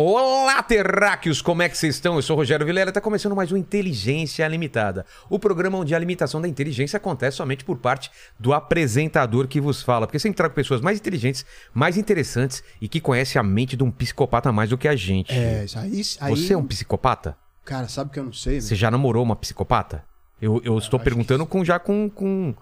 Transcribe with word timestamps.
Olá, 0.00 0.62
terráqueos! 0.62 1.42
Como 1.42 1.60
é 1.60 1.68
que 1.68 1.76
vocês 1.76 1.96
estão? 1.96 2.14
Eu 2.14 2.22
sou 2.22 2.36
o 2.36 2.38
Rogério 2.38 2.64
Vilela 2.64 2.88
e 2.88 2.90
está 2.90 3.00
começando 3.00 3.34
mais 3.34 3.50
um 3.50 3.56
Inteligência 3.56 4.46
Limitada. 4.46 5.04
O 5.28 5.40
programa 5.40 5.76
onde 5.76 5.92
a 5.92 5.98
limitação 5.98 6.40
da 6.40 6.46
inteligência 6.46 6.98
acontece 6.98 7.38
somente 7.38 7.64
por 7.64 7.78
parte 7.78 8.08
do 8.38 8.52
apresentador 8.52 9.48
que 9.48 9.60
vos 9.60 9.82
fala. 9.82 10.06
Porque 10.06 10.20
sempre 10.20 10.36
trago 10.36 10.54
pessoas 10.54 10.80
mais 10.80 11.00
inteligentes, 11.00 11.44
mais 11.74 11.96
interessantes 11.96 12.62
e 12.80 12.86
que 12.86 13.00
conhecem 13.00 13.40
a 13.40 13.42
mente 13.42 13.76
de 13.76 13.82
um 13.82 13.90
psicopata 13.90 14.52
mais 14.52 14.70
do 14.70 14.78
que 14.78 14.86
a 14.86 14.94
gente. 14.94 15.32
É, 15.32 15.66
aí, 15.74 16.02
aí... 16.20 16.36
Você 16.36 16.52
é 16.52 16.56
um 16.56 16.64
psicopata? 16.64 17.36
Cara, 17.64 17.88
sabe 17.88 18.12
que 18.12 18.20
eu 18.20 18.24
não 18.24 18.32
sei, 18.32 18.54
né? 18.54 18.60
Você 18.60 18.76
já 18.76 18.92
namorou 18.92 19.24
uma 19.24 19.34
psicopata? 19.34 20.04
Eu, 20.40 20.62
eu 20.64 20.78
estou 20.78 20.98
acho 20.98 21.04
perguntando 21.04 21.44
com, 21.44 21.64
já 21.64 21.80
com, 21.80 22.08
com, 22.08 22.54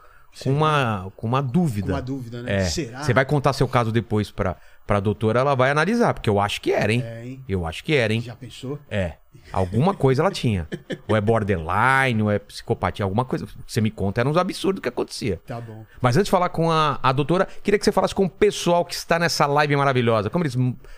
com, 0.43 0.51
uma, 0.51 1.13
com 1.15 1.27
uma 1.27 1.43
dúvida. 1.43 1.89
Com 1.89 1.93
uma 1.93 2.01
dúvida, 2.01 2.43
né? 2.43 2.63
É. 2.63 2.65
Será? 2.65 3.03
Você 3.03 3.13
vai 3.13 3.27
contar 3.27 3.53
seu 3.53 3.69
caso 3.69 3.93
depois 3.93 4.31
pra, 4.31 4.57
pra 4.87 5.01
doutora, 5.01 5.41
ela 5.41 5.55
vai 5.55 5.71
analisar, 5.71 6.15
porque 6.15 6.31
eu 6.31 6.39
acho 6.41 6.61
que 6.61 6.73
era, 6.73 6.93
hein? 6.93 7.03
É, 7.05 7.25
hein? 7.27 7.41
Eu 7.49 7.67
acho 7.67 7.83
que 7.85 7.95
era, 7.95 8.13
hein? 8.13 8.21
Já 8.21 8.35
pensou? 8.37 8.79
É. 8.91 9.15
Alguma 9.53 9.93
coisa 9.95 10.23
ela 10.23 10.31
tinha. 10.31 10.67
Ou 11.07 11.15
é 11.15 11.21
borderline, 11.21 12.23
ou 12.23 12.31
é 12.31 12.39
psicopatia, 12.39 13.05
alguma 13.05 13.25
coisa. 13.25 13.47
Você 13.67 13.81
me 13.83 13.91
conta, 13.91 14.21
era 14.21 14.29
uns 14.29 14.37
absurdos 14.37 14.81
que 14.81 14.89
acontecia. 14.89 15.39
Tá 15.47 15.61
bom. 15.61 15.85
Mas 16.01 16.17
antes 16.17 16.25
de 16.25 16.31
falar 16.31 16.49
com 16.49 16.71
a, 16.71 16.99
a 17.03 17.13
doutora, 17.13 17.47
queria 17.63 17.79
que 17.79 17.85
você 17.85 17.93
falasse 17.93 18.15
com 18.15 18.25
o 18.25 18.31
pessoal 18.31 18.83
que 18.85 18.95
está 18.95 19.19
nessa 19.19 19.47
live 19.47 19.77
maravilhosa. 19.77 20.31
Como 20.31 20.43
eles 20.43 20.57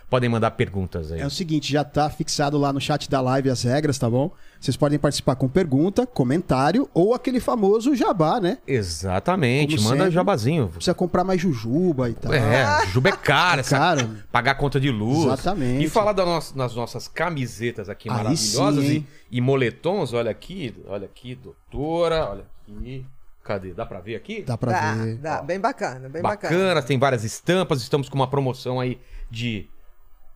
podem 0.09 0.28
mandar 0.31 0.53
perguntas 0.53 1.11
aí? 1.11 1.20
É 1.20 1.27
o 1.27 1.31
seguinte, 1.31 1.72
já 1.72 1.83
tá 1.84 2.09
fixado 2.09 2.56
lá 2.56 2.72
no 2.72 2.81
chat 2.81 3.11
da 3.11 3.20
live 3.20 3.50
as 3.50 3.62
regras, 3.64 3.98
tá 3.98 4.09
bom? 4.09 4.31
Vocês 4.61 4.77
podem 4.77 4.98
participar 4.98 5.34
com 5.34 5.48
pergunta, 5.48 6.06
comentário 6.06 6.89
ou 6.94 7.14
aquele 7.14 7.41
famoso 7.41 7.94
jabá, 7.94 8.41
né? 8.41 8.59
Exatamente, 8.66 9.77
Como 9.77 9.89
manda 9.89 9.98
sempre. 10.05 10.14
jabazinho. 10.14 10.69
Precisa 10.69 10.94
comprar 10.94 11.25
mais 11.25 11.41
jujuba 11.41 12.09
e 12.09 12.14
tal. 12.14 12.33
É, 12.33 12.86
juba 12.86 13.09
é 13.09 13.12
cara, 13.12 13.61
essa- 13.62 13.78
caro. 13.79 14.17
pagar 14.33 14.55
conta 14.57 14.79
de 14.81 14.91
luz. 14.91 15.25
Exatamente. 15.25 15.84
E 15.84 15.89
falar 15.89 16.12
da 16.12 16.25
nossa- 16.25 16.57
das 16.57 16.75
nossas 16.75 17.09
camisetas 17.09 17.89
aqui 17.89 18.09
Aí 18.09 18.17
maravilhosas 18.17 18.84
sim, 18.84 19.07
e, 19.31 19.39
e 19.39 19.41
moletons, 19.41 20.12
olha 20.12 20.31
aqui, 20.31 20.75
olha 20.87 21.07
aqui, 21.07 21.34
doutora, 21.34 22.29
olha 22.31 22.45
aqui. 22.67 23.05
Cadê? 23.45 23.73
Dá 23.73 23.87
pra 23.87 24.01
ver 24.01 24.15
aqui? 24.15 24.43
Dá 24.43 24.59
pra 24.59 24.73
Dá, 24.73 24.93
ver. 24.95 25.17
dá. 25.17 25.43
Bem 25.43 25.59
bacana, 25.59 26.09
bem 26.09 26.21
Bacana, 26.21 26.55
bacana. 26.59 26.83
tem 26.83 26.99
várias 26.99 27.25
estampas, 27.25 27.81
estamos 27.81 28.09
com 28.09 28.15
uma 28.17 28.29
promoção 28.29 28.79
aí 28.79 28.99
de 29.31 29.67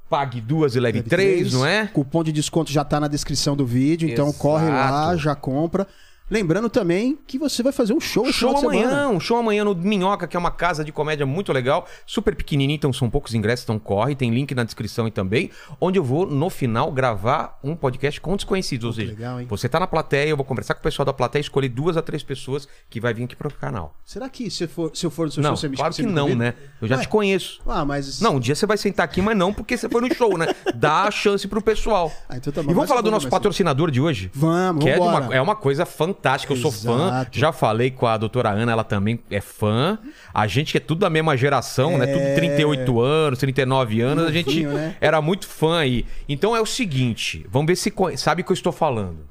pague 0.09 0.41
duas 0.41 0.75
e 0.75 0.81
leve, 0.81 0.99
Leve 0.99 1.09
três, 1.11 1.39
três. 1.41 1.53
não 1.53 1.65
é? 1.67 1.87
Cupom 1.89 2.23
de 2.23 2.33
desconto 2.33 2.71
já 2.73 2.85
tá 2.85 2.99
na 3.01 3.09
descrição 3.09 3.55
do 3.57 3.67
vídeo, 3.67 4.09
então 4.09 4.27
Exato. 4.29 4.39
corre 4.39 4.69
lá, 4.69 5.15
já 5.17 5.35
compra. 5.35 5.87
Lembrando 6.31 6.71
também 6.71 7.19
que 7.27 7.39
você 7.39 7.63
vai 7.63 7.73
fazer 7.73 7.93
um 7.93 8.01
show 8.01 8.33
Show 8.33 8.57
amanhã, 8.57 9.09
um 9.09 9.21
show 9.21 9.37
amanhã 9.37 9.65
no 9.65 9.75
Minhoca, 9.75 10.27
que 10.27 10.37
é 10.37 10.41
uma 10.41 10.51
casa 10.51 10.85
de 10.85 10.91
comédia 10.91 11.27
muito 11.27 11.53
legal, 11.53 11.87
super 12.07 12.35
pequenininha, 12.35 12.77
então 12.77 12.93
são 12.93 13.11
poucos 13.11 13.35
ingressos, 13.35 13.65
então 13.65 13.79
corre, 13.79 14.15
tem 14.15 14.31
link 14.31 14.55
na 14.55 14.65
descrição 14.65 15.05
aí 15.05 15.11
também, 15.11 15.51
onde 15.81 15.99
eu 15.99 16.05
vou, 16.05 16.27
no 16.27 16.49
final, 16.49 16.91
gravar 16.91 17.59
um 17.63 17.77
podcast 17.77 18.21
com 18.21 18.35
desconhecidos, 18.35 18.87
ou 18.87 18.93
seja, 18.93 19.13
legal, 19.13 19.41
você 19.47 19.69
tá 19.69 19.79
na 19.79 19.87
plateia, 19.87 20.31
eu 20.31 20.37
vou 20.37 20.45
conversar 20.45 20.75
com 20.75 20.81
o 20.81 20.83
pessoal 20.83 21.05
da 21.05 21.13
plateia, 21.13 21.41
escolher 21.41 21.69
duas 21.69 21.97
a 21.97 22.03
três 22.03 22.23
pessoas 22.23 22.67
que 22.89 23.01
vai 23.01 23.13
vir 23.13 23.25
aqui 23.25 23.37
pro 23.37 23.53
canal. 23.53 23.95
Será 24.05 24.29
que 24.29 24.51
se, 24.51 24.67
for, 24.67 24.91
se 24.95 25.05
eu 25.05 25.11
for 25.11 25.27
no 25.27 25.33
seu 25.33 25.43
não, 25.43 25.51
show, 25.51 25.57
você 25.59 25.69
me 25.69 25.77
claro 25.77 25.95
que 25.95 26.03
não, 26.03 26.29
convida? 26.29 26.45
né? 26.45 26.55
Eu 26.81 26.89
já 26.89 26.97
Ué. 26.97 27.03
te 27.03 27.09
conheço. 27.09 27.61
Ah, 27.67 27.85
mas... 27.85 28.21
Não, 28.21 28.37
um 28.37 28.41
dia 28.41 28.55
você 28.55 28.65
vai 28.65 28.79
sentar 28.79 29.05
aqui, 29.05 29.21
mas 29.21 29.37
não 29.37 29.53
porque 29.53 29.77
você 29.77 29.89
foi 29.89 30.01
no 30.01 30.15
show, 30.15 30.39
né? 30.39 30.47
Dá 30.75 31.05
a 31.05 31.11
chance 31.11 31.47
pro 31.47 31.61
pessoal. 31.61 32.11
Ah, 32.29 32.37
então 32.37 32.53
tá 32.53 32.61
e 32.61 32.65
bom. 32.65 32.69
vamos 32.69 32.83
Mas 32.83 32.89
falar 32.89 33.01
do 33.03 33.11
nosso 33.11 33.29
patrocinador 33.29 33.91
de 33.91 34.01
hoje? 34.01 34.31
Vamos, 34.33 34.83
Que 34.83 34.91
é, 34.91 34.99
uma, 34.99 35.35
é 35.35 35.41
uma 35.41 35.55
coisa 35.55 35.85
fantástica. 35.85 36.12
Eu 36.53 36.57
sou 36.57 36.73
fã. 36.73 37.07
Exato. 37.09 37.39
Já 37.39 37.53
falei 37.53 37.91
com 37.91 38.07
a 38.07 38.17
doutora 38.17 38.51
Ana, 38.51 38.73
ela 38.73 38.85
também 38.85 39.21
é 39.31 39.41
fã. 39.41 39.99
A 40.35 40.47
gente 40.47 40.73
que 40.73 40.79
é 40.79 40.81
tudo 40.81 41.01
da 41.01 41.11
mesma 41.11 41.37
geração, 41.37 41.97
né? 41.99 42.07
Tudo 42.07 42.35
38 42.35 43.01
anos, 43.01 43.39
39 43.39 44.01
anos. 44.01 44.25
a 44.27 44.33
gente 44.33 44.61
É. 44.61 44.67
Novinho, 44.67 44.73
né? 44.73 44.97
era 45.01 45.21
muito 45.23 45.47
fã 45.47 45.79
aí. 45.81 46.07
Então 46.29 46.55
é 46.57 46.61
o 46.61 46.67
seguinte: 46.67 47.47
vamos 47.49 47.67
ver 47.67 47.77
se 47.77 47.91
co- 47.91 48.17
sabe 48.17 48.43
o 48.43 48.45
que 48.45 48.53
eu 48.53 48.55
estou 48.55 48.73
falando. 48.73 49.27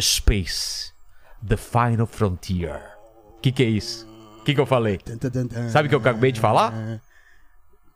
Space. 0.00 0.92
The 1.46 1.56
Final 1.56 2.06
Frontier. 2.06 2.80
O 3.36 3.40
que, 3.40 3.52
que 3.52 3.62
é 3.62 3.66
isso? 3.66 4.06
O 4.40 4.44
que, 4.44 4.54
que 4.54 4.60
eu 4.60 4.66
falei? 4.66 4.98
Tan, 4.98 5.16
tan, 5.18 5.30
tan, 5.30 5.46
tan. 5.46 5.68
Sabe 5.68 5.86
o 5.86 5.88
que 5.88 5.94
eu 5.94 5.98
acabei 6.00 6.32
de 6.32 6.40
falar? 6.40 7.00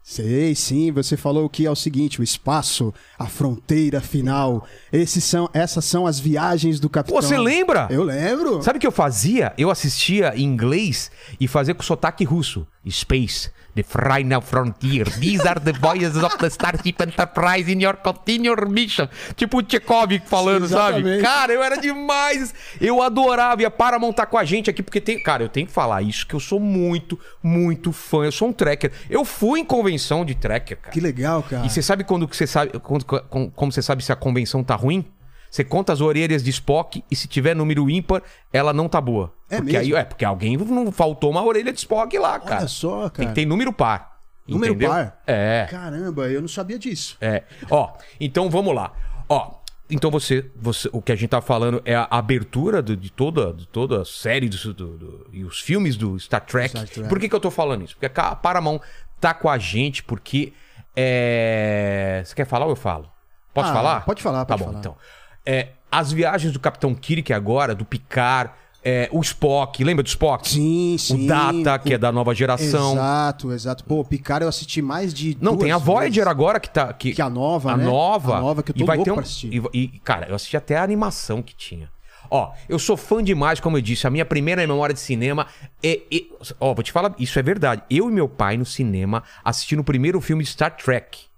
Sei, 0.02 0.54
sim. 0.54 0.90
Você 0.90 1.16
falou 1.16 1.48
que 1.48 1.66
é 1.66 1.70
o 1.70 1.76
seguinte: 1.76 2.20
o 2.20 2.24
espaço, 2.24 2.92
a 3.18 3.26
fronteira 3.26 4.00
final. 4.00 4.66
Esses 4.92 5.22
são, 5.22 5.48
essas 5.52 5.84
são 5.84 6.06
as 6.06 6.18
viagens 6.18 6.80
do 6.80 6.88
capitão. 6.88 7.20
Você 7.20 7.38
lembra? 7.38 7.86
Eu 7.90 8.02
lembro. 8.02 8.62
Sabe 8.62 8.78
o 8.78 8.80
que 8.80 8.86
eu 8.86 8.92
fazia? 8.92 9.52
Eu 9.56 9.70
assistia 9.70 10.32
em 10.34 10.44
inglês 10.44 11.10
e 11.38 11.46
fazia 11.46 11.74
com 11.74 11.82
sotaque 11.82 12.24
russo. 12.24 12.66
Space, 12.88 13.50
the 13.74 13.82
final 13.82 14.40
frontier. 14.40 15.04
These 15.20 15.46
are 15.46 15.60
the 15.60 15.72
voyages 15.72 16.16
of 16.16 16.36
the 16.38 16.46
Starship 16.48 16.94
Enterprise 17.02 17.70
in 17.70 17.82
your 17.82 17.94
continual 17.98 18.66
mission. 18.70 19.06
Tipo 19.36 19.58
o 19.58 19.62
Tchekov 19.62 20.18
falando, 20.24 20.66
sabe? 20.66 21.20
Cara, 21.20 21.52
eu 21.52 21.62
era 21.62 21.76
demais. 21.76 22.54
Eu 22.80 23.02
adorava. 23.02 23.60
E 23.60 23.66
a 23.66 23.70
Paramount 23.70 24.14
tá 24.14 24.24
com 24.24 24.38
a 24.38 24.44
gente 24.44 24.70
aqui, 24.70 24.82
porque 24.82 25.00
tem... 25.00 25.22
Cara, 25.22 25.42
eu 25.42 25.48
tenho 25.48 25.66
que 25.66 25.72
falar 25.72 26.00
isso, 26.00 26.26
que 26.26 26.34
eu 26.34 26.40
sou 26.40 26.58
muito, 26.58 27.18
muito 27.42 27.92
fã. 27.92 28.24
Eu 28.24 28.32
sou 28.32 28.48
um 28.48 28.52
tracker. 28.52 28.90
Eu 29.10 29.24
fui 29.26 29.60
em 29.60 29.64
convenção 29.64 30.24
de 30.24 30.34
tracker, 30.34 30.78
cara. 30.78 30.90
Que 30.92 31.00
legal, 31.00 31.42
cara. 31.42 31.66
E 31.66 31.70
você 31.70 31.82
sabe 31.82 32.02
quando 32.02 32.26
você 32.26 32.46
sabe 32.46 32.78
quando- 32.80 33.04
com- 33.04 33.50
como 33.50 33.70
você 33.70 33.82
sabe 33.82 34.02
se 34.02 34.10
a 34.10 34.16
convenção 34.16 34.64
tá 34.64 34.74
ruim? 34.74 35.04
Você 35.50 35.64
conta 35.64 35.92
as 35.92 36.00
orelhas 36.00 36.44
de 36.44 36.50
Spock 36.50 37.02
e 37.10 37.16
se 37.16 37.26
tiver 37.26 37.54
número 37.56 37.90
ímpar, 37.90 38.22
ela 38.52 38.72
não 38.72 38.88
tá 38.88 39.00
boa. 39.00 39.32
É 39.50 39.56
porque 39.56 39.72
mesmo? 39.72 39.96
aí 39.96 40.00
é 40.00 40.04
porque 40.04 40.24
alguém 40.24 40.56
não 40.56 40.92
faltou 40.92 41.30
uma 41.30 41.42
orelha 41.44 41.72
de 41.72 41.78
Spock 41.80 42.16
lá, 42.18 42.38
cara. 42.38 42.60
Olha 42.60 42.68
só, 42.68 43.08
Tem 43.10 43.24
cara. 43.24 43.28
que 43.30 43.34
ter 43.34 43.46
número 43.46 43.72
par. 43.72 44.20
Número 44.46 44.72
entendeu? 44.74 44.90
par? 44.90 45.20
É. 45.26 45.66
Caramba, 45.70 46.28
eu 46.28 46.40
não 46.40 46.48
sabia 46.48 46.78
disso. 46.78 47.16
É. 47.20 47.42
Ó, 47.70 47.92
então 48.20 48.48
vamos 48.48 48.74
lá. 48.74 48.92
Ó, 49.28 49.54
então 49.88 50.08
você, 50.10 50.48
você, 50.54 50.88
o 50.92 51.02
que 51.02 51.10
a 51.10 51.16
gente 51.16 51.30
tá 51.30 51.40
falando 51.40 51.82
é 51.84 51.94
a 51.96 52.06
abertura 52.10 52.80
do- 52.80 52.96
de 52.96 53.10
toda, 53.10 53.52
de 53.52 53.66
toda 53.66 54.02
a 54.02 54.04
série 54.04 54.48
do, 54.48 54.72
do- 54.74 54.96
do- 54.98 55.26
e 55.32 55.42
os 55.44 55.60
filmes 55.60 55.96
do 55.96 56.16
Star 56.18 56.40
Trek. 56.46 56.68
Star 56.70 56.86
Trek. 56.88 57.08
Por 57.08 57.18
que, 57.18 57.28
que 57.28 57.34
eu 57.34 57.40
tô 57.40 57.50
falando 57.50 57.84
isso? 57.84 57.96
Porque 57.98 58.20
a 58.20 58.34
Paramount 58.36 58.80
tá 59.20 59.34
com 59.34 59.48
a 59.48 59.58
gente 59.58 60.02
porque 60.04 60.52
é... 60.96 62.22
Você 62.24 62.34
quer 62.34 62.44
falar 62.46 62.66
ou 62.66 62.72
eu 62.72 62.76
falo? 62.76 63.10
Posso 63.52 63.70
Ah, 63.70 63.74
falar? 63.74 64.04
pode 64.04 64.22
falar, 64.22 64.44
Tá 64.44 64.54
pode 64.54 64.60
bom, 64.60 64.66
falar. 64.66 64.78
então. 64.78 64.96
É, 65.44 65.68
as 65.90 66.12
viagens 66.12 66.52
do 66.52 66.60
Capitão 66.60 66.94
Kirk 66.94 67.32
agora, 67.32 67.74
do 67.74 67.84
Picard, 67.84 68.52
é, 68.82 69.08
o 69.12 69.20
Spock, 69.20 69.82
lembra 69.84 70.02
do 70.02 70.06
Spock? 70.06 70.48
Sim, 70.48 70.96
sim. 70.98 71.24
O 71.24 71.28
Data, 71.28 71.78
que 71.78 71.94
é 71.94 71.98
da 71.98 72.10
nova 72.10 72.34
geração. 72.34 72.92
Exato, 72.92 73.52
exato. 73.52 73.84
Pô, 73.84 74.02
Picard 74.04 74.42
eu 74.42 74.48
assisti 74.48 74.80
mais 74.80 75.12
de. 75.12 75.36
Não, 75.40 75.56
tem 75.56 75.70
a 75.70 75.78
Voyager 75.78 76.26
agora 76.26 76.58
que 76.58 76.70
tá. 76.70 76.92
Que, 76.92 77.12
Que 77.12 77.20
a 77.22 77.28
nova, 77.28 77.72
a 77.72 77.76
né? 77.76 77.84
nova. 77.84 78.38
A 78.38 78.40
nova 78.40 78.62
que 78.62 78.70
eu 78.70 78.74
tô 78.74 78.82
e 78.82 78.86
vai 78.86 78.96
louco 78.96 79.04
ter 79.04 79.10
um, 79.12 79.14
pra 79.16 79.22
assistir. 79.22 79.52
E, 79.52 79.78
e, 79.78 79.88
cara, 80.00 80.26
eu 80.28 80.34
assisti 80.34 80.56
até 80.56 80.76
a 80.76 80.82
animação 80.82 81.42
que 81.42 81.54
tinha. 81.54 81.90
Ó, 82.30 82.52
eu 82.68 82.78
sou 82.78 82.96
fã 82.96 83.22
demais, 83.22 83.58
como 83.58 83.76
eu 83.76 83.82
disse. 83.82 84.06
A 84.06 84.10
minha 84.10 84.24
primeira 84.24 84.62
memória 84.66 84.94
de 84.94 85.00
cinema 85.00 85.46
é. 85.82 86.00
é- 86.10 86.22
ó, 86.60 86.72
vou 86.72 86.82
te 86.82 86.92
falar, 86.92 87.12
isso 87.18 87.38
é 87.38 87.42
verdade. 87.42 87.82
Eu 87.90 88.08
e 88.08 88.12
meu 88.12 88.28
pai 88.28 88.56
no 88.56 88.64
cinema 88.64 89.22
assistindo 89.44 89.80
o 89.80 89.84
primeiro 89.84 90.20
filme 90.20 90.42
de 90.44 90.48
Star 90.50 90.74
Trek. 90.76 91.29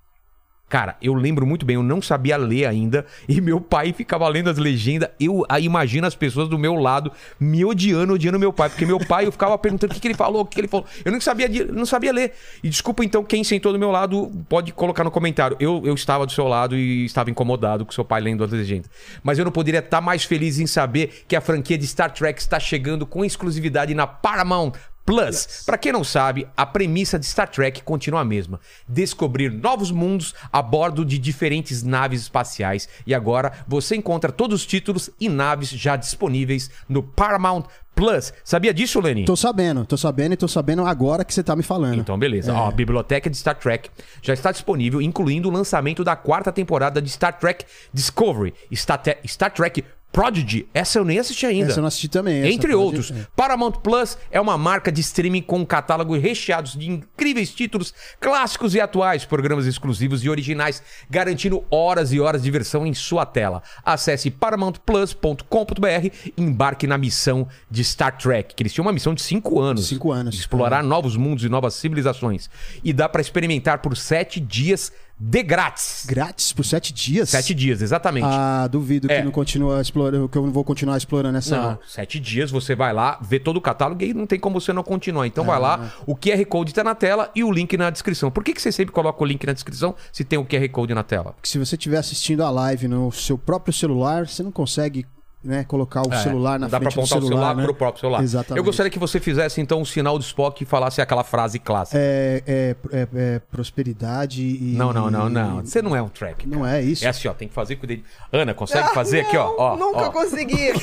Cara, 0.73 0.97
eu 1.03 1.13
lembro 1.13 1.47
muito 1.47 1.67
bem, 1.67 1.77
eu 1.77 1.83
não 1.83 2.01
sabia 2.01 2.35
ler 2.39 2.65
ainda, 2.65 3.05
e 3.29 3.43
meu 3.43 3.61
pai 3.61 3.93
ficava 3.93 4.27
lendo 4.27 4.49
as 4.49 4.57
legendas. 4.57 5.11
Eu 5.21 5.45
imagino 5.61 6.07
as 6.07 6.15
pessoas 6.15 6.49
do 6.49 6.59
meu 6.59 6.77
lado 6.77 7.13
me 7.39 7.63
odiando, 7.63 8.15
odiando 8.15 8.39
meu 8.39 8.55
pai, 8.55 8.71
porque 8.71 8.87
meu 8.87 8.99
pai 8.99 9.27
eu 9.27 9.33
ficava 9.33 9.59
perguntando 9.59 9.93
o 9.93 9.95
que, 9.95 10.01
que 10.01 10.09
ele 10.09 10.15
falou, 10.15 10.41
o 10.41 10.47
que, 10.47 10.55
que 10.55 10.61
ele 10.63 10.69
falou. 10.69 10.87
Eu 11.05 11.13
não 11.13 11.21
sabia, 11.21 11.47
não 11.67 11.85
sabia 11.85 12.11
ler. 12.11 12.33
E 12.65 12.71
desculpa 12.71 13.05
então, 13.05 13.23
quem 13.23 13.45
sentou 13.45 13.71
do 13.71 13.79
meu 13.79 13.91
lado 13.91 14.33
pode 14.49 14.73
colocar 14.73 15.05
no 15.05 15.11
comentário. 15.11 15.59
Eu, 15.61 15.83
eu 15.85 15.93
estava 15.93 16.25
do 16.25 16.33
seu 16.33 16.49
lado 16.49 16.75
e 16.75 17.05
estava 17.05 17.31
incomodado 17.31 17.85
com 17.85 17.93
seu 17.93 18.03
pai 18.03 18.23
lendo 18.23 18.43
as 18.43 18.51
legendas. 18.51 18.91
Mas 19.23 19.39
eu 19.39 19.45
não 19.45 19.53
poderia 19.53 19.81
estar 19.81 20.01
mais 20.01 20.25
feliz 20.25 20.59
em 20.59 20.67
saber 20.67 21.25
que 21.29 21.37
a 21.37 21.43
franquia 21.43 21.77
de 21.77 21.87
Star 21.87 22.11
Trek 22.11 22.41
está 22.41 22.59
chegando 22.59 23.05
com 23.05 23.23
exclusividade 23.23 23.95
na 23.95 24.07
Paramount 24.07 24.73
Plus. 25.05 25.63
Pra 25.67 25.77
quem 25.77 25.93
não 25.93 26.05
sabe, 26.05 26.47
a 26.57 26.65
premissa 26.65 27.19
de 27.19 27.27
Star 27.27 27.49
Trek 27.49 27.83
continua 27.83 28.21
a 28.21 28.25
mesma: 28.25 28.61
descobrir 28.89 29.51
novos 29.51 29.91
mundos 29.91 30.35
a 30.53 30.63
bordo 30.63 31.05
de 31.05 31.19
diferentes 31.19 31.83
naves 31.83 32.23
espaciais. 32.23 32.89
E 33.07 33.15
agora 33.15 33.53
você 33.67 33.97
encontra 33.97 34.31
todos 34.31 34.61
os 34.61 34.67
títulos 34.67 35.11
e 35.21 35.29
naves 35.29 35.71
já 35.71 35.97
disponíveis 35.97 36.71
no 36.89 37.03
Paramount 37.03 37.65
Plus. 37.95 38.33
Sabia 38.43 38.73
disso, 38.73 39.01
Lenny? 39.01 39.25
Tô 39.25 39.37
sabendo, 39.37 39.85
tô 39.85 39.97
sabendo 39.97 40.33
e 40.33 40.37
tô 40.37 40.49
sabendo 40.49 40.85
agora 40.87 41.25
que 41.25 41.35
você 41.35 41.43
tá 41.43 41.55
me 41.55 41.63
falando. 41.63 42.01
Então, 42.01 42.19
beleza. 42.19 42.53
Ó, 42.55 42.69
a 42.69 42.71
biblioteca 42.71 43.29
de 43.29 43.37
Star 43.37 43.57
Trek 43.57 43.91
já 44.23 44.33
está 44.33 44.51
disponível, 44.51 45.03
incluindo 45.03 45.49
o 45.49 45.53
lançamento 45.53 46.03
da 46.03 46.17
quarta 46.17 46.51
temporada 46.51 47.03
de 47.03 47.11
Star 47.11 47.39
Trek 47.39 47.67
Discovery, 47.93 48.55
Star, 48.75 49.03
Star 49.27 49.53
Trek 49.53 49.85
Prodigy, 50.13 50.69
essa 50.75 50.99
eu 50.99 51.05
nem 51.05 51.19
assisti 51.19 51.47
ainda. 51.47 51.71
Essa 51.71 51.79
eu 51.79 51.83
não 51.83 51.89
assisti 51.89 52.09
também. 52.09 52.47
Entre 52.53 52.75
outros. 52.75 53.11
é. 53.11 53.27
Paramount 53.35 53.73
Plus 53.73 54.19
é 54.31 54.39
uma 54.39 54.59
marca 54.59 54.93
de 54.93 55.01
streaming 55.01 55.41
com 55.41 55.61
um 55.61 55.65
catálogo 55.65 56.17
recheados 56.17 56.75
de 56.77 56.91
incríveis 56.91 57.51
títulos 57.55 57.95
clássicos 58.21 58.75
e 58.75 58.81
atuais, 58.81 59.25
programas 59.25 59.67
exclusivos 59.67 60.23
e 60.23 60.29
originais, 60.29 60.83
garantindo 61.09 61.65
horas 61.71 62.13
e 62.13 62.21
horas 62.21 62.43
de 62.43 62.45
diversão 62.45 62.87
em 62.87 62.93
sua 62.93 63.25
tela. 63.25 63.63
Acesse 63.85 64.31
paramountplus.com.br 64.31 66.07
e 66.27 66.35
embarque 66.37 66.87
na 66.87 66.99
missão 66.99 67.49
de 67.71 67.83
Star 67.83 68.17
Trek, 68.19 68.55
que 68.55 68.63
eles 68.63 68.73
tinham 68.73 68.85
uma 68.85 68.93
missão 68.93 69.15
de 69.15 69.23
cinco 69.23 69.61
anos. 69.61 69.89
Cinco 69.89 70.13
anos. 70.13 70.35
Explorar 70.35 70.83
novos 70.83 71.17
mundos 71.17 71.43
e 71.45 71.49
novas 71.49 71.75
civilizações. 71.75 72.51
E 72.85 72.93
dá 72.93 73.09
pra 73.09 73.23
experimentar 73.23 73.79
por 73.79 73.97
sete 73.97 74.39
dias 74.39 74.93
de 75.25 75.41
grátis. 75.45 76.05
Grátis 76.05 76.53
por 76.53 76.65
sete 76.65 76.93
dias? 76.93 77.29
Sete 77.31 77.55
dias, 77.55 77.81
exatamente. 77.81 78.27
Ah, 78.29 78.67
duvido 78.67 79.11
É. 79.11 79.19
que 79.19 79.25
não 79.25 79.31
continua 79.31 79.81
explorando, 79.81 80.29
que 80.29 80.37
eu 80.37 80.43
não 80.43 80.51
vou 80.53 80.65
continuar 80.65 80.97
explorando 80.97 81.39
essa. 81.39 81.57
Não, 81.57 81.79
sete 81.87 82.19
dias 82.19 82.51
você 82.51 82.75
vai 82.75 82.93
lá, 82.93 83.19
vê 83.23 83.39
todo 83.39 83.57
o 83.57 83.61
catálogo 83.61 84.03
e 84.03 84.13
não 84.13 84.27
tem 84.27 84.39
como 84.41 84.61
você 84.61 84.73
não 84.73 84.83
continuar. 84.83 85.27
Então 85.29 85.45
vai 85.45 85.57
Ah. 85.57 85.61
lá, 85.61 85.93
o 86.07 86.17
QR 86.17 86.45
Code 86.47 86.75
tá 86.75 86.83
na 86.83 86.95
tela 86.97 87.31
e 87.37 87.45
o 87.45 87.53
link 87.53 87.77
na 87.77 87.89
descrição. 87.89 88.33
Por 88.33 88.43
que, 88.43 88.53
que 88.53 88.61
você 88.61 88.73
sempre 88.73 88.93
coloca 88.93 89.23
o 89.23 89.27
link 89.27 89.47
na 89.47 89.53
descrição 89.53 89.95
se 90.13 90.25
tem 90.25 90.39
o 90.41 90.45
QR 90.45 90.69
Code 90.71 90.93
na 90.93 91.05
tela? 91.05 91.33
Porque 91.35 91.49
se 91.49 91.57
você 91.59 91.77
estiver 91.77 91.99
assistindo 91.99 92.43
a 92.43 92.51
live 92.51 92.89
no 92.89 93.13
seu 93.13 93.39
próprio 93.39 93.73
celular, 93.73 94.27
você 94.27 94.43
não 94.43 94.51
consegue 94.51 95.07
né, 95.45 95.65
colocar 95.65 96.03
o 96.03 96.13
celular 96.23 96.59
na 96.59 96.67
É, 96.67 96.71
Dá 96.71 96.79
pra 96.81 96.91
frente 96.91 97.09
do 97.09 97.15
apontar 97.15 97.19
o 97.19 97.27
celular 97.29 97.57
né? 97.57 97.65
pro 97.65 97.75
próprio 97.75 98.01
celular. 98.01 98.23
Exatamente. 98.23 98.59
Eu 98.59 98.65
gostaria 98.65 98.91
que 98.91 98.99
você 98.99 99.19
fizesse 99.21 99.61
então 99.61 99.81
o 99.83 99.87
sinal 99.87 100.19
do 100.19 100.23
Spock 100.25 100.63
e 100.63 100.67
falasse 100.67 101.01
aquela 101.01 101.25
frase 101.25 101.59
clássica. 101.59 101.99
É, 102.01 102.43
é, 102.47 102.77
é- 102.93 103.09
é 103.15 103.41
prosperidade 103.51 104.43
e. 104.43 104.75
Não, 104.77 104.93
não, 104.93 105.11
não, 105.11 105.29
não. 105.29 105.65
Você 105.65 105.83
não 105.83 105.97
é 105.97 106.03
um 106.03 106.09
track. 106.09 106.47
Não 106.49 106.67
é 106.67 106.81
isso. 106.83 107.05
É 107.05 107.09
assim, 107.09 107.29
ó, 107.29 107.33
tem 107.33 107.49
que 107.49 107.55
fazer 107.55 107.77
com 107.77 107.85
o 107.85 107.87
dedo. 107.89 108.03
Ana, 108.33 108.55
consegue 108.55 108.93
fazer 108.95 109.21
aqui, 109.21 109.37
ó? 109.37 109.47
Não, 109.49 109.59
ó 109.59 109.77
Nunca 109.77 110.09
ó. 110.09 110.11
consegui. 110.11 110.73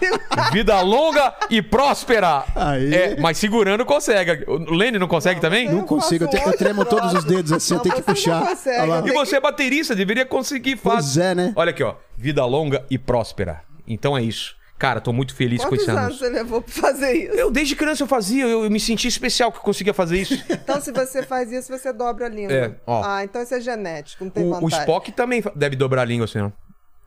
Que 0.00 0.52
Vida 0.52 0.80
longa 0.80 1.34
e 1.50 1.60
próspera. 1.60 2.44
Aí. 2.54 2.94
É, 2.94 3.20
mas 3.20 3.38
segurando 3.38 3.84
consegue. 3.84 4.44
O 4.48 4.72
Lene 4.74 4.98
não 4.98 5.08
consegue 5.08 5.40
também? 5.40 5.68
Não 5.68 5.78
Eu 5.80 5.84
consigo, 5.84 6.24
eu, 6.24 6.28
te- 6.30 6.40
eu 6.40 6.56
tremo 6.56 6.84
todos 6.84 7.12
os 7.12 7.24
dedos 7.24 7.52
assim, 7.52 7.74
eu 7.74 7.76
Não, 7.78 7.82
tenho 7.82 7.94
que 7.96 8.00
não 8.00 8.14
puxar. 8.14 8.46
consegue, 8.46 8.90
eu 8.90 9.06
E 9.08 9.12
você 9.12 9.36
é 9.36 9.40
baterista, 9.40 9.94
deveria 9.94 10.24
conseguir 10.26 10.76
Pois 10.76 10.94
fazer. 10.96 11.22
é, 11.22 11.34
né? 11.34 11.52
Olha 11.56 11.70
aqui, 11.70 11.82
ó. 11.82 11.94
Vida 12.16 12.44
longa 12.44 12.84
e 12.90 12.98
próspera. 12.98 13.49
Então 13.92 14.16
é 14.16 14.22
isso. 14.22 14.56
Cara, 14.78 14.98
tô 14.98 15.12
muito 15.12 15.34
feliz 15.34 15.62
com 15.62 15.68
Quantos 15.68 15.82
esse 15.82 15.90
anos 15.90 16.04
anúncio. 16.04 16.18
você 16.26 16.32
levou 16.32 16.62
pra 16.62 16.72
fazer 16.72 17.12
isso? 17.12 17.34
Eu, 17.34 17.50
desde 17.50 17.76
criança, 17.76 18.02
eu 18.02 18.06
fazia, 18.06 18.44
eu, 18.46 18.64
eu 18.64 18.70
me 18.70 18.80
senti 18.80 19.06
especial 19.08 19.52
que 19.52 19.58
eu 19.58 19.62
conseguia 19.62 19.92
fazer 19.92 20.18
isso. 20.18 20.42
Então, 20.48 20.80
se 20.80 20.90
você 20.90 21.22
faz 21.22 21.52
isso, 21.52 21.70
você 21.70 21.92
dobra 21.92 22.24
a 22.24 22.28
língua. 22.30 22.52
É, 22.54 22.74
ó. 22.86 23.02
Ah, 23.04 23.22
então 23.22 23.42
isso 23.42 23.54
é 23.54 23.60
genético, 23.60 24.24
não 24.24 24.30
tem 24.30 24.44
o, 24.44 24.48
o 24.48 24.52
vantagem. 24.54 24.78
Spock 24.80 25.12
também 25.12 25.42
deve 25.54 25.76
dobrar 25.76 26.02
a 26.02 26.04
língua 26.06 26.24
assim, 26.24 26.38
ó. 26.38 26.50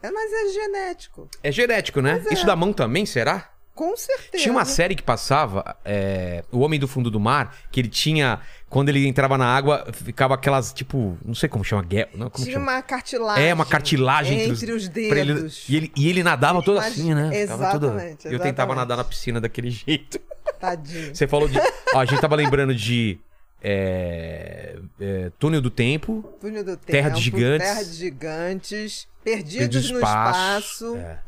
É, 0.03 0.11
mas 0.11 0.31
é 0.31 0.53
genético. 0.53 1.27
É 1.41 1.51
genético, 1.51 1.99
né? 2.01 2.21
É. 2.29 2.33
Isso 2.33 2.45
da 2.45 2.55
mão 2.55 2.73
também, 2.73 3.07
será? 3.07 3.49
Com 3.73 3.97
certeza. 3.97 4.43
Tinha 4.43 4.51
uma 4.51 4.65
série 4.65 4.93
que 4.93 5.01
passava, 5.01 5.75
é, 5.83 6.43
O 6.51 6.59
Homem 6.59 6.79
do 6.79 6.87
Fundo 6.87 7.09
do 7.09 7.19
Mar, 7.19 7.55
que 7.71 7.79
ele 7.79 7.87
tinha. 7.89 8.39
Quando 8.73 8.89
ele 8.89 9.07
entrava 9.07 9.37
na 9.37 9.45
água, 9.45 9.85
ficava 9.93 10.33
aquelas, 10.33 10.73
tipo. 10.73 11.17
Não 11.23 11.35
sei 11.35 11.47
como 11.47 11.63
chama, 11.63 11.83
guerra. 11.83 12.09
Não, 12.15 12.29
como 12.29 12.43
Tinha 12.43 12.57
chama? 12.57 12.71
uma 12.71 12.81
cartilagem. 12.81 13.45
É, 13.47 13.53
uma 13.53 13.65
cartilagem 13.65 14.39
entre, 14.41 14.51
entre 14.53 14.71
os 14.73 14.87
pra 14.89 14.99
ele- 15.01 15.33
dedos. 15.35 15.65
e, 15.69 15.75
ele, 15.75 15.91
e 15.95 16.09
ele 16.09 16.23
nadava 16.23 16.61
todo 16.63 16.77
Mas- 16.77 16.93
assim, 16.93 17.13
né? 17.13 17.31
Ficava 17.31 17.71
todo- 17.71 17.85
Exatamente, 17.87 18.25
Eu 18.25 18.31
tentava 18.39 18.49
exatamente. 18.73 18.75
nadar 18.77 18.97
na 18.97 19.03
piscina 19.03 19.39
daquele 19.39 19.69
jeito. 19.71 20.19
Tadinho. 20.59 21.15
Você 21.15 21.27
falou 21.27 21.47
de. 21.47 21.57
Ó, 21.93 21.99
a 21.99 22.05
gente 22.05 22.19
tava 22.19 22.35
lembrando 22.35 22.73
de. 22.73 23.19
é, 23.61 24.75
é, 24.99 25.31
Túnel 25.39 25.61
do 25.61 25.69
Tempo. 25.69 26.23
Túnel 26.41 26.63
do 26.63 26.75
Terra 26.77 27.09
de 27.09 27.15
Tempo, 27.15 27.37
Gigantes. 27.37 27.67
Terra 27.67 27.83
de 27.83 27.93
Gigantes. 27.93 29.07
Perdidos, 29.23 29.53
Perdidos 29.57 29.91
no 29.91 29.97
Espaço. 29.99 30.39
Espaço. 30.85 30.95
É. 30.97 31.19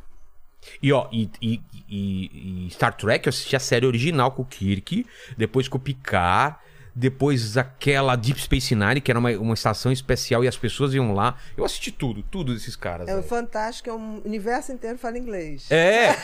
E 0.82 0.92
ó, 0.92 1.08
e, 1.12 1.30
e- 1.42 1.62
e- 1.88 2.66
e 2.68 2.72
Star 2.72 2.94
Trek, 2.96 3.28
eu 3.28 3.30
assisti 3.30 3.56
a 3.56 3.60
série 3.60 3.86
original 3.86 4.32
com 4.32 4.42
o 4.42 4.46
Kirk, 4.46 5.06
depois 5.38 5.68
com 5.68 5.78
o 5.78 5.80
Picard, 5.80 6.58
depois 6.96 7.58
aquela 7.58 8.16
Deep 8.16 8.42
Space 8.42 8.74
Nine, 8.74 9.02
que 9.02 9.12
era 9.12 9.20
uma, 9.20 9.30
uma 9.32 9.54
estação 9.54 9.92
especial 9.92 10.44
e 10.44 10.48
as 10.48 10.58
pessoas 10.58 10.94
iam 10.94 11.14
lá. 11.14 11.36
Eu 11.58 11.66
assisti 11.66 11.92
tudo, 11.92 12.24
tudo 12.24 12.54
desses 12.54 12.76
caras. 12.76 13.08
É 13.08 13.16
o 13.16 13.22
fantástico, 13.22 13.90
é 13.90 13.94
um 13.94 14.22
universo 14.24 14.72
inteiro 14.72 14.98
fala 14.98 15.18
inglês. 15.18 15.66
É, 15.70 16.06
é. 16.06 16.16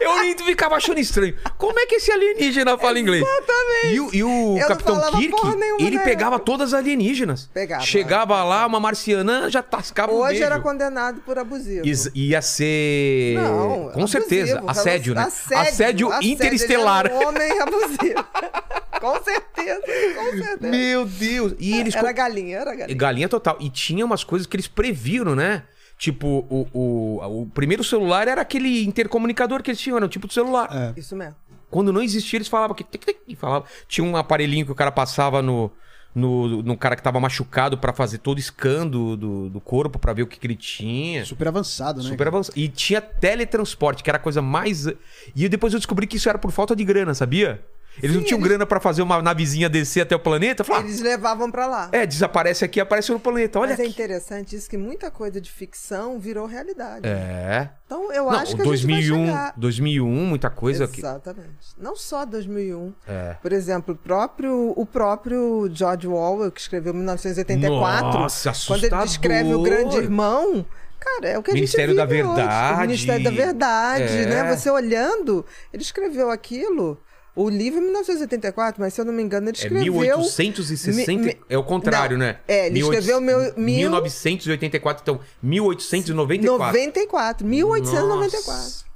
Eu 0.00 0.16
ficava 0.46 0.76
achando 0.76 0.98
estranho. 0.98 1.36
Como 1.58 1.78
é 1.78 1.86
que 1.86 1.96
esse 1.96 2.10
alienígena 2.10 2.78
fala 2.78 2.98
inglês? 2.98 3.24
Exatamente. 3.26 3.94
E 3.94 4.00
o, 4.00 4.14
e 4.14 4.24
o 4.24 4.66
Capitão 4.66 5.00
Kirk, 5.12 5.36
ele 5.80 5.96
na 5.96 6.02
pegava 6.02 6.38
todas 6.38 6.72
as 6.72 6.80
alienígenas. 6.80 7.50
Pegava. 7.52 7.82
Chegava 7.84 8.42
lá, 8.42 8.66
uma 8.66 8.80
marciana, 8.80 9.50
já 9.50 9.62
tascava 9.62 10.12
Hoje 10.12 10.30
beijo. 10.30 10.44
era 10.44 10.60
condenado 10.60 11.20
por 11.20 11.38
abusivo. 11.38 11.86
Is- 11.86 12.10
Ia 12.14 12.40
ser. 12.40 13.34
Não, 13.36 13.68
Com 13.68 13.88
abusivo, 14.00 14.08
certeza. 14.08 14.62
Assédio, 14.66 15.14
né? 15.14 15.22
Assédio, 15.22 16.08
assédio, 16.12 16.12
interestelar. 16.22 17.10
Um 17.12 17.28
homem 17.28 17.60
abusivo. 17.60 18.24
com 19.00 19.22
certeza, 19.22 19.80
com 20.14 20.38
certeza. 20.38 20.70
Meu 20.70 21.04
Deus. 21.04 21.54
E 21.58 21.76
eles. 21.76 21.94
Era 21.94 22.12
galinha, 22.12 22.58
era 22.58 22.74
galinha. 22.74 22.98
Galinha 22.98 23.28
total. 23.28 23.56
E 23.60 23.70
tinha 23.70 24.04
umas 24.04 24.24
coisas 24.24 24.46
que 24.46 24.56
eles 24.56 24.68
previram, 24.68 25.34
né? 25.34 25.64
Tipo, 25.98 26.46
o, 26.50 26.68
o, 26.72 27.42
o 27.42 27.46
primeiro 27.46 27.82
celular 27.82 28.28
era 28.28 28.42
aquele 28.42 28.84
intercomunicador 28.84 29.62
que 29.62 29.70
eles 29.70 29.80
tinham, 29.80 29.96
era 29.96 30.04
um 30.04 30.08
tipo 30.08 30.26
de 30.28 30.34
celular. 30.34 30.68
É. 30.70 31.00
Isso 31.00 31.16
mesmo. 31.16 31.36
Quando 31.70 31.92
não 31.92 32.02
existia, 32.02 32.36
eles 32.36 32.48
falavam 32.48 32.76
que. 32.76 32.84
tic, 32.84 33.04
tic, 33.04 33.16
e 33.26 33.34
falava. 33.34 33.64
Tinha 33.88 34.06
um 34.06 34.16
aparelhinho 34.16 34.66
que 34.66 34.72
o 34.72 34.74
cara 34.74 34.92
passava 34.92 35.40
no. 35.42 35.70
No, 36.14 36.62
no 36.62 36.78
cara 36.78 36.96
que 36.96 37.02
tava 37.02 37.20
machucado 37.20 37.76
pra 37.76 37.92
fazer 37.92 38.16
todo 38.16 38.38
o 38.38 38.40
scan 38.40 38.86
do, 38.86 39.18
do, 39.18 39.50
do 39.50 39.60
corpo 39.60 39.98
pra 39.98 40.14
ver 40.14 40.22
o 40.22 40.26
que, 40.26 40.38
que 40.40 40.46
ele 40.46 40.56
tinha. 40.56 41.22
Super 41.26 41.48
avançado, 41.48 42.02
né? 42.02 42.08
Super 42.08 42.28
avançado. 42.28 42.58
E 42.58 42.68
tinha 42.68 43.02
teletransporte, 43.02 44.02
que 44.02 44.08
era 44.08 44.16
a 44.16 44.20
coisa 44.20 44.40
mais. 44.40 44.86
E 45.34 45.46
depois 45.46 45.74
eu 45.74 45.78
descobri 45.78 46.06
que 46.06 46.16
isso 46.16 46.26
era 46.26 46.38
por 46.38 46.50
falta 46.52 46.74
de 46.74 46.82
grana, 46.84 47.12
sabia? 47.12 47.62
Eles 48.02 48.14
não 48.14 48.22
Sim, 48.22 48.28
tinham 48.28 48.38
eles- 48.38 48.48
grana 48.48 48.66
pra 48.66 48.78
fazer 48.80 49.02
uma 49.02 49.20
navezinha 49.22 49.68
descer 49.68 50.02
até 50.02 50.14
o 50.14 50.18
planeta. 50.18 50.64
Eles 50.80 51.00
levavam 51.00 51.50
pra 51.50 51.66
lá. 51.66 51.88
é, 51.92 52.04
desaparece 52.06 52.64
aqui, 52.64 52.78
aparece 52.80 53.10
no 53.12 53.18
planeta. 53.20 53.58
Olha 53.58 53.70
Mas 53.70 53.80
é 53.80 53.82
aqui. 53.82 53.90
interessante 53.92 54.54
isso 54.56 54.68
que 54.68 54.76
muita 54.76 55.10
coisa 55.10 55.40
de 55.40 55.50
ficção 55.50 56.18
virou 56.18 56.46
realidade. 56.46 57.06
É. 57.08 57.70
Então 57.86 58.12
eu 58.12 58.24
Não, 58.24 58.30
acho 58.32 58.56
que 58.56 58.62
a 58.62 58.64
2001, 58.64 59.00
gente 59.00 59.10
vai 59.10 59.26
chegar. 59.26 59.54
2001, 59.56 60.26
muita 60.26 60.50
coisa 60.50 60.86
que. 60.88 61.00
Exatamente. 61.00 61.48
Não 61.78 61.94
só 61.96 62.24
2001. 62.24 62.92
É. 63.06 63.34
Por 63.40 63.52
exemplo, 63.52 63.94
o 63.94 63.96
próprio, 63.96 64.72
o 64.76 64.84
próprio 64.84 65.70
George 65.72 66.06
Orwell, 66.08 66.50
que 66.50 66.60
escreveu 66.60 66.92
1984, 66.92 68.18
Nossa, 68.18 68.52
quando 68.66 68.84
ele 68.84 68.96
descreve 69.04 69.54
o. 69.54 69.62
Grande 69.62 69.96
Irmão, 69.96 70.64
cara, 70.98 71.28
é 71.28 71.38
o 71.38 71.42
que 71.42 71.50
a 71.50 71.54
Ministério 71.54 71.88
gente 71.94 71.96
da 71.98 72.04
vive 72.06 72.22
hoje. 72.24 72.36
Verdade. 72.36 72.74
O 72.76 72.80
Ministério 72.80 73.24
da 73.24 73.30
Verdade, 73.30 74.16
É. 74.18 74.26
né? 74.26 74.56
Você 74.56 74.70
olhando, 74.70 75.44
ele 75.72 75.82
escreveu 75.82 76.30
aquilo. 76.30 77.00
O 77.36 77.50
livro 77.50 77.80
é 77.80 77.82
1984, 77.82 78.80
mas 78.80 78.94
se 78.94 79.00
eu 79.00 79.04
não 79.04 79.12
me 79.12 79.22
engano, 79.22 79.50
ele 79.50 79.56
É 79.58 79.60
escreveu. 79.60 79.92
1860. 79.92 81.12
Mi- 81.12 81.18
mi- 81.18 81.36
É 81.50 81.58
o 81.58 81.62
contrário, 81.62 82.16
Não, 82.16 82.24
né? 82.26 82.38
é, 82.48 82.66
ele 82.68 82.80
escreveu 82.80 83.20
meu- 83.20 83.38
mil- 83.58 83.90
1984, 83.90 85.02
então 85.02 85.20
1894. 85.42 86.66
94, 86.78 87.46
1894. 87.46 88.52
Nossa. 88.52 88.86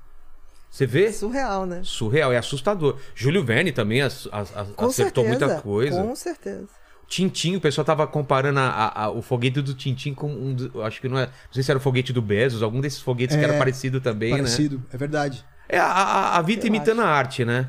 Você 0.71 0.87
vê? 0.87 1.13
Surreal, 1.13 1.67
né? 1.67 1.81
Surreal, 1.85 2.33
é 2.33 2.39
assustador. 2.39 2.97
Júlio 3.15 3.45
Verne 3.45 3.73
também 3.73 4.01
as- 4.01 4.27
as- 4.33 4.51
Com 4.75 4.87
acertou 4.87 5.25
certeza. 5.25 5.47
muita 5.47 5.61
coisa. 5.63 6.03
Com 6.03 6.15
certeza. 6.17 6.69
Tintim, 7.09 7.57
o 7.57 7.61
pessoal 7.61 7.85
tava 7.85 8.07
comparando 8.07 8.61
a- 8.61 8.69
a- 8.71 9.03
a- 9.05 9.11
o 9.11 9.21
foguete 9.21 9.61
do 9.61 9.75
Tintim 9.75 10.15
com 10.15 10.29
um. 10.33 10.55
do- 10.55 10.81
acho 10.83 11.01
que 11.01 11.09
não 11.09 11.19
é. 11.19 11.27
Não 11.27 11.33
sei 11.53 11.63
se 11.63 11.71
era 11.71 11.77
o 11.79 11.83
foguete 11.83 12.13
do 12.13 12.23
Bezos, 12.23 12.63
algum 12.63 12.81
desses 12.81 13.01
foguetes 13.01 13.35
que 13.37 13.43
É, 13.43 13.45
era 13.49 13.59
parecido 13.59 14.01
também, 14.01 14.31
né? 14.31 14.37
Parecido, 14.39 14.81
é 14.93 14.97
verdade. 14.97 15.45
É 15.69 15.79
a, 15.79 15.87
a, 15.87 16.39
a 16.39 16.43
vida 16.43 16.63
Eu 16.63 16.69
imitando 16.69 17.01
a 17.03 17.07
arte, 17.07 17.45
né? 17.45 17.69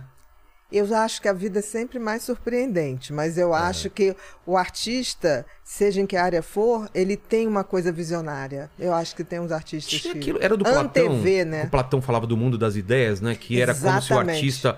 Eu 0.72 0.96
acho 0.96 1.22
que 1.22 1.28
a 1.28 1.34
vida 1.34 1.60
é 1.60 1.62
sempre 1.62 2.00
mais 2.00 2.24
surpreendente, 2.24 3.12
mas 3.12 3.38
É. 3.38 3.44
eu 3.44 3.54
acho 3.54 3.90
que 3.90 4.16
o 4.46 4.56
artista, 4.58 5.46
seja 5.63 6.00
em 6.01 6.06
que 6.06 6.16
área 6.16 6.42
for, 6.42 6.90
ele 6.94 7.18
tem 7.18 7.48
uma 7.48 7.63
coisa 7.63 7.92
visionária. 7.92 8.70
Eu 8.80 8.94
acho 8.94 9.16
que 9.16 9.24
tem 9.24 9.40
uns 9.40 9.51
artistas 9.51 10.00
Tinha 10.00 10.13
que 10.13 10.20
aquilo, 10.20 10.40
era 10.42 10.56
do 10.56 10.63
Platão. 10.63 10.84
antevê, 11.12 11.44
né? 11.44 11.63
O 11.66 11.70
Platão 11.70 12.01
falava 12.01 12.25
do 12.25 12.38
mundo 12.38 12.58
das 12.58 12.75
ideias, 12.75 13.20
né? 13.20 13.36
Que 13.36 13.62
era 13.62 13.74
como 13.74 13.84
se 14.01 14.12
o 14.12 14.16
Exatamente. 14.16 14.36
artista. 14.38 14.78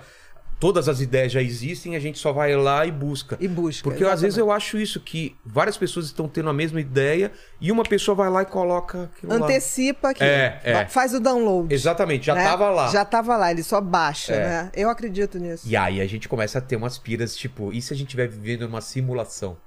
Todas 0.64 0.88
as 0.88 0.98
ideias 1.02 1.30
já 1.30 1.42
existem, 1.42 1.94
a 1.94 1.98
gente 1.98 2.18
só 2.18 2.32
vai 2.32 2.56
lá 2.56 2.86
e 2.86 2.90
busca. 2.90 3.36
E 3.38 3.46
busca. 3.46 3.82
Porque 3.84 4.02
às 4.02 4.22
vezes 4.22 4.38
exatamente. 4.38 4.40
eu 4.40 4.50
acho 4.50 4.78
isso, 4.78 4.98
que 4.98 5.36
várias 5.44 5.76
pessoas 5.76 6.06
estão 6.06 6.26
tendo 6.26 6.48
a 6.48 6.54
mesma 6.54 6.80
ideia 6.80 7.30
e 7.60 7.70
uma 7.70 7.82
pessoa 7.82 8.14
vai 8.14 8.30
lá 8.30 8.40
e 8.40 8.46
coloca 8.46 9.10
lá. 9.22 9.34
antecipa 9.34 10.08
aqui, 10.08 10.24
É, 10.24 10.58
é. 10.64 10.86
faz 10.86 11.12
o 11.12 11.20
download. 11.20 11.74
Exatamente, 11.74 12.24
já 12.24 12.34
né? 12.34 12.44
tava 12.44 12.70
lá. 12.70 12.88
Já 12.88 13.04
tava 13.04 13.36
lá, 13.36 13.50
ele 13.50 13.62
só 13.62 13.78
baixa, 13.78 14.32
É. 14.32 14.38
né? 14.48 14.70
Eu 14.74 14.88
acredito 14.88 15.38
nisso. 15.38 15.68
E 15.68 15.76
aí 15.76 16.00
a 16.00 16.06
gente 16.06 16.30
começa 16.30 16.56
a 16.56 16.62
ter 16.62 16.76
umas 16.76 16.96
piras, 16.96 17.36
tipo, 17.36 17.70
e 17.70 17.82
se 17.82 17.92
a 17.92 17.96
gente 17.96 18.06
estiver 18.06 18.26
vivendo 18.26 18.62
numa 18.62 18.80
simulação? 18.80 19.58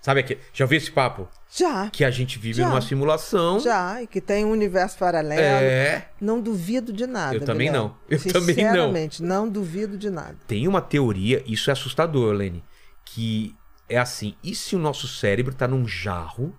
Sabe 0.00 0.20
aqui? 0.20 0.38
Já 0.52 0.64
ouviu 0.64 0.78
esse 0.78 0.90
papo? 0.90 1.28
Já, 1.50 1.88
Que 1.90 2.04
a 2.04 2.10
gente 2.10 2.38
vive 2.38 2.58
Já. 2.60 2.68
numa 2.68 2.80
simulação. 2.80 3.58
já, 3.58 4.02
e 4.02 4.06
que 4.06 4.20
tem 4.20 4.44
um 4.44 4.50
universo 4.50 4.98
paralelo. 4.98 5.40
É. 5.40 6.08
Não 6.20 6.40
duvido 6.40 6.92
de 6.92 7.06
nada. 7.06 7.34
Eu 7.36 7.40
também 7.40 7.68
Guilherme. 7.68 7.88
não. 7.88 7.96
Eu 8.08 8.18
também 8.32 8.64
não. 8.64 8.72
Sinceramente, 8.72 9.22
não 9.22 9.48
duvido 9.48 9.96
de 9.96 10.10
nada. 10.10 10.36
Tem 10.46 10.68
uma 10.68 10.80
teoria, 10.82 11.42
isso 11.46 11.70
é 11.70 11.72
assustador, 11.72 12.34
Lene, 12.34 12.62
que 13.04 13.54
é 13.88 13.98
assim: 13.98 14.34
e 14.44 14.54
se 14.54 14.76
o 14.76 14.78
nosso 14.78 15.08
cérebro 15.08 15.54
tá 15.54 15.66
num 15.66 15.88
jarro, 15.88 16.54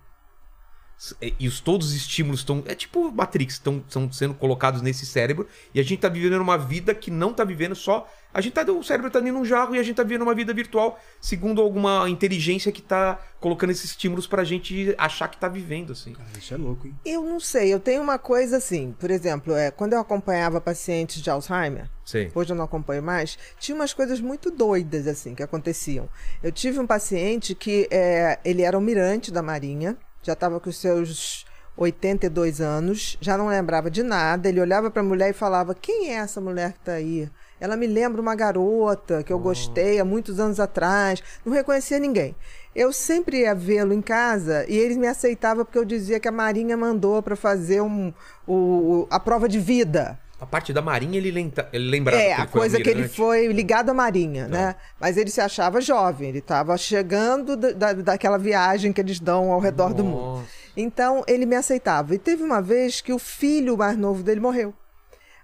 e- 1.20 1.34
e 1.40 1.48
os, 1.48 1.60
todos 1.60 1.88
os 1.88 1.94
estímulos 1.94 2.40
estão. 2.40 2.62
É 2.66 2.74
tipo 2.74 3.10
Matrix, 3.10 3.54
estão 3.54 3.82
sendo 4.12 4.34
colocados 4.34 4.82
nesse 4.82 5.06
cérebro. 5.06 5.46
E 5.74 5.80
a 5.80 5.82
gente 5.82 6.00
tá 6.00 6.08
vivendo 6.08 6.40
uma 6.40 6.58
vida 6.58 6.94
que 6.94 7.10
não 7.10 7.32
tá 7.32 7.44
vivendo 7.44 7.74
só. 7.74 8.06
A 8.32 8.40
gente 8.40 8.52
tá. 8.52 8.62
O 8.70 8.82
cérebro 8.84 9.10
tá 9.10 9.18
dentro 9.18 9.34
de 9.36 9.40
um 9.40 9.44
jarro 9.44 9.74
e 9.74 9.78
a 9.78 9.82
gente 9.82 9.96
tá 9.96 10.02
vivendo 10.04 10.22
uma 10.22 10.34
vida 10.34 10.54
virtual, 10.54 11.00
segundo 11.20 11.60
alguma 11.60 12.08
inteligência 12.08 12.70
que 12.70 12.80
tá 12.82 13.18
colocando 13.40 13.70
esses 13.70 13.86
estímulos 13.90 14.26
pra 14.26 14.44
gente 14.44 14.94
achar 14.98 15.26
que 15.26 15.36
tá 15.36 15.48
vivendo, 15.48 15.92
assim. 15.92 16.12
Cara, 16.12 16.28
isso 16.38 16.54
é 16.54 16.56
louco, 16.56 16.86
hein? 16.86 16.94
Eu 17.04 17.22
não 17.24 17.40
sei, 17.40 17.72
eu 17.74 17.80
tenho 17.80 18.00
uma 18.02 18.18
coisa 18.18 18.58
assim, 18.58 18.94
por 19.00 19.10
exemplo, 19.10 19.54
é, 19.54 19.70
quando 19.72 19.94
eu 19.94 20.00
acompanhava 20.00 20.60
pacientes 20.60 21.20
de 21.20 21.28
Alzheimer, 21.28 21.90
Sei. 22.04 22.30
hoje 22.32 22.52
eu 22.52 22.56
não 22.56 22.64
acompanho 22.66 23.02
mais, 23.02 23.36
tinha 23.58 23.74
umas 23.74 23.92
coisas 23.92 24.20
muito 24.20 24.48
doidas 24.50 25.08
assim 25.08 25.34
que 25.34 25.42
aconteciam. 25.42 26.08
Eu 26.40 26.52
tive 26.52 26.78
um 26.78 26.86
paciente 26.86 27.52
que 27.54 27.88
é, 27.90 28.38
ele 28.44 28.62
era 28.62 28.76
almirante 28.76 29.32
da 29.32 29.42
Marinha, 29.42 29.96
já 30.22 30.34
estava 30.34 30.60
com 30.60 30.68
os 30.68 30.76
seus 30.76 31.44
82 31.76 32.60
anos, 32.60 33.16
já 33.20 33.38
não 33.38 33.48
lembrava 33.48 33.90
de 33.90 34.02
nada. 34.02 34.48
Ele 34.48 34.60
olhava 34.60 34.90
para 34.90 35.02
a 35.02 35.04
mulher 35.04 35.30
e 35.30 35.34
falava: 35.34 35.74
Quem 35.74 36.10
é 36.10 36.14
essa 36.14 36.40
mulher 36.40 36.72
que 36.72 36.78
está 36.80 36.92
aí? 36.92 37.30
Ela 37.58 37.76
me 37.76 37.86
lembra 37.86 38.20
uma 38.20 38.34
garota 38.34 39.22
que 39.22 39.32
eu 39.32 39.38
gostei 39.38 40.00
há 40.00 40.04
muitos 40.04 40.40
anos 40.40 40.58
atrás. 40.58 41.22
Não 41.44 41.52
reconhecia 41.52 41.98
ninguém. 41.98 42.34
Eu 42.74 42.92
sempre 42.92 43.40
ia 43.40 43.54
vê-lo 43.54 43.92
em 43.92 44.00
casa 44.00 44.64
e 44.68 44.76
ele 44.76 44.94
me 44.94 45.06
aceitava 45.06 45.64
porque 45.64 45.78
eu 45.78 45.84
dizia 45.84 46.20
que 46.20 46.28
a 46.28 46.32
Marinha 46.32 46.76
mandou 46.76 47.22
para 47.22 47.36
fazer 47.36 47.80
um, 47.82 48.12
o, 48.46 49.06
a 49.10 49.18
prova 49.18 49.48
de 49.48 49.58
vida. 49.58 50.18
A 50.40 50.46
parte 50.46 50.72
da 50.72 50.80
Marinha 50.80 51.18
ele, 51.18 51.30
lenta, 51.30 51.68
ele 51.72 51.90
lembrava 51.90 52.20
É, 52.22 52.34
que 52.34 52.40
a 52.40 52.46
coisa 52.46 52.80
que 52.80 52.88
ele 52.88 53.06
foi 53.08 53.46
ligado 53.48 53.90
à 53.90 53.94
Marinha, 53.94 54.48
né? 54.48 54.74
Mas 54.98 55.16
ele 55.18 55.30
se 55.30 55.40
achava 55.40 55.80
jovem, 55.82 56.30
ele 56.30 56.38
estava 56.38 56.76
chegando 56.78 57.56
da, 57.56 57.72
da- 57.72 57.92
daquela 57.92 58.38
viagem 58.38 58.90
que 58.92 59.00
eles 59.00 59.20
dão 59.20 59.52
ao 59.52 59.60
redor 59.60 59.92
do 59.92 60.02
mundo. 60.02 60.36
Nossa. 60.38 60.48
Então 60.76 61.22
ele 61.26 61.44
me 61.44 61.56
aceitava. 61.56 62.14
E 62.14 62.18
teve 62.18 62.42
uma 62.42 62.62
vez 62.62 63.00
que 63.02 63.12
o 63.12 63.18
filho 63.18 63.76
mais 63.76 63.98
novo 63.98 64.22
dele 64.22 64.40
morreu. 64.40 64.72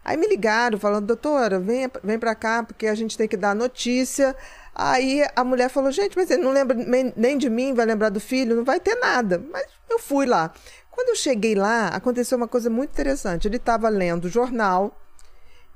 Aí 0.03 0.17
me 0.17 0.27
ligaram 0.29 0.79
falando, 0.79 1.05
doutora, 1.07 1.59
vem, 1.59 1.91
vem 2.03 2.19
pra 2.19 2.35
cá 2.35 2.63
porque 2.63 2.87
a 2.87 2.95
gente 2.95 3.19
tem 3.19 3.27
que 3.29 3.37
dar 3.37 3.55
notícia. 3.55 4.35
Aí 4.75 5.27
a 5.35 5.43
mulher 5.43 5.69
falou, 5.69 5.91
gente, 5.91 6.17
mas 6.17 6.31
ele 6.31 6.43
não 6.43 6.53
lembra 6.53 6.77
nem 7.17 7.37
de 7.37 7.51
mim, 7.51 7.75
vai 7.75 7.85
lembrar 7.85 8.09
do 8.11 8.21
filho, 8.21 8.55
não 8.57 8.65
vai 8.65 8.79
ter 8.79 8.95
nada. 8.95 9.43
Mas 9.53 9.67
eu 9.91 9.99
fui 9.99 10.25
lá. 10.25 10.53
Quando 10.97 11.11
eu 11.11 11.15
cheguei 11.17 11.55
lá, 11.55 11.89
aconteceu 11.89 12.39
uma 12.39 12.49
coisa 12.49 12.71
muito 12.71 12.91
interessante. 12.91 13.47
Ele 13.47 13.59
estava 13.59 13.91
lendo 13.91 14.25
o 14.25 14.29
jornal 14.31 14.99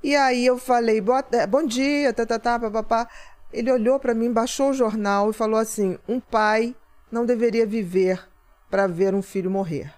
e 0.03 0.17
aí 0.17 0.47
eu 0.47 0.57
falei, 0.57 0.99
"Boa- 0.99 1.23
eh, 1.31 1.47
bom 1.47 1.63
dia, 1.63 2.11
tá, 2.15 2.25
tá, 2.25 2.39
tá, 2.39 2.59
papapá. 2.59 3.07
Ele 3.53 3.71
olhou 3.71 4.01
para 4.01 4.15
mim, 4.15 4.33
baixou 4.33 4.71
o 4.71 4.73
jornal 4.73 5.29
e 5.29 5.35
falou 5.35 5.61
assim: 5.61 5.99
um 6.09 6.19
pai 6.19 6.75
não 7.13 7.27
deveria 7.27 7.67
viver 7.67 8.27
para 8.71 8.87
ver 8.87 9.15
um 9.15 9.21
filho 9.21 9.51
morrer. 9.51 9.93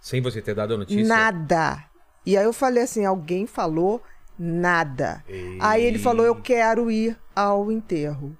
Sem 0.00 0.20
você 0.20 0.42
ter 0.42 0.54
dado 0.56 0.74
a 0.74 0.78
notícia. 0.78 1.04
Nada. 1.06 1.84
E 2.24 2.36
aí 2.36 2.44
eu 2.44 2.52
falei 2.52 2.82
assim: 2.82 3.04
alguém 3.04 3.46
falou 3.46 4.02
nada. 4.36 5.22
Ei. 5.28 5.58
Aí 5.60 5.84
ele 5.84 5.98
falou: 6.00 6.26
eu 6.26 6.34
quero 6.34 6.90
ir 6.90 7.16
ao 7.36 7.70
enterro. 7.70 8.36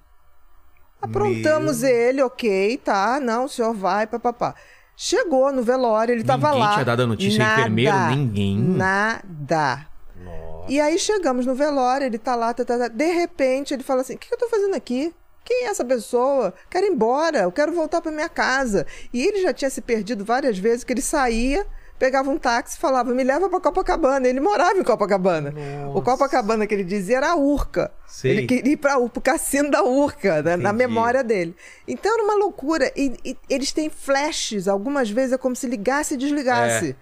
Aprontamos 1.01 1.83
ele, 1.83 2.21
ok, 2.23 2.77
tá, 2.83 3.19
não, 3.19 3.45
o 3.45 3.49
senhor 3.49 3.73
vai, 3.73 4.07
papapá. 4.07 4.55
Chegou 4.99 5.53
no 5.53 5.61
velório, 5.61 6.11
ele 6.11 6.23
tava 6.23 6.47
Ninguém 6.47 6.63
lá. 6.63 6.73
tinha 6.73 6.85
dado 6.85 7.03
a 7.03 7.07
notícia, 7.07 7.37
Nada, 7.37 7.61
enfermeiro, 7.61 7.97
ninguém. 8.09 8.57
Nada. 8.57 9.85
Nossa. 10.15 10.71
E 10.71 10.81
aí 10.81 10.97
chegamos 10.97 11.45
no 11.45 11.53
velório, 11.53 12.05
ele 12.07 12.17
tá 12.17 12.33
lá, 12.33 12.51
tá, 12.51 12.65
tá, 12.65 12.79
tá. 12.79 12.87
de 12.87 13.05
repente 13.11 13.75
ele 13.75 13.83
fala 13.83 14.01
assim: 14.01 14.15
o 14.15 14.17
que, 14.17 14.27
que 14.27 14.33
eu 14.33 14.39
tô 14.39 14.49
fazendo 14.49 14.73
aqui? 14.75 15.13
Quem 15.45 15.65
é 15.65 15.67
essa 15.67 15.85
pessoa? 15.85 16.51
Quero 16.67 16.87
ir 16.87 16.89
embora, 16.89 17.41
eu 17.41 17.51
quero 17.51 17.71
voltar 17.73 18.01
para 18.01 18.11
minha 18.11 18.27
casa. 18.27 18.87
E 19.13 19.23
ele 19.23 19.39
já 19.43 19.53
tinha 19.53 19.69
se 19.69 19.81
perdido 19.81 20.25
várias 20.25 20.57
vezes, 20.57 20.83
que 20.83 20.91
ele 20.91 21.01
saía, 21.01 21.63
pegava 21.97 22.29
um 22.29 22.37
táxi 22.37 22.77
e 22.77 22.79
falava: 22.79 23.13
me 23.13 23.23
leva 23.23 23.49
para 23.49 23.59
Copacabana. 23.59 24.27
Ele 24.27 24.39
morava 24.39 24.77
em 24.77 24.83
Copacabana. 24.83 25.53
O 25.93 26.01
Copacabana 26.01 26.65
que 26.65 26.73
ele 26.73 26.83
dizia 26.83 27.17
era 27.17 27.31
a 27.31 27.35
Urca. 27.35 27.91
Sei. 28.07 28.31
Ele 28.31 28.47
queria 28.47 28.73
ir 28.73 28.77
para 28.77 28.97
o 28.97 29.09
cassino 29.09 29.69
da 29.69 29.83
Urca, 29.83 30.41
né, 30.41 30.55
na 30.55 30.71
memória 30.71 31.23
dele. 31.23 31.55
Então 31.87 32.13
era 32.13 32.23
uma 32.23 32.35
loucura. 32.35 32.91
E, 32.95 33.17
e 33.23 33.37
eles 33.49 33.71
têm 33.71 33.89
flashes, 33.89 34.67
algumas 34.67 35.09
vezes 35.09 35.33
é 35.33 35.37
como 35.37 35.55
se 35.55 35.67
ligasse 35.67 36.13
e 36.13 36.17
desligasse. 36.17 36.95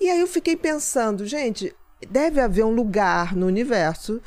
E 0.00 0.08
aí 0.08 0.20
eu 0.20 0.28
fiquei 0.28 0.56
pensando, 0.56 1.26
gente, 1.26 1.74
deve 2.08 2.40
haver 2.40 2.64
um 2.64 2.70
lugar 2.70 3.34
no 3.34 3.46
universo 3.46 4.20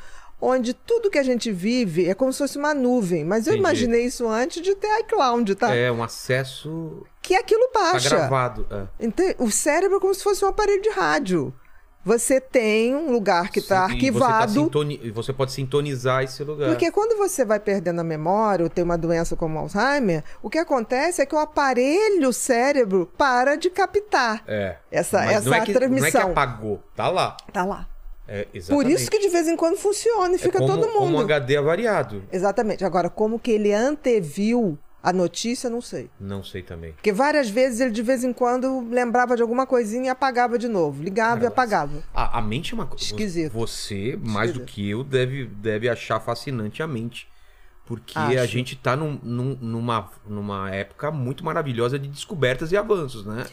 onde 0.44 0.74
tudo 0.74 1.08
que 1.08 1.18
a 1.18 1.22
gente 1.22 1.52
vive 1.52 2.08
é 2.08 2.14
como 2.14 2.32
se 2.32 2.40
fosse 2.40 2.58
uma 2.58 2.74
nuvem. 2.74 3.24
Mas 3.24 3.46
eu 3.46 3.52
Entendi. 3.52 3.60
imaginei 3.60 4.04
isso 4.04 4.28
antes 4.28 4.60
de 4.60 4.74
ter 4.74 4.88
iCloud, 5.00 5.54
tá? 5.54 5.72
É 5.72 5.90
um 5.90 6.02
acesso. 6.02 7.06
Que 7.22 7.34
aquilo 7.36 7.68
Tá 7.68 7.92
baixa. 7.92 8.08
gravado. 8.08 8.66
é. 8.70 9.06
Ente- 9.06 9.36
O 9.38 9.50
cérebro 9.50 9.98
é 9.98 10.00
como 10.00 10.14
se 10.14 10.22
fosse 10.22 10.44
um 10.44 10.48
aparelho 10.48 10.82
de 10.82 10.90
rádio. 10.90 11.54
Você 12.04 12.40
tem 12.40 12.96
um 12.96 13.12
lugar 13.12 13.48
que 13.52 13.60
está 13.60 13.84
arquivado. 13.84 14.48
Você, 14.52 14.58
tá 14.58 14.64
sintoni- 14.64 15.00
e 15.04 15.10
você 15.12 15.32
pode 15.32 15.52
sintonizar 15.52 16.24
esse 16.24 16.42
lugar. 16.42 16.68
Porque 16.70 16.90
quando 16.90 17.16
você 17.16 17.44
vai 17.44 17.60
perdendo 17.60 18.00
a 18.00 18.04
memória 18.04 18.64
ou 18.64 18.68
tem 18.68 18.82
uma 18.82 18.98
doença 18.98 19.36
como 19.36 19.56
Alzheimer, 19.56 20.24
o 20.42 20.50
que 20.50 20.58
acontece 20.58 21.22
é 21.22 21.26
que 21.26 21.32
o 21.32 21.38
aparelho 21.38 22.32
cérebro 22.32 23.08
para 23.16 23.54
de 23.54 23.70
captar 23.70 24.42
É. 24.48 24.78
essa, 24.90 25.18
Mas 25.18 25.30
essa 25.30 25.48
não 25.48 25.56
é 25.56 25.60
que, 25.60 25.72
Não 25.72 25.78
é 25.78 25.78
que 25.80 25.86
transmissão. 25.92 26.30
apagou. 26.32 26.82
Tá 26.96 27.08
lá. 27.08 27.36
Tá 27.52 27.64
lá. 27.64 27.86
É, 28.26 28.48
Por 28.68 28.84
isso 28.88 29.08
que 29.08 29.20
de 29.20 29.28
vez 29.28 29.46
em 29.46 29.56
quando 29.56 29.76
funciona 29.76 30.32
e 30.32 30.34
É 30.34 30.38
fica 30.38 30.58
como, 30.58 30.72
todo 30.74 30.88
Como 30.88 31.06
mundo. 31.06 31.18
um 31.18 31.20
HD 31.20 31.56
avariado. 31.56 32.24
Exatamente. 32.32 32.84
Agora, 32.84 33.08
como 33.08 33.38
que 33.38 33.52
ele 33.52 33.72
anteviu 33.72 34.76
a 35.02 35.12
notícia, 35.12 35.68
não 35.68 35.80
sei. 35.80 36.08
Não 36.20 36.44
sei 36.44 36.62
também. 36.62 36.92
Porque 36.92 37.12
várias 37.12 37.50
vezes 37.50 37.80
ele 37.80 37.90
de 37.90 38.02
vez 38.02 38.22
em 38.22 38.32
quando 38.32 38.86
lembrava 38.88 39.34
de 39.34 39.42
alguma 39.42 39.66
coisinha 39.66 40.06
e 40.06 40.08
apagava 40.08 40.56
de 40.58 40.68
novo. 40.68 41.02
Ligava 41.02 41.42
e 41.42 41.46
apagava. 41.46 42.02
A, 42.14 42.38
a 42.38 42.42
mente 42.42 42.72
é 42.72 42.74
uma 42.74 42.86
coisa. 42.86 43.02
Esquisito. 43.04 43.52
Você, 43.52 44.18
mais 44.22 44.52
do 44.52 44.60
que 44.64 44.88
eu, 44.88 45.02
deve, 45.02 45.46
deve 45.46 45.88
achar 45.88 46.20
fascinante 46.20 46.82
a 46.82 46.86
mente. 46.86 47.26
Porque 47.84 48.16
Acho. 48.16 48.38
a 48.38 48.46
gente 48.46 48.76
tá 48.76 48.94
num- 48.96 49.18
num- 49.22 49.58
numa, 49.60 50.08
numa 50.26 50.70
época 50.70 51.10
muito 51.10 51.44
maravilhosa 51.44 51.98
de 51.98 52.06
descobertas 52.08 52.70
e 52.70 52.76
avanços, 52.76 53.26
né? 53.26 53.44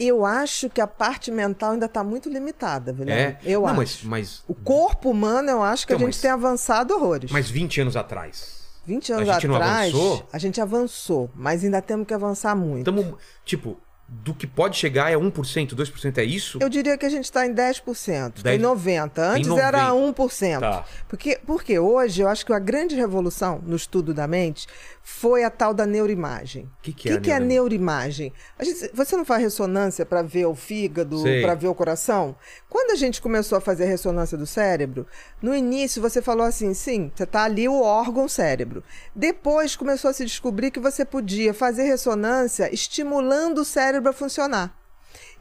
Eu 0.00 0.24
acho 0.24 0.68
que 0.70 0.80
a 0.80 0.86
parte 0.86 1.30
mental 1.30 1.72
ainda 1.72 1.86
está 1.86 2.02
muito 2.02 2.28
limitada, 2.28 2.92
Guilherme. 2.92 3.36
É. 3.36 3.38
Eu 3.44 3.60
Não, 3.60 3.68
acho. 3.68 3.76
Mas, 3.76 4.02
mas, 4.02 4.44
O 4.48 4.54
corpo 4.54 5.10
humano, 5.10 5.50
eu 5.50 5.62
acho 5.62 5.86
que 5.86 5.92
Então, 5.92 6.04
a 6.04 6.10
gente 6.10 6.16
mas- 6.16 6.22
tem 6.22 6.30
avançado 6.30 6.94
horrores. 6.94 7.30
mas 7.30 7.48
20 7.48 7.82
anos 7.82 7.94
atrás. 7.94 8.53
20 8.86 9.12
a 9.12 9.16
anos 9.16 9.44
não 9.44 9.54
atrás, 9.56 9.94
a 10.32 10.38
gente 10.38 10.60
avançou, 10.60 11.30
mas 11.34 11.64
ainda 11.64 11.80
temos 11.80 12.06
que 12.06 12.14
avançar 12.14 12.54
muito. 12.54 12.84
Tamo, 12.84 13.16
tipo, 13.44 13.78
do 14.06 14.34
que 14.34 14.46
pode 14.46 14.76
chegar 14.76 15.10
é 15.10 15.16
1%, 15.16 15.74
2%, 15.74 16.18
é 16.18 16.24
isso? 16.24 16.58
Eu 16.60 16.68
diria 16.68 16.96
que 16.96 17.06
a 17.06 17.08
gente 17.08 17.24
está 17.24 17.46
em 17.46 17.54
10%, 17.54 18.42
tem 18.42 18.58
10? 18.58 18.62
90%. 18.62 19.18
Antes 19.18 19.48
Tem 19.48 19.58
era 19.58 19.88
90. 19.88 20.22
1%. 20.22 20.60
Tá. 20.60 20.84
Porque, 21.08 21.40
porque 21.46 21.78
hoje 21.78 22.20
eu 22.20 22.28
acho 22.28 22.44
que 22.44 22.52
a 22.52 22.58
grande 22.58 22.94
revolução 22.94 23.60
no 23.64 23.74
estudo 23.74 24.12
da 24.12 24.26
mente 24.26 24.66
foi 25.06 25.44
a 25.44 25.50
tal 25.50 25.74
da 25.74 25.84
neuroimagem. 25.84 26.66
Que 26.82 26.90
que 26.92 27.08
O 27.08 27.12
é 27.12 27.12
que, 27.12 27.18
a 27.18 27.20
que 27.20 27.30
é 27.30 27.34
a 27.36 27.40
neuroimagem? 27.40 28.32
A 28.58 28.64
gente- 28.64 28.90
você 28.94 29.14
não 29.16 29.24
faz 29.24 29.42
ressonância 29.42 30.06
para 30.06 30.22
ver 30.22 30.46
o 30.46 30.54
fígado, 30.54 31.22
para 31.42 31.54
ver 31.54 31.68
o 31.68 31.74
coração? 31.74 32.34
Quando 32.70 32.90
a 32.90 32.94
gente 32.94 33.20
começou 33.20 33.58
a 33.58 33.60
fazer 33.60 33.84
ressonância 33.84 34.38
do 34.38 34.46
cérebro, 34.46 35.06
no 35.42 35.54
início 35.54 36.00
você 36.00 36.22
falou 36.22 36.46
assim, 36.46 36.72
sim, 36.72 37.12
você 37.14 37.24
está 37.24 37.44
ali 37.44 37.68
o 37.68 37.82
órgão 37.82 38.26
cérebro. 38.26 38.82
Depois 39.14 39.76
começou 39.76 40.10
a 40.10 40.14
se 40.14 40.24
descobrir 40.24 40.70
que 40.70 40.80
você 40.80 41.04
podia 41.04 41.52
fazer 41.52 41.82
ressonância 41.84 42.72
estimulando 42.74 43.58
o 43.58 43.64
cérebro 43.64 44.08
a 44.08 44.12
funcionar. 44.14 44.74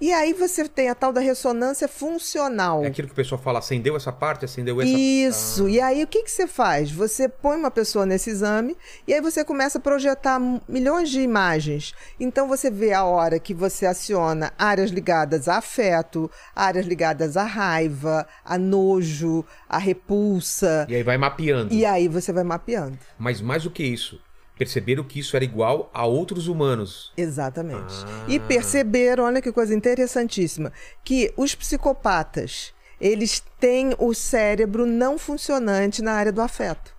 E 0.04 0.12
aí 0.12 0.34
você 0.34 0.68
tem 0.68 0.90
a 0.90 0.96
tal 0.96 1.14
da 1.14 1.22
ressonância 1.22 1.88
funcional. 1.88 2.84
É 2.84 2.88
aquilo 2.88 3.08
que 3.08 3.14
o 3.14 3.16
pessoal 3.16 3.40
fala, 3.42 3.60
acendeu 3.60 3.96
essa 3.96 4.12
parte, 4.12 4.44
acendeu 4.44 4.82
essa 4.82 4.92
Isso. 4.92 5.70
E 5.70 5.80
aí 5.80 6.04
o 6.04 6.08
que, 6.08 6.24
que 6.24 6.30
você 6.30 6.46
faz? 6.46 6.92
Você 6.92 7.30
põe 7.30 7.56
uma 7.56 7.72
pessoa 7.72 8.06
nesse 8.06 8.30
exame 8.30 8.76
e 9.08 9.14
aí 9.14 9.22
você 9.22 9.46
começa 9.46 9.78
a 9.78 9.82
projetar 9.82 10.42
milhões 10.68 11.10
de 11.10 11.22
imagens. 11.22 11.94
Então 12.20 12.50
você 12.50 12.70
vê 12.70 12.92
a 12.92 13.06
hora 13.06 13.40
que 13.40 13.54
você 13.54 13.86
aciona 13.86 14.52
áreas 14.60 14.92
ligadas 14.92 15.48
a 15.48 15.60
afeto, 15.60 16.30
áreas 16.54 16.86
ligadas 16.86 17.38
à 17.38 17.46
raiva, 17.46 18.28
a 18.44 18.58
nojo, 18.58 19.46
a 19.70 19.78
repulsa. 19.78 20.86
E 20.90 20.96
aí 20.96 21.04
vai 21.04 21.18
mapeando. 21.18 21.74
E 21.74 21.86
aí 21.86 22.10
você 22.10 22.34
vai 22.34 22.44
mapeando. 22.44 23.00
Mas 23.18 23.40
mais 23.40 23.64
do 23.64 23.72
que 23.72 23.86
isso, 23.86 24.20
perceberam 24.58 25.04
que 25.04 25.20
isso 25.20 25.36
era 25.36 25.44
igual 25.44 25.90
a 25.94 26.06
outros 26.06 26.48
humanos. 26.48 27.12
Exatamente. 27.18 27.94
Ah. 28.06 28.26
E 28.28 28.40
perceberam, 28.40 29.24
olha 29.26 29.42
que 29.42 29.52
coisa 29.52 29.74
interessantíssima, 29.74 30.72
que 31.04 31.34
os 31.36 31.56
psicopatas, 31.56 32.74
eles 33.00 33.44
têm 33.60 33.96
o 33.98 34.14
cérebro 34.14 34.86
não 34.86 35.18
funcionante 35.18 36.02
na 36.02 36.14
área 36.14 36.32
do 36.32 36.42
afeto. 36.42 36.94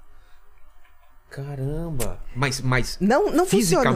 Caramba! 1.31 2.21
Mas, 2.35 2.61
mas 2.61 2.97
Não, 3.01 3.31
não 3.33 3.45
funciona. 3.45 3.91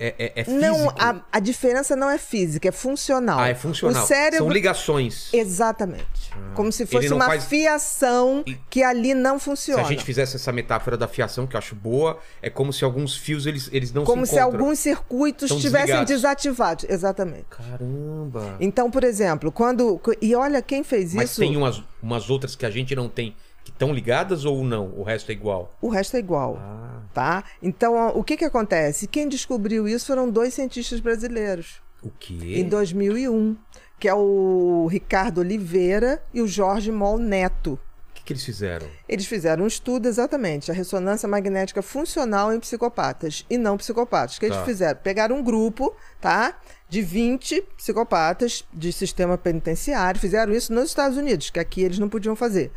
É, 0.00 0.14
é, 0.18 0.32
é 0.40 0.44
físico. 0.44 0.60
Não, 0.62 0.88
a, 0.98 1.20
a 1.30 1.38
diferença 1.38 1.94
não 1.94 2.08
é 2.10 2.16
física, 2.18 2.68
é 2.68 2.72
funcional. 2.72 3.38
Ah, 3.38 3.48
é 3.48 3.54
funcional. 3.54 4.02
O 4.02 4.06
cérebro... 4.06 4.38
São 4.38 4.48
ligações. 4.48 5.28
Exatamente. 5.32 6.30
Como 6.54 6.72
se 6.72 6.86
fosse 6.86 7.12
uma 7.12 7.26
faz- 7.26 7.44
fiação 7.44 8.42
que 8.70 8.82
ali 8.82 9.12
não 9.14 9.38
Se 9.38 9.44
funciona. 9.44 9.82
a 9.82 9.84
gente 9.84 10.02
fizesse 10.02 10.36
essa 10.36 10.50
metáfora 10.50 10.96
da 10.96 11.06
fiação, 11.06 11.46
que 11.46 11.54
eu 11.54 11.58
acho 11.58 11.74
boa, 11.74 12.18
é 12.40 12.48
como 12.48 12.72
se 12.72 12.82
alguns 12.84 13.16
fios 13.16 13.46
eles, 13.46 13.68
eles 13.72 13.92
não 13.92 14.04
Como 14.04 14.24
se 14.24 14.32
se 14.32 14.38
encontram. 14.40 14.60
alguns 14.60 14.78
circuitos 14.78 15.50
estivessem 15.50 16.04
desativados. 16.04 16.86
Exatamente. 16.88 17.44
Caramba. 17.50 18.56
Então, 18.58 18.90
por 18.90 19.04
exemplo, 19.04 19.52
quando. 19.52 20.00
E 20.20 20.34
olha 20.34 20.62
quem 20.62 20.82
fez 20.82 21.12
Mas 21.14 21.30
isso. 21.32 21.40
tem 21.40 21.56
umas, 21.56 21.82
umas 22.02 22.30
outras 22.30 22.56
que 22.56 22.64
a 22.64 22.70
gente 22.70 22.94
não 22.96 23.08
tem, 23.08 23.36
estão 23.80 23.94
ligadas 23.94 24.44
ou 24.44 24.62
não? 24.62 24.92
O 24.94 25.02
resto 25.02 25.30
é 25.30 25.32
igual? 25.32 25.72
O 25.80 25.88
resto 25.88 26.16
é 26.16 26.20
igual. 26.20 26.56
Ah, 26.60 27.00
Tá? 27.14 27.42
Então, 27.60 28.08
o 28.16 28.22
que, 28.22 28.36
que 28.36 28.44
acontece? 28.44 29.08
Quem 29.08 29.26
descobriu 29.28 29.88
isso 29.88 30.06
foram 30.06 30.30
dois 30.30 30.54
cientistas 30.54 31.00
brasileiros. 31.00 31.80
o 32.02 32.10
quê? 32.10 32.54
Em 32.56 32.68
2001, 32.68 33.56
que 33.98 34.06
é 34.06 34.14
o 34.14 34.86
Ricardo 34.88 35.38
Oliveira 35.38 36.22
e 36.32 36.40
o 36.40 36.46
Jorge 36.46 36.92
Mol 36.92 37.18
Neto. 37.18 37.72
O 38.10 38.12
que, 38.14 38.22
que 38.22 38.32
eles 38.32 38.44
fizeram? 38.44 38.86
Eles 39.08 39.26
fizeram 39.26 39.64
um 39.64 39.66
estudo 39.66 40.06
exatamente, 40.06 40.70
a 40.70 40.74
ressonância 40.74 41.28
magnética 41.28 41.82
funcional 41.82 42.52
em 42.54 42.60
psicopatas 42.60 43.44
e 43.50 43.58
não 43.58 43.76
psicopatas. 43.76 44.36
O 44.36 44.40
que 44.40 44.46
Tá. 44.48 44.54
eles 44.54 44.64
fizeram? 44.66 45.00
Pegaram 45.02 45.36
um 45.36 45.42
grupo, 45.42 45.92
tá? 46.20 46.56
De 46.88 47.02
20 47.02 47.60
psicopatas 47.76 48.64
de 48.72 48.92
sistema 48.92 49.36
penitenciário, 49.36 50.20
fizeram 50.20 50.52
isso 50.52 50.72
nos 50.72 50.90
Estados 50.90 51.18
Unidos, 51.18 51.50
que 51.50 51.58
aqui 51.58 51.82
eles 51.82 51.98
não 51.98 52.08
podiam 52.08 52.36
fazer. 52.36 52.70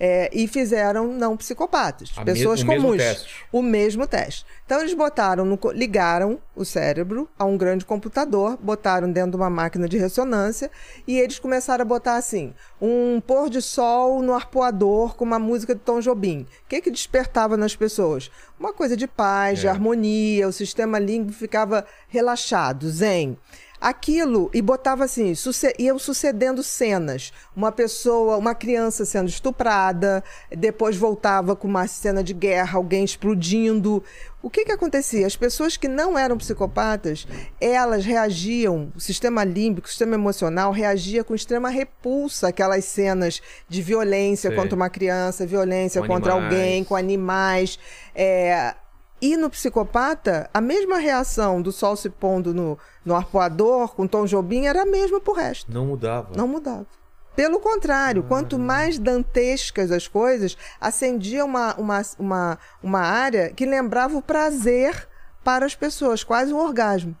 É, 0.00 0.30
e 0.32 0.46
fizeram 0.46 1.08
não 1.12 1.36
psicopatas, 1.36 2.12
A 2.16 2.24
pessoas 2.24 2.62
o 2.62 2.66
mesmo 2.66 2.82
comuns. 2.84 3.02
teste. 3.02 3.34
O 3.50 3.60
mesmo 3.62 4.06
teste. 4.06 4.46
Então 4.64 4.78
eles 4.80 4.94
botaram, 4.94 5.44
no 5.44 5.58
ligaram 5.72 6.38
o 6.54 6.64
cérebro 6.64 7.28
a 7.38 7.44
um 7.44 7.56
grande 7.56 7.84
computador, 7.84 8.56
botaram 8.60 9.10
dentro 9.10 9.32
de 9.32 9.36
uma 9.36 9.50
máquina 9.50 9.88
de 9.88 9.98
ressonância 9.98 10.70
e 11.06 11.18
eles 11.18 11.38
começaram 11.38 11.82
a 11.82 11.84
botar 11.84 12.16
assim, 12.16 12.54
um 12.80 13.20
pôr 13.20 13.50
de 13.50 13.60
sol 13.60 14.22
no 14.22 14.34
arpoador 14.34 15.16
com 15.16 15.24
uma 15.24 15.38
música 15.38 15.74
de 15.74 15.80
Tom 15.80 16.00
Jobim. 16.00 16.42
O 16.64 16.68
que 16.68 16.80
que 16.80 16.90
despertava 16.90 17.56
nas 17.56 17.74
pessoas? 17.74 18.30
Uma 18.58 18.72
coisa 18.72 18.96
de 18.96 19.06
paz, 19.08 19.58
de 19.60 19.66
É. 19.66 19.70
harmonia, 19.70 20.46
o 20.46 20.52
sistema 20.52 20.98
límbico 20.98 21.36
ficava 21.38 21.84
relaxado, 22.08 22.88
zen. 22.88 23.36
Aquilo, 23.80 24.50
e 24.52 24.60
botava 24.60 25.04
assim, 25.04 25.34
suce- 25.34 25.72
iam 25.78 25.98
sucedendo 25.98 26.62
cenas. 26.64 27.32
Uma 27.54 27.70
pessoa, 27.70 28.36
uma 28.36 28.54
criança 28.54 29.04
sendo 29.04 29.28
estuprada, 29.28 30.22
depois 30.50 30.96
voltava 30.96 31.54
com 31.54 31.68
uma 31.68 31.86
cena 31.86 32.22
de 32.24 32.34
guerra, 32.34 32.76
alguém 32.76 33.04
explodindo. 33.04 34.02
O 34.42 34.50
que 34.50 34.64
que 34.64 34.72
acontecia? 34.72 35.26
As 35.26 35.36
pessoas 35.36 35.76
que 35.76 35.86
não 35.86 36.18
eram 36.18 36.36
psicopatas, 36.38 37.26
elas 37.60 38.04
reagiam, 38.04 38.92
o 38.96 39.00
sistema 39.00 39.44
límbico, 39.44 39.86
o 39.86 39.90
sistema 39.90 40.14
emocional 40.14 40.72
reagia 40.72 41.22
com 41.22 41.34
extrema 41.34 41.68
repulsa 41.68 42.48
àquelas 42.48 42.84
cenas 42.84 43.40
de 43.68 43.80
violência 43.82 44.50
contra 44.54 44.74
uma 44.74 44.90
criança, 44.90 45.46
violência 45.46 46.00
Com 46.00 46.08
contra 46.08 46.32
animais. 46.32 46.52
alguém, 46.52 46.84
com 46.84 46.96
animais. 46.96 47.78
É, 48.14 48.74
e 49.20 49.36
no 49.36 49.50
psicopata, 49.50 50.48
a 50.52 50.60
mesma 50.60 50.98
reação 50.98 51.60
do 51.60 51.72
sol 51.72 51.96
se 51.96 52.08
pondo 52.08 52.54
no, 52.54 52.78
no 53.04 53.14
arpoador 53.14 53.94
com 53.94 54.06
Tom 54.06 54.24
Jobim 54.26 54.66
era 54.66 54.82
a 54.82 54.86
mesma 54.86 55.20
pro 55.20 55.32
resto. 55.32 55.72
Não 55.72 55.86
mudava. 55.86 56.36
Não 56.36 56.46
mudava. 56.46 56.86
Pelo 57.34 57.60
contrário, 57.60 58.24
quanto 58.24 58.58
mais 58.58 58.98
dantescas 58.98 59.92
as 59.92 60.08
coisas, 60.08 60.56
acendia 60.80 61.44
uma, 61.44 61.74
uma, 61.76 62.02
uma, 62.18 62.58
uma 62.82 63.00
área 63.00 63.50
que 63.50 63.64
lembrava 63.64 64.16
o 64.16 64.22
prazer 64.22 65.08
para 65.44 65.64
as 65.64 65.74
pessoas, 65.74 66.24
quase 66.24 66.52
um 66.52 66.58
orgasmo. 66.58 67.16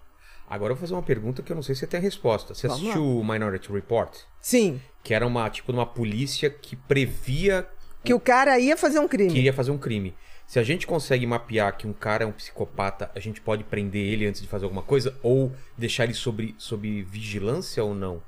Agora 0.50 0.72
eu 0.72 0.76
vou 0.76 0.80
fazer 0.80 0.94
uma 0.94 1.02
pergunta 1.02 1.42
que 1.42 1.52
eu 1.52 1.54
não 1.56 1.62
sei 1.62 1.74
se 1.74 1.80
você 1.80 1.86
tem 1.86 2.00
a 2.00 2.02
resposta. 2.02 2.54
Você 2.54 2.66
Vamos 2.66 2.82
assistiu 2.82 3.04
o 3.04 3.24
Minority 3.24 3.70
Report? 3.70 4.12
Sim, 4.40 4.80
Que 5.04 5.14
era 5.14 5.26
uma, 5.26 5.48
tipo, 5.50 5.70
uma 5.70 5.86
polícia 5.86 6.50
que 6.50 6.74
previa 6.74 7.68
que 8.02 8.14
o 8.14 8.18
cara 8.20 8.58
ia 8.58 8.76
fazer 8.76 8.98
um 8.98 9.06
crime. 9.06 9.30
que 9.30 9.38
iria 9.38 9.52
fazer 9.52 9.70
um 9.70 9.78
crime. 9.78 10.14
Se 10.48 10.58
a 10.58 10.62
gente 10.62 10.86
consegue 10.86 11.26
mapear 11.26 11.76
que 11.76 11.86
um 11.86 11.92
cara 11.92 12.24
é 12.24 12.26
um 12.26 12.32
psicopata, 12.32 13.10
a 13.14 13.20
gente 13.20 13.38
pode 13.38 13.64
prender 13.64 14.00
ele 14.00 14.26
antes 14.26 14.40
de 14.40 14.48
fazer 14.48 14.64
alguma 14.64 14.82
coisa? 14.82 15.14
Ou 15.22 15.52
deixar 15.76 16.04
ele 16.04 16.14
sob, 16.14 16.54
sob 16.56 17.02
vigilância 17.02 17.84
ou 17.84 17.94
não? 17.94 18.22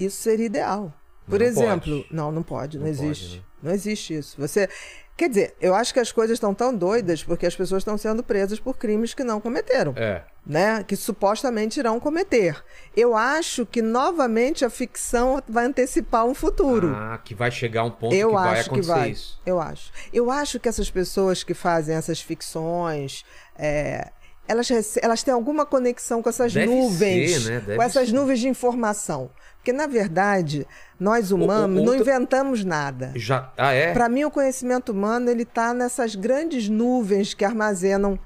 Isso 0.00 0.16
seria 0.16 0.46
ideal. 0.46 0.92
Por 1.28 1.38
Não 1.38 1.46
exemplo, 1.46 2.02
pode. 2.02 2.06
não, 2.14 2.32
não 2.32 2.42
pode, 2.42 2.76
não, 2.78 2.86
Não 2.86 2.92
pode, 2.92 3.06
existe. 3.08 3.36
né? 3.36 3.42
Não 3.62 3.72
existe 3.72 4.14
isso. 4.14 4.40
Você, 4.40 4.68
quer 5.16 5.28
dizer, 5.28 5.54
eu 5.60 5.76
acho 5.76 5.94
que 5.94 6.00
as 6.00 6.10
coisas 6.10 6.34
estão 6.34 6.52
tão 6.52 6.74
doidas 6.74 7.22
porque 7.22 7.46
as 7.46 7.54
pessoas 7.54 7.82
estão 7.82 7.96
sendo 7.96 8.22
presas 8.24 8.58
por 8.58 8.76
crimes 8.76 9.14
que 9.14 9.22
não 9.22 9.40
cometeram, 9.40 9.92
É. 9.96 10.24
né? 10.48 10.82
Que 10.82 10.96
supostamente 10.96 11.78
irão 11.78 12.00
cometer. 12.00 12.64
Eu 12.96 13.14
acho 13.14 13.66
que 13.66 13.82
novamente 13.82 14.64
a 14.64 14.70
ficção 14.70 15.42
vai 15.46 15.66
antecipar 15.66 16.24
um 16.24 16.34
futuro. 16.34 16.92
Ah, 16.96 17.20
que 17.22 17.34
vai 17.34 17.50
chegar 17.50 17.84
um 17.84 17.90
ponto 17.90 18.14
Eu 18.14 18.30
que 18.30 18.34
vai 18.34 18.58
acho 18.60 18.70
que 18.70 18.76
acontecer 18.80 18.92
vai. 18.94 19.10
isso. 19.10 19.40
Eu 19.44 19.60
acho. 19.60 19.92
Eu 20.12 20.30
acho 20.30 20.58
que 20.58 20.68
essas 20.68 20.90
pessoas 20.90 21.44
que 21.44 21.52
fazem 21.52 21.94
essas 21.94 22.20
ficções, 22.20 23.24
é, 23.58 24.10
elas, 24.48 24.68
elas 25.02 25.22
têm 25.22 25.34
alguma 25.34 25.66
conexão 25.66 26.22
com 26.22 26.30
essas 26.30 26.54
Deve 26.54 26.66
nuvens, 26.66 27.42
ser, 27.44 27.62
né? 27.62 27.76
Com 27.76 27.82
essas 27.82 28.08
ser. 28.08 28.14
nuvens 28.14 28.40
de 28.40 28.48
informação. 28.48 29.30
Porque, 29.58 29.72
na 29.72 29.86
verdade, 29.86 30.66
nós 30.98 31.30
humanos 31.30 31.78
ou- 31.80 31.84
não 31.84 31.92
outra- 31.92 32.00
inventamos 32.00 32.64
nada. 32.64 33.12
Já. 33.14 33.52
Ah, 33.58 33.72
é? 33.74 33.92
Para 33.92 34.08
mim, 34.08 34.24
o 34.24 34.30
conhecimento 34.30 34.92
humano 34.92 35.28
ele 35.30 35.42
está 35.42 35.74
nessas 35.74 36.14
grandes 36.14 36.70
nuvens 36.70 37.34
que 37.34 37.44
armazenam 37.44 38.18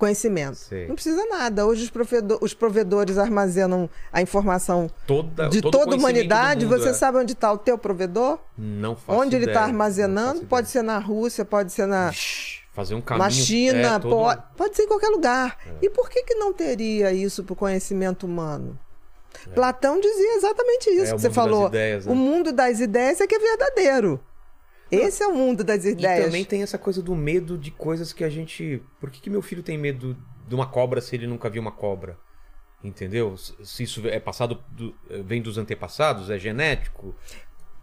conhecimento. 0.00 0.56
Sei. 0.56 0.88
Não 0.88 0.94
precisa 0.96 1.24
nada. 1.26 1.64
Hoje 1.66 1.84
os, 1.84 1.90
provedo- 1.90 2.38
os 2.40 2.52
provedores 2.54 3.16
armazenam 3.18 3.88
a 4.12 4.20
informação 4.20 4.90
Toda, 5.06 5.48
de 5.48 5.60
todo 5.60 5.70
toda 5.78 5.94
a 5.94 5.98
humanidade. 5.98 6.64
do 6.66 6.70
mundo, 6.72 6.82
Você 6.82 6.88
é. 6.88 6.92
sabe 6.94 7.18
onde 7.18 7.32
está 7.34 7.52
o 7.52 7.58
teu 7.58 7.78
provedor? 7.78 8.38
Não 8.58 8.96
faço 8.96 9.18
Onde 9.20 9.36
ele 9.36 9.44
ideia, 9.44 9.54
está 9.54 9.60
não 9.66 9.68
armazenando? 9.68 10.46
Pode 10.46 10.68
ser 10.68 10.82
na 10.82 10.98
Rússia, 10.98 11.44
pode 11.44 11.70
ser 11.72 11.86
na, 11.86 12.10
Fazer 12.72 12.94
um 12.94 13.00
caminho. 13.00 13.24
na 13.24 13.30
China, 13.30 13.94
é, 13.96 13.98
todo- 13.98 14.10
pode, 14.10 14.42
pode 14.56 14.76
ser 14.76 14.82
em 14.84 14.88
qualquer 14.88 15.08
lugar. 15.10 15.56
E 15.82 15.88
por 15.90 16.08
que, 16.10 16.22
que 16.24 16.34
não 16.34 16.52
teria 16.52 17.12
isso 17.12 17.44
para 17.44 17.52
o 17.52 17.56
conhecimento 17.56 18.26
humano? 18.26 18.78
Platão 19.54 20.00
dizia 20.00 20.34
exatamente 20.36 20.90
isso 20.90 21.12
É, 21.12 21.14
que 21.14 21.20
você 21.22 21.30
falou. 21.30 21.68
ideias, 21.68 22.04
né? 22.06 22.12
O 22.12 22.14
mundo 22.14 22.52
das 22.52 22.80
ideias 22.80 23.20
é 23.20 23.26
que 23.26 23.34
é 23.34 23.38
verdadeiro. 23.38 24.20
Esse 24.90 25.22
é 25.22 25.26
o 25.26 25.34
mundo 25.34 25.62
das 25.64 25.84
E 25.84 25.90
ideias. 25.90 26.24
também 26.26 26.44
tem 26.44 26.62
essa 26.62 26.76
coisa 26.78 27.00
do 27.02 27.14
medo 27.14 27.56
de 27.56 27.70
coisas 27.70 28.12
que 28.12 28.24
a 28.24 28.28
gente. 28.30 28.82
Por 29.00 29.10
que, 29.10 29.20
que 29.20 29.30
meu 29.30 29.42
filho 29.42 29.62
tem 29.62 29.78
medo 29.78 30.16
de 30.48 30.54
uma 30.54 30.66
cobra 30.66 31.00
se 31.00 31.14
ele 31.14 31.26
nunca 31.26 31.48
viu 31.48 31.62
uma 31.62 31.72
cobra? 31.72 32.18
Entendeu? 32.82 33.36
Se 33.36 33.82
isso 33.82 34.06
é 34.08 34.18
passado. 34.18 34.58
do- 34.70 34.94
vem 35.24 35.42
dos 35.42 35.58
antepassados, 35.58 36.30
é 36.30 36.38
genético. 36.38 37.14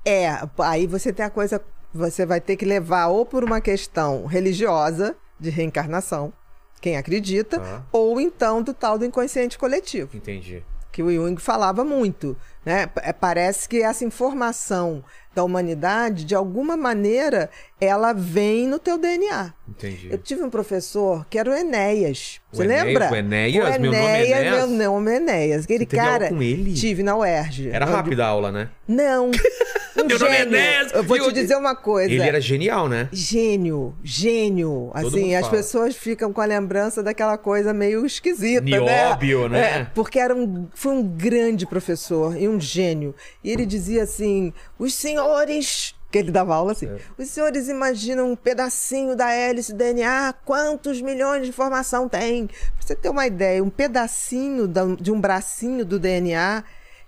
É, 0.06 0.28
aí 0.60 0.88
você 0.88 1.14
tem 1.14 1.26
a 1.26 1.30
coisa. 1.30 1.62
Você 1.94 2.26
vai 2.26 2.42
ter 2.42 2.58
que 2.58 2.66
levar 2.66 3.08
ou 3.08 3.26
por 3.26 3.44
uma 3.44 3.62
questão 3.62 4.26
religiosa, 4.26 5.16
de 5.40 5.50
reencarnação, 5.50 6.34
quem 6.82 6.98
acredita, 6.98 7.60
Tá. 7.60 7.84
ou 7.92 8.20
então 8.20 8.62
do 8.62 8.74
tal 8.74 8.98
do 8.98 9.06
inconsciente 9.06 9.58
coletivo. 9.58 10.16
Entendi. 10.18 10.64
que 10.92 11.04
o 11.04 11.12
Jung 11.14 11.40
falava 11.40 11.84
muito, 11.84 12.36
né? 12.66 12.88
Pa- 12.88 13.14
Parece 13.14 13.70
que 13.70 13.84
essa 13.84 14.04
informação 14.04 15.04
da 15.38 15.44
humanidade, 15.44 16.26
de 16.26 16.34
alguma 16.34 16.76
maneira, 16.76 17.48
ela 17.80 18.12
vem 18.12 18.68
no 18.68 18.80
teu 18.80 18.98
DNA. 18.98 19.54
Entendi. 19.70 20.08
Eu 20.10 20.18
tive 20.18 20.42
um 20.42 20.50
professor 20.50 21.28
que 21.30 21.38
era 21.38 21.48
o 21.48 21.54
Enéas. 21.54 22.42
O 22.52 22.58
Você 22.58 22.64
Enéas- 22.64 22.86
lembra? 22.86 23.12
o 23.12 23.16
Enéas? 23.16 23.54
Meu 23.80 23.92
nome 23.92 23.96
é 24.04 24.26
Enéas? 24.26 24.70
Meu 24.70 24.92
nome 24.94 25.12
é 25.12 25.16
Enéas. 25.18 25.64
Aquele 25.66 25.80
Você 25.80 25.86
teve 25.86 26.00
aula 26.02 26.12
cara. 26.20 26.30
com 26.30 26.42
ele? 26.42 26.74
Tive 26.74 27.04
na 27.04 27.16
UERJ. 27.16 27.70
Era 27.70 27.86
rápida 27.86 28.26
a 28.26 28.30
aula, 28.30 28.52
né? 28.52 28.70
Não. 28.88 29.30
Um 30.00 30.06
Meu 30.06 30.20
nome 30.20 30.32
é 30.32 30.38
gênio. 30.40 30.56
Enéas, 30.56 30.92
Eu 30.94 31.04
vou 31.04 31.20
te 31.20 31.32
dizer 31.34 31.56
uma 31.56 31.76
coisa. 31.76 32.12
Ele 32.14 32.22
era 32.22 32.40
genial, 32.40 32.88
né? 32.88 33.10
Gênio, 33.12 33.96
gênio. 34.04 34.92
Assim, 34.94 35.36
as 35.36 35.46
fala. 35.48 35.58
pessoas 35.58 35.96
ficam 35.96 36.32
com 36.32 36.40
a 36.42 36.46
lembrança 36.46 37.02
daquela 37.02 37.38
coisa 37.38 37.74
meio 37.74 38.06
esquisita, 38.06 38.62
né? 38.62 38.80
Nióbio, 38.80 39.50
né? 39.50 39.60
É, 39.60 39.88
porque 39.96 40.20
era 40.20 40.36
um, 40.36 40.68
foi 40.74 40.94
um 40.94 41.04
grande 41.04 41.66
professor 41.66 42.40
e 42.40 42.48
um 42.48 42.60
gênio. 42.60 43.16
E 43.44 43.52
ele 43.52 43.66
dizia 43.66 44.04
assim: 44.04 44.54
os 44.78 44.94
senhores. 44.94 45.94
Que 46.10 46.20
ele 46.20 46.32
dava 46.32 46.56
aula 46.56 46.72
assim. 46.72 46.86
É. 46.88 46.98
Os 47.18 47.28
senhores 47.30 47.68
imaginam 47.68 48.32
um 48.32 48.36
pedacinho 48.36 49.14
da 49.14 49.30
hélice 49.34 49.74
do 49.74 49.78
DNA, 49.78 50.34
quantos 50.46 51.02
milhões 51.02 51.44
de 51.44 51.50
informação 51.50 52.08
tem? 52.08 52.48
Pra 52.48 52.56
você 52.80 52.96
ter 52.96 53.10
uma 53.10 53.28
ideia, 53.28 53.62
um 53.62 53.70
pedacinho 53.70 54.70
da- 54.70 54.86
de 54.98 55.12
um 55.12 55.20
bracinho 55.20 55.84
do 55.84 56.00
DNA 56.00 56.64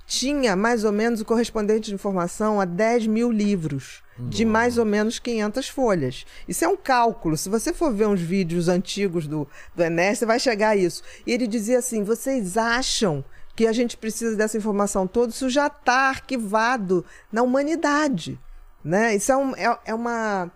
tinha 0.10 0.56
mais 0.56 0.84
ou 0.84 0.92
menos 0.92 1.22
o 1.22 1.26
correspondente 1.26 1.90
de 1.90 1.94
informação 1.94 2.60
a 2.60 2.66
10 2.66 3.06
mil 3.06 3.32
livros, 3.32 4.02
de 4.18 4.44
mais 4.44 4.78
ou 4.80 4.84
menos 4.84 5.20
500 5.20 5.70
folhas. 5.70 6.26
Isso 6.48 6.66
é 6.66 6.68
um 6.68 6.76
cálculo. 6.76 7.38
Se 7.38 7.48
você 7.48 7.72
for 7.72 7.94
ver 7.94 8.08
uns 8.08 8.20
vídeos 8.20 8.68
antigos 8.68 9.28
do, 9.28 9.48
do 9.76 9.84
Enéas, 9.84 10.18
você 10.18 10.26
vai 10.26 10.40
chegar 10.40 10.70
a 10.70 10.76
isso. 10.76 11.04
E 11.28 11.32
ele 11.32 11.46
dizia 11.46 11.78
assim: 11.78 12.04
vocês 12.04 12.58
acham 12.58 13.24
que 13.56 13.68
a 13.68 13.72
gente 13.72 13.96
precisa 13.96 14.36
dessa 14.36 14.58
informação 14.58 15.06
toda? 15.06 15.32
Isso 15.32 15.48
já 15.50 15.68
está 15.68 16.10
arquivado 16.10 17.06
na 17.32 17.44
humanidade. 17.44 18.38
Né? 18.84 19.16
Isso 19.16 19.32
é, 19.32 19.38
um- 19.38 19.56
é- 19.56 19.80
é 19.86 19.94
uma. 19.94 20.52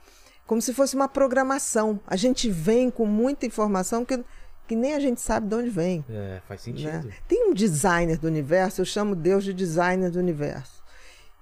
como 0.48 0.62
se 0.62 0.74
fosse 0.74 0.96
uma 0.96 1.08
programação. 1.08 2.00
A 2.08 2.16
gente 2.16 2.50
vem 2.50 2.90
com 2.90 3.06
muita 3.06 3.46
informação 3.46 4.04
que 4.04 4.20
que 4.68 4.76
nem 4.76 4.94
a 4.94 5.00
gente 5.00 5.22
sabe 5.22 5.48
de 5.48 5.56
onde 5.56 5.70
vem. 5.70 6.04
É, 6.10 6.42
faz 6.48 6.66
né? 6.68 6.74
sentido. 6.74 7.14
Tem 7.28 7.50
um 7.50 7.54
designer 7.54 8.18
do 8.18 8.28
universo, 8.28 8.82
eu 8.82 8.86
chamo 8.86 9.16
Deus 9.16 9.44
de 9.44 9.54
designer 9.54 10.10
do 10.10 10.20
universo, 10.20 10.84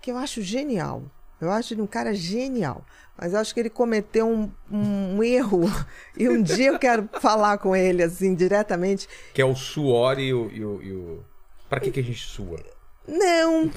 que 0.01 0.11
eu 0.11 0.17
acho 0.17 0.41
genial. 0.41 1.03
Eu 1.39 1.49
acho 1.49 1.73
ele 1.73 1.81
um 1.81 1.87
cara 1.87 2.13
genial. 2.13 2.85
Mas 3.17 3.33
eu 3.33 3.39
acho 3.39 3.53
que 3.53 3.59
ele 3.59 3.69
cometeu 3.69 4.27
um, 4.27 4.51
um 4.71 5.23
erro. 5.23 5.61
E 6.15 6.29
um 6.29 6.41
dia 6.41 6.67
eu 6.67 6.77
quero 6.77 7.09
falar 7.19 7.57
com 7.57 7.75
ele, 7.75 8.03
assim, 8.03 8.35
diretamente. 8.35 9.07
Que 9.33 9.41
é 9.41 9.45
o 9.45 9.55
suor 9.55 10.19
e 10.19 10.31
o. 10.33 10.51
E 10.51 10.63
o, 10.63 10.81
e 10.83 10.91
o... 10.93 11.23
Pra 11.67 11.79
que, 11.79 11.89
que 11.89 11.99
a 11.99 12.03
gente 12.03 12.23
sua? 12.23 12.59
Não, 13.07 13.71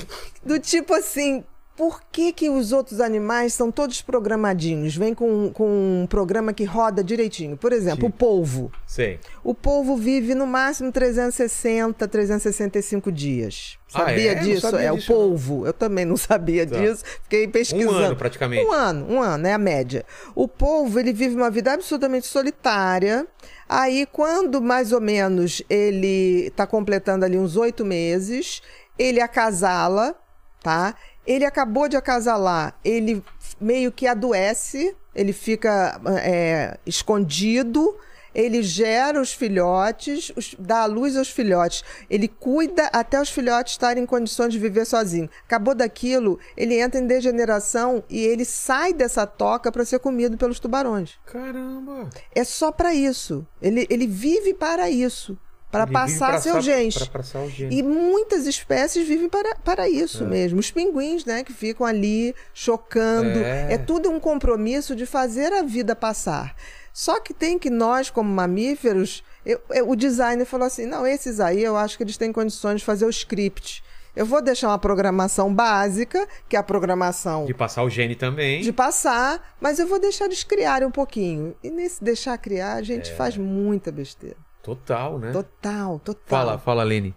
do 0.44 0.58
tipo 0.58 0.92
assim, 0.92 1.44
por 1.76 2.02
que, 2.12 2.32
que 2.32 2.48
os 2.48 2.70
outros 2.72 3.00
animais 3.00 3.52
são 3.52 3.70
todos 3.70 4.00
programadinhos? 4.00 4.96
Vem 4.96 5.12
com, 5.14 5.50
com 5.52 6.02
um 6.02 6.06
programa 6.06 6.52
que 6.52 6.64
roda 6.64 7.02
direitinho. 7.02 7.56
Por 7.56 7.72
exemplo, 7.72 8.06
o 8.08 8.10
polvo. 8.12 8.70
Sei. 8.86 9.18
O 9.42 9.54
polvo 9.54 9.96
vive 9.96 10.34
no 10.34 10.46
máximo 10.46 10.92
360, 10.92 12.06
365 12.06 13.10
dias. 13.10 13.76
Ah, 13.92 13.98
Sabia 14.06 14.32
é? 14.32 14.34
Não 14.36 14.42
disso? 14.42 14.60
sabia 14.60 14.80
é 14.88 14.92
disso, 14.92 15.12
o 15.12 15.16
polvo. 15.16 15.66
Eu 15.66 15.72
também 15.72 16.04
não 16.04 16.16
sabia 16.18 16.66
Tá. 16.66 16.78
disso. 16.78 17.04
Fiquei 17.24 17.48
pesquisando. 17.48 17.92
Um 17.92 17.98
ano, 17.98 18.16
praticamente. 18.16 18.64
Um 18.66 18.72
ano, 18.72 19.06
um 19.10 19.20
ano, 19.20 19.46
é 19.46 19.52
a 19.52 19.58
média. 19.58 20.04
O 20.34 20.46
polvo, 20.46 20.98
ele 21.00 21.12
vive 21.12 21.34
uma 21.34 21.50
vida 21.50 21.72
absolutamente 21.72 22.26
solitária. 22.26 23.26
Aí, 23.68 24.06
quando 24.12 24.60
mais 24.62 24.92
ou 24.92 25.00
menos 25.00 25.62
ele 25.68 26.46
está 26.46 26.66
completando 26.66 27.24
ali 27.24 27.36
uns 27.38 27.56
oito 27.56 27.84
meses, 27.84 28.62
ele 28.98 29.20
acasala, 29.20 30.14
tá? 30.62 30.94
Ele 31.26 31.44
acabou 31.44 31.88
de 31.88 31.96
acasalar, 31.96 32.74
ele 32.84 33.22
meio 33.60 33.90
que 33.92 34.06
adoece, 34.06 34.94
ele 35.14 35.32
fica 35.32 36.00
é, 36.22 36.76
escondido, 36.86 37.96
ele 38.34 38.64
gera 38.64 39.20
os 39.20 39.32
filhotes, 39.32 40.32
os- 40.36 40.56
dá 40.58 40.80
a 40.80 40.86
luz 40.86 41.16
aos 41.16 41.30
filhotes, 41.30 41.84
ele 42.10 42.26
cuida 42.26 42.90
até 42.92 43.20
os 43.20 43.30
filhotes 43.30 43.74
estarem 43.74 44.02
em 44.02 44.06
condições 44.06 44.52
de 44.52 44.58
viver 44.58 44.84
sozinho. 44.84 45.30
Acabou 45.44 45.72
daquilo, 45.72 46.38
ele 46.56 46.80
entra 46.80 47.00
em 47.00 47.06
degeneração 47.06 48.02
e 48.10 48.18
ele 48.24 48.44
sai 48.44 48.92
dessa 48.92 49.24
toca 49.24 49.70
para 49.70 49.84
ser 49.84 50.00
comido 50.00 50.36
pelos 50.36 50.58
tubarões. 50.58 51.12
Caramba! 51.26 52.10
É 52.34 52.42
só 52.42 52.72
para 52.72 52.92
isso. 52.92 53.46
Ele, 53.62 53.86
ele 53.88 54.06
vive 54.08 54.52
para 54.52 54.90
isso. 54.90 55.38
Para 55.74 55.86
passar 55.86 56.40
seu 56.40 56.60
genes. 56.60 56.96
pra 56.96 57.06
passar. 57.20 57.40
E 57.70 57.82
muitas 57.82 58.46
espécies 58.46 59.06
vivem 59.06 59.28
para, 59.28 59.54
para 59.56 59.88
isso 59.88 60.24
É. 60.24 60.26
mesmo. 60.26 60.58
Os 60.60 60.70
pinguins, 60.70 61.24
né? 61.24 61.42
Que 61.44 61.52
ficam 61.52 61.86
ali 61.86 62.34
chocando. 62.52 63.38
É. 63.38 63.74
É. 63.74 63.78
tudo 63.78 64.10
um 64.10 64.18
compromisso 64.20 64.94
de 64.96 65.04
fazer 65.06 65.52
a 65.52 65.62
vida 65.62 65.94
passar. 65.96 66.54
Só 66.92 67.18
que 67.20 67.34
tem 67.34 67.58
que 67.58 67.70
nós, 67.70 68.08
como 68.08 68.30
mamíferos, 68.32 69.24
eu- 69.44 69.60
eu- 69.70 69.90
o 69.90 69.96
designer 69.96 70.46
falou 70.46 70.66
assim: 70.66 70.86
não, 70.86 71.06
esses 71.06 71.40
aí 71.40 71.62
eu 71.62 71.76
acho 71.76 71.96
que 71.96 72.04
eles 72.04 72.16
têm 72.16 72.32
condições 72.32 72.80
de 72.80 72.84
fazer 72.86 73.04
o 73.04 73.10
script. 73.10 73.82
Eu 74.16 74.24
vou 74.24 74.40
deixar 74.40 74.68
uma 74.68 74.78
programação 74.78 75.52
básica, 75.52 76.28
que 76.48 76.54
é 76.54 76.58
a 76.58 76.62
programação 76.62 77.46
De 77.46 77.52
passar 77.52 77.82
o 77.82 77.90
gene 77.90 78.14
também. 78.14 78.60
de 78.62 78.72
passar, 78.72 79.56
mas 79.60 79.80
eu 79.80 79.88
vou 79.88 79.98
deixar 79.98 80.26
eles 80.26 80.44
criarem 80.44 80.86
um 80.86 80.90
pouquinho. 80.92 81.56
E 81.64 81.68
nesse 81.68 82.02
deixar 82.02 82.38
criar, 82.38 82.74
a 82.74 82.82
gente 82.82 83.10
É. 83.10 83.14
faz 83.16 83.36
muita 83.36 83.90
besteira. 83.90 84.36
Total, 84.64 85.18
né? 85.18 85.30
Total, 85.30 85.98
total. 86.00 86.22
Fala, 86.26 86.58
fala, 86.58 86.82
Lene. 86.82 87.14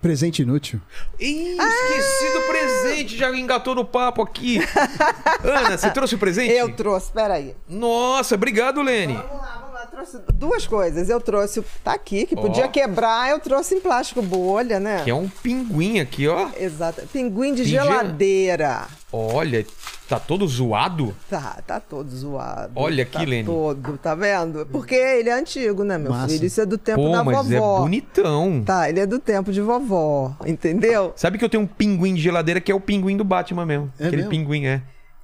Presente 0.00 0.42
inútil. 0.42 0.80
Ih, 1.18 1.56
esqueci 1.56 2.32
do 2.34 2.40
presente, 2.46 3.16
já 3.16 3.34
engatou 3.34 3.74
no 3.74 3.84
papo 3.86 4.20
aqui. 4.22 4.58
Ana, 5.42 5.78
você 5.78 5.90
trouxe 5.90 6.14
o 6.14 6.18
presente? 6.18 6.52
Eu 6.52 6.74
trouxe, 6.76 7.10
peraí. 7.10 7.56
Nossa, 7.66 8.34
obrigado, 8.34 8.82
Lene. 8.82 9.14
Vamos 9.14 9.30
lá, 9.40 9.58
vamos 9.62 9.74
lá. 9.74 9.86
Trouxe 9.86 10.18
duas 10.34 10.66
coisas. 10.66 11.08
Eu 11.08 11.20
trouxe, 11.20 11.60
o- 11.60 11.64
tá 11.82 11.92
aqui, 11.94 12.26
que 12.26 12.34
Ó. 12.36 12.40
podia 12.40 12.68
quebrar. 12.68 13.30
Eu 13.30 13.38
trouxe 13.40 13.74
em 13.76 13.80
plástico 13.80 14.20
bolha, 14.20 14.78
né? 14.78 15.02
Que 15.04 15.10
é 15.10 15.14
um 15.14 15.28
pinguim 15.28 16.00
aqui, 16.00 16.28
ó. 16.28 16.48
Exato. 16.58 17.06
Pinguim 17.12 17.54
de 17.54 17.64
geladeira. 17.64 18.86
Olha, 19.16 19.64
tá 20.08 20.18
todo 20.18 20.44
zoado. 20.48 21.14
Tá, 21.30 21.62
tá 21.64 21.78
todo 21.78 22.10
zoado. 22.10 22.72
Olha 22.74 23.06
tá 23.06 23.20
aqui, 23.20 23.30
Lene. 23.30 23.44
todo, 23.46 23.96
tá 23.96 24.12
vendo? 24.14 24.66
Porque 24.66 24.94
ele 24.96 25.28
é 25.28 25.32
antigo, 25.34 25.84
né, 25.84 25.96
meu 25.96 26.10
Massa. 26.10 26.28
filho? 26.34 26.44
Isso 26.46 26.60
é 26.60 26.66
do 26.66 26.76
tempo 26.76 27.00
Pô, 27.00 27.12
da 27.12 27.22
mas 27.22 27.36
vovó. 27.36 27.76
é 27.76 27.80
bonitão. 27.82 28.62
Tá, 28.64 28.88
ele 28.88 28.98
é 28.98 29.06
do 29.06 29.20
tempo 29.20 29.52
de 29.52 29.60
vovó, 29.60 30.34
entendeu? 30.44 31.12
Sabe 31.14 31.38
que 31.38 31.44
eu 31.44 31.48
tenho 31.48 31.62
um 31.62 31.66
pinguim 31.66 32.14
de 32.14 32.22
geladeira 32.22 32.60
que 32.60 32.72
é 32.72 32.74
o 32.74 32.80
pinguim 32.80 33.16
do 33.16 33.22
Batman 33.24 33.64
mesmo. 33.64 33.92
É 34.00 34.06
Aquele 34.06 34.22
mesmo? 34.22 34.30
pinguim, 34.30 34.66
é. 34.66 34.82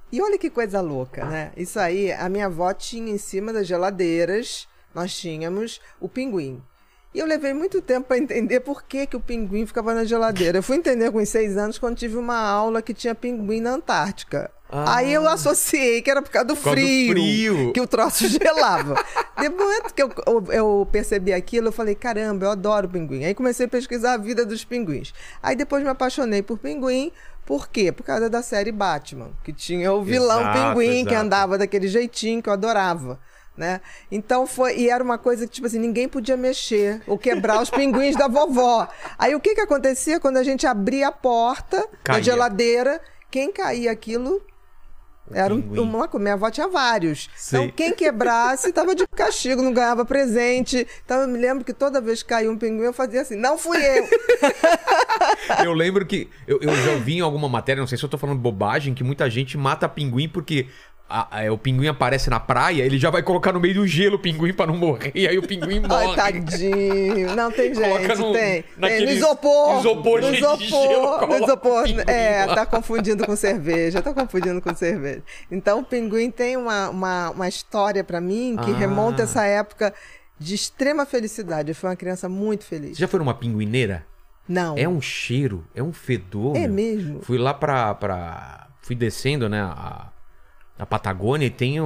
E 0.09 0.21
olha 0.21 0.37
que 0.37 0.49
coisa 0.49 0.79
louca, 0.79 1.25
né? 1.25 1.51
Isso 1.57 1.77
aí, 1.79 2.11
a 2.13 2.29
minha 2.29 2.45
avó 2.45 2.73
tinha 2.73 3.11
em 3.11 3.17
cima 3.17 3.51
das 3.51 3.67
geladeiras, 3.67 4.67
nós 4.95 5.13
tínhamos 5.13 5.81
o 5.99 6.07
pinguim. 6.07 6.61
E 7.13 7.19
eu 7.19 7.25
levei 7.25 7.53
muito 7.53 7.81
tempo 7.81 8.07
para 8.07 8.17
entender 8.17 8.61
por 8.61 8.83
que, 8.83 9.05
que 9.05 9.17
o 9.17 9.19
pinguim 9.19 9.65
ficava 9.65 9.93
na 9.93 10.05
geladeira. 10.05 10.59
Eu 10.59 10.63
fui 10.63 10.77
entender 10.77 11.11
com 11.11 11.23
seis 11.25 11.57
anos 11.57 11.77
quando 11.77 11.97
tive 11.97 12.15
uma 12.15 12.37
aula 12.39 12.81
que 12.81 12.93
tinha 12.93 13.13
pinguim 13.13 13.59
na 13.59 13.71
Antártica. 13.71 14.49
Ah. 14.69 14.95
Aí 14.95 15.11
eu 15.11 15.27
associei 15.27 16.01
que 16.01 16.09
era 16.09 16.21
por 16.21 16.31
causa 16.31 16.47
do 16.47 16.55
Por 16.55 16.63
causa 16.63 16.79
do 16.79 16.81
frio, 16.85 17.11
frio. 17.11 17.73
que 17.73 17.81
o 17.81 17.85
troço 17.87 18.25
gelava. 18.29 18.95
Depois 19.37 19.81
que 19.93 20.01
eu, 20.01 20.09
eu- 20.53 20.87
percebi 20.89 21.33
aquilo, 21.33 21.67
eu 21.67 21.71
falei, 21.73 21.93
caramba, 21.95 22.45
eu 22.45 22.51
adoro 22.51 22.87
pinguim. 22.87 23.25
Aí 23.25 23.33
comecei 23.35 23.65
a 23.65 23.69
pesquisar 23.69 24.13
a 24.13 24.17
vida 24.17 24.45
dos 24.45 24.63
pinguins. 24.63 25.13
Aí 25.43 25.57
depois 25.57 25.83
me 25.83 25.89
apaixonei 25.89 26.41
por 26.41 26.57
pinguim. 26.57 27.11
Por 27.45 27.67
quê? 27.67 27.91
Por 27.91 28.03
causa 28.03 28.29
da 28.29 28.41
série 28.41 28.71
Batman, 28.71 29.31
que 29.43 29.51
tinha 29.51 29.91
o 29.91 30.01
vilão 30.03 30.39
Exato, 30.39 30.57
pinguim 30.69 31.03
que 31.03 31.11
exato. 31.11 31.25
andava 31.25 31.57
daquele 31.57 31.89
jeitinho 31.89 32.41
que 32.41 32.47
eu 32.47 32.53
adorava. 32.53 33.19
Né? 33.55 33.81
Então 34.09 34.47
foi, 34.47 34.77
e 34.77 34.89
era 34.89 35.03
uma 35.03 35.17
coisa 35.17 35.45
que, 35.45 35.53
tipo 35.53 35.67
assim, 35.67 35.77
ninguém 35.77 36.07
podia 36.07 36.37
mexer 36.37 37.01
ou 37.05 37.17
quebrar 37.17 37.61
os 37.61 37.69
pinguins 37.69 38.15
da 38.15 38.27
vovó. 38.27 38.87
Aí 39.19 39.35
o 39.35 39.39
que 39.39 39.53
que 39.53 39.61
acontecia 39.61 40.19
quando 40.19 40.37
a 40.37 40.43
gente 40.43 40.65
abria 40.65 41.09
a 41.09 41.11
porta 41.11 41.87
Caía. 42.03 42.19
da 42.19 42.23
geladeira? 42.23 43.01
Quem 43.29 43.51
caía 43.51 43.91
aquilo 43.91 44.41
era 45.33 45.53
um, 45.53 45.59
uma 45.81 46.09
Minha 46.15 46.33
avó 46.33 46.49
tinha 46.49 46.67
vários. 46.67 47.29
Sei. 47.35 47.59
Então, 47.59 47.75
quem 47.75 47.93
quebrasse 47.93 48.69
estava 48.69 48.93
de 48.93 49.07
castigo, 49.07 49.61
não 49.61 49.73
ganhava 49.73 50.03
presente. 50.03 50.87
Então, 51.05 51.21
eu 51.21 51.27
me 51.27 51.37
lembro 51.37 51.63
que 51.63 51.73
toda 51.73 52.01
vez 52.01 52.21
que 52.21 52.29
caía 52.29 52.51
um 52.51 52.57
pinguim, 52.57 52.85
eu 52.85 52.93
fazia 52.93 53.21
assim: 53.21 53.35
não 53.35 53.57
fui 53.57 53.77
eu. 53.77 54.07
Eu 55.63 55.73
lembro 55.73 56.05
que 56.05 56.29
eu, 56.47 56.59
eu 56.61 56.75
já 56.75 56.95
vi 56.95 57.17
em 57.17 57.21
alguma 57.21 57.49
matéria, 57.49 57.79
não 57.79 57.87
sei 57.87 57.97
se 57.97 58.03
eu 58.03 58.09
tô 58.09 58.17
falando 58.17 58.39
bobagem, 58.39 58.93
que 58.93 59.03
muita 59.03 59.29
gente 59.29 59.57
mata 59.57 59.87
pinguim 59.87 60.29
porque 60.29 60.67
a- 61.11 61.27
a- 61.45 61.51
o 61.53 61.57
pinguim 61.57 61.87
aparece 61.87 62.29
na 62.29 62.39
praia, 62.39 62.83
ele 62.83 62.97
já 62.97 63.09
vai 63.09 63.21
colocar 63.21 63.51
no 63.51 63.59
meio 63.59 63.73
do 63.75 63.85
gelo 63.87 64.15
o 64.15 64.19
pinguim 64.19 64.53
pra 64.53 64.65
não 64.67 64.75
morrer, 64.77 65.11
e 65.13 65.27
aí 65.27 65.37
o 65.37 65.43
pinguim 65.45 65.79
morre. 65.81 66.07
Ai, 66.07 66.15
tadinho. 66.15 67.35
Não, 67.35 67.51
tem 67.51 67.73
gente, 67.73 68.17
no- 68.19 68.33
tem. 68.33 68.63
naquele 68.77 69.05
No 69.05 69.11
isopor. 69.11 69.79
isopor 69.79 70.21
no 70.21 70.33
cheio 70.33 70.57
de 70.57 70.63
isopor. 70.65 70.87
gelo, 70.89 71.27
no 71.27 71.43
isopor. 71.43 71.83
É, 72.07 72.45
lá. 72.45 72.55
tá 72.55 72.65
confundindo 72.65 73.25
com 73.25 73.35
cerveja. 73.35 74.01
Tá 74.01 74.13
confundindo 74.13 74.61
com 74.61 74.73
cerveja. 74.75 75.21
Então, 75.51 75.79
o 75.79 75.83
pinguim 75.83 76.31
tem 76.31 76.57
uma, 76.57 76.89
uma, 76.89 77.29
uma 77.31 77.47
história 77.47 78.03
pra 78.03 78.21
mim 78.21 78.55
que 78.63 78.71
Ah. 78.71 78.75
remonta 78.77 79.23
essa 79.23 79.43
época 79.45 79.93
de 80.39 80.55
extrema 80.55 81.05
felicidade. 81.05 81.69
Eu 81.69 81.75
fui 81.75 81.89
uma 81.89 81.95
criança 81.95 82.27
muito 82.29 82.63
feliz. 82.65 82.97
Você 82.97 83.01
já 83.01 83.07
foi 83.07 83.19
numa 83.19 83.33
pinguineira? 83.33 84.05
Não. 84.47 84.75
É 84.77 84.87
um 84.87 84.99
cheiro, 84.99 85.65
é 85.75 85.81
um 85.83 85.93
fedor. 85.93 86.55
É 86.57 86.61
meu. 86.61 86.71
mesmo? 86.71 87.21
Fui 87.21 87.37
lá 87.37 87.53
pra, 87.53 87.93
pra. 87.95 88.67
Fui 88.81 88.95
descendo, 88.95 89.47
né? 89.47 89.61
A, 89.61 90.10
a 90.81 90.85
Patagônia 90.85 91.45
e 91.45 91.49
tem. 91.51 91.77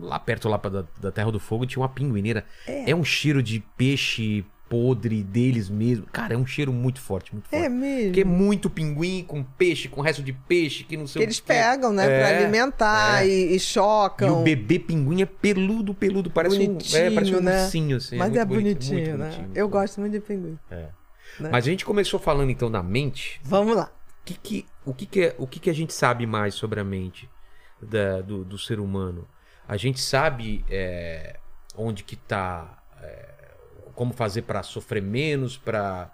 Lá 0.00 0.18
perto 0.20 0.48
lá 0.48 0.58
da, 0.58 0.84
da 1.00 1.10
Terra 1.10 1.32
do 1.32 1.40
Fogo 1.40 1.64
tinha 1.66 1.80
uma 1.82 1.88
pinguineira. 1.88 2.44
É. 2.66 2.94
um 2.94 3.02
cheiro 3.04 3.42
de 3.42 3.60
peixe 3.76 4.44
podre 4.68 5.22
deles 5.22 5.68
mesmo. 5.70 6.04
Cara, 6.12 6.34
é 6.34 6.36
um 6.36 6.44
cheiro 6.46 6.72
muito 6.72 7.00
forte, 7.00 7.32
muito 7.32 7.48
forte. 7.48 7.64
É 7.64 7.68
mesmo. 7.68 8.06
Porque 8.08 8.20
é 8.20 8.24
muito 8.24 8.68
pinguim 8.68 9.24
com 9.26 9.42
peixe, 9.42 9.88
com 9.88 10.00
resto 10.00 10.22
de 10.22 10.32
peixe, 10.32 10.84
que 10.84 10.96
não 10.96 11.06
sei 11.06 11.20
Que 11.20 11.24
o 11.24 11.26
eles 11.26 11.40
quê. 11.40 11.46
pegam, 11.46 11.92
né, 11.92 12.04
É, 12.04 12.18
pra 12.18 12.38
alimentar 12.38 13.24
é. 13.24 13.28
e, 13.28 13.52
e 13.52 13.56
E 13.56 13.60
chocam. 13.60 14.40
o 14.40 14.42
bebê 14.42 14.78
pinguim 14.78 15.22
é 15.22 15.26
peludo, 15.26 15.94
peludo. 15.94 16.30
Parece 16.30 16.56
bonitinho, 16.66 17.02
um, 17.02 17.06
é, 17.06 17.10
parece 17.10 17.34
um 17.36 17.40
né? 17.40 17.62
ursinho, 17.62 17.96
assim. 17.96 18.16
Mas 18.16 18.28
muito 18.30 18.40
é 18.40 18.44
bonito, 18.44 18.64
bonitinho, 18.64 18.94
muito 19.00 19.16
né? 19.18 19.24
bonitinho, 19.30 19.50
Eu 19.54 19.68
gosto 19.68 20.00
muito 20.00 20.12
de 20.12 20.20
pinguim. 20.20 20.58
É. 20.70 20.88
Né? 21.40 21.48
Mas 21.52 21.64
a 21.66 21.70
gente 21.70 21.84
começou 21.84 22.18
falando 22.20 22.50
então 22.50 22.70
da 22.70 22.82
mente. 22.82 23.40
Vamos 23.44 23.76
lá. 23.76 23.84
O 24.22 24.24
que, 24.24 24.34
que- 24.34 24.66
o, 24.84 24.92
que, 24.94 25.06
que, 25.06 25.20
é- 25.20 25.34
o 25.38 25.46
que, 25.46 25.60
que 25.60 25.70
a 25.70 25.74
gente 25.74 25.92
sabe 25.94 26.26
mais 26.26 26.54
sobre 26.54 26.80
a 26.80 26.84
mente 26.84 27.28
da- 27.84 28.20
do, 28.20 28.44
do 28.44 28.58
ser 28.58 28.80
humano? 28.80 29.26
A 29.68 29.76
gente 29.76 30.00
sabe 30.00 30.64
é, 30.68 31.36
onde 31.76 32.02
que 32.02 32.16
tá. 32.16 32.78
é, 33.02 33.28
como 33.94 34.12
fazer 34.12 34.42
para 34.42 34.62
sofrer 34.62 35.00
menos, 35.02 35.56
para 35.56 36.10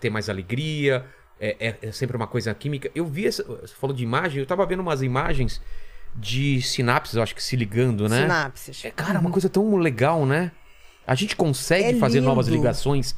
ter 0.00 0.10
mais 0.10 0.28
alegria. 0.28 1.04
É, 1.38 1.56
é- 1.68 1.78
é 1.88 1.92
sempre 1.92 2.16
uma 2.16 2.26
coisa 2.26 2.54
química. 2.54 2.90
Eu 2.94 3.04
vi, 3.04 3.26
essa, 3.26 3.42
você 3.44 3.74
falou 3.74 3.94
de 3.94 4.02
imagem, 4.02 4.40
eu 4.40 4.46
tava 4.46 4.64
vendo 4.64 4.80
umas 4.80 5.02
imagens 5.02 5.60
de 6.14 6.62
sinapses, 6.62 7.14
eu 7.16 7.22
acho 7.22 7.34
que 7.34 7.42
se 7.42 7.56
ligando, 7.56 8.08
né? 8.08 8.22
Sinapses. 8.22 8.84
É, 8.86 8.90
cara, 8.90 9.18
uma 9.20 9.30
coisa 9.30 9.48
tão 9.50 9.76
legal, 9.76 10.24
né? 10.24 10.50
A 11.06 11.14
gente 11.14 11.36
consegue 11.36 11.96
É 11.96 11.98
fazer 11.98 12.20
novas 12.22 12.48
ligações 12.48 13.14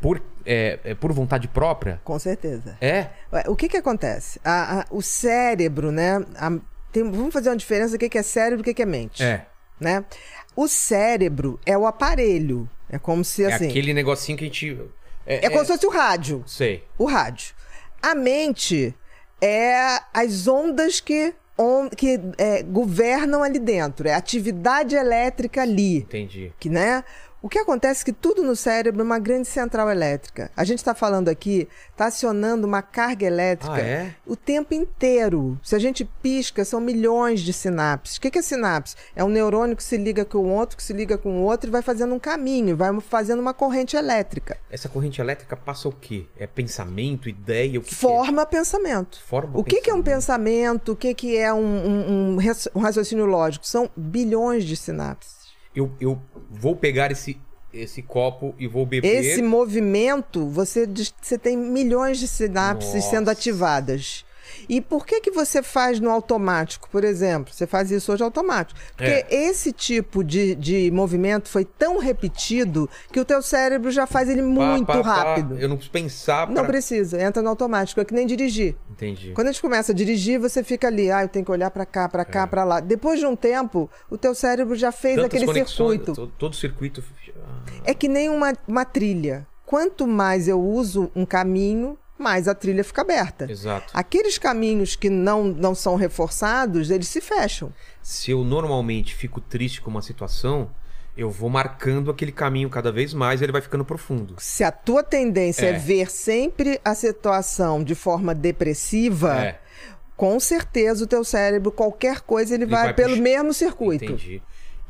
por, 0.00 0.22
é, 0.44 0.78
é, 0.84 0.94
por 0.94 1.12
vontade 1.12 1.48
própria? 1.48 2.00
Com 2.04 2.18
certeza. 2.20 2.78
É? 2.80 3.08
O 3.48 3.56
que 3.56 3.68
que 3.68 3.76
acontece? 3.76 4.40
A- 4.44 4.80
a- 4.82 4.86
o 4.90 5.02
cérebro, 5.02 5.90
né? 5.90 6.24
a- 6.36 6.58
tem- 7.02 7.10
vamos 7.10 7.32
fazer 7.32 7.48
uma 7.50 7.56
diferença 7.56 7.96
do 7.96 7.98
que 8.08 8.16
é 8.18 8.22
cérebro 8.22 8.66
e 8.66 8.70
o 8.70 8.74
que 8.74 8.82
é 8.82 8.86
mente. 8.86 9.22
É. 9.22 9.46
Né? 9.80 10.04
O 10.54 10.66
cérebro 10.66 11.60
é 11.66 11.76
o 11.76 11.86
aparelho 11.86 12.68
É 12.88 12.98
como 12.98 13.24
se 13.24 13.42
É 13.44 13.52
assim. 13.52 13.68
aquele 13.68 13.92
negocinho 13.92 14.38
que 14.38 14.44
a 14.44 14.46
gente. 14.46 14.80
É 15.26 15.50
como 15.50 15.64
se 15.64 15.72
fosse 15.72 15.86
o 15.86 15.90
rádio. 15.90 16.44
Sei. 16.46 16.84
O 16.96 17.04
rádio. 17.04 17.52
A 18.00 18.14
mente 18.14 18.94
é 19.42 19.98
as 20.14 20.46
ondas 20.46 21.00
que, 21.00 21.34
on- 21.58 21.88
que 21.90 22.20
é, 22.38 22.62
governam 22.62 23.42
ali 23.42 23.58
dentro. 23.58 24.06
É 24.08 24.14
a 24.14 24.18
atividade 24.18 24.94
elétrica 24.94 25.62
ali. 25.62 25.98
Entendi. 25.98 26.52
que, 26.60 26.68
né? 26.70 27.02
O 27.46 27.48
que 27.48 27.60
acontece 27.60 28.02
é 28.02 28.06
que 28.06 28.12
tudo 28.12 28.42
no 28.42 28.56
cérebro 28.56 29.02
é 29.02 29.04
uma 29.04 29.20
grande 29.20 29.46
central 29.46 29.88
elétrica. 29.88 30.50
A 30.56 30.64
gente 30.64 30.78
está 30.78 30.96
falando 30.96 31.28
aqui, 31.28 31.68
está 31.92 32.06
acionando 32.06 32.66
uma 32.66 32.82
carga 32.82 33.24
elétrica 33.24 33.72
Ah, 33.76 33.80
é? 33.80 34.14
o 34.26 34.34
tempo 34.34 34.74
inteiro. 34.74 35.56
Se 35.62 35.76
a 35.76 35.78
gente 35.78 36.04
pisca, 36.20 36.64
são 36.64 36.80
milhões 36.80 37.38
de 37.42 37.52
sinapses. 37.52 38.16
O 38.16 38.20
que 38.20 38.36
é 38.36 38.42
sinapse? 38.42 38.96
É 39.14 39.22
um 39.22 39.28
neurônio 39.28 39.76
que 39.76 39.84
se 39.84 39.96
liga 39.96 40.24
com 40.24 40.38
o 40.38 40.48
outro, 40.48 40.76
que 40.76 40.82
se 40.82 40.92
liga 40.92 41.16
com 41.16 41.40
o 41.40 41.44
outro 41.44 41.70
e 41.70 41.70
vai 41.70 41.82
fazendo 41.82 42.12
um 42.16 42.18
caminho, 42.18 42.76
vai 42.76 42.90
fazendo 43.00 43.38
uma 43.38 43.54
corrente 43.54 43.96
elétrica. 43.96 44.58
Essa 44.68 44.88
corrente 44.88 45.20
elétrica 45.20 45.56
passa 45.56 45.88
o 45.88 45.92
quê? 45.92 46.26
É 46.36 46.48
pensamento, 46.48 47.28
ideia? 47.28 47.78
O 47.78 47.82
que 47.82 47.90
que 47.90 47.94
é? 47.94 47.98
Forma 47.98 48.44
pensamento. 48.44 49.22
Forma 49.24 49.56
o 49.56 49.62
que, 49.62 49.80
que 49.82 49.88
é 49.90 49.94
um 49.94 50.02
pensamento? 50.02 50.90
O 50.90 50.96
que, 50.96 51.14
que 51.14 51.36
é 51.36 51.54
um, 51.54 51.60
um- 51.60 52.38
um 52.74 52.80
raciocínio 52.80 53.24
lógico? 53.24 53.64
São 53.64 53.88
bilhões 53.96 54.64
de 54.64 54.76
sinapses. 54.76 55.35
Eu, 55.76 55.92
eu 56.00 56.20
vou 56.50 56.74
pegar 56.74 57.12
esse, 57.12 57.38
esse 57.72 58.02
copo 58.02 58.54
e 58.58 58.66
vou 58.66 58.84
beber. 58.84 59.06
Esse 59.08 59.42
movimento, 59.42 60.48
você, 60.48 60.88
você 61.20 61.38
tem 61.38 61.56
milhões 61.56 62.18
de 62.18 62.26
sinapses 62.26 62.94
Nossa. 62.94 63.10
sendo 63.10 63.28
ativadas. 63.28 64.24
E 64.68 64.80
por 64.80 65.04
que 65.06 65.20
que 65.20 65.30
você 65.30 65.62
faz 65.62 66.00
no 66.00 66.10
automático, 66.10 66.88
por 66.90 67.04
exemplo? 67.04 67.52
Você 67.52 67.66
faz 67.66 67.90
isso 67.90 68.12
hoje 68.12 68.22
automático. 68.22 68.78
Porque 68.96 69.10
É. 69.10 69.26
esse 69.30 69.72
tipo 69.72 70.22
de, 70.24 70.54
de 70.54 70.90
movimento 70.90 71.48
foi 71.48 71.64
tão 71.64 71.98
repetido 71.98 72.88
que 73.12 73.20
o 73.20 73.24
teu 73.24 73.42
cérebro 73.42 73.90
já 73.90 74.06
faz 74.06 74.28
ele 74.28 74.42
Pá, 74.42 74.48
muito 74.48 74.86
pá, 74.86 75.02
pá. 75.02 75.14
rápido. 75.24 75.58
Eu 75.58 75.68
não 75.68 75.76
preciso 75.76 75.92
pensar. 75.92 76.46
Não 76.48 76.54
pra- 76.56 76.64
precisa, 76.64 77.20
entra 77.22 77.42
no 77.42 77.48
automático. 77.48 78.00
É 78.00 78.04
que 78.04 78.14
nem 78.14 78.26
dirigir. 78.26 78.76
Entendi. 78.90 79.32
Quando 79.32 79.48
a 79.48 79.52
gente 79.52 79.60
começa 79.62 79.92
a 79.92 79.94
dirigir, 79.94 80.38
você 80.38 80.62
fica 80.62 80.86
ali, 80.88 81.10
ah, 81.10 81.22
eu 81.22 81.28
tenho 81.28 81.44
que 81.44 81.50
olhar 81.50 81.70
pra 81.70 81.84
cá, 81.86 82.08
pra 82.08 82.24
cá, 82.24 82.42
É. 82.42 82.46
pra 82.46 82.64
lá. 82.64 82.80
Depois 82.80 83.18
de 83.20 83.26
um 83.26 83.36
tempo, 83.36 83.90
o 84.10 84.16
teu 84.16 84.34
cérebro 84.34 84.74
já 84.74 84.90
fez 84.92 85.16
Tantas 85.16 85.42
aquele 85.42 85.66
circuito. 85.66 86.12
Todo, 86.14 86.32
todo 86.38 86.56
circuito. 86.56 87.02
Ah, 87.44 87.62
É 87.84 87.94
que 87.94 88.08
nem 88.08 88.28
uma, 88.28 88.52
uma 88.66 88.84
trilha. 88.84 89.46
Quanto 89.64 90.06
mais 90.06 90.46
eu 90.48 90.60
uso 90.60 91.10
um 91.14 91.26
caminho, 91.26 91.98
mais 92.18 92.48
a 92.48 92.54
trilha 92.54 92.82
fica 92.84 93.02
aberta. 93.02 93.50
Exato. 93.50 93.92
Aqueles 93.94 94.38
caminhos 94.38 94.96
que 94.96 95.08
não, 95.10 95.44
não 95.44 95.74
são 95.74 95.96
reforçados, 95.96 96.90
eles 96.90 97.08
se 97.08 97.20
fecham. 97.20 97.72
Se 98.02 98.30
eu 98.30 98.42
normalmente 98.44 99.14
fico 99.14 99.40
triste 99.40 99.80
com 99.80 99.90
uma 99.90 100.02
situação, 100.02 100.70
eu 101.16 101.30
vou 101.30 101.48
marcando 101.48 102.10
aquele 102.10 102.32
caminho 102.32 102.68
cada 102.68 102.92
vez 102.92 103.14
mais 103.14 103.40
e 103.40 103.44
ele 103.44 103.52
vai 103.52 103.60
ficando 103.62 103.84
profundo. 103.84 104.34
Se 104.38 104.62
a 104.64 104.70
tua 104.70 105.02
tendência 105.02 105.66
é, 105.66 105.70
É. 105.70 105.72
ver 105.78 106.10
sempre 106.10 106.80
a 106.84 106.94
situação 106.94 107.82
de 107.82 107.94
forma 107.94 108.34
depressiva, 108.34 109.34
É. 109.42 109.60
com 110.16 110.38
certeza 110.40 111.04
o 111.04 111.06
teu 111.06 111.24
cérebro, 111.24 111.70
qualquer 111.72 112.20
coisa, 112.20 112.54
ele, 112.54 112.64
Ele 112.64 112.70
vai, 112.70 112.84
vai 112.84 112.94
pelo 112.94 113.10
puxar. 113.10 113.22
mesmo 113.22 113.52
circuito. 113.54 114.04
Entendi. 114.04 114.42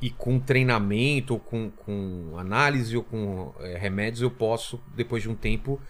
E 0.02 0.10
com 0.10 0.38
treinamento, 0.38 1.32
ou 1.34 1.40
com, 1.40 1.70
com 1.70 2.34
análise, 2.36 2.96
ou 2.96 3.02
com 3.02 3.52
é, 3.60 3.78
remédios, 3.78 4.20
eu 4.20 4.30
posso, 4.30 4.78
depois 4.94 5.22
de 5.22 5.30
um 5.30 5.34
tempo, 5.34 5.80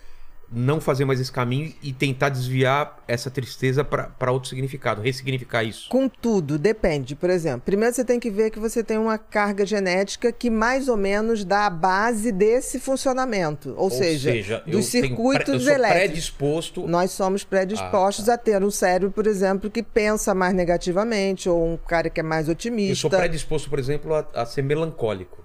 não 0.51 0.81
fazer 0.81 1.05
mais 1.05 1.19
esse 1.21 1.33
caminho 1.33 1.73
e 1.83 1.93
tentar 1.93 2.29
desviar 2.29 3.03
essa 3.09 3.29
tristeza 3.31 3.83
para 3.85 4.31
outro 4.31 4.49
significado, 4.49 5.03
ressignificar 5.03 5.65
isso. 5.65 5.89
Contudo, 5.89 6.57
depende. 6.59 7.17
Por 7.17 7.31
exemplo, 7.31 7.63
primeiro 7.65 7.95
você 7.95 8.05
tem 8.05 8.21
que 8.21 8.31
ver 8.31 8.51
que 8.51 8.59
você 8.61 8.83
tem 8.85 8.97
uma 8.97 9.19
carga 9.19 9.67
genética 9.67 10.31
que 10.31 10.49
mais 10.49 10.89
ou 10.89 10.97
menos 10.97 11.45
dá 11.45 11.67
a 11.67 11.71
base 11.71 12.31
desse 12.31 12.79
funcionamento. 12.79 13.75
Ou, 13.77 13.91
seja, 13.91 14.63
eu 14.67 14.79
dos 14.79 14.91
tenho 14.91 15.07
circuitos 15.09 15.65
pré- 15.65 15.73
eu 15.73 15.77
elétricos. 15.77 16.07
predisposto. 16.07 16.87
Nós 16.87 17.11
somos 17.11 17.43
predispostos 17.45 18.29
Ah, 18.29 18.35
a 18.35 18.39
ter 18.39 18.63
um 18.63 18.71
cérebro, 18.71 19.11
por 19.11 19.27
exemplo, 19.27 19.71
que 19.71 19.83
pensa 19.83 20.35
mais 20.35 20.55
negativamente, 20.55 21.49
ou 21.49 21.73
um 21.73 21.77
cara 21.77 22.09
que 22.09 22.21
é 22.21 22.23
mais 22.23 22.47
Eu 22.49 22.53
otimista. 22.53 23.03
sou 23.03 23.11
predisposto, 23.11 23.69
por 23.69 23.79
exemplo, 23.79 24.15
a, 24.15 24.25
a 24.35 24.47
ser 24.47 24.63
melancólico. 24.63 25.45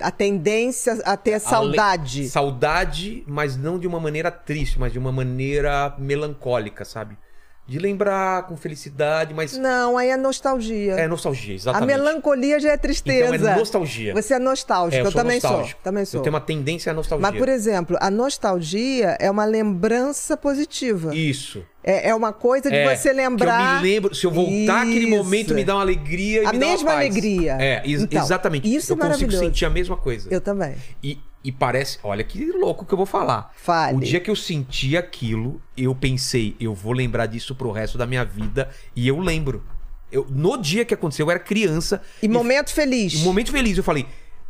A 0.00 0.10
tendência 0.10 0.94
a 1.04 1.16
ter 1.16 1.38
saudade. 1.40 2.20
Ale- 2.20 2.28
Saudade, 2.28 3.24
mas 3.26 3.56
não 3.56 3.78
de 3.78 3.86
uma 3.86 4.00
maneira 4.00 4.30
triste, 4.30 4.78
mas 4.78 4.92
de 4.92 4.98
uma 4.98 5.12
maneira 5.12 5.94
melancólica, 5.98 6.84
sabe? 6.84 7.16
De 7.70 7.78
lembrar 7.78 8.48
com 8.48 8.56
felicidade, 8.56 9.32
mas 9.32 9.56
Não, 9.56 9.96
aí 9.96 10.08
é 10.08 10.16
nostalgia. 10.16 10.94
é 10.94 11.06
nostalgia, 11.06 11.52
a 11.52 11.54
exatamente. 11.54 11.86
melancolia 11.86 12.58
já 12.58 12.72
é 12.72 12.76
tristeza. 12.76 13.36
Então 13.36 13.48
é 13.48 13.56
nostalgia. 13.56 14.12
Você 14.12 14.34
é 14.34 14.38
nostálgico, 14.40 14.96
É, 14.96 15.00
eu, 15.00 15.04
eu 15.04 15.12
sou 15.12 15.20
também 15.20 15.36
nostálgico. 15.36 15.70
sou. 15.78 15.84
Também 15.84 16.04
sou. 16.04 16.18
Eu 16.18 16.22
tenho 16.24 16.34
uma 16.34 16.40
tendência 16.40 16.90
à 16.90 16.94
nostalgia. 16.94 17.30
Mas, 17.30 17.38
por 17.38 17.48
exemplo, 17.48 17.96
a 18.00 18.10
nostalgia 18.10 19.16
é 19.20 19.30
uma 19.30 19.44
lembrança 19.44 20.36
positiva. 20.36 21.14
Isso. 21.14 21.62
É, 21.84 22.08
é 22.10 22.14
uma 22.14 22.32
coisa 22.32 22.68
de 22.68 22.74
É, 22.76 22.96
você 22.96 23.12
lembrar. 23.12 23.76
Eu 23.76 23.82
me 23.82 23.88
lembro, 23.88 24.14
se 24.16 24.26
eu 24.26 24.32
voltar 24.32 24.82
aquele 24.82 25.06
momento, 25.06 25.54
me 25.54 25.64
dá 25.64 25.76
uma 25.76 25.82
alegria 25.82 26.42
e 26.42 26.46
A 26.46 26.52
me 26.52 26.58
dá 26.58 26.66
uma 26.66 26.72
mesma 26.72 26.90
paz. 26.90 26.98
alegria. 26.98 27.56
É, 27.60 27.82
ex- 27.86 28.02
Então, 28.02 28.20
exatamente. 28.20 28.64
isso 28.68 28.92
eu 28.92 28.96
é 28.96 28.98
consigo 28.98 29.02
maravilhoso. 29.12 29.38
sentir 29.44 29.64
a 29.64 29.70
mesma 29.70 29.96
coisa. 29.96 30.28
Eu 30.28 30.40
também. 30.40 30.74
E, 31.02 31.18
e 31.42 31.50
parece, 31.50 31.98
olha 32.02 32.22
que 32.22 32.52
louco 32.52 32.84
que 32.84 32.92
eu 32.92 32.96
vou 32.96 33.06
falar. 33.06 33.52
Fale. 33.56 33.96
O 33.96 34.00
dia 34.00 34.20
que 34.20 34.30
eu 34.30 34.36
senti 34.36 34.96
aquilo, 34.96 35.60
eu 35.76 35.94
pensei, 35.94 36.54
eu 36.60 36.74
vou 36.74 36.92
lembrar 36.92 37.26
disso 37.26 37.54
pro 37.54 37.70
resto 37.70 37.96
da 37.96 38.06
minha 38.06 38.24
vida. 38.24 38.68
E 38.94 39.08
eu 39.08 39.18
lembro. 39.18 39.64
Eu, 40.12 40.26
no 40.28 40.56
dia 40.58 40.84
que 40.84 40.92
aconteceu, 40.92 41.26
eu 41.26 41.30
era 41.30 41.40
criança. 41.40 42.02
E 42.22 42.28
momento 42.28 42.72
feliz. 42.72 43.14
Um 43.20 43.24
momento 43.24 43.50
feliz, 43.50 43.78
eu 43.78 43.84
falei, 43.84 44.06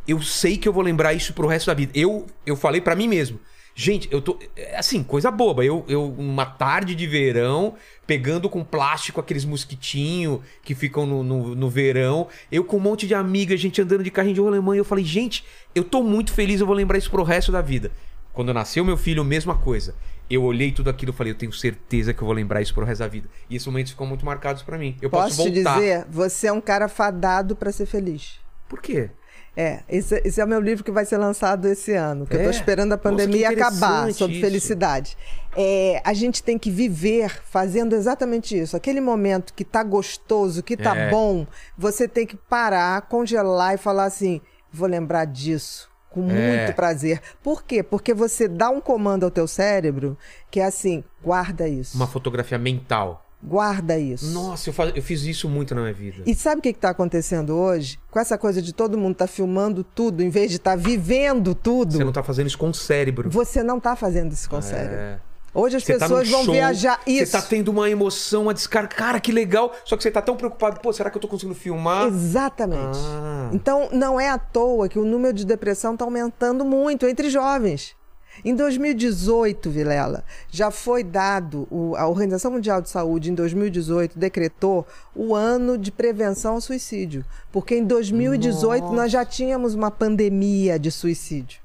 eu 0.07 0.21
sei 0.21 0.57
que 0.57 0.67
eu 0.67 0.73
vou 0.73 0.83
lembrar 0.83 1.13
isso 1.13 1.33
pro 1.33 1.47
resto 1.47 1.67
da 1.67 1.73
vida. 1.73 1.91
Eu, 1.95 2.25
eu 2.45 2.55
falei 2.55 2.81
pra 2.81 2.95
mim 2.95 3.07
mesmo. 3.07 3.39
Gente, 3.73 4.07
eu 4.11 4.21
tô. 4.21 4.37
é 4.55 4.77
Assim, 4.77 5.03
coisa 5.03 5.31
boba. 5.31 5.63
Eu, 5.63 5.85
eu, 5.87 6.05
uma 6.17 6.45
tarde 6.45 6.93
de 6.93 7.07
verão, 7.07 7.75
pegando 8.05 8.49
com 8.49 8.63
plástico 8.63 9.19
aqueles 9.19 9.45
mosquitinhos 9.45 10.41
que 10.63 10.75
ficam 10.75 11.05
no, 11.05 11.23
no, 11.23 11.55
no 11.55 11.69
verão. 11.69 12.27
Eu 12.51 12.63
com 12.63 12.77
um 12.77 12.81
monte 12.81 13.07
de 13.07 13.13
amigas, 13.15 13.59
gente 13.59 13.81
andando 13.81 14.03
de 14.03 14.11
carrinho 14.11 14.35
de 14.35 14.41
rolemã. 14.41 14.75
E 14.75 14.79
eu 14.79 14.85
falei, 14.85 15.05
gente, 15.05 15.45
eu 15.73 15.83
tô 15.83 16.03
muito 16.03 16.33
feliz, 16.33 16.59
eu 16.59 16.67
vou 16.67 16.75
lembrar 16.75 16.97
isso 16.97 17.09
pro 17.09 17.23
resto 17.23 17.51
da 17.51 17.61
vida. 17.61 17.91
Quando 18.33 18.53
nasceu 18.53 18.83
meu 18.85 18.97
filho, 18.97 19.23
mesma 19.23 19.55
coisa. 19.55 19.95
Eu 20.29 20.43
olhei 20.43 20.71
tudo 20.71 20.89
aquilo 20.89 21.11
e 21.11 21.15
falei, 21.15 21.33
eu 21.33 21.37
tenho 21.37 21.51
certeza 21.51 22.13
que 22.13 22.21
eu 22.21 22.25
vou 22.25 22.33
lembrar 22.33 22.61
isso 22.61 22.73
pro 22.73 22.85
resto 22.85 22.99
da 23.01 23.07
vida. 23.07 23.27
E 23.49 23.55
esses 23.55 23.65
momentos 23.67 23.91
ficam 23.91 24.07
muito 24.07 24.25
marcados 24.25 24.61
pra 24.63 24.77
mim. 24.77 24.95
Eu 25.01 25.09
posso, 25.09 25.35
Posso 25.35 25.49
te 25.51 25.55
voltar. 25.55 25.75
dizer, 25.75 26.05
você 26.09 26.47
é 26.47 26.53
um 26.53 26.61
cara 26.61 26.87
fadado 26.87 27.53
pra 27.55 27.71
ser 27.71 27.85
feliz. 27.85 28.39
Por 28.69 28.81
quê? 28.81 29.09
É, 29.55 29.81
esse, 29.89 30.21
esse 30.23 30.39
é 30.39 30.45
o 30.45 30.47
meu 30.47 30.61
livro 30.61 30.81
que 30.83 30.91
vai 30.91 31.03
ser 31.03 31.17
lançado 31.17 31.67
esse 31.67 31.93
ano, 31.93 32.25
que 32.25 32.35
eu 32.35 32.39
É? 32.39 32.43
tô 32.45 32.49
esperando 32.49 32.93
a 32.93 32.95
Nossa, 32.95 33.03
pandemia 33.09 33.49
acabar, 33.49 33.69
interessante 34.03 34.17
sobre 34.17 34.35
isso. 34.35 34.45
felicidade. 34.45 35.17
É, 35.57 36.01
a 36.05 36.13
gente 36.13 36.41
tem 36.41 36.57
que 36.57 36.71
viver 36.71 37.41
fazendo 37.43 37.93
exatamente 37.93 38.57
isso. 38.57 38.77
Aquele 38.77 39.01
momento 39.01 39.53
que 39.53 39.65
tá 39.65 39.83
gostoso, 39.83 40.63
que 40.63 40.77
tá 40.77 40.95
É. 40.95 41.09
bom, 41.09 41.45
você 41.77 42.07
tem 42.07 42.25
que 42.25 42.37
parar, 42.37 43.01
congelar 43.03 43.73
e 43.73 43.77
falar 43.77 44.05
assim: 44.05 44.39
vou 44.71 44.87
lembrar 44.87 45.25
disso. 45.25 45.89
Com 46.09 46.29
É. 46.29 46.57
muito 46.65 46.75
prazer. 46.75 47.21
Por 47.43 47.63
quê? 47.63 47.81
Porque 47.83 48.13
você 48.13 48.47
dá 48.47 48.69
um 48.69 48.79
comando 48.81 49.23
ao 49.25 49.31
teu 49.31 49.47
cérebro 49.47 50.17
que 50.49 50.59
é 50.61 50.65
assim: 50.65 51.03
guarda 51.21 51.67
isso. 51.67 51.95
Uma 51.97 52.07
fotografia 52.07 52.57
mental. 52.57 53.25
Guarda 53.43 53.97
isso. 53.97 54.31
Nossa, 54.33 54.69
eu, 54.69 54.73
fa- 54.73 54.91
eu 54.95 55.01
fiz 55.01 55.23
isso 55.23 55.49
muito 55.49 55.73
na 55.73 55.81
minha 55.81 55.93
vida. 55.93 56.21
E 56.25 56.35
sabe 56.35 56.59
o 56.59 56.61
que 56.61 56.69
está 56.69 56.89
acontecendo 56.91 57.55
hoje? 57.55 57.99
Com 58.11 58.19
essa 58.19 58.37
coisa 58.37 58.61
de 58.61 58.71
todo 58.73 58.97
mundo 58.97 59.13
estar 59.13 59.27
filmando 59.27 59.83
tudo, 59.83 60.21
em 60.21 60.29
vez 60.29 60.51
de 60.51 60.57
estar 60.57 60.75
vivendo 60.75 61.55
tudo, 61.55 61.93
Você 61.97 62.03
não 62.03 62.11
tá 62.11 62.21
fazendo 62.21 62.47
isso 62.47 62.57
com 62.57 62.69
o 62.69 62.73
cérebro. 62.73 63.29
você 63.29 63.63
não 63.63 63.77
está 63.79 63.95
fazendo 63.95 64.31
isso 64.31 64.47
com 64.49 64.57
o 64.57 64.61
cérebro. 64.61 64.95
É. 64.95 65.19
Hoje 65.53 65.75
as 65.75 65.83
Você 65.83 65.97
tá 65.97 66.05
pessoas 66.05 66.27
num 66.29 66.33
vão 66.35 66.45
show, 66.45 66.53
viajar. 66.53 67.01
Isso. 67.05 67.25
Você 67.25 67.31
tá 67.33 67.41
tendo 67.41 67.69
uma 67.71 67.89
emoção, 67.89 68.43
uma 68.43 68.53
descarga. 68.53 68.87
Cara, 68.95 69.19
que 69.19 69.33
legal. 69.33 69.73
Só 69.83 69.97
que 69.97 70.03
você 70.03 70.09
tá 70.09 70.21
tão 70.21 70.37
preocupado. 70.37 70.79
Pô, 70.79 70.93
será 70.93 71.09
que 71.09 71.17
eu 71.17 71.21
tô 71.21 71.27
conseguindo 71.27 71.55
filmar? 71.59 72.07
Exatamente. 72.07 72.97
Ah. 73.01 73.49
Então, 73.51 73.89
não 73.91 74.17
é 74.17 74.29
à 74.29 74.37
toa 74.37 74.87
que 74.87 74.97
o 74.97 75.03
número 75.03 75.33
de 75.33 75.45
depressão 75.45 75.91
está 75.93 76.05
aumentando 76.05 76.63
muito 76.63 77.05
entre 77.05 77.29
jovens. 77.29 77.95
Em 78.43 78.55
2018, 78.55 79.69
Vilela, 79.69 80.23
já 80.49 80.71
foi 80.71 81.03
dado, 81.03 81.67
o- 81.69 81.95
a 81.95 82.07
Organização 82.07 82.51
Mundial 82.51 82.81
de 82.81 82.89
Saúde, 82.89 83.31
em 83.31 83.35
2018, 83.35 84.17
decretou 84.17 84.85
o 85.15 85.35
ano 85.35 85.77
de 85.77 85.91
prevenção 85.91 86.55
ao 86.55 86.61
suicídio. 86.61 87.23
Porque 87.51 87.75
em 87.75 87.83
2018 87.85 88.83
Nossa. 88.83 88.95
nós 88.95 89.11
já 89.11 89.23
tínhamos 89.23 89.75
uma 89.75 89.91
pandemia 89.91 90.79
de 90.79 90.89
suicídio. 90.91 91.61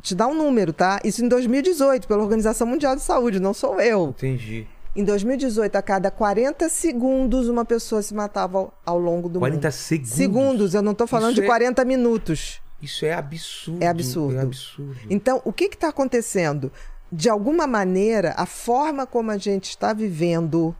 Te 0.00 0.14
dá 0.14 0.26
um 0.28 0.34
número, 0.34 0.72
tá? 0.72 1.00
Isso 1.04 1.22
em 1.24 1.28
2018, 1.28 2.06
pela 2.06 2.22
Organização 2.22 2.66
Mundial 2.66 2.94
de 2.94 3.02
Saúde, 3.02 3.40
não 3.40 3.52
sou 3.52 3.80
eu. 3.80 4.10
Entendi. 4.16 4.66
Em 4.94 5.04
2018, 5.04 5.76
a 5.76 5.82
cada 5.82 6.10
40 6.10 6.68
segundos, 6.68 7.48
uma 7.48 7.64
pessoa 7.64 8.02
se 8.02 8.14
matava 8.14 8.58
ao, 8.58 8.74
ao 8.84 8.98
longo 8.98 9.28
do 9.28 9.38
40 9.38 9.68
mundo. 9.68 9.72
segundos. 9.72 10.10
Segundos, 10.12 10.74
eu 10.74 10.82
não 10.82 10.94
tô 10.94 11.06
falando 11.06 11.32
Isso 11.32 11.40
de 11.40 11.44
é- 11.44 11.46
40 11.46 11.84
minutos. 11.84 12.60
Isso 12.82 13.04
é 13.04 13.12
absurdo. 13.12 13.82
É 13.82 13.88
absurdo. 13.88 14.38
É 14.38 14.42
absurdo. 14.42 14.96
Então, 15.08 15.42
o 15.44 15.52
que 15.52 15.64
está 15.64 15.88
acontecendo? 15.88 16.72
De 17.12 17.28
alguma 17.28 17.66
maneira, 17.66 18.34
a 18.36 18.46
forma 18.46 19.06
como 19.06 19.30
a 19.30 19.38
gente 19.38 19.70
está 19.70 19.92
vivendo, 19.92 20.74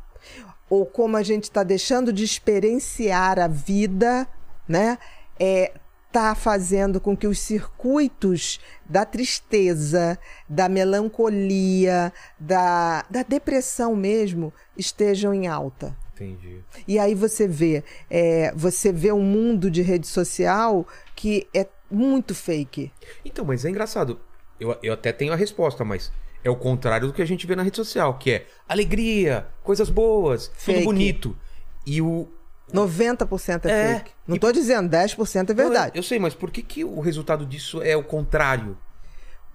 ou 0.68 0.86
como 0.86 1.16
a 1.16 1.22
gente 1.22 1.44
está 1.44 1.62
deixando 1.62 2.12
de 2.12 2.24
experienciar 2.24 3.38
a 3.38 3.48
vida, 3.48 4.26
né? 4.68 4.96
É, 5.38 5.72
está 6.10 6.34
fazendo 6.34 7.00
com 7.00 7.16
que 7.16 7.26
os 7.26 7.38
circuitos 7.38 8.60
da 8.84 9.04
tristeza, 9.04 10.18
da 10.48 10.68
melancolia, 10.68 12.12
da, 12.38 13.04
da 13.08 13.22
depressão 13.22 13.94
mesmo 13.94 14.52
estejam 14.76 15.32
em 15.32 15.46
alta. 15.46 15.96
Entendi. 16.14 16.62
E 16.86 16.98
aí 16.98 17.14
você 17.14 17.48
vê, 17.48 17.82
é, 18.10 18.52
você 18.54 18.92
vê 18.92 19.10
um 19.12 19.22
mundo 19.22 19.70
de 19.70 19.82
rede 19.82 20.06
social 20.06 20.86
que 21.14 21.46
é 21.54 21.66
muito 21.90 22.35
fake. 22.35 22.92
Então, 23.24 23.44
mas 23.44 23.64
é 23.64 23.70
engraçado. 23.70 24.20
Eu, 24.59 24.76
eu 24.83 24.92
até 24.92 25.12
tenho 25.12 25.33
a 25.33 25.37
resposta, 25.37 25.85
mas 25.85 26.12
é 26.44 26.50
o 26.50 26.57
contrário 26.57 27.07
do 27.09 27.12
que 27.12 27.22
a 27.22 27.26
gente 27.26 27.46
vê 27.46 27.57
na 27.57 27.62
rede 27.62 27.76
social, 27.76 28.18
que 28.18 28.31
é 28.31 28.46
alegria, 28.68 29.46
coisas 29.62 29.90
boas, 29.90 30.50
Fake. 30.55 30.79
tudo 30.81 30.85
bonito. 30.85 31.37
E 31.87 32.00
o. 32.00 32.29
90% 32.72 33.64
é, 33.66 33.70
É, 33.92 33.94
fake. 33.96 34.11
Não 34.26 34.37
e- 34.37 34.38
tô 34.38 34.53
dizendo, 34.53 34.88
10% 34.88 35.50
é 35.50 35.55
verdade. 35.55 35.92
Eu, 35.96 35.98
eu 35.98 36.03
sei, 36.05 36.18
mas 36.20 36.35
por 36.35 36.50
que, 36.50 36.62
que 36.62 36.85
o 36.85 37.00
resultado 37.00 37.44
disso 37.44 37.83
é 37.83 37.96
o 37.96 38.05
contrário? 38.05 38.76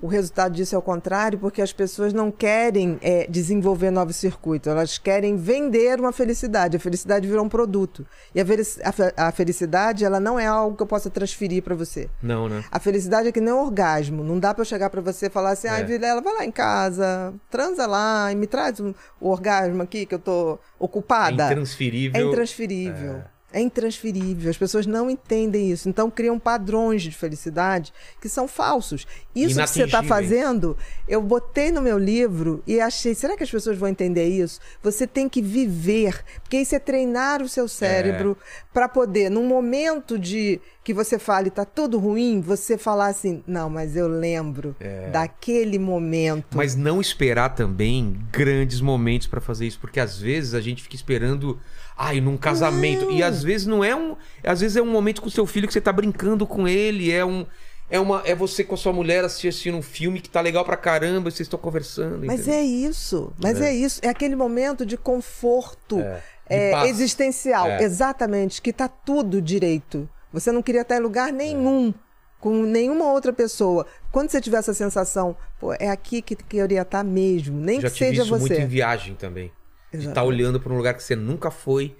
O 0.02 0.08
resultado 0.08 0.54
disso 0.54 0.76
é 0.76 0.78
o 0.78 0.82
contrário, 0.82 1.40
porque 1.40 1.62
as 1.62 1.72
pessoas 1.72 2.12
não 2.12 2.30
querem 2.30 3.00
é, 3.02 3.26
desenvolver 3.30 3.90
novos 3.92 4.18
circuitos, 4.18 4.70
elas 4.70 4.98
querem 4.98 5.38
vender 5.38 6.00
uma 6.02 6.12
felicidade. 6.12 6.76
A 6.76 6.80
felicidade 6.80 7.26
virou 7.28 7.46
um 7.46 7.50
produto. 7.50 8.06
E 8.36 8.42
a, 8.42 8.44
a 8.84 8.92
fe- 8.92 9.14
a 9.16 9.32
felicidade, 9.32 10.04
ela 10.04 10.20
não 10.20 10.38
é 10.38 10.46
algo 10.46 10.76
que 10.76 10.84
eu 10.84 10.88
possa 10.88 11.10
transferir 11.10 11.64
para 11.64 11.74
você. 11.76 12.10
Não, 12.22 12.50
né? 12.50 12.64
A 12.70 12.78
felicidade 12.80 13.30
é 13.30 13.32
que 13.32 13.40
nem 13.40 13.54
um 13.54 13.60
orgasmo. 13.64 14.22
Não 14.22 14.38
dá 14.38 14.54
para 14.54 14.62
eu 14.62 14.66
chegar 14.66 14.90
para 14.90 15.00
você 15.02 15.28
e 15.28 15.30
falar 15.30 15.52
assim: 15.52 15.70
ai, 15.70 15.82
É. 15.82 15.86
Vilela, 15.86 16.22
vai 16.22 16.34
lá 16.34 16.46
em 16.46 16.52
casa, 16.52 17.34
transa 17.50 17.88
lá 17.88 18.32
e 18.32 18.36
me 18.36 18.48
traz 18.48 18.80
um- 18.82 18.94
o 19.22 19.30
orgasmo 19.30 19.82
aqui 19.82 20.06
que 20.06 20.14
eu 20.14 20.20
tô 20.20 20.56
É 20.56 20.58
ocupada. 20.78 21.46
intransferível. 21.46 22.22
É 22.22 22.24
intransferível. 22.30 23.14
É 23.16 23.35
intransferível. 23.62 24.50
As 24.50 24.58
pessoas 24.58 24.86
não 24.86 25.10
entendem 25.10 25.72
isso. 25.72 25.88
Então 25.88 26.10
criam 26.12 26.38
padrões 26.38 27.02
de 27.02 27.12
felicidade 27.12 27.94
que 28.22 28.28
são 28.28 28.48
falsos. 28.48 29.08
Isso 29.36 29.60
que 29.60 29.68
você 29.68 29.84
está 29.84 30.04
fazendo, 30.04 30.78
eu 31.08 31.22
botei 31.22 31.72
no 31.72 31.82
meu 31.82 31.98
livro 31.98 32.64
e 32.68 32.80
achei, 32.80 33.16
será 33.16 33.36
que 33.38 33.44
as 33.44 33.52
pessoas 33.52 33.78
vão 33.78 33.90
entender 33.90 34.28
isso? 34.28 34.60
Você 34.82 35.06
tem 35.08 35.28
que 35.30 35.42
viver, 35.42 36.24
porque 36.42 36.58
isso 36.58 36.76
é 36.76 36.80
treinar 36.80 37.42
o 37.42 37.50
seu 37.50 37.68
cérebro 37.68 38.38
para 38.74 38.88
poder, 38.88 39.30
num 39.30 39.46
momento 39.46 40.20
de 40.20 40.60
que 40.86 40.94
você 40.94 41.18
fale 41.18 41.50
tá 41.50 41.66
tudo 41.66 41.98
ruim, 41.98 42.40
você 42.40 42.78
falar 42.78 43.08
assim, 43.08 43.44
não, 43.48 43.68
mas 43.72 43.96
eu 43.96 44.08
lembro 44.08 44.76
daquele 45.12 45.80
momento. 45.80 46.56
Mas 46.56 46.76
não 46.76 47.02
esperar 47.02 47.56
também 47.56 48.20
grandes 48.32 48.80
momentos 48.80 49.26
pra 49.26 49.42
fazer 49.42 49.66
isso, 49.66 49.80
porque 49.80 50.00
às 50.00 50.16
vezes 50.20 50.54
a 50.54 50.62
gente 50.62 50.84
fica 50.84 50.96
esperando, 50.96 51.60
ai, 51.98 52.22
num 52.22 52.38
casamento, 52.38 53.10
e 53.10 53.24
às 53.24 53.42
vezes 53.42 53.66
não 53.66 53.84
é 53.84 53.96
um, 53.96 54.16
às 54.44 54.62
vezes 54.62 54.78
é 54.78 54.82
um 54.82 54.92
momento 54.92 55.24
com 55.24 55.30
seu 55.30 55.48
filho 55.48 55.66
que 55.68 55.74
você 55.74 55.82
tá 55.82 55.92
brincando 55.92 56.46
com 56.46 56.68
ele, 56.68 57.12
é 57.12 57.26
um 57.26 57.48
é 57.90 58.00
uma 58.00 58.22
é 58.24 58.36
você 58.36 58.64
com 58.64 58.76
a 58.76 58.78
sua 58.78 58.94
mulher 58.94 59.24
assistindo 59.24 59.78
um 59.78 59.82
filme 59.82 60.20
que 60.20 60.30
tá 60.30 60.40
legal 60.40 60.64
pra 60.64 60.78
caramba, 60.78 61.30
e 61.30 61.32
vocês 61.32 61.48
estão 61.48 61.58
conversando, 61.58 62.28
Mas 62.28 62.42
entendeu? 62.42 62.60
é 62.60 62.64
isso, 62.64 63.34
mas 63.42 63.60
é. 63.60 63.74
isso. 63.74 64.00
É 64.04 64.10
aquele 64.10 64.36
momento 64.36 64.86
de 64.86 64.98
conforto 64.98 66.00
É, 66.00 66.22
é, 66.48 66.88
existencial. 66.88 67.66
É. 67.68 67.82
Exatamente, 67.82 68.62
que 68.62 68.72
tá 68.72 68.88
tudo 68.88 69.42
direito. 69.42 70.08
Você 70.36 70.52
não 70.52 70.62
queria 70.62 70.82
estar 70.82 70.98
em 70.98 71.00
lugar 71.00 71.32
nenhum 71.32 71.94
com 72.42 72.62
nenhuma 72.64 73.10
outra 73.14 73.32
pessoa. 73.32 73.88
Quando 74.12 74.30
você 74.30 74.42
tiver 74.42 74.58
essa 74.58 74.74
sensação, 74.74 75.38
pô, 75.58 75.74
é 75.74 75.90
aqui 75.90 76.22
que 76.22 76.36
queria 76.36 76.82
estar 76.82 77.06
mesmo, 77.06 77.58
nem 77.58 77.80
Já 77.80 77.90
que 77.90 77.96
tive 77.96 78.10
seja 78.10 78.24
isso 78.24 78.38
muito 78.38 78.52
em 78.52 78.56
você. 78.58 78.66
viagem 78.66 79.16
também. 79.16 79.46
De 79.92 80.00
estar 80.00 80.10
Exatamente. 80.12 80.28
olhando 80.28 80.60
pra 80.60 80.74
um 80.74 80.76
lugar 80.76 80.94
que 80.94 81.02
você 81.02 81.16
nunca 81.16 81.50
foi. 81.50 81.96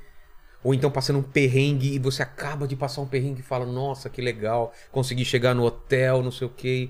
Ou 0.62 0.74
então 0.74 0.92
passando 0.92 1.20
um 1.20 1.24
perrengue 1.24 1.96
e 1.96 1.98
você 1.98 2.22
acaba 2.22 2.68
de 2.68 2.76
passar 2.76 3.00
um 3.00 3.08
perrengue 3.08 3.40
e 3.40 3.44
fala, 3.44 3.66
nossa, 3.66 4.10
que 4.10 4.22
legal, 4.22 4.74
consegui 4.92 5.24
chegar 5.24 5.54
no 5.56 5.64
hotel, 5.64 6.22
não 6.22 6.32
sei 6.32 6.46
o 6.46 6.50
quê. 6.50 6.90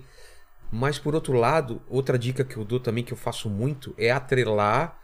Mas 0.72 0.98
por 0.98 1.14
outro 1.14 1.34
lado, 1.34 1.80
outra 1.88 2.18
dica 2.18 2.44
que 2.44 2.58
eu 2.58 2.66
dou 2.66 2.80
também, 2.80 3.04
que 3.04 3.14
eu 3.14 3.18
faço 3.18 3.52
muito, 3.52 3.94
é 4.00 4.10
atrelar 4.10 5.00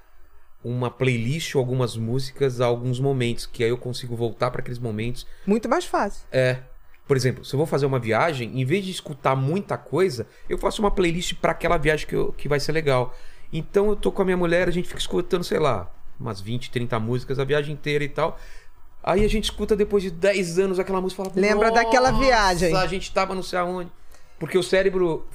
uma 0.63 0.89
playlist 0.91 1.55
ou 1.55 1.59
algumas 1.59 1.97
músicas 1.97 2.61
a 2.61 2.65
alguns 2.65 2.99
momentos, 2.99 3.45
que 3.45 3.63
aí 3.63 3.69
eu 3.69 3.77
consigo 3.77 4.15
voltar 4.15 4.51
para 4.51 4.61
aqueles 4.61 4.79
momentos. 4.79 5.25
Muito 5.45 5.67
mais 5.67 5.85
fácil. 5.85 6.23
É. 6.31 6.57
Por 7.07 7.17
exemplo, 7.17 7.43
se 7.43 7.53
eu 7.53 7.57
vou 7.57 7.65
fazer 7.65 7.85
uma 7.85 7.99
viagem, 7.99 8.59
em 8.59 8.63
vez 8.63 8.85
de 8.85 8.91
escutar 8.91 9.35
muita 9.35 9.77
coisa, 9.77 10.27
eu 10.47 10.57
faço 10.57 10.81
uma 10.81 10.91
playlist 10.91 11.33
para 11.35 11.51
aquela 11.51 11.77
viagem 11.77 12.07
que, 12.07 12.15
eu- 12.15 12.31
que 12.33 12.47
vai 12.47 12.59
ser 12.59 12.71
legal. 12.71 13.13
Então 13.51 13.89
eu 13.89 13.95
tô 13.95 14.11
com 14.11 14.21
a 14.21 14.25
minha 14.25 14.37
mulher, 14.37 14.67
a 14.67 14.71
gente 14.71 14.87
fica 14.87 14.99
escutando, 14.99 15.43
sei 15.43 15.59
lá, 15.59 15.91
umas 16.19 16.39
20, 16.39 16.69
30 16.71 16.99
músicas 16.99 17.37
a 17.39 17.43
viagem 17.43 17.73
inteira 17.73 18.03
e 18.03 18.09
tal. 18.09 18.39
Aí 19.03 19.25
a 19.25 19.27
gente 19.27 19.45
escuta 19.45 19.75
depois 19.75 20.03
de 20.03 20.11
10 20.11 20.59
anos 20.59 20.79
aquela 20.79 21.01
música 21.01 21.21
e 21.23 21.25
fala. 21.25 21.35
Lembra 21.35 21.71
daquela 21.71 22.11
"Nossa, 22.11 22.23
viagem." 22.23 22.75
A 22.75 22.85
gente 22.87 23.11
tava 23.11 23.33
não 23.33 23.41
sei 23.43 23.57
aonde. 23.59 23.91
Porque 24.39 24.57
o 24.57 24.63
cérebro, 24.63 25.25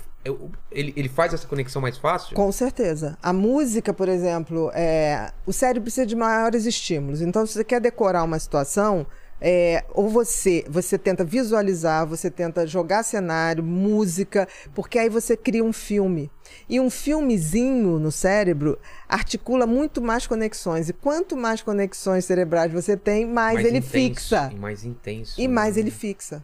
ele, 0.71 0.93
ele 0.97 1.09
faz 1.09 1.33
essa 1.33 1.47
conexão 1.47 1.81
mais 1.81 1.97
fácil. 1.97 2.35
Com 2.35 2.51
certeza. 2.53 3.17
A 3.23 3.33
música, 3.33 3.93
por 3.93 4.09
exemplo, 4.09 4.71
é... 4.75 5.31
o 5.47 5.53
cérebro 5.53 5.83
precisa 5.83 6.07
de 6.07 6.17
maiores 6.17 6.67
estímulos. 6.67 7.21
Então, 7.21 7.47
se 7.47 7.55
você 7.55 7.65
quer 7.65 7.81
decorar 7.81 8.25
uma 8.25 8.39
situação, 8.39 9.07
é, 9.41 9.85
ou 9.93 10.09
você 10.09 10.65
você 10.69 10.97
tenta 10.97 11.25
visualizar, 11.25 12.07
você 12.07 12.31
tenta 12.31 12.67
jogar 12.67 13.03
cenário, 13.03 13.63
música, 13.63 14.49
porque 14.75 14.99
aí 14.99 15.09
você 15.09 15.37
cria 15.37 15.63
um 15.63 15.73
filme. 15.73 16.31
E 16.69 16.81
um 16.81 16.89
filmezinho 16.89 17.99
no 17.99 18.11
cérebro 18.11 18.79
articula 19.09 19.67
muito 19.67 20.01
mais 20.01 20.27
conexões. 20.27 20.89
E 20.89 20.93
quanto 20.93 21.37
mais 21.37 21.61
conexões 21.61 22.25
cerebrais 22.25 22.73
você 22.73 22.97
tem, 22.97 23.27
mais, 23.27 23.61
ele 23.61 23.79
intenso, 23.79 23.91
fixa. 23.91 24.51
E 24.53 24.59
mais 24.59 24.85
intenso. 24.85 25.41
E 25.41 25.47
né? 25.47 25.55
mais 25.55 25.77
ele 25.77 25.91
fixa. 25.91 26.43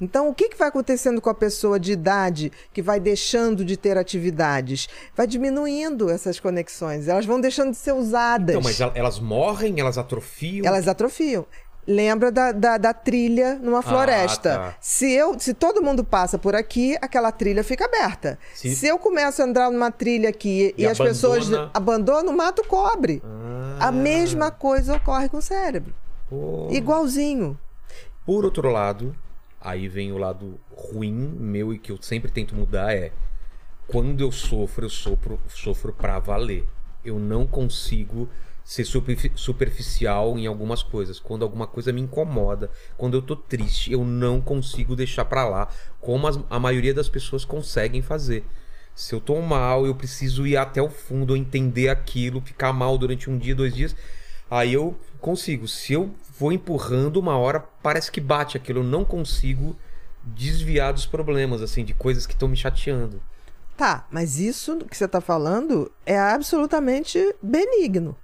Então, 0.00 0.28
o 0.28 0.34
que, 0.34 0.50
que 0.50 0.58
vai 0.58 0.68
acontecendo 0.68 1.20
com 1.22 1.30
a 1.30 1.34
pessoa 1.34 1.80
de 1.80 1.92
idade 1.92 2.52
que 2.72 2.82
vai 2.82 3.00
deixando 3.00 3.64
de 3.64 3.76
ter 3.76 3.96
atividades? 3.96 4.88
Vai 5.16 5.26
diminuindo 5.26 6.10
essas 6.10 6.38
conexões, 6.38 7.08
elas 7.08 7.24
vão 7.24 7.40
deixando 7.40 7.70
de 7.70 7.78
ser 7.78 7.92
usadas. 7.92 8.50
Então, 8.56 8.60
mas 8.62 8.78
el- 8.80 8.92
elas 8.94 9.18
morrem, 9.18 9.80
elas 9.80 9.96
atrofiam. 9.96 10.66
Elas 10.66 10.86
atrofiam. 10.86 11.46
Lembra 11.88 12.32
da, 12.32 12.50
da, 12.50 12.76
da 12.78 12.92
trilha 12.92 13.54
numa 13.62 13.80
floresta. 13.80 14.50
tá. 14.58 14.74
Se, 14.80 15.08
eu, 15.12 15.38
se 15.38 15.54
todo 15.54 15.80
mundo 15.80 16.02
passa 16.02 16.36
por 16.36 16.54
aqui, 16.56 16.96
aquela 17.00 17.30
trilha 17.30 17.62
fica 17.62 17.84
aberta. 17.84 18.38
Se- 18.54 18.74
Se, 18.74 18.86
eu 18.88 18.98
começo 18.98 19.40
a 19.40 19.44
andar 19.44 19.70
numa 19.70 19.90
trilha 19.92 20.28
aqui 20.28 20.74
e, 20.76 20.82
E 20.82 20.86
as 20.86 20.98
pessoas 20.98 21.46
abandona- 21.46 21.70
abandonam, 21.72 22.34
o 22.34 22.36
mato 22.36 22.64
cobre. 22.66 23.22
Ah, 23.24 23.86
A 23.88 23.92
mesma 23.92 24.50
coisa 24.50 24.96
ocorre 24.96 25.28
com 25.28 25.36
o 25.38 25.42
cérebro. 25.42 25.94
pô. 26.28 26.68
Igualzinho. 26.72 27.56
Por 28.26 28.44
outro 28.44 28.68
lado, 28.68 29.14
aí 29.66 29.88
vem 29.88 30.12
o 30.12 30.18
lado 30.18 30.60
ruim 30.70 31.12
meu 31.12 31.74
e 31.74 31.78
que 31.78 31.90
eu 31.90 31.98
sempre 32.00 32.30
tento 32.30 32.54
mudar 32.54 32.94
é 32.94 33.12
quando 33.88 34.20
eu 34.20 34.30
sofro, 34.30 34.84
eu 34.84 34.90
sofro, 34.90 35.40
sofro 35.48 35.92
pra 35.92 36.18
valer. 36.18 36.66
Eu 37.04 37.18
não 37.18 37.46
consigo 37.46 38.28
ser 38.64 38.84
superfi- 38.84 39.30
superficial 39.36 40.36
em 40.38 40.46
algumas 40.46 40.82
coisas. 40.82 41.20
Quando 41.20 41.44
alguma 41.44 41.66
coisa 41.66 41.92
me 41.92 42.00
incomoda, 42.00 42.70
quando 42.96 43.14
eu 43.14 43.22
tô 43.22 43.36
triste, 43.36 43.92
eu 43.92 44.04
não 44.04 44.40
consigo 44.40 44.96
deixar 44.96 45.24
pra 45.24 45.48
lá, 45.48 45.68
como 46.00 46.26
as- 46.26 46.38
a 46.50 46.58
maioria 46.58 46.92
das 46.94 47.08
pessoas 47.08 47.44
conseguem 47.44 48.02
fazer. 48.02 48.44
Se 48.94 49.14
eu 49.14 49.20
tô 49.20 49.40
mal, 49.40 49.86
eu 49.86 49.94
preciso 49.94 50.46
ir 50.46 50.56
até 50.56 50.82
o 50.82 50.88
fundo, 50.90 51.36
entender 51.36 51.88
aquilo, 51.88 52.40
ficar 52.40 52.72
mal 52.72 52.96
durante 52.98 53.28
um 53.30 53.38
dia, 53.38 53.54
dois 53.54 53.74
dias. 53.74 53.94
Aí 54.50 54.72
eu 54.72 54.96
consigo. 55.20 55.68
Se 55.68 55.92
eu 55.92 56.12
vou 56.38 56.52
empurrando, 56.52 57.16
uma 57.18 57.36
hora 57.36 57.60
parece 57.82 58.10
que 58.10 58.20
bate 58.20 58.56
aquilo. 58.56 58.80
Eu 58.80 58.84
não 58.84 59.04
consigo 59.04 59.76
desviar 60.22 60.92
dos 60.92 61.06
problemas, 61.06 61.62
assim, 61.62 61.84
de 61.84 61.94
coisas 61.94 62.26
que 62.26 62.32
estão 62.34 62.48
me 62.48 62.56
chateando. 62.56 63.22
Tá, 63.76 64.06
mas 64.10 64.38
isso 64.38 64.78
que 64.90 64.96
você 64.96 65.04
está 65.04 65.20
falando 65.20 65.92
é 66.06 66.18
absolutamente 66.18 67.34
benigno. 67.42 68.16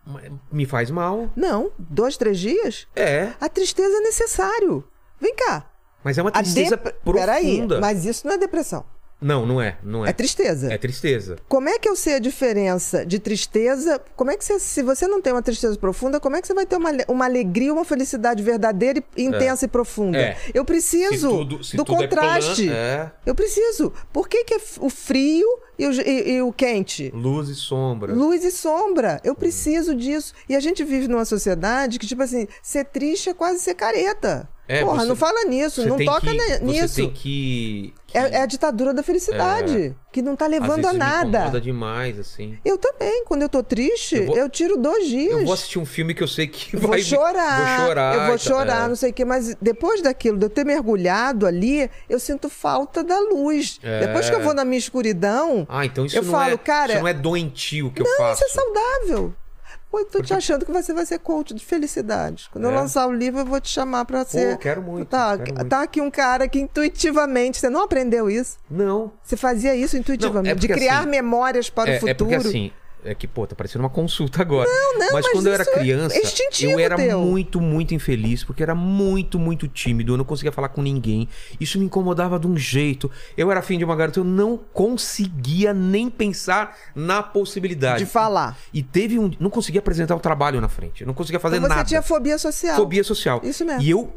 Me 0.50 0.64
faz 0.64 0.90
mal. 0.90 1.28
Não, 1.36 1.70
dois, 1.78 2.16
três 2.16 2.38
dias? 2.40 2.86
É, 2.96 3.32
A 3.40 3.48
tristeza 3.50 3.94
é 3.96 4.00
necessário. 4.00 4.82
Vem 5.20 5.34
cá. 5.36 5.66
mas 6.02 6.16
é 6.18 6.22
uma 6.22 6.32
tristeza 6.32 6.76
dep- 6.76 6.94
profunda. 7.04 7.20
Peraí, 7.20 7.66
mas 7.80 8.04
isso 8.06 8.26
não 8.26 8.34
é 8.34 8.38
depressão. 8.38 8.84
Não, 9.22 9.46
não 9.46 9.60
é, 9.60 9.78
não 9.82 10.04
é. 10.04 10.10
É 10.10 10.12
tristeza. 10.12 10.72
É 10.72 10.76
tristeza. 10.76 11.36
Como 11.48 11.68
é 11.68 11.78
que 11.78 11.88
eu 11.88 11.94
sei 11.96 12.14
a 12.14 12.18
diferença 12.18 13.06
de 13.06 13.18
tristeza? 13.18 14.00
Como 14.16 14.30
é 14.30 14.36
que 14.36 14.44
você, 14.44 14.58
se 14.58 14.82
você 14.82 15.06
não 15.06 15.22
tem 15.22 15.32
uma 15.32 15.42
tristeza 15.42 15.76
profunda, 15.78 16.18
como 16.20 16.36
é 16.36 16.40
que 16.40 16.46
você 16.46 16.54
vai 16.54 16.66
ter 16.66 16.76
uma, 16.76 16.90
uma 17.08 17.24
alegria, 17.24 17.72
uma 17.72 17.84
felicidade 17.84 18.42
verdadeira 18.42 19.02
e 19.16 19.22
intensa 19.24 19.64
e 19.64 19.68
profunda? 19.68 20.18
É. 20.18 20.36
Eu 20.52 20.64
preciso 20.64 21.12
Se 21.30 21.36
tudo- 21.36 21.64
se 21.64 21.76
do 21.76 21.82
é 21.82 21.84
contraste. 21.84 22.68
é. 22.70 23.10
Eu 23.24 23.34
preciso. 23.34 23.92
Por 24.12 24.28
que, 24.28 24.44
que 24.44 24.54
é 24.54 24.60
o 24.80 24.90
frio 24.90 25.46
e 25.78 25.86
o, 25.86 25.92
e- 25.92 26.30
e 26.34 26.42
o 26.42 26.52
quente? 26.52 27.10
Luz 27.14 27.48
e 27.48 27.54
sombra. 27.54 28.12
Luz 28.12 28.44
e 28.44 28.50
sombra. 28.50 29.20
Eu 29.24 29.34
preciso 29.34 29.94
disso. 29.94 30.34
E 30.48 30.56
a 30.56 30.60
gente 30.60 30.82
vive 30.84 31.06
numa 31.08 31.24
sociedade 31.24 31.98
que, 31.98 32.06
tipo 32.06 32.22
assim, 32.22 32.46
ser 32.62 32.84
triste 32.86 33.28
é 33.30 33.34
quase 33.34 33.60
ser 33.60 33.74
careta. 33.74 34.48
É, 34.68 34.84
Porra, 34.84 35.00
você- 35.00 35.06
não 35.08 35.16
fala 35.16 35.44
nisso, 35.44 35.86
não 35.86 35.98
toca 35.98 36.20
que- 36.20 36.60
nisso. 36.60 36.88
Você 36.88 37.02
tem 37.02 37.10
que. 37.10 37.92
que- 38.06 38.16
É, 38.16 38.36
é 38.36 38.42
a 38.42 38.46
ditadura 38.46 38.94
da 38.94 39.02
felicidade, 39.02 39.94
que 40.12 40.22
não 40.22 40.36
tá 40.36 40.46
levando 40.46 40.86
a 40.86 40.92
Me 40.92 40.98
nada. 40.98 41.38
incomoda 41.38 41.60
demais, 41.60 42.18
assim. 42.18 42.56
Eu 42.64 42.78
também, 42.78 43.24
quando 43.24 43.42
eu 43.42 43.48
tô 43.48 43.62
triste, 43.62 44.14
eu, 44.16 44.22
Eu 44.22 44.34
vou- 44.36 44.48
tiro 44.48 44.76
dois 44.76 45.08
dias. 45.08 45.32
Eu 45.40 45.44
vou 45.44 45.52
assistir 45.54 45.78
um 45.78 45.84
filme 45.84 46.14
que 46.14 46.22
eu 46.22 46.28
sei 46.28 46.46
que 46.46 46.76
Vou 46.76 46.90
vai. 46.90 46.98
me- 47.00 47.04
chorar, 47.04 47.76
Vou 47.78 47.86
chorar. 47.88 48.14
eu 48.14 48.26
vou 48.28 48.38
chorar, 48.38 48.84
É. 48.84 48.88
não 48.88 48.96
sei 48.96 49.10
o 49.10 49.12
quê, 49.12 49.24
mas 49.24 49.54
depois 49.60 50.00
daquilo, 50.00 50.38
de 50.38 50.46
eu 50.46 50.50
ter 50.50 50.64
mergulhado 50.64 51.44
ali, 51.46 51.90
eu 52.08 52.20
sinto 52.20 52.48
falta 52.48 53.02
da 53.02 53.18
luz. 53.18 53.80
É. 53.82 54.06
Depois 54.06 54.30
que 54.30 54.34
eu 54.36 54.40
vou 54.42 54.54
na 54.54 54.64
minha 54.64 54.78
escuridão, 54.78 55.66
Ah, 55.68 55.84
então 55.84 56.06
isso 56.06 56.16
eu 56.18 56.22
não 56.22 56.30
falo, 56.30 56.54
é. 56.54 56.56
cara, 56.58 56.92
Isso 56.92 57.00
não 57.02 57.08
é 57.08 57.14
doentio 57.14 57.90
que 57.90 58.00
eu 58.02 58.06
não, 58.06 58.16
faço. 58.16 58.44
isso 58.44 58.58
é 58.58 58.62
saudável. 58.62 59.34
Pô, 59.92 59.98
eu 59.98 60.06
tô 60.06 60.22
te 60.22 60.32
achando 60.32 60.64
que 60.64 60.72
você 60.72 60.94
vai 60.94 61.04
ser 61.04 61.18
coach 61.18 61.52
de 61.52 61.62
felicidade. 61.62 62.48
Quando 62.50 62.64
eu 62.64 62.70
É? 62.70 62.74
lançar 62.74 63.06
o 63.06 63.12
livro, 63.12 63.40
eu 63.40 63.44
vou 63.44 63.60
te 63.60 63.68
chamar 63.68 64.06
pra 64.06 64.24
ser. 64.24 64.56
quero 64.56 64.80
muito, 64.80 65.06
Tá, 65.08 65.36
quero 65.36 65.54
muito. 65.54 65.68
tá 65.68 65.82
aqui 65.82 66.00
um 66.00 66.10
cara 66.10 66.48
que 66.48 66.58
intuitivamente, 66.58 67.58
você 67.58 67.68
não 67.68 67.82
aprendeu 67.82 68.30
isso. 68.30 68.56
Não. 68.70 69.12
Você 69.22 69.36
fazia 69.36 69.74
isso 69.76 69.94
intuitivamente, 69.98 70.46
Não, 70.46 70.52
é 70.52 70.54
de 70.54 70.66
porque 70.66 70.80
criar 70.80 71.00
assim- 71.00 71.08
memórias 71.10 71.68
para 71.68 71.90
é, 71.92 71.96
o 71.98 72.00
futuro. 72.00 72.10
é 72.10 72.14
porque 72.38 72.48
assim. 72.48 72.72
É 73.04 73.16
que, 73.16 73.26
pô, 73.26 73.46
tá 73.46 73.56
parecendo 73.56 73.82
uma 73.82 73.90
consulta 73.90 74.40
agora. 74.42 74.68
Não, 74.70 74.92
não, 74.92 75.12
mas, 75.12 75.12
mas 75.12 75.28
quando 75.32 75.48
eu 75.48 75.54
era 75.54 75.64
é 75.64 75.66
criança, 75.66 76.16
instintivo 76.16 76.72
eu 76.72 76.78
era 76.78 76.94
teu. 76.96 77.20
muito, 77.20 77.60
muito 77.60 77.94
infeliz, 77.94 78.44
porque 78.44 78.62
era 78.62 78.76
muito, 78.76 79.40
muito 79.40 79.66
tímido, 79.66 80.12
eu 80.12 80.16
não 80.16 80.24
conseguia 80.24 80.52
falar 80.52 80.68
com 80.68 80.80
ninguém. 80.80 81.28
Isso 81.58 81.78
me 81.80 81.84
incomodava 81.84 82.38
de 82.38 82.46
um 82.46 82.56
jeito. 82.56 83.10
Eu 83.36 83.50
era 83.50 83.58
afim 83.58 83.76
de 83.76 83.84
uma 83.84 83.96
garota, 83.96 84.20
eu 84.20 84.24
não 84.24 84.56
conseguia 84.72 85.74
nem 85.74 86.08
pensar 86.08 86.76
na 86.94 87.22
possibilidade. 87.22 88.04
De 88.04 88.10
falar. 88.10 88.56
E 88.72 88.82
teve 88.84 89.18
um. 89.18 89.30
Não 89.40 89.50
conseguia 89.50 89.80
apresentar 89.80 90.14
o 90.14 90.20
trabalho 90.20 90.60
na 90.60 90.68
frente. 90.68 91.00
Eu 91.00 91.06
não 91.06 91.14
conseguia 91.14 91.40
fazer 91.40 91.56
Então 91.56 91.68
você 91.68 91.74
nada. 91.74 91.88
tinha 91.88 92.02
fobia 92.02 92.38
social. 92.38 92.76
Fobia 92.76 93.02
social. 93.02 93.40
Isso 93.42 93.64
mesmo. 93.64 93.82
E 93.82 93.90
eu, 93.90 94.14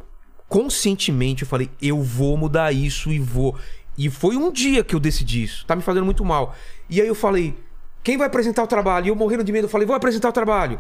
conscientemente, 0.48 1.42
eu 1.42 1.48
falei, 1.48 1.72
eu 1.82 2.02
vou 2.04 2.38
mudar 2.38 2.72
isso 2.72 3.12
e 3.12 3.18
vou. 3.18 3.56
E 3.98 4.10
foi 4.10 4.36
um 4.36 4.52
dia 4.52 4.84
que 4.84 4.94
eu 4.94 5.00
decidi 5.00 5.44
isso. 5.44 5.66
Tá 5.66 5.76
me 5.76 5.82
fazendo 5.82 6.06
muito 6.06 6.24
mal. 6.24 6.56
E 6.90 7.02
aí 7.02 7.08
eu 7.08 7.16
falei, 7.16 7.58
quem 8.06 8.18
vai 8.18 8.28
apresentar 8.28 8.64
o 8.64 8.68
trabalho? 8.68 9.08
E 9.08 9.10
eu 9.10 9.16
morrendo 9.16 9.44
de 9.44 9.52
medo, 9.52 9.66
eu 9.66 9.70
falei, 9.70 9.86
vou 9.88 9.96
apresentar 9.96 10.30
o 10.30 10.32
trabalho. 10.32 10.80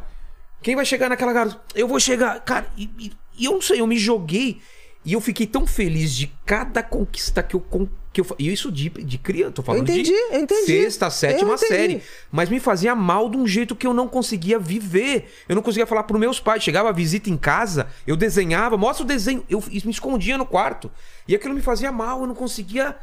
Quem 0.61 0.76
vai 0.76 0.86
chegar 0.86 1.09
naquela 1.09 1.34
garota? 1.34 1.59
Eu 1.73 1.88
vou 1.88 1.99
chegar. 1.99 2.39
Cara, 2.41 2.67
e, 2.78 2.89
e- 2.99 3.11
e 3.38 3.45
eu 3.45 3.51
não 3.53 3.61
sei, 3.61 3.82
eu 3.82 3.88
me 3.88 3.97
joguei. 3.97 4.61
E 5.03 5.13
eu 5.13 5.19
fiquei 5.21 5.45
tão 5.45 5.67
feliz 5.67 6.13
de 6.15 6.32
cada 6.45 6.82
conquista 6.84 7.41
que 7.43 7.55
eu. 7.55 7.63
Que 8.13 8.21
eu 8.21 8.26
e 8.39 8.51
isso 8.51 8.71
de, 8.71 8.89
de 8.89 9.17
criança, 9.17 9.51
tô 9.53 9.61
falando 9.63 9.84
entendi, 9.84 10.03
de 10.09 10.13
eu 10.13 10.39
entendi. 10.39 10.65
sexta, 10.65 11.09
sétima 11.09 11.51
Eu 11.53 11.57
série. 11.57 12.01
Mas 12.32 12.49
me 12.49 12.59
fazia 12.59 12.95
mal 12.95 13.28
de 13.30 13.38
um 13.38 13.45
jeito 13.45 13.76
que 13.76 13.86
eu 13.86 13.93
não 13.93 14.07
conseguia 14.07 14.57
viver. 14.57 15.32
Eu 15.49 15.55
não 15.55 15.61
conseguia 15.61 15.86
falar 15.86 16.03
pros 16.03 16.19
meus 16.19 16.39
pais. 16.39 16.63
Chegava 16.63 16.89
a 16.89 16.91
visita 16.93 17.30
em 17.30 17.38
casa, 17.38 17.88
eu 18.07 18.15
desenhava, 18.15 18.78
mostra 18.78 19.03
o 19.03 19.07
desenho. 19.07 19.43
Eu 19.49 19.61
me 19.69 19.91
escondia 19.91 20.38
no 20.38 20.45
quarto. 20.45 20.89
E 21.28 21.36
aquilo 21.36 21.53
me 21.55 21.61
fazia 21.61 21.91
mal, 21.91 22.21
eu 22.21 22.28
não 22.28 22.36
conseguia 22.36 22.95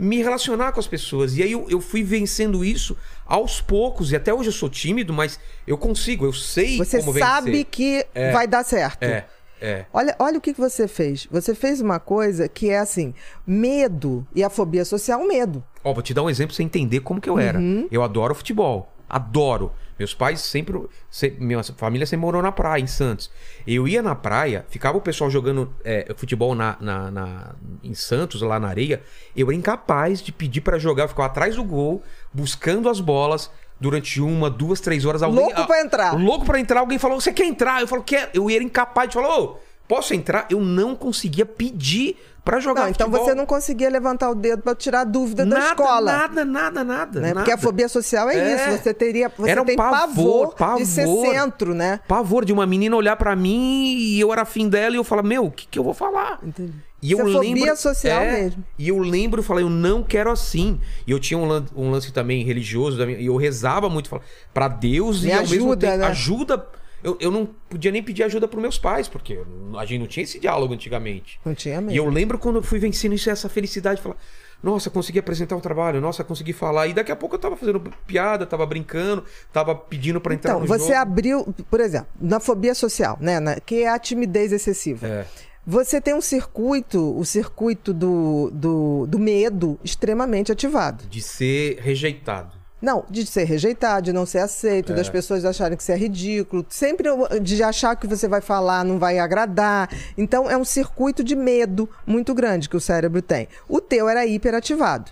me 0.00 0.22
relacionar 0.22 0.72
com 0.72 0.80
as 0.80 0.86
pessoas. 0.86 1.36
E 1.36 1.42
aí 1.42 1.52
eu, 1.52 1.66
eu 1.68 1.78
fui 1.80 2.02
vencendo 2.02 2.64
isso 2.64 2.96
aos 3.26 3.60
poucos. 3.60 4.12
E 4.12 4.16
até 4.16 4.32
hoje 4.32 4.48
eu 4.48 4.52
sou 4.52 4.70
tímido, 4.70 5.12
mas 5.12 5.38
eu 5.66 5.76
consigo, 5.76 6.24
eu 6.24 6.32
sei 6.32 6.78
Você 6.78 7.00
como 7.00 7.12
vencer. 7.12 7.28
sabe 7.28 7.64
que 7.64 8.06
vai 8.32 8.46
dar 8.46 8.64
certo. 8.64 9.02
É, 9.02 9.26
é. 9.60 9.84
Olha, 9.92 10.16
olha 10.18 10.38
o 10.38 10.40
que, 10.40 10.54
que 10.54 10.60
você 10.60 10.88
fez. 10.88 11.28
Você 11.30 11.54
fez 11.54 11.82
uma 11.82 12.00
coisa 12.00 12.48
que 12.48 12.70
é 12.70 12.78
assim: 12.78 13.14
medo 13.46 14.26
e 14.34 14.42
a 14.42 14.48
fobia 14.48 14.86
social, 14.86 15.26
medo. 15.26 15.62
Ó, 15.84 15.92
vou 15.92 16.02
te 16.02 16.14
dar 16.14 16.22
um 16.22 16.30
exemplo 16.30 16.48
pra 16.48 16.56
você 16.56 16.62
entender 16.62 17.00
como 17.00 17.20
que 17.20 17.28
eu 17.28 17.38
era. 17.38 17.58
Uhum. 17.58 17.86
Eu 17.90 18.02
adoro 18.02 18.34
futebol. 18.34 18.90
Adoro. 19.06 19.70
Meus 20.00 20.14
pais 20.14 20.40
sempre. 20.40 20.80
se- 21.10 21.36
minha 21.38 21.62
família 21.62 22.06
sempre 22.06 22.22
morou 22.22 22.40
na 22.40 22.50
praia, 22.50 22.80
em 22.82 22.86
Santos. 22.86 23.30
Eu 23.66 23.86
ia 23.86 24.00
na 24.02 24.14
praia, 24.14 24.64
ficava 24.70 24.96
o 24.96 25.00
pessoal 25.02 25.28
jogando 25.30 25.70
é, 25.84 26.10
futebol 26.16 26.54
na, 26.54 26.74
na- 26.80 27.10
na- 27.10 27.54
em 27.84 27.92
Santos, 27.92 28.40
lá 28.40 28.58
na 28.58 28.68
areia. 28.68 29.02
Eu 29.36 29.48
era 29.48 29.54
incapaz 29.54 30.22
de 30.22 30.32
pedir 30.32 30.62
pra 30.62 30.78
jogar. 30.78 31.04
Eu 31.04 31.08
ficava 31.08 31.26
atrás 31.26 31.56
do 31.56 31.62
gol, 31.64 32.02
buscando 32.32 32.88
as 32.88 32.98
bolas. 32.98 33.50
Durante 33.78 34.20
uma, 34.20 34.48
duas, 34.50 34.78
três 34.80 35.04
horas. 35.06 35.22
Alguém, 35.22 35.40
Louco 35.42 35.66
pra 35.66 35.80
entrar. 35.82 36.12
Louco 36.14 36.44
pra 36.46 36.60
entrar. 36.60 36.80
Alguém 36.80 36.98
falou: 36.98 37.18
Você 37.20 37.32
quer 37.32 37.44
entrar? 37.46 37.80
Eu 37.82 37.88
falo: 37.88 38.02
Quero. 38.02 38.30
Eu 38.34 38.48
era 38.50 38.62
incapaz 38.64 39.08
de 39.08 39.14
falar: 39.14 39.38
Ô, 39.38 39.58
posso 39.88 40.12
entrar? 40.14 40.46
Eu 40.50 40.60
não 40.60 40.94
conseguia 40.94 41.46
pedir 41.46 42.16
pra 42.44 42.60
jogar 42.60 42.82
Não, 42.82 42.88
então 42.88 43.06
futebol. 43.08 43.26
você 43.28 43.34
não 43.34 43.46
conseguia 43.46 43.88
levantar 43.88 44.30
o 44.30 44.34
dedo 44.34 44.62
pra 44.62 44.74
tirar 44.74 45.04
dúvida 45.04 45.44
da 45.44 45.56
nada, 45.58 45.66
escola. 45.70 46.12
Nada, 46.12 46.44
nada, 46.44 46.84
nada. 46.84 47.20
né? 47.20 47.28
nada. 47.28 47.40
Porque 47.40 47.52
a 47.52 47.58
fobia 47.58 47.88
social 47.88 48.28
é, 48.28 48.36
É. 48.36 48.54
isso. 48.54 48.82
Você 48.82 48.94
teria. 48.94 49.30
Você 49.36 49.50
Era 49.50 49.62
um 49.62 49.64
tem 49.64 49.76
pavor, 49.76 50.54
pavor, 50.54 50.78
de 50.78 50.86
ser 50.86 51.04
pavor. 51.06 51.26
centro, 51.26 51.74
né? 51.74 52.00
Pavor 52.08 52.44
de 52.44 52.52
uma 52.52 52.66
menina 52.66 52.96
olhar 52.96 53.16
pra 53.16 53.34
mim 53.36 53.94
e 53.96 54.20
eu 54.20 54.32
era 54.32 54.42
afim 54.42 54.68
dela 54.68 54.94
e 54.94 54.98
eu 54.98 55.04
falar, 55.04 55.22
meu, 55.22 55.46
o 55.46 55.50
que, 55.50 55.66
que 55.66 55.78
eu 55.78 55.84
vou 55.84 55.94
falar? 55.94 56.38
Entendi. 56.42 56.72
E 57.02 57.12
eu 57.12 57.18
Isso 57.26 57.38
é 57.38 57.40
lembro, 57.40 57.58
fobia 57.60 57.76
social 57.76 58.20
é, 58.22 58.42
mesmo. 58.42 58.64
E 58.78 58.88
eu 58.88 58.98
lembro, 58.98 59.40
eu 59.40 59.44
falei, 59.44 59.64
eu 59.64 59.70
não 59.70 60.02
quero 60.02 60.30
assim. 60.30 60.78
E 61.06 61.10
eu 61.10 61.18
tinha 61.18 61.38
um, 61.38 61.64
um 61.74 61.90
lance 61.90 62.12
também 62.12 62.44
religioso, 62.44 62.98
da 62.98 63.06
e 63.10 63.24
eu 63.24 63.36
rezava 63.36 63.88
muito 63.88 64.10
pra 64.52 64.68
Deus 64.68 65.22
Me 65.22 65.28
e 65.28 65.32
ao 65.32 65.40
mesmo 65.40 65.54
ajuda, 65.72 65.86
tempo 65.86 65.98
né? 65.98 66.06
ajuda. 66.08 66.66
Eu, 67.02 67.16
eu 67.20 67.30
não 67.30 67.46
podia 67.68 67.90
nem 67.90 68.02
pedir 68.02 68.22
ajuda 68.24 68.46
pros 68.46 68.60
meus 68.60 68.78
pais, 68.78 69.08
porque 69.08 69.38
a 69.78 69.84
gente 69.86 70.00
não 70.00 70.06
tinha 70.06 70.24
esse 70.24 70.38
diálogo 70.38 70.74
antigamente. 70.74 71.40
Não 71.44 71.54
tinha 71.54 71.80
mesmo. 71.80 71.92
E 71.92 71.96
eu 71.96 72.08
lembro 72.08 72.38
quando 72.38 72.56
eu 72.56 72.62
fui 72.62 72.78
vencendo 72.78 73.14
isso, 73.14 73.30
essa 73.30 73.48
felicidade, 73.48 74.02
falar, 74.02 74.16
nossa, 74.62 74.90
consegui 74.90 75.18
apresentar 75.18 75.56
um 75.56 75.60
trabalho, 75.60 76.00
nossa, 76.00 76.22
consegui 76.22 76.52
falar. 76.52 76.86
E 76.88 76.92
daqui 76.92 77.10
a 77.10 77.16
pouco 77.16 77.34
eu 77.36 77.38
tava 77.38 77.56
fazendo 77.56 77.80
piada, 78.06 78.44
tava 78.44 78.66
brincando, 78.66 79.24
tava 79.52 79.74
pedindo 79.74 80.20
pra 80.20 80.34
entrar 80.34 80.50
Então, 80.50 80.60
no 80.60 80.66
você 80.66 80.88
jogo. 80.88 80.98
abriu, 80.98 81.54
por 81.70 81.80
exemplo, 81.80 82.08
na 82.20 82.38
fobia 82.38 82.74
social, 82.74 83.16
né? 83.20 83.40
na- 83.40 83.58
que 83.58 83.82
é 83.84 83.88
a 83.88 83.98
timidez 83.98 84.52
excessiva. 84.52 85.06
É. 85.06 85.26
Você 85.66 86.00
tem 86.00 86.14
um 86.14 86.20
circuito, 86.20 87.16
o 87.18 87.24
circuito 87.24 87.92
do, 87.94 88.50
do, 88.52 89.06
do 89.06 89.18
medo 89.18 89.78
extremamente 89.84 90.50
ativado. 90.52 91.04
De 91.08 91.20
ser 91.22 91.78
rejeitado. 91.80 92.59
Não, 92.80 93.04
de 93.10 93.26
ser 93.26 93.44
rejeitado, 93.44 94.06
de 94.06 94.12
não 94.12 94.24
ser 94.24 94.38
aceito, 94.38 94.92
É. 94.92 94.96
das 94.96 95.08
pessoas 95.08 95.44
acharem 95.44 95.76
que 95.76 95.84
você 95.84 95.92
é 95.92 95.96
ridículo, 95.96 96.64
sempre 96.68 97.08
de 97.42 97.62
achar 97.62 97.94
que 97.94 98.06
você 98.06 98.26
vai 98.26 98.40
falar 98.40 98.84
não 98.84 98.98
vai 98.98 99.18
agradar. 99.18 99.90
Então 100.16 100.50
é 100.50 100.56
um 100.56 100.64
circuito 100.64 101.22
de 101.22 101.36
medo 101.36 101.88
muito 102.06 102.34
grande 102.34 102.68
que 102.68 102.76
o 102.76 102.80
cérebro 102.80 103.20
tem. 103.20 103.48
O 103.68 103.80
teu 103.80 104.08
era 104.08 104.24
hiperativado. 104.24 105.10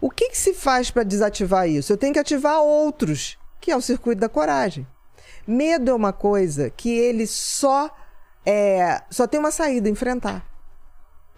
O 0.00 0.10
que, 0.10 0.28
que 0.30 0.38
se 0.38 0.54
faz 0.54 0.90
para 0.90 1.02
desativar 1.02 1.68
isso? 1.68 1.92
Eu 1.92 1.96
tenho 1.96 2.12
que 2.12 2.20
ativar 2.20 2.60
outros, 2.60 3.36
que 3.60 3.70
é 3.72 3.76
o 3.76 3.80
circuito 3.80 4.20
da 4.20 4.28
coragem. 4.28 4.86
Medo 5.46 5.90
é 5.90 5.94
uma 5.94 6.12
coisa 6.12 6.70
que 6.70 6.90
ele 6.90 7.26
só 7.26 7.90
é, 8.46 9.02
só 9.10 9.26
tem 9.26 9.40
uma 9.40 9.50
saída, 9.50 9.88
enfrentar. 9.88 10.46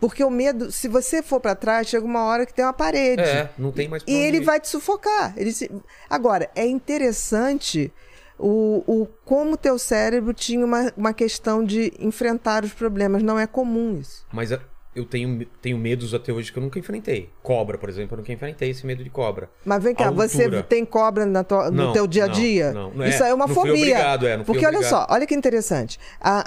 Porque 0.00 0.24
o 0.24 0.30
medo, 0.30 0.72
se 0.72 0.88
você 0.88 1.22
for 1.22 1.38
para 1.40 1.54
trás, 1.54 1.86
chega 1.86 2.04
uma 2.06 2.24
hora 2.24 2.46
que 2.46 2.54
tem 2.54 2.64
uma 2.64 2.72
parede. 2.72 3.20
É, 3.22 3.50
não 3.58 3.70
tem 3.70 3.86
mais 3.88 4.02
E 4.06 4.12
ele 4.12 4.38
ir. 4.38 4.44
vai 4.44 4.58
te 4.58 4.66
sufocar. 4.68 5.34
Ele 5.36 5.52
se- 5.52 5.70
Agora, 6.08 6.50
é 6.56 6.66
interessante 6.66 7.92
o, 8.38 8.82
o 8.86 9.06
como 9.24 9.52
o 9.52 9.56
teu 9.56 9.78
cérebro 9.78 10.32
tinha 10.32 10.64
uma, 10.64 10.90
uma 10.96 11.12
questão 11.12 11.62
de 11.62 11.92
enfrentar 11.98 12.64
os 12.64 12.72
problemas. 12.72 13.22
Não 13.22 13.38
é 13.38 13.46
comum 13.46 13.98
isso. 14.00 14.24
Mas 14.32 14.50
é, 14.52 14.60
eu 14.94 15.04
tenho, 15.04 15.46
tenho 15.62 15.78
medos 15.78 16.12
até 16.14 16.32
hoje 16.32 16.50
que 16.52 16.58
eu 16.58 16.62
nunca 16.62 16.78
enfrentei. 16.78 17.30
Cobra, 17.42 17.78
por 17.78 17.88
exemplo, 17.88 18.14
eu 18.14 18.18
nunca 18.18 18.32
enfrentei 18.32 18.70
esse 18.70 18.84
medo 18.84 19.04
de 19.04 19.10
cobra. 19.10 19.48
Mas 19.64 19.82
vem 19.82 19.94
cá, 19.94 20.10
você 20.10 20.62
tem 20.64 20.84
cobra 20.84 21.24
na 21.24 21.44
tua- 21.44 21.70
no 21.70 21.76
Não, 21.86 21.92
teu 21.92 22.06
dia 22.08 22.24
a 22.24 22.26
não, 22.26 22.34
dia? 22.34 22.72
não, 22.72 22.90
não 22.92 23.04
é. 23.04 23.08
Isso 23.08 23.22
aí 23.22 23.30
é 23.30 23.34
uma 23.34 23.46
Não 23.46 23.54
fobia. 23.54 23.72
obrigado, 23.72 24.26
é, 24.26 24.36
não 24.36 24.44
Porque 24.44 24.66
olha 24.66 24.82
só, 24.82 25.06
olha 25.08 25.26
que 25.26 25.34
interessante. 25.34 25.98
A- 26.20 26.42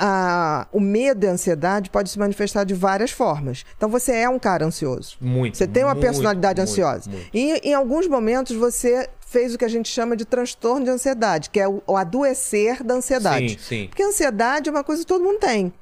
a- 0.63 0.67
o 0.73 0.79
medo 0.81 1.25
e 1.25 1.29
a 1.29 1.31
ansiedade 1.31 1.89
pode 1.89 2.09
se 2.09 2.19
manifestar 2.19 2.65
de 2.65 2.73
várias 2.73 3.11
formas. 3.11 3.63
Então 3.77 3.87
você 3.89 4.11
é 4.11 4.27
um 4.29 4.37
cara 4.39 4.65
ansioso. 4.65 5.15
Muito. 5.21 5.57
Você 5.57 5.65
tem 5.65 5.83
uma 5.83 5.93
muito, 5.93 6.05
personalidade 6.05 6.59
muito, 6.59 6.69
ansiosa. 6.69 7.09
muito. 7.09 7.29
E 7.33 7.53
em 7.63 7.73
alguns 7.73 8.07
momentos 8.07 8.55
você 8.57 9.09
fez 9.25 9.55
o 9.55 9.57
que 9.57 9.65
a 9.65 9.69
gente 9.69 9.87
chama 9.89 10.15
de 10.17 10.25
transtorno 10.25 10.83
de 10.83 10.91
ansiedade, 10.91 11.49
que 11.49 11.59
é 11.61 11.67
o, 11.67 11.81
o 11.87 11.95
adoecer 11.95 12.83
da 12.83 12.95
ansiedade. 12.95 13.51
Sim, 13.53 13.57
sim. 13.59 13.87
Porque 13.87 14.03
a 14.03 14.07
ansiedade 14.07 14.67
é 14.67 14.71
uma 14.71 14.83
coisa 14.83 15.01
que 15.01 15.07
todo 15.07 15.23
mundo 15.23 15.39
tem. 15.39 15.73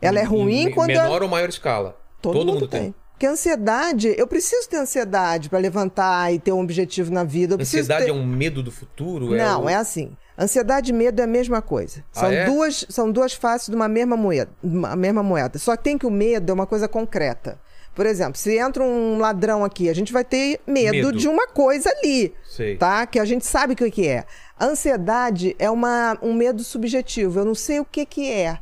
Ela 0.00 0.18
é 0.18 0.22
Em- 0.22 0.26
ruim 0.26 0.62
em 0.66 0.70
quando 0.72 0.90
é- 0.90 0.94
menor 1.02 1.22
ou 1.22 1.28
maior 1.28 1.48
escala. 1.48 1.96
Todo, 2.32 2.52
mundo, 2.52 2.68
tem. 2.68 2.94
Porque 3.12 3.26
a 3.26 3.30
ansiedade, 3.30 4.14
eu 4.18 4.26
preciso 4.26 4.68
ter 4.68 4.76
ansiedade 4.76 5.48
para 5.48 5.58
levantar 5.58 6.32
e 6.34 6.38
ter 6.38 6.52
um 6.52 6.60
objetivo 6.60 7.10
na 7.10 7.24
vida. 7.24 7.54
Eu 7.54 7.60
Ansiedade 7.60 8.04
ter... 8.04 8.10
é 8.10 8.14
um 8.14 8.26
medo 8.26 8.62
do 8.62 8.70
futuro? 8.70 9.34
Não, 9.34 9.64
o- 9.64 9.68
é 9.68 9.74
assim. 9.74 10.14
Ansiedade 10.38 10.90
e 10.90 10.94
medo 10.94 11.18
é 11.20 11.24
a 11.24 11.26
mesma 11.26 11.62
coisa. 11.62 12.04
Ah, 12.14 12.20
São, 12.20 12.30
é? 12.30 12.44
duas, 12.44 12.86
são 12.90 13.10
duas 13.10 13.32
faces 13.32 13.68
de 13.70 13.74
uma 13.74 13.88
mesma 13.88 14.18
moeda, 14.18 14.50
uma 14.62 14.94
mesma 14.94 15.22
moeda. 15.22 15.58
Só 15.58 15.74
que 15.76 15.84
tem 15.84 15.96
que 15.96 16.04
o 16.06 16.10
medo 16.10 16.50
é 16.50 16.54
uma 16.54 16.66
coisa 16.66 16.86
concreta. 16.86 17.58
Por 17.94 18.04
exemplo, 18.04 18.36
se 18.36 18.58
entra 18.58 18.82
um 18.84 19.16
ladrão 19.18 19.64
aqui, 19.64 19.88
a 19.88 19.94
gente 19.94 20.12
vai 20.12 20.22
ter 20.22 20.60
medo, 20.66 20.92
Medo. 20.92 21.12
de 21.12 21.26
uma 21.26 21.46
coisa 21.48 21.88
ali, 21.88 22.34
Sei. 22.46 22.76
tá? 22.76 23.06
Que 23.06 23.18
a 23.18 23.24
gente 23.24 23.46
sabe 23.46 23.72
o 23.72 23.76
que 23.76 23.90
que 23.90 24.06
é. 24.06 24.24
A 24.58 24.66
ansiedade 24.66 25.56
é 25.58 25.70
uma, 25.70 26.18
um 26.20 26.34
medo 26.34 26.62
subjetivo. 26.62 27.40
Eu 27.40 27.46
não 27.46 27.54
sei 27.54 27.80
o 27.80 27.84
que 27.86 28.04
que 28.04 28.30
é. 28.30 28.58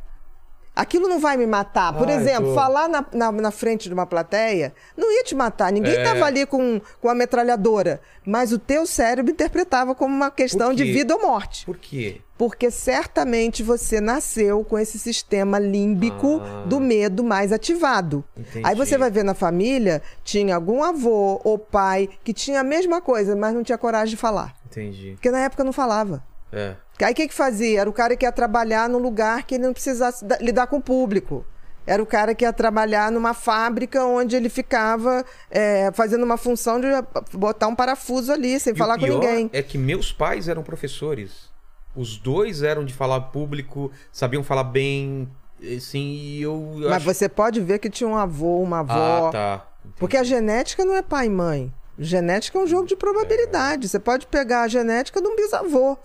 Aquilo 0.75 1.07
não 1.07 1.19
vai 1.19 1.37
me 1.37 1.47
matar. 1.47 1.93
Por 1.93 2.07
Ai, 2.09 2.15
exemplo, 2.17 2.49
tô- 2.49 2.55
falar 2.55 2.89
na, 2.89 3.05
na, 3.13 3.31
na 3.31 3.51
frente 3.51 3.87
de 3.87 3.93
uma 3.93 4.05
plateia 4.05 4.73
não 4.97 5.09
ia 5.11 5.23
te 5.23 5.33
matar. 5.33 5.71
Ninguém 5.71 5.93
É. 5.95 6.03
estava 6.03 6.25
ali 6.25 6.45
com, 6.45 6.81
com 7.01 7.07
a 7.09 7.15
metralhadora. 7.15 8.01
Mas 8.25 8.51
o 8.51 8.59
teu 8.59 8.85
cérebro 8.85 9.31
interpretava 9.31 9.95
como 9.95 10.13
uma 10.13 10.29
questão 10.31 10.73
de 10.73 10.83
vida 10.83 11.15
ou 11.15 11.21
morte. 11.21 11.65
Por 11.65 11.77
quê? 11.77 12.19
Porque 12.37 12.69
certamente 12.69 13.63
você 13.63 14.01
nasceu 14.01 14.63
com 14.65 14.77
esse 14.77 14.99
sistema 14.99 15.57
límbico 15.57 16.41
Ah. 16.43 16.65
do 16.67 16.79
medo 16.81 17.23
mais 17.23 17.53
ativado. 17.53 18.25
Entendi. 18.35 18.65
Aí 18.65 18.75
você 18.75 18.97
vai 18.97 19.09
ver 19.09 19.23
na 19.23 19.33
família, 19.33 20.01
tinha 20.23 20.55
algum 20.55 20.83
avô 20.83 21.39
ou 21.45 21.57
pai 21.57 22.09
que 22.23 22.33
tinha 22.33 22.59
a 22.59 22.63
mesma 22.63 22.99
coisa, 22.99 23.35
mas 23.35 23.53
não 23.53 23.63
tinha 23.63 23.77
coragem 23.77 24.09
de 24.15 24.17
falar. 24.17 24.53
Entendi. 24.65 25.11
Porque 25.13 25.31
na 25.31 25.39
época 25.39 25.63
não 25.63 25.71
falava. 25.71 26.21
É. 26.51 26.75
Aí 27.01 27.11
o 27.11 27.15
que, 27.15 27.27
que 27.27 27.33
fazia? 27.33 27.81
Era 27.81 27.89
o 27.89 27.93
cara 27.93 28.15
que 28.15 28.25
ia 28.25 28.31
trabalhar 28.31 28.87
num 28.89 28.97
lugar 28.99 29.43
que 29.43 29.55
ele 29.55 29.63
não 29.65 29.73
precisasse 29.73 30.23
da- 30.23 30.37
lidar 30.39 30.67
com 30.67 30.77
o 30.77 30.81
público. 30.81 31.45
Era 31.87 32.01
o 32.01 32.05
cara 32.05 32.33
que 32.33 32.43
ia 32.43 32.51
trabalhar 32.53 33.11
numa 33.11 33.33
fábrica 33.33 34.03
onde 34.05 34.35
ele 34.35 34.49
ficava 34.49 35.23
é, 35.51 35.91
fazendo 35.93 36.23
uma 36.23 36.37
função 36.37 36.79
de 36.79 36.87
botar 37.33 37.67
um 37.67 37.75
parafuso 37.75 38.31
ali, 38.31 38.59
sem 38.59 38.73
E 38.73 38.75
falar 38.75 38.95
o 38.97 38.99
com 38.99 39.05
ninguém. 39.05 39.49
É 39.53 39.61
que 39.61 39.77
meus 39.77 40.11
pais 40.11 40.47
eram 40.47 40.63
professores. 40.63 41.53
Os 41.95 42.17
dois 42.17 42.63
eram 42.63 42.83
de 42.83 42.93
falar 42.93 43.21
público, 43.21 43.91
sabiam 44.11 44.43
falar 44.43 44.63
bem, 44.63 45.29
assim, 45.77 46.13
e 46.13 46.41
eu. 46.41 46.73
eu 46.81 46.89
Mas 46.89 46.97
acho... 46.97 47.05
você 47.05 47.29
pode 47.29 47.61
ver 47.61 47.77
que 47.79 47.89
tinha 47.89 48.09
um 48.09 48.17
avô, 48.17 48.59
uma 48.61 48.79
avó. 48.79 49.27
Ah, 49.27 49.31
tá. 49.31 49.67
Porque 49.97 50.17
a 50.17 50.23
genética 50.23 50.83
não 50.83 50.95
é 50.95 51.01
pai 51.03 51.27
e 51.27 51.29
mãe. 51.29 51.71
Genética 51.99 52.57
é 52.57 52.63
um 52.63 52.67
jogo 52.67 52.87
de 52.87 52.95
probabilidade. 52.95 53.87
Você 53.87 53.99
pode 53.99 54.25
pegar 54.27 54.63
a 54.63 54.67
genética 54.67 55.21
de 55.21 55.27
um 55.27 55.35
bisavô. 55.35 55.97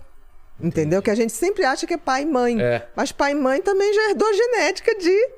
Entendeu? 0.61 1.01
Que 1.01 1.09
a 1.11 1.15
gente 1.15 1.33
sempre 1.33 1.63
acha 1.65 1.87
que 1.87 1.93
é 1.93 1.97
pai 1.97 2.23
e 2.23 2.25
mãe. 2.25 2.61
É. 2.61 2.87
Mas 2.95 3.11
pai 3.11 3.31
e 3.31 3.35
mãe 3.35 3.61
também 3.61 3.93
já 3.93 4.09
herdou 4.09 4.33
genética 4.33 4.95
de 4.95 5.29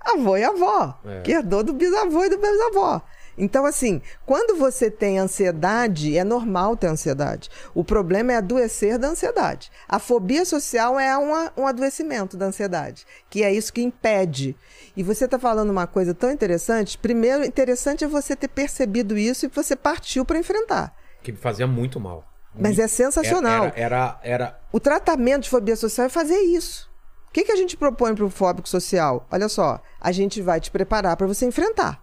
avô 0.00 0.36
e 0.36 0.44
avó. 0.44 0.98
É. 1.04 1.20
Que 1.22 1.32
herdou 1.32 1.62
do 1.62 1.72
bisavô 1.72 2.24
e 2.24 2.28
do 2.28 2.38
bisavó. 2.38 3.02
Então, 3.40 3.64
assim, 3.64 4.02
quando 4.26 4.58
você 4.58 4.90
tem 4.90 5.16
ansiedade, 5.20 6.18
é 6.18 6.24
normal 6.24 6.76
ter 6.76 6.88
ansiedade. 6.88 7.48
O 7.72 7.84
problema 7.84 8.32
é 8.32 8.36
adoecer 8.36 8.98
da 8.98 9.06
ansiedade. 9.08 9.70
A 9.88 10.00
fobia 10.00 10.44
social 10.44 10.98
é 10.98 11.16
uma- 11.16 11.52
um 11.56 11.64
adoecimento 11.64 12.36
da 12.36 12.46
ansiedade, 12.46 13.06
que 13.30 13.44
é 13.44 13.52
isso 13.54 13.72
que 13.72 13.80
impede. 13.80 14.56
E 14.96 15.04
você 15.04 15.26
está 15.26 15.38
falando 15.38 15.70
uma 15.70 15.86
coisa 15.86 16.12
tão 16.12 16.32
interessante. 16.32 16.98
Primeiro, 16.98 17.44
interessante 17.44 18.02
é 18.02 18.08
você 18.08 18.34
ter 18.34 18.48
percebido 18.48 19.16
isso 19.16 19.46
e 19.46 19.48
você 19.48 19.76
partiu 19.76 20.24
para 20.24 20.38
enfrentar. 20.40 20.92
Que 21.22 21.30
me 21.30 21.38
fazia 21.38 21.66
muito 21.66 22.00
mal. 22.00 22.27
Mas 22.54 22.78
é 22.78 22.88
sensacional. 22.88 23.66
Era, 23.66 23.74
era, 23.76 24.20
era- 24.22 24.60
O 24.72 24.80
tratamento 24.80 25.44
de 25.44 25.50
fobia 25.50 25.76
social 25.76 26.06
é 26.06 26.10
fazer 26.10 26.38
isso. 26.38 26.88
O 27.28 27.32
que, 27.32 27.44
que 27.44 27.52
a 27.52 27.56
gente 27.56 27.76
propõe 27.76 28.14
para 28.14 28.24
o 28.24 28.30
fóbico 28.30 28.68
social? 28.68 29.26
Olha 29.30 29.48
só, 29.48 29.80
a 30.00 30.10
gente 30.12 30.40
vai 30.40 30.60
te 30.60 30.70
preparar 30.70 31.16
para 31.16 31.26
você 31.26 31.44
enfrentar. 31.46 32.02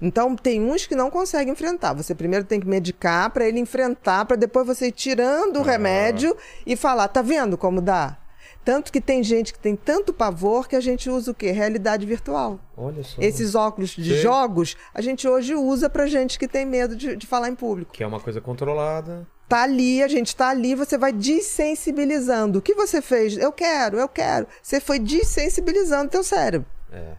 Então, 0.00 0.34
tem 0.34 0.60
uns 0.62 0.86
que 0.86 0.94
não 0.96 1.10
conseguem 1.10 1.52
enfrentar. 1.52 1.92
Você 1.94 2.14
primeiro 2.14 2.44
tem 2.44 2.58
que 2.58 2.66
medicar 2.66 3.30
para 3.30 3.46
ele 3.46 3.60
enfrentar, 3.60 4.24
para 4.24 4.36
depois 4.36 4.66
você 4.66 4.86
ir 4.88 4.92
tirando 4.92 5.58
o 5.58 5.62
remédio 5.62 6.36
e 6.66 6.74
falar: 6.76 7.08
tá 7.08 7.22
vendo 7.22 7.58
como 7.58 7.80
dá? 7.80 8.18
Tanto 8.64 8.92
que 8.92 9.00
tem 9.00 9.22
gente 9.24 9.52
que 9.52 9.58
tem 9.58 9.74
tanto 9.74 10.12
pavor 10.12 10.68
que 10.68 10.76
a 10.76 10.80
gente 10.80 11.10
usa 11.10 11.32
o 11.32 11.34
quê? 11.34 11.50
Realidade 11.50 12.06
virtual. 12.06 12.60
Olha 12.76 13.02
só. 13.02 13.20
Esses 13.20 13.56
óculos 13.56 13.90
de 13.90 14.10
Sei. 14.10 14.22
jogos, 14.22 14.76
a 14.94 15.00
gente 15.00 15.26
hoje 15.26 15.54
usa 15.54 15.90
pra 15.90 16.06
gente 16.06 16.38
que 16.38 16.46
tem 16.46 16.64
medo 16.64 16.94
de, 16.94 17.16
de 17.16 17.26
falar 17.26 17.48
em 17.48 17.54
público. 17.56 17.92
Que 17.92 18.04
é 18.04 18.06
uma 18.06 18.20
coisa 18.20 18.40
controlada. 18.40 19.26
Tá 19.52 19.64
ali, 19.64 20.02
a 20.02 20.08
gente 20.08 20.34
tá 20.34 20.48
ali, 20.48 20.74
você 20.74 20.96
vai 20.96 21.12
desensibilizando. 21.12 22.58
O 22.58 22.62
que 22.62 22.74
você 22.74 23.02
fez? 23.02 23.36
Eu 23.36 23.52
quero, 23.52 23.98
eu 23.98 24.08
quero. 24.08 24.46
Você 24.62 24.80
foi 24.80 24.98
desensibilizando 24.98 26.10
teu 26.10 26.24
cérebro. 26.24 26.66
É. 26.90 27.12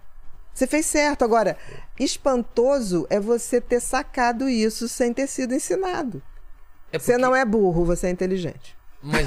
Você 0.52 0.66
fez 0.66 0.84
certo. 0.88 1.24
Agora, 1.24 1.56
espantoso 2.00 3.06
é 3.10 3.20
você 3.20 3.62
ter 3.62 3.80
sacado 3.80 4.50
isso 4.50 4.88
sem 4.88 5.14
ter 5.14 5.28
sido 5.28 5.54
ensinado. 5.54 6.24
É 6.92 6.98
Você 6.98 7.12
porque- 7.12 7.22
não 7.22 7.36
é 7.36 7.46
burro, 7.46 7.86
você 7.86 8.08
é 8.08 8.10
inteligente. 8.10 8.76
Mas, 9.06 9.26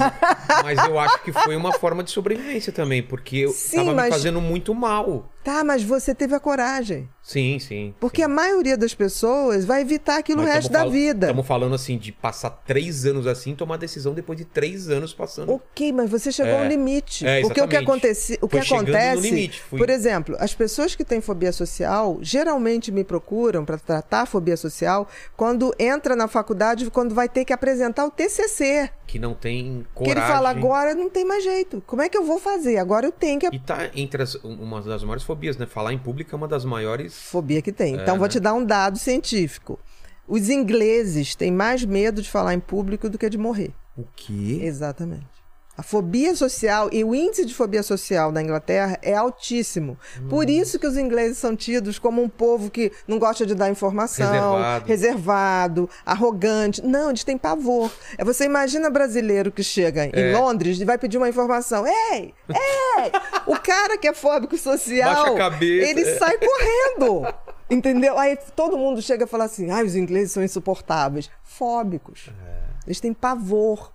mas 0.65 0.85
eu 0.89 0.99
acho 0.99 1.23
que 1.23 1.33
foi 1.33 1.55
uma 1.55 1.73
forma 1.75 2.03
de 2.03 2.11
sobrevivência 2.11 2.73
também, 2.73 3.03
porque 3.03 3.37
eu 3.37 3.51
Sim, 3.51 3.77
tava 3.77 3.91
me 3.91 3.95
mas- 3.97 4.09
fazendo 4.15 4.41
muito 4.41 4.75
mal. 4.75 5.31
Tá, 5.47 5.63
mas 5.63 5.81
você 5.85 6.13
teve 6.13 6.35
a 6.35 6.41
coragem. 6.41 7.09
Sim, 7.23 7.61
sim. 7.61 7.95
Porque 8.01 8.21
a 8.21 8.27
maioria 8.27 8.77
das 8.77 8.95
pessoas 8.95 9.65
vai 9.65 9.81
evitar 9.81 10.19
aquilo 10.19 10.43
o 10.43 10.45
resto 10.45 10.73
da 10.73 10.85
vida. 10.87 11.27
Estamos 11.29 11.47
falando 11.47 11.73
assim 11.77 11.97
de 11.99 12.11
passar 12.11 12.51
três 12.51 13.07
anos 13.07 13.29
assim, 13.29 13.55
tomar 13.55 13.77
decisão 13.77 14.13
depois 14.13 14.37
de 14.37 14.45
três 14.45 14.89
anos 14.89 15.15
passando. 15.15 15.53
Ok, 15.53 15.93
mas 15.93 16.11
você 16.11 16.33
chegou 16.33 16.53
É. 16.53 16.63
ao 16.63 16.69
limite. 16.69 17.25
É, 17.25 17.43
Porque 17.43 17.61
o 17.61 17.69
que, 17.69 17.77
acontece, 17.77 18.37
o 18.43 18.49
que 18.49 18.61
Foi 18.61 18.77
no 18.77 18.83
acontece. 18.83 19.21
limite, 19.23 19.61
fui- 19.63 19.79
Por 19.79 19.89
exemplo, 19.89 20.37
as 20.41 20.53
pessoas 20.53 20.97
que 20.97 21.05
têm 21.05 21.21
fobia 21.21 21.53
social 21.53 22.19
geralmente 22.21 22.91
me 22.91 23.05
procuram 23.05 23.65
para 23.65 23.79
tratar 23.79 24.23
a 24.23 24.27
fobia 24.27 24.57
social 24.57 25.07
quando 25.37 25.73
entra 25.79 26.17
na 26.17 26.27
faculdade, 26.27 26.91
quando 26.91 27.15
vai 27.15 27.29
ter 27.29 27.45
que 27.45 27.53
apresentar 27.53 28.05
o 28.05 28.11
TCC. 28.11 28.91
Que 29.07 29.21
não 29.21 29.33
tem 29.35 29.87
Que 29.95 29.95
coragem. 29.95 30.21
ele 30.23 30.33
fala, 30.33 30.51
agora 30.51 30.93
não 30.93 31.09
tem 31.09 31.25
mais 31.25 31.45
jeito. 31.45 31.81
Como 31.87 32.03
é 32.03 32.09
que 32.09 32.19
eu 32.19 32.25
vou 32.25 32.41
fazer? 32.41 32.79
Agora 32.79 33.07
eu 33.07 33.13
tenho 33.13 33.39
que. 33.39 33.47
E 33.47 33.59
tá 33.61 33.89
entre 33.95 34.25
as, 34.25 34.35
uma 34.43 34.83
das 34.83 35.05
maiores 35.05 35.23
fobias, 35.23 35.36
né? 35.59 35.67
Falar 35.67 35.93
em 35.93 35.99
público 35.99 36.35
é 36.35 36.37
uma 36.37 36.49
das 36.49 36.65
maiores. 36.65 37.15
Fobia 37.15 37.61
que 37.63 37.73
tem. 37.73 37.95
Então, 37.95 38.15
É, 38.15 38.19
vou 38.19 38.27
né? 38.27 38.33
te 38.33 38.41
dar 38.41 38.55
um 38.55 38.65
dado 38.65 38.99
científico. 38.99 39.79
Os 40.27 40.49
ingleses 40.49 41.35
têm 41.35 41.53
mais 41.53 41.85
medo 41.85 42.21
de 42.21 42.29
falar 42.29 42.55
em 42.55 42.61
público 42.61 43.09
do 43.09 43.17
que 43.19 43.29
de 43.31 43.39
morrer. 43.39 43.73
O 43.97 44.05
quê? 44.17 44.59
Exatamente. 44.63 45.36
A 45.79 45.83
fobia 45.83 46.35
social 46.35 46.89
e 46.91 47.05
o 47.05 47.15
índice 47.15 47.45
de 47.45 47.55
fobia 47.55 47.83
social 47.83 48.33
na 48.33 48.41
Inglaterra 48.43 48.99
é 49.03 49.15
altíssimo. 49.15 49.99
Por 50.31 50.49
isso 50.49 50.79
que 50.79 50.87
os 50.87 50.97
ingleses 50.97 51.37
são 51.37 51.55
tidos 51.55 51.99
como 51.99 52.23
um 52.23 52.29
povo 52.31 52.71
que 52.71 52.91
não 53.07 53.19
gosta 53.19 53.45
de 53.45 53.55
dar 53.55 53.69
informação, 53.69 54.27
Reservado. 54.33 54.87
reservado, 54.87 55.91
arrogante. 56.05 56.83
Não, 56.83 57.11
eles 57.11 57.25
têm 57.25 57.37
pavor. 57.37 57.91
É 58.17 58.25
você 58.25 58.45
imagina 58.45 58.89
brasileiro 58.89 59.53
que 59.53 59.63
chega 59.63 60.07
em 60.07 60.11
É. 60.15 60.39
Londres 60.39 60.81
e 60.81 60.85
vai 60.85 60.97
pedir 60.97 61.19
uma 61.19 61.29
informação. 61.29 61.87
Ei, 61.87 62.33
ei! 62.49 63.13
o 63.47 63.57
cara 63.59 63.99
que 63.99 64.09
é 64.09 64.15
fóbico 64.15 64.57
social, 64.57 65.35
a 65.35 65.37
cabeça. 65.37 65.91
ele 65.91 66.01
É. 66.03 66.19
sai 66.19 66.39
correndo. 66.39 67.35
Entendeu? 67.69 68.17
Aí 68.19 68.39
todo 68.55 68.79
mundo 68.79 69.03
chega 69.03 69.25
e 69.25 69.27
fala 69.27 69.45
assim: 69.45 69.71
ah, 69.71 69.83
os 69.83 69.95
ingleses 69.97 70.33
são 70.33 70.43
insuportáveis. 70.43 71.29
Fóbicos. 71.43 72.31
É. 72.47 72.61
Eles 72.87 73.01
têm 73.01 73.13
pavor. 73.13 73.93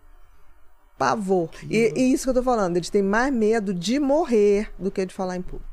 Pavor. 1.02 1.49
E, 1.70 1.93
e 1.95 2.14
isso 2.14 2.24
que 2.26 2.30
eu 2.30 2.34
tô 2.36 2.43
falando, 2.43 2.78
eles 2.78 2.89
têm 2.89 3.02
mais 3.02 3.34
medo 3.34 3.74
de 3.74 3.99
morrer 3.99 4.72
do 4.78 4.91
que 4.91 5.06
de 5.06 5.14
falar 5.14 5.36
em 5.36 5.41
público. 5.41 5.70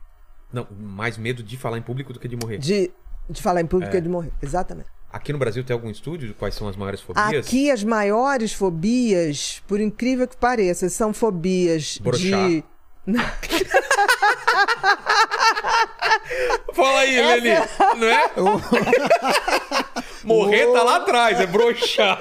Não, 0.53 0.67
mais 0.81 1.19
medo 1.19 1.43
de 1.43 1.57
falar 1.57 1.77
em 1.79 1.83
público 1.83 2.13
do 2.13 2.19
que 2.19 2.27
de 2.27 2.37
morrer. 2.37 2.59
De, 2.59 2.91
de 3.29 3.43
falar 3.43 3.61
em 3.61 3.67
público 3.67 3.91
do 3.91 3.95
É. 3.95 4.01
que 4.01 4.03
de 4.05 4.09
morrer. 4.09 4.33
Exatamente. 4.41 4.89
Aqui 5.11 5.33
no 5.33 5.39
Brasil 5.39 5.63
tem 5.65 5.75
algum 5.75 5.91
estúdio 5.91 6.29
de 6.29 6.35
quais 6.35 6.55
são 6.55 6.69
as 6.69 6.77
maiores 6.77 7.01
fobias? 7.01 7.47
Aqui 7.47 7.71
as 7.71 7.83
maiores 7.85 8.53
fobias, 8.53 9.63
por 9.67 9.81
incrível 9.81 10.27
que 10.29 10.37
pareça, 10.37 10.89
são 10.89 11.13
fobias 11.13 11.99
Broxar. 11.99 12.49
de. 12.49 12.65
Fala 16.75 17.01
aí, 17.01 17.21
Leli. 17.21 17.51
Não 17.97 18.07
é? 18.09 18.31
Morrer 20.25 20.67
tá 20.73 20.83
lá 20.83 20.97
atrás, 20.97 21.41
é 21.41 21.47
broxar. 21.47 22.19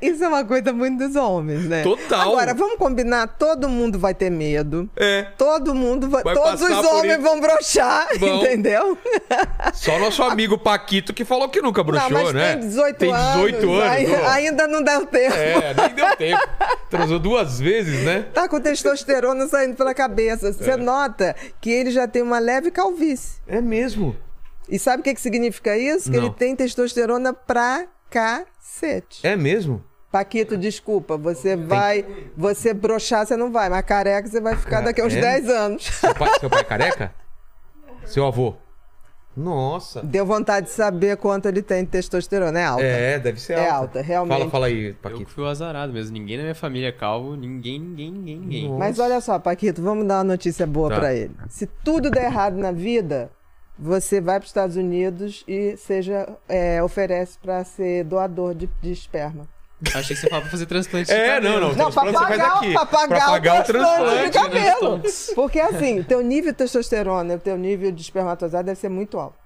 Isso 0.00 0.22
é 0.22 0.28
uma 0.28 0.44
coisa 0.44 0.72
muito 0.72 0.98
dos 1.04 1.16
homens, 1.16 1.64
né? 1.64 1.82
Total. 1.82 2.20
Agora, 2.20 2.54
vamos 2.54 2.76
combinar: 2.78 3.26
todo 3.26 3.68
mundo 3.68 3.98
vai 3.98 4.14
ter 4.14 4.30
medo. 4.30 4.88
É. 4.96 5.22
Todo 5.36 5.74
mundo 5.74 6.08
vai. 6.08 6.22
Vai 6.22 6.34
todos 6.34 6.62
os 6.62 6.70
homens 6.86 7.14
isso. 7.14 7.22
vão 7.22 7.40
broxar, 7.40 8.06
Vão. 8.18 8.36
entendeu? 8.36 8.96
Só 9.74 9.98
nosso 9.98 10.22
amigo 10.22 10.56
Paquito 10.56 11.12
que 11.12 11.24
falou 11.24 11.48
que 11.48 11.60
nunca 11.60 11.82
broxou, 11.82 12.08
não, 12.10 12.22
mas 12.24 12.32
né? 12.32 12.52
tem 12.56 12.68
18 12.68 12.96
tem 12.98 13.12
18 13.12 13.72
anos. 13.72 13.82
ai- 13.84 14.06
ó. 14.22 14.28
ainda 14.28 14.68
não 14.68 14.80
deu 14.82 15.04
tempo. 15.06 15.34
É, 15.34 15.74
nem 15.74 15.94
deu 15.94 16.16
tempo. 16.16 16.48
Transou 16.88 17.18
duas 17.18 17.58
vezes, 17.58 18.04
né? 18.04 18.26
Tá 18.32 18.48
com 18.48 18.60
testosterona 18.60 19.48
saindo 19.48 19.74
pela 19.74 19.87
cabeça. 19.94 20.52
Você 20.52 20.76
nota 20.76 21.34
que 21.60 21.70
ele 21.70 21.90
já 21.90 22.06
tem 22.08 22.22
uma 22.22 22.38
leve 22.38 22.70
calvície. 22.70 23.40
É 23.46 23.60
mesmo. 23.60 24.16
E 24.68 24.78
sabe 24.78 25.00
o 25.00 25.04
que, 25.04 25.14
que 25.14 25.20
significa 25.20 25.76
isso? 25.76 26.10
Que 26.10 26.16
Não. 26.18 26.26
ele 26.26 26.34
tem 26.34 26.54
testosterona 26.54 27.32
pra 27.32 27.86
cacete. 28.10 29.26
É 29.26 29.34
mesmo? 29.36 29.82
Paquito, 30.10 30.56
desculpa, 30.56 31.16
você 31.18 31.54
vai. 31.56 32.04
Você 32.36 32.72
broxar, 32.72 33.26
você 33.26 33.36
não 33.36 33.52
vai, 33.52 33.68
mas 33.68 33.84
careca 33.84 34.26
você 34.28 34.40
vai 34.40 34.56
ficar 34.56 34.80
É, 34.80 34.84
daqui 34.84 35.00
a 35.00 35.04
uns 35.04 35.14
é? 35.14 35.20
10 35.20 35.48
anos. 35.50 35.84
Seu 35.84 36.14
pai, 36.14 36.30
seu 36.40 36.48
pai 36.50 36.60
é 36.60 36.64
careca? 36.64 37.14
Seu 38.06 38.26
avô? 38.26 38.54
Nossa. 39.38 40.02
Deu 40.02 40.26
vontade 40.26 40.66
de 40.66 40.72
saber 40.72 41.16
quanto 41.16 41.46
ele 41.46 41.62
tem 41.62 41.84
de 41.84 41.90
testosterona. 41.90 42.58
É 42.58 42.64
alta. 42.64 42.82
É, 42.82 43.18
deve 43.18 43.40
ser 43.40 43.52
É 43.54 43.68
alta. 43.68 43.74
alta, 43.74 44.00
realmente. 44.02 44.38
Fala, 44.38 44.50
fala 44.50 44.66
aí, 44.66 44.88
Eu 44.88 44.94
Paquito. 44.94 45.30
fui 45.30 45.44
o 45.44 45.46
azarado 45.46 45.92
mesmo. 45.92 46.12
Ninguém 46.12 46.36
na 46.36 46.42
minha 46.42 46.54
família 46.54 46.88
é 46.88 46.92
calvo. 46.92 47.36
Ninguém, 47.36 47.78
ninguém, 47.78 48.10
ninguém, 48.10 48.38
ninguém. 48.38 48.64
Nossa. 48.68 48.78
Mas 48.78 48.98
olha 48.98 49.20
só, 49.20 49.38
Paquito, 49.38 49.80
vamos 49.80 50.06
dar 50.06 50.18
uma 50.18 50.24
notícia 50.24 50.66
boa 50.66 50.88
Tá. 50.90 50.96
pra 50.98 51.14
ele. 51.14 51.30
Se 51.48 51.66
tudo 51.66 52.10
der 52.10 52.24
errado 52.24 52.56
na 52.56 52.72
vida, 52.72 53.30
você 53.78 54.20
vai 54.20 54.36
para 54.40 54.44
os 54.44 54.50
Estados 54.50 54.76
Unidos 54.76 55.44
e 55.46 55.76
seja 55.76 56.28
é, 56.48 56.82
oferece 56.82 57.38
para 57.38 57.62
ser 57.64 58.02
doador 58.04 58.54
de, 58.54 58.68
de 58.82 58.90
esperma. 58.90 59.46
Achei 59.94 60.16
que 60.16 60.22
você 60.22 60.28
falava 60.28 60.42
pra 60.42 60.50
fazer 60.50 60.66
transplante 60.66 61.06
de 61.06 61.12
É, 61.14 61.34
cabelo. 61.36 61.60
não, 61.60 61.68
não. 61.68 61.74
Não, 61.76 61.92
pra 61.92 62.12
pagar, 62.12 62.56
aqui. 62.56 62.72
pra 62.72 62.86
pagar, 62.86 63.06
Pra 63.18 63.26
pagar 63.28 63.60
o 63.60 63.64
transplante 63.64 64.24
de 64.24 64.30
transplante, 64.32 64.54
né? 64.58 64.70
cabelo. 64.72 65.02
Porque 65.34 65.60
assim, 65.60 66.02
teu 66.02 66.20
nível 66.20 66.50
de 66.52 66.58
testosterona 66.58 67.32
e 67.34 67.36
o 67.36 67.38
teu 67.40 67.56
nível 67.56 67.92
de 67.92 68.02
espermatozoide 68.02 68.66
deve 68.66 68.80
ser 68.80 68.88
muito 68.88 69.18
alto. 69.18 69.36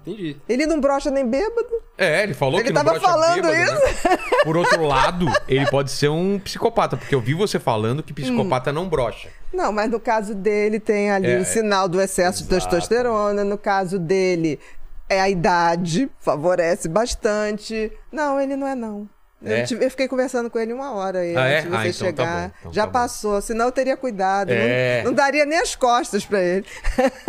Entendi. 0.00 0.36
Ele 0.48 0.66
não 0.66 0.80
brocha 0.80 1.10
nem 1.10 1.26
bêbado. 1.28 1.68
É, 1.98 2.22
ele 2.22 2.32
falou 2.32 2.58
Ele 2.58 2.68
que 2.68 2.72
não 2.72 2.82
tava 2.82 2.98
brocha 2.98 3.12
falando 3.12 3.42
bêbado, 3.42 3.72
né? 3.84 4.18
Por 4.44 4.56
outro 4.56 4.82
lado, 4.86 5.26
ele 5.46 5.66
pode 5.70 5.90
ser 5.90 6.08
um 6.08 6.38
psicopata, 6.38 6.96
porque 6.96 7.14
eu 7.14 7.20
vi 7.20 7.34
você 7.34 7.60
falando 7.60 8.02
que 8.02 8.12
psicopata 8.14 8.72
não 8.72 8.88
brocha. 8.88 9.28
Não, 9.52 9.70
mas 9.70 9.90
no 9.90 10.00
caso 10.00 10.34
dele 10.34 10.80
tem 10.80 11.10
ali 11.10 11.30
É, 11.30 11.38
o 11.38 11.44
sinal 11.44 11.86
do 11.86 12.00
excesso 12.00 12.44
de 12.44 12.54
exato. 12.54 12.70
testosterona. 12.70 13.44
No 13.44 13.58
caso 13.58 13.98
dele, 13.98 14.58
é 15.06 15.20
a 15.20 15.28
idade, 15.28 16.10
favorece 16.18 16.88
bastante. 16.88 17.92
Não, 18.10 18.40
ele 18.40 18.56
não 18.56 18.66
é 18.66 18.74
não. 18.74 19.06
Eu, 19.42 19.56
É? 19.56 19.62
tive- 19.62 19.84
eu 19.84 19.90
fiquei 19.90 20.06
conversando 20.06 20.50
com 20.50 20.58
ele 20.58 20.72
uma 20.72 20.92
hora 20.92 21.20
aí, 21.20 21.36
Ah, 21.36 21.46
é? 21.46 21.60
de 21.62 21.68
você 21.68 21.74
Ah, 21.76 21.86
então 21.88 22.12
tá 22.12 22.22
chegar. 22.24 22.48
bom, 22.48 22.54
então 22.60 22.72
Já 22.72 22.86
tá 22.86 22.92
passou, 22.92 23.40
senão 23.40 23.66
eu 23.66 23.72
teria 23.72 23.96
cuidado. 23.96 24.50
É. 24.50 24.98
Não, 25.02 25.10
não 25.10 25.14
daria 25.14 25.44
nem 25.46 25.58
as 25.58 25.74
costas 25.74 26.24
pra 26.24 26.40
ele. 26.42 26.66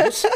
Você... 0.04 0.28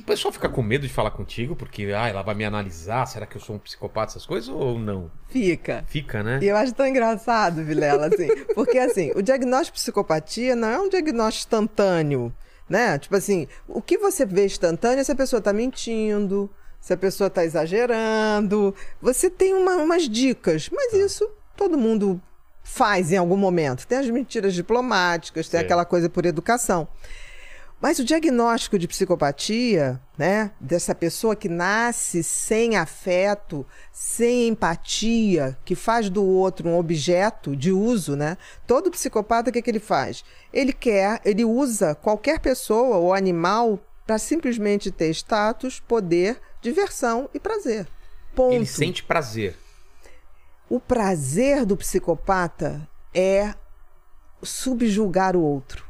O 0.00 0.02
pessoal 0.04 0.32
fica 0.32 0.48
com 0.48 0.62
medo 0.62 0.86
de 0.86 0.92
falar 0.92 1.10
contigo, 1.12 1.54
porque 1.56 1.84
ah, 1.96 2.08
ela 2.08 2.22
vai 2.22 2.34
me 2.34 2.44
analisar, 2.44 3.06
será 3.06 3.24
que 3.24 3.36
eu 3.36 3.40
sou 3.40 3.56
um 3.56 3.58
psicopata, 3.58 4.12
essas 4.12 4.26
coisas, 4.26 4.48
ou 4.48 4.78
não? 4.78 5.10
Fica. 5.28 5.84
Fica, 5.86 6.22
né? 6.22 6.38
E 6.42 6.46
eu 6.48 6.56
acho 6.56 6.74
tão 6.74 6.86
engraçado, 6.86 7.62
Vilela, 7.64 8.08
assim. 8.08 8.28
Porque, 8.54 8.76
assim, 8.78 9.12
o 9.14 9.22
diagnóstico 9.22 9.76
de 9.76 9.82
psicopatia 9.82 10.54
não 10.56 10.68
é 10.68 10.78
um 10.78 10.88
diagnóstico 10.88 11.46
instantâneo, 11.46 12.32
né? 12.68 12.98
Tipo 12.98 13.16
assim, 13.16 13.46
o 13.68 13.80
que 13.80 13.96
você 13.96 14.26
vê 14.26 14.44
instantâneo 14.46 15.00
é 15.00 15.04
se 15.04 15.12
a 15.12 15.16
pessoa 15.16 15.40
tá 15.40 15.52
mentindo, 15.52 16.50
se 16.80 16.92
a 16.92 16.96
pessoa 16.96 17.28
tá 17.30 17.44
exagerando. 17.44 18.74
Você 19.00 19.28
tem 19.28 19.54
uma- 19.54 19.76
umas 19.76 20.08
dicas, 20.08 20.68
mas 20.72 20.92
isso 20.92 21.28
todo 21.56 21.76
mundo 21.78 22.20
faz 22.62 23.12
em 23.12 23.16
algum 23.16 23.36
momento. 23.36 23.86
Tem 23.86 23.98
as 23.98 24.08
mentiras 24.08 24.54
diplomáticas, 24.54 25.48
tem 25.48 25.60
Sim. 25.60 25.66
aquela 25.66 25.84
coisa 25.84 26.08
por 26.08 26.24
educação. 26.24 26.88
Mas 27.82 27.98
o 27.98 28.04
diagnóstico 28.04 28.78
de 28.78 28.86
psicopatia, 28.86 29.98
né, 30.18 30.50
dessa 30.60 30.94
pessoa 30.94 31.34
que 31.34 31.48
nasce 31.48 32.22
sem 32.22 32.76
afeto, 32.76 33.66
sem 33.90 34.48
empatia, 34.48 35.56
que 35.64 35.74
faz 35.74 36.10
do 36.10 36.22
outro 36.22 36.68
um 36.68 36.76
objeto 36.78 37.56
de 37.56 37.72
uso, 37.72 38.16
né? 38.16 38.36
Todo 38.66 38.90
psicopata 38.90 39.48
o 39.48 39.52
que, 39.52 39.62
que 39.62 39.70
ele 39.70 39.80
faz? 39.80 40.22
Ele 40.52 40.74
quer, 40.74 41.22
ele 41.24 41.42
usa 41.42 41.94
qualquer 41.94 42.38
pessoa 42.40 42.98
ou 42.98 43.14
animal 43.14 43.80
para 44.06 44.18
simplesmente 44.18 44.90
ter 44.90 45.08
status, 45.10 45.80
poder, 45.80 46.38
diversão 46.60 47.28
e 47.32 47.40
prazer. 47.40 47.86
Ponto. 48.34 48.54
Ele 48.54 48.66
sente 48.66 49.02
prazer. 49.02 49.56
O 50.68 50.78
prazer 50.78 51.64
do 51.64 51.76
psicopata 51.76 52.88
é 53.12 53.54
subjugar 54.42 55.36
o 55.36 55.42
outro. 55.42 55.84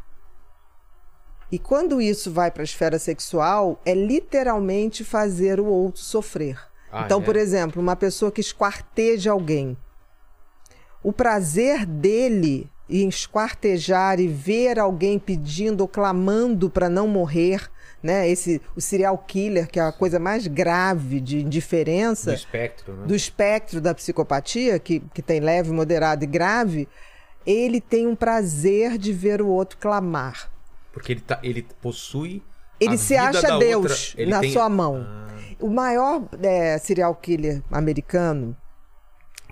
E 1.53 1.59
quando 1.59 2.01
isso 2.01 2.31
vai 2.31 2.51
para 2.51 2.63
a 2.63 2.65
esfera 2.65 2.99
sexual, 2.99 3.81
é 3.85 3.93
literalmente 3.93 5.05
fazer 5.05 5.59
o 5.59 5.67
outro 5.67 6.01
sofrer. 6.01 6.59
Ah, 6.93 7.03
então, 7.05 7.21
é? 7.21 7.25
por 7.25 7.37
exemplo, 7.37 7.83
uma 7.83 7.97
pessoa 7.97 8.31
que 8.31 8.41
esquarteja 8.41 9.33
alguém. 9.33 9.77
O 11.03 11.13
prazer 11.13 11.85
dele 11.85 12.71
em 12.89 13.09
esquartejar 13.09 14.21
e 14.21 14.27
ver 14.29 14.79
alguém 14.79 15.19
pedindo 15.19 15.83
ou 15.83 15.89
clamando 15.89 16.69
para 16.69 16.89
não 16.89 17.07
morrer, 17.07 17.71
né? 18.03 18.29
Esse 18.29 18.61
o 18.77 18.81
serial 18.81 19.17
killer, 19.19 19.69
que 19.69 19.79
é 19.79 19.83
a 19.83 19.93
coisa 19.93 20.19
mais 20.19 20.47
grave 20.47 21.21
de 21.21 21.41
indiferença 21.43 22.31
Do 22.31 22.37
espectro, 22.37 22.95
né? 22.95 23.07
do 23.07 23.15
espectro 23.15 23.81
da 23.81 23.95
psicopatia, 23.95 24.79
que, 24.79 25.01
que 25.13 25.23
tem 25.23 25.41
leve, 25.41 25.71
moderado 25.73 26.25
e 26.25 26.27
grave, 26.27 26.89
ele 27.47 27.81
tem 27.81 28.07
um 28.07 28.15
prazer 28.15 28.97
de 28.99 29.13
ver 29.13 29.41
o 29.43 29.49
outro 29.49 29.79
clamar. 29.79 30.51
Porque 30.93 31.13
ele, 31.13 31.21
tá, 31.21 31.39
ele 31.43 31.67
possui. 31.81 32.43
Ele 32.79 32.97
se 32.99 33.15
acha 33.17 33.59
Deus 33.59 34.15
outra- 34.17 34.27
na 34.27 34.41
tem- 34.41 34.53
sua 34.53 34.69
mão. 34.69 35.07
Ah, 35.07 35.29
O 35.61 35.69
maior 35.69 36.23
é, 36.43 36.79
serial 36.79 37.15
killer 37.15 37.63
americano, 37.71 38.57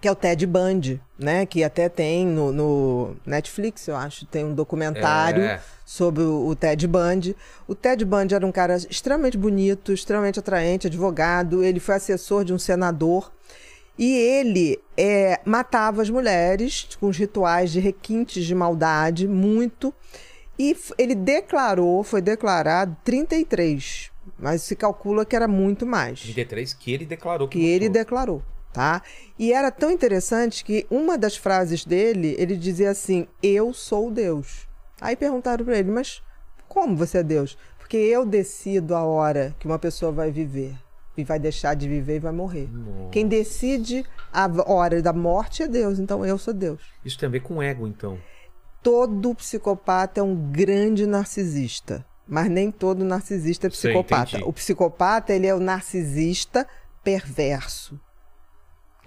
que 0.00 0.08
é 0.08 0.12
o 0.12 0.14
Ted 0.14 0.46
Bundy, 0.46 1.00
né? 1.18 1.44
Que 1.46 1.64
até 1.64 1.88
tem 1.88 2.26
no, 2.26 2.52
no 2.52 3.16
Netflix, 3.26 3.86
eu 3.88 3.96
acho, 3.96 4.26
tem 4.26 4.44
um 4.44 4.54
documentário 4.54 5.42
É. 5.42 5.60
sobre 5.84 6.22
o, 6.22 6.46
o 6.46 6.54
Ted 6.54 6.86
Bundy. 6.86 7.36
O 7.66 7.74
Ted 7.74 8.04
Bundy 8.04 8.34
era 8.34 8.46
um 8.46 8.52
cara 8.52 8.76
extremamente 8.76 9.36
bonito, 9.36 9.92
extremamente 9.92 10.38
atraente, 10.38 10.86
advogado. 10.86 11.62
Ele 11.64 11.80
foi 11.80 11.96
assessor 11.96 12.44
de 12.44 12.52
um 12.52 12.58
senador. 12.58 13.32
E 13.98 14.14
ele 14.16 14.78
é, 14.96 15.40
matava 15.44 16.00
as 16.02 16.08
mulheres 16.08 16.88
com 17.00 17.08
os 17.08 17.16
rituais 17.16 17.72
de 17.72 17.80
requintes 17.80 18.44
de 18.44 18.54
maldade, 18.54 19.26
muito. 19.26 19.92
E 20.56 20.76
ele 20.96 21.16
declarou, 21.16 22.04
foi 22.04 22.20
declarado 22.22 22.96
33, 23.04 24.10
mas 24.38 24.62
se 24.62 24.76
calcula 24.76 25.24
que 25.24 25.34
era 25.34 25.48
muito 25.48 25.84
mais 25.86 26.20
33 26.20 26.74
que 26.74 26.92
ele 26.92 27.06
declarou 27.06 27.48
que, 27.48 27.58
que 27.58 27.64
ele 27.64 27.88
declarou, 27.88 28.42
tá? 28.72 29.02
E 29.38 29.52
era 29.52 29.70
tão 29.70 29.90
interessante 29.90 30.64
que 30.64 30.86
uma 30.90 31.16
das 31.16 31.36
frases 31.36 31.84
dele, 31.84 32.34
ele 32.38 32.56
dizia 32.56 32.90
assim: 32.90 33.26
"Eu 33.42 33.72
sou 33.72 34.10
Deus". 34.10 34.68
Aí 35.00 35.16
perguntaram 35.16 35.64
para 35.64 35.78
ele: 35.78 35.90
"Mas 35.90 36.22
como 36.68 36.96
você 36.96 37.18
é 37.18 37.22
Deus?" 37.22 37.56
Porque 37.78 37.96
eu 37.96 38.26
decido 38.26 38.94
a 38.94 39.02
hora 39.02 39.54
que 39.58 39.66
uma 39.66 39.78
pessoa 39.78 40.12
vai 40.12 40.30
viver 40.30 40.76
e 41.16 41.24
vai 41.24 41.38
deixar 41.38 41.74
de 41.74 41.88
viver 41.88 42.16
e 42.16 42.20
vai 42.20 42.32
morrer. 42.32 42.68
Nossa. 42.70 43.10
Quem 43.10 43.26
decide 43.26 44.04
a 44.32 44.46
hora 44.70 45.02
da 45.02 45.12
morte 45.12 45.62
é 45.62 45.68
Deus, 45.68 45.98
então 45.98 46.24
eu 46.24 46.38
sou 46.38 46.54
Deus. 46.54 46.80
Isso 47.04 47.18
tem 47.18 47.26
a 47.26 47.32
ver 47.32 47.40
com 47.40 47.62
ego, 47.62 47.86
então. 47.86 48.18
Todo 48.82 49.34
psicopata 49.34 50.20
é 50.20 50.22
um 50.22 50.36
grande 50.52 51.06
narcisista, 51.06 52.06
mas 52.26 52.48
nem 52.48 52.70
todo 52.70 53.04
narcisista 53.04 53.66
é 53.66 53.70
psicopata. 53.70 54.44
o 54.44 54.52
psicopata, 54.52 55.32
ele 55.32 55.46
é 55.46 55.54
o 55.54 55.58
narcisista 55.58 56.66
perverso. 57.02 57.98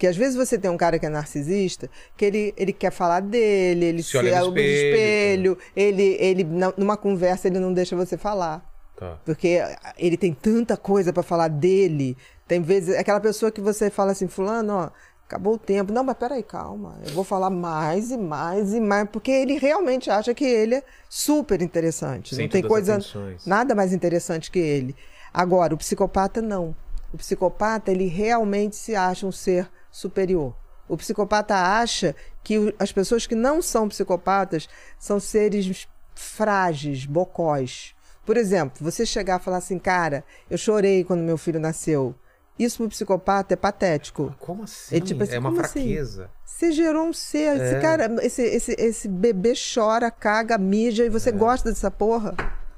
Que 0.02 0.06
às 0.08 0.16
vezes 0.16 0.34
você 0.34 0.58
tem 0.58 0.68
um 0.68 0.76
cara 0.76 0.98
que 0.98 1.06
é 1.06 1.08
narcisista, 1.08 1.88
que 2.16 2.24
ele, 2.24 2.52
ele 2.56 2.72
quer 2.72 2.90
falar 2.90 3.20
dele, 3.20 3.84
ele 3.84 4.02
Se 4.02 4.16
olha 4.16 4.40
no 4.40 4.46
olha 4.48 4.60
espelho, 4.60 5.52
espelho, 5.52 5.58
ele, 5.76 6.16
ele 6.18 6.42
na- 6.42 6.74
numa 6.76 6.96
conversa 6.96 7.46
ele 7.46 7.60
não 7.60 7.72
deixa 7.72 7.94
você 7.94 8.16
falar. 8.16 8.68
Tá. 8.96 9.16
Porque 9.24 9.60
ele 9.96 10.16
tem 10.16 10.34
tanta 10.34 10.76
coisa 10.76 11.12
pra 11.12 11.22
falar 11.22 11.46
dele. 11.46 12.16
Tem 12.48 12.60
vezes, 12.60 12.96
aquela 12.96 13.20
pessoa 13.20 13.52
que 13.52 13.60
você 13.60 13.90
fala 13.90 14.10
assim, 14.10 14.26
fulano, 14.26 14.72
ó, 14.72 14.90
acabou 15.24 15.54
o 15.54 15.58
tempo. 15.58 15.92
Não, 15.92 16.02
mas 16.02 16.16
peraí, 16.16 16.42
calma. 16.42 16.98
Eu 17.06 17.12
vou 17.12 17.22
falar 17.22 17.48
mais 17.48 18.10
e 18.10 18.16
mais 18.16 18.74
e 18.74 18.80
mais, 18.80 19.08
porque 19.08 19.30
ele 19.30 19.56
realmente 19.56 20.10
acha 20.10 20.34
que 20.34 20.44
ele 20.44 20.74
é 20.74 20.82
super 21.08 21.62
interessante. 21.62 22.34
Sem 22.34 22.46
não 22.46 22.50
tem 22.50 22.62
coisa 22.64 22.98
nada 23.46 23.72
mais 23.72 23.92
interessante 23.92 24.50
que 24.50 24.58
ele. 24.58 24.96
Agora, 25.32 25.72
o 25.72 25.78
psicopata 25.78 26.42
não. 26.42 26.74
O 27.14 27.16
psicopata, 27.18 27.92
ele 27.92 28.06
realmente 28.06 28.74
se 28.74 28.96
acha 28.96 29.24
um 29.24 29.30
ser 29.30 29.70
superior. 29.92 30.56
O 30.88 30.96
psicopata 30.96 31.54
acha 31.54 32.16
que 32.42 32.58
o- 32.58 32.74
as 32.78 32.90
pessoas 32.90 33.26
que 33.26 33.36
não 33.36 33.62
são 33.62 33.88
psicopatas 33.88 34.68
são 34.98 35.20
seres 35.20 35.86
frágeis, 36.14 37.04
bocós. 37.06 37.94
Por 38.26 38.36
exemplo, 38.36 38.78
você 38.80 39.04
chegar 39.06 39.40
e 39.40 39.44
falar 39.44 39.58
assim, 39.58 39.78
cara, 39.78 40.24
eu 40.50 40.56
chorei 40.58 41.04
quando 41.04 41.20
meu 41.22 41.36
filho 41.38 41.60
nasceu. 41.60 42.14
Isso 42.58 42.78
pro 42.78 42.88
psicopata 42.88 43.54
é 43.54 43.56
patético. 43.56 44.34
Como 44.38 44.62
assim? 44.64 44.96
É 44.96 45.00
tipo 45.00 45.22
assim, 45.22 45.34
é 45.34 45.38
uma 45.38 45.50
assim? 45.50 45.60
fraqueza. 45.80 46.30
Você 46.44 46.70
gerou 46.70 47.06
um 47.06 47.12
ser, 47.12 47.56
esse 47.56 47.74
É. 47.76 47.80
cara, 47.80 48.10
esse, 48.22 48.42
esse, 48.42 48.76
esse 48.78 49.08
bebê 49.08 49.54
chora, 49.74 50.10
caga, 50.10 50.58
mija 50.58 51.04
e 51.04 51.08
você 51.08 51.30
É. 51.30 51.32
gosta 51.32 51.70
dessa 51.70 51.90
porra. 51.90 52.34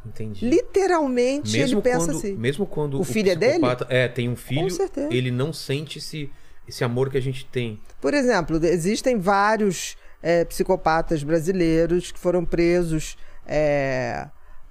Entendi. 0.06 0.48
Literalmente 0.48 1.58
ele 1.58 1.80
pensa 1.80 2.06
quando, 2.06 2.16
assim. 2.18 2.34
Mesmo 2.36 2.66
quando 2.66 3.00
O 3.00 3.04
filho 3.04 3.30
é 3.30 3.34
dele? 3.36 3.64
é 3.88 4.06
tem 4.08 4.28
um 4.28 4.36
filho, 4.36 4.70
certeza. 4.70 5.08
ele 5.12 5.30
não 5.30 5.52
sente 5.52 6.00
esse, 6.68 6.84
amor 6.84 7.10
que 7.10 7.18
a 7.18 7.22
gente 7.22 7.44
tem. 7.46 7.80
Por 8.00 8.14
exemplo, 8.14 8.64
existem 8.64 9.18
vários 9.18 9.96
é, 10.22 10.44
psicopatas 10.44 11.22
brasileiros 11.22 12.10
que 12.10 12.18
foram 12.18 12.44
presos 12.44 13.16
é, 13.46 14.26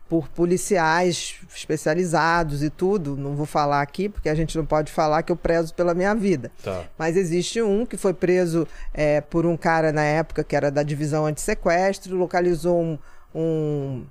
por 0.09 0.27
policiais 0.29 1.35
especializados 1.55 2.61
e 2.61 2.69
tudo. 2.69 3.17
Não 3.17 3.35
vou 3.35 3.45
falar 3.45 3.81
aqui, 3.81 4.09
porque 4.09 4.29
a 4.29 4.35
gente 4.35 4.57
não 4.57 4.65
pode 4.65 4.91
falar 4.91 5.23
que 5.23 5.31
eu 5.31 5.35
prezo 5.35 5.73
pela 5.73 5.93
minha 5.93 6.13
vida. 6.13 6.51
Tá. 6.63 6.85
Mas 6.97 7.17
existe 7.17 7.61
um 7.61 7.85
que 7.85 7.97
foi 7.97 8.13
preso 8.13 8.67
é, 8.93 9.21
por 9.21 9.45
um 9.45 9.57
cara 9.57 9.91
na 9.91 10.03
época 10.03 10.43
que 10.43 10.55
era 10.55 10.69
da 10.69 10.83
divisão 10.83 11.25
antissequestro, 11.25 12.15
localizou 12.15 12.79
um, 12.79 12.99
um, 13.33 14.05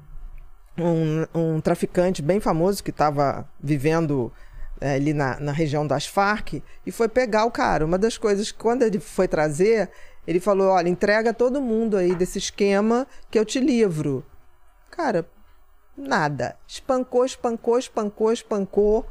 um, 0.76 1.26
um 1.35 1.61
traficante 1.61 2.22
bem 2.22 2.41
famoso 2.41 2.83
que 2.83 2.91
estava 2.91 3.49
vivendo 3.62 4.33
ali 4.83 5.12
na, 5.12 5.39
na 5.41 5.53
região 5.53 5.87
das 5.87 6.07
Farc 6.07 6.62
e 6.87 6.91
foi 6.93 7.09
pegar 7.09 7.45
o 7.45 7.51
cara. 7.51 7.85
Uma 7.85 7.99
das 7.99 8.16
coisas 8.18 8.51
que 8.51 8.59
quando 8.59 8.83
ele 8.83 8.99
foi 9.01 9.28
trazer, 9.28 9.91
ele 10.26 10.41
falou: 10.41 10.68
olha, 10.70 10.89
entrega 10.89 11.33
todo 11.35 11.61
mundo 11.61 11.97
aí 11.97 12.14
desse 12.14 12.39
esquema 12.39 13.07
que 13.30 13.39
eu 13.39 13.45
te 13.45 13.61
livro. 13.61 14.24
Cara, 14.91 15.28
nada. 15.97 16.57
Espancou, 16.66 17.24
espancou, 17.24 17.78
espancou, 17.78 18.33
espancou. 18.33 19.07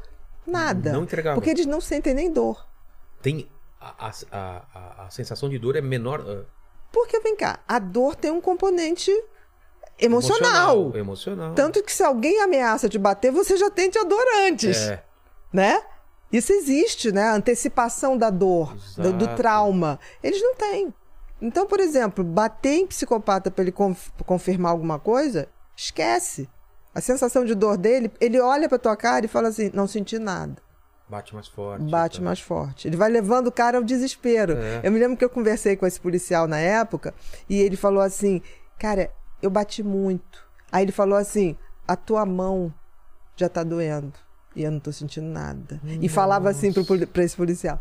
Nada. 0.46 0.92
Não 0.92 1.02
entregava. 1.04 1.34
Porque 1.36 1.50
eles 1.50 1.66
não 1.66 1.80
sentem 1.80 2.14
nem 2.14 2.32
dor. 2.32 2.66
Tem 3.20 3.48
a, 3.80 4.08
a, 4.08 4.12
a- 4.32 5.04
a 5.06 5.10
sensação 5.10 5.48
de 5.48 5.58
dor 5.58 5.76
é 5.76 5.80
menor. 5.80 6.20
ah, 6.28 6.44
Porque, 6.92 7.18
vem 7.20 7.36
cá, 7.36 7.60
a 7.66 7.78
dor 7.78 8.14
tem 8.16 8.30
um 8.30 8.40
componente 8.40 9.10
emocional. 9.98 10.76
Emocional. 10.78 10.96
emocional. 10.96 11.54
Tanto 11.54 11.82
que 11.82 11.92
se 11.92 12.02
alguém 12.02 12.40
ameaça 12.40 12.88
te 12.88 12.98
bater, 12.98 13.30
você 13.30 13.56
já 13.56 13.70
tente 13.70 13.98
a 13.98 14.02
dor 14.04 14.24
antes, 14.46 14.76
É. 14.88 15.04
né? 15.52 15.82
Isso 16.32 16.52
existe, 16.52 17.12
né? 17.12 17.24
A 17.24 17.34
antecipação 17.34 18.16
da 18.16 18.30
dor, 18.30 18.74
do, 18.96 19.12
do 19.12 19.36
trauma. 19.36 20.00
Eles 20.22 20.40
não 20.40 20.54
têm. 20.54 20.92
Então, 21.40 21.66
por 21.66 21.78
exemplo, 21.78 22.24
bater 22.24 22.78
em 22.78 22.86
psicopata 22.86 23.50
para 23.50 23.62
ele 23.62 23.72
conf- 23.72 24.10
confirmar 24.24 24.72
alguma 24.72 24.98
coisa, 24.98 25.48
esquece. 25.76 26.48
A 26.94 27.00
sensação 27.00 27.44
de 27.44 27.54
dor 27.54 27.76
dele, 27.76 28.10
ele 28.20 28.40
olha 28.40 28.68
pra 28.68 28.78
tua 28.78 28.96
cara 28.96 29.26
e 29.26 29.28
fala 29.28 29.48
assim: 29.48 29.70
não 29.74 29.86
senti 29.86 30.18
nada. 30.18 30.56
Bate 31.08 31.34
mais 31.34 31.48
forte. 31.48 31.90
Bate 31.90 32.16
então. 32.16 32.24
mais 32.24 32.40
forte. 32.40 32.88
Ele 32.88 32.96
vai 32.96 33.10
levando 33.10 33.48
o 33.48 33.52
cara 33.52 33.76
ao 33.76 33.84
desespero. 33.84 34.56
É. 34.56 34.80
Eu 34.82 34.90
me 34.92 34.98
lembro 34.98 35.16
que 35.16 35.24
eu 35.24 35.28
conversei 35.28 35.76
com 35.76 35.86
esse 35.86 36.00
policial 36.00 36.46
na 36.46 36.58
época 36.58 37.12
e 37.48 37.60
ele 37.60 37.76
falou 37.76 38.00
assim: 38.00 38.40
Cara, 38.78 39.10
eu 39.42 39.50
bati 39.50 39.82
muito. 39.82 40.46
Aí 40.70 40.84
ele 40.84 40.92
falou 40.92 41.18
assim: 41.18 41.56
A 41.86 41.96
tua 41.96 42.24
mão 42.24 42.72
já 43.36 43.48
tá 43.48 43.62
doendo 43.62 44.18
e 44.54 44.62
eu 44.62 44.70
não 44.70 44.80
tô 44.80 44.92
sentindo 44.92 45.26
nada. 45.26 45.80
E 46.00 46.08
falava 46.08 46.48
assim 46.50 46.72
pro, 46.72 46.84
pra 47.06 47.24
esse 47.24 47.36
policial: 47.36 47.78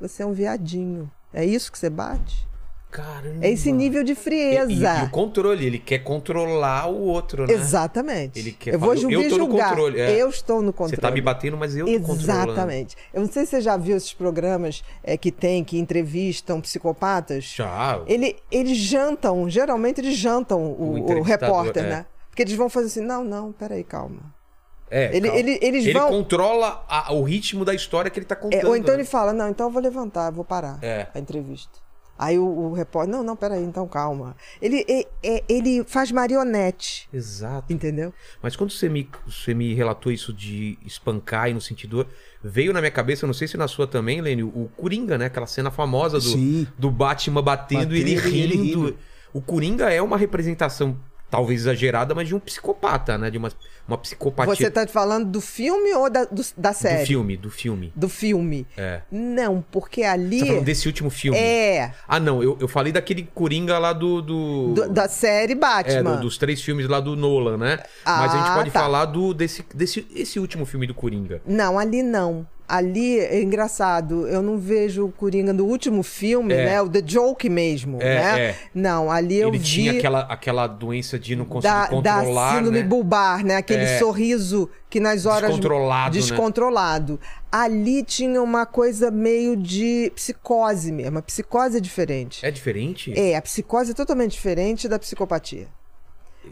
Você 0.00 0.22
é 0.22 0.26
um 0.26 0.32
viadinho. 0.32 1.10
É 1.32 1.44
isso 1.44 1.70
que 1.72 1.78
você 1.78 1.90
bate? 1.90 2.46
Caramba. 2.90 3.44
É 3.44 3.50
esse 3.50 3.72
nível 3.72 4.04
de 4.04 4.12
E, 4.12 4.14
frieza. 4.14 4.70
e- 4.72 5.02
e 5.02 5.04
o 5.06 5.10
controle, 5.10 5.66
ele 5.66 5.80
quer 5.80 5.98
controlar 5.98 6.86
o 6.88 7.00
outro, 7.00 7.44
né? 7.44 7.52
Exatamente. 7.52 8.38
Ele 8.38 8.52
quer 8.52 8.74
eu 8.74 8.78
vou 8.78 8.96
falar, 8.96 9.12
eu 9.12 9.20
no 9.22 9.28
julgar. 9.30 9.70
controle, 9.70 9.98
é. 10.00 10.10
Eu 10.22 10.28
estou 10.28 10.62
no 10.62 10.68
Você 10.70 10.72
controle. 10.76 11.00
tá 11.02 11.10
me 11.10 11.20
batendo, 11.20 11.56
mas 11.56 11.74
eu 11.74 11.86
controlando. 11.86 12.20
Exatamente. 12.22 12.96
Eu 13.12 13.22
não 13.22 13.28
sei 13.32 13.44
se 13.46 13.50
você 13.50 13.60
já 13.60 13.76
viu 13.76 13.96
esses 13.96 14.12
programas 14.14 14.84
é, 15.02 15.16
que 15.16 15.32
tem, 15.32 15.64
que 15.64 15.76
entrevistam 15.76 16.60
psicopatas. 16.60 17.42
Já. 17.42 18.00
Ele, 18.06 18.36
eles 18.48 18.76
jantam, 18.78 19.50
geralmente 19.50 20.00
eles 20.00 20.16
jantam 20.16 20.60
O 20.62 20.94
o, 21.00 21.18
o 21.18 21.22
repórter, 21.22 21.82
é. 21.84 21.88
né? 21.88 22.06
Porque 22.30 22.42
eles 22.42 22.54
vão 22.54 22.68
fazer 22.68 22.86
assim, 22.86 23.00
não, 23.00 23.24
não, 23.24 23.50
peraí, 23.50 23.82
calma. 23.82 24.33
É, 24.96 25.16
Ele- 25.16 25.28
ele- 25.28 25.58
eles 25.60 25.84
ele 25.86 25.98
vão- 25.98 26.08
controla 26.08 26.84
a- 26.88 27.12
o 27.12 27.24
ritmo 27.24 27.64
da 27.64 27.74
história 27.74 28.08
que 28.08 28.18
ele 28.18 28.26
tá 28.26 28.36
É, 28.36 28.38
contando. 28.38 28.68
ou 28.68 28.76
então 28.76 28.94
né? 28.94 29.00
ele 29.00 29.08
fala, 29.08 29.32
não, 29.32 29.48
então 29.48 29.66
eu 29.66 29.72
vou 29.72 29.82
levantar, 29.82 30.30
vou 30.30 30.44
parar 30.44 30.78
É. 30.82 31.08
a 31.12 31.18
entrevista. 31.18 31.82
Aí 32.16 32.38
o, 32.38 32.46
o 32.46 32.72
repórter, 32.72 33.12
não, 33.12 33.24
não, 33.24 33.34
peraí, 33.34 33.64
então 33.64 33.88
calma. 33.88 34.36
Ele, 34.62 34.84
é- 34.88 35.04
é- 35.20 35.42
ele 35.48 35.82
faz 35.82 36.12
marionete, 36.12 37.08
Exato. 37.12 37.72
entendeu? 37.72 38.14
Mas 38.40 38.54
quando 38.54 38.70
você 38.70 38.88
me, 38.88 39.10
você 39.26 39.52
me 39.52 39.74
relatou 39.74 40.12
isso 40.12 40.32
de 40.32 40.78
espancar 40.86 41.50
e 41.50 41.54
no 41.54 41.60
sentido. 41.60 42.06
Veio 42.40 42.72
na 42.72 42.80
minha 42.80 42.92
cabeça, 42.92 43.24
eu 43.24 43.26
não 43.26 43.34
sei 43.34 43.48
se 43.48 43.56
na 43.56 43.66
sua 43.66 43.88
também, 43.88 44.20
Lênio, 44.20 44.46
o 44.48 44.68
Coringa, 44.76 45.18
né? 45.18 45.26
Aquela 45.26 45.48
cena 45.48 45.72
famosa 45.72 46.18
do, 46.18 46.22
Sim. 46.22 46.68
do 46.78 46.88
Batman 46.88 47.42
batendo, 47.42 47.96
e 47.96 48.00
ele 48.00 48.14
Batendo 48.14 48.34
e 48.36 48.40
ele 48.40 48.56
rindo. 48.58 48.84
rindo. 48.86 48.96
O 49.32 49.40
Coringa 49.40 49.90
é 49.92 50.00
uma 50.00 50.16
representação, 50.16 50.96
talvez 51.34 51.62
exagerada, 51.62 52.14
mas 52.14 52.28
de 52.28 52.34
um 52.34 52.38
psicopata, 52.38 53.18
né? 53.18 53.28
De 53.30 53.36
uma, 53.38 53.50
uma 53.88 53.98
psicopatia. 53.98 54.54
Você 54.54 54.70
tá 54.70 54.86
falando 54.86 55.26
do 55.26 55.40
filme 55.40 55.92
ou 55.94 56.08
da, 56.08 56.24
do- 56.24 56.42
da 56.56 56.72
série? 56.72 57.00
Do 57.02 57.06
filme, 57.06 57.36
do 57.36 57.50
filme. 57.50 57.92
Do 57.96 58.08
filme. 58.08 58.66
É. 58.76 59.00
Não, 59.10 59.64
porque 59.72 60.04
ali. 60.04 60.38
Você 60.38 60.44
tá 60.44 60.50
falando 60.52 60.64
desse 60.64 60.86
último 60.86 61.10
filme? 61.10 61.36
É, 61.36 61.92
Ah, 62.06 62.20
não, 62.20 62.40
eu, 62.42 62.56
eu 62.60 62.68
falei 62.68 62.92
daquele 62.92 63.28
Coringa 63.34 63.78
lá 63.78 63.92
do. 63.92 64.22
do... 64.22 64.72
do- 64.74 64.88
da 64.88 65.08
série 65.08 65.52
É, 65.52 65.56
Batman. 65.56 66.16
do- 66.16 66.20
dos 66.22 66.38
três 66.38 66.62
filmes 66.62 66.86
lá 66.88 67.00
do 67.00 67.16
Nolan, 67.16 67.56
né? 67.56 67.80
Mas 68.06 68.32
a 68.32 68.36
gente 68.38 68.48
Ah, 68.50 68.54
pode 68.54 68.70
tá. 68.70 68.80
falar 68.80 69.06
do, 69.06 69.34
desse, 69.34 69.64
desse 69.74 70.06
esse 70.14 70.38
último 70.38 70.64
filme 70.64 70.86
do 70.86 70.94
Coringa. 70.94 71.42
Não, 71.44 71.78
ali 71.78 72.02
não. 72.02 72.46
Ali 72.66 73.18
é 73.20 73.42
engraçado, 73.42 74.26
eu 74.26 74.40
não 74.40 74.56
vejo 74.58 75.04
o 75.04 75.12
Coringa 75.12 75.52
no 75.52 75.66
último 75.66 76.02
filme, 76.02 76.54
É. 76.54 76.64
né? 76.64 76.82
O 76.82 76.88
The 76.88 77.02
Joke 77.04 77.46
mesmo, 77.50 77.98
É, 78.00 78.14
né? 78.14 78.40
é. 78.40 78.56
Não, 78.74 79.10
ali 79.10 79.36
eu 79.36 79.48
Ele 79.48 79.58
vi 79.58 79.64
tinha 79.64 79.92
aquela, 79.92 80.20
aquela 80.20 80.66
doença 80.66 81.18
de 81.18 81.36
não 81.36 81.44
conseguir 81.44 81.74
da, 81.74 81.86
da 82.00 82.14
controlar, 82.20 82.56
síndrome 82.56 82.78
né? 82.78 82.84
bulbar, 82.88 83.44
né? 83.44 83.56
Aquele 83.56 83.84
É. 83.84 83.98
sorriso 83.98 84.70
que 84.88 84.98
nas 84.98 85.26
horas 85.26 85.50
Descontrolado, 85.50 86.14
né? 86.16 86.20
descontrolado. 86.22 87.20
Ali 87.52 88.02
tinha 88.02 88.42
uma 88.42 88.64
coisa 88.64 89.10
meio 89.10 89.56
de 89.58 90.10
psicose 90.14 90.90
mesmo. 90.90 91.18
A 91.18 91.22
psicose 91.22 91.76
é 91.76 91.80
diferente. 91.80 92.44
É 92.46 92.50
diferente? 92.50 93.12
É, 93.14 93.36
a 93.36 93.42
psicose 93.42 93.90
é 93.90 93.94
totalmente 93.94 94.32
diferente 94.32 94.88
da 94.88 94.98
psicopatia. 94.98 95.68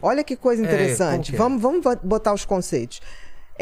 Olha 0.02 0.22
que 0.22 0.36
coisa 0.36 0.62
É, 0.62 0.66
interessante. 0.66 1.34
é? 1.34 1.38
vamos, 1.38 1.60
vamos 1.62 1.82
botar 2.02 2.34
os 2.34 2.44
conceitos. 2.44 3.00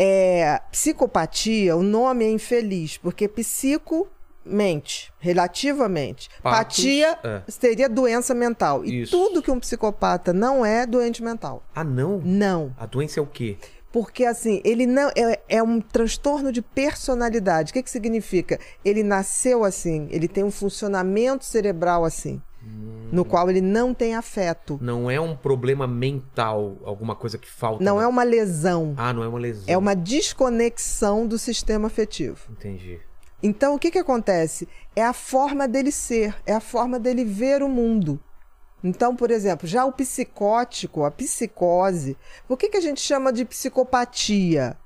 É, 0.03 0.63
psicopatia, 0.73 1.77
o 1.77 1.83
nome 1.83 2.25
é 2.25 2.31
infeliz, 2.31 2.97
porque 2.97 3.29
psico, 3.29 4.09
mente, 4.43 5.13
relativamente. 5.19 6.31
Patos, 6.43 6.79
Patia 6.79 7.19
é. 7.23 7.43
seria 7.49 7.87
doença 7.87 8.33
mental. 8.33 8.83
E 8.83 9.03
Isso. 9.03 9.13
tudo 9.13 9.43
que 9.43 9.51
um 9.51 9.61
psicopata 9.61 10.33
não 10.33 10.65
é 10.65 10.87
doente 10.87 11.23
mental. 11.23 11.63
Ah, 11.75 11.85
não? 11.85 12.19
Não. 12.25 12.75
A 12.79 12.87
doença 12.87 13.21
é 13.21 13.23
o 13.23 13.27
quê? 13.27 13.59
Porque, 13.93 14.25
assim, 14.25 14.63
ele 14.65 14.87
não. 14.87 15.11
É, 15.15 15.39
é 15.51 15.63
um 15.63 15.83
transtorno 15.83 16.51
de 16.51 16.63
personalidade. 16.63 17.71
O 17.71 17.75
que, 17.75 17.83
que 17.83 17.91
significa? 17.91 18.59
Ele 18.83 19.03
nasceu 19.03 19.65
assim, 19.65 20.09
ele 20.11 20.29
tem 20.29 20.43
um 20.43 20.51
funcionamento 20.51 21.45
cerebral 21.45 22.07
assim, 22.07 22.41
no 23.13 23.25
qual 23.25 23.51
ele 23.51 23.61
não 23.61 23.93
tem 23.93 24.15
afeto. 24.15 24.79
Não 24.81 25.11
é 25.11 25.21
um 25.21 25.37
problema 25.37 25.87
mental, 25.87 26.77
alguma 26.85 27.15
coisa 27.15 27.39
que 27.39 27.51
falta. 27.51 27.83
Não 27.83 27.99
né? 27.99 28.05
é 28.05 28.07
uma 28.07 28.23
lesão. 28.23 28.95
Ah, 28.97 29.13
não 29.13 29.23
é 29.23 29.29
uma 29.29 29.39
lesão. 29.39 29.65
É 29.67 29.77
uma 29.77 29.95
desconexão 29.95 31.27
do 31.27 31.39
sistema 31.39 31.87
afetivo. 31.89 32.51
Entendi. 32.51 33.01
Então, 33.43 33.75
o 33.75 33.79
que, 33.79 33.91
que 33.91 33.99
acontece? 33.99 34.69
É 34.95 35.05
a 35.05 35.13
forma 35.13 35.67
dele 35.67 35.91
ser, 35.91 36.35
é 36.45 36.53
a 36.53 36.61
forma 36.61 36.99
dele 36.99 37.25
ver 37.25 37.63
o 37.63 37.69
mundo. 37.69 38.21
Então, 38.83 39.15
por 39.15 39.31
exemplo, 39.31 39.67
já 39.67 39.85
o 39.85 39.93
psicótico, 39.93 41.05
a 41.05 41.11
psicose, 41.11 42.17
por 42.49 42.57
que, 42.57 42.69
que 42.69 42.77
a 42.77 42.81
gente 42.81 43.01
chama 43.01 43.33
de 43.33 43.45
psicopatia? 43.45 44.77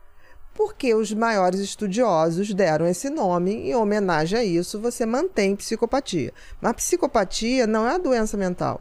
Porque 0.55 0.95
os 0.95 1.13
maiores 1.13 1.59
estudiosos 1.61 2.55
deram 2.55 2.87
esse 2.87 3.11
nome 3.11 3.53
em 3.71 3.75
homenagem 3.75 4.39
a 4.39 4.45
isso, 4.45 4.81
você 4.81 5.05
mantém 5.05 5.57
psicopatia. 5.57 6.33
Mas 6.61 6.75
psicopatia 6.75 7.67
não 7.67 7.87
é 7.89 7.95
a 7.97 7.99
doença 7.99 8.37
mental. 8.37 8.81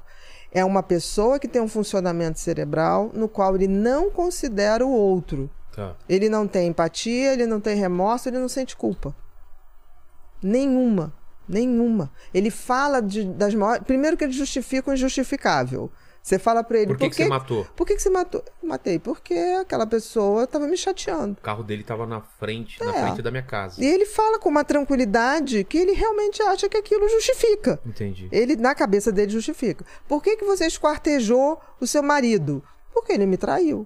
É 0.51 0.63
uma 0.63 0.84
pessoa 0.84 1.39
que 1.39 1.47
tem 1.47 1.59
um 1.59 1.67
funcionamento 1.67 2.39
cerebral 2.39 3.09
no 3.13 3.28
qual 3.28 3.55
ele 3.55 3.67
não 3.67 4.11
considera 4.11 4.86
o 4.86 4.91
outro. 4.91 5.49
Tá. 5.76 5.95
Ele 6.07 6.30
não 6.30 6.47
tem 6.47 6.67
empatia, 6.67 7.34
ele 7.34 7.47
não 7.47 7.59
tem 7.59 7.76
remorso, 7.76 8.30
ele 8.30 8.38
não 8.38 8.47
sente 8.47 8.76
culpa. 8.76 9.15
Nenhuma. 10.41 11.11
Nenhuma. 11.49 12.11
Ele 12.34 12.51
fala 12.51 13.01
de- 13.01 13.26
das 13.26 13.53
maiores. 13.55 13.84
Primeiro 13.84 14.15
que 14.15 14.24
ele 14.24 14.32
justifica 14.34 14.91
o 14.91 14.93
injustificável. 14.93 15.91
Você 16.24 16.39
fala 16.39 16.63
pra 16.63 16.78
ele. 16.78 16.88
Por 16.88 16.97
que, 16.97 17.09
que 17.09 17.15
você 17.17 17.26
matou? 17.28 17.65
Por 17.76 17.86
que, 17.86 17.95
que 17.95 18.01
você 18.01 18.09
matou? 18.09 18.41
Matei. 18.63 18.97
Porque 18.97 19.34
aquela 19.59 19.86
pessoa 19.86 20.47
tava 20.47 20.65
me 20.67 20.78
chateando. 20.78 21.34
O 21.38 21.43
carro 21.43 21.63
dele 21.63 21.84
tava 21.84 22.07
na 22.07 22.21
frente, 22.21 22.82
na 22.82 22.95
É. 22.95 23.01
frente 23.07 23.21
da 23.21 23.30
minha 23.30 23.43
casa. 23.43 23.84
E 23.84 23.86
ele 23.86 24.05
fala 24.05 24.39
com 24.39 24.47
uma 24.47 24.63
tranquilidade 24.63 25.65
que 25.65 25.78
ele 25.78 25.91
realmente 25.91 26.41
acha 26.41 26.69
que 26.69 26.78
aquilo 26.78 27.09
justifica. 27.09 27.78
Entendi. 27.86 28.30
Ele, 28.32 28.55
na 28.55 28.74
cabeça 28.74 29.11
dele, 29.11 29.32
justifica. 29.34 29.86
Por 30.07 30.24
que, 30.24 30.38
que 30.38 30.45
você 30.45 30.65
esquartejou 30.65 31.59
o 31.82 31.86
seu 31.86 32.01
marido? 32.01 32.63
Porque 32.93 33.11
ele 33.11 33.26
me 33.26 33.36
traiu. 33.36 33.86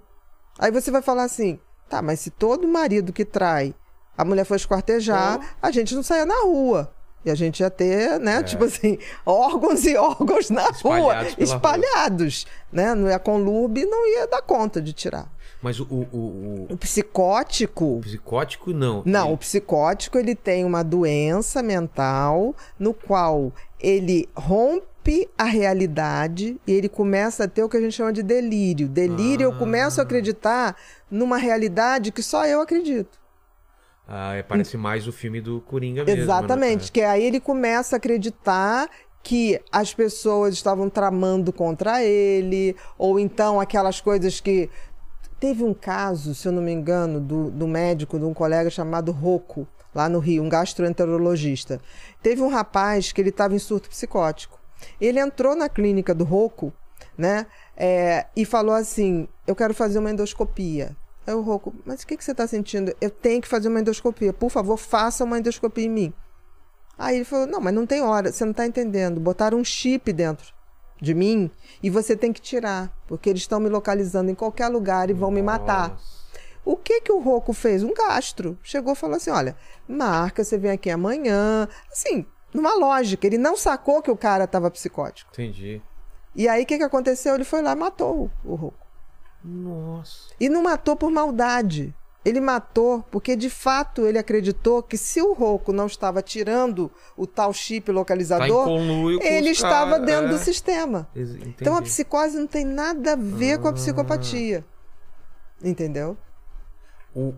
Aí 0.60 0.70
você 0.72 0.92
vai 0.92 1.02
falar 1.02 1.24
assim: 1.24 1.60
tá, 1.90 2.04
mas 2.04 2.20
se 2.20 2.30
todo 2.30 2.68
marido 2.68 3.12
que 3.12 3.26
trai 3.26 3.74
a 4.16 4.24
mulher 4.24 4.46
for 4.46 4.56
esquartejar, 4.56 5.56
a 5.60 5.72
gente 5.72 5.96
não 5.96 6.04
saia 6.04 6.26
na 6.26 6.44
rua. 6.44 6.94
E 7.28 7.32
a 7.32 7.36
gente 7.36 7.60
ia 7.60 7.70
ter, 7.70 8.20
né, 8.20 8.42
tipo 8.44 8.64
assim, 8.64 8.98
órgãos 9.26 9.84
e 9.86 9.96
órgãos 9.98 10.50
na 10.50 10.70
Espalhados 10.70 11.34
rua, 11.34 11.44
espalhados. 11.44 12.48
Né? 12.72 12.94
Não 12.96 13.10
ia 13.10 13.20
conlube 13.20 13.86
não 13.86 14.08
ia 14.08 14.28
dar 14.28 14.42
conta 14.42 14.82
de 14.82 14.94
tirar. 14.94 15.30
Mas 15.62 15.80
o, 15.80 15.84
o, 15.86 15.96
o- 16.18 16.68
O 16.70 16.78
psicótico. 16.78 17.98
o 17.98 18.02
psicótico, 18.02 18.72
não. 18.74 19.02
Não, 19.06 19.28
o 19.28 19.30
Ele- 19.32 19.38
psicótico 19.38 20.18
ele 20.18 20.36
tem 20.36 20.64
uma 20.64 20.84
doença 20.84 21.64
mental 21.64 22.56
no 22.80 22.94
qual 22.94 23.52
ele 23.80 24.30
rompe 24.36 25.28
a 25.38 25.44
realidade 25.46 26.58
e 26.68 26.72
ele 26.72 26.88
começa 26.90 27.46
a 27.46 27.48
ter 27.48 27.64
o 27.64 27.70
que 27.70 27.78
a 27.78 27.82
gente 27.82 27.94
chama 27.96 28.14
de 28.14 28.22
delírio. 28.22 28.88
Delírio, 28.88 29.46
eu 29.46 29.54
começo 29.54 30.00
a 30.00 30.04
acreditar 30.04 30.76
numa 31.10 31.38
realidade 31.38 32.12
que 32.12 32.22
só 32.22 32.46
eu 32.46 32.62
acredito. 32.62 33.18
Ah, 34.08 34.36
é, 34.36 34.44
parece 34.44 34.78
mais 34.78 35.06
o 35.06 35.12
filme 35.12 35.42
do 35.42 35.60
Coringa 35.62 36.06
mesmo. 36.06 36.22
Exatamente, 36.22 36.86
né? 36.86 36.90
que 36.94 37.02
aí 37.02 37.24
ele 37.24 37.42
começa 37.42 37.96
a 37.96 37.98
acreditar 37.98 38.90
que 39.22 39.60
as 39.70 39.94
pessoas 39.94 40.54
estavam 40.54 40.90
tramando 40.90 41.52
contra 41.52 42.02
ele, 42.02 42.74
ou 42.98 43.20
então 43.20 43.60
aquelas 43.60 44.00
coisas 44.00 44.40
que. 44.40 44.70
Teve 45.40 45.64
um 45.64 45.74
caso, 45.74 46.34
se 46.34 46.48
eu 46.48 46.52
não 46.52 46.64
me 46.64 46.72
engano, 46.72 47.20
do, 47.20 47.52
do 47.52 47.68
médico, 47.68 48.18
de 48.18 48.26
um 48.26 48.34
colega 48.34 48.72
chamado 48.72 49.12
Rocco, 49.12 49.68
lá 49.94 50.10
no 50.10 50.18
Rio, 50.18 50.42
um 50.42 50.50
gastroenterologista. 50.50 51.80
Teve 52.24 52.42
um 52.42 52.48
rapaz 52.48 53.12
que 53.12 53.22
ele 53.22 53.30
estava 53.30 53.54
em 53.54 53.60
surto 53.60 53.88
psicótico. 53.88 54.60
Ele 55.00 55.20
entrou 55.20 55.56
na 55.56 55.70
clínica 55.70 56.16
do 56.16 56.24
Rocco, 56.24 56.74
né, 57.16 57.46
é, 57.76 58.26
e 58.36 58.46
falou 58.46 58.74
assim: 58.74 59.28
Eu 59.46 59.56
quero 59.56 59.76
fazer 59.76 60.00
uma 60.00 60.10
endoscopia. 60.10 60.96
Aí 61.28 61.34
o 61.34 61.42
Rocco, 61.42 61.76
mas 61.86 62.04
o 62.04 62.08
que, 62.08 62.16
que 62.16 62.24
você 62.24 62.32
está 62.32 62.48
sentindo? 62.48 62.96
Eu 63.02 63.10
tenho 63.10 63.42
que 63.42 63.50
fazer 63.50 63.68
uma 63.68 63.82
endoscopia. 63.82 64.32
Por 64.32 64.50
favor, 64.50 64.78
faça 64.78 65.26
uma 65.26 65.38
endoscopia 65.38 65.84
em 65.84 65.90
mim. 65.90 66.14
Aí 66.98 67.18
ele 67.18 67.26
falou: 67.26 67.46
Não, 67.46 67.60
mas 67.60 67.74
não 67.74 67.86
tem 67.86 68.02
hora, 68.02 68.32
você 68.32 68.46
não 68.46 68.54
tá 68.54 68.66
entendendo. 68.66 69.20
Botaram 69.20 69.58
um 69.58 69.64
chip 69.64 70.14
dentro 70.14 70.56
de 71.02 71.14
mim 71.14 71.52
e 71.84 71.90
você 71.90 72.16
tem 72.16 72.32
que 72.32 72.40
tirar, 72.40 72.92
porque 73.08 73.30
eles 73.30 73.42
estão 73.42 73.60
me 73.60 73.68
localizando 73.68 74.32
em 74.32 74.36
qualquer 74.36 74.70
lugar 74.70 75.10
e 75.10 75.14
vão 75.14 75.30
me 75.30 75.42
matar. 75.42 75.90
Nossa. 75.90 76.18
O 76.64 76.78
que 76.78 77.02
que 77.02 77.12
o 77.12 77.20
Rocco 77.20 77.52
fez? 77.52 77.84
Um 77.84 77.94
gastro. 77.94 78.58
Chegou 78.64 78.94
e 78.94 78.96
falou 78.96 79.18
assim: 79.18 79.30
olha, 79.30 79.54
marca, 79.86 80.46
você 80.46 80.58
vem 80.58 80.72
aqui 80.72 80.90
amanhã. 80.90 81.68
Assim, 81.92 82.26
numa 82.54 82.74
lógica. 82.74 83.28
Ele 83.28 83.38
não 83.38 83.58
sacou 83.58 84.02
que 84.02 84.10
o 84.10 84.16
cara 84.16 84.46
estava 84.46 84.72
psicótico. 84.72 85.30
Entendi. 85.34 85.82
E 86.34 86.48
aí 86.48 86.64
o 86.64 86.66
que, 86.66 86.78
que 86.78 86.84
aconteceu? 86.84 87.36
Ele 87.36 87.44
foi 87.44 87.62
lá 87.62 87.74
e 87.74 87.76
matou 87.76 88.32
o, 88.46 88.52
o 88.54 88.56
Rocco. 88.56 88.87
Nossa. 89.44 90.30
E 90.40 90.50
não 90.50 90.64
matou 90.64 90.96
por 90.96 91.10
maldade. 91.12 91.94
Ele 92.26 92.42
matou 92.42 93.04
porque, 93.10 93.38
de 93.38 93.50
fato, 93.50 94.06
ele 94.06 94.18
acreditou 94.18 94.84
que 94.84 94.98
se 94.98 95.22
o 95.22 95.32
Rocco 95.34 95.72
não 95.72 95.86
estava 95.88 96.22
tirando 96.22 96.92
o 97.16 97.26
tal 97.26 97.54
chip 97.54 97.86
Tá 97.86 97.94
localizador, 97.94 98.66
com 98.66 99.12
ele 99.22 99.52
estava 99.52 99.92
caras, 99.92 100.06
dentro 100.06 100.26
é. 100.26 100.30
do 100.30 100.38
sistema. 100.38 101.08
Entendi. 101.16 101.56
Então 101.62 101.78
a 101.78 101.82
psicose 101.82 102.38
não 102.38 102.48
tem 102.48 102.66
nada 102.66 103.14
a 103.14 103.16
ver 103.16 103.60
com 103.60 103.68
a 103.68 103.70
Ah. 103.70 103.74
psicopatia. 103.74 104.66
Entendeu? 105.64 106.18
O- 107.16 107.34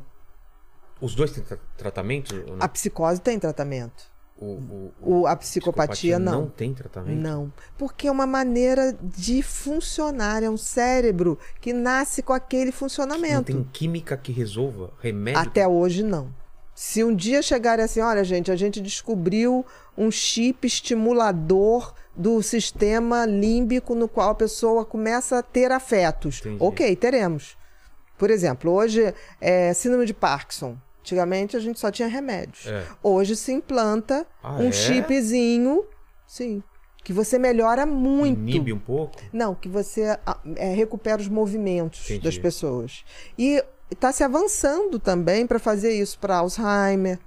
Os 0.99 1.13
dois 1.13 1.31
têm 1.31 1.43
tra- 1.43 1.59
tratamento? 1.77 2.35
ou 2.47 2.57
não? 2.57 2.65
A 2.65 2.67
psicose 2.67 3.21
tem 3.21 3.37
tratamento. 3.39 4.09
O, 4.41 4.45
o- 4.45 4.91
O, 5.01 5.27
a 5.27 5.35
psicopatia, 5.35 6.17
não. 6.17 6.43
Não 6.43 6.49
tem 6.49 6.73
tratamento? 6.73 7.19
Não. 7.19 7.51
Porque 7.77 8.07
é 8.07 8.11
uma 8.11 8.25
maneira 8.25 8.97
de 9.01 9.43
funcionar. 9.43 10.41
É 10.43 10.49
um 10.49 10.55
cérebro 10.55 11.37
que 11.59 11.73
nasce 11.73 12.21
com 12.23 12.31
aquele 12.31 12.67
Não 12.67 12.71
funcionamento. 12.71 13.43
tem 13.51 13.63
química 13.73 14.15
que 14.15 14.31
resolva? 14.31 14.91
Remédio? 15.01 15.41
Até 15.41 15.67
hoje, 15.67 16.03
não. 16.03 16.33
Se 16.73 17.03
um 17.03 17.13
dia 17.13 17.41
chegarem 17.41 17.83
assim, 17.83 17.99
olha, 17.99 18.23
gente, 18.23 18.49
a 18.49 18.55
gente 18.55 18.79
descobriu 18.79 19.65
um 19.97 20.09
chip 20.09 20.65
estimulador 20.65 21.93
do 22.15 22.41
sistema 22.41 23.25
límbico 23.25 23.93
no 23.95 24.07
qual 24.07 24.29
a 24.29 24.35
pessoa 24.35 24.85
começa 24.85 25.39
a 25.39 25.43
ter 25.43 25.71
afetos. 25.71 26.39
Entendi. 26.39 26.57
Ok, 26.59 26.95
teremos. 26.95 27.57
Por 28.17 28.29
exemplo, 28.29 28.71
hoje 28.71 29.13
é 29.41 29.73
síndrome 29.73 30.05
de 30.05 30.13
Parkinson. 30.13 30.77
Antigamente 31.01 31.55
a 31.55 31.59
gente 31.59 31.79
só 31.79 31.89
tinha 31.89 32.07
remédios. 32.07 32.67
É. 32.67 32.85
Hoje 33.01 33.35
se 33.35 33.51
implanta 33.51 34.27
Ah, 34.43 34.55
um 34.57 34.67
é? 34.69 34.71
chipzinho, 34.71 35.85
sim, 36.27 36.61
que 37.03 37.13
você 37.13 37.39
melhora 37.39 37.85
muito. 37.85 38.39
Inibe 38.41 38.73
um 38.73 38.79
pouco? 38.79 39.15
Não, 39.31 39.55
que 39.55 39.67
você 39.69 40.17
ah, 40.25 40.37
é, 40.55 40.73
recupera 40.73 41.21
os 41.21 41.27
movimentos 41.27 42.05
Entendi. 42.05 42.23
das 42.23 42.37
pessoas. 42.37 43.03
E 43.37 43.63
está 43.89 44.11
se 44.11 44.23
avançando 44.23 44.99
também 44.99 45.47
para 45.47 45.57
fazer 45.57 45.93
isso 45.93 46.19
para 46.19 46.37
Alzheimer. 46.37 47.17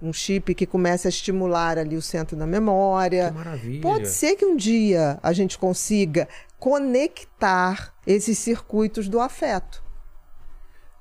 Um 0.00 0.12
chip 0.12 0.54
que 0.54 0.66
começa 0.66 1.06
a 1.06 1.10
estimular 1.10 1.78
ali 1.78 1.96
o 1.96 2.02
centro 2.02 2.36
da 2.36 2.46
memória. 2.46 3.28
Que 3.30 3.34
maravilha. 3.36 3.80
Pode 3.82 4.08
ser 4.08 4.34
que 4.36 4.44
um 4.44 4.56
dia 4.56 5.18
a 5.22 5.32
gente 5.32 5.56
consiga 5.58 6.26
conectar 6.58 7.92
esses 8.06 8.38
circuitos 8.38 9.08
do 9.08 9.20
afeto. 9.20 9.82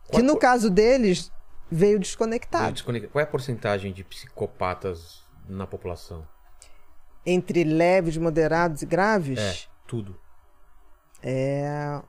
Que 0.06 0.18
Qual- 0.18 0.24
no 0.24 0.38
caso 0.38 0.70
deles 0.70 1.31
veio 1.72 1.98
desconectado. 2.00 2.74
desconectei. 2.74 3.10
Qual 3.10 3.22
é 3.22 3.24
a 3.24 3.28
porcentagem 3.30 3.94
de 3.94 4.04
psicopatas 4.04 5.24
na 5.48 5.66
população? 5.66 6.28
Entre 7.26 7.64
leves, 7.64 8.18
moderados 8.18 8.82
e 8.82 8.86
graves, 8.86 9.40
É, 9.40 9.56
tudo. 9.88 10.20
é 11.24 12.02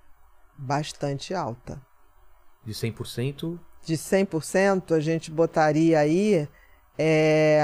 bastante 0.56 1.34
alta. 1.34 1.80
De 2.64 2.72
100%? 2.72 3.58
de 3.84 3.94
100%, 3.96 4.94
a 4.94 5.00
gente 5.00 5.28
botaria 5.30 5.98
aí 5.98 6.48
é, 6.96 7.60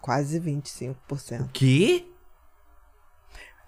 quase 0.00 0.40
25%. 0.40 1.50
Que? 1.52 2.10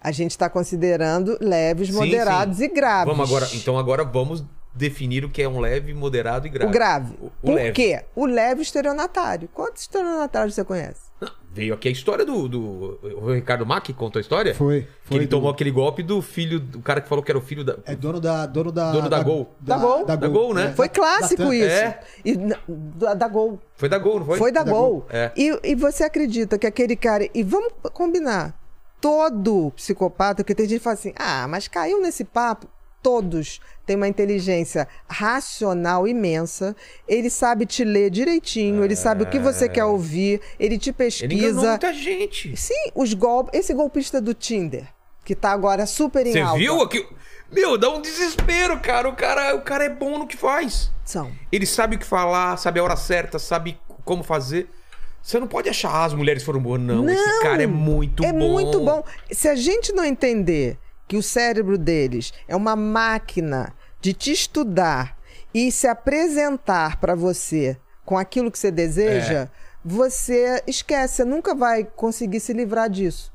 A 0.01 0.11
gente 0.11 0.31
está 0.31 0.49
considerando 0.49 1.37
leves, 1.39 1.89
Sim, 1.89 1.93
moderados 1.95 2.59
e 2.61 2.67
graves. 2.67 3.13
Vamos 3.15 3.29
agora, 3.29 3.47
então 3.55 3.77
agora 3.77 4.03
vamos 4.03 4.43
definir 4.75 5.23
o 5.23 5.29
que 5.29 5.41
é 5.41 5.47
um 5.47 5.59
leve, 5.59 5.93
moderado 5.93 6.45
e 6.45 6.49
grave. 6.49 6.69
O 6.69 6.73
grave. 6.73 7.13
O, 7.21 7.25
o 7.27 7.31
Por 7.41 7.55
leve. 7.55 7.71
quê? 7.71 8.03
O 8.15 8.25
leve 8.25 8.61
estelionatário. 8.61 9.47
Quantos 9.53 9.83
estelionatários 9.83 10.53
você 10.53 10.63
conhece? 10.63 11.05
Veio 11.51 11.73
aqui 11.73 11.87
a 11.87 11.91
história 11.91 12.25
do, 12.25 12.49
do 12.49 12.99
o 13.21 13.31
Ricardo 13.33 13.65
Mack 13.65 13.93
contou 13.93 14.19
a 14.19 14.21
história? 14.21 14.53
Foi. 14.53 14.81
Que 14.81 14.87
foi 15.05 15.17
ele 15.17 15.25
do- 15.25 15.29
tomou 15.37 15.49
aquele 15.49 15.71
golpe 15.71 16.03
do 16.03 16.21
filho, 16.21 16.59
do 16.59 16.81
cara 16.81 16.99
que 16.99 17.07
falou 17.07 17.23
que 17.23 17.31
era 17.31 17.37
o 17.37 17.41
filho 17.41 17.63
da. 17.63 17.77
É 17.85 17.95
dono 17.95 18.19
da. 18.19 18.45
Dono 18.45 18.73
da. 18.73 18.91
Dono 18.91 19.09
da 19.09 19.23
Gol. 19.23 19.55
Da 19.61 19.77
Gol. 19.77 20.05
Da 20.05 20.15
Gol, 20.17 20.53
né? 20.53 20.65
É, 20.65 20.73
Foi 20.73 20.89
da- 20.89 20.93
clássico 20.93 21.43
da 21.45 21.55
isso. 21.55 21.65
É. 21.67 21.99
E, 22.25 22.35
da, 22.67 23.13
da 23.13 23.27
Gol. 23.29 23.57
Foi 23.77 23.87
da 23.87 23.97
Gol, 23.97 24.19
não 24.19 24.25
foi? 24.25 24.37
Foi 24.37 24.51
da, 24.51 24.63
Da 24.63 24.69
Gol. 24.71 24.89
Gol. 24.91 25.05
É. 25.09 25.31
E, 25.37 25.57
e 25.63 25.75
você 25.75 26.03
acredita 26.03 26.57
que 26.57 26.67
aquele 26.67 26.97
cara. 26.97 27.25
E 27.33 27.41
vamos 27.41 27.71
combinar. 27.93 28.53
Todo 28.99 29.71
psicopata, 29.75 30.43
porque 30.43 30.55
tem 30.55 30.67
gente 30.67 30.79
que 30.79 30.83
fala 30.83 30.95
assim: 30.95 31.13
ah, 31.15 31.47
mas 31.47 31.67
caiu 31.67 32.01
nesse 32.01 32.23
papo. 32.25 32.67
Todos 33.05 33.61
têm 33.85 33.95
uma 33.95 34.07
inteligência 34.07 34.87
racional 35.07 36.07
imensa. 36.07 36.75
Ele 37.07 37.29
sabe 37.29 37.67
te 37.67 37.83
ler 37.83 38.09
direitinho, 38.09 38.83
ele 38.83 38.95
sabe 38.95 39.21
o 39.21 39.27
que 39.27 39.37
você 39.37 39.69
quer 39.69 39.85
ouvir, 39.85 40.41
ele 40.59 40.75
te 40.79 40.89
Ele 40.89 41.35
enganou 41.35 41.53
pesquisa. 41.61 41.69
muita 41.69 41.93
gente. 41.93 42.57
Sim, 42.57 42.89
os 42.95 43.13
golpes. 43.13 43.59
Esse 43.59 43.75
golpista 43.75 44.19
do 44.19 44.33
Tinder, 44.33 44.87
que 45.23 45.35
tá 45.35 45.51
agora 45.51 45.85
super 45.85 46.25
em 46.25 46.31
Você 46.31 46.39
alta. 46.39 46.57
viu 46.57 46.81
aqui? 46.81 47.05
Meu, 47.51 47.77
dá 47.77 47.91
um 47.91 48.01
desespero, 48.01 48.79
cara. 48.79 49.07
O 49.07 49.15
cara, 49.15 49.55
o 49.55 49.61
cara 49.61 49.83
é 49.85 49.89
bom 49.89 50.17
no 50.17 50.25
que 50.25 50.35
faz. 50.35 50.89
São. 51.05 51.31
Ele 51.51 51.67
sabe 51.67 51.97
o 51.97 51.99
que 51.99 52.05
falar, 52.07 52.57
sabe 52.57 52.79
a 52.79 52.83
hora 52.83 52.95
certa, 52.95 53.37
sabe 53.37 53.77
como 54.03 54.23
fazer. 54.23 54.67
Você 55.21 55.39
não 55.39 55.47
pode 55.47 55.69
achar 55.69 55.91
ah, 55.91 56.05
as 56.05 56.13
mulheres 56.15 56.41
foram 56.41 56.59
boas, 56.59 56.81
não. 56.81 57.07
Esse 57.07 57.23
Não, 57.23 57.41
cara 57.43 57.61
é 57.61 57.67
muito 57.67 58.23
é 58.25 58.33
bom. 58.33 58.39
muito 58.51 58.79
bom. 58.79 59.03
Se 59.31 59.47
a 59.47 59.53
gente 59.55 59.93
não 59.93 60.03
entender 60.03 60.79
que 61.07 61.17
o 61.17 61.23
cérebro 61.23 61.77
deles 61.77 62.33
é 62.47 62.55
uma 62.55 62.75
máquina 62.75 63.73
de 64.01 64.13
te 64.13 64.31
estudar 64.31 65.17
e 65.53 65.71
se 65.71 65.87
apresentar 65.87 66.99
para 66.99 67.15
você 67.15 67.77
com 68.05 68.17
aquilo 68.17 68.51
que 68.51 68.59
você 68.59 68.67
É. 68.67 68.71
deseja, 68.71 69.49
você 69.83 70.61
esquece, 70.67 71.15
você 71.15 71.25
nunca 71.25 71.53
vai 71.55 71.83
conseguir 71.83 72.39
se 72.39 72.53
livrar 72.53 72.89
disso. 72.89 73.31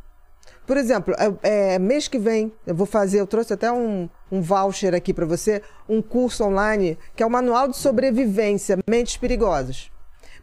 Por 0.66 0.76
exemplo, 0.76 1.14
é, 1.42 1.74
é, 1.74 1.78
mês 1.78 2.06
que 2.06 2.18
vem 2.18 2.52
eu 2.66 2.74
vou 2.74 2.86
fazer, 2.86 3.20
eu 3.20 3.26
trouxe 3.26 3.52
até 3.52 3.72
um, 3.72 4.08
um 4.30 4.40
voucher 4.40 4.94
aqui 4.94 5.12
para 5.12 5.26
você, 5.26 5.62
um 5.88 6.00
curso 6.00 6.44
online 6.44 6.96
que 7.16 7.22
é 7.22 7.26
o 7.26 7.30
Manual 7.30 7.68
de 7.68 7.76
Sobrevivência 7.76 8.78
Mentes 8.88 9.16
Perigosas. 9.16 9.90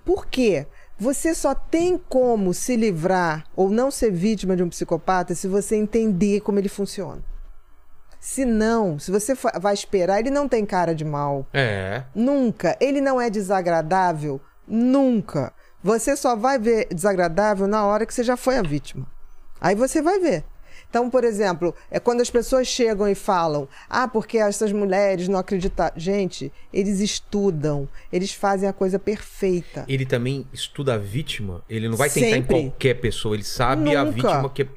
Por 0.03 0.25
quê? 0.25 0.65
Você 0.99 1.35
só 1.35 1.53
tem 1.53 1.97
como 1.97 2.53
se 2.53 2.75
livrar 2.75 3.45
ou 3.55 3.69
não 3.69 3.91
ser 3.91 4.11
vítima 4.11 4.55
de 4.55 4.63
um 4.63 4.69
psicopata 4.69 5.35
se 5.35 5.47
você 5.47 5.75
entender 5.75 6.41
como 6.41 6.57
ele 6.57 6.69
funciona. 6.69 7.23
Se 8.19 8.43
não, 8.43 8.97
se 8.97 9.11
você 9.11 9.33
vai 9.59 9.73
esperar, 9.73 10.19
ele 10.19 10.31
não 10.31 10.49
tem 10.49 10.65
cara 10.65 10.95
de 10.95 11.05
mal. 11.05 11.45
É. 11.53 12.03
Nunca. 12.15 12.75
Ele 12.81 12.99
não 12.99 13.21
é 13.21 13.29
desagradável. 13.29 14.41
Nunca. 14.67 15.53
Você 15.83 16.15
só 16.15 16.35
vai 16.35 16.57
ver 16.57 16.87
desagradável 16.93 17.67
na 17.67 17.85
hora 17.85 18.05
que 18.05 18.13
você 18.13 18.23
já 18.23 18.35
foi 18.35 18.57
a 18.57 18.63
vítima. 18.63 19.05
Aí 19.61 19.75
você 19.75 20.01
vai 20.01 20.19
ver. 20.19 20.43
Então, 20.89 21.09
por 21.09 21.23
exemplo, 21.23 21.75
é 21.91 21.99
quando 21.99 22.21
as 22.21 22.29
pessoas 22.29 22.67
chegam 22.67 23.07
e 23.07 23.15
falam: 23.15 23.67
ah, 23.89 24.07
porque 24.07 24.37
essas 24.37 24.71
mulheres 24.71 25.27
não 25.27 25.37
acreditam. 25.37 25.91
Gente, 25.95 26.51
eles 26.73 26.99
estudam, 26.99 27.87
eles 28.11 28.31
fazem 28.33 28.67
a 28.69 28.73
coisa 28.73 28.97
perfeita. 28.97 29.83
Ele 29.87 30.05
também 30.05 30.47
estuda 30.53 30.93
a 30.93 30.97
vítima. 30.97 31.61
Ele 31.69 31.89
não 31.89 31.97
vai 31.97 32.09
tentar 32.09 32.35
Sempre. 32.37 32.57
em 32.57 32.69
qualquer 32.69 32.93
pessoa. 32.95 33.35
Ele 33.35 33.43
sabe 33.43 33.95
a 33.95 34.03
Nunca. 34.03 34.15
vítima 34.15 34.49
que 34.49 34.61
é 34.63 34.67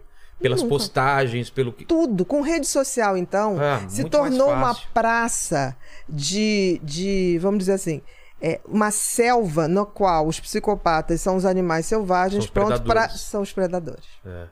pelas 0.40 0.62
Nunca. 0.62 0.70
postagens, 0.74 1.48
pelo 1.50 1.72
que. 1.72 1.84
Tudo. 1.84 2.24
Com 2.24 2.40
rede 2.40 2.66
social, 2.66 3.16
então, 3.16 3.56
Ah, 3.60 3.86
se 3.88 4.04
tornou 4.04 4.50
uma 4.50 4.74
praça 4.92 5.76
de, 6.08 6.80
de, 6.82 7.38
vamos 7.40 7.58
dizer 7.60 7.74
assim, 7.74 8.02
é, 8.40 8.60
uma 8.66 8.90
selva 8.90 9.68
no 9.68 9.84
qual 9.84 10.26
os 10.26 10.40
psicopatas 10.40 11.20
são 11.20 11.36
os 11.36 11.44
animais 11.44 11.86
selvagens 11.86 12.44
São 12.44 12.48
os 12.48 12.50
prontos 12.50 12.80
para. 12.80 13.08
São 13.10 13.42
os 13.42 13.52
predadores. 13.52 14.06
É. 14.24 14.46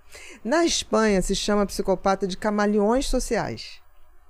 Na 0.44 0.64
Espanha 0.64 1.22
se 1.22 1.34
chama 1.34 1.66
psicopata 1.66 2.26
de 2.26 2.36
camaleões 2.36 3.06
sociais. 3.06 3.80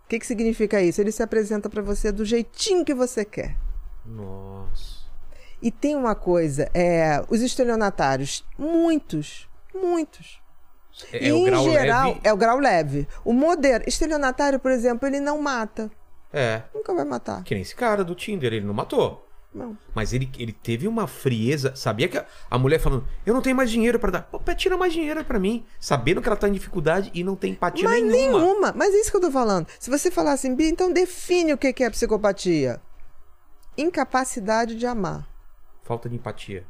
O 0.05 0.09
que, 0.09 0.19
que 0.19 0.27
significa 0.27 0.81
isso? 0.81 1.01
Ele 1.01 1.13
se 1.13 1.23
apresenta 1.23 1.69
para 1.69 1.83
você 1.83 2.11
do 2.11 2.25
jeitinho 2.25 2.85
que 2.85 2.95
você 2.95 3.25
quer. 3.25 3.57
Nossa. 4.07 4.99
E 5.61 5.71
tem 5.71 5.97
uma 5.97 6.15
coisa, 6.15 6.71
é, 6.73 7.23
os 7.29 7.43
estelionatários, 7.43 8.45
muitos, 8.57 9.49
muitos. 9.75 10.41
É, 11.13 11.25
E, 11.25 11.29
é 11.29 11.35
o 11.35 11.45
grau 11.45 11.67
em 11.67 11.71
geral, 11.73 12.09
leve. 12.09 12.21
é 12.25 12.33
o 12.33 12.37
grau 12.37 12.59
leve. 12.59 13.09
O 13.25 13.33
moderno, 13.33 13.85
estelionatário, 13.87 14.59
por 14.59 14.71
exemplo, 14.71 15.07
ele 15.07 15.21
não 15.21 15.43
mata. 15.43 15.91
É. 16.33 16.63
Nunca 16.75 16.95
vai 16.95 17.05
matar. 17.05 17.43
Que 17.43 17.55
nem 17.55 17.63
esse 17.63 17.75
cara 17.75 18.05
do 18.05 18.15
Tinder, 18.15 18.53
ele 18.53 18.65
não 18.65 18.75
matou. 18.75 19.28
Não. 19.59 19.77
Mas 19.95 20.13
ele, 20.13 20.31
ele 20.39 20.53
teve 20.53 20.87
uma 20.87 21.07
frieza. 21.07 21.75
Sabia 21.75 22.09
que 22.09 22.17
a, 22.17 22.25
a 22.51 22.59
mulher 22.59 22.79
falando, 22.79 23.07
eu 23.27 23.35
não 23.35 23.43
tenho 23.43 23.57
mais 23.57 23.71
dinheiro 23.71 23.99
pra 23.99 24.11
dar. 24.11 24.23
Pô, 24.23 24.41
tira 24.55 24.77
mais 24.77 24.93
dinheiro 24.93 25.25
pra 25.25 25.39
mim. 25.39 25.65
Sabendo 25.81 26.23
que 26.23 26.29
ela 26.29 26.37
tá 26.37 26.49
em 26.49 26.53
dificuldade 26.53 27.11
e 27.13 27.23
não 27.25 27.37
tem 27.37 27.53
empatia 27.53 27.85
Mas 27.89 28.03
nenhuma. 28.05 28.39
nenhuma. 28.39 28.73
Mas 28.75 28.95
é 28.95 28.99
isso 28.99 29.11
que 29.11 29.17
eu 29.17 29.21
tô 29.21 29.31
falando. 29.31 29.67
Se 29.79 29.91
você 29.91 30.11
falar 30.11 30.33
assim, 30.33 30.55
Bia, 30.55 30.69
então 30.69 30.93
define 30.93 31.53
o 31.53 31.59
que 31.59 31.83
é 31.83 31.91
psicopatia. 31.91 32.81
Incapacidade 33.77 34.75
de 34.77 34.87
amar. 34.87 35.29
Falta 35.83 36.09
de 36.09 36.17
empatia. 36.17 36.65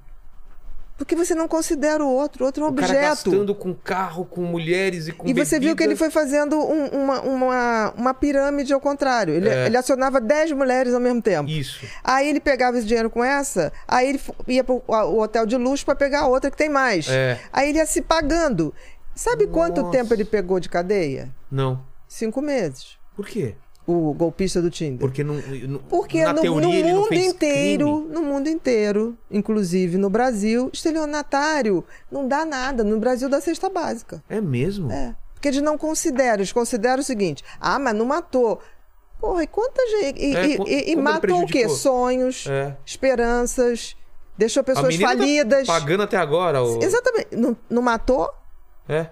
Porque 0.99 1.15
você 1.15 1.33
não 1.33 1.47
considera 1.47 2.05
o 2.05 2.09
outro, 2.13 2.45
outro 2.45 2.65
é 2.65 2.69
O 2.69 2.73
cara 2.73 2.87
objeto. 2.89 3.31
gastando 3.31 3.55
com 3.55 3.73
carro, 3.73 4.25
com 4.27 4.43
mulheres 4.43 5.07
e 5.07 5.13
com 5.13 5.29
E 5.29 5.33
você 5.33 5.61
viu 5.61 5.77
que 5.77 5.83
ele 5.85 5.95
foi 5.95 6.11
fazendo 6.11 6.59
um- 6.59 6.89
uma, 6.89 7.21
uma, 7.21 7.95
uma 7.97 8.13
pirâmide 8.15 8.73
ao 8.75 8.81
contrário. 8.81 9.33
Ele, 9.33 9.49
É. 9.49 9.67
ele 9.67 9.77
acionava 9.77 10.21
10 10.21 10.51
mulheres 10.51 10.93
ao 10.93 10.99
mesmo 11.01 11.23
tempo. 11.23 11.49
Isso. 11.49 11.87
Aí 12.03 12.29
ele 12.29 12.41
pegava 12.41 12.77
esse 12.77 12.87
dinheiro 12.87 13.09
com 13.09 13.23
essa, 13.23 13.73
aí 13.87 14.09
ele 14.09 14.21
ia 14.49 14.65
pro 14.65 14.83
o 14.89 15.21
hotel 15.21 15.47
de 15.47 15.57
luxo 15.57 15.87
para 15.87 15.95
pegar 15.95 16.27
outra 16.27 16.51
que 16.51 16.57
tem 16.57 16.69
mais. 16.69 17.09
É. 17.09 17.39
Aí 17.53 17.69
ele 17.69 17.79
ia 17.79 17.87
se 17.87 18.03
pagando. 18.03 18.75
Sabe 19.15 19.47
quanto 19.47 19.81
Nossa. 19.83 19.97
tempo 19.97 20.13
ele 20.13 20.25
pegou 20.25 20.59
de 20.59 20.69
cadeia? 20.69 21.29
Não. 21.51 21.81
Cinco 22.09 22.43
meses. 22.43 22.99
Por 23.15 23.25
quê? 23.27 23.55
O 23.91 24.13
golpista 24.13 24.61
do 24.61 24.69
Tinder. 24.69 24.99
Porque 25.01 25.25
não. 25.25 25.37
não- 25.67 25.79
Porque 25.81 26.23
na 26.23 26.35
no, 26.35 26.43
teoria 26.43 26.93
no 26.93 27.01
mundo 27.01 27.15
inteiro, 27.15 27.87
crime. 28.03 28.09
no 28.13 28.23
mundo 28.23 28.47
inteiro, 28.49 29.17
inclusive 29.31 29.97
no 29.97 30.11
Brasil, 30.11 30.69
estelionatário 30.73 31.83
não 32.13 32.29
dá 32.29 32.45
nada. 32.45 32.85
No 32.85 33.01
Brasil 33.01 33.31
dá 33.31 33.41
cesta 33.41 33.71
básica. 33.71 34.23
É 34.29 34.43
mesmo? 34.43 34.93
É. 34.93 35.17
Porque 35.33 35.49
eles 35.49 35.63
não 35.63 35.79
consideram, 35.79 36.35
eles 36.35 36.53
consideram 36.53 37.01
o 37.01 37.03
seguinte: 37.03 37.43
ah, 37.59 37.79
mas 37.79 37.95
não 37.95 38.05
matou. 38.05 38.61
Porra, 39.19 39.43
e 39.43 39.47
quanta 39.47 39.81
gente. 39.89 40.21
E, 40.23 40.37
É, 40.37 40.47
e- 40.47 40.93
e- 40.93 40.97
matou 40.97 41.43
o 41.43 41.47
quê? 41.47 41.67
Sonhos, 41.71 42.47
É. 42.47 42.77
esperanças, 42.85 43.97
deixou 44.37 44.63
pessoas 44.63 44.97
tá 44.99 45.09
falidas. 45.09 45.67
pagando 45.67 46.03
até 46.03 46.17
agora. 46.19 46.63
O... 46.63 46.83
Exatamente. 46.83 47.35
Não, 47.35 47.57
não 47.71 47.81
matou? 47.83 48.31
É, 48.89 49.07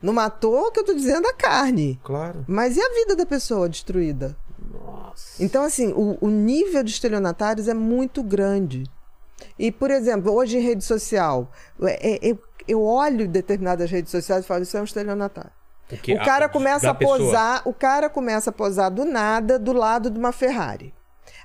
Não 0.00 0.12
matou 0.12 0.66
o 0.68 0.70
que 0.72 0.80
eu 0.80 0.84
tô 0.84 0.94
dizendo 0.94 1.26
a 1.26 1.34
carne. 1.34 1.98
claro. 2.04 2.44
Mas 2.46 2.76
e 2.76 2.80
a 2.80 2.88
vida 2.94 3.16
da 3.16 3.26
pessoa 3.26 3.68
destruída? 3.68 4.36
Nossa. 4.72 5.42
Então, 5.42 5.62
assim, 5.64 5.92
o, 5.92 6.16
o 6.20 6.28
nível 6.28 6.82
de 6.82 6.90
estelionatários 6.90 7.68
é 7.68 7.74
muito 7.74 8.22
grande. 8.22 8.84
E, 9.58 9.70
por 9.72 9.90
exemplo, 9.90 10.32
hoje 10.32 10.58
em 10.58 10.60
rede 10.60 10.84
social, 10.84 11.50
é- 11.82 12.14
é- 12.16 12.30
eu, 12.30 12.38
eu 12.66 12.82
olho 12.82 13.26
determinadas 13.28 13.90
redes 13.90 14.10
sociais 14.10 14.44
e 14.44 14.48
falo, 14.48 14.62
isso 14.62 14.76
é 14.76 14.80
um 14.80 14.84
estelionatário. 14.84 15.50
Porque 15.88 16.14
O 16.14 16.22
cara 16.24 16.46
a- 16.46 16.48
começa 16.48 16.90
a 16.90 16.94
pessoa- 16.94 17.18
posar, 17.18 17.62
o 17.64 17.72
cara 17.72 18.08
começa 18.10 18.50
a 18.50 18.52
posar 18.52 18.90
do 18.90 19.04
nada 19.04 19.58
do 19.58 19.72
lado 19.72 20.10
de 20.10 20.18
uma 20.18 20.32
Ferrari. 20.32 20.94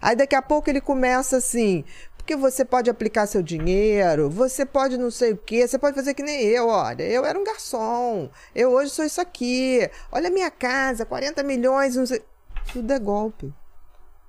Aí 0.01 0.15
daqui 0.15 0.35
a 0.35 0.41
pouco 0.41 0.69
ele 0.69 0.81
começa 0.81 1.37
assim, 1.37 1.83
porque 2.23 2.37
você 2.37 2.63
pode 2.63 2.89
aplicar 2.89 3.27
seu 3.27 3.43
dinheiro, 3.43 4.29
você 4.29 4.65
pode 4.65 4.97
não 4.97 5.11
sei 5.11 5.33
o 5.33 5.37
quê, 5.37 5.67
você 5.67 5.77
pode 5.77 5.93
fazer 5.93 6.13
que 6.13 6.23
nem 6.23 6.41
eu, 6.41 6.69
olha, 6.69 7.03
eu 7.03 7.25
era 7.25 7.37
um 7.37 7.43
garçom, 7.43 8.29
eu 8.55 8.71
hoje 8.71 8.91
sou 8.91 9.03
isso 9.03 9.19
aqui, 9.19 9.89
olha 10.09 10.29
a 10.29 10.31
minha 10.31 10.49
casa, 10.49 11.05
40 11.05 11.43
milhões, 11.43 11.97
não 11.97 12.05
sei. 12.05 12.23
Tudo 12.71 12.93
é 12.93 12.97
golpe. 12.97 13.53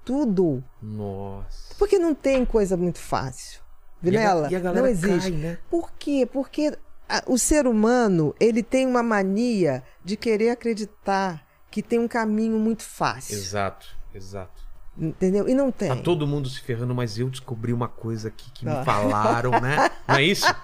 Tudo. 0.05 0.63
Nossa. 0.83 1.73
Porque 1.79 1.97
não 1.97 2.13
tem 2.17 2.45
coisa 2.45 2.77
muito 2.77 2.99
fácil. 2.99 3.61
E 4.03 4.09
a 4.09 4.11
Vilela, 4.11 4.49
e 4.51 4.57
a 4.57 4.61
não 4.73 4.87
existe. 4.89 5.31
cai, 5.31 5.41
né? 5.41 5.59
Por 5.71 5.93
quê? 5.93 6.29
Porque 6.31 6.77
a- 7.09 7.23
o 7.29 7.39
ser 7.39 7.65
humano, 7.65 8.35
ele 8.41 8.63
tem 8.65 8.87
uma 8.89 9.05
mania 9.05 9.85
de 10.05 10.17
querer 10.17 10.51
acreditar 10.51 11.47
que 11.71 11.81
tem 11.81 12.01
um 12.01 12.09
caminho 12.09 12.59
muito 12.59 12.83
fácil. 12.83 13.37
Exato, 13.37 13.87
exato. 14.13 14.64
Entendeu? 14.97 15.49
E 15.49 15.55
não 15.55 15.73
tem. 15.73 15.89
Tá 15.89 15.97
todo 15.97 16.27
mundo 16.27 16.49
se 16.49 16.61
ferrando, 16.61 16.95
mas 16.95 17.19
eu 17.19 17.29
descobri 17.29 17.73
uma 17.73 17.89
coisa 17.89 18.29
aqui 18.29 18.51
que 18.53 18.65
me 18.65 18.71
Ah. 18.73 18.85
falaram, 18.85 19.51
né? 19.61 19.91
Não 20.07 20.17
é 20.17 20.23
isso? 20.23 20.55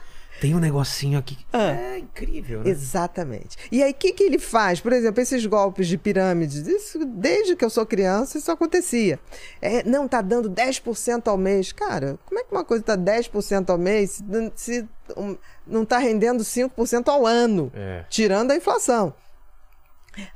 Tem 0.41 0.55
um 0.55 0.59
negocinho 0.59 1.19
aqui. 1.19 1.35
que- 1.35 1.45
Ah. 1.53 1.73
É 1.73 1.99
incrível, 1.99 2.61
né? 2.63 2.71
Exatamente. 2.71 3.59
E 3.71 3.83
aí, 3.83 3.91
o 3.91 3.95
que, 3.95 4.13
que 4.13 4.23
ele 4.23 4.39
faz? 4.39 4.81
Por 4.81 4.93
exemplo, 4.93 5.21
esses 5.21 5.45
golpes 5.45 5.87
de 5.89 5.99
pirâmides, 5.99 6.67
isso, 6.67 7.05
desde 7.05 7.55
que 7.57 7.65
eu 7.65 7.69
sou 7.69 7.85
criança, 7.85 8.39
isso 8.39 8.51
acontecia. 8.51 9.19
É, 9.61 9.83
não, 9.83 10.07
tá 10.09 10.23
dando 10.23 10.49
10% 10.49 11.29
ao 11.29 11.37
mês. 11.37 11.73
Cara, 11.73 12.19
como 12.25 12.41
é 12.41 12.45
que 12.45 12.53
uma 12.53 12.65
coisa 12.65 12.83
tá 12.85 12.97
10% 12.97 13.69
ao 13.69 13.77
mês 13.77 14.23
se, 14.23 14.53
se, 14.55 14.89
um, 15.17 15.37
não 15.67 15.85
tá 15.85 15.99
rendendo 15.99 16.43
5% 16.43 17.09
ao 17.09 17.27
ano? 17.27 17.71
É. 17.75 18.05
tirando 18.09 18.53
a 18.53 18.57
inflação. 18.57 19.13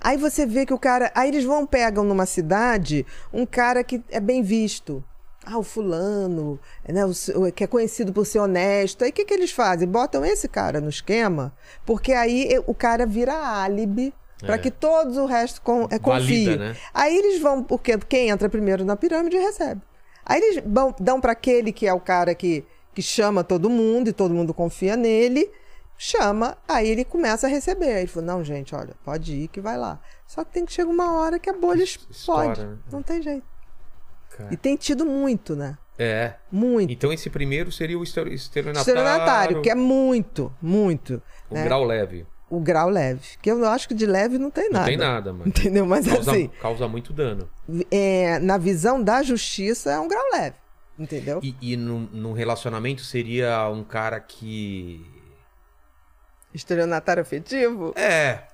Aí 0.01 0.17
você 0.17 0.45
vê 0.47 0.65
que 0.67 0.75
o 0.75 0.79
cara. 0.79 1.11
Aí 1.15 1.29
eles 1.29 1.45
vão, 1.45 1.67
pegam 1.67 2.05
numa 2.05 2.27
cidade 2.27 3.05
um 3.33 3.45
cara 3.47 3.83
que 3.85 4.03
é 4.11 4.21
bem 4.21 4.43
visto. 4.43 5.03
Ah, 5.47 5.59
o 5.59 5.63
fulano, 5.63 6.59
né, 6.89 7.03
o, 7.05 7.53
que 7.53 7.65
é 7.65 7.67
conhecido 7.67 8.13
por 8.15 8.25
ser 8.25 8.39
honesto. 8.39 9.05
Aí 9.05 9.11
o 9.11 9.13
que, 9.13 9.27
que 9.27 9.35
eles 9.35 9.51
fazem? 9.51 9.87
Botam 9.87 10.25
esse 10.25 10.49
cara 10.49 10.81
no 10.81 10.89
esquema, 10.89 11.53
porque 11.85 12.15
aí 12.15 12.49
o 12.67 12.75
cara 12.75 13.05
vira 13.05 13.35
álibi 13.35 14.15
para 14.41 14.55
É. 14.55 14.59
que 14.59 14.71
todos 14.71 15.19
o 15.19 15.27
resto 15.27 15.61
com, 15.61 15.87
é, 15.91 15.99
confiem. 15.99 16.45
Valida, 16.47 16.57
né? 16.71 16.77
Aí 16.95 17.15
eles 17.15 17.41
vão, 17.43 17.63
porque 17.63 17.97
quem 17.99 18.31
entra 18.31 18.49
primeiro 18.49 18.87
na 18.87 18.97
pirâmide 18.97 19.37
recebe. 19.37 19.83
Aí 20.25 20.41
eles 20.41 20.63
vão- 20.67 20.95
dão 20.99 21.21
para 21.21 21.33
aquele 21.33 21.73
que 21.73 21.87
é 21.87 21.93
o 21.93 22.01
cara 22.01 22.35
que, 22.35 22.65
que 22.95 23.03
chama 23.03 23.45
todo 23.45 23.69
mundo 23.69 24.09
e 24.09 24.13
todo 24.15 24.33
mundo 24.33 24.55
confia 24.55 24.97
nele, 24.97 25.51
chama, 25.97 26.57
aí 26.69 26.89
ele 26.89 27.05
começa 27.05 27.47
a 27.47 27.51
receber. 27.51 27.87
Aí 27.93 27.99
ele 28.03 28.07
falou: 28.07 28.27
não, 28.27 28.45
gente, 28.45 28.75
olha, 28.75 28.95
pode 29.05 29.35
ir 29.35 29.49
que 29.49 29.61
vai 29.61 29.77
lá. 29.77 30.01
Só 30.27 30.45
que 30.45 30.53
tem 30.53 30.65
que 30.67 30.73
chegar 30.73 30.91
uma 30.91 31.13
hora 31.19 31.39
que 31.39 31.49
a 31.51 31.53
bolha 31.53 31.83
explode. 31.85 32.61
né? 32.65 32.77
Não 32.91 33.03
tem 33.03 33.23
jeito. 33.23 33.45
Cara. 34.37 34.53
E 34.53 34.57
tem 34.57 34.77
tido 34.77 35.05
muito, 35.07 35.55
né? 35.55 35.79
É. 35.99 36.35
Muito. 36.51 36.93
Então 36.93 37.13
esse 37.13 37.31
primeiro 37.31 37.71
seria 37.71 37.97
o 37.99 38.03
estel- 38.03 38.27
estelionatário. 38.29 38.89
Estelionatário, 38.99 39.63
que 39.63 39.71
é 39.71 39.75
muito, 39.77 40.53
muito. 40.61 41.23
O 41.49 41.55
né? 41.55 41.63
grau 41.65 41.85
leve. 41.85 42.27
O 42.51 42.59
grau 42.59 42.89
leve. 42.89 43.21
Que 43.41 43.51
eu 43.51 43.65
acho 43.65 43.87
que 43.89 43.95
de 43.95 44.05
leve 44.07 44.37
não 44.37 44.51
tem 44.51 44.65
Não 44.65 44.73
nada. 44.73 44.87
tem 44.87 44.97
nada, 44.97 45.33
mano. 45.33 45.47
Entendeu? 45.47 45.87
Mas 45.87 46.07
Causa, 46.07 46.31
assim, 46.33 46.49
causa 46.61 46.89
muito 46.89 47.13
dano. 47.13 47.49
é, 47.93 48.39
na 48.41 48.59
visão 48.59 49.01
da 49.01 49.23
justiça, 49.23 49.93
é 49.93 50.01
um 50.01 50.09
grau 50.09 50.25
leve. 50.33 50.57
Entendeu? 50.99 51.41
E, 51.43 51.55
e 51.61 51.77
num 51.77 52.33
relacionamento 52.33 53.03
seria 53.03 53.69
um 53.69 53.83
cara 53.85 54.19
que. 54.21 55.05
Estelionatário 56.55 57.21
afetivo? 57.23 57.93
É. 57.97 58.45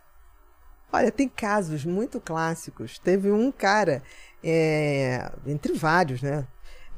Olha, 0.93 1.13
tem 1.13 1.29
casos 1.29 1.85
muito 1.85 2.21
clássicos. 2.21 2.99
Teve 2.99 3.31
um 3.31 3.53
cara, 3.53 4.03
é, 4.43 5.31
entre 5.47 5.73
vários, 5.75 6.21
né? 6.23 6.47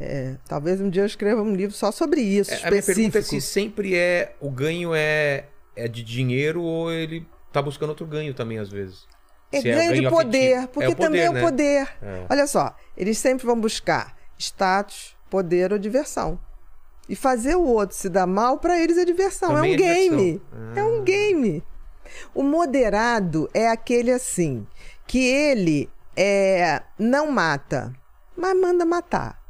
É, 0.00 0.36
talvez 0.48 0.80
um 0.80 0.88
dia 0.88 1.02
eu 1.02 1.06
escreva 1.06 1.42
um 1.42 1.54
livro 1.54 1.74
só 1.76 1.92
sobre 1.92 2.20
isso, 2.20 2.50
É, 2.52 2.56
A 2.66 2.70
minha 2.70 2.82
pergunta 2.82 3.18
específico. 3.18 3.36
é 3.36 3.40
se 3.40 3.46
sempre 3.46 3.96
é. 3.96 4.34
O 4.40 4.50
ganho 4.50 4.94
é, 4.94 5.44
é 5.76 5.86
de 5.86 6.02
dinheiro 6.02 6.62
ou 6.62 6.90
ele 6.90 7.26
tá 7.52 7.60
buscando 7.60 7.90
outro 7.90 8.06
ganho 8.06 8.32
também, 8.32 8.58
às 8.58 8.70
vezes. 8.70 9.06
É 9.52 9.60
Se 9.60 9.70
ganho 9.70 9.92
de 10.00 10.08
poder, 10.08 10.54
afetivo. 10.54 10.68
porque 10.72 10.94
também 10.94 11.20
é 11.20 11.28
o 11.30 11.34
né? 11.34 11.40
poder. 11.42 11.88
É. 12.00 12.26
Olha 12.30 12.46
só, 12.46 12.74
eles 12.96 13.18
sempre 13.18 13.44
vão 13.44 13.60
buscar 13.60 14.16
status, 14.38 15.14
poder 15.28 15.70
ou 15.72 15.78
diversão. 15.78 16.40
E 17.08 17.16
fazer 17.16 17.56
o 17.56 17.64
outro 17.64 17.96
se 17.96 18.08
dar 18.08 18.26
mal, 18.26 18.58
pra 18.58 18.78
eles 18.78 18.96
é 18.96 19.04
diversão. 19.04 19.50
Também 19.54 19.72
é 19.72 19.72
um 19.72 19.74
é 19.74 19.76
diversão. 19.76 20.16
game. 20.18 20.42
Ah. 20.52 20.72
É 20.80 20.84
um 20.84 21.02
game. 21.02 21.62
O 22.34 22.42
moderado 22.42 23.48
é 23.52 23.68
aquele 23.68 24.10
assim, 24.12 24.66
que 25.06 25.18
ele 25.24 25.90
é, 26.16 26.82
não 26.98 27.30
mata, 27.30 27.92
mas 28.36 28.58
manda 28.58 28.84
matar. 28.84 29.40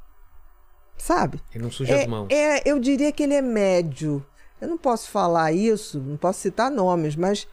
Sabe? 0.97 1.41
Ele 1.55 1.65
não 1.65 1.71
suja 1.71 1.95
É, 1.95 2.03
as 2.03 2.07
mãos. 2.07 2.29
é, 2.31 2.63
eu 2.69 2.79
diria 2.79 3.11
que 3.13 3.23
ele 3.23 3.35
é 3.35 3.43
médio. 3.43 4.25
Eu 4.61 4.69
não 4.69 4.79
posso 4.79 5.11
falar 5.11 5.53
isso, 5.53 5.99
não 5.99 6.17
posso 6.17 6.39
citar 6.41 6.71
nomes, 6.71 7.17
mas 7.17 7.49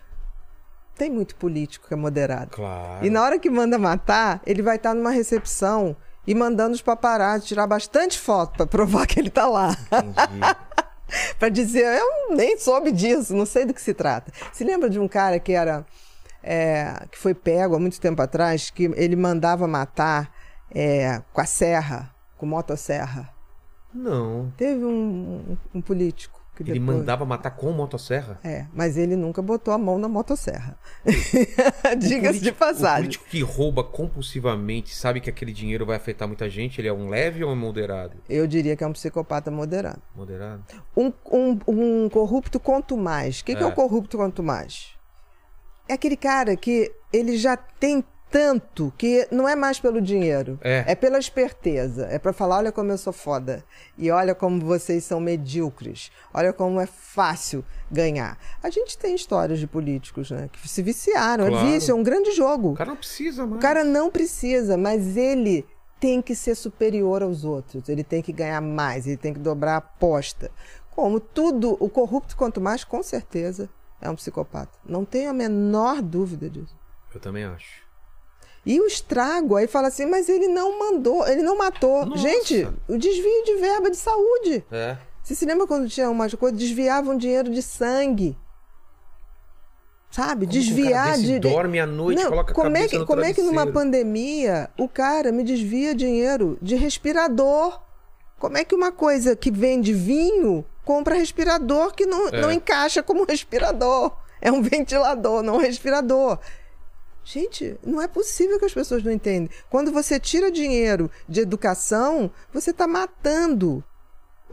tem 0.95 1.09
muito 1.09 1.35
político 1.35 1.87
que 1.87 1.93
é 1.93 1.97
moderado. 1.97 2.51
Claro. 2.51 3.03
E 3.03 3.09
na 3.09 3.23
hora 3.23 3.39
que 3.39 3.49
manda 3.49 3.79
matar, 3.79 4.41
ele 4.45 4.61
vai 4.61 4.75
estar 4.75 4.93
numa 4.93 5.09
recepção 5.09 5.95
e 6.25 6.35
mandando 6.35 6.75
os 6.75 6.81
paparazzi 6.81 7.47
tirar 7.47 7.67
bastante 7.67 8.17
foto 8.19 8.57
para 8.57 8.67
provar 8.67 9.07
que 9.07 9.19
ele 9.19 9.29
tá 9.29 9.47
lá. 9.47 9.75
Para 11.39 11.49
dizer, 11.49 11.85
eu 11.85 12.35
nem 12.35 12.55
soube 12.59 12.91
disso, 12.91 13.35
não 13.35 13.45
sei 13.45 13.65
do 13.65 13.73
que 13.73 13.81
se 13.81 13.95
trata. 13.95 14.31
Se 14.53 14.63
lembra 14.63 14.87
de 14.87 14.99
um 14.99 15.07
cara 15.07 15.39
que 15.39 15.53
era 15.53 15.83
é, 16.43 17.07
que 17.11 17.17
foi 17.17 17.33
pego 17.33 17.75
há 17.75 17.79
muito 17.79 17.99
tempo 17.99 18.21
atrás, 18.21 18.69
que 18.69 18.83
ele 18.95 19.15
mandava 19.15 19.67
matar 19.67 20.31
é, 20.71 21.21
com 21.33 21.41
a 21.41 21.45
serra, 21.45 22.13
com 22.37 22.45
motosserra. 22.45 23.29
Não. 23.93 24.53
Teve 24.55 24.85
um, 24.85 25.57
um 25.73 25.81
político 25.81 26.38
Ele 26.63 26.79
depois- 26.79 26.97
mandava 26.97 27.25
matar 27.25 27.51
com 27.51 27.71
motosserra? 27.71 28.39
É, 28.43 28.65
mas 28.73 28.97
ele 28.97 29.15
nunca 29.15 29.41
botou 29.41 29.73
a 29.73 29.77
mão 29.77 29.97
na 29.97 30.07
motosserra. 30.07 30.77
Diga-se 31.97 32.39
de 32.39 32.49
O 32.49 32.55
passagem. 32.55 33.03
político 33.03 33.25
que 33.29 33.41
rouba 33.41 33.83
compulsivamente 33.83 34.93
sabe 34.95 35.21
que 35.21 35.29
aquele 35.29 35.51
dinheiro 35.53 35.85
vai 35.85 35.95
afetar 35.97 36.27
muita 36.27 36.49
gente, 36.49 36.79
ele 36.81 36.87
é 36.87 36.93
um 36.93 37.09
leve 37.09 37.43
ou 37.43 37.51
um 37.51 37.55
moderado? 37.55 38.17
Eu 38.29 38.45
diria 38.47 38.75
que 38.75 38.83
é 38.83 38.87
um 38.87 38.93
psicopata 38.93 39.49
moderado. 39.51 40.01
Moderado? 40.15 40.63
Um, 40.95 41.11
um, 41.31 41.59
um 41.67 42.09
corrupto 42.09 42.59
quanto 42.59 42.97
mais. 42.97 43.39
O 43.39 43.45
que, 43.45 43.55
que 43.55 43.63
é 43.63 43.65
É. 43.65 43.69
o 43.69 43.71
corrupto 43.73 44.17
quanto 44.17 44.43
mais? 44.43 44.89
É 45.87 45.93
aquele 45.93 46.17
cara 46.17 46.55
que 46.55 46.91
ele 47.11 47.37
já 47.37 47.57
tem 47.57 48.03
tanto 48.31 48.93
que 48.97 49.27
não 49.31 49.47
é 49.47 49.55
mais 49.55 49.79
pelo 49.79 50.01
dinheiro. 50.01 50.59
É. 50.61 50.93
pela 50.95 51.17
esperteza. 51.17 52.07
É 52.09 52.19
pra 52.19 52.31
falar, 52.31 52.57
olha 52.57 52.71
como 52.71 52.91
eu 52.91 52.97
sou 52.97 53.11
foda. 53.11 53.63
E 53.97 54.11
olha 54.11 54.35
como 54.35 54.59
vocês 54.61 55.03
são 55.03 55.19
medíocres. 55.19 56.11
Olha 56.33 56.53
como 56.53 56.79
é 56.79 56.85
fácil 56.85 57.65
ganhar. 57.91 58.37
A 58.61 58.69
gente 58.69 58.97
tem 58.97 59.15
histórias 59.15 59.59
de 59.59 59.67
políticos, 59.67 60.29
né? 60.31 60.49
Que 60.51 60.69
se 60.69 60.81
viciaram. 60.81 61.47
Claro. 61.47 61.67
É 61.67 61.71
vício, 61.71 61.91
é 61.91 61.95
um 61.95 62.03
grande 62.03 62.31
jogo. 62.31 62.71
O 62.71 62.75
cara 62.75 62.91
não 62.91 62.97
precisa 62.97 63.45
mais. 63.45 63.57
O 63.57 63.61
cara 63.61 63.83
não 63.83 64.11
precisa, 64.11 64.77
mas 64.77 65.17
ele 65.17 65.65
tem 65.99 66.21
que 66.21 66.35
ser 66.35 66.55
superior 66.55 67.23
aos 67.23 67.43
outros. 67.43 67.89
Ele 67.89 68.03
tem 68.03 68.21
que 68.21 68.31
ganhar 68.31 68.61
mais, 68.61 69.07
ele 69.07 69.17
tem 69.17 69.33
que 69.33 69.39
dobrar 69.39 69.73
a 69.73 69.77
aposta. 69.77 70.51
como. 70.95 71.19
Tudo, 71.19 71.77
o 71.79 71.89
corrupto 71.89 72.37
quanto 72.37 72.61
mais, 72.61 72.83
com 72.83 73.01
certeza, 73.01 73.69
é 73.99 74.09
um 74.09 74.15
psicopata. 74.15 74.77
Não 74.85 75.03
tenho 75.03 75.29
a 75.29 75.33
menor 75.33 76.01
dúvida 76.01 76.49
disso. 76.49 76.77
Eu 77.13 77.19
também 77.19 77.43
acho. 77.43 77.88
E 78.65 78.79
o 78.79 78.85
estrago, 78.87 79.55
aí 79.55 79.67
fala 79.67 79.87
assim, 79.87 80.05
mas 80.05 80.27
ele 80.29 80.47
não 80.47 80.77
mandou, 80.77 81.27
ele 81.27 81.41
não 81.41 81.57
matou. 81.57 82.05
Nossa. 82.05 82.21
Gente, 82.21 82.67
o 82.87 82.97
desvio 82.97 83.43
de 83.45 83.55
verba 83.55 83.89
de 83.89 83.97
saúde. 83.97 84.63
É. 84.71 84.97
Você 85.23 85.33
se 85.35 85.45
lembra 85.45 85.65
quando 85.67 85.87
tinha 85.89 86.09
umas 86.09 86.33
coisas, 86.33 86.59
desviavam 86.59 87.17
dinheiro 87.17 87.49
de 87.51 87.61
sangue? 87.61 88.37
Sabe? 90.11 90.47
Como 90.47 90.57
um 90.57 90.61
Desviar 90.61 91.11
desse 91.11 91.23
de. 91.25 91.39
dorme 91.39 91.79
à 91.79 91.85
noite, 91.85 92.21
Não, 92.21 92.29
coloca 92.29 92.51
a 92.51 92.55
como 92.55 92.69
é 92.69 92.73
cabeça 92.81 92.99
que, 92.99 93.05
como 93.05 93.21
é 93.23 93.33
que 93.33 93.41
numa 93.43 93.67
pandemia 93.67 94.69
o 94.77 94.87
cara 94.89 95.31
me 95.31 95.43
desvia 95.43 95.93
dinheiro 95.93 96.57
de 96.61 96.75
respirador? 96.75 97.79
Como 98.39 98.57
é 98.57 98.63
que 98.63 98.73
uma 98.73 98.91
coisa 98.91 99.35
que 99.35 99.51
vende 99.51 99.93
vinho 99.93 100.65
compra 100.83 101.13
respirador 101.15 101.93
que 101.93 102.05
não, 102.07 102.27
É. 102.29 102.41
não 102.41 102.51
encaixa 102.51 103.03
como 103.03 103.23
respirador? 103.23 104.11
É 104.41 104.51
um 104.51 104.61
ventilador, 104.63 105.43
não 105.43 105.55
um 105.55 105.59
respirador. 105.59 106.39
Gente, 107.23 107.77
não 107.85 108.01
é 108.01 108.07
possível 108.07 108.57
que 108.57 108.65
as 108.65 108.73
pessoas 108.73 109.03
não 109.03 109.11
entendem. 109.11 109.49
Quando 109.69 109.91
você 109.91 110.19
tira 110.19 110.51
dinheiro 110.51 111.11
de 111.27 111.41
educação, 111.41 112.31
você 112.51 112.71
está 112.71 112.87
matando 112.87 113.83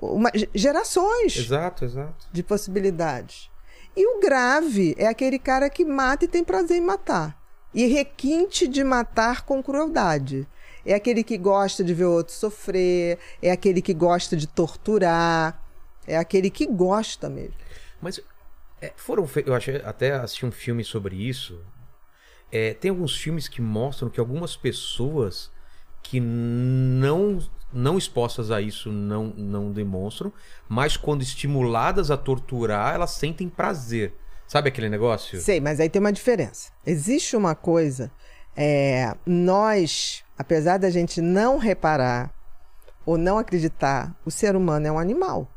uma- 0.01 0.31
gerações 0.55 1.37
Exato, 1.37 1.85
exato. 1.85 2.27
de 2.31 2.43
possibilidades. 2.43 3.51
E 3.97 4.07
o 4.07 4.21
grave 4.21 4.95
é 4.99 5.07
aquele 5.07 5.39
cara 5.39 5.71
que 5.71 5.85
mata 5.85 6.27
e 6.27 6.29
tem 6.29 6.45
prazer 6.45 6.77
em 6.77 6.83
matar. 6.83 7.41
E 7.73 7.87
requinte 7.87 8.69
de 8.69 8.85
matar 8.85 9.45
com 9.47 9.63
crueldade. 9.63 10.47
É 10.85 10.95
aquele 10.95 11.25
que 11.25 11.39
gosta 11.39 11.83
de 11.83 11.95
ver 11.95 12.05
o 12.05 12.13
outro 12.13 12.33
sofrer, 12.35 13.19
é 13.41 13.51
aquele 13.51 13.81
que 13.81 13.95
gosta 13.95 14.37
de 14.37 14.47
torturar, 14.47 15.61
é 16.07 16.17
aquele 16.17 16.51
que 16.51 16.67
gosta 16.67 17.29
mesmo. 17.29 17.55
Mas 18.01 18.21
é, 18.81 18.93
foram 18.97 19.29
eu 19.45 19.55
achei, 19.55 19.77
até 19.77 20.13
assisti 20.13 20.45
um 20.47 20.53
filme 20.53 20.85
sobre 20.85 21.17
isso. 21.17 21.59
É, 22.51 22.75
tem 22.75 22.91
alguns 22.91 23.17
filmes 23.17 23.49
que 23.49 23.61
mostram 23.61 24.09
que 24.09 24.21
algumas 24.21 24.57
pessoas 24.57 25.51
que 26.03 26.21
não 26.21 27.39
não 27.73 27.99
expostas 27.99 28.51
a 28.51 28.61
isso 28.61 28.91
não 28.93 29.27
não 29.37 29.73
demonstram, 29.73 30.33
mas 30.69 30.97
quando 30.97 31.23
estimuladas 31.23 32.11
a 32.11 32.17
torturar, 32.17 32.95
elas 32.95 33.11
sentem 33.11 33.49
prazer. 33.49 34.15
Sabe 34.47 34.69
aquele 34.69 34.89
negócio? 34.89 35.41
Sei, 35.41 35.61
mas 35.61 35.81
aí 35.81 35.89
tem 35.89 35.99
uma 36.01 36.13
diferença. 36.13 36.71
Existe 36.87 37.37
uma 37.37 37.57
coisa, 37.57 38.13
é, 38.57 39.13
nós, 39.27 40.23
apesar 40.39 40.79
da 40.79 40.89
gente 40.89 41.21
não 41.21 41.59
reparar 41.59 42.33
ou 43.05 43.19
não 43.19 43.39
acreditar, 43.39 44.17
o 44.25 44.31
ser 44.31 44.55
humano 44.55 44.87
é 44.87 44.93
um 44.93 44.99
animal. 45.01 45.51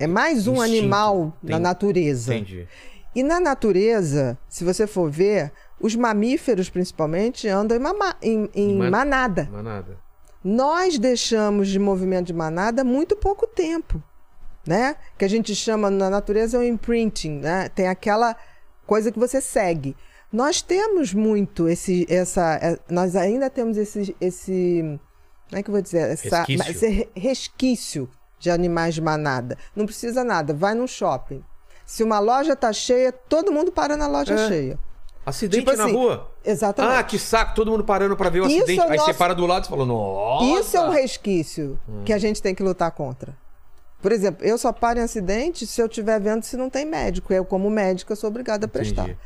É 0.00 0.06
mais 0.08 0.48
um 0.48 0.54
Instinto. 0.54 0.62
animal 0.78 1.38
na 1.42 1.50
Tem- 1.56 1.60
natureza. 1.60 2.34
Entendi. 2.34 2.66
E 3.14 3.22
na 3.22 3.40
natureza, 3.40 4.38
se 4.48 4.64
você 4.64 4.86
for 4.86 5.10
ver, 5.10 5.52
os 5.80 5.96
mamíferos 5.96 6.70
principalmente 6.70 7.48
andam 7.48 7.76
em, 7.76 7.80
mama- 7.80 8.16
em- 8.22 8.48
em 8.54 8.76
Man- 8.78 8.90
manada. 8.90 9.48
Não 9.50 9.58
é 9.58 9.62
nada. 9.62 9.98
Nós 10.42 10.98
deixamos 10.98 11.68
de 11.68 11.78
movimento 11.78 12.26
de 12.28 12.32
manada 12.34 12.82
há 12.82 12.84
muito 12.84 13.14
pouco 13.16 13.46
tempo, 13.46 14.02
né? 14.66 14.96
Que 15.18 15.24
a 15.24 15.28
gente 15.28 15.54
chama 15.54 15.90
na 15.90 16.08
natureza 16.08 16.58
o 16.58 16.62
imprinting, 16.64 17.40
né? 17.40 17.68
Tem 17.68 17.88
aquela 17.88 18.34
coisa 18.86 19.10
que 19.12 19.18
você 19.18 19.40
segue. 19.40 19.94
Nós 20.32 20.62
temos 20.62 21.12
muito 21.12 21.68
esse, 21.68 22.06
essa, 22.08 22.54
é, 22.62 22.78
nós 22.88 23.16
ainda 23.16 23.50
temos 23.50 23.76
esse, 23.76 24.16
esse, 24.20 24.98
como 25.48 25.58
é 25.58 25.62
que 25.62 25.68
eu 25.68 25.72
vou 25.72 25.82
dizer, 25.82 26.08
essa, 26.10 26.38
Resquício. 26.44 26.70
esse 26.70 26.86
re- 26.88 27.08
resquício 27.16 28.08
de 28.38 28.50
animais 28.50 28.94
de 28.94 29.02
manada. 29.02 29.58
Não 29.74 29.84
precisa 29.84 30.22
nada, 30.24 30.54
vai 30.54 30.72
num 30.74 30.86
shopping. 30.86 31.44
Se 31.90 32.04
uma 32.04 32.20
loja 32.20 32.54
tá 32.54 32.72
cheia, 32.72 33.10
todo 33.10 33.50
mundo 33.50 33.72
para 33.72 33.96
na 33.96 34.06
loja 34.06 34.32
É. 34.34 34.46
cheia. 34.46 34.78
Acidente 35.26 35.64
Tipo 35.64 35.76
na 35.76 35.84
assim, 35.86 35.92
rua. 35.92 36.30
Exatamente. 36.44 36.94
Ah, 36.94 37.02
que 37.02 37.18
saco, 37.18 37.52
todo 37.52 37.68
mundo 37.68 37.82
parando 37.82 38.16
pra 38.16 38.30
ver 38.30 38.42
o 38.42 38.46
Isso 38.46 38.58
acidente. 38.58 38.78
é 38.80 38.86
o 38.86 38.92
Aí 38.92 38.98
você 39.00 39.12
para 39.12 39.34
do 39.34 39.44
lado 39.44 39.64
e 39.64 39.68
fala, 39.68 39.84
nossa. 39.84 40.60
Isso 40.60 40.76
é 40.76 40.80
um 40.82 40.90
resquício 40.90 41.80
que 42.04 42.12
a 42.12 42.18
gente 42.18 42.40
tem 42.40 42.54
que 42.54 42.62
lutar 42.62 42.92
contra. 42.92 43.36
Por 44.00 44.12
exemplo, 44.12 44.46
eu 44.46 44.56
só 44.56 44.72
paro 44.72 45.00
em 45.00 45.02
acidente 45.02 45.66
se 45.66 45.82
eu 45.82 45.86
estiver 45.86 46.20
vendo 46.20 46.44
se 46.44 46.56
não 46.56 46.70
tem 46.70 46.84
médico. 46.84 47.32
Eu, 47.32 47.44
como 47.44 47.68
médica, 47.68 48.14
sou 48.14 48.30
obrigada 48.30 48.66
a 48.66 48.68
prestar. 48.68 49.02
Entendi. 49.02 49.18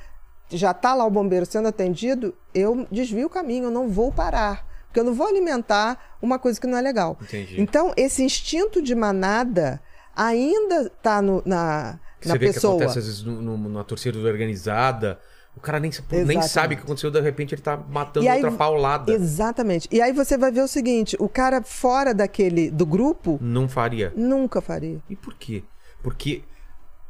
Já 0.49 0.71
está 0.71 0.95
lá 0.95 1.05
o 1.05 1.11
bombeiro 1.11 1.45
sendo 1.45 1.69
atendido, 1.69 2.35
eu 2.55 2.87
desvio 2.91 3.27
o 3.27 3.31
caminho, 3.31 3.65
eu 3.65 3.71
não 3.71 3.91
vou 3.91 4.11
parar. 4.11 4.67
Porque 4.87 5.01
eu 5.01 5.05
não 5.05 5.13
vou 5.13 5.27
alimentar 5.27 6.17
uma 6.23 6.39
coisa 6.39 6.59
que 6.59 6.67
não 6.67 6.79
é 6.79 6.81
legal. 6.81 7.19
Entendi. 7.21 7.61
Então, 7.61 7.93
esse 7.95 8.23
instinto 8.25 8.81
de 8.81 8.95
manada 8.95 9.83
ainda 10.17 10.83
está 10.87 11.21
na, 11.21 11.99
na 12.29 12.35
Você 12.35 12.39
vê 12.39 12.47
que 12.49 12.55
pessoa. 12.55 12.75
acontece 12.75 12.99
às 12.99 13.07
vezes 13.07 13.23
no- 13.23 13.41
no- 13.41 13.69
na 13.69 13.85
torcida 13.85 14.19
organizada. 14.19 15.19
O 15.57 15.61
cara 15.61 15.79
nem, 15.79 15.91
nem 16.27 16.43
sabe 16.43 16.75
o 16.75 16.79
que 16.79 16.83
aconteceu, 16.83 17.13
de 17.13 17.21
repente 17.21 17.55
ele 17.55 17.63
tá 17.63 17.77
matando 17.77 18.27
E 18.27 18.29
aí- 18.29 18.43
outra 18.43 18.57
paulada. 18.57 19.13
Exatamente. 19.13 19.89
E 19.93 20.01
aí 20.03 20.13
você 20.13 20.37
vai 20.37 20.51
ver 20.51 20.63
o 20.63 20.69
seguinte: 20.69 21.17
o 21.21 21.29
cara 21.29 21.63
fora 21.63 22.13
daquele 22.13 22.71
do 22.71 22.85
grupo 22.85 23.39
Não 23.41 23.69
faria. 23.69 24.13
nunca 24.17 24.61
faria. 24.61 24.99
E 25.09 25.15
por 25.15 25.35
quê? 25.35 25.63
Porque 26.03 26.43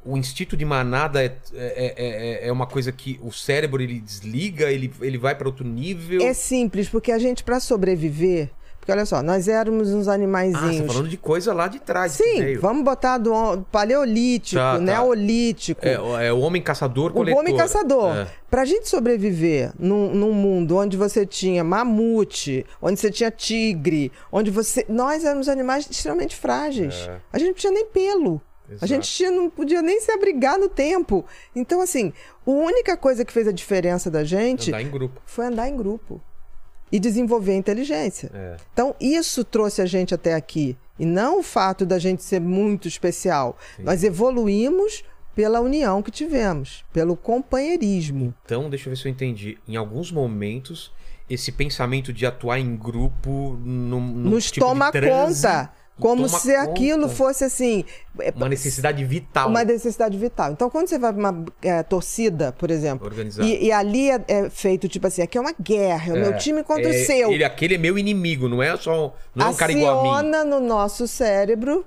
o 0.05 0.15
instinto 0.19 0.59
de 0.59 0.65
manada 0.67 1.25
é, 1.25 1.39
é, 1.55 1.95
é, 2.45 2.49
é 2.49 2.53
uma 2.53 2.67
coisa 2.67 2.93
que 2.93 3.19
o 3.23 3.33
cérebro 3.33 3.81
ele 3.83 3.99
desliga, 3.99 4.71
ele, 4.71 4.93
ele 5.01 5.17
vai 5.17 5.35
para 5.35 5.49
outro 5.49 5.67
nível. 5.67 6.21
É 6.21 6.35
simples, 6.35 6.87
porque 6.91 7.11
a 7.11 7.19
gente, 7.19 7.43
para 7.43 7.59
sobreviver, 7.59 8.51
porque 8.85 8.93
olha 8.93 9.07
só, 9.07 9.23
nós 9.23 9.49
éramos 9.49 9.89
uns 9.95 10.07
ah, 10.09 10.11
você 10.11 10.15
animaizinhos. 10.15 10.87
tá 10.89 10.93
falando 10.93 11.09
de 11.09 11.17
coisa 11.17 11.55
lá 11.55 11.69
de 11.69 11.81
trás. 11.81 12.13
Sim, 12.13 12.59
vamos 12.59 12.85
botar 12.85 13.17
do 13.17 13.33
paleolítico, 13.73 14.61
Tá, 14.61 14.75
tá. 14.75 14.79
neolítico. 14.79 15.81
É, 15.83 16.27
é 16.27 16.31
o 16.31 16.41
homem 16.41 16.61
caçador 16.61 17.11
O 17.11 17.15
coletor. 17.15 17.41
homem 17.41 17.57
caçador. 17.57 18.15
É. 18.15 18.27
Pra 18.51 18.67
gente 18.67 18.87
sobreviver 18.87 19.73
num, 19.79 20.15
num 20.15 20.35
mundo 20.35 20.77
onde 20.77 20.99
você 20.99 21.25
tinha 21.25 21.65
mamute, 21.65 22.67
onde 22.83 23.01
você 23.01 23.11
tinha 23.11 23.31
tigre, 23.31 24.13
onde 24.31 24.51
você. 24.51 24.85
Nós 24.87 25.25
éramos 25.25 25.49
animais 25.49 25.89
extremamente 25.91 26.37
frágeis. 26.37 26.95
É. 27.09 27.17
A 27.33 27.39
gente 27.39 27.49
não 27.49 27.55
tinha 27.55 27.73
nem 27.73 27.87
pelo. 27.87 28.39
Exato. 28.69 28.85
A 28.85 28.87
gente 28.87 29.31
não 29.31 29.49
podia 29.49 29.81
nem 29.81 29.99
se 29.99 30.13
abrigar 30.13 30.59
no 30.59 30.69
tempo. 30.69 31.25
Então, 31.57 31.81
assim, 31.81 32.13
a 32.47 32.51
única 32.51 32.99
coisa 32.99 33.25
que 33.25 33.33
fez 33.33 33.49
a 33.49 33.53
diferença 33.53 34.11
da 34.11 34.25
gente 34.25 34.69
Andar 34.69 34.83
em 34.83 34.91
grupo. 34.91 35.23
foi 35.25 35.47
andar 35.47 35.71
em 35.71 35.75
grupo 35.77 36.21
e 36.95 37.01
desenvolver 37.01 37.51
a 37.51 37.57
inteligência. 37.57 38.31
É. 38.33 38.57
Então, 38.73 38.95
isso 39.01 39.43
trouxe 39.43 39.83
a 39.83 39.87
gente 39.87 40.15
até 40.15 40.33
aqui. 40.33 40.77
E 40.97 41.05
não 41.05 41.41
o 41.41 41.43
fato 41.43 41.85
da 41.85 41.99
gente 41.99 42.23
ser 42.23 42.41
muito 42.41 42.87
especial. 42.87 43.59
Nós 43.81 44.05
evoluímos 44.05 45.03
pela 45.35 45.59
união 45.59 46.01
que 46.01 46.13
tivemos, 46.13 46.85
pelo 46.93 47.17
companheirismo. 47.17 48.33
Então, 48.45 48.71
deixa 48.71 48.89
eu 48.89 48.93
ver 48.93 48.97
se 48.97 49.09
eu 49.09 49.11
entendi. 49.11 49.59
Em 49.67 49.75
alguns 49.75 50.13
momentos, 50.13 50.93
esse 51.29 51.51
pensamento 51.51 52.13
de 52.13 52.27
atuar 52.27 52.61
em 52.61 52.77
grupo 52.77 53.59
num, 53.65 54.01
num 54.01 54.31
Nos 54.31 54.53
tipo 54.53 54.65
toma 54.65 54.93
conta. 54.93 55.73
Como 56.01 56.29
se 56.29 56.55
aquilo 56.55 57.03
conta. 57.03 57.15
fosse 57.15 57.45
assim. 57.45 57.85
é, 58.19 58.33
Uma 58.35 58.49
necessidade 58.49 59.05
vital. 59.05 59.49
Uma 59.49 59.63
necessidade 59.65 60.19
vital. 60.19 60.51
Então, 60.51 60.69
quando 60.69 60.89
você 60.89 60.99
vai 60.99 61.13
para 61.13 61.21
uma 61.21 61.45
é, 61.63 61.83
torcida, 61.85 62.53
por 62.53 62.71
exemplo, 62.71 63.09
e, 63.41 63.67
e 63.67 63.73
ali 63.73 64.11
é, 64.11 64.21
é 64.27 64.51
feito 64.51 64.89
tipo 64.89 65.07
assim: 65.07 65.23
aqui 65.23 65.39
é 65.39 65.41
uma 65.41 65.55
guerra, 65.61 66.11
é 66.11 66.13
o 66.17 66.21
meu 66.21 66.37
time 66.37 66.65
contra 66.65 66.93
É, 66.93 67.03
o 67.03 67.07
seu. 67.07 67.31
Ele, 67.31 67.45
aquele 67.45 67.77
é 67.77 67.79
meu 67.79 67.97
inimigo, 67.97 68.49
não 68.49 68.63
é 68.63 68.77
só. 68.77 69.15
Não 69.35 69.47
é 69.47 69.51
um 69.51 69.55
cara 69.55 69.71
igual 69.73 70.13
a 70.13 70.23
mim. 70.23 70.45
no 70.45 70.59
nosso 70.59 71.07
cérebro 71.07 71.85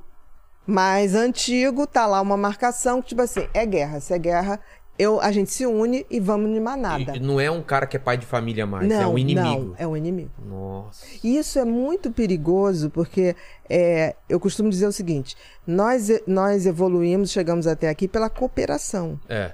mais 0.66 1.16
antigo, 1.16 1.88
tá 1.88 2.06
lá 2.06 2.20
uma 2.22 2.36
marcação 2.36 3.02
que, 3.02 3.10
tipo 3.10 3.22
assim, 3.22 3.48
é 3.54 3.66
guerra. 3.66 4.02
Se 4.02 4.14
é 4.14 4.20
guerra, 4.20 4.60
eu, 5.00 5.20
a 5.22 5.32
gente 5.32 5.52
se 5.52 5.66
une 5.66 6.06
e 6.10 6.20
vamos 6.20 6.52
de 6.54 6.60
manada. 6.60 7.16
E 7.16 7.20
não 7.20 7.40
é 7.40 7.50
um 7.52 7.62
cara 7.62 7.86
que 7.86 7.96
é 7.98 8.00
pai 8.00 8.18
de 8.18 8.26
família 8.26 8.66
mais, 8.66 8.88
não, 8.88 9.02
é 9.02 9.08
um 9.08 9.18
inimigo. 9.18 9.46
não, 9.66 9.76
é 9.78 9.88
um 9.88 9.96
inimigo. 9.98 10.32
Nossa. 10.48 11.06
E 11.24 11.38
isso 11.38 11.60
é 11.60 11.66
muito 11.66 12.12
perigoso 12.12 12.90
porque 12.90 13.36
é, 13.70 14.16
eu 14.28 14.40
costumo 14.40 14.70
dizer 14.70 14.88
o 14.88 14.92
seguinte: 14.92 15.36
nós, 15.66 16.10
nós 16.26 16.66
evoluímos, 16.66 17.32
chegamos 17.32 17.68
até 17.68 17.90
aqui 17.90 18.08
pela 18.08 18.30
cooperação, 18.30 19.20
É, 19.30 19.54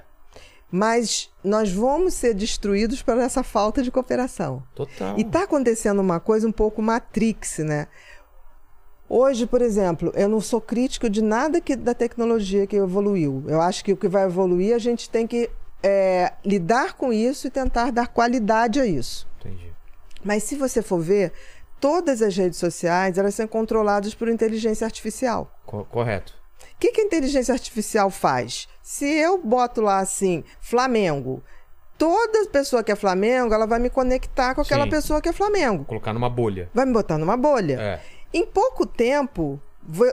mas 0.70 1.30
nós 1.44 1.70
vamos 1.70 2.14
ser 2.14 2.34
destruídos 2.34 3.00
por 3.02 3.16
essa 3.18 3.42
falta 3.44 3.82
de 3.82 3.90
cooperação. 3.90 4.62
total. 4.74 5.18
E 5.18 5.24
tá 5.24 5.44
acontecendo 5.44 6.00
uma 6.00 6.18
coisa 6.18 6.48
um 6.48 6.52
pouco 6.52 6.82
Matrix, 6.82 7.58
né? 7.58 7.86
Hoje, 9.16 9.46
por 9.46 9.62
exemplo, 9.62 10.10
eu 10.16 10.28
não 10.28 10.40
sou 10.40 10.60
crítico 10.60 11.08
de 11.08 11.22
nada 11.22 11.60
que, 11.60 11.76
da 11.76 11.94
tecnologia 11.94 12.66
que 12.66 12.74
evoluiu. 12.74 13.44
Eu 13.46 13.60
acho 13.60 13.84
que 13.84 13.92
o 13.92 13.96
que 13.96 14.08
vai 14.08 14.24
evoluir, 14.24 14.74
a 14.74 14.78
gente 14.78 15.08
tem 15.08 15.24
que 15.24 15.48
é, 15.84 16.32
lidar 16.44 16.94
com 16.94 17.12
isso 17.12 17.46
e 17.46 17.50
tentar 17.50 17.92
dar 17.92 18.08
qualidade 18.08 18.80
a 18.80 18.84
isso. 18.86 19.24
Entendi. 19.38 19.72
Mas 20.24 20.42
se 20.42 20.56
você 20.56 20.82
for 20.82 20.98
ver, 21.00 21.32
todas 21.78 22.22
as 22.22 22.36
redes 22.36 22.58
sociais 22.58 23.16
elas 23.16 23.36
são 23.36 23.46
controladas 23.46 24.14
por 24.16 24.28
inteligência 24.28 24.84
artificial. 24.84 25.48
Co- 25.64 25.84
correto. 25.84 26.34
O 26.74 26.78
que, 26.80 26.90
que 26.90 27.00
a 27.00 27.04
inteligência 27.04 27.52
artificial 27.52 28.10
faz? 28.10 28.66
Se 28.82 29.04
eu 29.06 29.38
boto 29.38 29.80
lá 29.80 29.98
assim, 30.00 30.42
Flamengo, 30.60 31.40
toda 31.96 32.46
pessoa 32.48 32.82
que 32.82 32.90
é 32.90 32.96
Flamengo, 32.96 33.54
ela 33.54 33.66
vai 33.66 33.78
me 33.78 33.90
conectar 33.90 34.56
com 34.56 34.60
aquela 34.60 34.84
Sim. 34.84 34.90
pessoa 34.90 35.20
que 35.22 35.28
é 35.28 35.32
Flamengo. 35.32 35.84
Colocar 35.84 36.12
numa 36.12 36.28
bolha. 36.28 36.68
Vai 36.74 36.84
me 36.84 36.92
botar 36.92 37.16
numa 37.16 37.36
bolha. 37.36 37.80
É. 37.80 38.00
Em 38.34 38.44
pouco 38.44 38.84
tempo, 38.84 39.60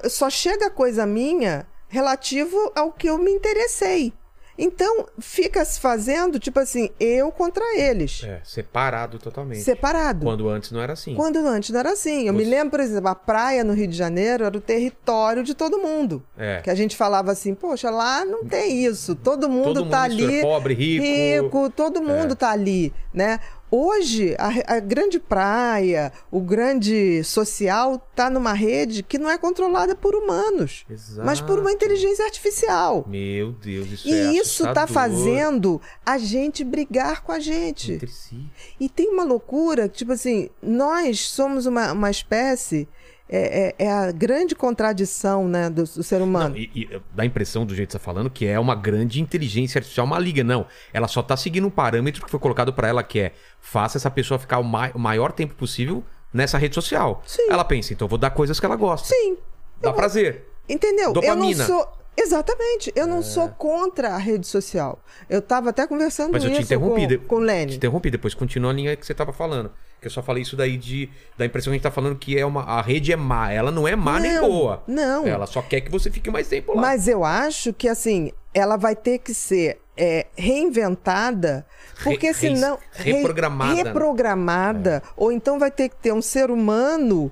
só 0.10 0.30
chega 0.30 0.69
coisa 0.69 1.06
minha 1.06 1.65
relativo 1.89 2.72
ao 2.76 2.91
que 2.91 3.07
eu 3.07 3.18
me 3.18 3.31
interessei. 3.31 4.14
Então, 4.57 5.07
fica 5.18 5.65
se 5.65 5.80
fazendo, 5.80 6.38
tipo 6.38 6.60
assim, 6.60 6.91
eu 6.99 7.31
contra 7.31 7.64
eles. 7.80 8.22
É, 8.23 8.41
separado 8.43 9.18
totalmente. 9.18 9.64
Separado. 9.64 10.23
Quando 10.23 10.48
antes 10.48 10.72
não 10.72 10.80
era 10.81 10.93
assim. 10.93 11.15
Quando 11.15 11.38
antes 11.39 11.72
não 11.72 11.80
era 11.80 11.93
assim. 11.93 12.27
Eu 12.27 12.34
me 12.34 12.43
Você- 12.43 12.49
lembro, 12.52 12.69
por 12.72 12.80
exemplo, 12.80 13.07
a 13.10 13.15
praia 13.15 13.64
no 13.64 13.73
Rio 13.73 13.88
de 13.88 13.98
Janeiro 13.98 14.43
era 14.43 14.56
o 14.56 14.61
território 14.61 15.41
de 15.41 15.56
todo 15.56 15.80
mundo. 15.80 16.22
É. 16.38 16.61
Que 16.61 16.69
a 16.69 16.76
gente 16.76 16.95
falava 16.95 17.31
assim, 17.31 17.56
poxa, 17.56 17.89
lá 17.89 18.23
não 18.23 18.45
tem 18.45 18.84
isso. 18.85 19.15
Todo 19.15 19.49
mundo 19.49 19.64
Todo 19.64 19.80
mundo 19.85 19.89
tá 19.91 20.02
ali. 20.03 20.41
pobre, 20.41 20.73
rico. 20.76 21.69
todo 21.76 22.02
mundo 22.03 22.34
É. 22.34 22.35
tá 22.35 22.52
ali, 22.52 22.93
né? 23.11 23.39
Hoje, 23.73 24.35
a, 24.38 24.76
a 24.76 24.80
grande 24.81 25.18
praia, 25.18 26.11
o 26.30 26.41
grande 26.41 27.23
social 27.23 27.98
tá 28.14 28.30
numa 28.30 28.52
rede 28.52 29.02
que 29.02 29.18
não 29.18 29.30
é 29.30 29.38
controlada 29.38 29.95
por 29.95 30.14
humanos, 30.14 30.85
mas 31.23 31.39
por 31.39 31.57
uma 31.57 31.69
Exato. 31.69 31.76
inteligência 31.85 32.26
artificial. 32.26 33.06
Meu 33.07 33.53
Deus, 33.53 33.88
isso 33.91 34.10
E 34.10 34.11
é 34.14 34.34
isso 34.34 34.64
tá 34.65 34.84
assustador. 34.84 34.93
fazendo 34.93 35.81
a 36.06 36.18
gente 36.18 36.64
brigar 36.65 37.22
com 37.22 37.31
a 37.31 37.39
gente. 37.39 37.93
Entre 37.93 38.07
si. 38.11 38.45
E 38.77 38.89
tem 38.89 39.07
uma 39.10 39.23
loucura, 39.23 39.88
tipo 39.88 40.11
assim, 40.11 40.49
nós 40.61 41.22
somos 41.30 41.65
uma, 41.65 41.93
uma 41.93 42.11
espécie, 42.11 42.89
é, 43.32 43.74
é- 43.80 43.86
é 43.86 43.91
a 43.91 44.12
grande 44.12 44.53
contradição 44.53 45.48
né, 45.48 45.70
do, 45.70 45.84
do 45.84 46.03
ser 46.03 46.22
humano. 46.22 46.49
Não, 46.49 46.58
e, 46.58 46.70
e 46.76 47.02
dá 47.16 47.24
a 47.24 47.26
impressão 47.26 47.66
do 47.66 47.74
jeito 47.74 47.88
que 47.90 47.94
você 47.94 47.99
tá 47.99 48.03
falando 48.03 48.30
que 48.30 48.45
é 48.45 48.60
uma 48.60 48.76
grande 48.76 49.22
inteligência 49.22 49.80
artificial 49.80 50.06
maligna. 50.06 50.44
Não, 50.44 50.66
ela 50.94 51.08
só 51.08 51.24
tá 51.24 51.38
seguindo 51.38 51.66
um 51.66 51.70
parâmetro 51.70 52.24
que 52.26 52.30
foi 52.30 52.40
colocado 52.40 52.74
pra 52.74 52.88
ela 52.88 53.02
que 53.03 53.20
é 53.20 53.32
faça 53.60 53.98
essa 53.98 54.12
pessoa 54.12 54.38
ficar 54.38 54.60
o, 54.60 54.64
mai- 54.64 54.91
o 54.94 54.99
maior 54.99 55.32
tempo 55.32 55.56
possível 55.56 56.03
nessa 56.34 56.58
rede 56.58 56.76
social. 56.76 57.24
Sim. 57.26 57.48
Ela 57.49 57.64
pensa, 57.64 57.94
então 57.94 58.06
eu 58.06 58.10
vou 58.10 58.18
dar 58.20 58.32
coisas 58.32 58.60
que 58.60 58.66
ela 58.66 58.76
gosta. 58.76 59.08
Sim, 59.08 59.38
Dá 59.82 59.91
prazer. 59.94 60.45
entendeu? 60.70 61.14
Dopamina. 61.14 61.64
Eu 61.64 61.68
não 61.70 61.78
sou. 61.80 61.98
Exatamente, 62.18 62.91
eu 62.95 63.08
não 63.08 63.22
sou 63.24 63.48
contra 63.49 64.10
a 64.10 64.18
rede 64.18 64.45
social. 64.45 65.02
Eu 65.30 65.41
tava 65.41 65.70
até 65.70 65.88
conversando 65.88 66.34
Mas 66.34 66.44
eu 66.44 66.49
te 66.49 66.53
isso 66.56 66.64
interrompi. 66.64 67.08
de- 67.08 67.18
com, 67.18 67.26
com 67.28 67.36
o 67.38 67.40
Te 67.40 67.45
Lene. 67.45 67.76
interrompi, 67.78 68.12
depois 68.12 68.34
continua 68.34 68.70
a 68.72 68.74
linha 68.74 68.95
que 68.98 69.06
você 69.06 69.14
tava 69.14 69.32
falando. 69.32 69.72
Que 70.02 70.07
eu 70.07 70.11
só 70.11 70.23
falei 70.23 70.41
isso 70.41 70.56
daí 70.57 70.78
de 70.78 71.07
da 71.38 71.45
impressão 71.45 71.69
que 71.69 71.76
a 71.76 71.78
gente 71.78 71.84
tá 71.84 71.91
falando 71.91 72.15
que 72.18 72.36
é 72.38 72.44
uma 72.44 72.64
a 72.64 72.82
rede 72.82 73.14
é 73.14 73.15
má. 73.15 73.52
Ela 73.52 73.69
não 73.72 73.88
é 73.88 73.95
má 73.95 74.19
nem 74.19 74.34
Não, 74.34 74.49
boa. 74.49 74.84
não. 74.88 75.28
Ela 75.28 75.45
só 75.45 75.61
quer 75.61 75.82
que 75.82 75.91
você 75.91 76.10
fique 76.10 76.32
mais 76.32 76.48
tempo 76.48 76.73
lá. 76.73 76.82
Mas 76.82 77.07
eu 77.07 77.23
acho 77.23 77.72
que, 77.72 77.88
assim, 77.88 78.32
ela 78.52 78.78
vai 78.78 78.95
ter 78.95 79.19
que 79.19 79.32
ser 79.32 79.80
é, 79.95 80.26
reinventada, 80.36 81.65
porque 82.03 82.28
Re- 82.28 82.34
senão. 82.34 82.80
re- 82.94 83.11
reprogramada, 83.14 83.76
né? 83.76 83.84
Reprogramada. 83.84 85.03
Ou 85.15 85.32
então 85.32 85.60
vai 85.60 85.69
ter 85.69 85.90
que 85.90 85.95
ter 85.98 86.11
um 86.14 86.22
ser 86.22 86.49
humano. 86.49 87.32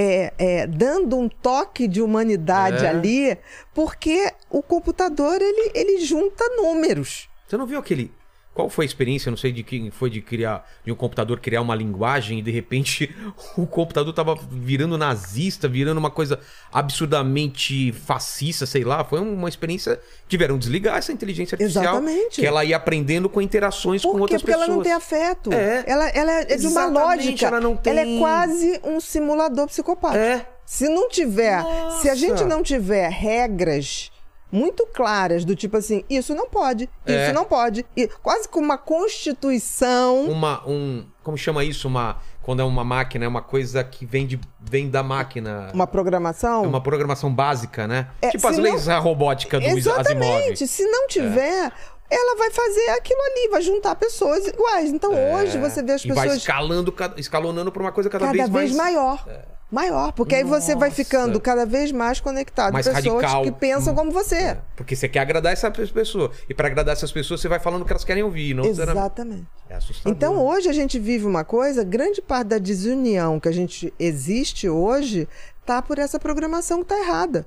é, 0.00 0.32
é, 0.38 0.66
dando 0.66 1.18
um 1.18 1.28
toque 1.28 1.88
de 1.88 2.00
humanidade 2.00 2.84
É. 2.84 2.88
ali, 2.88 3.36
porque 3.74 4.32
o 4.48 4.62
computador 4.62 5.38
ele, 5.42 5.72
ele 5.74 6.00
junta 6.04 6.44
números. 6.56 7.28
Você 7.48 7.56
não 7.56 7.66
viu 7.66 7.80
aquele. 7.80 8.12
Qual 8.58 8.68
foi 8.68 8.84
a 8.84 8.86
experiência? 8.86 9.30
Não 9.30 9.36
sei 9.36 9.52
de 9.52 9.62
quem 9.62 9.88
foi 9.88 10.10
de 10.10 10.20
criar 10.20 10.68
de 10.84 10.90
um 10.90 10.96
computador 10.96 11.38
criar 11.38 11.60
uma 11.60 11.76
linguagem 11.76 12.40
e 12.40 12.42
de 12.42 12.50
repente 12.50 13.14
o 13.56 13.64
computador 13.68 14.12
tava 14.12 14.36
virando 14.50 14.98
nazista, 14.98 15.68
virando 15.68 15.98
uma 15.98 16.10
coisa 16.10 16.40
absurdamente 16.72 17.92
fascista, 17.92 18.66
sei 18.66 18.82
lá. 18.82 19.04
Foi 19.04 19.20
uma 19.20 19.48
experiência. 19.48 20.00
Tiveram 20.26 20.58
desligar 20.58 20.98
essa 20.98 21.12
inteligência 21.12 21.54
artificial. 21.54 21.84
Exatamente. 21.84 22.40
Que 22.40 22.46
ela 22.46 22.64
ia 22.64 22.76
aprendendo 22.76 23.28
com 23.28 23.40
interações 23.40 24.02
Por 24.02 24.08
com 24.10 24.16
quê? 24.16 24.22
outras 24.22 24.42
Porque 24.42 24.52
pessoas. 24.52 24.68
ela 24.68 24.76
não 24.76 24.82
tem 24.82 24.92
afeto. 24.92 25.52
É. 25.52 25.84
Ela, 25.86 26.08
ela 26.08 26.32
é 26.32 26.56
de 26.56 26.66
uma 26.66 26.86
lógica. 26.86 27.46
ela 27.46 27.60
não 27.60 27.76
tem- 27.76 27.96
é 27.96 28.18
quase 28.18 28.80
um 28.82 29.00
simulador 29.00 29.68
psicopata. 29.68 30.18
É. 30.18 30.44
Se 30.66 30.88
não 30.88 31.08
tiver, 31.08 31.62
se 31.62 32.08
a 32.08 32.10
Nossa. 32.10 32.16
gente 32.16 32.42
não 32.42 32.60
tiver 32.60 33.08
regras 33.08 34.10
muito 34.50 34.86
claras 34.86 35.44
do 35.44 35.54
tipo 35.54 35.76
assim, 35.76 36.04
isso 36.08 36.34
não 36.34 36.48
pode, 36.48 36.88
É. 37.06 37.24
isso 37.26 37.34
não 37.34 37.44
pode, 37.44 37.84
e 37.96 38.08
quase 38.22 38.48
como 38.48 38.64
uma 38.64 38.78
constituição. 38.78 40.24
Uma. 40.24 40.62
Um, 40.66 41.04
como 41.22 41.36
chama 41.36 41.64
isso? 41.64 41.88
Uma. 41.88 42.16
Quando 42.42 42.60
é 42.60 42.64
uma 42.64 42.82
máquina, 42.82 43.26
é 43.26 43.28
uma 43.28 43.42
coisa 43.42 43.84
que 43.84 44.06
vem, 44.06 44.26
de, 44.26 44.40
vem 44.58 44.88
da 44.88 45.02
máquina. 45.02 45.70
Uma 45.74 45.86
programação? 45.86 46.64
É 46.64 46.66
uma 46.66 46.80
programação 46.80 47.30
básica, 47.32 47.86
né? 47.86 48.08
É, 48.22 48.30
tipo 48.30 48.46
as 48.48 48.54
se 48.54 48.60
leis 48.62 48.86
não- 48.86 49.02
robótica 49.02 49.60
do 49.60 49.66
Asimov. 49.66 49.78
Exatamente. 49.78 50.66
Se 50.66 50.82
não 50.84 51.06
tiver, 51.08 51.70
ela 52.10 52.36
vai 52.38 52.50
fazer 52.50 52.88
aquilo 52.92 53.20
ali, 53.20 53.48
vai 53.50 53.60
juntar 53.60 53.94
pessoas 53.96 54.46
iguais. 54.46 54.88
Então 54.90 55.12
hoje 55.34 55.58
você 55.58 55.82
vê 55.82 55.92
as 55.92 56.04
É. 56.06 56.08
e 56.08 56.12
vai 56.12 56.22
pessoas 56.24 56.40
escalando, 56.40 56.90
ca- 56.90 57.12
escalonando 57.18 57.70
pra 57.70 57.82
uma 57.82 57.92
coisa 57.92 58.08
cada, 58.08 58.24
cada, 58.24 58.34
vez 58.38 58.48
vez, 58.48 58.74
mais. 58.74 58.94
maior. 58.94 59.22
Maior, 59.70 60.12
porque 60.12 60.34
aí 60.34 60.44
você 60.44 60.74
vai 60.74 60.88
Nossa. 60.88 61.04
ficando 61.04 61.38
cada 61.38 61.66
vez 61.66 61.92
mais 61.92 62.20
conectado 62.20 62.72
Mais 62.72 62.88
com 62.88 62.94
pessoas 62.94 63.22
radical. 63.22 63.42
que 63.42 63.52
pensam 63.52 63.94
como 63.94 64.10
você. 64.10 64.36
É, 64.36 64.58
porque 64.74 64.96
você 64.96 65.06
quer 65.08 65.20
agradar 65.20 65.52
essa 65.52 65.70
pessoa. 65.70 66.30
E 66.48 66.54
pra 66.54 66.68
agradar 66.68 66.94
essas 66.94 67.12
pessoas, 67.12 67.40
você 67.40 67.48
vai 67.48 67.58
falando 67.58 67.82
o 67.82 67.84
que 67.84 67.92
elas 67.92 68.04
querem 68.04 68.22
ouvir. 68.22 68.54
Não 68.54 68.64
Exatamente. 68.64 69.46
É 69.68 69.74
assustador. 69.74 70.10
Então 70.10 70.38
hoje 70.42 70.70
a 70.70 70.72
gente 70.72 70.98
vive 70.98 71.26
uma 71.26 71.44
coisa, 71.44 71.84
grande 71.84 72.22
parte 72.22 72.48
da 72.48 72.58
desunião 72.58 73.38
que 73.38 73.48
a 73.48 73.52
gente 73.52 73.92
existe 73.98 74.68
hoje 74.70 75.28
tá 75.66 75.82
por 75.82 75.98
essa 75.98 76.18
programação 76.18 76.78
que 76.78 76.86
tá 76.86 76.98
errada. 76.98 77.46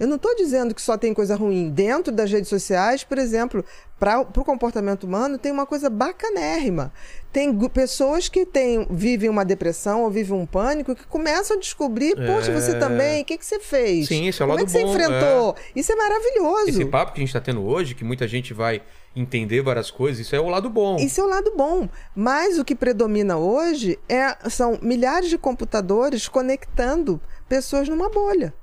Eu 0.00 0.06
não 0.06 0.16
estou 0.16 0.34
dizendo 0.34 0.74
que 0.74 0.80
só 0.80 0.96
tem 0.96 1.12
coisa 1.12 1.36
ruim. 1.36 1.68
Dentro 1.68 2.10
das 2.10 2.32
redes 2.32 2.48
sociais, 2.48 3.04
por 3.04 3.18
exemplo, 3.18 3.62
para 3.98 4.20
o 4.22 4.44
comportamento 4.44 5.04
humano, 5.04 5.36
tem 5.36 5.52
uma 5.52 5.66
coisa 5.66 5.90
bacanérrima. 5.90 6.90
Tem 7.30 7.54
pessoas 7.68 8.26
que 8.26 8.46
têm, 8.46 8.86
vivem 8.90 9.28
uma 9.28 9.44
depressão 9.44 10.02
ou 10.04 10.10
vivem 10.10 10.38
um 10.38 10.46
pânico 10.46 10.94
que 10.94 11.06
começam 11.06 11.54
a 11.54 11.60
descobrir, 11.60 12.16
poxa, 12.16 12.50
você 12.50 12.78
também, 12.78 13.20
o 13.20 13.24
que, 13.26 13.36
que 13.36 13.44
você 13.44 13.60
fez? 13.60 14.06
É. 14.06 14.08
Sim, 14.08 14.26
esse 14.26 14.40
é 14.40 14.44
o 14.46 14.48
Como 14.48 14.58
lado 14.58 14.62
é 14.62 14.64
que 14.64 14.72
você 14.72 14.82
bom, 14.82 14.90
enfrentou? 14.90 15.56
Isso 15.76 15.92
é 15.92 15.96
maravilhoso. 15.96 16.70
Esse 16.70 16.84
papo 16.86 17.12
que 17.12 17.20
a 17.20 17.24
gente 17.24 17.34
tá 17.34 17.40
tendo 17.40 17.62
hoje, 17.62 17.94
que 17.94 18.02
muita 18.02 18.26
gente 18.26 18.54
vai 18.54 18.80
entender 19.14 19.60
várias 19.60 19.90
coisas, 19.90 20.18
isso 20.18 20.34
é 20.34 20.40
o 20.40 20.48
lado 20.48 20.70
bom. 20.70 20.96
Isso 20.96 21.20
é 21.20 21.24
o 21.24 21.28
lado 21.28 21.52
bom. 21.54 21.86
Mas 22.16 22.58
o 22.58 22.64
que 22.64 22.74
predomina 22.74 23.36
hoje 23.36 23.98
é, 24.08 24.34
são 24.48 24.78
milhares 24.80 25.28
de 25.28 25.36
computadores 25.36 26.26
conectando 26.26 27.20
pessoas 27.46 27.86
numa 27.86 28.08
bolha. 28.08 28.54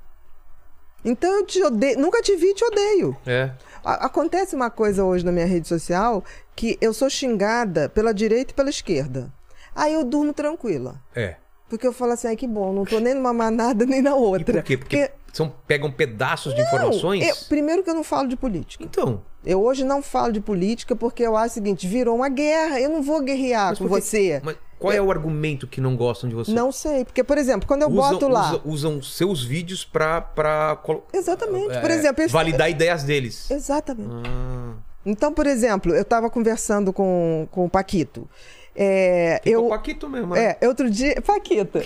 Então 1.04 1.30
eu 1.38 1.46
te 1.46 1.62
odeio, 1.62 1.98
nunca 1.98 2.20
te 2.22 2.34
vi 2.36 2.48
e 2.48 2.54
te 2.54 2.64
odeio. 2.64 3.16
É. 3.26 3.50
A- 3.84 4.06
Acontece 4.06 4.54
uma 4.54 4.70
coisa 4.70 5.04
hoje 5.04 5.24
na 5.24 5.32
minha 5.32 5.46
rede 5.46 5.68
social 5.68 6.24
que 6.56 6.76
eu 6.80 6.92
sou 6.92 7.08
xingada 7.08 7.88
pela 7.88 8.12
direita 8.12 8.50
e 8.52 8.54
pela 8.54 8.68
esquerda. 8.70 9.32
Aí 9.74 9.94
eu 9.94 10.04
durmo 10.04 10.32
tranquila. 10.32 10.96
É. 11.14 11.36
Porque 11.68 11.86
eu 11.86 11.92
falo 11.92 12.12
assim, 12.12 12.28
ai 12.28 12.36
que 12.36 12.46
bom, 12.46 12.72
não 12.72 12.84
tô 12.84 12.98
nem 12.98 13.14
numa 13.14 13.32
manada 13.32 13.84
nem 13.86 14.02
na 14.02 14.10
E 14.10 14.14
outra. 14.14 14.54
por 14.54 14.62
quê? 14.64 14.76
Porque, 14.76 15.10
são, 15.32 15.52
pegam 15.66 15.92
pedaços 15.92 16.54
de 16.54 16.60
informações. 16.62 17.26
eu- 17.26 17.36
primeiro 17.48 17.82
que 17.84 17.90
eu 17.90 17.94
não 17.94 18.02
falo 18.02 18.26
de 18.28 18.36
política. 18.36 18.82
Então. 18.82 19.22
Eu 19.44 19.62
hoje 19.62 19.84
não 19.84 20.02
falo 20.02 20.32
de 20.32 20.40
política 20.40 20.96
porque 20.96 21.22
eu 21.22 21.36
acho 21.36 21.52
o 21.52 21.54
seguinte, 21.54 21.86
virou 21.86 22.16
uma 22.16 22.28
guerra, 22.28 22.80
eu 22.80 22.90
não 22.90 23.00
vou 23.02 23.20
guerrear 23.20 23.68
mas 23.70 23.78
com 23.78 23.86
por 23.86 23.94
quê? 23.96 24.00
você. 24.02 24.40
Mas 24.42 24.56
qual 24.78 24.92
é 24.92 25.00
o 25.00 25.10
argumento 25.10 25.66
que 25.66 25.80
não 25.80 25.96
gostam 25.96 26.28
de 26.28 26.34
você? 26.34 26.52
Não 26.52 26.70
sei, 26.72 27.04
porque, 27.04 27.24
por 27.24 27.36
exemplo, 27.38 27.66
quando 27.66 27.82
eu 27.82 27.88
usam, 27.88 28.12
boto 28.12 28.28
lá. 28.28 28.50
usa- 28.52 28.60
usam 28.64 29.02
seus 29.02 29.42
vídeos 29.44 29.84
pra, 29.84 30.20
pra 30.20 30.78
Exatamente. 31.12 31.78
Por 31.80 31.90
é, 31.90 31.94
exemplo, 31.94 32.22
esse- 32.24 32.32
validar 32.32 32.70
ideias 32.70 33.02
deles. 33.02 33.50
Exatamente. 33.50 34.08
Ah, 34.28 34.74
Então, 35.06 35.32
por 35.32 35.46
exemplo, 35.46 35.94
eu 35.94 36.02
estava 36.02 36.28
conversando 36.30 36.92
com, 36.92 37.46
com 37.50 37.64
o 37.64 37.70
Paquito. 37.70 38.28
É, 38.80 39.40
ficou 39.42 39.64
eu, 39.64 39.68
Paquito 39.70 40.08
mesmo, 40.08 40.34
né? 40.34 40.56
é, 40.60 40.68
outro 40.68 40.88
dia. 40.88 41.20
Paquito, 41.26 41.80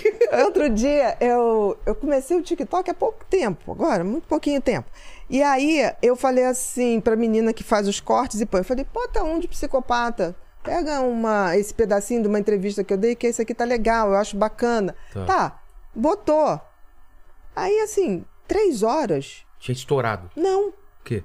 outro 0.45 0.69
dia 0.69 1.17
eu, 1.19 1.75
eu 1.87 1.95
comecei 1.95 2.37
o 2.37 2.41
TikTok 2.43 2.91
há 2.91 2.93
pouco 2.93 3.25
tempo, 3.27 3.71
agora, 3.71 4.03
muito 4.03 4.27
pouquinho 4.27 4.61
tempo. 4.61 4.87
E 5.27 5.41
aí 5.41 5.91
eu 6.03 6.15
falei 6.15 6.43
assim 6.45 6.99
pra 7.01 7.15
menina 7.15 7.51
que 7.51 7.63
faz 7.63 7.87
os 7.87 7.99
cortes 7.99 8.41
e 8.41 8.45
põe, 8.45 8.59
eu 8.59 8.65
falei, 8.65 8.85
bota 8.93 9.23
um 9.23 9.39
de 9.39 9.47
psicopata. 9.47 10.35
Pega 10.63 11.01
uma, 11.01 11.57
esse 11.57 11.73
pedacinho 11.73 12.21
de 12.21 12.27
uma 12.27 12.39
entrevista 12.39 12.83
que 12.83 12.93
eu 12.93 12.97
dei, 12.97 13.15
que 13.15 13.27
esse 13.27 13.41
aqui 13.41 13.53
tá 13.53 13.65
legal, 13.65 14.09
eu 14.09 14.15
acho 14.15 14.37
bacana. 14.37 14.95
Tá. 15.13 15.25
Tá, 15.25 15.61
botou. 15.93 16.59
Aí, 17.55 17.79
assim, 17.81 18.23
três 18.47 18.81
horas. 18.81 19.45
Tinha 19.59 19.73
estourado. 19.73 20.29
Não, 20.35 20.69
O 20.69 20.73
quê? 21.03 21.23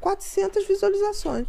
400 0.00 0.66
visualizações. 0.66 1.46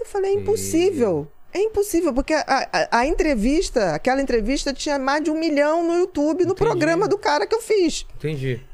Eu 0.00 0.06
falei, 0.06 0.32
é 0.32 0.34
impossível. 0.34 1.30
É 1.52 1.60
impossível, 1.60 2.12
porque 2.12 2.34
a, 2.34 2.44
a- 2.46 2.98
a 3.00 3.06
entrevista, 3.06 3.94
aquela 3.94 4.20
entrevista 4.20 4.72
tinha 4.72 4.98
mais 4.98 5.22
de 5.24 5.30
um 5.30 5.38
milhão 5.38 5.82
no 5.86 5.94
YouTube, 5.98 6.44
no 6.44 6.52
Entendi. 6.52 6.54
programa 6.70 7.08
do 7.08 7.16
cara 7.18 7.46
que 7.46 7.54
eu 7.54 7.60
fiz. 7.62 8.06
Entendi. 8.16 8.64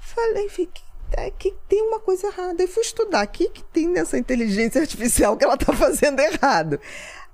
Falei, 0.00 0.48
fiquei, 0.48 0.83
é 1.16 1.30
que 1.30 1.54
tem 1.68 1.82
uma 1.82 2.00
coisa 2.00 2.26
errada. 2.28 2.62
Eu 2.62 2.68
fui 2.68 2.82
estudar 2.82 3.24
o 3.24 3.28
que, 3.28 3.48
que 3.48 3.62
tem 3.64 3.88
nessa 3.88 4.18
inteligência 4.18 4.80
artificial 4.80 5.36
que 5.36 5.44
ela 5.44 5.56
tá 5.56 5.72
fazendo 5.74 6.20
errado. 6.20 6.78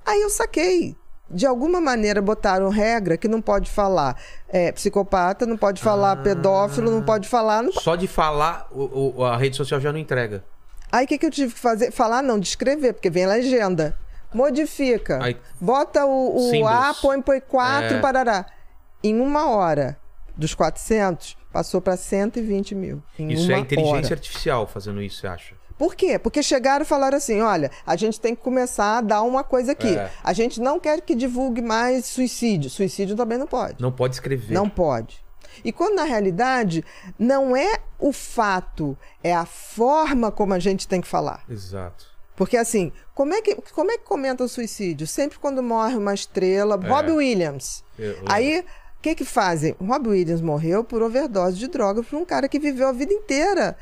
Aí 0.04 0.20
eu 0.22 0.30
saquei. 0.30 0.96
De 1.32 1.46
alguma 1.46 1.80
maneira 1.80 2.20
botaram 2.20 2.68
regra 2.70 3.16
que 3.16 3.28
não 3.28 3.40
pode 3.40 3.70
falar 3.70 4.20
é, 4.48 4.72
psicopata, 4.72 5.46
não 5.46 5.56
pode 5.56 5.80
falar 5.80 6.12
Ah. 6.12 6.16
pedófilo, 6.16 6.90
não 6.90 7.04
pode 7.04 7.28
falar. 7.28 7.62
não 7.62 7.70
Só 7.70 7.94
de 7.94 8.08
falar, 8.08 8.66
o- 8.72 9.18
o- 9.20 9.24
a 9.24 9.36
rede 9.36 9.56
social 9.56 9.78
já 9.80 9.92
não 9.92 9.98
entrega. 10.00 10.44
Aí 10.90 11.04
o 11.04 11.08
que, 11.08 11.18
que 11.18 11.26
eu 11.26 11.30
tive 11.30 11.54
que 11.54 11.60
fazer? 11.60 11.92
Falar 11.92 12.20
não, 12.20 12.36
descrever, 12.36 12.94
porque 12.94 13.08
vem 13.08 13.24
a 13.26 13.28
legenda. 13.28 13.96
Modifica. 14.34 15.22
Aí- 15.22 15.36
Bota 15.60 16.04
o, 16.04 16.50
o. 16.62 16.66
A, 16.66 16.92
põe, 16.94 17.22
põe 17.22 17.40
4, 17.40 17.96
É. 17.98 18.00
parará. 18.00 18.46
Em 19.04 19.20
uma 19.20 19.48
hora. 19.50 19.96
Dos 20.40 20.54
400, 20.54 21.36
passou 21.52 21.80
para 21.80 21.96
120 21.96 22.74
mil. 22.74 23.02
Isso 23.18 23.52
é 23.52 23.58
inteligência 23.58 24.06
hora. 24.06 24.14
artificial 24.14 24.66
fazendo 24.66 25.00
isso, 25.02 25.20
você 25.20 25.26
acha? 25.26 25.54
Por 25.78 25.94
quê? 25.94 26.18
Porque 26.18 26.42
chegaram 26.42 26.82
e 26.82 26.86
falaram 26.86 27.16
assim: 27.16 27.40
olha, 27.40 27.70
a 27.86 27.96
gente 27.96 28.20
tem 28.20 28.34
que 28.34 28.42
começar 28.42 28.98
a 28.98 29.00
dar 29.00 29.22
uma 29.22 29.44
coisa 29.44 29.72
aqui. 29.72 29.96
É. 29.96 30.10
A 30.22 30.32
gente 30.32 30.60
não 30.60 30.80
quer 30.80 31.00
que 31.00 31.14
divulgue 31.14 31.62
mais 31.62 32.06
suicídio. 32.06 32.68
Suicídio 32.68 33.16
também 33.16 33.38
não 33.38 33.46
pode. 33.46 33.80
Não 33.80 33.92
pode 33.92 34.14
escrever. 34.14 34.52
Não 34.52 34.68
pode. 34.68 35.22
E 35.64 35.72
quando 35.72 35.96
na 35.96 36.04
realidade 36.04 36.84
não 37.18 37.56
é 37.56 37.78
o 37.98 38.12
fato, 38.12 38.96
é 39.22 39.34
a 39.34 39.46
forma 39.46 40.30
como 40.30 40.54
a 40.54 40.58
gente 40.58 40.86
tem 40.86 41.00
que 41.00 41.08
falar. 41.08 41.44
Exato. 41.48 42.10
Porque 42.36 42.56
assim, 42.56 42.90
como 43.14 43.34
é 43.34 43.42
que, 43.42 43.54
como 43.74 43.90
é 43.90 43.98
que 43.98 44.04
comenta 44.04 44.42
o 44.42 44.48
suicídio? 44.48 45.06
Sempre 45.06 45.38
quando 45.38 45.62
morre 45.62 45.96
uma 45.96 46.14
estrela, 46.14 46.74
Robbie 46.76 47.12
Williams. 47.12 47.84
É. 47.98 48.02
Eu 48.02 48.12
lembro. 48.12 48.32
Aí, 48.32 48.64
o 49.00 49.02
que 49.02 49.14
que 49.14 49.24
fazem? 49.24 49.74
Robbie 49.80 50.10
Williams 50.10 50.42
morreu 50.42 50.84
por 50.84 51.02
overdose 51.02 51.56
de 51.56 51.68
drogas 51.68 52.06
por 52.06 52.18
um 52.18 52.24
cara 52.24 52.46
que 52.46 52.58
viveu 52.58 52.86
a 52.86 52.92
vida 52.92 53.14
inteira 53.14 53.74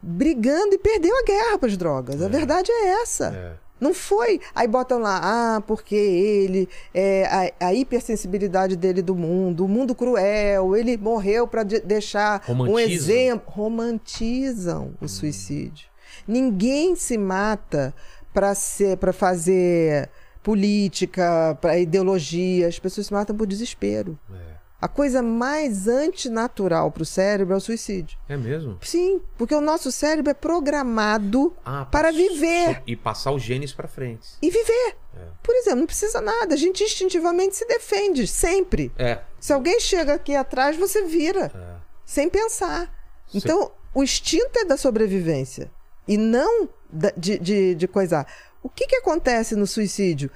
brigando 0.00 0.74
e 0.74 0.78
perdeu 0.78 1.12
a 1.18 1.24
guerra 1.24 1.58
para 1.58 1.68
as 1.68 1.76
drogas. 1.76 2.22
A 2.22 2.28
verdade 2.28 2.70
é 2.70 3.02
essa. 3.02 3.26
É. 3.34 3.52
Não 3.80 3.92
foi. 3.92 4.40
Aí 4.54 4.68
botam 4.68 5.00
lá, 5.00 5.20
ah, 5.24 5.60
porque 5.62 5.96
ele, 5.96 6.68
é, 6.94 7.52
a, 7.58 7.66
a 7.66 7.74
hipersensibilidade 7.74 8.76
dele 8.76 9.02
do 9.02 9.16
mundo, 9.16 9.64
o 9.64 9.68
mundo 9.68 9.92
cruel, 9.92 10.76
ele 10.76 10.96
morreu 10.96 11.48
para 11.48 11.64
deixar 11.64 12.44
um 12.48 12.78
exemplo. 12.78 13.42
Romantizam 13.52 14.92
o 15.00 15.08
suicídio. 15.08 15.88
Ninguém 16.28 16.94
se 16.94 17.18
mata 17.18 17.92
para 18.32 18.54
ser, 18.54 18.98
para 18.98 19.12
fazer 19.12 20.08
política, 20.44 21.58
para 21.60 21.76
ideologia. 21.76 22.68
As 22.68 22.78
pessoas 22.78 23.08
se 23.08 23.12
matam 23.12 23.36
por 23.36 23.48
desespero. 23.48 24.16
É. 24.32 24.49
A 24.80 24.88
coisa 24.88 25.22
mais 25.22 25.86
antinatural 25.86 26.90
para 26.90 27.02
o 27.02 27.06
cérebro 27.06 27.52
é 27.54 27.56
o 27.56 27.60
suicídio. 27.60 28.18
É 28.28 28.36
mesmo? 28.36 28.78
Sim, 28.80 29.20
porque 29.36 29.54
o 29.54 29.60
nosso 29.60 29.92
cérebro 29.92 30.30
é 30.30 30.34
programado 30.34 31.54
Ah, 31.64 31.84
para 31.84 32.10
viver 32.10 32.82
E 32.86 32.96
passar 32.96 33.30
os 33.32 33.42
genes 33.42 33.72
pra 33.72 33.86
frente. 33.86 34.26
e 34.40 34.50
viver. 34.50 34.96
Por 35.42 35.54
exemplo, 35.54 35.80
não 35.80 35.86
precisa 35.86 36.20
nada. 36.20 36.54
A 36.54 36.56
gente 36.56 36.82
instintivamente 36.82 37.56
se 37.56 37.66
defende, 37.66 38.26
sempre. 38.26 38.90
É. 38.98 39.20
Se 39.38 39.52
alguém 39.52 39.78
chega 39.80 40.14
aqui 40.14 40.34
atrás, 40.34 40.76
você 40.76 41.02
vira, 41.04 41.52
É. 41.54 41.80
sem 42.06 42.30
pensar. 42.30 42.90
Então, 43.34 43.72
o 43.94 44.02
instinto 44.02 44.58
é 44.60 44.64
da 44.64 44.76
sobrevivência 44.78 45.70
e 46.08 46.16
não 46.16 46.68
de, 47.16 47.38
de, 47.38 47.74
de 47.74 47.86
coisar. 47.88 48.26
O 48.62 48.68
que, 48.70 48.86
que 48.86 48.96
acontece 48.96 49.54
no 49.54 49.66
suicídio? 49.66 50.30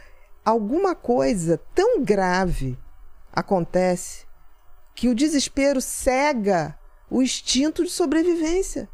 Alguma 0.45 0.95
coisa 0.95 1.59
tão 1.75 2.03
grave 2.03 2.77
acontece 3.33 4.25
que 4.95 5.09
o 5.09 5.15
desespero 5.15 5.81
cega 5.81 6.79
o 7.11 7.23
instinto 7.23 7.85
de 7.85 7.91
sobrevivência, 7.91 8.89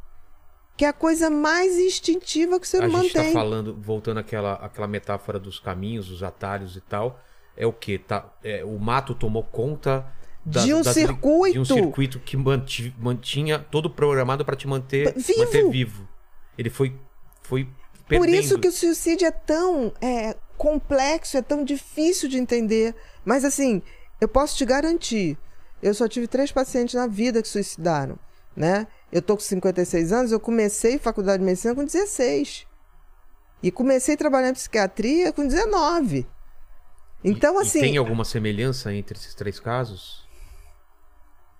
que 0.77 0.85
é 0.85 0.89
a 0.89 0.93
coisa 0.93 1.28
mais 1.31 1.77
instintiva 1.78 2.59
que 2.59 2.66
o 2.66 2.68
ser 2.68 2.82
A 2.82 2.86
humano 2.89 3.05
gente 3.05 3.12
tá 3.14 3.22
tem. 3.22 3.32
falando, 3.32 3.77
voltando 3.81 4.18
àquela, 4.18 4.55
àquela 4.55 4.86
metáfora 4.89 5.39
dos 5.39 5.59
caminhos, 5.60 6.10
os 6.10 6.22
atalhos 6.22 6.77
e 6.77 6.81
tal. 6.81 7.20
É 7.56 7.66
o 7.66 7.72
quê? 7.72 7.98
Tá, 7.98 8.32
é, 8.43 8.64
o 8.64 8.78
mato 8.78 9.14
tomou 9.14 9.43
conta 9.44 10.06
da- 10.44 10.64
De 10.64 10.72
um 10.72 10.81
das- 10.81 10.94
circuito. 10.94 11.52
De 11.52 11.59
um 11.60 11.64
circuito 11.64 12.18
que 12.20 12.36
manti- 12.36 12.94
mantinha 12.98 13.59
todo 13.59 13.90
programado 13.90 14.44
pra 14.44 14.56
te 14.56 14.66
manter 14.66 15.12
Vivo. 15.14 15.39
manter 15.40 15.68
vivo. 15.70 16.09
Ele 16.56 16.70
foi, 16.70 16.97
foi 17.43 17.64
Por 17.64 17.72
perdendo. 18.06 18.35
isso 18.35 18.59
que 18.59 18.68
o 18.68 18.72
suicídio 18.72 19.27
é 19.27 19.31
tão 19.31 19.93
é, 20.01 20.35
complexo, 20.56 21.36
é 21.36 21.43
tão 21.43 21.62
difícil 21.62 22.28
de 22.28 22.39
entender. 22.39 22.94
Mas 23.24 23.44
assim, 23.44 23.82
eu 24.18 24.28
posso 24.28 24.56
te 24.56 24.64
garantir, 24.64 25.36
eu 25.82 25.94
só 25.94 26.07
tive 26.09 26.27
três 26.27 26.51
pacientes 26.52 26.94
na 26.94 27.07
vida 27.07 27.40
que 27.43 27.48
suicidaram, 27.48 28.19
né? 28.57 28.86
Eu 29.12 29.20
tô 29.23 29.35
com 29.36 29.43
56 29.43 30.12
anos, 30.12 30.32
eu 30.32 30.40
comecei 30.40 30.98
faculdade 30.98 31.39
de 31.40 31.44
medicina 31.44 31.74
com 31.74 31.85
16. 31.85 32.66
E 33.62 33.70
comecei 33.70 34.15
a 34.15 34.19
trabalhar 34.19 34.48
em 34.51 34.55
psiquiatria 34.55 35.32
com 35.32 35.47
19. 35.47 36.27
Então, 37.23 37.55
E- 37.55 37.59
e 37.59 37.62
assim, 37.62 37.81
tem 37.81 37.97
alguma 37.98 38.24
semelhança 38.24 38.93
entre 38.94 39.19
esses 39.19 39.35
três 39.35 39.61
casos? 39.61 40.27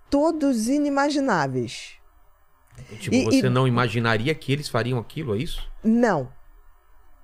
todos 0.09 0.67
inimagináveis. 0.67 1.93
Tipo, 2.99 3.15
E- 3.15 3.23
você 3.25 3.45
e- 3.47 3.49
não 3.49 3.67
imaginaria 3.67 4.33
que 4.35 4.51
eles 4.51 4.67
fariam 4.67 4.99
aquilo, 4.99 5.35
é 5.35 5.37
isso? 5.39 5.69
Não. 5.83 6.29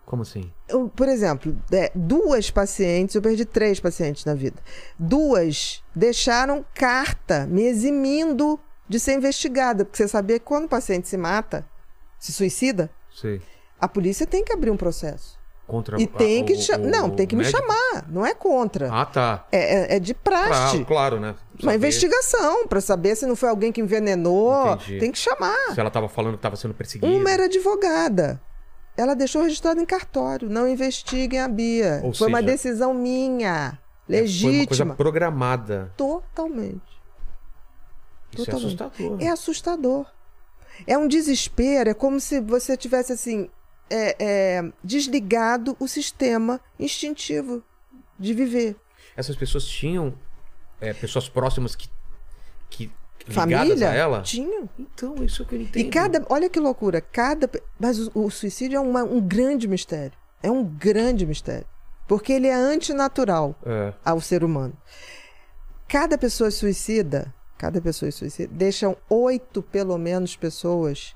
Como 0.07 0.21
assim? 0.21 0.49
Eu, 0.69 0.87
por 0.87 1.09
exemplo, 1.09 1.53
é, 1.69 1.91
duas 1.93 2.49
pacientes, 2.49 3.13
eu 3.13 3.21
perdi 3.21 3.43
três 3.43 3.77
pacientes 3.77 4.23
na 4.23 4.33
vida. 4.33 4.55
Duas 4.97 5.83
deixaram 5.93 6.65
carta 6.73 7.45
me 7.45 7.63
eximindo 7.63 8.57
de 8.87 9.01
ser 9.01 9.15
investigada. 9.15 9.83
Porque 9.83 9.97
você 9.97 10.07
sabia 10.07 10.39
que 10.39 10.45
quando 10.45 10.63
o 10.63 10.69
paciente 10.69 11.09
se 11.09 11.17
mata, 11.17 11.65
se 12.17 12.31
suicida, 12.31 12.89
Sei. 13.13 13.41
a 13.81 13.87
polícia 13.87 14.25
tem 14.25 14.45
que 14.45 14.53
abrir 14.53 14.71
um 14.71 14.77
processo. 14.77 15.37
Contra 15.67 15.99
E 15.99 16.05
a- 16.05 16.07
tem 16.17 16.45
que. 16.45 16.53
o- 16.53 16.61
cha- 16.61 16.77
o- 16.77 16.87
não, 16.87 17.09
tem 17.09 17.27
que 17.27 17.35
me 17.35 17.43
médico? 17.43 17.61
chamar. 17.61 18.05
Não 18.09 18.25
é 18.25 18.33
contra. 18.33 18.89
Ah, 18.89 19.05
tá. 19.05 19.45
É, 19.51 19.93
é- 19.93 19.95
é 19.97 19.99
de 19.99 20.13
praxe. 20.13 20.49
Claro, 20.49 20.85
claro, 20.85 21.19
né? 21.19 21.35
Uma 21.61 21.73
Saber 21.73 21.75
investigação 21.75 22.65
para 22.67 22.79
saber 22.79 23.17
se 23.17 23.25
não 23.25 23.35
foi 23.35 23.49
alguém 23.49 23.73
que 23.73 23.81
envenenou. 23.81 24.71
Entendi. 24.75 24.99
Tem 24.99 25.11
que 25.11 25.17
chamar. 25.19 25.73
Se 25.73 25.79
ela 25.81 25.91
tava 25.91 26.07
falando 26.07 26.37
que 26.37 26.41
tava 26.41 26.55
sendo 26.55 26.73
perseguida. 26.73 27.11
Uma 27.11 27.29
era 27.29 27.43
advogada. 27.45 28.39
Ela 28.97 29.15
deixou 29.15 29.43
registrado 29.43 29.79
em 29.79 29.85
cartório. 29.85 30.49
Não 30.49 30.67
investiguem 30.67 31.39
a 31.39 31.47
Bia. 31.47 32.01
Ou 32.03 32.13
Foi 32.13 32.27
uma 32.27 32.39
seja, 32.39 32.51
decisão 32.51 32.93
minha. 32.93 33.77
É, 33.77 33.77
Foi 34.07 34.15
uma 34.15 34.21
Legítima. 34.21 34.67
coisa 34.67 34.85
programada. 34.87 35.93
Totalmente. 35.95 36.81
Isso 38.33 38.41
é 38.41 38.45
Totalmente. 38.45 38.65
assustador. 38.65 39.17
É 39.21 39.27
assustador. 39.29 40.05
É 40.87 40.97
um 40.97 41.07
desespero. 41.07 41.89
É 41.91 41.93
como 41.93 42.19
se 42.19 42.41
você 42.41 42.75
tivesse 42.75 43.13
assim. 43.13 43.49
é, 43.89 44.15
é, 44.19 44.71
desligado 44.83 45.77
o 45.79 45.87
sistema 45.87 46.59
instintivo 46.79 47.63
de 48.19 48.33
viver. 48.33 48.75
Essas 49.15 49.35
pessoas 49.35 49.65
tinham 49.65 50.13
é, 50.81 50.91
pessoas 50.93 51.29
próximas 51.29 51.75
que, 51.75 51.87
que 52.69 52.91
Família? 53.33 53.89
a 53.89 53.93
ela? 53.93 54.21
Tinha. 54.21 54.63
Então, 54.79 55.15
isso 55.23 55.45
que 55.45 55.55
eu 55.55 55.61
entendo. 55.61 55.85
E 55.85 55.89
cada. 55.89 56.25
Olha 56.29 56.49
que 56.49 56.59
loucura. 56.59 57.01
Cada. 57.01 57.49
Mas 57.79 57.99
o, 57.99 58.11
o 58.13 58.29
suicídio 58.31 58.77
é 58.77 58.79
uma- 58.79 59.03
um 59.03 59.19
grande 59.21 59.67
mistério. 59.67 60.17
É 60.41 60.49
um 60.51 60.63
grande 60.63 61.25
mistério. 61.25 61.65
Porque 62.07 62.31
ele 62.31 62.47
é 62.47 62.53
antinatural 62.53 63.55
É, 63.65 63.93
ao 64.05 64.21
ser 64.21 64.43
humano. 64.43 64.73
Cada 65.87 66.17
pessoa 66.17 66.51
suicida, 66.51 67.33
cada 67.57 67.81
pessoa 67.81 68.11
suicida, 68.11 68.49
deixam 68.53 68.95
oito, 69.09 69.61
pelo 69.61 69.97
menos, 69.97 70.35
pessoas 70.35 71.15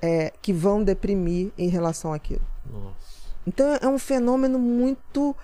é, 0.00 0.32
que 0.40 0.52
vão 0.52 0.82
deprimir 0.82 1.52
em 1.58 1.68
relação 1.68 2.12
àquilo. 2.12 2.44
nossa. 2.70 3.10
Então 3.46 3.78
é 3.80 3.88
um 3.88 3.98
fenômeno 3.98 4.58
muito 4.58 5.34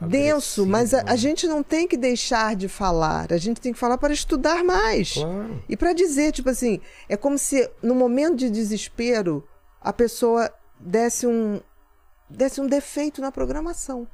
denso, 0.00 0.66
mas 0.66 0.94
a, 0.94 1.02
a 1.06 1.16
gente 1.16 1.46
não 1.46 1.62
tem 1.62 1.86
que 1.86 1.96
deixar 1.96 2.56
de 2.56 2.68
falar. 2.68 3.32
A 3.32 3.36
gente 3.36 3.60
tem 3.60 3.72
que 3.72 3.78
falar 3.78 3.98
para 3.98 4.12
estudar 4.12 4.64
mais. 4.64 5.14
Claro. 5.14 5.62
E 5.68 5.76
para 5.76 5.92
dizer, 5.92 6.32
tipo 6.32 6.48
assim, 6.48 6.80
é 7.08 7.16
como 7.16 7.38
se 7.38 7.70
no 7.82 7.94
momento 7.94 8.36
de 8.36 8.50
desespero 8.50 9.46
a 9.80 9.92
pessoa 9.92 10.50
desse 10.78 11.26
um 11.26 11.60
desse 12.28 12.60
um 12.60 12.66
defeito 12.66 13.20
na 13.20 13.32
programação. 13.32 14.06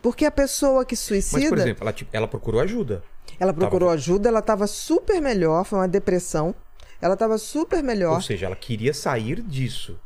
Porque 0.00 0.24
a 0.24 0.30
pessoa 0.30 0.84
que 0.84 0.94
Mas, 0.94 1.00
suicida, 1.00 1.48
por 1.48 1.58
exemplo, 1.58 1.88
ela, 1.88 1.96
ela 2.12 2.28
procurou 2.28 2.60
ajuda. 2.60 3.02
ela 3.40 3.52
procurou 3.52 3.90
ajuda, 3.90 4.28
ela 4.28 4.38
estava 4.38 4.66
super 4.66 5.20
melhor, 5.20 5.64
foi 5.64 5.78
uma 5.80 5.88
depressão. 5.88 6.54
Ela 7.00 7.14
estava 7.14 7.38
super 7.38 7.82
melhor, 7.82 8.14
Ou 8.16 8.20
seja, 8.20 8.46
ela 8.46 8.56
queria 8.56 8.92
sair 8.92 9.40
disso. 9.40 9.98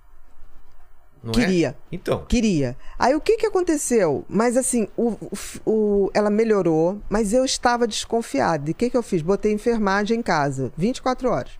Não 1.22 1.30
é? 1.30 1.34
queria. 1.34 1.76
Então, 1.92 2.24
Queria. 2.26 2.76
Aí 2.98 3.14
o 3.14 3.20
que 3.20 3.36
que 3.36 3.46
aconteceu? 3.46 4.24
Mas 4.28 4.56
assim, 4.56 4.88
o, 4.96 5.16
o- 5.64 6.10
ela 6.12 6.30
melhorou, 6.30 7.00
mas 7.08 7.32
eu 7.32 7.44
estava 7.44 7.86
desconfiada. 7.86 8.68
E 8.68 8.72
o 8.72 8.74
que 8.74 8.90
que 8.90 8.96
eu 8.96 9.02
fiz? 9.02 9.22
Botei 9.22 9.52
enfermagem 9.52 10.18
em 10.18 10.22
casa, 10.22 10.72
24 10.76 11.30
horas. 11.30 11.52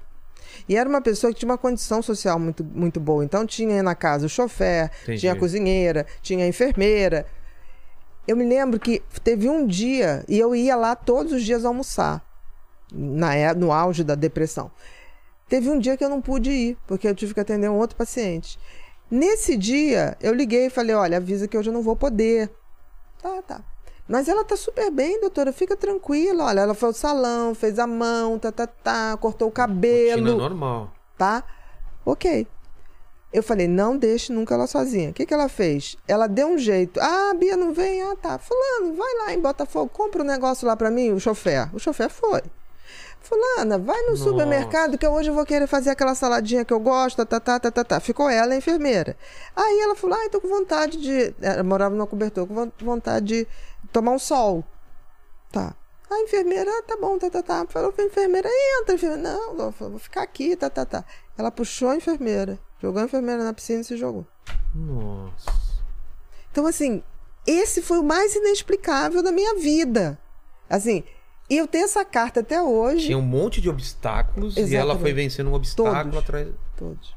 E 0.69 0.77
era 0.77 0.89
uma 0.89 1.01
pessoa 1.01 1.33
que 1.33 1.39
tinha 1.39 1.51
uma 1.51 1.59
condição 1.59 2.03
social 2.03 2.39
muito, 2.39 2.65
muito 2.65 2.99
boa. 2.99 3.25
Então 3.25 3.47
tinha 3.47 3.83
na 3.83 3.95
casa 3.95 4.27
o 4.27 4.29
chofer, 4.29 4.91
Entendi. 5.05 5.21
tinha 5.21 5.33
a 5.33 5.37
cozinheira, 5.37 6.07
tinha 6.21 6.45
a 6.45 6.49
enfermeira. 6.49 7.25
Eu 8.27 8.37
me 8.37 8.45
lembro 8.45 8.79
que 8.79 9.03
teve 9.25 9.49
um 9.49 9.67
dia, 9.67 10.25
e 10.29 10.39
eu 10.39 10.55
ia 10.55 10.77
lá 10.77 10.95
todos 10.95 11.33
os 11.33 11.43
dias 11.45 11.65
almoçar, 11.65 12.23
na, 12.93 13.35
é- 13.35 13.55
no 13.55 13.73
auge 13.73 14.05
da 14.05 14.15
depressão. 14.15 14.71
Teve 15.49 15.69
um 15.71 15.79
dia 15.79 15.97
que 15.97 16.05
eu 16.05 16.09
não 16.09 16.21
pude 16.21 16.51
ir, 16.51 16.77
porque 16.87 17.07
eu 17.09 17.15
tive 17.15 17.35
que 17.35 17.41
atender 17.41 17.69
um 17.69 17.77
outro 17.79 17.97
paciente. 17.97 18.59
Nesse 19.13 19.59
dia, 19.59 20.17
eu 20.23 20.33
liguei 20.33 20.67
e 20.67 20.71
falei: 20.71 20.95
olha, 20.97 21.19
avisa 21.19 21.47
que 21.47 21.59
hoje 21.59 21.69
eu 21.69 21.75
não 21.75 21.83
vou 21.83 21.95
poder. 21.95 22.51
Tá, 23.21 23.43
tá. 23.43 23.61
Mas 24.09 24.27
ela 24.27 24.43
tá 24.43 24.57
super 24.57 24.91
bem, 24.91 25.21
doutora, 25.21 25.53
fica 25.53 25.77
tranquila. 25.77 26.45
Olha, 26.47 26.61
ela 26.61 26.73
foi 26.73 26.89
ao 26.89 26.95
salão, 26.95 27.55
fez 27.55 27.79
a 27.79 27.87
mão, 27.87 28.39
tá, 28.39 28.51
tá, 28.51 28.67
tá, 28.67 29.15
cortou 29.19 29.49
o 29.49 29.51
rotina 29.51 29.67
cabelo, 29.69 30.39
normal. 30.39 30.95
tá? 31.19 31.45
Ok. 32.07 32.47
Eu 33.31 33.43
falei, 33.43 33.69
não 33.69 33.99
deixe 33.99 34.33
nunca 34.33 34.55
ela 34.55 34.67
sozinha. 34.67 35.11
O 35.11 35.13
que, 35.13 35.27
que 35.27 35.35
ela 35.35 35.49
fez? 35.49 35.95
Ela 36.09 36.27
deu 36.27 36.49
um 36.49 36.57
jeito. 36.57 36.99
Ah, 36.99 37.33
a 37.33 37.35
Bia 37.35 37.55
não 37.57 37.75
vem? 37.75 38.01
Ah, 38.03 38.17
tá. 38.17 38.39
Fulano, 38.39 38.95
vai 38.95 39.15
lá 39.19 39.35
em 39.35 39.41
Botafogo, 39.41 39.91
compra 39.93 40.23
um 40.23 40.27
negócio 40.27 40.67
lá 40.67 40.75
pra 40.75 40.91
mim, 40.91 41.13
o 41.13 41.21
chofer. 41.21 41.69
O 41.75 41.79
chofer 41.79 42.09
foi. 42.09 42.43
Fulana, 43.23 43.79
vai 43.79 44.01
no 44.03 44.11
Nossa. 44.11 44.25
supermercado 44.25 44.99
que 44.99 45.07
hoje 45.07 45.31
eu 45.31 45.35
vou 45.35 45.47
querer 45.47 45.67
fazer 45.67 45.91
aquela 45.91 46.15
saladinha 46.15 46.65
que 46.65 46.73
eu 46.73 46.81
gosto, 46.81 47.25
tá, 47.25 47.39
tá, 47.39 47.59
tá, 47.59 47.71
tá, 47.71 47.85
tá. 47.85 48.01
Ficou 48.01 48.29
ela, 48.29 48.53
a 48.53 48.57
enfermeira. 48.57 49.17
Aí 49.55 49.81
ela 49.81 49.95
falou, 49.95 50.19
ai, 50.19 50.29
tô 50.29 50.41
com 50.41 50.49
vontade 50.49 50.99
de... 50.99 51.35
Ela 51.41 51.63
morava 51.63 51.95
no 51.95 52.07
cobertor, 52.07 52.47
com 52.47 52.55
von- 52.55 52.73
vontade 52.81 53.27
de 53.27 53.49
tomar 53.93 54.11
um 54.13 54.19
sol. 54.19 54.65
Tá. 55.51 55.75
A 56.11 56.21
enfermeira, 56.21 56.71
ah, 56.71 56.83
tá 56.83 56.97
bom, 56.97 57.19
tá, 57.19 57.31
tá, 57.31 57.43
tá. 57.43 57.65
Falou 57.69 57.93
pra 57.93 58.05
enfermeira, 58.05 58.49
entra, 58.81 58.95
enfermeira. 58.95 59.23
Não, 59.23 59.57
eu 59.59 59.71
vou 59.71 59.99
ficar 59.99 60.23
aqui, 60.23 60.55
tá, 60.57 60.69
tá, 60.69 60.85
tá. 60.85 61.05
Ela 61.39 61.51
puxou 61.51 61.89
a 61.89 61.97
enfermeira, 61.97 62.59
jogou 62.81 63.01
a 63.01 63.05
enfermeira 63.07 63.43
na 63.43 63.55
piscina 63.55 63.81
e 63.81 63.85
se 63.85 63.97
jogou. 63.97 64.27
Nossa. 64.75 65.51
Então, 66.51 66.67
assim, 66.67 67.03
esse 67.47 67.81
foi 67.81 67.99
o 67.99 68.03
mais 68.03 68.35
inexplicável 68.35 69.23
da 69.23 69.33
minha 69.33 69.55
vida. 69.55 70.19
Assim, 70.69 71.03
e 71.53 71.59
eu 71.59 71.67
tenho 71.67 71.85
essa 71.85 72.05
carta 72.05 72.41
até 72.41 72.63
hoje. 72.63 73.07
Tinha 73.07 73.19
um 73.19 73.23
monte 73.23 73.61
de 73.61 73.69
obstáculos 73.69 74.57
e 74.57 74.61
ela 74.61 74.67
Exatamente. 74.69 75.01
foi 75.01 75.13
vencendo 75.13 75.51
um 75.51 75.55
obstáculo 75.55 76.05
Todos. 76.13 76.19
atrás. 76.19 76.49
Todos. 76.77 77.15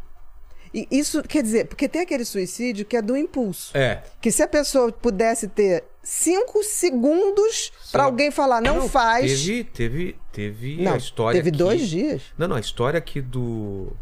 E 0.73 0.87
isso 0.91 1.23
quer 1.23 1.41
dizer, 1.41 1.67
porque 1.67 1.87
tem 1.87 2.01
aquele 2.01 2.25
suicídio 2.25 2.85
que 2.85 2.97
é 2.97 3.01
do 3.01 3.15
impulso. 3.15 3.75
É. 3.77 4.03
Que 4.19 4.29
se 4.29 4.43
a 4.43 4.47
pessoa 4.47 4.91
pudesse 4.91 5.47
ter 5.47 5.85
cinco 6.03 6.61
segundos 6.63 7.71
Se 7.81 7.91
para 7.93 8.03
alguém 8.03 8.29
falar, 8.29 8.61
não, 8.61 8.89
faz. 8.89 9.41
Teve, 9.45 9.63
teve, 9.63 10.19
teve 10.33 10.83
não, 10.83 10.93
a 10.93 10.97
história. 10.97 11.37
teve 11.39 11.49
aqui- 11.49 11.57
dois 11.57 11.87
dias. 11.87 12.23
Não, 12.37 12.47
não, 12.49 12.55
a 12.57 12.59
história 12.59 12.97
aqui 12.97 13.21
do. 13.21 13.93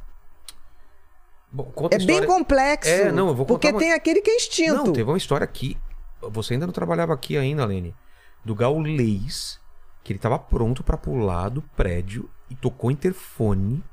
Bom, 1.51 1.71
É 1.91 1.97
história... 1.97 2.05
bem 2.21 2.25
complexo. 2.25 2.89
É, 2.89 3.11
não, 3.11 3.27
eu 3.27 3.35
vou 3.35 3.45
Porque 3.45 3.67
contar 3.67 3.75
uma- 3.75 3.79
tem 3.83 3.93
aquele 3.93 4.21
que 4.21 4.31
é 4.31 4.35
instinto. 4.35 4.73
Não, 4.73 4.91
teve 4.91 5.07
uma 5.09 5.17
história 5.17 5.45
aqui. 5.45 5.77
Você 6.21 6.53
ainda 6.53 6.65
não 6.65 6.73
trabalhava 6.73 7.13
aqui 7.13 7.37
ainda, 7.37 7.63
Lene. 7.65 7.93
Do 8.43 8.55
Gaulês, 8.55 9.59
que 10.03 10.11
ele 10.13 10.19
tava 10.19 10.37
pronto 10.37 10.83
pra 10.83 10.97
pular 10.97 11.49
do 11.49 11.61
prédio 11.61 12.29
e 12.49 12.55
tocou 12.55 12.91
interfone. 12.91 13.83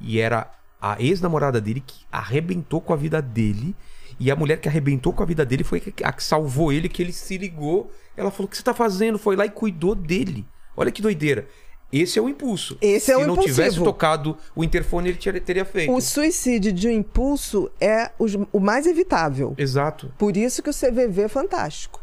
E 0.00 0.18
era 0.18 0.50
a 0.80 1.00
ex-namorada 1.00 1.60
dele 1.60 1.82
que 1.86 2.04
arrebentou 2.10 2.80
com 2.80 2.92
a 2.92 2.96
vida 2.96 3.20
dele. 3.22 3.74
E 4.18 4.30
a 4.30 4.36
mulher 4.36 4.60
que 4.60 4.68
arrebentou 4.68 5.12
com 5.12 5.22
a 5.22 5.26
vida 5.26 5.44
dele 5.44 5.64
foi 5.64 5.82
a 6.02 6.12
que 6.12 6.22
salvou 6.22 6.72
ele, 6.72 6.88
que 6.88 7.02
ele 7.02 7.12
se 7.12 7.36
ligou. 7.38 7.90
Ela 8.16 8.30
falou: 8.30 8.46
O 8.46 8.50
que 8.50 8.56
você 8.56 8.62
tá 8.62 8.74
fazendo? 8.74 9.18
Foi 9.18 9.36
lá 9.36 9.46
e 9.46 9.50
cuidou 9.50 9.94
dele. 9.94 10.46
Olha 10.76 10.90
que 10.90 11.02
doideira. 11.02 11.46
Esse 11.92 12.18
é 12.18 12.22
o 12.22 12.28
impulso. 12.28 12.78
Esse 12.80 13.06
Se 13.06 13.12
é 13.12 13.16
o 13.18 13.26
não 13.26 13.34
tivesse 13.36 13.60
impulsivo. 13.60 13.84
tocado 13.84 14.38
o 14.56 14.64
interfone, 14.64 15.10
ele 15.10 15.18
teria- 15.40 15.64
feito. 15.66 15.92
O 15.92 16.00
suicídio 16.00 16.72
de 16.72 16.88
um 16.88 16.90
impulso 16.90 17.70
é 17.78 18.10
o 18.50 18.58
mais 18.58 18.86
evitável. 18.86 19.54
Exato. 19.58 20.10
Por 20.16 20.34
isso 20.34 20.62
que 20.62 20.70
o 20.70 20.72
CVV 20.72 21.22
é 21.24 21.28
fantástico. 21.28 22.01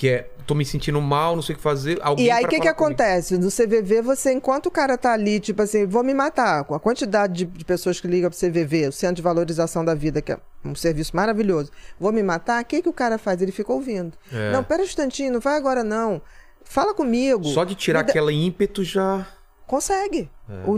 Que 0.00 0.08
é, 0.10 0.30
tô 0.46 0.54
me 0.54 0.64
sentindo 0.64 1.00
mal, 1.02 1.34
não 1.34 1.42
sei 1.42 1.54
o 1.54 1.56
que 1.56 1.62
fazer. 1.62 1.98
Alguém 2.00 2.26
E 2.26 2.30
aí, 2.30 2.44
o 2.44 2.46
que, 2.46 2.54
que 2.54 2.60
comigo. 2.60 2.70
acontece? 2.70 3.36
No 3.36 3.48
CVV, 3.50 4.00
você, 4.00 4.32
enquanto 4.32 4.66
o 4.66 4.70
cara 4.70 4.96
tá 4.96 5.12
ali, 5.12 5.40
tipo 5.40 5.60
assim, 5.60 5.86
vou 5.86 6.04
me 6.04 6.14
matar, 6.14 6.62
com 6.62 6.72
a 6.72 6.78
quantidade 6.78 7.44
de, 7.44 7.44
de 7.46 7.64
pessoas 7.64 8.00
que 8.00 8.06
ligam 8.06 8.30
pro 8.30 8.38
CVV, 8.38 8.86
o 8.86 8.92
Centro 8.92 9.16
de 9.16 9.22
Valorização 9.22 9.84
da 9.84 9.96
Vida, 9.96 10.22
que 10.22 10.30
é 10.30 10.38
um 10.64 10.72
serviço 10.76 11.16
maravilhoso, 11.16 11.72
vou 11.98 12.12
me 12.12 12.22
matar, 12.22 12.62
o 12.62 12.64
que, 12.64 12.80
que 12.80 12.88
o 12.88 12.92
cara 12.92 13.18
faz? 13.18 13.42
Ele 13.42 13.50
fica 13.50 13.72
ouvindo. 13.72 14.16
É. 14.32 14.52
Não, 14.52 14.62
pera 14.62 14.82
um 14.82 14.84
instantinho, 14.86 15.32
não 15.32 15.40
vai 15.40 15.56
agora 15.56 15.82
não. 15.82 16.22
Fala 16.62 16.94
comigo. 16.94 17.42
Só 17.46 17.64
de 17.64 17.74
tirar 17.74 18.00
Me 18.00 18.04
dá- 18.06 18.10
aquele 18.12 18.32
ímpeto 18.32 18.84
já. 18.84 19.26
Consegue. 19.68 20.28
É. 20.48 20.64
O, 20.66 20.72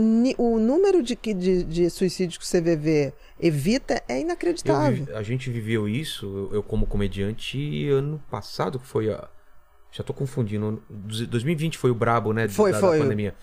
o 0.55 0.59
número 0.59 1.01
de, 1.01 1.15
que- 1.15 1.33
de, 1.33 1.63
de 1.63 1.89
suicídios 1.89 2.37
que 2.37 2.43
o 2.43 2.61
CVV 2.61 3.13
evita 3.39 4.03
é 4.07 4.17
Eu 4.17 4.21
inacreditável. 4.21 5.05
vivi- 5.05 5.13
a 5.13 5.23
gente 5.23 5.49
viveu 5.49 5.87
isso, 5.87 6.25
eu, 6.51 6.55
eu 6.57 6.63
como 6.63 6.85
comediante, 6.85 7.89
ano 7.89 8.21
passado, 8.29 8.77
que 8.79 8.85
foi 8.85 9.09
a. 9.11 9.27
Já 9.91 10.03
tô 10.03 10.13
confundindo. 10.13 10.83
2020 10.89 11.77
foi 11.77 11.89
o 11.89 11.95
brabo, 11.95 12.31
né? 12.33 12.47
Foi, 12.47 12.71
da, 12.71 12.79
foi. 12.79 12.97
Da 12.97 13.03
pandemia. 13.05 13.33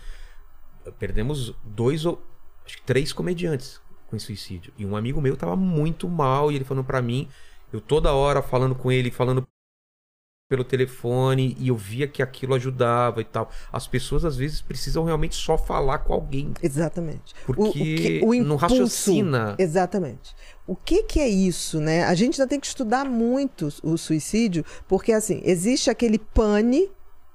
Perdemos 0.98 1.54
dois 1.64 2.04
ou. 2.06 2.22
Acho 2.64 2.76
que 2.76 2.82
três 2.82 3.12
comediantes 3.12 3.80
com 4.08 4.18
suicídio. 4.18 4.72
E 4.78 4.84
um 4.86 4.96
amigo 4.96 5.20
meu 5.20 5.36
tava 5.36 5.56
muito 5.56 6.08
mal 6.08 6.52
e 6.52 6.56
ele 6.56 6.64
falando 6.64 6.84
pra 6.84 7.00
mim. 7.02 7.28
Eu 7.72 7.80
toda 7.80 8.12
hora 8.12 8.40
falando 8.42 8.74
com 8.74 8.90
ele, 8.92 9.10
falando 9.10 9.46
pelo 10.48 10.64
telefone 10.64 11.54
e 11.58 11.68
eu 11.68 11.76
via 11.76 12.08
que 12.08 12.22
aquilo 12.22 12.54
ajudava 12.54 13.20
e 13.20 13.24
tal. 13.24 13.50
As 13.70 13.86
pessoas 13.86 14.24
às 14.24 14.36
vezes 14.36 14.62
precisam 14.62 15.04
realmente 15.04 15.36
só 15.36 15.58
falar 15.58 15.98
com 15.98 16.14
alguém. 16.14 16.54
Exatamente. 16.62 17.34
Porque 17.44 17.62
o, 17.62 17.70
o 17.70 17.72
que- 17.74 18.20
o 18.24 18.26
não 18.28 18.56
impulso- 18.56 18.56
raciocina. 18.56 19.54
Exatamente. 19.58 20.34
O 20.66 20.74
que, 20.74 21.02
que 21.02 21.20
é 21.20 21.28
isso, 21.28 21.80
né? 21.80 22.04
A 22.04 22.14
gente 22.14 22.40
ainda 22.40 22.48
tem 22.48 22.58
que 22.58 22.66
estudar 22.66 23.04
muito 23.04 23.68
o 23.82 23.98
suicídio, 23.98 24.64
porque 24.88 25.12
assim, 25.12 25.40
existe 25.44 25.90
aquele 25.90 26.18
pane 26.18 26.90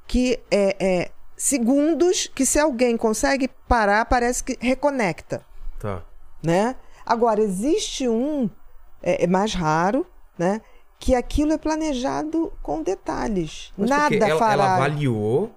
que 0.07 0.39
é, 0.49 0.75
é 0.83 1.11
segundos 1.37 2.29
que 2.33 2.45
se 2.47 2.57
alguém 2.59 2.97
consegue 2.97 3.47
parar, 3.67 4.05
parece 4.05 4.43
que 4.43 4.57
reconecta, 4.59 5.45
Tá. 5.79 6.03
né? 6.43 6.75
Agora, 7.05 7.41
existe 7.41 8.07
um, 8.07 8.49
é, 9.03 9.23
é 9.25 9.27
mais 9.27 9.53
raro, 9.53 10.05
né? 10.37 10.61
Que 11.03 11.15
aquilo 11.15 11.51
é 11.51 11.57
planejado 11.57 12.53
com 12.61 12.81
detalhes. 12.81 13.73
Mas 13.77 13.89
Nada 13.89 14.15
ela, 14.15 14.39
fará. 14.39 14.53
ela 14.53 14.75
avaliou, 14.75 15.53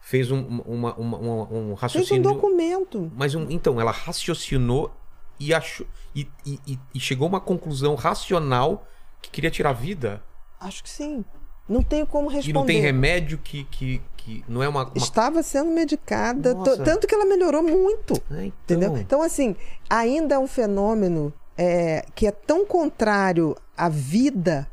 fez 0.00 0.28
um, 0.32 0.40
uma, 0.66 0.92
uma- 0.96 1.16
uma- 1.18 1.42
um 1.44 1.48
Fez 1.48 1.54
um 1.70 1.74
raciocínio. 1.74 2.22
documento. 2.24 3.12
Mas 3.14 3.32
um- 3.32 3.46
então, 3.48 3.80
ela 3.80 3.92
raciocinou 3.92 4.90
e 5.38 5.54
achou. 5.54 5.86
E, 6.16 6.26
e- 6.44 6.78
e- 6.92 6.98
chegou 6.98 7.26
a 7.26 7.28
uma 7.28 7.40
conclusão 7.40 7.94
racional 7.94 8.88
que 9.22 9.30
queria 9.30 9.52
tirar 9.52 9.70
a 9.70 9.72
vida. 9.72 10.20
Acho 10.58 10.82
que 10.82 10.90
sim. 10.90 11.24
Não 11.68 11.80
tenho 11.80 12.04
como 12.04 12.26
responder. 12.28 12.50
E 12.50 12.52
não 12.52 12.66
tem 12.66 12.80
remédio 12.80 13.38
que, 13.38 13.62
que, 13.70 14.02
que 14.16 14.44
não 14.48 14.64
é 14.64 14.68
uma. 14.68 14.82
uma... 14.84 14.96
Estava 14.96 15.44
sendo 15.44 15.70
medicada, 15.70 16.56
tanto 16.84 17.06
que 17.06 17.14
ela 17.14 17.24
melhorou 17.24 17.62
muito. 17.62 18.14
É, 18.32 18.46
então, 18.46 18.52
Entendeu? 18.76 18.96
Então, 18.96 19.22
assim, 19.22 19.54
ainda 19.88 20.34
é 20.34 20.38
um 20.40 20.48
fenômeno 20.48 21.32
é, 21.56 22.04
que 22.16 22.26
é 22.26 22.32
tão 22.32 22.66
contrário 22.66 23.54
à 23.76 23.88
vida 23.88 24.68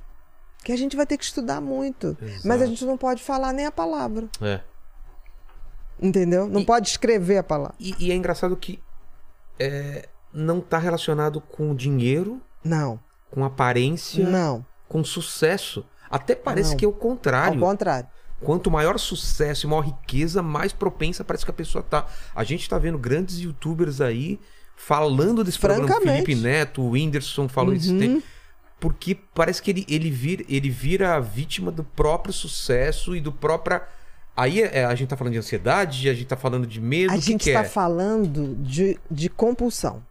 que 0.66 0.72
a 0.72 0.78
gente 0.78 0.96
vai 0.98 1.06
ter 1.06 1.18
que 1.18 1.24
estudar 1.24 1.62
muito. 1.62 2.18
Exato. 2.22 2.48
Mas 2.48 2.62
a 2.62 2.66
gente 2.66 2.84
não 2.84 2.98
pode 2.98 3.22
falar 3.24 3.54
nem 3.54 3.66
a 3.68 3.72
palavra. 3.72 4.28
É. 4.42 4.60
Entendeu? 6.02 6.48
Não 6.48 6.62
E- 6.62 6.66
pode 6.66 6.90
escrever 6.90 7.38
a 7.38 7.44
palavra. 7.44 7.76
E, 7.80 7.96
e 8.00 8.12
é 8.12 8.16
engraçado 8.16 8.56
que 8.58 8.80
é, 9.60 10.10
não 10.34 10.60
tá 10.60 10.78
relacionado 10.78 11.40
com 11.40 11.74
dinheiro, 11.74 12.42
Não, 12.64 13.00
com 13.32 13.46
aparência, 13.46 14.28
não. 14.28 14.66
com 14.90 15.04
sucesso. 15.04 15.86
Até 16.10 16.36
parece 16.36 16.72
Não. 16.72 16.78
que 16.78 16.86
é 16.86 16.88
o 16.88 16.92
Ao 16.92 16.98
contrário. 16.98 17.60
contrário. 17.60 18.10
Quanto 18.42 18.70
maior 18.70 19.00
sucesso 19.00 19.66
e 19.66 19.70
maior 19.70 19.82
riqueza, 19.86 20.42
mais 20.42 20.74
propensa 20.74 21.24
parece 21.24 21.46
que 21.46 21.52
a 21.52 21.54
pessoa 21.54 21.82
tá. 21.84 22.06
A 22.36 22.44
gente 22.44 22.68
tá 22.70 22.78
vendo 22.78 22.98
grandes 22.98 23.40
youtubers 23.40 24.02
aí 24.02 24.40
falando 24.76 25.44
desse 25.44 25.58
programa. 25.58 25.88
Francamente. 25.88 26.26
Felipe 26.26 26.36
Neto, 26.44 26.82
o 26.82 26.90
Whindersson 26.92 27.48
falou 27.48 27.74
isso. 27.74 27.94
Uhum. 27.94 28.00
tem- 28.00 28.24
Porque 28.80 29.16
parece 29.34 29.62
que 29.62 29.72
ele, 29.72 29.86
ele, 29.90 30.12
vira, 30.12 30.44
ele 30.50 30.70
vira 30.70 31.20
vítima 31.20 31.72
do 31.72 31.84
próprio 31.84 32.34
sucesso 32.34 33.16
e 33.16 33.22
do 33.22 33.32
próprio. 33.32 33.82
Aí 34.36 34.62
é, 34.62 34.84
a 34.86 34.94
gente 34.96 35.10
tá 35.10 35.18
falando 35.18 35.34
de 35.34 35.40
ansiedade, 35.40 36.10
a 36.10 36.14
gente 36.14 36.28
tá 36.28 36.36
falando 36.36 36.68
de 36.68 36.82
medo. 36.82 37.14
A 37.14 37.18
gente 37.18 37.44
que 37.44 37.50
está 37.50 37.62
é? 37.62 37.64
falando 37.64 38.56
de, 38.56 39.00
de 39.10 39.30
compulsão. 39.30 40.04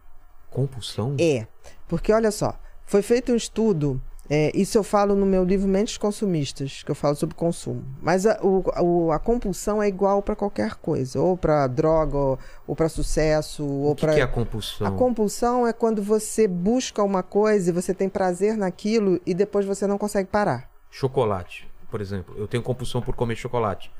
Compulsão? 0.49 1.15
É, 1.19 1.47
porque 1.87 2.11
olha 2.11 2.31
só, 2.31 2.59
foi 2.85 3.01
feito 3.01 3.31
um 3.31 3.35
estudo, 3.35 4.01
é, 4.29 4.51
isso 4.55 4.77
eu 4.77 4.83
falo 4.83 5.15
no 5.15 5.25
meu 5.25 5.43
livro 5.43 5.67
Mentes 5.67 5.97
Consumistas, 5.97 6.81
que 6.83 6.89
eu 6.91 6.95
falo 6.95 7.15
sobre 7.15 7.35
consumo. 7.35 7.83
Mas 8.01 8.25
a, 8.25 8.39
o- 8.41 9.11
a 9.11 9.19
compulsão 9.19 9.81
é 9.81 9.87
igual 9.87 10.21
para 10.21 10.35
qualquer 10.35 10.75
coisa, 10.75 11.19
ou 11.21 11.37
para 11.37 11.67
droga, 11.67 12.17
ou, 12.17 12.39
ou 12.67 12.75
para 12.75 12.89
sucesso, 12.89 13.63
ou 13.63 13.91
O 13.91 13.95
que, 13.95 14.01
para. 14.01 14.13
que 14.15 14.19
é 14.19 14.23
a 14.23 14.27
compulsão? 14.27 14.87
A 14.87 14.91
compulsão 14.91 15.67
é 15.67 15.73
quando 15.73 16.01
você 16.01 16.47
busca 16.47 17.03
uma 17.03 17.21
coisa 17.21 17.69
e 17.69 17.73
você 17.73 17.93
tem 17.93 18.09
prazer 18.09 18.57
naquilo 18.57 19.19
e 19.25 19.33
depois 19.33 19.65
você 19.65 19.85
não 19.85 19.97
consegue 19.97 20.29
parar. 20.29 20.69
Chocolate, 20.89 21.67
por 21.91 22.01
exemplo. 22.01 22.33
Eu 22.37 22.47
tenho 22.47 22.63
compulsão 22.63 23.01
por 23.01 23.15
comer 23.15 23.35
chocolate. 23.35 23.91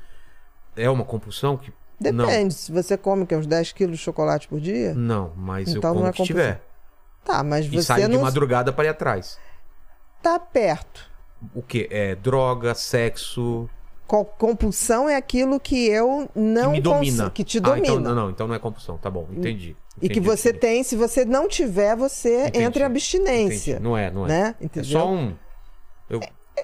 É 0.76 0.90
uma 0.90 1.04
compulsão 1.04 1.56
que. 1.56 1.72
Depende, 1.98 2.52
se 2.52 2.70
você 2.70 2.96
come 2.96 3.24
que, 3.24 3.34
uns 3.34 3.46
10 3.46 3.72
quilos 3.72 3.96
de 3.96 4.02
chocolate 4.04 4.46
por 4.48 4.60
dia, 4.60 4.92
Não, 4.94 5.32
mas 5.34 5.68
eu 5.68 5.78
Então 5.78 5.90
não 5.94 6.00
como 6.00 6.06
é 6.06 6.10
o 6.10 6.12
que 6.12 6.22
tiver. 6.24 6.60
tá, 7.24 7.42
mas 7.42 7.64
E 7.64 7.70
você 7.70 7.82
saio 7.82 8.08
de 8.08 8.14
não 8.16 8.22
madrugada 8.22 8.70
para 8.72 8.84
ir 8.84 8.88
atrás. 8.88 9.38
Tá 10.22 10.38
perto. 10.38 11.10
O 11.54 11.62
que? 11.62 11.88
É 11.90 12.14
droga, 12.14 12.74
sexo. 12.74 13.68
Co- 14.06 14.24
Compulsão 14.24 15.08
é 15.08 15.16
aquilo 15.16 15.58
que 15.58 15.86
eu 15.88 16.28
não 16.34 16.66
que 16.70 16.76
me 16.76 16.80
domina. 16.80 17.30
que 17.30 17.42
te 17.44 17.58
Ah, 17.58 17.60
domina. 17.60 17.86
então, 17.86 18.00
não, 18.00 18.14
não, 18.14 18.30
então 18.30 18.46
não 18.46 18.54
é 18.54 18.58
compulsão. 18.58 18.96
Tá 18.98 19.10
bom, 19.10 19.26
entendi. 19.32 19.76
E 19.96 20.00
que 20.08 20.18
Entendi, 20.18 20.20
você 20.20 20.48
entendi. 20.50 20.60
tem, 20.60 20.82
se 20.84 20.94
você 20.94 21.24
não 21.24 21.48
tiver, 21.48 21.96
você 21.96 22.46
Entendi, 22.48 22.64
entra 22.64 22.82
em 22.82 22.86
abstinência. 22.86 23.70
Entendi. 23.72 23.82
Não 23.84 23.96
é, 23.96 24.10
não 24.10 24.24
é. 24.26 24.28
Né? 24.28 24.54
É 24.60 24.64
Entendeu? 24.64 24.90
só 25.00 25.08
um. 25.10 25.34
eu- 26.10 26.20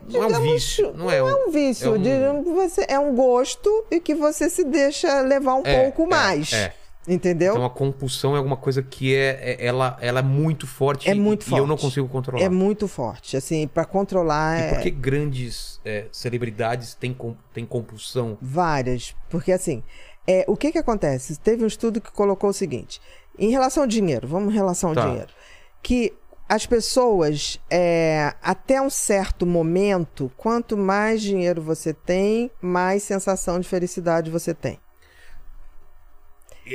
não 0.09 0.23
é 0.25 0.27
um 0.39 0.41
vício. 0.43 0.93
Não 0.95 1.11
é, 1.11 1.19
Não 1.19 1.27
um, 1.27 1.29
é 1.29 1.35
um 1.47 1.51
vício, 1.51 1.87
é 1.95 1.99
um- 1.99 2.03
digamos 2.03 2.45
você 2.55 2.87
é 2.89 2.99
um 2.99 3.15
gosto 3.15 3.85
e 3.91 4.01
que 4.01 4.15
você 4.15 4.49
se 4.49 4.65
deixa 4.65 5.21
levar 5.23 5.55
um 5.55 5.63
É, 5.65 5.83
pouco 5.83 6.03
é, 6.03 6.07
mais. 6.07 6.53
é. 6.53 6.75
Entendeu? 7.07 7.53
Então 7.55 7.65
a 7.65 7.71
compulsão 7.71 8.35
é 8.35 8.39
alguma 8.39 8.57
coisa 8.57 8.81
que 8.83 9.13
é, 9.15 9.57
é- 9.61 9.67
ela, 9.67 9.97
ela 10.01 10.21
é 10.21 10.23
muito 10.23 10.67
forte. 10.69 11.09
É 11.11 11.15
muito 11.15 11.45
e, 11.51 11.55
e 11.55 11.59
eu 11.59 11.67
não 11.67 11.77
forte. 11.77 11.83
consigo 11.83 12.09
controlar. 12.09 12.45
é 12.45 12.49
muito 12.49 12.87
forte. 12.87 13.37
Assim, 13.37 13.67
para 13.67 13.85
controlar 13.85 14.59
E 14.59 14.63
é 14.63 14.69
por 14.75 14.81
que 14.83 14.91
grandes 14.91 15.81
é, 15.85 16.07
celebridades 16.13 16.95
têm, 16.95 17.13
com- 17.13 17.35
têm 17.53 17.67
compulsão? 17.67 18.39
várias. 18.41 19.15
Porque 19.29 19.51
assim, 19.53 19.83
É, 20.25 20.45
o 20.47 20.57
que 20.57 20.71
que 20.71 20.79
acontece? 20.79 21.37
Teve 21.41 21.65
um 21.65 21.67
estudo 21.67 22.01
que 22.01 22.13
colocou 22.13 22.51
o 22.51 22.53
seguinte: 22.53 23.01
em 23.37 23.51
relação 23.51 23.83
ao 23.83 23.89
dinheiro, 23.89 24.29
vamos 24.29 24.53
em 24.53 24.57
relação 24.57 24.91
ao 24.91 24.95
Tá. 24.95 25.09
dinheiro, 25.09 25.33
que 25.83 26.13
as 26.49 26.65
pessoas, 26.67 27.59
é, 27.69 28.33
até 28.41 28.81
um 28.81 28.89
certo 28.91 29.45
momento, 29.45 30.31
quanto 30.37 30.77
mais 30.77 31.21
dinheiro 31.21 31.61
você 31.61 31.93
tem, 31.93 32.53
mais 32.61 33.03
sensação 33.03 33.59
de 33.59 33.67
felicidade 33.67 34.31
você 34.31 34.55
tem. 34.55 34.79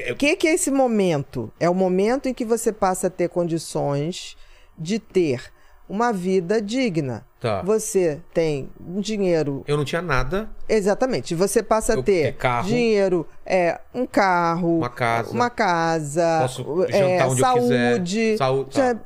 É- 0.02 0.12
O 0.12 0.16
que, 0.16 0.36
que 0.36 0.48
é 0.48 0.54
esse 0.54 0.72
momento? 0.72 1.52
É 1.60 1.70
o 1.70 1.74
momento 1.76 2.28
em 2.28 2.34
que 2.34 2.46
você 2.46 2.72
passa 2.72 3.08
a 3.08 3.10
ter 3.10 3.30
condições 3.30 4.36
de 4.78 5.00
ter 5.00 5.52
uma 5.90 6.12
vida 6.12 6.62
digna. 6.62 7.26
Tá. 7.40 7.62
Você 7.62 8.20
tem 8.34 8.68
dinheiro 9.00 9.64
Eu 9.68 9.78
não 9.78 9.86
tinha 9.86 10.02
nada, 10.02 10.50
Exatamente. 10.68 11.36
Você 11.36 11.62
passa 11.62 11.94
a 11.94 11.96
Eu- 11.98 12.04
ter 12.04 12.26
é 12.26 12.32
carro. 12.32 12.68
dinheiro, 12.68 13.28
é 13.46 13.80
um 13.94 14.06
carro, 14.08 14.78
Uma 14.80 14.90
casa. 14.90 15.32
uma 15.32 15.50
casa, 15.50 16.40
Posso 16.42 16.84
é, 16.86 16.92
jantar 16.92 17.28
onde 17.30 17.42
eu 17.42 17.46
saúde. 17.46 18.04
quiser. 18.16 18.38
Saúde, 18.38 18.76
tá. 18.76 18.98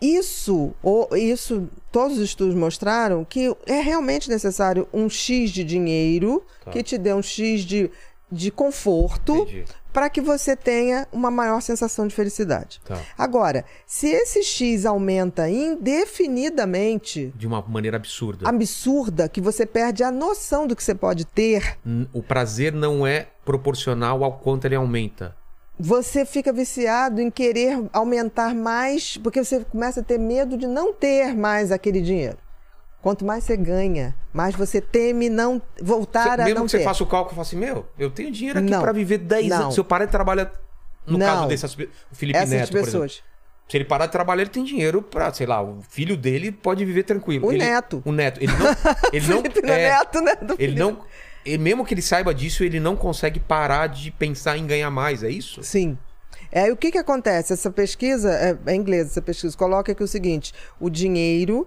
Isso, 0.00 0.74
isso, 1.16 1.68
todos 1.92 2.16
os 2.18 2.24
estudos 2.24 2.56
mostraram 2.56 3.24
que 3.24 3.54
é 3.66 3.80
realmente 3.80 4.28
necessário 4.28 4.88
um 4.92 5.08
X 5.08 5.50
de 5.50 5.62
dinheiro 5.62 6.42
Tá. 6.64 6.72
que 6.72 6.82
te 6.82 6.98
dê 6.98 7.14
um 7.14 7.22
X 7.22 7.60
de, 7.60 7.88
de 8.32 8.50
conforto 8.50 9.46
para 9.92 10.08
que 10.08 10.22
você 10.22 10.56
tenha 10.56 11.06
uma 11.12 11.30
maior 11.30 11.60
sensação 11.60 12.06
de 12.06 12.14
felicidade. 12.14 12.80
Tá. 12.82 12.98
Agora, 13.16 13.62
se 13.86 14.08
esse 14.08 14.42
X 14.42 14.86
aumenta 14.86 15.48
indefinidamente, 15.50 17.32
De 17.36 17.46
uma 17.46 17.60
maneira 17.60 17.98
absurda. 17.98 18.48
absurda, 18.48 19.28
que 19.28 19.40
você 19.40 19.66
perde 19.66 20.02
a 20.02 20.10
noção 20.10 20.66
do 20.66 20.74
que 20.74 20.82
você 20.82 20.94
pode 20.94 21.26
ter, 21.26 21.76
O 22.12 22.22
prazer 22.22 22.72
não 22.72 23.06
é 23.06 23.28
proporcional 23.44 24.24
ao 24.24 24.38
quanto 24.38 24.64
ele 24.64 24.74
aumenta. 24.76 25.36
você 25.78 26.24
fica 26.24 26.52
viciado 26.52 27.20
em 27.20 27.30
querer 27.30 27.82
aumentar 27.92 28.54
mais, 28.54 29.16
porque 29.18 29.42
você 29.44 29.60
começa 29.64 30.00
a 30.00 30.02
ter 30.02 30.18
medo 30.18 30.56
de 30.56 30.66
não 30.66 30.92
ter 30.92 31.34
mais 31.34 31.70
aquele 31.72 32.00
dinheiro. 32.00 32.38
Quanto 33.02 33.24
mais 33.24 33.42
você 33.44 33.56
ganha, 33.56 34.14
mais 34.32 34.54
você 34.54 34.80
teme 34.80 35.28
não 35.28 35.60
voltar 35.82 36.22
Cê- 36.22 36.28
a 36.30 36.36
mesmo 36.44 36.60
não 36.60 36.64
que 36.66 36.70
você 36.70 36.78
ter. 36.78 36.84
faça 36.84 37.02
o 37.02 37.06
cálculo 37.06 37.32
e 37.32 37.36
fale 37.36 37.46
assim, 37.48 37.56
meu, 37.56 37.86
eu 37.98 38.10
tenho 38.10 38.30
dinheiro 38.30 38.60
aqui 38.60 38.70
pra 38.70 38.92
viver 38.92 39.18
10 39.18 39.48
Não. 39.48 39.62
anos. 39.62 39.74
Se 39.74 39.80
eu 39.80 39.84
parar 39.84 40.04
de 40.06 40.12
trabalhar, 40.12 40.52
no 41.06 41.18
Não. 41.18 41.26
caso 41.26 41.48
dessas 41.48 41.74
pe- 41.74 41.90
o 42.10 42.14
Felipe 42.14 42.38
Essas 42.38 42.50
Neto, 42.50 42.70
por 42.70 42.76
exemplo. 42.78 42.84
pessoas. 42.86 43.22
Se 43.68 43.76
ele 43.76 43.84
parar 43.84 44.06
de 44.06 44.12
trabalhar, 44.12 44.42
ele 44.42 44.50
tem 44.50 44.62
dinheiro 44.64 45.02
pra, 45.02 45.32
sei 45.32 45.46
lá, 45.46 45.60
o 45.62 45.80
filho 45.88 46.16
dele 46.16 46.52
pode 46.52 46.84
viver 46.84 47.02
tranquilo. 47.02 47.46
O 47.48 47.52
Ele- 47.52 47.64
neto. 47.64 48.02
O 48.04 48.12
neto. 48.12 48.38
Ele 48.40 48.52
não. 48.52 48.66
Ele 49.12 49.26
não, 49.66 49.74
é 49.74 49.82
é, 49.82 49.88
neto, 49.98 50.20
né? 50.20 50.34
do 50.36 50.54
ele 50.58 50.78
não. 50.78 50.98
ele- 51.44 51.58
mesmo 51.58 51.84
que 51.84 51.94
ele 51.94 52.02
saiba 52.02 52.32
disso, 52.32 52.62
ele 52.62 52.78
não 52.78 52.94
consegue 52.94 53.40
parar 53.40 53.88
de 53.88 54.10
pensar 54.12 54.56
em 54.56 54.66
ganhar 54.66 54.90
mais, 54.90 55.22
é 55.24 55.30
isso? 55.30 55.60
Sim. 55.64 55.98
É, 56.52 56.70
o 56.70 56.76
que, 56.76 56.92
que 56.92 56.98
acontece? 56.98 57.52
Essa 57.52 57.70
pesquisa, 57.70 58.30
é, 58.30 58.56
é 58.66 58.74
inglesa, 58.76 59.10
essa 59.10 59.22
pesquisa, 59.22 59.56
coloca 59.56 59.90
aqui 59.90 60.02
o 60.04 60.08
seguinte: 60.08 60.52
o 60.78 60.90
dinheiro 60.90 61.66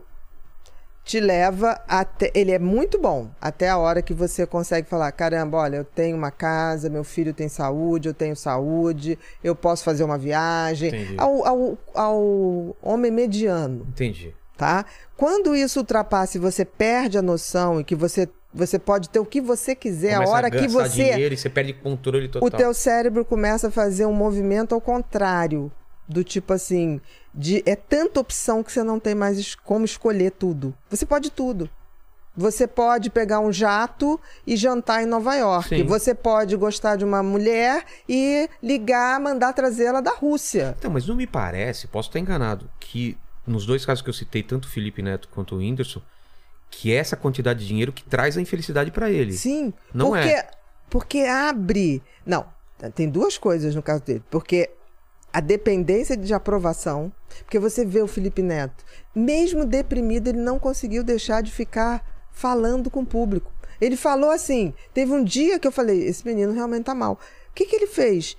te 1.05 1.19
leva 1.19 1.79
até. 1.87 2.31
Ele 2.33 2.51
é 2.51 2.57
muito 2.57 2.99
bom 2.99 3.29
até 3.39 3.69
a 3.69 3.77
hora 3.77 4.01
que 4.01 4.13
você 4.13 4.45
consegue 4.45 4.89
falar: 4.89 5.11
caramba, 5.11 5.59
olha, 5.59 5.77
eu 5.77 5.85
tenho 5.85 6.17
uma 6.17 6.31
casa, 6.31 6.89
meu 6.89 7.03
filho 7.03 7.31
tem 7.33 7.47
saúde, 7.47 8.09
eu 8.09 8.13
tenho 8.13 8.35
saúde, 8.35 9.17
eu 9.43 9.55
posso 9.55 9.83
fazer 9.83 10.03
uma 10.03 10.17
viagem. 10.17 11.15
Ao, 11.17 11.45
ao, 11.45 11.77
ao 11.93 12.75
homem 12.81 13.11
mediano, 13.11 13.85
Entendi. 13.89 14.33
tá? 14.57 14.83
Quando 15.15 15.55
isso 15.55 15.79
ultrapassa 15.79 16.37
e 16.37 16.41
você 16.41 16.65
perde 16.65 17.19
a 17.19 17.21
noção 17.21 17.79
e 17.79 17.83
que 17.83 17.95
você, 17.95 18.27
você 18.51 18.79
pode 18.79 19.07
ter 19.09 19.19
o 19.19 19.25
que 19.25 19.39
você 19.39 19.75
quiser, 19.75 20.15
Começa 20.15 20.31
a 20.31 20.35
hora 20.35 20.49
que 20.49 20.57
gastar 20.57 20.89
você 20.89 21.11
dinheiro 21.11 21.35
e 21.35 21.37
você 21.37 21.49
perde 21.49 21.73
controle 21.73 22.27
total. 22.27 22.47
o 22.47 22.51
teu 22.51 22.73
cérebro 22.73 23.23
começa 23.23 23.67
a 23.67 23.71
fazer 23.71 24.07
um 24.07 24.13
movimento 24.13 24.73
ao 24.73 24.81
contrário. 24.81 25.71
Do 26.07 26.23
tipo 26.23 26.53
assim, 26.53 27.01
de, 27.33 27.63
é 27.65 27.75
tanta 27.75 28.19
opção 28.19 28.61
que 28.63 28.71
você 28.71 28.83
não 28.83 28.99
tem 28.99 29.15
mais 29.15 29.39
es- 29.39 29.55
como 29.55 29.83
escolher 29.85 30.31
tudo. 30.31 30.75
Você 30.89 31.05
pode 31.05 31.31
tudo. 31.31 31.69
Você 32.37 32.67
pode 32.67 33.09
pegar 33.09 33.39
um 33.39 33.51
jato 33.51 34.19
e 34.45 34.57
jantar 34.57 35.01
em 35.01 35.05
Nova 35.05 35.33
York. 35.35 35.69
Sim. 35.69 35.83
Você 35.85 36.13
pode 36.13 36.55
gostar 36.57 36.97
de 36.97 37.05
uma 37.05 37.23
mulher 37.23 37.83
e 38.09 38.49
ligar, 38.61 39.19
mandar 39.21 39.53
trazê-la 39.53 40.01
da 40.01 40.11
Rússia. 40.11 40.75
Então, 40.77 40.91
mas 40.91 41.07
não 41.07 41.15
me 41.15 41.25
parece, 41.25 41.87
posso 41.87 42.09
estar 42.09 42.19
enganado, 42.19 42.69
que 42.79 43.17
nos 43.47 43.65
dois 43.65 43.85
casos 43.85 44.01
que 44.01 44.09
eu 44.09 44.13
citei, 44.13 44.43
tanto 44.43 44.65
o 44.65 44.69
Felipe 44.69 45.01
Neto 45.01 45.29
quanto 45.29 45.55
o 45.55 45.59
Whindersson, 45.59 46.01
que 46.69 46.91
é 46.91 46.95
essa 46.97 47.15
quantidade 47.15 47.61
de 47.61 47.67
dinheiro 47.67 47.93
que 47.93 48.03
traz 48.03 48.37
a 48.37 48.41
infelicidade 48.41 48.91
pra 48.91 49.09
ele. 49.09 49.31
Sim. 49.31 49.73
Não 49.93 50.07
porque, 50.09 50.27
é. 50.27 50.51
Porque 50.89 51.19
abre. 51.21 52.03
Não, 52.25 52.45
tem 52.93 53.09
duas 53.09 53.37
coisas 53.37 53.73
no 53.73 53.81
caso 53.81 54.03
dele. 54.03 54.23
Porque 54.29 54.69
a 55.37 55.39
dependência 55.41 56.15
de 56.15 56.33
aprovação. 56.33 57.11
Porque 57.43 57.59
você 57.59 57.83
vê 57.85 58.01
o 58.01 58.07
Felipe 58.07 58.41
Neto, 58.41 58.83
mesmo 59.13 59.65
deprimido, 59.65 60.29
ele 60.29 60.39
não 60.39 60.57
conseguiu 60.57 61.03
deixar 61.03 61.41
de 61.43 61.51
ficar 61.51 62.03
falando 62.31 62.89
com 62.89 63.01
o 63.01 63.05
público. 63.05 63.51
Ele 63.81 63.97
falou 63.97 64.31
assim: 64.31 64.73
teve 64.93 65.11
um 65.11 65.23
dia 65.23 65.59
que 65.59 65.67
eu 65.67 65.71
falei, 65.71 66.03
esse 66.07 66.25
menino 66.25 66.53
realmente 66.53 66.85
tá 66.85 66.95
mal. 66.95 67.13
O 67.49 67.53
que, 67.53 67.65
que 67.65 67.75
ele 67.75 67.87
fez? 67.87 68.37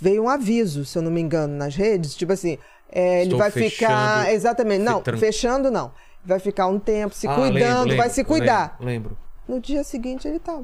Veio 0.00 0.24
um 0.24 0.28
aviso, 0.28 0.84
se 0.84 0.96
eu 0.98 1.02
não 1.02 1.10
me 1.10 1.20
engano, 1.20 1.54
nas 1.54 1.76
redes, 1.76 2.14
tipo 2.14 2.32
assim, 2.32 2.58
é, 2.90 3.22
ele 3.22 3.34
vai 3.36 3.50
fechando, 3.50 3.70
ficar. 3.92 4.32
Exatamente, 4.32 4.82
não, 4.82 5.02
tran- 5.02 5.18
fechando 5.18 5.70
não. 5.70 5.92
Vai 6.24 6.38
ficar 6.40 6.66
um 6.66 6.78
tempo 6.80 7.14
se 7.14 7.28
Ah, 7.28 7.34
cuidando, 7.34 7.54
lembro, 7.54 7.88
vai 7.96 7.96
lembro, 7.96 8.10
se 8.14 8.24
cuidar. 8.24 8.76
Lembro. 8.80 9.10
lembro. 9.10 9.18
No 9.46 9.60
dia 9.60 9.84
seguinte 9.84 10.26
ele 10.26 10.38
tá. 10.40 10.60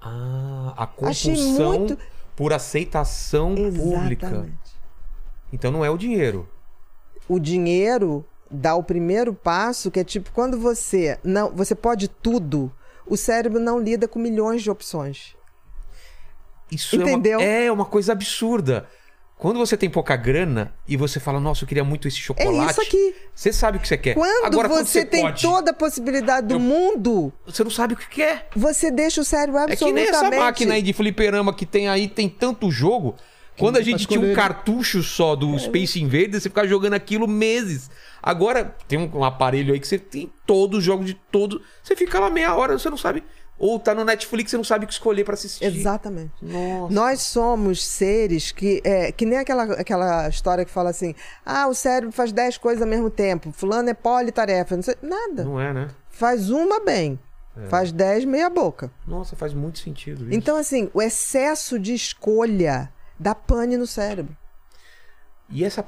Ah, 0.00 0.72
a 0.76 1.08
Achei 1.08 1.34
compulsão 1.34 1.68
muito- 1.78 1.98
por 2.38 2.52
aceitação 2.52 3.56
pública. 3.56 4.26
Exatamente. 4.26 4.78
Então 5.52 5.72
não 5.72 5.84
é 5.84 5.90
o 5.90 5.98
dinheiro. 5.98 6.48
O 7.28 7.40
dinheiro 7.40 8.24
dá 8.48 8.76
o 8.76 8.82
primeiro 8.82 9.34
passo, 9.34 9.90
que 9.90 9.98
é 9.98 10.04
tipo 10.04 10.30
quando 10.32 10.56
você 10.56 11.18
não, 11.24 11.50
você 11.50 11.74
pode 11.74 12.06
tudo, 12.06 12.72
o 13.04 13.16
cérebro 13.16 13.58
não 13.58 13.80
lida 13.80 14.06
com 14.06 14.20
milhões 14.20 14.62
de 14.62 14.70
opções. 14.70 15.34
Isso 16.70 16.94
Entendeu? 16.94 17.40
É, 17.40 17.44
uma, 17.44 17.66
é 17.66 17.72
uma 17.72 17.84
coisa 17.84 18.12
absurda. 18.12 18.88
Quando 19.38 19.56
você 19.58 19.76
tem 19.76 19.88
pouca 19.88 20.16
grana 20.16 20.74
e 20.86 20.96
você 20.96 21.20
fala, 21.20 21.38
nossa, 21.38 21.62
eu 21.62 21.68
queria 21.68 21.84
muito 21.84 22.08
esse 22.08 22.18
É 22.18 22.20
chocolate. 22.20 22.72
isso 22.72 22.80
aqui. 22.82 23.14
Você 23.32 23.52
sabe 23.52 23.78
o 23.78 23.80
que 23.80 23.86
você 23.86 23.96
quer. 23.96 24.14
Quando 24.14 24.44
Agora, 24.44 24.68
quando 24.68 24.84
você, 24.84 25.00
você 25.00 25.06
tem 25.06 25.22
pode, 25.22 25.40
toda 25.42 25.70
a 25.70 25.74
possibilidade 25.74 26.48
do 26.48 26.54
Eu- 26.54 26.58
mundo, 26.60 27.32
Você 27.46 27.62
não 27.62 27.70
sabe 27.70 27.94
o 27.94 27.96
que 27.96 28.08
quer. 28.08 28.48
você 28.56 28.90
deixa 28.90 29.20
o 29.20 29.24
cérebro 29.24 29.60
É 29.60 29.66
que 29.66 29.72
absolutamente. 29.74 30.10
nem 30.10 30.18
essa 30.28 30.30
máquina 30.44 30.74
aí 30.74 30.82
de 30.82 30.92
fliperama 30.92 31.54
que 31.54 31.64
tem 31.64 31.88
aí, 31.88 32.08
tem 32.08 32.28
tanto 32.28 32.68
jogo. 32.70 33.14
Quando 33.56 33.76
a 33.76 33.82
gente 33.82 34.06
tinha 34.06 34.20
um 34.20 34.34
cartucho 34.34 35.02
só 35.02 35.34
do 35.36 35.54
É. 35.54 35.58
Space 35.58 36.00
Invaders, 36.00 36.42
você 36.42 36.48
ficava 36.48 36.66
jogando 36.66 36.94
aquilo 36.94 37.26
meses. 37.28 37.90
Agora 38.22 38.76
tem 38.88 38.98
um, 38.98 39.18
um 39.18 39.24
aparelho 39.24 39.72
aí 39.72 39.80
que 39.80 39.86
você 39.86 39.98
tem 39.98 40.32
todos 40.46 40.78
os 40.78 40.84
jogos 40.84 41.06
de 41.06 41.14
todos. 41.14 41.60
Você 41.82 41.94
fica 41.96 42.18
lá 42.20 42.28
meia 42.30 42.54
hora, 42.54 42.76
você 42.78 42.90
não 42.90 42.96
sabe. 42.96 43.22
Ou 43.58 43.78
tá 43.78 43.92
no 43.94 44.04
Netflix, 44.04 44.50
você 44.50 44.56
não 44.56 44.64
sabe 44.64 44.84
o 44.84 44.88
que 44.88 44.92
escolher 44.92 45.24
pra 45.24 45.34
assistir. 45.34 45.64
Exatamente. 45.64 46.32
Nossa. 46.40 46.94
Nós 46.94 47.20
somos 47.22 47.84
seres 47.84 48.52
que. 48.52 48.80
É, 48.84 49.10
que 49.10 49.26
nem 49.26 49.38
aquela, 49.38 49.64
aquela 49.64 50.28
história 50.28 50.64
que 50.64 50.70
fala 50.70 50.90
assim: 50.90 51.14
ah, 51.44 51.66
o 51.66 51.74
cérebro 51.74 52.12
faz 52.12 52.30
10 52.30 52.58
coisas 52.58 52.80
ao 52.82 52.88
mesmo 52.88 53.10
tempo. 53.10 53.50
Fulano 53.50 53.90
é 53.90 53.94
politarefa. 53.94 54.76
Não 54.76 54.82
sei, 54.82 54.94
nada. 55.02 55.44
Não 55.44 55.60
é, 55.60 55.72
né? 55.72 55.88
Faz 56.08 56.50
uma 56.50 56.80
bem. 56.80 57.18
Faz 57.68 57.90
10 57.90 58.24
meia 58.24 58.48
boca. 58.48 58.88
Nossa, 59.04 59.34
faz 59.34 59.52
muito 59.52 59.80
sentido 59.80 60.26
isso. 60.26 60.34
Então, 60.34 60.56
assim, 60.56 60.88
o 60.94 61.02
excesso 61.02 61.76
de 61.76 61.92
escolha 61.92 62.92
dá 63.18 63.34
pane 63.34 63.76
no 63.76 63.86
cérebro. 63.86 64.36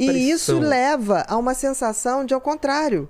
e. 0.01 0.07
E 0.11 0.31
isso 0.31 0.59
leva 0.59 1.25
a 1.29 1.37
uma 1.37 1.55
sensação 1.55 2.25
de 2.25 2.35
ao 2.35 2.41
contrário. 2.41 3.09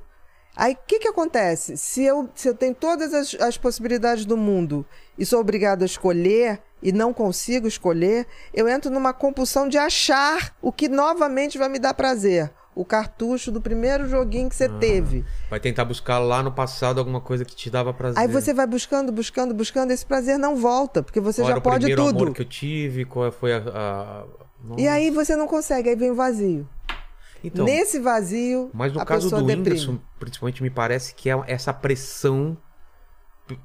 Aí 0.57 0.75
o 0.75 0.79
que, 0.87 0.99
que 0.99 1.09
acontece? 1.09 1.77
Se 1.77 2.03
eu, 2.05 2.29
se 2.35 2.49
eu 2.49 2.55
tenho 2.55 2.75
todas 2.75 3.15
as, 3.15 3.35
as 3.41 3.57
possibilidades 3.57 4.25
do 4.25 4.37
mundo 4.37 4.85
e 5.17 5.25
sou 5.25 5.41
obrigado 5.41 5.83
a 5.83 5.87
escolher 5.87 6.61
e 6.83 6.93
não 6.93 7.13
consigo 7.13 7.67
escolher, 7.69 8.27
eu 8.53 8.69
entro 8.69 8.91
numa 8.91 9.13
compulsão 9.13 9.69
de 9.69 9.79
achar 9.79 10.55
o 10.61 10.73
que 10.73 10.89
novamente 10.89 11.57
vai 11.59 11.69
me 11.69 11.79
dar 11.79 11.95
prazer. 11.95 12.51
O 12.75 12.85
cartucho 12.85 13.51
do 13.51 13.61
primeiro 13.61 14.09
joguinho 14.09 14.49
que 14.49 14.55
você 14.55 14.65
Ah. 14.65 14.79
teve. 14.79 15.25
Vai 15.51 15.59
tentar 15.61 15.85
buscar 15.85 16.19
lá 16.19 16.43
no 16.43 16.53
passado 16.53 16.99
alguma 16.99 17.21
coisa 17.21 17.45
que 17.45 17.55
te 17.55 17.69
dava 17.69 17.93
prazer. 17.93 18.19
Aí 18.19 18.29
você 18.29 18.55
vai 18.55 18.67
buscando, 18.67 19.11
buscando, 19.13 19.53
buscando, 19.53 19.91
esse 19.91 20.07
prazer 20.07 20.39
não 20.39 20.57
volta, 20.57 21.03
porque 21.03 21.21
você 21.21 21.43
Qual 21.43 21.49
já 21.49 21.53
era 21.55 21.59
o 21.59 21.63
pode 21.63 21.87
primeiro 21.87 22.05
tudo. 22.05 22.23
amor 22.25 22.35
que 22.35 22.43
eu 22.43 22.47
tive, 22.47 23.05
qual 23.05 23.31
foi 23.33 23.53
a... 23.55 23.59
a... 23.59 24.25
E 24.79 24.87
aí 24.87 25.11
você 25.11 25.35
não 25.37 25.47
consegue, 25.47 25.89
aí 25.89 25.97
vem 25.97 26.11
o 26.11 26.15
vazio. 26.15 26.67
Então, 27.43 27.65
Nesse 27.65 27.99
vazio, 27.99 28.71
mas 28.73 28.93
no 28.93 29.01
a 29.01 29.05
caso 29.05 29.27
pessoa 29.27 29.41
do 29.41 29.47
deprime. 29.47 29.69
Whindersson, 29.71 29.99
principalmente 30.19 30.63
me 30.63 30.71
parece 30.71 31.15
que 31.15 31.31
é 31.31 31.43
essa 31.47 31.73
pressão 31.73 32.57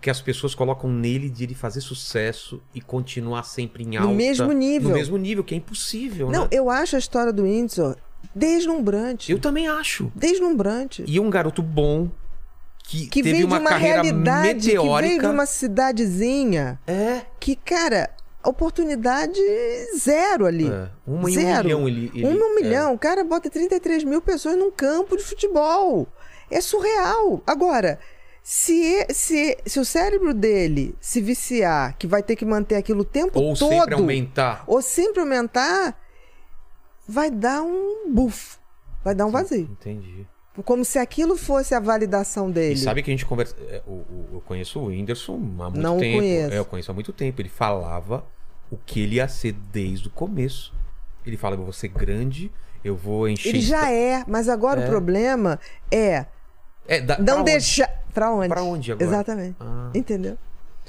que 0.01 0.09
as 0.09 0.19
pessoas 0.21 0.55
colocam 0.55 0.89
nele 0.89 1.29
de 1.29 1.43
ele 1.43 1.53
fazer 1.53 1.81
sucesso 1.81 2.61
e 2.73 2.81
continuar 2.81 3.43
sempre 3.43 3.83
em 3.83 3.97
alta. 3.97 4.13
mesmo 4.13 4.51
nível. 4.51 4.89
No 4.89 4.95
mesmo 4.95 5.17
nível, 5.17 5.43
que 5.43 5.53
é 5.53 5.57
impossível, 5.57 6.31
Não, 6.31 6.43
né? 6.43 6.47
eu 6.51 6.69
acho 6.71 6.95
a 6.95 6.99
história 6.99 7.31
do 7.31 7.43
Whindersson 7.43 7.95
deslumbrante. 8.33 9.31
Eu 9.31 9.39
também 9.39 9.67
acho. 9.67 10.11
Deslumbrante. 10.15 11.03
E 11.05 11.19
um 11.19 11.29
garoto 11.29 11.61
bom 11.61 12.09
que, 12.83 13.07
que 13.07 13.21
teve 13.23 13.43
uma, 13.43 13.57
de 13.57 13.63
uma 13.63 13.69
carreira 13.69 14.01
realidade, 14.01 14.47
que 14.59 14.67
meteórica. 14.67 15.07
veio 15.09 15.21
de 15.21 15.27
uma 15.27 15.45
cidadezinha. 15.45 16.79
É. 16.87 17.21
Que, 17.39 17.55
cara, 17.55 18.09
oportunidade 18.45 19.39
zero 19.97 20.45
ali. 20.45 20.67
É, 20.69 20.89
uma 21.05 21.29
em 21.29 21.37
um 21.37 21.41
zero. 21.41 21.63
milhão 21.63 21.87
ele- 21.87 22.11
ele- 22.13 22.25
um 22.25 22.31
em 22.33 22.39
um 22.41 22.51
é. 22.51 22.55
milhão. 22.61 22.93
O 22.93 22.99
cara 22.99 23.23
bota 23.23 23.49
33 23.49 24.03
mil 24.03 24.21
pessoas 24.21 24.57
num 24.57 24.71
campo 24.71 25.15
de 25.17 25.23
futebol. 25.23 26.07
É 26.51 26.61
surreal. 26.61 27.41
Agora, 27.47 27.99
se, 28.43 29.05
se, 29.09 29.57
se 29.65 29.79
o 29.79 29.85
cérebro 29.85 30.33
dele 30.33 30.95
se 31.01 31.19
viciar, 31.21 31.97
que 31.97 32.05
vai 32.05 32.21
ter 32.21 32.35
que 32.35 32.45
manter 32.45 32.75
aquilo 32.75 33.01
o 33.01 33.05
tempo 33.05 33.39
Ou 33.39 33.55
todo, 33.55 33.69
sempre 33.69 33.95
aumentar. 33.95 34.63
ou 34.67 34.81
sempre 34.81 35.19
aumentar, 35.19 35.99
vai 37.07 37.31
dar 37.31 37.61
um 37.63 38.11
buff. 38.11 38.57
Vai 39.03 39.13
dar 39.15 39.25
um 39.25 39.31
vazio. 39.31 39.67
Entendi. 39.71 40.27
Como 40.63 40.85
se 40.85 40.97
aquilo 40.97 41.35
fosse 41.35 41.75
a 41.75 41.79
validação 41.79 42.49
dele. 42.49 42.75
E 42.75 42.77
sabe 42.77 43.03
que 43.03 43.11
a 43.11 43.13
gente 43.13 43.25
conversa. 43.25 43.55
é, 43.67 43.81
eu 43.87 44.41
conheço 44.45 44.79
o 44.79 44.85
Whindersson 44.85 45.33
há 45.59 45.63
muito 45.69 45.79
Não 45.81 45.97
tempo. 45.97 46.19
conheço. 46.19 46.53
É, 46.53 46.57
eu 46.59 46.65
conheço 46.65 46.91
há 46.91 46.93
muito 46.93 47.11
tempo. 47.11 47.41
Ele 47.41 47.49
falava 47.49 48.25
o 48.71 48.77
que 48.77 48.99
ele 49.01 49.15
ia 49.15 49.27
ser 49.27 49.51
desde 49.53 50.07
o 50.07 50.11
começo. 50.11 50.73
Ele 51.25 51.37
fala: 51.37 51.55
eu 51.55 51.63
vou 51.63 51.73
ser 51.73 51.87
grande, 51.89 52.51
eu 52.83 52.95
vou 52.95 53.27
encher. 53.27 53.49
Ele 53.49 53.61
já 53.61 53.91
é, 53.91 54.23
mas 54.27 54.47
agora 54.49 54.81
É. 54.81 54.85
o 54.85 54.89
problema 54.89 55.59
é 55.91 56.25
É, 56.87 57.01
da, 57.01 57.17
não 57.19 57.43
deixar. 57.43 57.87
Pra 58.13 58.31
onde? 58.31 58.47
Pra 58.49 58.63
onde 58.63 58.91
agora? 58.91 59.05
Exatamente. 59.07 59.57
Ah. 59.59 59.89
Entendeu? 59.93 60.37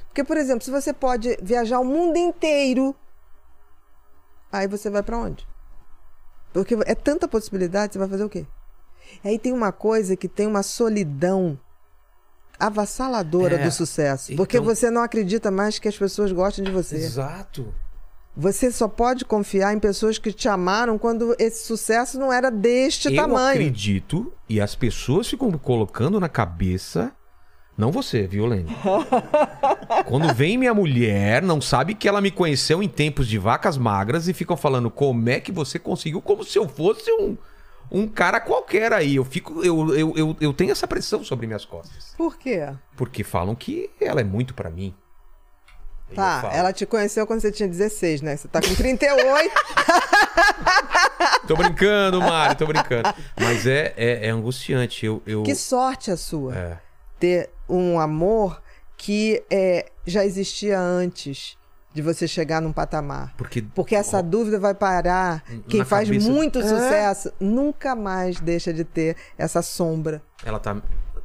Porque, 0.08 0.22
por 0.22 0.36
exemplo, 0.36 0.64
se 0.64 0.70
você 0.70 0.92
pode 0.92 1.36
viajar 1.42 1.80
o 1.80 1.84
mundo 1.84 2.16
inteiro, 2.16 2.94
aí 4.52 4.66
você 4.66 4.88
vai 4.88 5.02
pra 5.02 5.18
onde? 5.18 5.46
Porque 6.52 6.74
é 6.86 6.94
tanta 6.94 7.26
possibilidade, 7.28 7.92
você 7.92 7.98
vai 7.98 8.08
fazer 8.08 8.24
o 8.24 8.28
quê? 8.28 8.46
Aí 9.24 9.38
tem 9.38 9.52
uma 9.52 9.72
coisa 9.72 10.16
que 10.16 10.28
tem 10.28 10.46
uma 10.46 10.62
solidão 10.62 11.58
avassaladora 12.58 13.56
É, 13.56 13.64
do 13.64 13.70
sucesso. 13.70 14.34
Porque 14.36 14.56
então- 14.58 14.64
você 14.74 14.90
não 14.90 15.02
acredita 15.02 15.50
mais 15.50 15.78
que 15.78 15.88
as 15.88 15.96
pessoas 15.96 16.32
gostem 16.32 16.64
de 16.64 16.70
você. 16.70 16.96
Exato. 16.96 17.72
Você 18.36 18.70
só 18.70 18.86
pode 18.86 19.24
confiar 19.24 19.72
em 19.74 19.78
pessoas 19.78 20.18
que 20.18 20.30
te 20.30 20.46
amaram 20.48 20.98
quando 20.98 21.34
esse 21.38 21.64
sucesso 21.66 22.18
não 22.18 22.30
era 22.32 22.50
deste 22.50 23.08
eu 23.08 23.16
tamanho. 23.16 23.48
acredito 23.60 24.30
e 24.48 24.60
as 24.60 24.74
pessoas 24.74 25.26
ficam 25.26 25.50
colocando 25.52 26.20
na 26.20 26.28
cabeça. 26.28 27.12
Não 27.78 27.90
você, 27.90 28.26
viu, 28.26 28.44
Lene? 28.46 28.74
Quando 30.06 30.32
vem 30.34 30.56
minha 30.58 30.72
mulher, 30.74 31.42
não 31.42 31.60
sabe 31.60 31.94
que 31.94 32.08
ela 32.08 32.20
me 32.20 32.30
conheceu 32.30 32.82
em 32.82 32.88
tempos 32.88 33.26
de 33.28 33.38
vacas 33.38 33.76
magras 33.76 34.28
e 34.28 34.32
ficam 34.34 34.56
falando 34.56 34.90
como 34.90 35.28
é 35.28 35.40
que 35.40 35.52
você 35.52 35.78
conseguiu, 35.78 36.20
como 36.22 36.42
se 36.44 36.58
eu 36.58 36.68
fosse 36.68 37.10
um, 37.12 37.36
um 37.90 38.06
cara 38.08 38.40
qualquer 38.40 38.92
aí. 38.92 39.16
Eu 39.16 39.24
fico, 39.24 39.64
eu, 39.64 39.94
eu, 39.94 40.14
eu, 40.16 40.36
eu 40.40 40.52
tenho 40.52 40.72
essa 40.72 40.86
pressão 40.86 41.24
sobre 41.24 41.46
minhas 41.46 41.64
costas. 41.64 42.14
Por 42.16 42.36
quê? 42.36 42.68
Porque 42.96 43.22
falam 43.24 43.54
que 43.54 43.90
ela 44.00 44.20
é 44.20 44.24
muito 44.24 44.54
pra 44.54 44.70
mim. 44.70 44.94
E 46.10 46.14
Tá, 46.14 46.50
ela 46.52 46.72
te 46.72 46.86
conheceu 46.86 47.26
quando 47.26 47.40
você 47.40 47.50
tinha 47.50 47.68
16, 47.68 48.22
né? 48.22 48.36
Você 48.36 48.48
tá 48.48 48.60
com 48.60 48.74
38. 48.74 49.54
Tô 51.46 51.56
brincando, 51.56 52.20
Mário, 52.20 52.56
tô 52.56 52.66
brincando. 52.66 53.08
Mas 53.40 53.66
é, 53.66 53.94
é, 53.96 54.26
é 54.26 54.30
angustiante. 54.30 55.06
Eu, 55.06 55.22
eu... 55.26 55.42
que 55.42 55.54
sorte 55.54 56.10
a 56.10 56.16
sua. 56.16 56.56
É. 56.56 56.78
Ter 57.18 57.50
um 57.68 58.00
amor 58.00 58.60
que 58.96 59.42
é, 59.50 59.90
já 60.04 60.24
existia 60.24 60.78
antes 60.78 61.56
de 61.96 62.02
você 62.02 62.28
chegar 62.28 62.60
num 62.60 62.72
patamar. 62.74 63.32
Porque, 63.38 63.62
Porque 63.74 63.96
essa 63.96 64.22
dúvida 64.22 64.60
vai 64.60 64.74
parar. 64.74 65.42
Quem 65.66 65.82
faz 65.82 66.06
cabeça- 66.08 66.30
muito 66.30 66.58
É. 66.58 66.62
sucesso 66.62 67.32
nunca 67.40 67.96
mais 67.96 68.38
deixa 68.38 68.70
de 68.72 68.84
ter 68.84 69.16
essa 69.38 69.62
sombra. 69.62 70.22
ela 70.44 70.58
tá, 70.60 70.76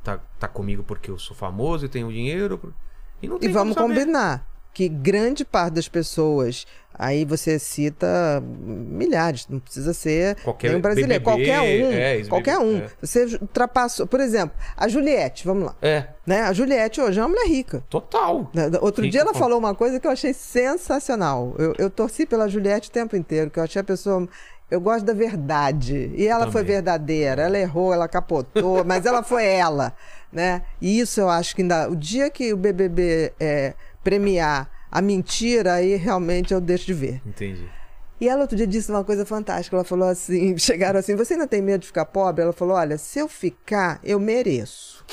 tá, 0.02 0.20
tá 0.40 0.48
comigo 0.48 0.82
porque 0.84 1.12
eu 1.12 1.20
sou 1.20 1.36
famoso 1.36 1.86
e 1.86 1.90
tenho 1.90 2.10
dinheiro. 2.10 2.74
E, 3.22 3.28
não 3.28 3.36
E 3.36 3.40
tem 3.40 3.52
vamos 3.52 3.76
como 3.76 3.90
saber. 3.90 4.00
combinar 4.06 4.48
que 4.74 4.88
grande 4.88 5.44
parte 5.44 5.74
das 5.74 5.90
pessoas, 5.90 6.66
aí 7.04 7.26
você 7.26 7.58
cita 7.58 8.08
milhares, 8.46 9.48
não 9.50 9.60
precisa 9.60 9.92
ser 9.92 10.36
Qualquer 10.44 10.68
nenhum 10.70 10.82
brasileiro, 10.82 11.24
BBB, 11.24 11.46
qualquer 11.48 11.60
um, 11.62 11.92
é, 11.92 12.24
qualquer 12.30 12.58
um. 12.60 12.78
é. 12.78 12.88
Você 13.02 13.26
ultrapassou, 13.42 14.06
por 14.06 14.20
exemplo, 14.20 14.56
a 14.78 14.88
Juliette, 14.88 15.44
vamos 15.46 15.66
lá, 15.66 15.76
É, 15.82 16.06
né? 16.26 16.42
A 16.44 16.54
Juliette 16.54 17.02
hoje 17.02 17.20
é 17.20 17.24
uma 17.24 17.30
mulher 17.30 17.48
rica. 17.48 17.84
total. 17.90 18.52
né? 18.54 18.70
Outro 18.82 19.04
Rica 19.04 19.12
dia 19.14 19.22
ela 19.22 19.34
falou 19.34 19.58
uma 19.58 19.74
coisa 19.74 20.00
que 20.00 20.06
eu 20.06 20.12
achei 20.12 20.32
sensacional. 20.34 21.56
Eu, 21.58 21.74
eu 21.78 21.90
torci 21.90 22.26
pela 22.26 22.48
Juliette 22.48 22.90
o 22.90 22.92
tempo 22.92 23.16
inteiro, 23.16 23.50
que 23.50 23.58
eu 23.60 23.64
achei 23.64 23.80
a 23.82 23.84
pessoa. 23.84 24.28
Eu 24.70 24.80
gosto 24.80 25.04
da 25.04 25.14
verdade. 25.14 26.12
E 26.16 26.28
ela 26.28 26.50
foi 26.52 26.62
Também. 26.62 26.76
verdadeira. 26.76 27.42
Ela 27.42 27.58
errou, 27.60 27.94
ela 27.94 28.08
capotou, 28.08 28.84
mas 28.86 29.06
ela 29.06 29.22
foi 29.24 29.46
ela, 29.46 29.94
né? 30.32 30.62
E 30.80 31.00
isso 31.00 31.20
eu 31.20 31.30
acho 31.30 31.56
que 31.56 31.62
ainda. 31.64 31.90
O 31.90 31.96
dia 31.96 32.30
que 32.30 32.54
o 32.54 32.58
BBB 32.58 33.34
é, 33.40 33.74
premiar 34.04 34.70
a 34.92 35.02
mentira, 35.02 35.74
aí 35.76 35.96
realmente 35.96 36.54
eu 36.54 36.60
deixo 36.60 36.86
de 36.86 36.94
ver. 36.94 37.22
Entendi. 37.26 37.68
E 38.20 38.30
ela 38.30 38.42
outro 38.42 38.56
dia 38.56 38.68
disse 38.68 38.92
uma 38.92 39.04
coisa 39.04 39.26
fantástica. 39.26 39.76
Ela 39.76 39.84
falou 39.84 40.08
assim: 40.08 40.56
chegaram 40.60 41.00
assim, 41.00 41.16
você 41.16 41.34
ainda 41.34 41.48
tem 41.48 41.62
medo 41.62 41.82
de 41.82 41.88
ficar 41.88 42.06
pobre? 42.06 42.44
Ela 42.44 42.54
falou: 42.54 42.76
olha, 42.76 42.98
se 42.98 43.18
eu 43.18 43.28
ficar, 43.28 44.00
eu 44.04 44.20
mereço 44.20 45.04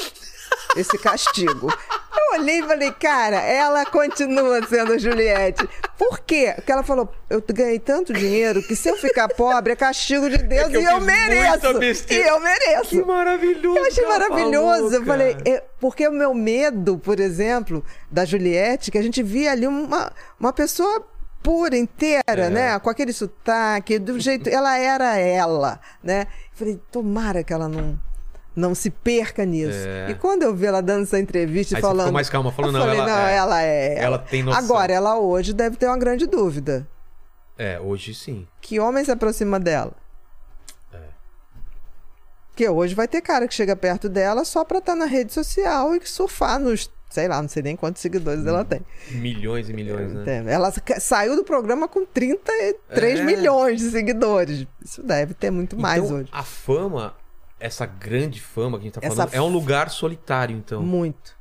esse 0.76 0.98
castigo. 0.98 1.72
Eu 2.18 2.40
olhei 2.40 2.58
e 2.60 2.62
falei, 2.62 2.90
cara, 2.92 3.36
ela 3.36 3.86
continua 3.86 4.66
sendo 4.66 4.98
Juliette. 4.98 5.68
Por 5.96 6.18
quê? 6.20 6.52
Porque 6.56 6.72
ela 6.72 6.82
falou: 6.82 7.08
eu 7.30 7.42
ganhei 7.52 7.78
tanto 7.78 8.12
dinheiro 8.12 8.62
que 8.62 8.74
se 8.74 8.88
eu 8.88 8.96
ficar 8.96 9.28
pobre 9.28 9.72
é 9.72 9.76
castigo 9.76 10.28
de 10.28 10.38
Deus 10.38 10.72
É 10.72 10.76
eu 10.76 10.80
e 10.80 10.84
eu 10.84 11.00
mereço. 11.00 11.66
E 12.10 12.16
eu 12.16 12.40
mereço. 12.40 12.90
Que 12.90 13.02
maravilhoso. 13.04 13.78
Eu 13.78 13.84
achei 13.86 14.06
maravilhoso. 14.06 14.90
falou, 14.90 14.92
eu 14.92 15.04
falei, 15.04 15.36
é, 15.46 15.62
porque 15.80 16.06
o 16.08 16.12
meu 16.12 16.34
medo, 16.34 16.98
por 16.98 17.20
exemplo, 17.20 17.84
da 18.10 18.24
Juliette, 18.24 18.90
que 18.90 18.98
a 18.98 19.02
gente 19.02 19.22
via 19.22 19.52
ali 19.52 19.66
uma, 19.66 20.12
uma 20.38 20.52
pessoa 20.52 21.06
pura, 21.42 21.76
inteira, 21.76 22.22
É. 22.26 22.50
né? 22.50 22.78
Com 22.80 22.90
aquele 22.90 23.12
sotaque, 23.12 23.98
do 23.98 24.18
jeito. 24.18 24.48
Ela 24.50 24.76
era 24.76 25.16
ela, 25.16 25.80
né? 26.02 26.26
Eu 26.52 26.58
falei, 26.58 26.80
tomara 26.90 27.44
que 27.44 27.52
ela 27.52 27.68
não. 27.68 27.98
Não 28.58 28.74
se 28.74 28.90
perca 28.90 29.44
nisso. 29.44 29.78
É. 29.86 30.10
E 30.10 30.14
quando 30.14 30.42
eu 30.42 30.54
vi 30.54 30.66
ela 30.66 30.80
dando 30.82 31.04
essa 31.04 31.18
entrevista 31.18 31.76
Aí 31.76 31.80
falando. 31.82 31.98
ficou 32.00 32.12
mais 32.12 32.28
calma, 32.28 32.52
eu 32.58 32.72
não, 32.72 32.80
falei, 32.80 32.98
ela 32.98 33.06
não, 33.06 33.18
é- 33.18 33.36
ela 33.36 33.62
é. 33.62 33.98
ela 33.98 34.18
tem 34.18 34.42
noção. 34.42 34.58
Agora, 34.64 34.92
ela 34.92 35.18
hoje 35.18 35.52
deve 35.52 35.76
ter 35.76 35.86
uma 35.86 35.96
grande 35.96 36.26
dúvida. 36.26 36.86
É, 37.56 37.78
hoje 37.78 38.14
sim. 38.14 38.46
Que 38.60 38.80
homem 38.80 39.04
se 39.04 39.10
aproxima 39.12 39.60
dela? 39.60 39.92
É. 40.92 40.98
Porque 42.48 42.68
hoje 42.68 42.94
vai 42.94 43.06
ter 43.06 43.20
cara 43.20 43.46
que 43.46 43.54
chega 43.54 43.76
perto 43.76 44.08
dela 44.08 44.44
só 44.44 44.64
pra 44.64 44.78
estar 44.78 44.96
na 44.96 45.04
rede 45.04 45.32
social 45.32 45.94
e 45.94 46.00
surfar 46.04 46.58
nos, 46.58 46.90
sei 47.08 47.28
lá, 47.28 47.40
não 47.40 47.48
sei 47.48 47.62
nem 47.62 47.76
quantos 47.76 48.02
seguidores 48.02 48.44
ela 48.46 48.64
tem. 48.64 48.80
Milhões 49.10 49.68
e 49.68 49.72
milhões, 49.72 50.12
né? 50.12 50.42
Ela 50.48 50.70
sa- 50.72 50.82
saiu 51.00 51.36
do 51.36 51.44
programa 51.44 51.86
com 51.86 52.04
33 52.04 53.20
É. 53.20 53.22
milhões 53.22 53.80
de 53.80 53.90
seguidores. 53.90 54.66
Isso 54.84 55.02
deve 55.02 55.34
ter 55.34 55.50
muito 55.52 55.78
mais 55.78 56.02
então, 56.04 56.16
hoje. 56.18 56.28
a 56.32 56.42
fama, 56.42 57.14
essa 57.60 57.86
grande 57.86 58.40
fama 58.40 58.78
que 58.78 58.82
a 58.82 58.86
gente 58.86 58.94
tá 58.94 59.00
Essa 59.02 59.16
falando, 59.16 59.34
é 59.34 59.40
um 59.40 59.48
lugar 59.48 59.90
solitário, 59.90 60.56
então. 60.56 60.82
Muito. 60.82 61.36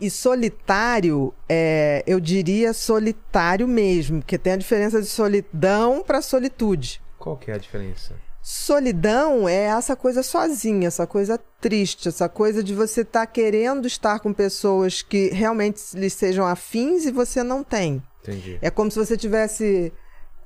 E 0.00 0.10
solitário, 0.10 1.34
é, 1.48 2.04
eu 2.06 2.20
diria 2.20 2.72
solitário 2.72 3.66
mesmo, 3.66 4.20
porque 4.20 4.38
tem 4.38 4.52
a 4.52 4.56
diferença 4.56 5.00
de 5.00 5.08
solidão 5.08 6.02
para 6.02 6.22
solitude. 6.22 7.00
Qual 7.18 7.36
que 7.36 7.50
é 7.50 7.54
a 7.54 7.58
diferença? 7.58 8.14
Solidão 8.42 9.48
é 9.48 9.64
essa 9.64 9.96
coisa 9.96 10.22
sozinha, 10.22 10.88
essa 10.88 11.06
coisa 11.06 11.40
triste, 11.60 12.08
essa 12.08 12.28
coisa 12.28 12.62
de 12.62 12.74
você 12.74 13.00
estar 13.00 13.26
querendo 13.26 13.86
estar 13.86 14.20
com 14.20 14.34
pessoas 14.34 15.00
que 15.00 15.30
realmente 15.30 15.80
lhe 15.94 16.10
sejam 16.10 16.46
afins 16.46 17.06
e 17.06 17.10
você 17.10 17.42
não 17.42 17.64
tem. 17.64 18.02
Entendi. 18.22 18.58
É 18.60 18.70
como 18.70 18.90
se 18.90 18.98
você 18.98 19.16
tivesse. 19.16 19.90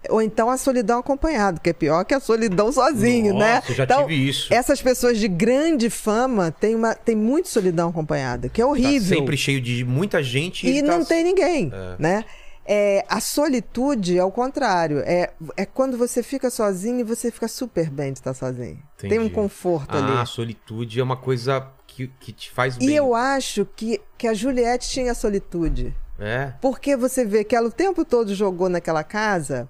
Ou 0.09 0.22
então 0.22 0.48
a 0.51 0.56
solidão 0.56 0.98
acompanhada, 0.98 1.59
que 1.60 1.70
é 1.70 1.72
pior 1.72 2.05
que 2.05 2.14
a 2.14 2.20
solidão 2.20 2.72
sozinho, 2.72 3.35
Nossa, 3.35 3.44
né? 3.47 3.62
eu 3.68 3.74
já 3.74 3.85
então, 3.85 4.02
tive 4.06 4.28
isso. 4.28 4.52
Essas 4.52 4.80
pessoas 4.80 5.18
de 5.18 5.28
grande 5.28 5.90
fama 5.90 6.51
têm, 6.51 6.74
uma, 6.74 6.94
têm 6.94 7.14
muito 7.16 7.48
solidão 7.48 7.90
acompanhada, 7.90 8.48
que 8.48 8.60
é 8.60 8.64
Tá 8.64 8.70
horrível. 8.70 9.16
sempre 9.18 9.36
cheio 9.36 9.60
de 9.60 9.85
muita 9.85 10.22
gente. 10.22 10.66
E 10.66 10.82
tá- 10.82 10.89
não 10.89 11.05
tem 11.05 11.22
ninguém, 11.24 11.70
É. 11.74 11.97
né? 11.98 12.24
É, 12.70 13.02
a 13.09 13.18
solitude 13.20 14.18
é 14.18 14.22
o 14.24 14.30
contrário. 14.30 14.98
É, 15.06 15.30
é 15.56 15.64
quando 15.64 15.97
você 15.97 16.22
fica 16.22 16.51
sozinho 16.51 17.01
e 17.01 17.02
você 17.02 17.30
fica 17.30 17.48
super 17.48 17.89
bem 17.89 18.12
de 18.12 18.18
estar 18.18 18.35
sozinho. 18.35 18.78
Tem 18.98 19.10
um 19.12 19.22
Entendi. 19.22 19.30
conforto 19.35 19.97
Ah, 19.97 20.05
ali. 20.05 20.18
a 20.18 20.26
solitude 20.26 21.01
é 21.01 21.02
uma 21.02 21.16
coisa 21.16 21.66
que, 21.86 22.09
que 22.20 22.30
te 22.30 22.51
faz 22.51 22.76
bem. 22.76 22.90
E 22.90 22.94
eu 22.97 23.14
acho 23.14 23.66
que, 23.74 24.01
que 24.18 24.28
a 24.28 24.35
Juliette 24.35 24.86
tinha 24.90 25.14
solitude. 25.14 25.94
É. 26.18 26.52
Porque 26.60 26.94
você 26.94 27.24
vê 27.24 27.43
que 27.43 27.56
ela 27.56 27.68
o 27.68 27.72
tempo 27.72 28.05
todo 28.05 28.35
jogou 28.35 28.68
naquela 28.68 29.02
casa. 29.02 29.66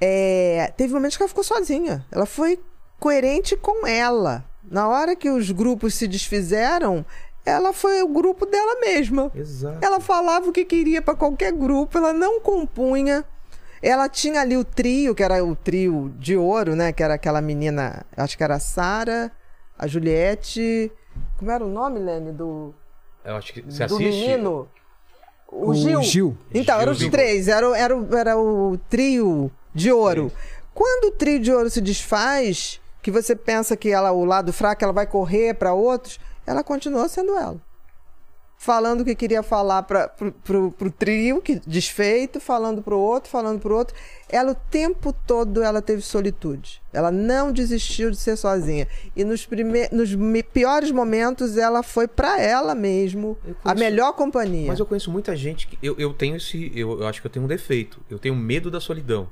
É, 0.00 0.72
teve 0.76 0.92
momentos 0.94 1.16
que 1.16 1.22
ela 1.22 1.28
ficou 1.28 1.44
sozinha. 1.44 2.04
Ela 2.10 2.26
foi 2.26 2.60
coerente 2.98 3.56
com 3.56 3.86
ela. 3.86 4.44
Na 4.70 4.88
hora 4.88 5.16
que 5.16 5.30
os 5.30 5.50
grupos 5.50 5.94
se 5.94 6.06
desfizeram, 6.06 7.04
ela 7.44 7.72
foi 7.72 8.02
o 8.02 8.08
grupo 8.08 8.44
dela 8.44 8.78
mesma. 8.80 9.30
Exato. 9.34 9.78
Ela 9.80 10.00
falava 10.00 10.48
o 10.48 10.52
que 10.52 10.64
queria 10.64 11.00
para 11.00 11.14
qualquer 11.14 11.52
grupo, 11.52 11.96
ela 11.96 12.12
não 12.12 12.40
compunha. 12.40 13.24
Ela 13.80 14.08
tinha 14.08 14.40
ali 14.40 14.56
o 14.56 14.64
trio, 14.64 15.14
que 15.14 15.22
era 15.22 15.42
o 15.44 15.54
trio 15.54 16.12
de 16.18 16.36
ouro, 16.36 16.74
né? 16.74 16.92
Que 16.92 17.02
era 17.02 17.14
aquela 17.14 17.40
menina, 17.40 18.04
acho 18.16 18.36
que 18.36 18.42
era 18.42 18.56
a 18.56 18.60
Sara, 18.60 19.30
a 19.78 19.86
Juliette. 19.86 20.90
Como 21.38 21.50
era 21.50 21.64
o 21.64 21.68
nome, 21.68 22.00
Lene, 22.00 22.32
do, 22.32 22.74
Eu 23.24 23.36
acho 23.36 23.52
que 23.52 23.62
você 23.62 23.86
do 23.86 23.94
assiste. 23.94 24.20
menino? 24.20 24.68
O, 25.50 25.70
O 25.70 25.74
Gil. 25.74 26.02
Gil. 26.02 26.36
Então, 26.52 26.74
Gil 26.74 26.82
eram 26.82 26.92
os 26.92 27.08
três. 27.08 27.48
Era, 27.48 27.66
era, 27.78 27.94
era 28.18 28.38
o 28.38 28.76
trio 28.90 29.50
de 29.74 29.90
ouro. 29.92 30.32
Quando 30.74 31.08
o 31.08 31.10
trio 31.12 31.40
de 31.40 31.52
ouro 31.52 31.68
se 31.70 31.80
desfaz, 31.80 32.80
que 33.02 33.10
você 33.10 33.34
pensa 33.34 33.76
que 33.76 33.90
ela, 33.90 34.12
o 34.12 34.24
lado 34.24 34.52
fraco, 34.52 34.84
ela 34.84 34.92
vai 34.92 35.06
correr 35.06 35.54
para 35.54 35.72
outros, 35.72 36.18
ela 36.46 36.62
continua 36.62 37.08
sendo 37.08 37.34
ela. 37.36 37.60
Falando 38.60 39.02
o 39.02 39.04
que 39.04 39.14
queria 39.14 39.40
falar 39.40 39.84
para 39.84 40.08
pro 40.08 40.90
trio, 40.98 41.40
que 41.40 41.60
desfeito, 41.64 42.40
falando 42.40 42.82
pro 42.82 42.98
outro, 42.98 43.30
falando 43.30 43.60
pro 43.60 43.76
outro. 43.76 43.94
Ela 44.28 44.50
o 44.50 44.54
tempo 44.68 45.12
todo 45.12 45.62
ela 45.62 45.80
teve 45.80 46.02
solitude. 46.02 46.82
Ela 46.92 47.12
não 47.12 47.52
desistiu 47.52 48.10
de 48.10 48.16
ser 48.16 48.36
sozinha. 48.36 48.88
E 49.14 49.22
nos, 49.22 49.46
prime... 49.46 49.88
nos 49.92 50.10
piores 50.52 50.90
momentos 50.90 51.56
ela 51.56 51.84
foi 51.84 52.08
para 52.08 52.40
ela 52.42 52.74
mesmo 52.74 53.38
Eu 53.46 53.52
a 53.52 53.62
conheço- 53.62 53.78
melhor 53.84 54.12
companhia. 54.14 54.66
Mas 54.66 54.80
eu 54.80 54.86
conheço 54.86 55.08
muita 55.12 55.36
gente 55.36 55.68
que. 55.68 55.78
Eu, 55.80 55.94
eu 55.96 56.12
tenho 56.12 56.34
esse. 56.34 56.72
Eu, 56.74 57.00
eu 57.00 57.06
acho 57.06 57.20
que 57.20 57.28
eu 57.28 57.30
tenho 57.30 57.44
um 57.44 57.48
defeito. 57.48 58.00
Eu 58.10 58.18
tenho 58.18 58.34
medo 58.34 58.72
da 58.72 58.80
solidão. 58.80 59.30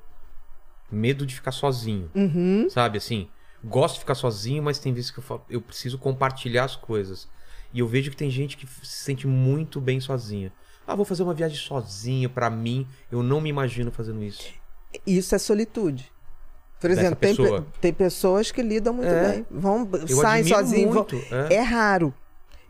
Medo 0.91 1.27
de 1.27 1.35
ficar 1.35 1.53
sozinho. 1.53 2.11
Uhum. 2.15 2.69
Sabe 2.71 2.99
assim? 2.99 3.29
Gosto 3.65 3.95
de 3.95 4.01
ficar 4.01 4.15
sozinho, 4.15 4.63
mas 4.63 4.79
tem 4.79 4.93
vezes 4.93 5.11
que 5.11 5.19
eu 5.19 5.23
falo, 5.23 5.45
eu 5.51 5.61
preciso 5.61 5.99
compartilhar 5.99 6.65
as 6.65 6.77
coisas. 6.77 7.29
E 7.75 7.81
eu 7.81 7.87
vejo 7.89 8.11
que 8.11 8.17
tem 8.17 8.31
gente 8.31 8.57
que 8.57 8.67
se 8.67 8.93
sente 9.03 9.27
muito 9.27 9.81
bem 9.81 10.01
sozinha. 10.01 10.53
Ah, 10.87 10.95
vou 10.95 11.05
fazer 11.05 11.25
uma 11.25 11.35
viagem 11.35 11.59
sozinho 11.59 12.31
pra 12.31 12.49
mim. 12.49 12.87
Eu 13.11 13.23
não 13.23 13.41
me 13.41 13.51
imagino 13.51 13.91
fazendo 13.91 14.23
isso. 14.23 14.45
Isso 15.05 15.35
é 15.35 15.39
solitude. 15.39 16.13
Por 16.81 16.91
exemplo, 16.91 17.17
tem, 17.17 17.35
pessoa. 17.35 17.67
tem 17.81 17.93
pessoas 17.93 18.53
que 18.53 18.63
lidam 18.63 18.95
muito 18.95 19.09
É. 19.09 19.33
bem. 19.33 19.47
Vão, 19.51 19.89
Eu 20.09 20.17
saem 20.17 20.45
sozinhos. 20.45 20.95
é. 21.51 21.55
É 21.55 21.61
raro. 21.61 22.15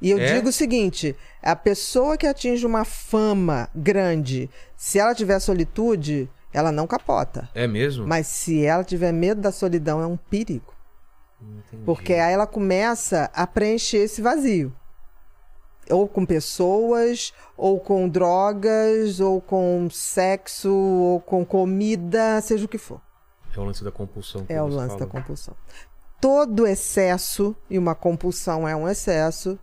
E 0.01 0.11
eu 0.11 0.19
É? 0.19 0.35
digo 0.35 0.49
o 0.49 0.53
seguinte: 0.53 1.15
a 1.43 1.55
pessoa 1.57 2.17
que 2.17 2.27
atinge 2.27 2.65
uma 2.65 2.85
fama 2.85 3.69
grande, 3.75 4.49
se 4.77 4.99
ela 4.99 5.15
tiver 5.15 5.39
solitude, 5.41 6.29
ela 6.57 6.73
não 6.73 6.87
capota. 6.87 7.51
É 7.55 7.67
mesmo? 7.67 8.07
Mas 8.07 8.27
se 8.29 8.65
ela 8.65 8.83
tiver 8.83 9.13
medo 9.13 9.43
da 9.43 9.53
solidão, 9.53 10.01
é 10.01 10.07
um 10.07 10.17
perigo. 10.17 10.73
Entendi. 11.39 11.85
Porque 11.85 12.15
aí 12.15 12.33
ela 12.33 12.47
começa 12.47 13.31
a 13.35 13.47
preencher 13.47 13.99
esse 13.99 14.23
vazio. 14.23 14.75
Ou 15.91 16.09
com 16.09 16.25
pessoas, 16.25 17.35
ou 17.59 17.79
com 17.79 18.09
drogas, 18.09 19.21
ou 19.21 19.39
com 19.39 19.87
sexo, 19.91 20.73
ou 20.73 21.21
com 21.21 21.45
comida, 21.45 22.41
seja 22.41 22.65
o 22.65 22.69
que 22.69 22.79
for. 22.79 23.03
É 23.55 23.61
o 23.61 23.65
lance 23.65 23.85
da 23.85 23.93
compulsão. 23.93 24.47
É 24.49 24.63
o 24.63 24.67
lance 24.67 24.95
da 24.95 25.07
falou. 25.07 25.09
compulsão. 25.09 25.55
Todo 26.19 26.67
excesso, 26.67 27.55
e 27.69 27.79
uma 27.79 27.95
compulsão 27.95 28.67
é 28.67 28.75
um 28.75 28.89
excesso, 28.89 29.59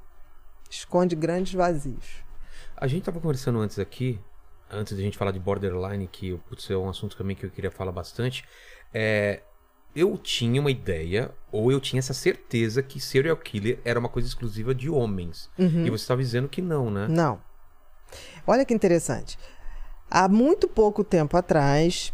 esconde 0.69 1.15
grandes 1.15 1.53
vazios. 1.53 2.23
A 2.77 2.85
gente 2.85 3.03
tava 3.03 3.19
conversando 3.19 3.57
antes 3.57 3.79
aqui, 3.79 4.19
antes 4.73 4.95
de 4.95 5.01
a 5.01 5.05
gente 5.05 5.17
falar 5.17 5.31
de 5.31 5.39
borderline, 5.39 6.07
que 6.07 6.37
putz, 6.49 6.69
é 6.69 6.75
um 6.75 6.89
assunto 6.89 7.15
também 7.15 7.35
que 7.35 7.45
eu 7.45 7.49
queria 7.49 7.71
falar 7.71 7.91
bastante. 7.91 8.43
É, 8.93 9.41
eu 9.95 10.17
tinha 10.17 10.59
uma 10.59 10.71
ideia, 10.71 11.31
ou 11.51 11.71
eu 11.71 11.79
tinha 11.79 11.99
essa 11.99 12.13
certeza 12.13 12.81
que 12.81 12.99
serial 12.99 13.37
killer 13.37 13.79
era 13.85 13.99
uma 13.99 14.09
coisa 14.09 14.27
exclusiva 14.27 14.73
de 14.73 14.89
homens. 14.89 15.49
Uhum. 15.57 15.85
E 15.85 15.89
você 15.89 16.03
estava 16.03 16.21
dizendo 16.21 16.49
que 16.49 16.61
não, 16.61 16.89
né? 16.89 17.07
Não. 17.07 17.39
Olha 18.45 18.65
que 18.65 18.73
interessante. 18.73 19.37
Há 20.09 20.27
muito 20.27 20.67
pouco 20.67 21.03
tempo 21.03 21.37
atrás, 21.37 22.13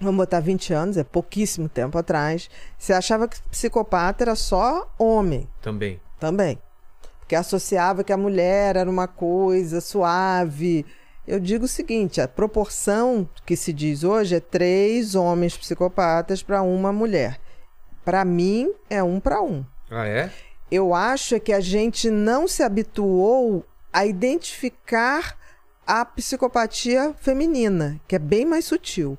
vamos 0.00 0.16
botar 0.16 0.40
20 0.40 0.72
anos, 0.72 0.96
é 0.96 1.04
pouquíssimo 1.04 1.68
tempo 1.68 1.96
atrás, 1.98 2.50
você 2.78 2.92
achava 2.92 3.26
que 3.28 3.40
psicopata 3.48 4.24
era 4.24 4.34
só 4.34 4.92
homem 4.98 5.48
Também. 5.60 6.00
também. 6.18 6.58
Porque 7.18 7.34
associava 7.34 8.04
que 8.04 8.12
a 8.12 8.16
mulher 8.16 8.76
era 8.76 8.88
uma 8.88 9.08
coisa 9.08 9.80
suave. 9.80 10.86
Eu 11.26 11.40
digo 11.40 11.64
o 11.64 11.68
seguinte: 11.68 12.20
a 12.20 12.28
proporção 12.28 13.28
que 13.44 13.56
se 13.56 13.72
diz 13.72 14.04
hoje 14.04 14.36
é 14.36 14.40
três 14.40 15.14
homens 15.14 15.56
psicopatas 15.56 16.42
para 16.42 16.62
uma 16.62 16.92
mulher. 16.92 17.40
Para 18.04 18.24
mim, 18.24 18.72
é 18.88 19.02
um 19.02 19.18
para 19.18 19.42
um. 19.42 19.64
Ah, 19.90 20.06
é? 20.06 20.30
Eu 20.70 20.94
acho 20.94 21.34
é 21.34 21.40
que 21.40 21.52
a 21.52 21.60
gente 21.60 22.10
não 22.10 22.46
se 22.46 22.62
habituou 22.62 23.64
a 23.92 24.06
identificar 24.06 25.36
a 25.86 26.04
psicopatia 26.04 27.14
feminina, 27.18 28.00
que 28.06 28.16
é 28.16 28.18
bem 28.18 28.44
mais 28.44 28.64
sutil. 28.64 29.16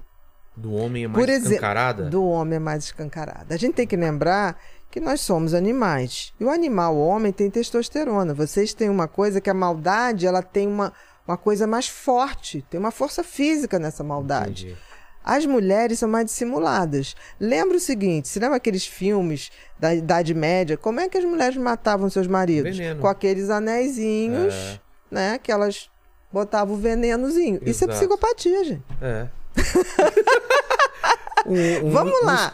Do 0.55 0.73
homem 0.73 1.03
é 1.03 1.07
mais 1.07 1.25
Por 1.25 1.29
escancarada? 1.29 2.09
do 2.09 2.25
homem 2.25 2.55
é 2.55 2.59
mais 2.59 2.85
escancarada. 2.85 3.53
A 3.53 3.57
gente 3.57 3.75
tem 3.75 3.87
que 3.87 3.95
lembrar 3.95 4.59
que 4.89 4.99
nós 4.99 5.21
somos 5.21 5.53
animais. 5.53 6.33
E 6.39 6.43
o 6.43 6.49
animal 6.49 6.95
o 6.95 7.05
homem 7.05 7.31
tem 7.31 7.49
testosterona. 7.49 8.33
Vocês 8.33 8.73
têm 8.73 8.89
uma 8.89 9.07
coisa 9.07 9.39
que 9.39 9.49
a 9.49 9.53
maldade, 9.53 10.25
ela 10.25 10.41
tem 10.41 10.67
uma, 10.67 10.91
uma 11.27 11.37
coisa 11.37 11.67
mais 11.67 11.87
forte, 11.87 12.63
tem 12.69 12.79
uma 12.79 12.91
força 12.91 13.23
física 13.23 13.77
nessa 13.77 14.03
maldade. 14.03 14.67
Entendi. 14.67 14.81
As 15.23 15.45
mulheres 15.45 15.99
são 15.99 16.07
mais 16.07 16.25
dissimuladas. 16.25 17.13
Lembra 17.39 17.75
o 17.75 17.79
seguinte: 17.81 18.29
se 18.29 18.39
lembra 18.39 18.55
aqueles 18.55 18.87
filmes 18.87 19.51
da 19.77 19.93
Idade 19.93 20.33
Média? 20.33 20.77
Como 20.77 21.01
é 21.01 21.09
que 21.09 21.17
as 21.17 21.25
mulheres 21.25 21.57
matavam 21.57 22.09
seus 22.09 22.27
maridos? 22.27 22.77
Veneno. 22.77 23.01
Com 23.01 23.07
aqueles 23.07 23.49
anéisinhos, 23.49 24.53
É. 24.53 24.79
né? 25.11 25.37
Que 25.37 25.51
elas 25.51 25.89
botavam 26.31 26.75
o 26.75 26.77
venenozinho. 26.77 27.59
Isso 27.63 27.83
é 27.83 27.87
Exato. 27.87 27.99
psicopatia, 27.99 28.63
gente. 28.63 28.83
É. 29.01 29.27
Um- 31.45 31.87
um- 31.87 31.91
Vamos 31.91 32.23
lá. 32.25 32.51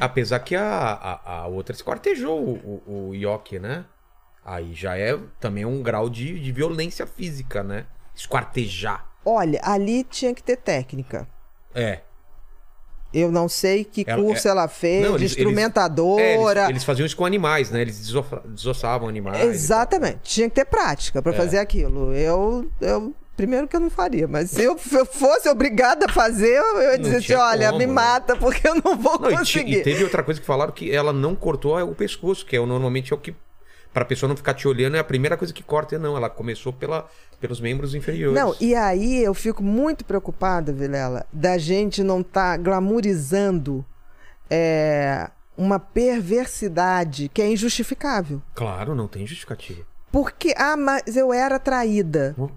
Apesar 0.00 0.38
que 0.40 0.54
a, 0.54 0.68
a, 0.68 1.32
a 1.40 1.46
outra 1.46 1.74
esquartejou 1.74 2.38
o, 2.38 2.82
o, 2.86 3.08
o 3.08 3.14
Yoki, 3.14 3.58
né? 3.58 3.86
Aí 4.44 4.74
já 4.74 4.98
é 4.98 5.18
também 5.40 5.64
um 5.64 5.82
grau 5.82 6.10
de, 6.10 6.38
de 6.38 6.52
violência 6.52 7.06
física, 7.06 7.62
né? 7.62 7.86
Esquartejar. 8.14 9.06
Olha, 9.24 9.60
ali 9.62 10.04
tinha 10.04 10.34
que 10.34 10.42
ter 10.42 10.56
técnica. 10.56 11.26
É. 11.74 12.00
Eu 13.12 13.30
não 13.30 13.48
sei 13.48 13.84
que 13.84 14.04
Ela- 14.06 14.20
curso 14.20 14.48
é- 14.48 14.50
ela 14.50 14.66
fez, 14.66 15.02
Não, 15.04 15.10
de 15.16 15.22
eles- 15.22 15.32
eles- 15.32 15.36
instrumentadora. 15.38 16.20
É, 16.22 16.34
eles, 16.36 16.68
eles 16.70 16.84
faziam 16.84 17.06
isso 17.06 17.16
com 17.16 17.24
animais, 17.24 17.70
né? 17.70 17.80
Eles 17.80 17.98
desossa- 17.98 18.42
desossavam 18.44 19.08
animais. 19.08 19.38
e 19.40 19.46
Exatamente. 19.46 20.18
Tinha 20.24 20.48
que 20.48 20.54
ter 20.56 20.64
prática 20.64 21.22
para 21.22 21.32
É. 21.32 21.36
fazer 21.36 21.58
aquilo. 21.58 22.12
Eu, 22.12 22.68
eu. 22.80 23.14
Primeiro 23.36 23.66
que 23.66 23.74
eu 23.74 23.80
não 23.80 23.90
faria, 23.90 24.28
mas 24.28 24.50
se 24.50 24.62
eu, 24.62 24.78
eu 24.92 25.04
fosse 25.06 25.48
obrigada 25.48 26.06
a 26.06 26.08
fazer, 26.08 26.56
eu 26.56 26.82
ia 26.92 26.98
dizer 26.98 27.16
assim: 27.16 27.32
olha, 27.34 27.66
como, 27.66 27.78
me 27.80 27.86
né? 27.86 27.92
mata, 27.92 28.36
porque 28.36 28.66
eu 28.68 28.76
não 28.76 28.96
vou. 28.96 29.18
Não, 29.18 29.30
e, 29.30 29.36
conseguir. 29.38 29.78
e 29.78 29.82
teve 29.82 30.04
outra 30.04 30.22
coisa 30.22 30.40
que 30.40 30.46
falaram 30.46 30.72
que 30.72 30.92
ela 30.94 31.12
não 31.12 31.34
cortou 31.34 31.76
o 31.82 31.94
pescoço, 31.96 32.46
que 32.46 32.54
é 32.56 32.64
normalmente 32.64 33.12
é 33.12 33.16
o 33.16 33.18
que. 33.18 33.34
Pra 33.94 34.04
pessoa 34.04 34.28
não 34.28 34.36
ficar 34.36 34.54
te 34.54 34.66
olhando, 34.66 34.96
é 34.96 34.98
a 34.98 35.04
primeira 35.04 35.36
coisa 35.36 35.54
que 35.54 35.62
corta. 35.62 35.96
Não, 35.98 36.16
ela 36.16 36.28
começou 36.28 36.72
pela, 36.72 37.08
pelos 37.40 37.60
membros 37.60 37.94
inferiores. 37.94 38.36
Não, 38.36 38.54
e 38.60 38.74
aí 38.74 39.22
eu 39.22 39.32
fico 39.32 39.62
muito 39.62 40.04
preocupada, 40.04 40.72
Vilela, 40.72 41.24
da 41.32 41.56
gente 41.56 42.02
não 42.02 42.20
estar 42.20 42.58
glamourizando 42.58 43.86
é, 44.50 45.30
uma 45.56 45.78
perversidade 45.78 47.30
que 47.32 47.40
é 47.40 47.48
injustificável. 47.48 48.42
Claro, 48.52 48.96
não 48.96 49.06
tem 49.06 49.24
justificativa. 49.24 49.82
Porque, 50.10 50.52
ah, 50.56 50.76
mas 50.76 51.16
eu 51.16 51.32
era 51.32 51.58
traída. 51.60 52.34
Hum. 52.36 52.48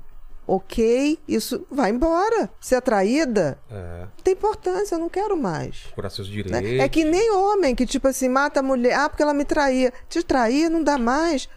Ok, 0.47 1.19
isso 1.27 1.67
vai 1.69 1.89
embora. 1.91 2.49
Ser 2.61 2.75
atraída 2.75 3.59
É, 3.69 4.01
não 4.01 4.23
tem 4.23 4.33
importância, 4.33 4.95
eu 4.95 4.99
não 4.99 5.09
quero 5.09 5.35
mais. 5.35 5.81
procurar 5.87 6.09
seus 6.09 6.29
né? 6.29 6.33
direitos. 6.35 6.79
É 6.79 6.87
que 6.87 7.03
nem 7.03 7.31
homem 7.31 7.75
que, 7.75 7.85
tipo 7.85 8.07
assim, 8.07 8.29
mata 8.29 8.61
a 8.61 8.63
mulher. 8.63 8.93
Ah, 8.97 9.09
porque 9.09 9.21
ela 9.21 9.33
me 9.33 9.43
traía. 9.43 9.91
Te 10.07 10.23
trair 10.23 10.69
não 10.69 10.81
dá 10.81 10.97
mais. 10.97 11.49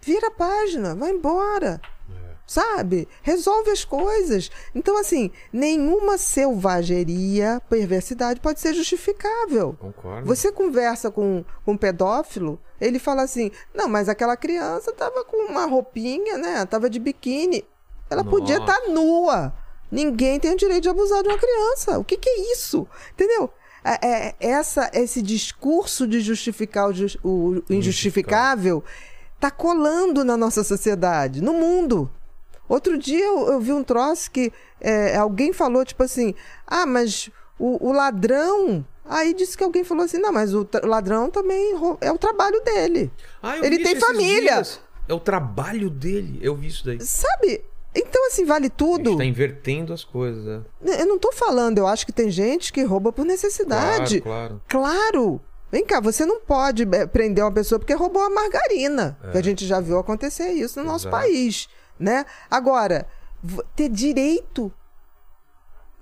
Vira 0.00 0.28
a 0.28 0.30
página, 0.30 0.94
vai 0.94 1.10
embora. 1.10 1.80
Sabe? 2.46 3.06
Resolve 3.22 3.70
as 3.70 3.84
coisas. 3.84 4.50
Então, 4.74 4.96
assim, 4.96 5.30
nenhuma 5.52 6.16
selvageria, 6.16 7.60
perversidade 7.68 8.40
pode 8.40 8.58
ser 8.60 8.72
justificável. 8.72 9.76
Concordo. 9.78 10.26
Você 10.26 10.50
conversa 10.50 11.10
com, 11.10 11.44
com 11.64 11.72
um 11.72 11.76
pedófilo, 11.76 12.58
ele 12.80 12.98
fala 12.98 13.22
assim: 13.22 13.50
não, 13.74 13.86
mas 13.86 14.08
aquela 14.08 14.34
criança 14.36 14.92
tava 14.92 15.24
com 15.24 15.50
uma 15.50 15.66
roupinha, 15.66 16.38
né? 16.38 16.64
Tava 16.64 16.88
de 16.88 16.98
biquíni. 16.98 17.64
Ela 18.10 18.24
podia 18.24 18.58
Nossa. 18.58 18.72
estar 18.72 18.88
nua. 18.90 19.52
Ninguém 19.90 20.38
tem 20.38 20.52
o 20.52 20.56
direito 20.56 20.82
de 20.82 20.88
abusar 20.88 21.22
de 21.22 21.28
uma 21.28 21.38
criança. 21.38 21.98
O 21.98 22.04
que, 22.04 22.16
que 22.16 22.28
é 22.28 22.52
isso? 22.52 22.86
Entendeu? 23.12 23.50
É, 23.84 24.06
é- 24.06 24.34
essa, 24.40 24.90
esse 24.92 25.22
discurso 25.22 26.06
de 26.06 26.20
justificar 26.20 26.90
o, 27.22 27.62
o 27.68 27.72
injustificável 27.72 28.84
tá 29.40 29.50
colando 29.50 30.24
na 30.24 30.36
nossa 30.36 30.62
sociedade, 30.64 31.40
no 31.40 31.52
mundo. 31.54 32.10
Outro 32.68 32.98
dia 32.98 33.24
eu, 33.24 33.48
eu 33.48 33.60
vi 33.60 33.72
um 33.72 33.82
troço 33.82 34.30
que 34.30 34.52
é, 34.80 35.16
alguém 35.16 35.52
falou, 35.52 35.84
tipo 35.84 36.02
assim, 36.02 36.34
ah, 36.66 36.84
mas 36.84 37.30
o, 37.58 37.88
o 37.88 37.92
ladrão. 37.92 38.84
Aí 39.06 39.32
disse 39.32 39.56
que 39.56 39.64
alguém 39.64 39.84
falou 39.84 40.04
assim, 40.04 40.18
não, 40.18 40.30
mas 40.32 40.52
o 40.52 40.68
ladrão 40.82 41.30
também 41.30 41.74
é 42.02 42.12
o 42.12 42.18
trabalho 42.18 42.60
dele. 42.62 43.10
Ah, 43.42 43.56
Ele 43.56 43.78
tem 43.82 43.96
família. 43.98 44.56
dias. 44.56 44.80
É 45.08 45.14
o 45.14 45.20
trabalho 45.20 45.88
dele. 45.88 46.38
Eu 46.42 46.54
vi 46.54 46.66
isso 46.66 46.84
daí. 46.84 47.00
Sabe? 47.00 47.64
Então, 47.94 48.26
assim, 48.28 48.44
vale 48.44 48.66
A 48.66 48.70
tudo. 48.70 49.10
gente 49.10 49.18
tá 49.18 49.24
invertendo 49.24 49.92
as 49.92 50.04
coisas. 50.04 50.46
é. 50.84 51.02
Eu 51.02 51.06
não 51.06 51.18
tô 51.18 51.32
falando, 51.32 51.78
eu 51.78 51.86
acho 51.86 52.04
que 52.06 52.12
tem 52.12 52.30
gente 52.30 52.72
que 52.72 52.82
rouba 52.82 53.12
por 53.12 53.24
necessidade. 53.24 54.20
Claro, 54.20 54.60
claro. 54.68 54.92
Claro. 55.08 55.40
Vem 55.70 55.84
cá, 55.84 56.00
você 56.00 56.24
não 56.24 56.40
pode 56.40 56.84
eh, 56.92 57.06
prender 57.06 57.44
uma 57.44 57.52
pessoa 57.52 57.78
porque 57.78 57.92
roubou 57.94 58.22
a 58.22 58.30
margarina. 58.30 59.18
Que 59.32 59.38
a 59.38 59.42
gente 59.42 59.66
já 59.66 59.80
viu 59.80 59.98
acontecer 59.98 60.50
isso 60.52 60.78
no 60.80 60.86
nosso 60.86 61.08
É. 61.08 61.10
Exato. 61.10 61.22
país, 61.22 61.68
né? 61.98 62.24
Agora, 62.50 63.06
ter 63.76 63.88
direito. 63.88 64.72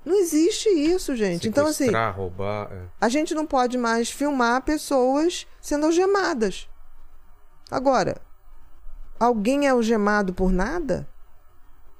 Não 0.04 0.14
existe 0.20 0.68
isso, 0.68 1.16
gente. 1.16 1.48
Então, 1.48 1.66
assim, 1.66 1.90
roubar. 2.14 2.70
é. 2.72 2.82
a 3.00 3.08
gente 3.08 3.34
não 3.34 3.44
pode 3.44 3.76
mais 3.76 4.08
filmar 4.08 4.62
pessoas 4.62 5.46
sendo 5.60 5.86
algemadas. 5.86 6.68
Agora, 7.68 8.20
alguém 9.18 9.66
é 9.66 9.70
algemado 9.70 10.32
por 10.32 10.52
nada? 10.52 11.08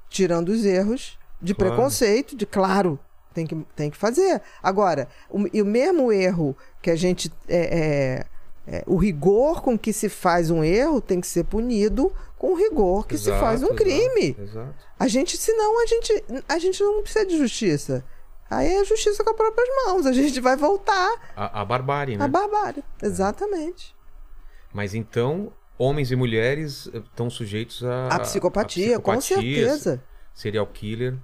Tirando 0.09 0.49
os 0.49 0.65
erros 0.65 1.17
de 1.41 1.53
Claro. 1.53 1.73
preconceito, 1.73 2.35
de 2.35 2.45
claro, 2.45 2.99
tem 3.33 3.45
que, 3.45 3.55
tem 3.75 3.89
que 3.91 3.97
fazer. 3.97 4.41
Agora, 4.63 5.07
o, 5.29 5.45
e 5.53 5.61
o 5.61 5.65
mesmo 5.65 6.11
erro 6.11 6.55
que 6.81 6.89
a 6.89 6.95
gente. 6.95 7.31
é, 7.47 8.25
é, 8.69 8.77
é, 8.79 8.83
o 8.85 8.97
rigor 8.97 9.61
com 9.61 9.77
que 9.77 9.93
se 9.93 10.09
faz 10.09 10.49
um 10.49 10.63
erro 10.63 10.99
tem 10.99 11.21
que 11.21 11.27
ser 11.27 11.45
punido 11.45 12.11
com 12.37 12.51
o 12.51 12.55
rigor 12.55 13.07
que 13.07 13.17
se 13.17 13.29
Exato, 13.29 13.39
faz 13.39 13.61
um 13.63 13.67
exato, 13.67 13.81
crime. 13.83 14.35
Exato. 14.39 14.75
A 14.99 15.07
gente, 15.07 15.37
senão, 15.37 15.81
a 15.81 15.85
gente, 15.85 16.23
a 16.49 16.59
gente 16.59 16.83
não 16.83 17.01
precisa 17.01 17.25
de 17.25 17.37
justiça. 17.37 18.03
Aí 18.49 18.67
é 18.75 18.83
justiça 18.85 19.23
com 19.23 19.29
as 19.29 19.35
próprias 19.35 19.67
mãos. 19.85 20.05
A 20.05 20.11
gente 20.13 20.39
vai 20.41 20.55
voltar 20.57 21.13
A, 21.35 21.61
a 21.61 21.65
barbárie, 21.65 22.17
né? 22.17 22.25
à 22.25 22.27
barbárie. 22.27 22.83
Exatamente. 23.01 23.95
Mas 24.73 24.93
então, 24.93 25.51
homens 25.77 26.11
e 26.11 26.15
mulheres 26.15 26.89
eh, 26.93 26.97
estão 26.97 27.29
sujeitos 27.29 27.83
a. 27.83 28.07
A 28.07 28.19
psicopatia, 28.19 28.97
a 28.97 28.99
com 28.99 29.17
psicopatia, 29.17 29.67
certeza. 29.69 30.03
Serial 30.33 30.67
killer. 30.67 31.15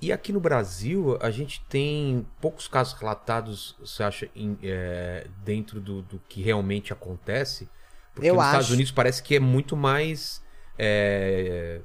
E 0.00 0.12
aqui 0.12 0.32
no 0.32 0.38
Brasil, 0.38 1.18
a 1.20 1.30
gente 1.30 1.60
tem 1.68 2.24
poucos 2.40 2.68
casos 2.68 2.92
relatados, 2.94 3.74
você 3.80 4.02
acha, 4.04 4.28
em, 4.36 4.56
eh, 4.62 5.26
dentro 5.44 5.80
do, 5.80 6.02
do 6.02 6.20
que 6.28 6.40
realmente 6.40 6.92
acontece? 6.92 7.68
Porque 8.14 8.28
Eu 8.30 8.34
nos 8.34 8.42
acho. 8.44 8.50
Estados 8.52 8.70
Unidos 8.70 8.92
parece 8.92 9.22
que 9.22 9.34
é 9.34 9.40
muito 9.40 9.76
mais. 9.76 10.40
eh, 10.78 11.80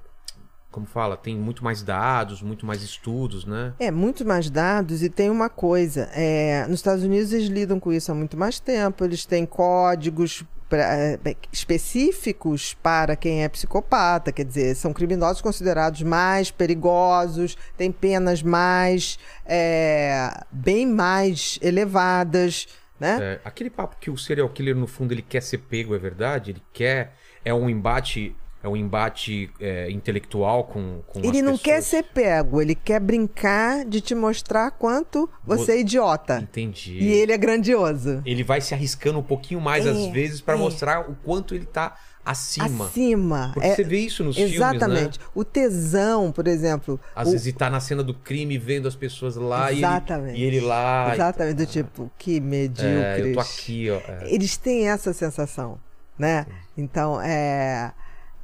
como 0.70 0.86
fala? 0.86 1.18
Tem 1.18 1.36
muito 1.36 1.64
mais 1.64 1.82
dados, 1.82 2.44
muito 2.44 2.64
mais 2.64 2.84
estudos, 2.84 3.46
né? 3.46 3.74
É, 3.80 3.90
muito 3.90 4.24
mais 4.24 4.48
dados 4.48 5.02
e 5.02 5.10
tem 5.10 5.28
uma 5.32 5.50
coisa. 5.50 6.08
é, 6.14 6.68
nos 6.68 6.76
Estados 6.80 7.04
Unidos 7.04 7.32
eles 7.34 7.48
lidam 7.48 7.80
com 7.80 7.92
isso 7.92 8.12
há 8.12 8.16
muito 8.16 8.38
mais 8.38 8.60
tempo. 8.60 9.04
Eles 9.04 9.26
têm 9.26 9.44
códigos 9.44 10.44
pra- 10.70 10.96
é, 10.96 11.20
específicos 11.52 12.74
para 12.82 13.16
quem 13.16 13.44
é 13.44 13.50
psicopata. 13.50 14.32
Quer 14.32 14.46
dizer, 14.46 14.76
são 14.76 14.94
criminosos 14.94 15.42
considerados 15.42 16.02
mais 16.02 16.52
perigosos, 16.52 17.58
têm 17.78 17.92
penas 17.92 18.42
mais... 18.42 19.18
é, 19.46 20.30
bem 20.52 20.86
mais 20.86 21.60
elevadas, 21.62 22.68
né? 23.00 23.18
É, 23.22 23.40
aquele 23.46 23.70
papo 23.70 23.96
que 24.00 24.10
o 24.10 24.18
serial 24.18 24.50
killer, 24.50 24.76
no 24.76 24.88
fundo, 24.88 25.14
ele 25.14 25.22
quer 25.22 25.42
ser 25.42 25.60
pego, 25.60 25.96
é 25.96 26.00
verdade? 26.00 26.52
Ele 26.52 26.62
quer. 26.74 27.14
É 27.46 27.54
um 27.54 27.70
embate. 27.70 28.36
É 28.68 28.70
um 28.70 28.76
embate 28.76 29.50
é, 29.62 29.90
intelectual 29.90 30.66
com, 30.66 31.00
com 31.08 31.20
Ele 31.24 31.42
não 31.42 31.58
quer 31.58 31.76
pessoas? 31.78 31.86
ser 31.86 32.04
pego, 32.04 32.62
ele 32.62 32.76
quer 32.76 33.00
brincar 33.00 33.86
de 33.86 34.02
te 34.02 34.14
mostrar 34.14 34.72
quanto 34.72 35.30
você 35.42 35.66
Vo- 35.66 35.72
é 35.72 35.80
idiota. 35.80 36.40
Entendi. 36.42 36.98
E 37.00 37.08
ele 37.14 37.32
é 37.32 37.38
grandioso. 37.38 38.22
Ele 38.26 38.44
vai 38.44 38.60
se 38.60 38.74
arriscando 38.74 39.20
um 39.20 39.24
pouquinho 39.24 39.62
mais 39.62 39.86
É, 39.86 39.90
às 39.90 40.06
vezes 40.08 40.42
pra 40.42 40.56
é. 40.56 40.58
mostrar 40.58 41.10
o 41.10 41.16
quanto 41.24 41.56
ele 41.56 41.66
tá 41.66 41.96
acima. 42.26 42.88
Acima. 42.88 43.52
Porque 43.54 43.70
É- 43.70 43.76
você 43.76 43.84
vê 43.86 44.00
isso 44.00 44.22
nos 44.22 44.36
filmes, 44.36 44.56
Exatamente. 44.56 45.18
né? 45.18 45.26
O 45.34 45.46
tesão, 45.46 46.30
por 46.34 46.46
exemplo. 46.46 47.00
Às 47.16 47.30
o- 47.30 47.32
vezes 47.32 47.48
ele 47.48 47.56
tá 47.56 47.70
na 47.70 47.80
cena 47.80 48.04
do 48.04 48.14
crime 48.14 48.58
vendo 48.58 48.86
as 48.86 48.98
pessoas 48.98 49.38
lá 49.38 49.72
e 49.72 49.76
ele, 49.76 49.86
Exatamente. 49.86 50.38
e 50.40 50.44
ele 50.44 50.60
lá. 50.60 51.12
Exatamente, 51.14 51.56
do 51.56 51.66
tipo, 51.66 52.12
que 52.18 52.42
medíocres. 52.42 52.86
É, 53.02 53.22
eu 53.22 53.34
tô 53.34 53.40
aqui, 53.40 53.90
ó. 53.90 53.96
é. 54.12 54.24
Eles 54.26 54.58
têm 54.58 54.90
essa 54.90 55.14
sensação, 55.14 55.80
né? 56.20 56.46
Então, 56.78 57.22
é. 57.22 57.94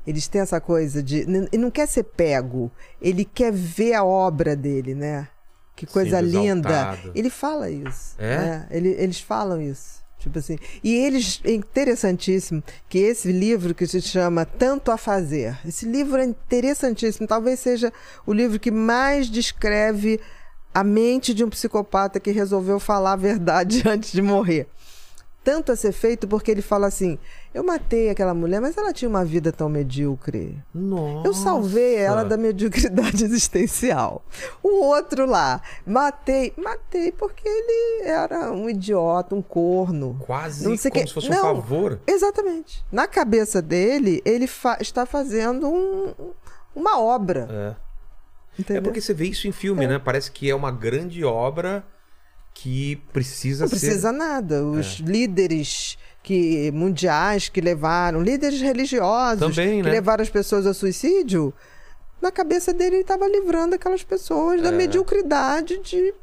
Eles 0.05 0.27
têm 0.27 0.41
essa 0.41 0.59
coisa 0.59 1.01
de. 1.01 1.19
Ele 1.19 1.57
não 1.57 1.71
quer 1.71 1.87
ser 1.87 2.03
pego, 2.03 2.71
ele 3.01 3.23
quer 3.25 3.51
ver 3.51 3.93
a 3.93 4.03
obra 4.03 4.55
dele, 4.55 4.93
né? 4.93 5.27
Que 5.75 5.85
coisa 5.85 6.17
Sendo 6.17 6.29
linda. 6.41 6.97
Ele 7.15 7.29
fala 7.29 7.69
isso. 7.69 8.15
É? 8.19 8.37
né? 8.37 8.67
Ele- 8.69 8.95
eles 8.99 9.19
falam 9.19 9.59
isso. 9.61 10.03
Tipo 10.19 10.39
assim. 10.39 10.57
E 10.83 10.93
eles. 10.93 11.41
É 11.43 11.51
interessantíssimo 11.53 12.63
que 12.87 12.99
esse 12.99 13.31
livro 13.31 13.73
que 13.73 13.87
se 13.87 14.01
chama 14.01 14.45
Tanto 14.45 14.91
a 14.91 14.97
Fazer. 14.97 15.57
Esse 15.65 15.85
livro 15.85 16.17
é 16.21 16.25
interessantíssimo. 16.25 17.27
Talvez 17.27 17.59
seja 17.59 17.91
o 18.25 18.31
livro 18.33 18.59
que 18.59 18.71
mais 18.71 19.27
descreve 19.29 20.19
a 20.73 20.83
mente 20.83 21.33
de 21.33 21.43
um 21.43 21.49
psicopata 21.49 22.19
que 22.19 22.31
resolveu 22.31 22.79
falar 22.79 23.13
a 23.13 23.17
verdade 23.17 23.83
antes 23.89 24.11
de 24.11 24.21
morrer. 24.21 24.67
Tanto 25.43 25.71
a 25.71 25.75
ser 25.75 25.91
feito 25.91 26.27
porque 26.27 26.51
ele 26.51 26.61
fala 26.61 26.87
assim: 26.87 27.17
eu 27.53 27.63
matei 27.63 28.09
aquela 28.09 28.33
mulher, 28.33 28.59
mas 28.59 28.75
ela 28.77 28.91
tinha 28.91 29.07
uma 29.07 29.23
vida 29.23 29.51
tão 29.51 29.69
medíocre. 29.69 30.57
Nossa. 30.73 31.27
Eu 31.27 31.33
salvei 31.33 31.95
ela 31.95 32.23
da 32.23 32.35
mediocridade 32.35 33.23
existencial. 33.25 34.25
O 34.63 34.83
outro 34.85 35.25
lá, 35.25 35.61
matei, 35.85 36.53
matei 36.57 37.11
porque 37.11 37.47
ele 37.47 38.07
era 38.09 38.51
um 38.51 38.69
idiota, 38.69 39.35
um 39.35 39.41
corno. 39.41 40.17
Quase 40.25 40.67
Não 40.67 40.75
sei 40.77 40.89
como 40.89 41.03
que- 41.03 41.07
se 41.09 41.13
fosse 41.13 41.29
Não. 41.29 41.37
um 41.53 41.55
favor. 41.61 41.99
Exatamente. 42.07 42.83
Na 42.91 43.07
cabeça 43.07 43.61
dele, 43.61 44.21
ele 44.25 44.47
fa- 44.47 44.77
está 44.81 45.05
fazendo 45.05 45.67
um- 45.67 46.13
uma 46.75 46.99
obra. 46.99 47.47
É. 47.51 47.75
Entendeu? 48.59 48.81
É 48.81 48.83
porque 48.83 49.01
você 49.01 49.13
vê 49.13 49.25
isso 49.25 49.47
em 49.47 49.51
filme, 49.51 49.87
né? 49.87 49.97
Parece 49.99 50.31
que 50.31 50.49
é 50.49 50.55
uma 50.55 50.71
grande 50.71 51.23
obra 51.23 51.83
que 52.53 52.97
precisa 53.11 53.63
Não 53.65 53.69
ser. 53.69 53.79
precisa 53.79 54.11
nada. 54.11 54.63
Os 54.63 54.99
É. 54.99 55.03
líderes 55.03 55.97
que 56.23 56.71
mundiais 56.71 57.49
que 57.49 57.59
levaram, 57.61 58.21
líderes 58.21 58.61
religiosos 58.61 59.39
Também, 59.39 59.77
que 59.81 59.83
né? 59.83 59.91
levaram 59.91 60.23
as 60.23 60.29
pessoas 60.29 60.65
ao 60.65 60.73
suicídio, 60.73 61.53
na 62.21 62.31
cabeça 62.31 62.73
dele 62.73 62.95
ele 62.95 63.01
estava 63.01 63.27
livrando 63.27 63.75
aquelas 63.75 64.03
pessoas 64.03 64.61
da 64.61 64.69
É. 64.69 64.71
mediocridade 64.71 65.77
de, 65.79 66.13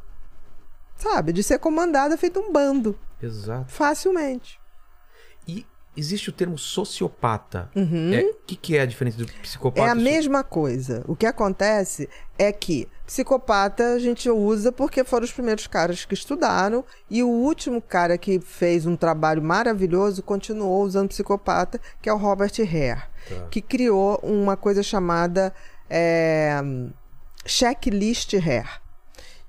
sabe, 0.97 1.33
de 1.33 1.43
ser 1.43 1.59
comandada 1.59 2.17
feito 2.17 2.41
um 2.41 2.51
bando, 2.53 2.99
Exato. 3.23 3.71
facilmente. 3.71 4.60
Existe 5.97 6.31
o 6.31 6.33
termo 6.33 6.57
sociopata. 6.57 7.69
Uhum. 7.75 8.13
É, 8.15 8.21
O 8.23 8.35
que, 8.47 8.55
que 8.57 8.77
é 8.77 8.81
a 8.83 8.87
diferença 8.87 9.19
do 9.19 9.27
psicopata? 9.27 9.87
É 9.87 9.91
a 9.91 9.95
mesma 9.95 10.45
coisa. 10.45 11.03
O 11.07 11.17
que 11.17 11.27
acontece 11.27 12.09
é 12.39 12.53
que 12.53 12.87
psicopata 13.07 13.95
a 13.95 13.99
gente 13.99 14.31
usa 14.31 14.71
porque 14.71 15.03
foram 15.03 15.25
os 15.25 15.33
primeiros 15.33 15.67
caras 15.67 16.05
que 16.05 16.15
estudaram 16.15 16.85
e 17.11 17.23
o 17.25 17.29
último 17.29 17.83
cara 17.83 18.17
que 18.17 18.39
fez 18.41 18.87
um 18.87 18.95
trabalho 18.97 19.43
maravilhoso 19.43 20.23
continuou 20.23 20.83
usando 20.85 21.09
psicopata, 21.09 21.81
que 22.01 22.09
é 22.09 22.13
o 22.13 22.17
Robert 22.17 22.53
Hare, 22.61 23.03
Tá. 23.29 23.49
que 23.51 23.61
criou 23.61 24.19
uma 24.23 24.57
coisa 24.57 24.83
chamada 24.83 25.53
é, 25.91 26.61
checklist 27.45 28.35
Hare, 28.35 28.69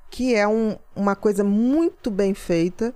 que 0.10 0.34
é 0.36 0.48
um- 0.48 0.78
uma 0.96 1.16
coisa 1.16 1.44
muito 1.44 2.10
bem 2.10 2.34
feita, 2.34 2.94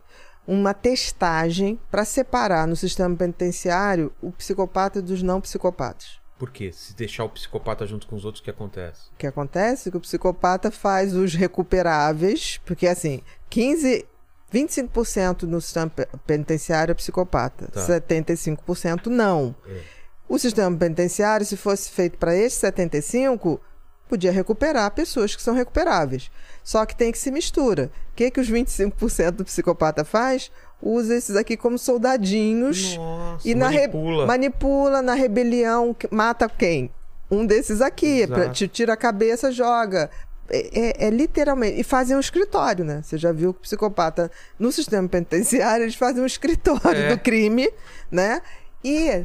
uma 0.48 0.74
testagem 0.74 1.80
para 1.90 2.06
separar 2.06 2.68
no 2.68 2.76
sistema 2.76 3.16
penitenciário 3.16 4.12
o 4.22 4.32
psicopata 4.32 5.02
dos 5.02 5.22
não 5.24 5.42
psicopatas. 5.42 6.20
Por 6.38 6.52
quê? 6.52 6.72
Se 6.74 6.94
deixar 6.96 7.24
o 7.24 7.30
psicopata 7.30 7.88
junto 7.88 8.06
com 8.08 8.16
os 8.16 8.26
outros, 8.26 8.42
o 8.42 8.44
que 8.44 8.50
acontece? 8.52 9.02
O 9.14 9.18
que 9.18 9.26
acontece 9.28 9.88
é 9.88 9.92
que 9.92 9.98
o 9.98 10.02
psicopata 10.02 10.70
faz 10.70 11.14
os 11.16 11.34
recuperáveis, 11.34 12.60
porque 12.66 12.88
assim, 12.88 13.22
15, 13.50 14.06
25% 14.54 15.44
no 15.44 15.62
sistema 15.62 15.90
pe- 15.90 16.08
penitenciário 16.26 16.92
é 16.92 16.96
psicopata, 16.96 17.68
Tá. 17.72 17.82
75% 17.86 19.08
não. 19.08 19.56
É. 19.68 19.82
O 20.28 20.38
sistema 20.40 20.76
penitenciário, 20.76 21.46
se 21.46 21.56
fosse 21.56 21.90
feito 21.90 22.18
para 22.18 22.36
esses 22.36 22.60
75, 22.60 23.62
podia 24.10 24.32
recuperar 24.32 24.90
pessoas 24.92 25.36
que 25.36 25.42
são 25.42 25.54
recuperáveis. 25.56 26.30
Só 26.66 26.84
que 26.86 26.96
tem 26.96 27.12
que 27.12 27.18
se 27.20 27.30
mistura. 27.30 27.92
O 28.12 28.16
que, 28.16 28.32
que 28.32 28.40
os 28.42 28.50
25% 28.52 29.32
do 29.32 29.46
psicopata 29.46 30.04
faz? 30.04 30.52
Usa 30.82 31.16
esses 31.16 31.36
aqui 31.36 31.56
como 31.56 31.78
soldadinhos 31.78 32.98
Nossa, 32.98 33.48
e 33.48 33.54
na 33.54 33.68
manipula. 33.72 34.26
manipula 34.26 35.02
na 35.04 35.14
rebelião, 35.14 35.96
mata 36.12 36.50
quem? 36.50 36.92
Um 37.30 37.46
desses 37.46 37.82
aqui, 37.82 38.22
Exato. 38.22 38.34
pra, 38.34 38.50
te 38.50 38.68
tira 38.68 38.94
a 38.94 38.98
cabeça, 38.98 39.52
joga. 39.52 40.10
É, 40.50 41.04
é- 41.04 41.08
é 41.08 41.10
literalmente. 41.12 41.80
E 41.80 41.84
fazem 41.84 42.16
um 42.16 42.20
escritório, 42.20 42.84
né? 42.84 43.02
Você 43.04 43.16
já 43.18 43.32
viu 43.32 43.54
que 43.54 43.60
o 43.60 43.62
psicopata 43.62 44.32
no 44.58 44.72
sistema 44.72 45.08
penitenciário, 45.08 45.84
eles 45.86 45.96
fazem 45.96 46.22
um 46.22 46.26
escritório 46.26 47.00
É. 47.04 47.10
do 47.16 47.20
crime, 47.20 47.72
né? 48.12 48.42
E 48.84 49.24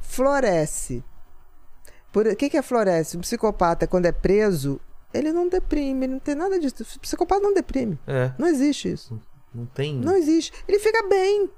floresce. 0.00 1.02
Por, 2.12 2.26
o 2.26 2.36
que, 2.36 2.48
que 2.48 2.56
é 2.56 2.62
floresce? 2.62 3.16
O 3.16 3.20
psicopata, 3.20 3.86
quando 3.86 4.06
é 4.06 4.12
preso, 4.12 4.80
ele 5.14 5.32
não 5.32 5.48
deprime, 5.48 6.06
ele 6.06 6.12
não 6.14 6.20
tem 6.20 6.34
nada 6.34 6.58
disso. 6.58 6.76
O 6.96 7.00
psicopata 7.00 7.40
não 7.40 7.54
deprime. 7.54 7.98
É, 8.06 8.32
Não 8.38 8.46
existe 8.48 8.92
isso. 8.92 9.18
não 9.54 9.66
tem. 9.66 9.94
Não 9.96 10.16
existe. 10.16 10.52
Ele 10.68 10.78
fica 10.78 11.06
bem. 11.08 11.48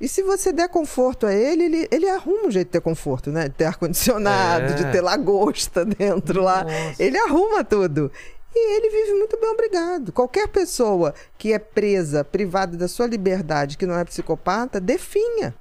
E 0.00 0.08
se 0.08 0.22
você 0.22 0.52
der 0.52 0.68
conforto 0.68 1.26
a 1.26 1.32
ele, 1.32 1.64
ele, 1.64 1.88
ele 1.90 2.08
arruma 2.08 2.48
um 2.48 2.50
jeito 2.50 2.66
de 2.68 2.72
ter 2.72 2.80
conforto, 2.80 3.30
né? 3.30 3.44
De 3.48 3.54
ter 3.54 3.66
ar-condicionado, 3.66 4.72
É. 4.72 4.74
de 4.74 4.90
ter 4.92 5.00
lagosta 5.00 5.84
dentro 5.86 6.42
lá. 6.42 6.64
Nossa. 6.64 7.02
Ele 7.02 7.16
arruma 7.18 7.62
tudo. 7.62 8.10
E 8.54 8.76
ele 8.76 8.90
vive 8.90 9.14
muito 9.18 9.38
bem, 9.40 9.48
obrigado. 9.50 10.12
Qualquer 10.12 10.48
pessoa 10.48 11.14
que 11.38 11.52
é 11.52 11.58
presa, 11.58 12.22
privada 12.24 12.76
da 12.76 12.86
sua 12.88 13.06
liberdade, 13.06 13.78
que 13.78 13.86
não 13.86 13.94
é 13.96 14.04
psicopata, 14.04 14.78
definha. 14.80 15.54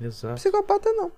Exato. 0.00 0.34
Psicopata 0.36 0.92
não. 0.92 1.12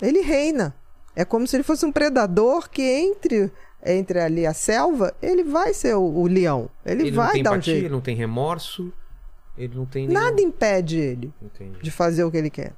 Ele 0.00 0.20
reina. 0.20 0.74
É 1.16 1.24
como 1.24 1.46
se 1.46 1.56
ele 1.56 1.64
fosse 1.64 1.84
um 1.84 1.90
predador 1.90 2.68
que 2.70 2.82
entre 2.82 3.50
entre 3.84 4.20
ali 4.20 4.46
a 4.46 4.52
selva, 4.54 5.14
ele 5.22 5.44
vai 5.44 5.72
ser 5.72 5.94
o, 5.96 6.02
o 6.02 6.26
leão. 6.26 6.68
Ele, 6.84 7.04
Ele 7.04 7.10
vai 7.10 7.42
dar 7.42 7.52
um 7.52 7.62
jeito. 7.62 7.78
ele 7.84 7.88
não 7.88 8.00
tem 8.00 8.14
remorso, 8.14 8.92
ele 9.56 9.74
não 9.74 9.86
tem 9.86 10.06
nenhum... 10.06 10.20
Nada 10.20 10.40
impede 10.40 10.98
ele 10.98 11.32
Entendi. 11.42 11.78
de 11.82 11.90
fazer 11.90 12.24
o 12.24 12.30
que 12.30 12.36
ele 12.36 12.50
quer. 12.50 12.72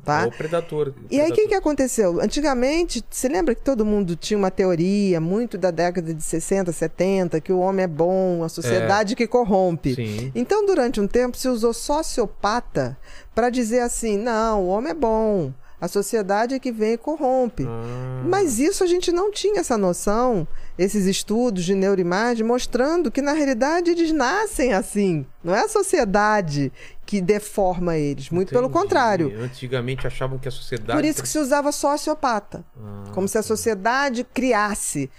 É 0.00 0.02
Tá? 0.02 0.26
o 0.26 0.30
predador. 0.30 0.94
E 1.10 1.20
aí, 1.20 1.30
o 1.30 1.34
que, 1.34 1.48
que 1.48 1.54
aconteceu? 1.54 2.20
Antigamente, 2.22 3.04
você 3.10 3.28
lembra 3.28 3.54
que 3.54 3.60
todo 3.60 3.84
mundo 3.84 4.16
tinha 4.16 4.38
uma 4.38 4.50
teoria, 4.50 5.20
muito 5.20 5.58
da 5.58 5.70
década 5.70 6.14
de 6.14 6.22
60, 6.22 6.72
70, 6.72 7.38
que 7.40 7.52
o 7.52 7.58
homem 7.58 7.84
é 7.84 7.86
bom, 7.86 8.42
a 8.42 8.48
sociedade 8.48 9.14
que 9.14 9.26
corrompe. 9.26 9.94
Sim. 9.94 10.32
Então, 10.34 10.64
durante 10.64 11.00
um 11.02 11.06
tempo, 11.06 11.36
se 11.36 11.48
usou 11.48 11.74
sociopata 11.74 12.96
para 13.34 13.50
dizer 13.50 13.80
assim: 13.80 14.16
não, 14.16 14.64
o 14.64 14.68
homem 14.68 14.92
é 14.92 14.94
bom, 14.94 15.52
a 15.80 15.88
sociedade 15.88 16.54
é 16.54 16.58
que 16.58 16.70
vem 16.70 16.92
e 16.92 16.98
corrompe. 16.98 17.64
Ah, 17.66 18.22
Mas 18.24 18.58
isso 18.58 18.84
a 18.84 18.86
gente 18.86 19.10
não 19.10 19.30
tinha 19.32 19.60
essa 19.60 19.78
noção, 19.78 20.46
esses 20.78 21.06
estudos 21.06 21.64
de 21.64 21.74
neuroimagem 21.74 22.44
mostrando 22.44 23.10
que 23.10 23.22
na 23.22 23.32
realidade 23.32 23.90
eles 23.90 24.12
nascem 24.12 24.72
assim. 24.74 25.24
Não 25.42 25.54
é 25.54 25.60
a 25.64 25.68
sociedade 25.68 26.70
que 27.06 27.20
deforma 27.20 27.96
eles, 27.96 28.30
muito 28.30 28.50
pelo 28.50 28.66
entendi. 28.66 28.78
contrário. 28.82 29.32
Antigamente 29.42 30.06
achavam 30.06 30.38
que 30.38 30.46
a 30.48 30.50
sociedade... 30.50 30.98
Por 30.98 31.04
isso 31.04 31.22
que 31.22 31.28
se 31.28 31.38
usava 31.38 31.72
sociopata, 31.72 32.64
Ah, 32.76 33.10
como 33.12 33.26
se 33.26 33.38
a 33.38 33.42
sociedade 33.42 34.22
criasse. 34.34 35.10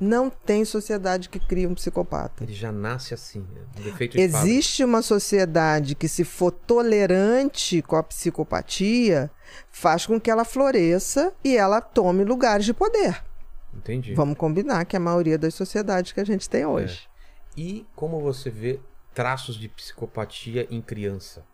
Não 0.00 0.30
tem 0.30 0.64
sociedade 0.64 1.28
que 1.28 1.40
cria 1.40 1.68
um 1.68 1.74
psicopata. 1.74 2.44
Ele 2.44 2.52
já 2.52 2.70
nasce 2.70 3.14
assim, 3.14 3.44
é 3.56 3.80
um 3.80 3.82
defeito 3.82 4.16
de. 4.16 4.22
Existe 4.22 4.84
uma 4.84 5.02
sociedade 5.02 5.94
que, 5.96 6.06
se 6.06 6.22
for 6.22 6.52
tolerante 6.52 7.82
com 7.82 7.96
a 7.96 8.02
psicopatia, 8.02 9.30
faz 9.70 10.06
com 10.06 10.20
que 10.20 10.30
ela 10.30 10.44
floresça 10.44 11.32
e 11.42 11.56
ela 11.56 11.80
tome 11.80 12.22
lugares 12.22 12.64
de 12.64 12.72
poder. 12.72 13.24
Entendi. 13.74 14.14
Vamos 14.14 14.38
combinar 14.38 14.84
que 14.84 14.96
a 14.96 15.00
maioria 15.00 15.36
das 15.36 15.54
sociedades 15.54 16.12
que 16.12 16.20
a 16.20 16.24
gente 16.24 16.48
tem 16.48 16.64
hoje. 16.64 17.08
E 17.56 17.84
como 17.96 18.20
você 18.20 18.50
vê 18.50 18.78
traços 19.12 19.56
de 19.56 19.68
psicopatia 19.68 20.68
em 20.70 20.80
criança? 20.80 21.44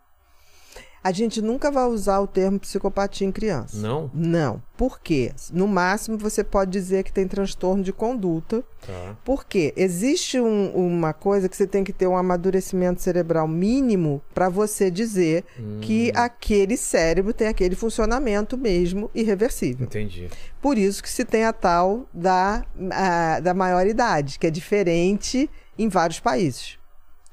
A 1.07 1.11
gente 1.11 1.39
nunca 1.39 1.69
vai 1.69 1.85
usar 1.85 2.19
o 2.19 2.25
termo 2.25 2.59
psicopatia 2.59 3.27
em 3.27 3.31
criança. 3.31 3.77
Não? 3.77 4.09
Não. 4.11 4.59
Por 4.75 4.99
quê? 4.99 5.31
No 5.53 5.67
máximo, 5.67 6.17
você 6.17 6.43
pode 6.43 6.71
dizer 6.71 7.03
que 7.03 7.13
tem 7.13 7.27
transtorno 7.27 7.83
de 7.83 7.93
conduta. 7.93 8.63
Tá. 8.85 9.15
Porque 9.23 9.71
existe 9.77 10.39
um- 10.39 10.71
uma 10.75 11.13
coisa 11.13 11.47
que 11.47 11.55
você 11.55 11.67
tem 11.67 11.83
que 11.83 11.93
ter 11.93 12.07
um 12.07 12.17
amadurecimento 12.17 13.03
cerebral 13.03 13.47
mínimo 13.47 14.19
para 14.33 14.49
você 14.49 14.89
dizer 14.89 15.43
que 15.79 16.11
aquele 16.15 16.75
cérebro 16.75 17.33
tem 17.33 17.47
aquele 17.49 17.75
funcionamento 17.75 18.57
mesmo 18.57 19.11
irreversível. 19.13 19.85
Entendi. 19.85 20.27
Por 20.59 20.75
isso 20.75 21.03
que 21.03 21.09
se 21.09 21.23
tem 21.23 21.43
a 21.45 21.53
tal 21.53 22.09
da, 22.11 22.65
a- 22.91 23.39
da 23.41 23.53
maioridade, 23.53 24.39
que 24.39 24.47
é 24.47 24.49
diferente 24.49 25.47
em 25.77 25.87
vários 25.87 26.19
países. 26.19 26.79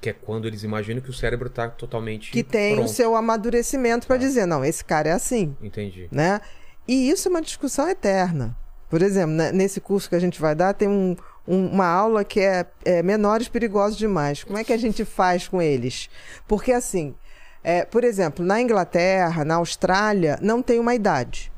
Que 0.02 0.10
é 0.10 0.12
quando 0.12 0.46
eles 0.48 0.62
imaginam 0.64 1.00
que 1.00 1.08
o 1.08 1.12
cérebro 1.14 1.48
tá 1.48 1.68
totalmente 1.68 2.32
Que 2.32 2.42
tem 2.42 2.74
pronto. 2.74 2.88
o 2.90 2.92
seu 2.92 3.14
amadurecimento 3.14 4.06
para 4.06 4.16
dizer, 4.16 4.44
não, 4.46 4.64
esse 4.64 4.84
cara 4.84 5.08
é 5.10 5.12
assim. 5.12 5.56
Entendi. 5.62 6.08
né? 6.10 6.40
E 6.88 7.08
isso 7.08 7.28
é 7.28 7.30
uma 7.30 7.40
discussão 7.40 7.88
eterna. 7.88 8.56
Por 8.90 9.00
exemplo, 9.00 9.30
né, 9.36 9.52
nesse 9.52 9.80
curso 9.80 10.08
que 10.08 10.16
a 10.16 10.18
gente 10.18 10.40
vai 10.40 10.54
dar, 10.56 10.74
tem 10.74 10.88
um- 10.88 11.14
um- 11.46 11.68
uma 11.68 11.86
aula 11.86 12.24
que 12.24 12.40
é, 12.40 12.66
é 12.84 13.00
menores 13.00 13.46
perigosos 13.46 13.96
demais. 13.96 14.42
Como 14.42 14.58
é 14.58 14.64
que 14.64 14.72
a 14.72 14.76
gente 14.76 15.04
faz 15.04 15.46
com 15.46 15.62
eles? 15.62 16.10
Porque 16.48 16.72
assim, 16.72 17.14
é, 17.62 17.84
por 17.84 18.02
exemplo, 18.02 18.44
na 18.44 18.60
Inglaterra, 18.60 19.44
na 19.44 19.54
Austrália, 19.54 20.36
não 20.42 20.60
tem 20.60 20.80
uma 20.80 20.96
idade. 20.96 21.51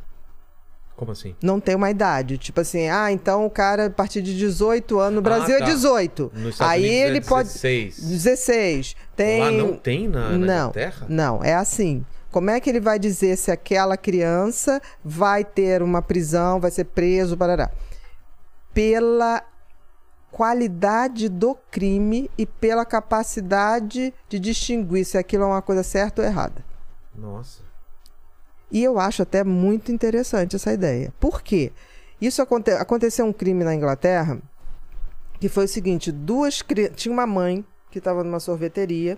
Como 0.96 1.10
assim? 1.10 1.34
Não 1.42 1.58
tem 1.58 1.74
uma 1.74 1.90
idade. 1.90 2.38
Tipo 2.38 2.60
assim, 2.60 2.88
ah, 2.88 3.10
então 3.10 3.44
o 3.44 3.50
cara 3.50 3.86
a 3.86 3.90
partir 3.90 4.22
de 4.22 4.36
18 4.36 4.98
anos, 5.00 5.14
no 5.16 5.22
Brasil 5.22 5.56
Ah, 5.56 5.58
tá. 5.58 5.64
é 5.64 5.68
18. 5.68 6.30
Nos 6.34 6.52
Estados 6.54 6.72
Aí 6.72 6.82
Unidos 6.84 7.04
ele 7.08 7.18
é 7.18 7.20
pode 7.20 7.48
16. 7.48 7.96
16. 8.00 8.96
Tem 9.16 9.40
Lá 9.40 9.50
não 9.50 9.76
tem 9.76 10.06
na, 10.08 10.30
na 10.30 10.38
não, 10.38 10.54
Inglaterra? 10.68 11.06
Não, 11.08 11.42
é 11.44 11.54
assim. 11.54 12.04
Como 12.30 12.50
é 12.50 12.60
que 12.60 12.68
ele 12.70 12.80
vai 12.80 12.98
dizer 12.98 13.36
se 13.36 13.50
aquela 13.50 13.96
criança 13.96 14.80
vai 15.04 15.44
ter 15.44 15.82
uma 15.82 16.00
prisão, 16.02 16.60
vai 16.60 16.70
ser 16.70 16.84
preso, 16.84 17.36
parará? 17.36 17.70
Pela 18.72 19.42
qualidade 20.30 21.28
do 21.28 21.56
crime 21.70 22.28
e 22.36 22.44
pela 22.44 22.84
capacidade 22.84 24.12
de 24.28 24.38
distinguir 24.40 25.04
se 25.04 25.16
aquilo 25.16 25.44
é 25.44 25.46
uma 25.46 25.62
coisa 25.62 25.82
certa 25.84 26.22
ou 26.22 26.26
errada. 26.28 26.64
Nossa. 27.14 27.62
E 28.74 28.82
eu 28.82 28.98
acho 28.98 29.22
até 29.22 29.44
muito 29.44 29.90
interessante 29.92 30.56
essa 30.56 30.72
ideia. 30.72 31.14
Por 31.20 31.40
quê? 31.42 31.72
Isso 32.20 32.42
aconte 32.42 32.70
aconteceu 32.72 33.24
um 33.24 33.32
crime 33.32 33.62
na 33.64 33.74
Inglaterra 33.74 34.38
que 35.40 35.48
foi 35.48 35.64
o 35.66 35.68
seguinte: 35.68 36.10
duas 36.10 36.60
tinha 36.96 37.12
uma 37.12 37.26
mãe 37.26 37.64
que 37.90 37.98
estava 37.98 38.24
numa 38.24 38.40
sorveteria 38.40 39.16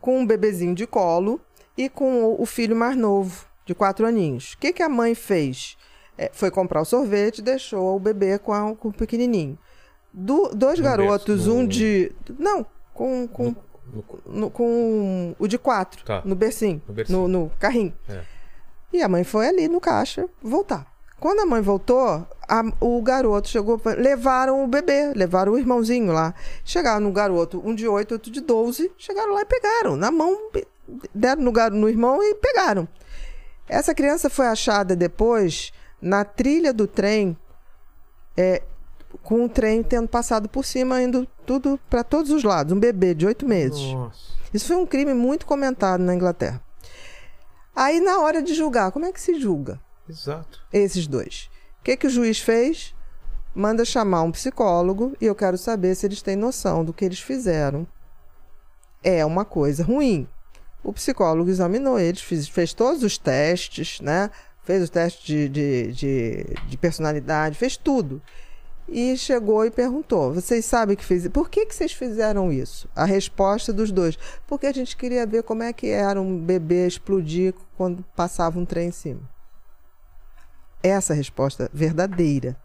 com 0.00 0.18
um 0.20 0.26
bebezinho 0.26 0.74
de 0.74 0.86
colo 0.86 1.40
e 1.76 1.88
com 1.88 2.36
o, 2.38 2.44
filho 2.44 2.76
mais 2.76 2.96
novo, 2.96 3.46
de 3.64 3.74
quatro 3.74 4.06
aninhos. 4.06 4.52
O 4.52 4.58
que, 4.58 4.72
que 4.74 4.82
a 4.82 4.88
mãe 4.88 5.14
fez? 5.14 5.76
É, 6.18 6.30
foi 6.32 6.50
comprar 6.50 6.82
o 6.82 6.84
sorvete 6.84 7.38
e 7.38 7.42
deixou 7.42 7.96
o 7.96 8.00
bebê 8.00 8.38
com, 8.38 8.52
a- 8.52 8.74
com 8.74 8.88
o 8.88 8.92
pequenininho. 8.92 9.56
Du- 10.12 10.50
dois 10.54 10.78
No 10.78 10.84
garotos, 10.84 11.36
berço, 11.36 11.48
no- 11.54 11.60
um 11.60 11.66
de. 11.66 12.12
Não, 12.38 12.66
com, 12.92 13.26
com, 13.28 13.54
No- 13.92 14.04
no- 14.26 14.50
com 14.50 15.34
o 15.38 15.46
de 15.48 15.56
quatro, 15.56 16.04
Tá. 16.04 16.20
no 16.24 16.34
bercinho, 16.34 16.82
No 16.88 16.92
bercinho. 16.94 17.28
no 17.28 17.50
carrinho. 17.58 17.94
É. 18.08 18.22
E 18.92 19.02
a 19.02 19.08
mãe 19.08 19.24
foi 19.24 19.48
ali 19.48 19.68
no 19.68 19.80
caixa 19.80 20.26
voltar. 20.42 20.86
Quando 21.20 21.40
a 21.40 21.46
mãe 21.46 21.60
voltou, 21.60 22.26
a- 22.48 22.72
o 22.80 23.02
garoto 23.02 23.48
chegou, 23.48 23.80
levaram 23.96 24.62
o 24.64 24.68
bebê, 24.68 25.12
levaram 25.14 25.52
o 25.52 25.58
irmãozinho 25.58 26.12
lá. 26.12 26.32
Chegaram 26.64 27.00
no 27.00 27.12
garoto, 27.12 27.60
um 27.64 27.74
de 27.74 27.88
8, 27.88 28.12
outro 28.12 28.30
de 28.30 28.40
12, 28.40 28.90
chegaram 28.96 29.34
lá 29.34 29.42
e 29.42 29.44
pegaram. 29.44 29.96
Na 29.96 30.10
mão, 30.10 30.38
deram 31.14 31.42
no, 31.42 31.52
no 31.72 31.88
irmão 31.88 32.22
e 32.22 32.34
pegaram. 32.36 32.86
Essa 33.68 33.94
criança 33.94 34.30
foi 34.30 34.46
achada 34.46 34.94
depois 34.96 35.72
na 36.00 36.24
trilha 36.24 36.72
do 36.72 36.86
trem, 36.86 37.36
é, 38.36 38.62
com 39.24 39.44
o 39.44 39.48
trem 39.48 39.82
tendo 39.82 40.08
passado 40.08 40.48
por 40.48 40.64
cima, 40.64 41.02
indo 41.02 41.26
tudo 41.44 41.78
para 41.90 42.04
todos 42.04 42.30
os 42.30 42.44
lados. 42.44 42.72
Um 42.72 42.78
bebê 42.80 43.12
de 43.14 43.26
oito 43.26 43.44
meses. 43.46 43.92
Nossa. 43.92 44.38
Isso 44.54 44.68
foi 44.68 44.76
um 44.76 44.86
crime 44.86 45.12
muito 45.12 45.44
comentado 45.44 46.00
na 46.00 46.14
Inglaterra. 46.14 46.62
Aí, 47.80 48.00
na 48.00 48.18
hora 48.18 48.42
de 48.42 48.54
julgar, 48.54 48.90
como 48.90 49.06
é 49.06 49.12
que 49.12 49.20
se 49.20 49.38
julga 49.38 49.80
Exato. 50.08 50.60
esses 50.72 51.06
dois? 51.06 51.48
O 51.80 51.84
que, 51.84 51.96
que 51.96 52.08
o 52.08 52.10
juiz 52.10 52.40
fez? 52.40 52.92
Manda 53.54 53.84
chamar 53.84 54.22
um 54.22 54.32
psicólogo 54.32 55.16
e 55.20 55.26
eu 55.26 55.34
quero 55.34 55.56
saber 55.56 55.94
se 55.94 56.04
eles 56.04 56.20
têm 56.20 56.34
noção 56.34 56.84
do 56.84 56.92
que 56.92 57.04
eles 57.04 57.20
fizeram. 57.20 57.86
É 59.00 59.24
uma 59.24 59.44
coisa 59.44 59.84
ruim. 59.84 60.26
O 60.82 60.92
psicólogo 60.92 61.48
examinou 61.48 62.00
eles, 62.00 62.20
fez, 62.20 62.48
fez 62.48 62.74
todos 62.74 63.04
os 63.04 63.16
testes, 63.16 64.00
né? 64.00 64.28
Fez 64.64 64.88
o 64.88 64.90
teste 64.90 65.24
de, 65.24 65.48
de, 65.48 65.92
de, 65.92 66.44
de 66.66 66.76
personalidade, 66.76 67.56
fez 67.56 67.76
tudo. 67.76 68.20
E 68.88 69.16
chegou 69.16 69.64
e 69.66 69.70
perguntou: 69.70 70.32
Vocês 70.32 70.64
sabem 70.64 70.96
que 70.96 71.04
fez? 71.04 71.28
Por 71.28 71.50
que, 71.50 71.66
que 71.66 71.74
vocês 71.74 71.92
fizeram 71.92 72.50
isso? 72.50 72.88
A 72.96 73.04
resposta 73.04 73.72
dos 73.72 73.92
dois: 73.92 74.18
Porque 74.46 74.66
a 74.66 74.72
gente 74.72 74.96
queria 74.96 75.26
ver 75.26 75.42
como 75.42 75.62
é 75.62 75.72
que 75.72 75.88
era 75.88 76.20
um 76.20 76.38
bebê 76.38 76.86
explodir 76.86 77.54
quando 77.76 78.02
passava 78.16 78.58
um 78.58 78.64
trem 78.64 78.88
em 78.88 78.92
cima. 78.92 79.20
Essa 80.82 81.12
é 81.12 81.16
resposta 81.16 81.70
verdadeira. 81.72 82.56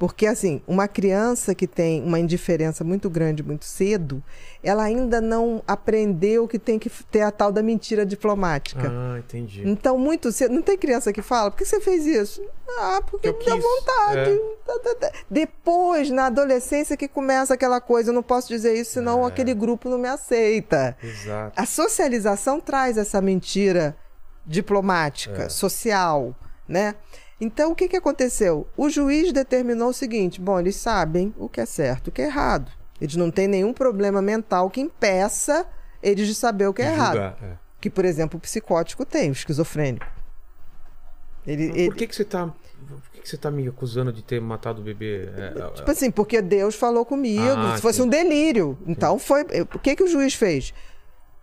Porque, 0.00 0.24
assim, 0.26 0.62
uma 0.66 0.88
criança 0.88 1.54
que 1.54 1.66
tem 1.66 2.02
uma 2.02 2.18
indiferença 2.18 2.82
muito 2.82 3.10
grande 3.10 3.42
muito 3.42 3.66
cedo, 3.66 4.24
ela 4.62 4.82
ainda 4.84 5.20
não 5.20 5.62
aprendeu 5.68 6.48
que 6.48 6.58
tem 6.58 6.78
que 6.78 6.88
ter 7.10 7.20
a 7.20 7.30
tal 7.30 7.52
da 7.52 7.62
mentira 7.62 8.06
diplomática. 8.06 8.90
Ah, 8.90 9.18
entendi. 9.18 9.62
Então, 9.68 9.98
muito 9.98 10.32
cedo. 10.32 10.54
Não 10.54 10.62
tem 10.62 10.78
criança 10.78 11.12
que 11.12 11.20
fala, 11.20 11.50
por 11.50 11.58
que 11.58 11.66
você 11.66 11.82
fez 11.82 12.06
isso? 12.06 12.40
Ah, 12.78 13.02
porque 13.10 13.28
Eu 13.28 13.36
me 13.36 13.44
deu 13.44 13.60
vontade. 13.60 14.40
é. 15.02 15.12
Depois, 15.30 16.08
na 16.10 16.26
adolescência, 16.28 16.96
que 16.96 17.06
começa 17.06 17.52
aquela 17.52 17.78
coisa, 17.78 18.08
eu 18.08 18.14
não 18.14 18.22
posso 18.22 18.48
dizer 18.48 18.72
isso, 18.74 18.92
senão 18.92 19.24
É. 19.24 19.28
aquele 19.28 19.52
grupo 19.52 19.90
não 19.90 19.98
me 19.98 20.08
aceita. 20.08 20.96
Exato. 21.02 21.60
A 21.60 21.66
socialização 21.66 22.58
traz 22.58 22.96
essa 22.96 23.20
mentira 23.20 23.94
diplomática, 24.46 25.42
É. 25.42 25.48
social, 25.50 26.34
né? 26.66 26.94
Então, 27.40 27.72
o 27.72 27.74
que, 27.74 27.88
que 27.88 27.96
aconteceu? 27.96 28.66
O 28.76 28.90
juiz 28.90 29.32
determinou 29.32 29.88
o 29.88 29.94
seguinte: 29.94 30.40
bom, 30.40 30.58
eles 30.60 30.76
sabem 30.76 31.34
o 31.38 31.48
que 31.48 31.60
é 31.60 31.66
certo 31.66 32.08
e 32.08 32.10
o 32.10 32.12
que 32.12 32.22
é 32.22 32.26
errado. 32.26 32.70
Eles 33.00 33.16
não 33.16 33.30
têm 33.30 33.48
nenhum 33.48 33.72
problema 33.72 34.20
mental 34.20 34.68
que 34.68 34.80
impeça 34.80 35.66
eles 36.02 36.26
de 36.28 36.34
saber 36.34 36.66
o 36.66 36.74
que 36.74 36.82
é 36.82 36.86
errado. 36.92 37.12
Julgar, 37.14 37.38
é. 37.42 37.56
Que, 37.80 37.88
por 37.88 38.04
exemplo, 38.04 38.36
o 38.36 38.40
psicótico 38.40 39.06
tem, 39.06 39.30
o 39.30 39.32
esquizofrênico. 39.32 40.06
Ele, 41.46 41.68
Mas 41.68 41.76
ele- 41.76 41.88
Por 41.88 41.96
que, 41.96 42.06
que 42.06 42.14
você 42.16 42.24
tá. 42.24 42.46
Por 42.46 43.10
que, 43.12 43.20
que 43.22 43.28
você 43.28 43.36
tá 43.36 43.50
me 43.50 43.66
acusando 43.68 44.12
de 44.12 44.22
ter 44.22 44.40
matado 44.40 44.80
o 44.80 44.84
bebê? 44.84 45.30
É, 45.36 45.70
Tipo 45.72 45.90
assim, 45.90 46.10
porque 46.10 46.42
Deus 46.42 46.74
falou 46.74 47.04
comigo, 47.06 47.42
Ah, 47.56 47.76
se 47.76 47.82
fosse 47.82 48.02
um 48.02 48.08
delírio. 48.08 48.76
Então 48.86 49.18
foi. 49.18 49.42
O 49.74 49.78
que, 49.78 49.96
que 49.96 50.02
o 50.02 50.06
juiz 50.08 50.34
fez? 50.34 50.74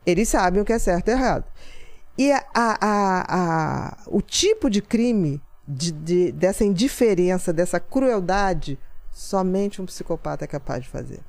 Eles 0.05 0.29
sabem 0.29 0.61
o 0.61 0.65
que 0.65 0.73
é 0.73 0.79
certo 0.79 1.07
e 1.07 1.11
errado. 1.11 1.45
E 2.17 2.31
a- 2.31 2.45
a- 2.53 3.25
a- 3.27 3.97
o 4.07 4.21
tipo 4.21 4.69
de 4.69 4.81
crime, 4.81 5.41
de- 5.67 5.91
de- 5.91 6.31
dessa 6.31 6.63
indiferença, 6.63 7.51
dessa 7.51 7.79
crueldade, 7.79 8.79
somente 9.11 9.81
um 9.81 9.85
psicopata 9.85 10.45
é 10.45 10.47
capaz 10.47 10.83
de 10.83 10.89
fazer. 10.89 11.19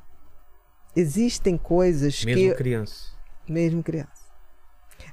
Existem 0.95 1.57
coisas 1.57 2.25
Mesmo 2.25 2.43
que. 2.51 2.55
criança. 2.55 3.11
Mesmo 3.49 3.83
criança. 3.83 4.09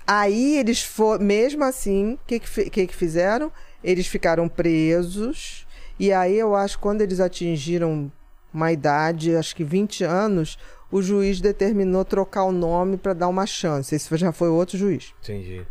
Aí 0.05 0.57
eles 0.57 0.81
foram. 0.81 1.23
Mesmo 1.23 1.63
assim, 1.63 2.13
o 2.13 2.19
que, 2.25 2.39
que, 2.39 2.87
que 2.87 2.95
fizeram? 2.95 3.51
Eles 3.83 4.07
ficaram 4.07 4.47
presos. 4.47 5.65
E 5.99 6.11
aí 6.11 6.37
eu 6.37 6.55
acho 6.55 6.77
que 6.77 6.83
quando 6.83 7.01
eles 7.01 7.19
atingiram 7.19 8.11
uma 8.53 8.71
idade, 8.71 9.35
acho 9.35 9.55
que 9.55 9.63
20 9.63 10.03
anos, 10.03 10.57
o 10.91 11.01
juiz 11.01 11.39
determinou 11.39 12.03
trocar 12.03 12.43
o 12.45 12.51
nome 12.51 12.97
para 12.97 13.13
dar 13.13 13.27
uma 13.27 13.45
chance. 13.45 13.93
Esse 13.95 14.15
já 14.17 14.31
foi 14.31 14.49
outro 14.49 14.77
juiz. 14.77 15.13
Entendi. 15.21 15.65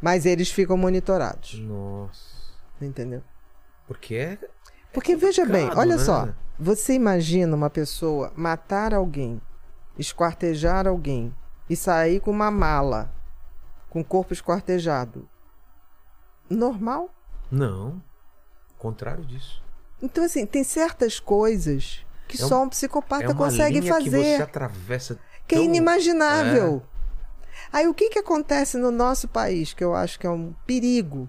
Mas 0.00 0.26
eles 0.26 0.50
ficam 0.50 0.76
monitorados. 0.76 1.58
Nossa. 1.60 2.31
Entendeu? 2.86 3.22
Porque 3.86 4.14
é. 4.14 4.38
Porque 4.92 5.16
veja 5.16 5.44
bem, 5.46 5.70
olha 5.74 5.96
né? 5.96 6.02
só. 6.02 6.28
Você 6.58 6.92
imagina 6.94 7.56
uma 7.56 7.70
pessoa 7.70 8.32
matar 8.36 8.92
alguém, 8.94 9.40
esquartejar 9.98 10.86
alguém 10.86 11.34
e 11.68 11.74
sair 11.74 12.20
com 12.20 12.30
uma 12.30 12.50
mala 12.50 13.12
com 13.88 14.00
o 14.00 14.04
corpo 14.04 14.32
esquartejado. 14.32 15.28
Normal? 16.48 17.10
Não. 17.50 18.02
Contrário 18.78 19.24
disso. 19.24 19.62
Então, 20.00 20.24
assim, 20.24 20.44
tem 20.46 20.64
certas 20.64 21.20
coisas 21.20 22.04
que 22.26 22.40
É 22.40 22.44
um- 22.44 22.48
só 22.48 22.62
um 22.62 22.68
psicopata 22.68 23.24
é 23.24 23.28
uma 23.28 23.34
consegue 23.34 23.80
linha 23.80 23.96
que 23.98 24.04
fazer. 24.10 24.36
você 24.36 24.42
atravessa. 24.42 25.18
que 25.46 25.54
é 25.54 25.58
inimaginável. 25.62 26.82
Aí 27.72 27.86
o 27.86 27.92
que, 27.94 28.08
que 28.10 28.18
acontece 28.18 28.78
no 28.78 28.90
nosso 28.90 29.28
país, 29.28 29.74
que 29.74 29.84
eu 29.84 29.94
acho 29.94 30.18
que 30.18 30.26
é 30.26 30.30
um 30.30 30.54
perigo? 30.66 31.28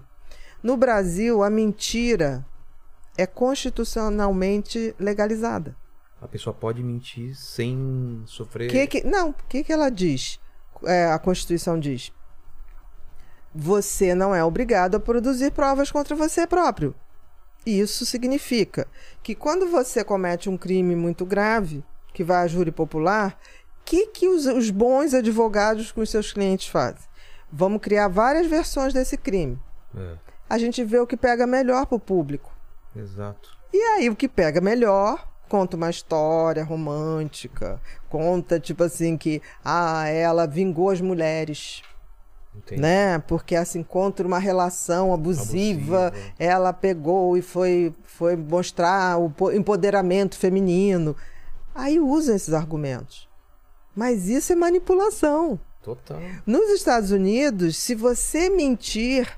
No 0.64 0.78
Brasil, 0.78 1.42
a 1.42 1.50
mentira 1.50 2.42
é 3.18 3.26
constitucionalmente 3.26 4.94
legalizada. 4.98 5.76
A 6.22 6.26
pessoa 6.26 6.54
pode 6.54 6.82
mentir 6.82 7.36
sem 7.36 8.22
sofrer. 8.24 8.70
Que 8.70 8.86
que, 8.86 9.06
não, 9.06 9.28
o 9.28 9.34
que, 9.46 9.62
que 9.62 9.70
ela 9.70 9.90
diz? 9.90 10.40
É, 10.84 11.12
a 11.12 11.18
Constituição 11.18 11.78
diz: 11.78 12.10
você 13.54 14.14
não 14.14 14.34
é 14.34 14.42
obrigado 14.42 14.94
a 14.94 15.00
produzir 15.00 15.52
provas 15.52 15.92
contra 15.92 16.16
você 16.16 16.46
próprio. 16.46 16.94
Isso 17.66 18.06
significa 18.06 18.88
que 19.22 19.34
quando 19.34 19.66
você 19.66 20.02
comete 20.02 20.48
um 20.48 20.56
crime 20.56 20.96
muito 20.96 21.26
grave, 21.26 21.84
que 22.14 22.24
vai 22.24 22.42
a 22.42 22.46
júri 22.46 22.72
popular, 22.72 23.38
o 23.80 23.84
que, 23.84 24.06
que 24.06 24.28
os, 24.28 24.46
os 24.46 24.70
bons 24.70 25.12
advogados 25.12 25.92
com 25.92 26.00
os 26.00 26.08
seus 26.08 26.32
clientes 26.32 26.68
fazem? 26.68 27.06
Vamos 27.52 27.82
criar 27.82 28.08
várias 28.08 28.46
versões 28.46 28.94
desse 28.94 29.18
crime. 29.18 29.58
É, 29.94 30.16
A 30.54 30.58
gente 30.58 30.84
vê 30.84 30.98
o 31.00 31.06
que 31.06 31.16
pega 31.16 31.46
melhor 31.46 31.84
para 31.86 31.96
o 31.96 32.00
público. 32.00 32.52
exato. 32.94 33.50
E 33.72 33.76
aí, 33.76 34.08
o 34.08 34.14
que 34.14 34.28
pega 34.28 34.60
melhor, 34.60 35.26
conta 35.48 35.76
uma 35.76 35.90
história 35.90 36.62
romântica, 36.62 37.80
conta, 38.08 38.60
tipo 38.60 38.84
assim, 38.84 39.16
que 39.16 39.42
ah, 39.64 40.06
ela 40.08 40.46
vingou 40.46 40.90
as 40.90 41.00
mulheres, 41.00 41.82
Entendi. 42.54 42.80
né? 42.80 43.18
Porque 43.18 43.56
assim, 43.56 43.82
contra 43.82 44.24
uma 44.24 44.38
relação 44.38 45.12
abusiva, 45.12 46.06
Abusiva. 46.06 46.32
ela 46.38 46.72
pegou 46.72 47.36
e 47.36 47.42
foi, 47.42 47.92
foi 48.04 48.36
mostrar 48.36 49.18
o 49.18 49.28
po- 49.28 49.50
empoderamento 49.50 50.38
feminino. 50.38 51.16
Aí 51.74 51.98
usam 51.98 52.36
esses 52.36 52.54
argumentos. 52.54 53.28
Mas 53.92 54.28
isso 54.28 54.52
é 54.52 54.56
manipulação. 54.56 55.58
Total. 55.82 56.20
Nos 56.46 56.70
Estados 56.70 57.10
Unidos, 57.10 57.76
se 57.76 57.96
você 57.96 58.48
mentir, 58.48 59.28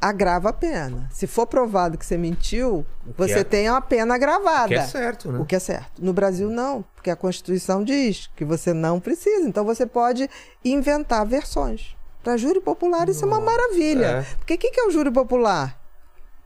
agrava 0.00 0.50
a 0.50 0.52
pena. 0.52 1.08
Se 1.12 1.26
for 1.26 1.46
provado 1.46 1.96
que 1.98 2.04
você 2.06 2.16
mentiu, 2.18 2.84
O 3.06 3.12
que 3.12 3.18
você 3.18 3.40
é- 3.40 3.44
tem 3.44 3.68
uma 3.70 3.80
pena 3.80 4.14
agravada. 4.14 4.68
Que 4.68 4.74
é 4.74 4.86
certo, 4.86 5.30
né? 5.32 5.38
O 5.38 5.44
que 5.44 5.56
é 5.56 5.58
certo. 5.58 6.02
No 6.04 6.12
Brasil, 6.12 6.48
não, 6.50 6.84
porque 6.94 7.10
a 7.10 7.16
Constituição 7.16 7.82
diz 7.84 8.28
que 8.36 8.44
você 8.44 8.72
não 8.72 9.00
precisa. 9.00 9.46
Então, 9.48 9.64
você 9.64 9.86
pode 9.86 10.28
inventar 10.64 11.24
versões. 11.26 11.96
Para 12.22 12.36
júri 12.36 12.60
popular, 12.60 13.08
isso 13.08 13.24
é 13.24 13.28
uma 13.28 13.40
maravilha. 13.40 14.06
é. 14.06 14.22
Porque 14.38 14.54
o 14.54 14.58
que, 14.58 14.70
que 14.70 14.80
é 14.80 14.86
o 14.86 14.90
júri 14.90 15.10
popular? 15.10 15.78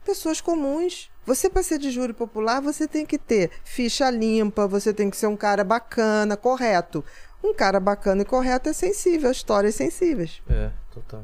Pessoas 0.05 0.39
comuns. 0.41 1.09
Você, 1.25 1.49
para 1.49 1.63
ser 1.63 1.77
de 1.77 1.89
júri 1.89 2.11
popular, 2.13 2.61
você 2.61 2.87
tem 2.87 3.05
que 3.05 3.17
ter 3.17 3.49
ficha 3.63 4.09
limpa, 4.09 4.67
você 4.67 4.93
tem 4.93 5.09
que 5.09 5.15
ser 5.17 5.27
um 5.27 5.37
cara 5.37 5.63
bacana, 5.63 6.35
correto. 6.35 7.03
Um 7.43 7.53
cara 7.53 7.79
bacana 7.79 8.21
e 8.21 8.25
correto 8.25 8.69
é 8.69 8.73
sensível 8.73 9.29
a 9.29 9.31
histórias 9.31 9.75
sensíveis. 9.75 10.41
É, 10.49 10.69
total. 10.93 11.23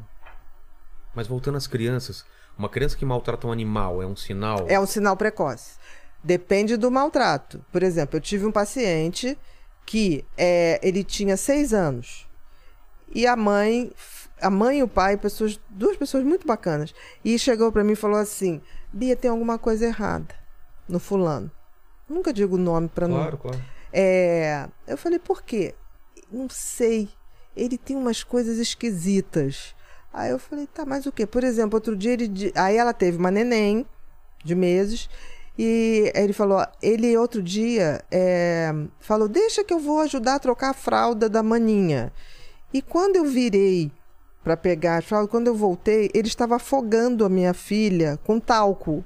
Mas 1.14 1.28
voltando 1.28 1.58
às 1.58 1.68
crianças, 1.68 2.26
uma 2.58 2.70
criança 2.70 2.98
que 2.98 3.06
maltrata 3.06 3.48
um 3.48 3.52
animal 3.52 4.02
é 4.02 4.06
um 4.06 4.16
sinal. 4.16 4.66
É 4.68 4.80
um 4.80 4.86
sinal 4.86 5.16
precoce. 5.16 5.78
Depende 6.24 6.76
do 6.78 6.92
maltrato. 6.92 7.64
Por 7.72 7.84
exemplo, 7.84 8.18
eu 8.18 8.22
tive 8.22 8.46
um 8.46 8.52
paciente 8.52 9.38
que 9.86 10.26
é, 10.38 10.80
ele 10.84 11.04
tinha 11.04 11.36
seis 11.38 11.74
anos 11.74 12.28
e 13.14 13.26
a 13.26 13.36
mãe, 13.36 13.92
a 14.42 14.50
mãe 14.50 14.80
e 14.80 14.84
o 14.84 14.88
pai, 14.88 15.18
pessoas, 15.18 15.60
duas 15.70 15.98
pessoas 15.98 16.24
muito 16.24 16.46
bacanas, 16.46 16.94
e 17.24 17.38
chegou 17.40 17.72
para 17.72 17.84
mim 17.84 17.94
e 17.94 17.96
falou 17.96 18.18
assim: 18.18 18.62
Bia, 18.92 19.16
tem 19.16 19.32
alguma 19.32 19.58
coisa 19.58 19.86
errada 19.86 20.36
no 20.88 21.00
fulano. 21.00 21.52
Nunca 22.08 22.34
digo 22.34 22.56
o 22.56 22.60
nome 22.60 22.88
para 22.88 23.08
não. 23.08 23.18
Claro, 23.18 23.38
claro. 23.38 23.62
É, 23.92 24.68
eu 24.88 24.98
falei, 24.98 25.20
por 25.20 25.42
quê? 25.42 25.76
Não 26.32 26.48
sei. 26.50 27.10
Ele 27.56 27.78
tem 27.78 27.96
umas 27.96 28.24
coisas 28.24 28.58
esquisitas. 28.58 29.76
Aí 30.14 30.32
eu 30.32 30.40
falei, 30.40 30.68
tá, 30.68 30.86
mas 30.86 31.06
o 31.06 31.12
quê? 31.12 31.26
Por 31.26 31.44
exemplo, 31.44 31.78
outro 31.78 31.96
dia 31.96 32.14
ele. 32.14 32.52
Aí 32.56 32.78
ela 32.78 32.94
teve 32.94 33.18
uma 33.18 33.32
neném 33.32 33.86
de 34.44 34.56
meses. 34.56 35.10
E 35.58 36.12
ele 36.16 36.32
falou, 36.32 36.66
ele 36.82 37.18
outro 37.18 37.44
dia 37.44 38.02
é, 38.10 38.74
falou, 39.00 39.28
deixa 39.28 39.64
que 39.64 39.74
eu 39.74 39.80
vou 39.80 40.00
ajudar 40.00 40.36
a 40.36 40.40
trocar 40.40 40.70
a 40.70 40.74
fralda 40.74 41.28
da 41.28 41.44
maninha. 41.44 42.14
E 42.74 42.82
quando 42.82 43.18
eu 43.18 43.26
virei 43.26 43.92
para 44.42 44.56
pegar 44.56 44.98
a 44.98 45.02
fralda, 45.02 45.28
quando 45.28 45.48
eu 45.48 45.56
voltei, 45.56 46.10
ele 46.14 46.30
estava 46.30 46.56
afogando 46.56 47.26
a 47.26 47.30
minha 47.30 47.54
filha 47.54 48.18
com 48.24 48.40
talco. 48.40 49.04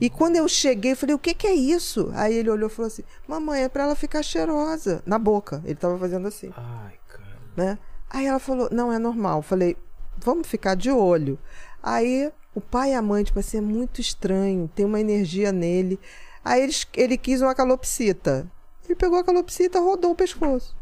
E 0.00 0.10
quando 0.10 0.36
eu 0.36 0.48
cheguei, 0.48 0.92
eu 0.92 0.96
falei, 0.96 1.14
o 1.14 1.18
que, 1.18 1.32
que 1.34 1.46
é 1.46 1.54
isso? 1.54 2.10
Aí 2.14 2.34
ele 2.34 2.50
olhou 2.50 2.68
e 2.68 2.72
falou 2.72 2.88
assim, 2.88 3.02
mamãe, 3.26 3.62
é 3.62 3.68
pra 3.68 3.84
ela 3.84 3.94
ficar 3.94 4.22
cheirosa. 4.22 5.02
Na 5.06 5.18
boca. 5.18 5.62
Ele 5.64 5.74
tava 5.74 5.98
fazendo 5.98 6.26
assim, 6.26 6.52
Ai, 6.56 6.94
cara. 7.08 7.38
né? 7.56 7.78
Aí 8.10 8.26
ela 8.26 8.38
falou, 8.38 8.68
não, 8.72 8.92
é 8.92 8.98
normal. 8.98 9.38
Eu 9.38 9.42
falei, 9.42 9.76
vamos 10.22 10.48
ficar 10.48 10.74
de 10.74 10.90
olho. 10.90 11.38
Aí 11.82 12.32
o 12.54 12.60
pai 12.60 12.90
e 12.90 12.94
a 12.94 13.02
mãe, 13.02 13.24
tipo 13.24 13.38
assim, 13.38 13.58
é 13.58 13.60
muito 13.60 14.00
estranho, 14.00 14.70
tem 14.74 14.84
uma 14.84 15.00
energia 15.00 15.52
nele. 15.52 15.98
Aí 16.44 16.62
eles, 16.62 16.86
ele 16.94 17.16
quis 17.16 17.40
uma 17.40 17.54
calopsita. 17.54 18.50
Ele 18.84 18.94
pegou 18.94 19.18
a 19.18 19.24
calopsita, 19.24 19.80
rodou 19.80 20.12
o 20.12 20.16
pescoço. 20.16 20.76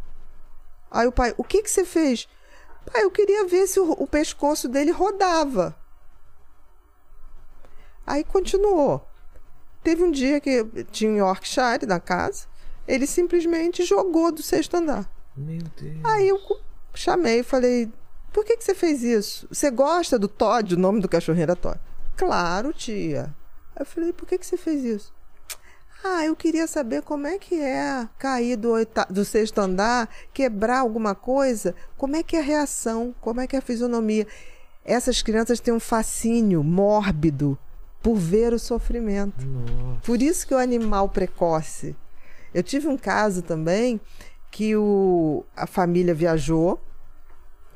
Aí 0.91 1.07
o 1.07 1.13
pai, 1.13 1.35
o 1.37 1.45
que 1.45 1.63
que 1.63 1.71
você 1.71 1.85
fez? 1.85 2.29
Pai, 2.93 3.03
eu 3.03 3.11
queria 3.11 3.45
ver 3.47 3.67
se 3.67 3.81
o, 3.81 3.91
o 3.93 4.07
pescoço 4.07 4.69
dele 4.69 4.91
rodava. 4.91 5.77
Aí 8.07 8.23
continuou. 8.23 9.07
Teve 9.83 10.05
um 10.05 10.11
dia 10.11 10.41
que 10.41 10.65
tinha 10.91 11.11
um 11.11 11.17
Yorkshire 11.17 11.87
na 11.87 12.01
casa, 12.01 12.47
ele 12.87 13.07
simplesmente 13.07 13.85
jogou 13.85 14.31
do 14.31 14.43
sexto 14.43 14.77
andar. 14.77 15.11
Meu 15.37 15.63
Deus. 15.77 16.05
Aí 16.05 16.29
eu 16.29 16.41
chamei 16.95 17.41
e 17.41 17.43
falei: 17.43 17.93
por 18.37 18.45
que, 18.45 18.55
que 18.59 18.63
você 18.65 18.75
fez 18.75 19.03
isso? 19.03 19.49
Você 19.51 19.71
gosta 19.71 20.19
do 20.19 20.29
Todd? 20.29 20.75
O 20.75 20.79
nome 20.79 21.01
do 21.01 21.09
cachorrinho 21.09 21.45
era 21.45 21.57
Todd. 21.57 21.81
Claro, 22.19 22.71
tia. 22.71 23.35
Eu 23.75 23.87
falei: 23.87 24.13
por 24.13 24.29
que, 24.29 24.37
que 24.37 24.45
você 24.45 24.59
fez 24.59 24.85
isso? 24.85 25.15
Ah, 26.05 26.23
eu 26.27 26.37
queria 26.37 26.67
saber 26.67 27.01
como 27.01 27.27
é 27.27 27.39
que 27.39 27.55
é 27.59 28.07
cair 28.19 28.57
do, 28.57 28.73
oita- 28.73 29.07
do 29.09 29.25
sexto 29.25 29.59
andar, 29.59 30.11
quebrar 30.35 30.81
alguma 30.81 31.15
coisa, 31.15 31.75
como 31.97 32.15
é 32.15 32.23
que 32.23 32.37
é 32.37 32.41
a 32.41 32.43
reação, 32.43 33.15
como 33.23 33.41
é 33.41 33.47
que 33.47 33.57
é 33.57 33.59
a 33.59 33.63
fisionomia. 33.63 34.27
Essas 34.85 35.23
crianças 35.23 35.59
têm 35.59 35.73
um 35.73 35.81
fascínio 35.81 36.63
mórbido 36.63 37.59
por 38.03 38.17
ver 38.17 38.53
o 38.53 38.59
sofrimento. 38.59 39.47
Nossa. 39.47 40.01
Por 40.05 40.21
isso 40.21 40.47
que 40.47 40.55
o 40.55 40.59
animal 40.59 41.09
precoce. 41.09 41.97
Eu 42.53 42.63
tive 42.63 42.87
um 42.87 42.99
caso 42.99 43.41
também 43.41 43.99
que 44.51 44.77
o, 44.77 45.43
a 45.57 45.67
família 45.67 46.15
viajou, 46.15 46.79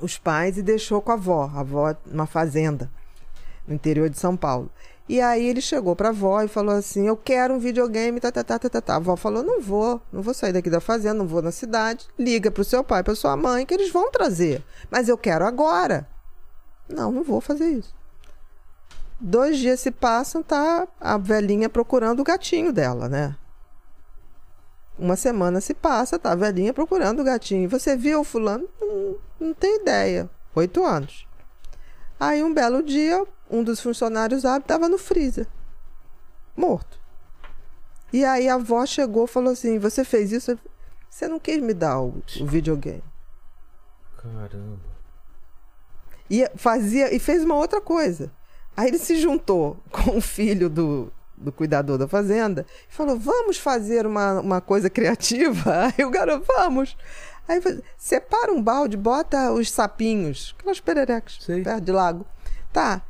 os 0.01 0.19
pais, 0.19 0.59
e 0.59 0.63
deixou 0.63 1.01
com 1.01 1.13
a 1.13 1.15
avó, 1.15 1.51
a 1.55 1.61
avó 1.61 1.95
numa 2.07 2.27
fazenda 2.27 2.91
no 3.67 3.75
interior 3.75 4.09
de 4.09 4.19
São 4.19 4.37
Paulo. 4.37 4.71
E 5.09 5.21
aí 5.21 5.45
ele 5.45 5.61
chegou 5.61 5.97
para 5.97 6.09
a 6.09 6.11
avó 6.13 6.41
e 6.41 6.47
falou 6.47 6.75
assim: 6.75 7.09
Eu 7.09 7.17
quero 7.17 7.55
um 7.55 7.59
videogame, 7.59 8.21
tá, 8.21 8.31
tá, 8.31 8.45
tá, 8.45 8.59
tá, 8.59 8.69
tá, 8.69 8.81
tá. 8.81 8.93
A 8.95 8.97
avó 8.97 9.17
falou: 9.17 9.43
Não 9.43 9.61
vou, 9.61 10.01
não 10.13 10.23
vou 10.23 10.33
sair 10.33 10.53
daqui 10.53 10.71
da 10.71 10.81
fazenda, 10.81 11.15
não 11.15 11.27
vou 11.27 11.43
na 11.43 11.51
cidade. 11.51 12.07
Liga 12.17 12.49
pro 12.51 12.63
seu 12.63 12.85
pai, 12.85 13.03
pra 13.03 13.17
sua 13.17 13.37
mãe, 13.37 13.67
que 13.67 13.75
eles 13.75 13.91
vão 13.91 14.11
trazer. 14.11 14.63
Mas 14.89 15.09
eu 15.09 15.19
quero 15.19 15.45
agora. 15.45 16.07
Não, 16.89 17.11
não 17.11 17.25
vou 17.25 17.41
fazer 17.41 17.71
isso. 17.71 17.93
Dois 19.19 19.59
dias 19.59 19.81
se 19.81 19.91
passam, 19.91 20.43
tá 20.43 20.87
a 21.01 21.19
velhinha 21.19 21.69
procurando 21.69 22.21
o 22.21 22.25
gatinho 22.25 22.73
dela, 22.73 23.09
né? 23.09 23.37
Uma 25.01 25.17
semana 25.17 25.63
se 25.63 25.73
passa, 25.73 26.19
tá 26.19 26.33
a 26.33 26.37
velhinha 26.37 26.75
procurando 26.75 27.21
o 27.21 27.25
gatinho. 27.25 27.71
Você 27.71 27.97
viu 27.97 28.21
o 28.21 28.25
fulano? 28.25 28.69
Não, 28.79 29.17
não 29.41 29.55
tem 29.55 29.81
ideia. 29.81 30.29
Oito 30.55 30.85
anos. 30.85 31.27
Aí 32.19 32.45
um 32.45 32.53
belo 32.53 32.83
dia, 32.83 33.27
um 33.51 33.65
dos 33.65 33.81
funcionários 33.81 34.45
abre, 34.45 34.61
estava 34.61 34.91
no 34.91 34.99
freezer. 34.99 35.47
Morto. 36.55 37.01
E 38.13 38.27
aí 38.27 38.47
a 38.47 38.57
avó 38.57 38.85
chegou 38.85 39.25
e 39.25 39.29
falou 39.29 39.55
assim: 39.55 39.79
Você 39.79 40.05
fez 40.05 40.33
isso? 40.33 40.59
Você 41.09 41.27
não 41.27 41.41
quis 41.41 41.63
me 41.63 41.73
dar 41.73 41.99
o, 41.99 42.23
o 42.39 42.47
videogame. 42.47 43.03
Caramba. 44.19 44.91
E 46.29 46.47
fazia 46.57 47.15
e 47.15 47.19
fez 47.19 47.43
uma 47.43 47.55
outra 47.55 47.81
coisa. 47.81 48.31
Aí 48.77 48.89
ele 48.89 48.99
se 48.99 49.19
juntou 49.19 49.79
com 49.91 50.19
o 50.19 50.21
filho 50.21 50.69
do, 50.69 51.11
do 51.41 51.51
cuidador 51.51 51.97
da 51.99 52.07
fazenda 52.07 52.67
e 52.89 52.93
falou: 52.95 53.19
Vamos 53.19 53.57
fazer 53.57 54.07
uma, 54.07 54.41
uma 54.41 54.61
coisa 54.61 54.89
criativa? 54.91 55.87
Aí 55.99 56.05
o 56.05 56.11
garoto, 56.11 56.45
vamos. 56.47 56.97
Aí 57.49 57.61
separa 57.99 58.53
um 58.53 58.63
balde, 58.63 58.97
bota 58.97 59.51
os 59.51 59.71
sapinhos, 59.73 60.55
aquelas 60.59 60.79
pererecas 60.79 61.39
Sei. 61.41 61.63
perto 61.63 61.81
de 61.85 61.91
lago. 61.93 62.25
Tá. 62.73 63.03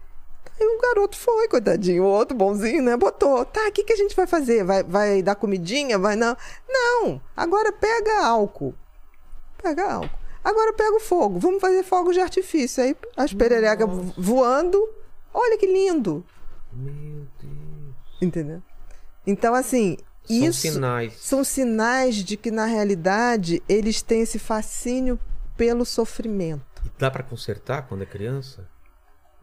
Aí 0.59 0.67
o 0.67 0.81
garoto 0.81 1.17
foi, 1.17 1.49
coitadinho, 1.49 2.05
o 2.05 2.07
outro 2.07 2.37
bonzinho, 2.37 2.83
né? 2.83 2.97
Botou. 2.97 3.45
Tá, 3.45 3.67
o 3.69 3.73
que, 3.73 3.83
que 3.85 3.93
a 3.93 3.97
gente 3.97 4.15
vai 4.17 4.27
fazer? 4.27 4.63
Vai, 4.65 4.83
vai 4.83 5.23
dar 5.23 5.35
comidinha? 5.35 5.99
Vai 5.99 6.17
não? 6.17 6.37
Não, 6.69 7.21
agora 7.37 7.73
pega 7.73 8.25
álcool. 8.27 8.75
Pega 9.63 9.93
álcool. 9.93 10.19
Agora 10.43 10.73
pega 10.73 10.97
o 10.97 11.01
fogo. 11.01 11.39
Vamos 11.39 11.61
fazer 11.61 11.83
fogos 11.83 12.15
de 12.15 12.21
artifício. 12.21 12.83
Aí 12.83 12.97
as 13.17 13.33
pererecas 13.35 13.87
vo- 13.89 14.15
voando. 14.17 14.89
Olha 15.35 15.59
que 15.59 15.67
lindo. 15.67 16.25
Meu. 16.73 17.27
Entendeu? 18.21 18.63
Então, 19.27 19.55
assim, 19.55 19.97
São 20.25 20.37
isso 20.37 20.61
sinais. 20.61 21.15
são 21.21 21.45
sinais 21.45 22.17
de 22.17 22.37
que, 22.37 22.51
na 22.51 22.65
realidade, 22.67 23.63
eles 23.69 24.03
têm 24.03 24.23
esse 24.23 24.39
fascínio 24.39 25.19
pelo 25.57 25.85
sofrimento. 25.85 26.83
E 26.85 26.91
dá 26.99 27.11
pra 27.11 27.23
consertar 27.23 27.83
quando 27.83 28.03
é 28.03 28.07
criança? 28.07 28.67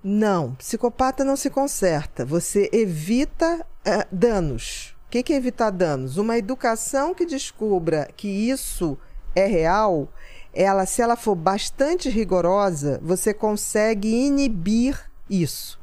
Não, 0.03 0.55
psicopata 0.55 1.23
não 1.23 1.35
se 1.35 1.49
conserta. 1.49 2.25
Você 2.25 2.69
evita 2.71 3.65
eh, 3.83 4.07
danos. 4.11 4.95
O 5.07 5.09
que, 5.09 5.23
que 5.23 5.33
é 5.33 5.37
evitar 5.37 5.69
danos? 5.69 6.17
Uma 6.17 6.37
educação 6.37 7.13
que 7.13 7.25
descubra 7.25 8.09
que 8.15 8.27
isso 8.27 8.97
é 9.35 9.45
real, 9.45 10.09
ela, 10.53 10.85
se 10.85 11.01
ela 11.01 11.15
for 11.15 11.35
bastante 11.35 12.09
rigorosa, 12.09 12.99
você 13.03 13.33
consegue 13.33 14.07
inibir 14.07 15.09
isso. 15.29 15.79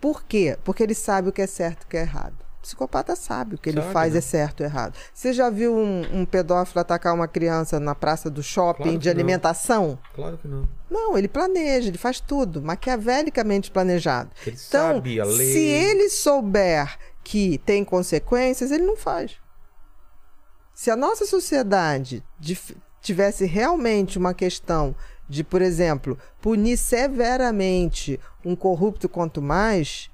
Por 0.00 0.22
quê? 0.24 0.56
Porque 0.64 0.82
ele 0.82 0.94
sabe 0.94 1.28
o 1.28 1.32
que 1.32 1.42
é 1.42 1.46
certo 1.46 1.82
e 1.82 1.86
o 1.86 1.88
que 1.88 1.96
é 1.96 2.00
errado. 2.02 2.34
O 2.58 2.62
psicopata 2.62 3.14
sabe 3.16 3.54
o 3.54 3.58
que 3.58 3.70
ele 3.70 3.80
Sabe, 3.80 3.92
faz 3.92 4.12
né? 4.12 4.18
é 4.18 4.20
certo 4.20 4.60
ou 4.60 4.66
errado. 4.66 4.94
Você 5.14 5.32
já 5.32 5.48
viu 5.48 5.74
um, 5.74 6.20
um 6.20 6.24
pedófilo 6.26 6.80
atacar 6.80 7.14
uma 7.14 7.28
criança 7.28 7.78
na 7.80 7.94
praça 7.94 8.28
do 8.28 8.42
shopping 8.42 8.82
Claro 8.82 8.98
de 8.98 9.08
que 9.08 9.14
não. 9.14 9.20
alimentação? 9.20 9.98
Claro 10.14 10.38
que 10.38 10.48
não. 10.48 10.68
Não, 10.90 11.16
ele 11.16 11.28
planeja, 11.28 11.88
ele 11.88 11.98
faz 11.98 12.20
tudo, 12.20 12.60
maquiavelicamente 12.60 13.70
planejado. 13.70 14.30
Ele 14.46 14.56
Então, 14.68 14.94
sabe 14.94 15.20
a 15.20 15.24
lei. 15.24 15.52
se 15.52 15.58
ele 15.60 16.08
souber 16.10 16.98
que 17.24 17.58
tem 17.58 17.84
consequências, 17.84 18.70
ele 18.70 18.84
não 18.84 18.96
faz. 18.96 19.36
Se 20.74 20.90
a 20.90 20.96
nossa 20.96 21.26
sociedade 21.26 22.22
tivesse 23.00 23.46
realmente 23.46 24.18
uma 24.18 24.34
questão 24.34 24.94
de, 25.28 25.44
por 25.44 25.60
exemplo, 25.60 26.18
punir 26.40 26.76
severamente 26.76 28.18
um 28.44 28.56
corrupto 28.56 29.08
quanto 29.08 29.42
mais, 29.42 30.10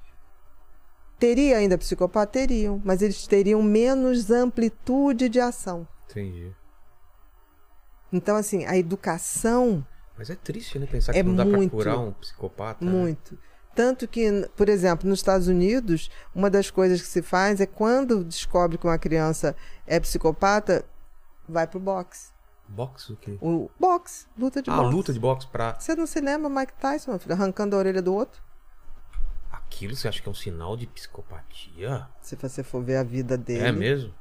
teria 1.17 1.57
ainda 1.57 1.77
psicopata? 1.77 2.33
Teriam, 2.33 2.81
mas 2.83 3.01
eles 3.01 3.25
teriam 3.25 3.61
menos 3.63 4.29
amplitude 4.29 5.29
de 5.29 5.39
ação. 5.39 5.87
Entendi. 6.09 6.51
Então, 8.11 8.35
assim, 8.35 8.65
a 8.65 8.77
educação 8.77 9.85
Mas 10.17 10.29
é 10.29 10.35
triste, 10.35 10.79
né? 10.79 10.85
Pensar 10.85 11.11
que 11.13 11.19
É 11.19 11.23
não 11.23 11.35
dá 11.35 11.43
muito, 11.43 11.71
pra 11.71 11.77
curar 11.77 11.99
um 11.99 12.13
psicopata. 12.13 12.83
né? 12.85 12.91
Muito. 12.91 13.37
Tanto 13.75 14.07
que, 14.07 14.49
por 14.55 14.69
exemplo, 14.69 15.09
nos 15.09 15.19
Estados 15.19 15.49
Unidos, 15.49 16.09
uma 16.33 16.49
das 16.49 16.71
coisas 16.71 17.01
que 17.01 17.07
se 17.07 17.21
faz 17.21 17.59
é 17.59 17.65
quando 17.65 18.23
descobre 18.23 18.77
que 18.77 18.87
uma 18.87 18.97
criança 18.97 19.53
é 19.85 19.99
psicopata, 19.99 20.85
vai 21.47 21.67
pro 21.67 21.79
boxe. 21.79 22.29
Boxe 22.67 23.13
o 23.13 23.15
quê? 23.15 23.37
O 23.41 23.69
boxe, 23.79 24.25
luta 24.37 24.61
de 24.61 24.69
ah, 24.69 24.77
boxe. 24.77 24.95
luta 24.95 25.13
de 25.13 25.19
boxe 25.19 25.47
pra. 25.47 25.75
Você 25.79 25.95
não 25.95 26.05
se 26.05 26.19
lembra 26.19 26.49
Mike 26.49 26.73
Tyson, 26.73 27.11
meu 27.11 27.19
filho, 27.19 27.33
arrancando 27.33 27.75
a 27.75 27.79
orelha 27.79 28.01
do 28.01 28.13
outro? 28.13 28.41
Aquilo 29.51 29.95
você 29.95 30.07
acha 30.07 30.21
que 30.21 30.27
é 30.27 30.31
um 30.31 30.35
sinal 30.35 30.75
de 30.75 30.87
psicopatia? 30.87 32.07
Se 32.21 32.35
você 32.35 32.63
for 32.63 32.83
ver 32.83 32.97
a 32.97 33.03
vida 33.03 33.37
dele. 33.37 33.65
É 33.65 33.71
mesmo? 33.71 34.13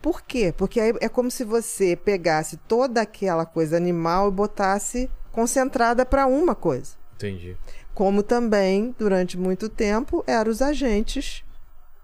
Por 0.00 0.22
quê? 0.22 0.52
Porque 0.56 0.80
aí 0.80 0.92
é 1.00 1.08
como 1.08 1.30
se 1.30 1.44
você 1.44 1.96
pegasse 1.96 2.56
toda 2.56 3.00
aquela 3.00 3.46
coisa 3.46 3.76
animal 3.76 4.28
e 4.28 4.32
botasse 4.32 5.10
concentrada 5.30 6.04
para 6.04 6.26
uma 6.26 6.54
coisa. 6.54 6.96
Entendi. 7.14 7.56
Como 7.94 8.22
também, 8.22 8.94
durante 8.98 9.38
muito 9.38 9.68
tempo, 9.68 10.24
eram 10.26 10.50
os 10.50 10.62
agentes 10.62 11.44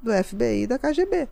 do 0.00 0.12
FBI 0.12 0.62
e 0.62 0.66
da 0.66 0.78
KGB. 0.78 1.28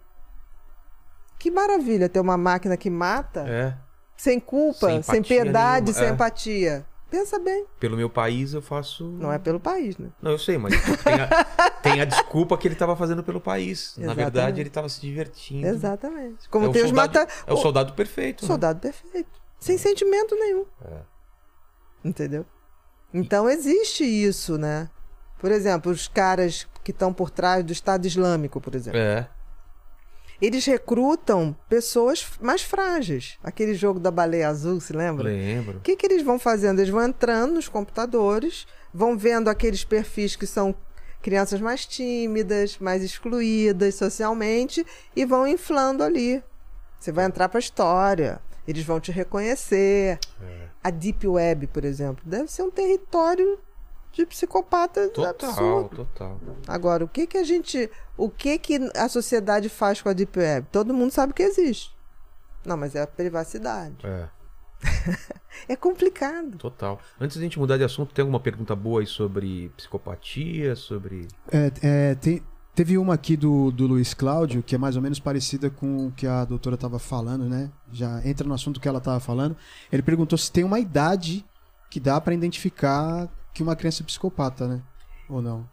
Que 1.47 1.51
maravilha 1.52 2.09
ter 2.09 2.18
uma 2.18 2.36
máquina 2.36 2.77
que 2.77 2.90
mata 2.90 3.44
É. 3.48 3.73
sem 4.16 4.40
culpa, 4.40 4.89
Sem 4.90 5.02
sem, 5.02 5.23
piedade, 5.23 5.93
nenhuma, 5.93 6.01
sem 6.01 6.09
é. 6.09 6.10
empatia. 6.10 6.86
Pensa 7.09 7.39
bem, 7.39 7.64
Pelo 7.78 7.97
meu 7.97 8.10
país 8.10 8.52
eu 8.52 8.60
faço. 8.60 9.05
não 9.05 9.32
é 9.32 9.39
pelo 9.39 9.60
país, 9.60 9.97
né? 9.97 10.09
Não, 10.20 10.32
eu 10.32 10.39
sei, 10.40 10.59
mas 10.59 10.74
tem 11.05 11.14
a, 11.14 11.44
tem 11.85 12.01
a 12.01 12.05
desculpa 12.05 12.59
que 12.59 12.66
ele 12.66 12.74
tava 12.74 12.97
fazendo 12.97 13.23
pelo 13.23 13.40
país. 13.40 13.94
Na 13.97 14.06
Exatamente. 14.06 14.24
verdade, 14.32 14.60
ele 14.60 14.70
tava 14.70 14.89
se 14.89 15.01
divertindo. 15.01 15.68
Exatamente. 15.68 16.48
Como 16.48 16.66
é 16.66 16.68
o 16.68 16.73
tem 16.73 16.85
os 16.85 16.90
mata... 16.90 17.28
É 17.47 17.52
o 17.52 17.56
soldado 17.56 17.93
perfeito. 17.93 18.43
né? 18.43 18.48
Soldado 18.48 18.81
perfeito. 18.81 19.31
Sem 19.60 19.78
sentimento 19.78 20.35
nenhum. 20.35 20.66
É. 20.85 20.98
Entendeu? 22.05 22.44
Então 23.14 23.48
existe 23.48 24.02
isso, 24.02 24.59
né? 24.59 24.90
Por 25.39 25.52
exemplo, 25.52 25.93
os 25.93 26.09
caras 26.09 26.66
que 26.82 26.90
estão 26.90 27.12
por 27.12 27.31
trás 27.31 27.64
do 27.64 27.73
Estado 27.73 28.05
Islâmico, 28.05 28.60
por 28.60 28.74
exemplo. 28.74 28.98
É. 28.98 29.28
Eles 30.40 30.64
recrutam 30.66 31.56
pessoas 31.68 32.26
mais 32.40 32.62
frágeis. 32.62 33.38
Aquele 33.42 33.74
jogo 33.74 33.98
da 33.98 34.10
baleia 34.10 34.48
azul, 34.48 34.80
se 34.80 34.92
lembra? 34.92 35.24
Lembro. 35.24 35.78
O 35.78 35.80
que, 35.80 35.96
que 35.96 36.06
eles 36.06 36.22
vão 36.22 36.38
fazendo? 36.38 36.78
Eles 36.78 36.90
vão 36.90 37.02
entrando 37.02 37.54
nos 37.54 37.68
computadores, 37.68 38.66
vão 38.92 39.16
vendo 39.16 39.48
aqueles 39.48 39.84
perfis 39.84 40.36
que 40.36 40.46
são 40.46 40.74
crianças 41.22 41.60
mais 41.60 41.86
tímidas, 41.86 42.78
mais 42.78 43.02
excluídas 43.02 43.94
socialmente 43.94 44.86
e 45.14 45.24
vão 45.24 45.46
inflando 45.46 46.02
ali. 46.02 46.42
Você 46.98 47.10
vai 47.10 47.24
entrar 47.24 47.48
para 47.48 47.58
a 47.58 47.60
história, 47.60 48.40
eles 48.66 48.84
vão 48.84 49.00
te 49.00 49.10
reconhecer. 49.10 50.18
É. 50.42 50.68
A 50.82 50.90
Deep 50.90 51.26
Web, 51.26 51.66
por 51.68 51.84
exemplo, 51.84 52.22
deve 52.24 52.50
ser 52.50 52.62
um 52.62 52.70
território 52.70 53.58
de 54.16 54.26
psicopatas 54.26 55.10
Total, 55.10 55.28
absurdo. 55.51 55.88
total. 55.97 56.40
Agora, 56.66 57.05
o 57.05 57.09
que 57.09 57.26
que 57.26 57.36
a 57.36 57.44
gente, 57.44 57.90
o 58.16 58.30
que 58.30 58.59
que 58.59 58.90
a 58.97 59.09
sociedade 59.09 59.68
faz 59.68 60.01
com 60.01 60.09
a 60.09 60.12
Deep 60.12 60.38
Web? 60.38 60.66
Todo 60.72 60.94
mundo 60.94 61.10
sabe 61.10 61.32
que 61.34 61.43
existe. 61.43 61.94
Não, 62.64 62.76
mas 62.76 62.94
é 62.94 63.02
a 63.02 63.06
privacidade. 63.06 63.94
É, 64.05 64.28
É 65.68 65.74
complicado. 65.76 66.56
total. 66.59 67.01
Antes 67.20 67.36
de 67.36 67.40
a 67.40 67.44
gente 67.44 67.59
mudar 67.59 67.76
de 67.76 67.84
assunto, 67.84 68.12
tem 68.14 68.22
alguma 68.22 68.40
pergunta 68.40 68.74
boa 68.76 69.01
aí 69.01 69.06
sobre 69.06 69.70
psicopatia, 69.76 70.76
sobre. 70.76 71.28
É, 71.51 71.72
é, 71.82 72.14
tem- 72.14 72.43
teve 72.74 72.98
uma 72.98 73.14
aqui 73.14 73.36
do, 73.36 73.70
do 73.70 73.86
Luiz 73.86 74.12
Cláudio, 74.14 74.62
que 74.62 74.74
é 74.74 74.78
mais 74.78 74.97
ou 74.97 75.02
menos 75.02 75.18
parecida 75.18 75.70
com 75.70 76.06
o 76.09 76.12
que 76.12 76.26
a 76.26 76.44
doutora 76.44 76.74
estava 76.74 76.98
falando, 76.98 77.48
né? 77.48 77.70
Já 77.93 78.20
entra 78.26 78.47
no 78.47 78.55
assunto 78.55 78.78
que 78.80 78.86
ela 78.88 78.98
estava 78.98 79.18
falando. 79.18 79.56
Ele 79.90 80.02
perguntou 80.02 80.36
se 80.38 80.51
tem 80.52 80.62
uma 80.64 80.78
idade 80.78 81.44
que 81.90 81.98
dá 81.98 82.20
para 82.20 82.34
identificar 82.34 83.28
que 83.56 83.62
uma 83.62 83.74
criança 83.74 84.02
é 84.02 84.06
psicopata, 84.06 84.68
né? 84.68 84.82
Ou 85.28 85.40
não? 85.40 85.66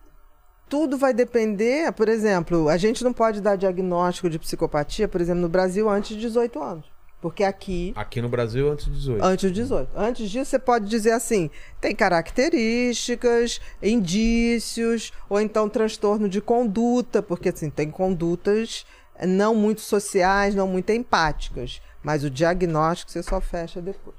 Tudo 0.70 0.98
vai 0.98 1.14
depender, 1.14 1.92
por 1.92 2.08
exemplo, 2.08 2.70
a 2.70 2.78
gente 2.78 3.04
não 3.04 3.12
pode 3.12 3.42
dar 3.42 3.58
diagnóstico 3.58 4.30
de 4.30 4.40
psicopatia, 4.40 5.08
por 5.08 5.20
exemplo, 5.20 5.42
no 5.42 5.50
Brasil 5.50 5.90
antes 5.90 6.16
de 6.16 6.22
18 6.22 6.64
anos. 6.64 6.86
Porque 7.22 7.44
aqui 7.44 7.94
Aqui 7.96 8.22
no 8.22 8.28
Brasil, 8.30 8.72
antes 8.72 8.86
de 8.86 8.92
18. 8.92 9.24
Antes 9.24 9.52
de 9.52 9.62
18. 9.62 9.92
Antes 9.96 10.30
disso, 10.30 10.52
você 10.52 10.60
pode 10.60 10.88
dizer 10.88 11.12
assim: 11.12 11.50
tem 11.80 11.96
características, 11.96 13.62
indícios, 13.82 15.12
ou 15.30 15.40
então 15.40 15.70
transtorno 15.70 16.28
de 16.28 16.42
conduta, 16.42 17.22
porque 17.22 17.50
assim, 17.50 17.70
tem 17.70 17.90
condutas 17.92 18.86
não 19.26 19.56
muito 19.56 19.82
sociais, 19.82 20.56
não 20.56 20.68
muito 20.68 20.92
empáticas. 20.92 21.82
Mas 22.02 22.24
o 22.24 22.30
diagnóstico 22.30 23.12
você 23.12 23.24
só 23.24 23.40
fecha 23.40 23.82
depois. 23.82 24.18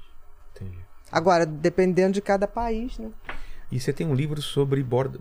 Entendi. 0.55 0.79
Agora, 1.11 1.45
dependendo 1.45 2.13
de 2.13 2.21
cada 2.21 2.47
país, 2.47 2.97
né? 2.97 3.11
E 3.71 3.79
você 3.79 3.91
tem 3.91 4.05
um 4.05 4.13
livro 4.13 4.41
sobre 4.41 4.83
border, 4.83 5.19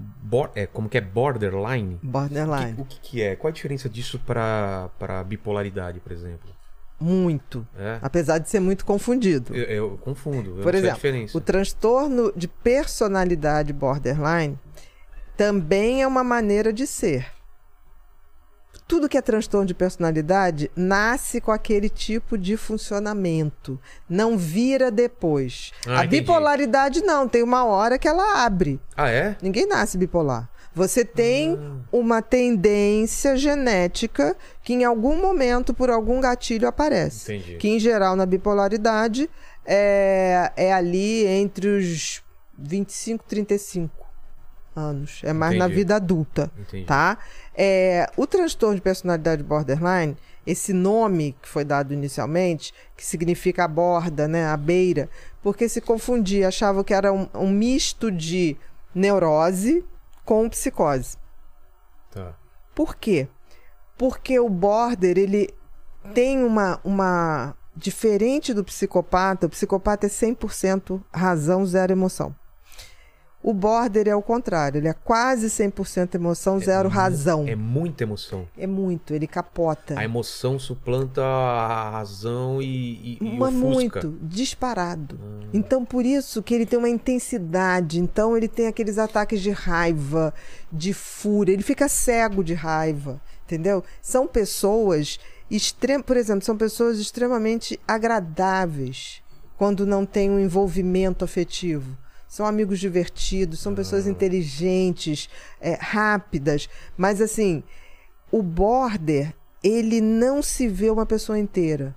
é, 0.55 0.67
como 0.67 0.89
que 0.89 0.99
é 0.99 1.01
borderline? 1.01 1.99
Borderline. 2.03 2.75
O 2.79 2.85
que, 2.85 3.01
que 3.01 3.23
é? 3.23 3.35
Qual 3.37 3.51
a 3.51 3.53
diferença 3.53 3.89
disso 3.89 4.19
para 4.19 5.25
bipolaridade, 5.27 6.01
por 6.01 6.13
exemplo? 6.13 6.55
Muito. 7.01 7.67
É? 7.77 7.99
Apesar 8.01 8.39
de 8.39 8.49
ser 8.49 8.61
muito 8.61 8.85
confundido. 8.85 9.55
Eu, 9.55 9.65
eu 9.65 9.99
confundo. 9.99 10.59
Eu 10.59 10.63
Por 10.63 10.75
exemplo, 10.75 11.01
o 11.35 11.41
transtorno 11.41 12.33
de 12.37 12.47
personalidade 12.47 13.73
borderline 13.73 14.59
também 15.37 16.03
é 16.03 16.07
uma 16.07 16.23
maneira 16.23 16.73
de 16.73 16.87
ser. 16.87 17.34
Tudo 18.87 19.09
que 19.09 19.17
é 19.17 19.23
transtorno 19.23 19.67
de 19.67 19.73
personalidade 19.75 20.71
nasce 20.77 21.41
com 21.41 21.51
aquele 21.51 21.89
tipo 21.89 22.37
de 22.37 22.57
funcionamento. 22.57 23.81
Não 24.09 24.37
vira 24.37 24.91
depois. 24.91 25.73
Ah, 25.87 26.01
a 26.01 26.05
entendi. 26.05 26.21
bipolaridade 26.21 27.01
não, 27.03 27.27
tem 27.27 27.43
uma 27.43 27.65
hora 27.65 27.99
que 27.99 28.07
ela 28.07 28.45
abre. 28.45 28.79
Ah, 28.97 29.09
é? 29.09 29.37
Ninguém 29.41 29.67
nasce 29.67 29.97
bipolar. 29.97 30.51
Você 30.75 31.05
tem 31.05 31.57
uma 31.93 32.21
tendência 32.21 33.37
genética 33.37 34.37
que 34.63 34.73
em 34.75 34.85
algum 34.85 35.21
momento, 35.21 35.73
por 35.73 35.89
algum 35.89 36.21
gatilho, 36.21 36.67
aparece. 36.67 37.33
Entendi. 37.33 37.57
Que 37.59 37.69
em 37.69 37.79
geral 37.79 38.17
na 38.17 38.27
bipolaridade 38.27 39.31
é, 39.65 40.53
é 40.57 40.73
ali 40.73 41.25
entre 41.27 41.69
os 41.69 42.23
25 42.59 43.25
e 43.25 43.29
35 43.29 44.05
anos. 44.75 45.21
É 45.23 45.33
mais 45.33 45.57
na 45.57 45.67
Entendi. 45.67 45.77
vida 45.81 45.95
adulta 45.97 46.51
Entendi. 46.59 46.85
tá? 46.85 47.19
É, 47.57 48.11
o 48.17 48.27
transtorno 48.27 48.75
de 48.75 48.81
personalidade 48.81 49.43
borderline, 49.43 50.17
esse 50.47 50.73
nome 50.73 51.37
que 51.41 51.49
foi 51.49 51.65
dado 51.65 51.95
inicialmente, 51.95 52.73
que 52.97 53.05
significa 53.05 53.65
a 53.65 53.69
borda, 53.69 54.27
né, 54.27 54.47
a 54.47 54.57
beira, 54.57 55.09
porque 55.43 55.69
se 55.69 55.81
confundia, 55.81 56.49
achava 56.49 56.83
que 56.83 56.93
era 56.93 57.13
um, 57.13 57.29
um 57.35 57.51
misto 57.51 58.11
de 58.11 58.57
neurose 58.95 59.85
com 60.25 60.49
psicose. 60.49 61.17
Tá. 62.11 62.35
Por 62.75 62.97
quê? 62.97 63.29
Porque 63.97 64.39
o 64.39 64.49
border, 64.49 65.17
ele 65.17 65.49
tem 66.13 66.43
uma, 66.43 66.81
uma 66.85 67.55
diferente 67.77 68.53
do 68.53 68.65
psicopata, 68.65 69.47
o 69.47 69.51
psicopata 69.51 70.07
é 70.07 70.11
100% 70.11 71.01
razão, 71.13 71.65
zero 71.65 71.93
emoção. 71.93 72.35
O 73.47 73.53
border 73.53 74.09
é 74.09 74.17
o 74.17 74.23
contrário, 74.23 74.79
ele 74.79 74.89
é 74.89 74.95
quase 74.95 75.49
100% 75.49 76.15
emoção, 76.15 76.59
zero 76.59 76.89
mu- 76.89 76.95
razão. 76.95 77.45
É 77.47 77.55
muita 77.55 78.03
emoção. 78.03 78.49
É 78.57 78.67
muito, 78.67 79.13
ele 79.13 79.27
capota. 79.27 79.99
A 79.99 80.03
emoção 80.03 80.59
suplanta 80.59 81.23
a 81.23 81.91
razão 81.91 82.63
e, 82.63 82.65
e, 82.67 83.19
e 83.21 83.39
Mas 83.39 83.53
muito, 83.53 84.19
disparado. 84.23 85.21
Então, 85.53 85.85
por 85.85 86.07
isso 86.07 86.43
que 86.43 86.55
ele 86.55 86.65
tem 86.65 86.79
uma 86.79 86.89
intensidade. 86.89 88.01
Então, 88.01 88.35
ele 88.35 88.49
tem 88.49 88.67
aqueles 88.67 88.97
ataques 88.97 89.43
de 89.43 89.51
raiva, 89.51 90.33
de 90.73 90.95
fúria. 90.95 91.53
Ele 91.53 91.63
fica 91.63 91.87
cego 91.87 92.43
de 92.43 92.55
raiva, 92.55 93.21
entendeu? 93.45 93.85
São 94.01 94.27
pessoas, 94.27 95.21
extrem... 95.51 96.01
por 96.01 96.17
exemplo, 96.17 96.43
são 96.47 96.57
pessoas 96.57 96.99
extremamente 96.99 97.79
agradáveis 97.87 99.23
quando 99.59 99.87
não 99.87 100.07
tem 100.07 100.31
um 100.31 100.39
envolvimento 100.41 101.27
afetivo. 101.27 101.95
São 102.35 102.47
amigos 102.47 102.81
divertidos, 102.81 103.61
são 103.61 103.77
pessoas 103.77 104.09
inteligentes, 104.09 105.31
é, 105.61 105.75
rápidas. 105.81 106.69
Mas, 106.97 107.21
assim, 107.21 107.63
o 108.29 108.43
border, 108.43 109.33
ele 109.63 110.01
não 110.01 110.43
se 110.43 110.67
vê 110.67 110.91
uma 110.91 111.07
pessoa 111.07 111.39
inteira. 111.39 111.95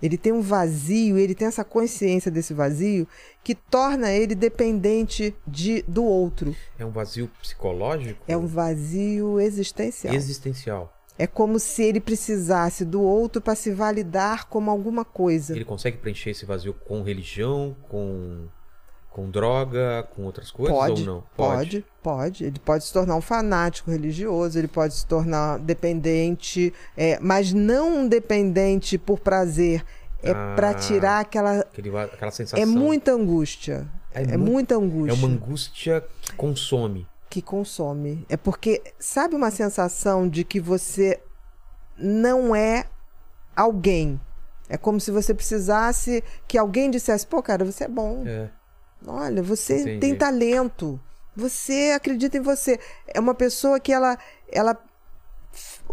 Ele 0.00 0.16
tem 0.16 0.32
um 0.32 0.40
vazio, 0.40 1.18
ele 1.18 1.34
tem 1.34 1.46
essa 1.46 1.62
consciência 1.62 2.30
desse 2.30 2.54
vazio 2.54 3.06
que 3.44 3.54
torna 3.54 4.10
ele 4.10 4.34
dependente 4.34 5.36
de, 5.46 5.82
do 5.82 6.06
outro. 6.06 6.56
É 6.78 6.84
um 6.86 6.90
vazio 6.90 7.30
psicológico? 7.42 8.24
É 8.26 8.34
um 8.34 8.46
vazio 8.46 9.38
existencial. 9.38 10.14
existencial. 10.14 10.90
É 11.18 11.26
como 11.26 11.58
se 11.58 11.82
ele 11.82 12.00
precisasse 12.00 12.82
do 12.82 13.02
outro 13.02 13.42
para 13.42 13.54
se 13.54 13.70
validar 13.72 14.48
como 14.48 14.70
alguma 14.70 15.04
coisa. 15.04 15.54
Ele 15.54 15.66
consegue 15.66 15.98
preencher 15.98 16.30
esse 16.30 16.46
vazio 16.46 16.72
com 16.72 17.02
religião, 17.02 17.76
com, 17.90 18.48
com 19.16 19.30
droga, 19.30 20.06
com 20.14 20.24
outras 20.24 20.50
coisas 20.50 20.76
Pode, 20.76 21.00
ou 21.00 21.06
não? 21.06 21.24
pode, 21.34 21.82
pode. 22.02 22.44
Ele 22.44 22.58
pode 22.58 22.84
se 22.84 22.92
tornar 22.92 23.16
um 23.16 23.22
fanático 23.22 23.90
religioso, 23.90 24.58
ele 24.58 24.68
pode 24.68 24.92
se 24.92 25.06
tornar 25.06 25.58
dependente, 25.58 26.70
é, 26.94 27.18
mas 27.18 27.50
não 27.50 28.00
um 28.00 28.08
dependente 28.08 28.98
por 28.98 29.18
prazer. 29.18 29.82
É 30.22 30.32
Ah. 30.32 30.52
para 30.54 30.74
tirar 30.74 31.20
aquela. 31.20 31.60
Aquele 31.60 31.96
aquela 31.96 32.30
sensação. 32.30 32.62
É 32.62 32.66
muita 32.66 33.12
angústia. 33.12 33.86
É 34.12 34.22
É, 34.22 34.36
mu- 34.36 34.44
muita 34.52 34.74
angústia. 34.76 35.12
É 35.12 35.14
uma 35.14 35.28
angústia 35.28 36.04
que 36.20 36.34
consome. 36.34 37.06
que 37.30 37.40
consome. 37.40 38.24
É 38.28 38.36
porque, 38.36 38.82
sabe 38.98 39.34
uma 39.34 39.50
sensação 39.50 40.28
de 40.28 40.42
que 40.44 40.60
você 40.60 41.20
não 41.98 42.54
é 42.54 42.84
alguém? 43.54 44.20
É 44.68 44.76
como 44.76 44.98
se 45.00 45.10
você 45.10 45.32
precisasse 45.32 46.24
que 46.48 46.58
alguém 46.58 46.90
dissesse: 46.90 47.26
pô, 47.26 47.42
cara, 47.42 47.64
você 47.64 47.84
é 47.84 47.88
bom. 47.88 48.22
É. 48.26 48.48
Olha, 49.04 49.42
você 49.42 49.80
Entendi. 49.80 50.00
tem 50.00 50.16
talento. 50.16 51.00
Você 51.34 51.92
acredita 51.94 52.36
em 52.38 52.40
você. 52.40 52.78
É 53.06 53.20
uma 53.20 53.34
pessoa 53.34 53.78
que 53.78 53.92
ela, 53.92 54.18
ela, 54.50 54.76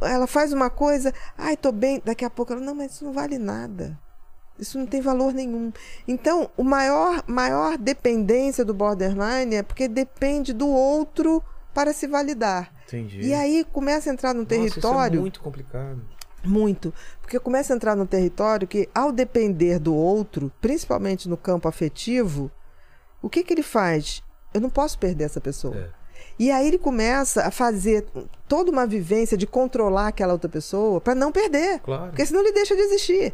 ela 0.01 0.27
faz 0.27 0.53
uma 0.53 0.69
coisa, 0.69 1.13
ai, 1.37 1.57
tô 1.57 1.71
bem. 1.71 2.01
Daqui 2.03 2.23
a 2.23 2.29
pouco 2.29 2.53
ela, 2.53 2.61
não, 2.61 2.75
mas 2.75 2.93
isso 2.93 3.05
não 3.05 3.13
vale 3.13 3.37
nada. 3.37 3.99
Isso 4.57 4.77
não 4.77 4.85
tem 4.85 5.01
valor 5.01 5.33
nenhum. 5.33 5.73
Então, 6.07 6.49
o 6.55 6.63
maior, 6.63 7.23
maior 7.27 7.77
dependência 7.77 8.63
do 8.63 8.73
borderline 8.73 9.55
é 9.55 9.63
porque 9.63 9.87
depende 9.87 10.53
do 10.53 10.67
outro 10.67 11.43
para 11.73 11.91
se 11.91 12.07
validar. 12.07 12.71
Entendi. 12.85 13.21
E 13.21 13.33
aí 13.33 13.65
começa 13.71 14.09
a 14.09 14.13
entrar 14.13 14.33
Nossa, 14.33 14.53
isso 14.53 14.63
é 14.63 14.69
território. 14.69 15.21
muito 15.21 15.41
complicado. 15.41 16.01
Muito. 16.43 16.93
Porque 17.21 17.39
começa 17.39 17.73
a 17.73 17.75
entrar 17.75 17.95
no 17.95 18.05
território 18.05 18.67
que, 18.67 18.87
ao 18.93 19.11
depender 19.11 19.79
do 19.79 19.95
outro, 19.95 20.51
principalmente 20.61 21.27
no 21.27 21.37
campo 21.37 21.67
afetivo, 21.67 22.51
o 23.23 23.29
que, 23.29 23.43
que 23.43 23.53
ele 23.53 23.63
faz? 23.63 24.21
Eu 24.53 24.61
não 24.61 24.69
posso 24.69 24.99
perder 24.99 25.23
essa 25.23 25.41
pessoa. 25.41 25.75
É. 25.75 25.89
E 26.37 26.51
aí 26.51 26.67
ele 26.67 26.77
começa 26.77 27.43
a 27.43 27.51
fazer 27.51 28.05
toda 28.47 28.69
uma 28.71 28.85
vivência 28.85 29.37
de 29.37 29.47
controlar 29.47 30.07
aquela 30.09 30.33
outra 30.33 30.49
pessoa 30.49 30.99
para 30.99 31.15
não 31.15 31.31
perder. 31.31 31.79
Claro. 31.79 32.07
Porque 32.07 32.25
senão 32.25 32.41
ele 32.41 32.51
deixa 32.51 32.75
de 32.75 32.81
existir. 32.81 33.33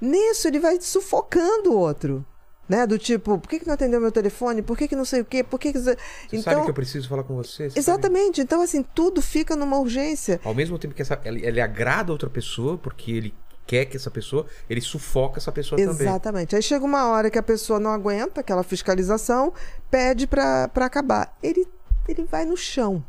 Nisso 0.00 0.46
ele 0.48 0.60
vai 0.60 0.80
sufocando 0.80 1.72
o 1.72 1.78
outro. 1.78 2.24
Né? 2.68 2.86
Do 2.86 2.96
tipo, 2.96 3.38
por 3.38 3.48
que, 3.48 3.58
que 3.58 3.66
não 3.66 3.74
atendeu 3.74 4.00
meu 4.00 4.12
telefone? 4.12 4.62
Por 4.62 4.78
que, 4.78 4.88
que 4.88 4.96
não 4.96 5.04
sei 5.04 5.20
o 5.20 5.24
quê? 5.24 5.42
Por 5.42 5.58
que, 5.58 5.72
que... 5.72 5.78
Você 5.78 5.96
Então, 6.28 6.42
sabe 6.42 6.62
que 6.64 6.70
eu 6.70 6.74
preciso 6.74 7.08
falar 7.08 7.22
com 7.24 7.34
você? 7.34 7.68
Você 7.68 7.78
exatamente. 7.78 8.40
Então, 8.40 8.62
assim, 8.62 8.82
tudo 8.82 9.20
fica 9.20 9.54
numa 9.56 9.78
urgência. 9.78 10.36
sabe? 10.36 10.48
Ao 10.48 10.54
mesmo 10.54 10.78
tempo 10.78 10.94
que 10.94 11.02
essa, 11.02 11.20
ele, 11.24 11.44
ele 11.44 11.60
agrada 11.60 12.12
outra 12.12 12.30
pessoa, 12.30 12.78
porque 12.78 13.10
ele 13.12 13.34
quer 13.66 13.84
que 13.86 13.96
essa 13.96 14.10
pessoa, 14.10 14.46
ele 14.68 14.80
sufoca 14.80 15.38
essa 15.38 15.52
pessoa 15.52 15.78
também. 15.80 16.06
Exatamente. 16.06 16.56
Aí 16.56 16.62
chega 16.62 16.84
uma 16.84 17.06
hora 17.08 17.30
que 17.30 17.38
a 17.38 17.42
pessoa 17.42 17.78
não 17.80 17.90
aguenta 17.90 18.40
aquela 18.40 18.62
fiscalização, 18.62 19.52
pede 19.90 20.26
pra 20.26 20.68
pra 20.68 20.86
acabar. 20.86 21.36
Ele, 21.42 21.66
ele 22.08 22.24
vai 22.24 22.44
no 22.44 22.56
chão. 22.56 23.04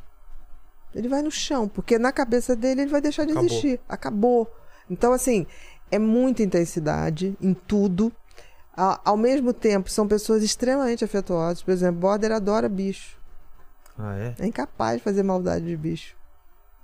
Ele 0.96 1.08
vai 1.08 1.22
no 1.22 1.32
chão, 1.32 1.68
porque 1.68 1.98
na 1.98 2.12
cabeça 2.12 2.56
dele 2.56 2.82
ele 2.82 2.92
vai 2.92 3.02
deixar 3.02 3.26
de 3.26 3.32
Acabou. 3.32 3.50
existir. 3.50 3.80
Acabou. 3.90 4.56
Então, 4.90 5.12
assim, 5.12 5.48
é 5.90 5.98
muita 5.98 6.44
intensidade 6.44 7.36
em 7.42 7.54
tudo. 7.54 8.12
Ao 8.76 9.18
mesmo 9.18 9.54
tempo, 9.54 9.90
são 9.90 10.08
pessoas 10.08 10.44
extremamente 10.44 11.04
afetuosas. 11.04 11.62
Por 11.64 11.72
exemplo, 11.72 12.00
Border 12.02 12.32
adora 12.32 12.68
bicho. 12.70 13.18
Ah, 13.98 14.16
é? 14.18 14.36
É 14.40 14.46
incapaz 14.48 14.98
de 14.98 15.04
fazer 15.04 15.24
maldade 15.24 15.66
de 15.66 15.78
bicho. 15.78 16.16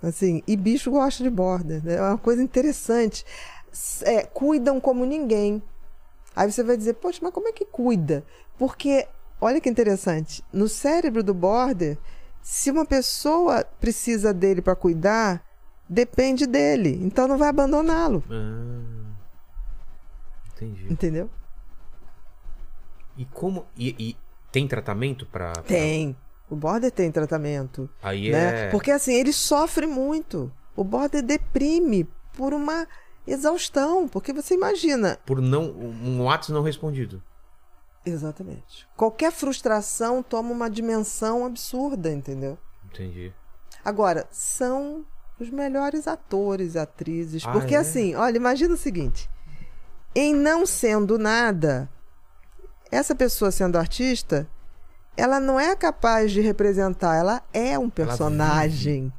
Assim, 0.02 0.42
e 0.46 0.56
bicho 0.56 0.90
gosta 0.90 1.22
de 1.22 1.28
border. 1.28 1.84
né? 1.84 1.96
É 1.96 2.00
uma 2.00 2.16
coisa 2.16 2.42
interessante. 2.42 3.24
É, 4.02 4.22
cuidam 4.24 4.80
como 4.80 5.04
ninguém. 5.04 5.62
Aí 6.34 6.50
você 6.50 6.62
vai 6.62 6.76
dizer, 6.76 6.94
poxa, 6.94 7.18
mas 7.22 7.32
como 7.32 7.48
é 7.48 7.52
que 7.52 7.64
cuida? 7.64 8.24
Porque, 8.58 9.06
olha 9.40 9.60
que 9.60 9.68
interessante, 9.68 10.44
no 10.52 10.68
cérebro 10.68 11.22
do 11.22 11.34
border, 11.34 11.98
se 12.42 12.70
uma 12.70 12.84
pessoa 12.86 13.64
precisa 13.80 14.32
dele 14.32 14.62
para 14.62 14.76
cuidar, 14.76 15.44
depende 15.88 16.46
dele. 16.46 16.98
Então 17.02 17.26
não 17.28 17.36
vai 17.36 17.48
abandoná-lo. 17.48 18.22
Ah, 18.30 19.12
entendi. 20.54 20.86
Entendeu? 20.92 21.28
E 23.16 23.24
como. 23.26 23.66
E, 23.76 23.94
e 23.98 24.16
tem 24.52 24.66
tratamento 24.66 25.26
pra. 25.26 25.52
pra- 25.52 25.62
Tem. 25.62 26.16
O 26.48 26.56
border 26.56 26.90
tem 26.90 27.12
tratamento. 27.12 27.88
Aí 28.02 28.30
né? 28.30 28.66
é. 28.66 28.70
Porque 28.70 28.90
assim, 28.90 29.14
ele 29.14 29.32
sofre 29.32 29.86
muito. 29.86 30.50
O 30.74 30.82
border 30.82 31.22
deprime 31.22 32.08
por 32.36 32.52
uma 32.52 32.86
exaustão, 33.32 34.08
porque 34.08 34.32
você 34.32 34.54
imagina. 34.54 35.18
Por 35.24 35.40
não. 35.40 35.70
Um 35.70 36.22
WhatsApp 36.22 36.52
não 36.52 36.62
respondido. 36.62 37.22
Exatamente. 38.04 38.88
Qualquer 38.96 39.30
frustração 39.30 40.22
toma 40.22 40.50
uma 40.50 40.70
dimensão 40.70 41.44
absurda, 41.44 42.10
entendeu? 42.10 42.58
Entendi. 42.86 43.32
Agora, 43.84 44.26
são 44.30 45.04
os 45.38 45.50
melhores 45.50 46.06
atores 46.06 46.76
atrizes. 46.76 47.44
Ah, 47.46 47.52
porque 47.52 47.74
é? 47.74 47.78
assim, 47.78 48.14
olha, 48.14 48.36
imagina 48.36 48.74
o 48.74 48.78
seguinte: 48.78 49.30
em 50.14 50.34
não 50.34 50.66
sendo 50.66 51.18
nada, 51.18 51.90
essa 52.90 53.14
pessoa 53.14 53.50
sendo 53.50 53.78
artista, 53.78 54.48
ela 55.16 55.38
não 55.38 55.60
é 55.60 55.76
capaz 55.76 56.32
de 56.32 56.40
representar, 56.40 57.16
ela 57.16 57.42
é 57.52 57.78
um 57.78 57.90
personagem. 57.90 59.12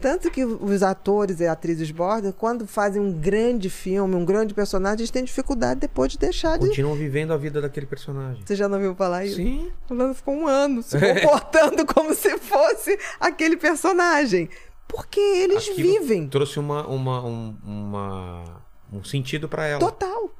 Tanto 0.00 0.30
que 0.30 0.44
os 0.44 0.82
atores 0.82 1.40
e 1.40 1.46
atrizes 1.46 1.90
border, 1.90 2.32
quando 2.32 2.66
fazem 2.66 3.02
um 3.02 3.12
grande 3.12 3.68
filme, 3.68 4.14
um 4.14 4.24
grande 4.24 4.54
personagem, 4.54 5.00
eles 5.00 5.10
têm 5.10 5.24
dificuldade 5.24 5.80
depois 5.80 6.12
de 6.12 6.18
deixar 6.18 6.56
de. 6.58 6.68
Continuam 6.68 6.94
vivendo 6.94 7.32
a 7.32 7.36
vida 7.36 7.60
daquele 7.60 7.86
personagem. 7.86 8.42
Você 8.46 8.54
já 8.54 8.68
não 8.68 8.76
ouviu 8.76 8.94
falar 8.94 9.24
isso? 9.24 9.36
Sim. 9.36 9.72
Fulano 9.88 10.14
ficou 10.14 10.34
um 10.34 10.46
ano 10.46 10.82
se 10.82 10.96
comportando 11.00 11.84
como 11.86 12.14
se 12.14 12.38
fosse 12.38 12.96
aquele 13.18 13.56
personagem. 13.56 14.48
Porque 14.86 15.20
eles 15.20 15.68
Aquilo 15.68 15.76
vivem. 15.76 16.28
Trouxe 16.28 16.58
uma, 16.58 16.86
uma, 16.86 17.24
um, 17.26 17.56
uma, 17.64 18.44
um 18.92 19.04
sentido 19.04 19.48
pra 19.48 19.66
ela. 19.66 19.80
Total. 19.80 20.30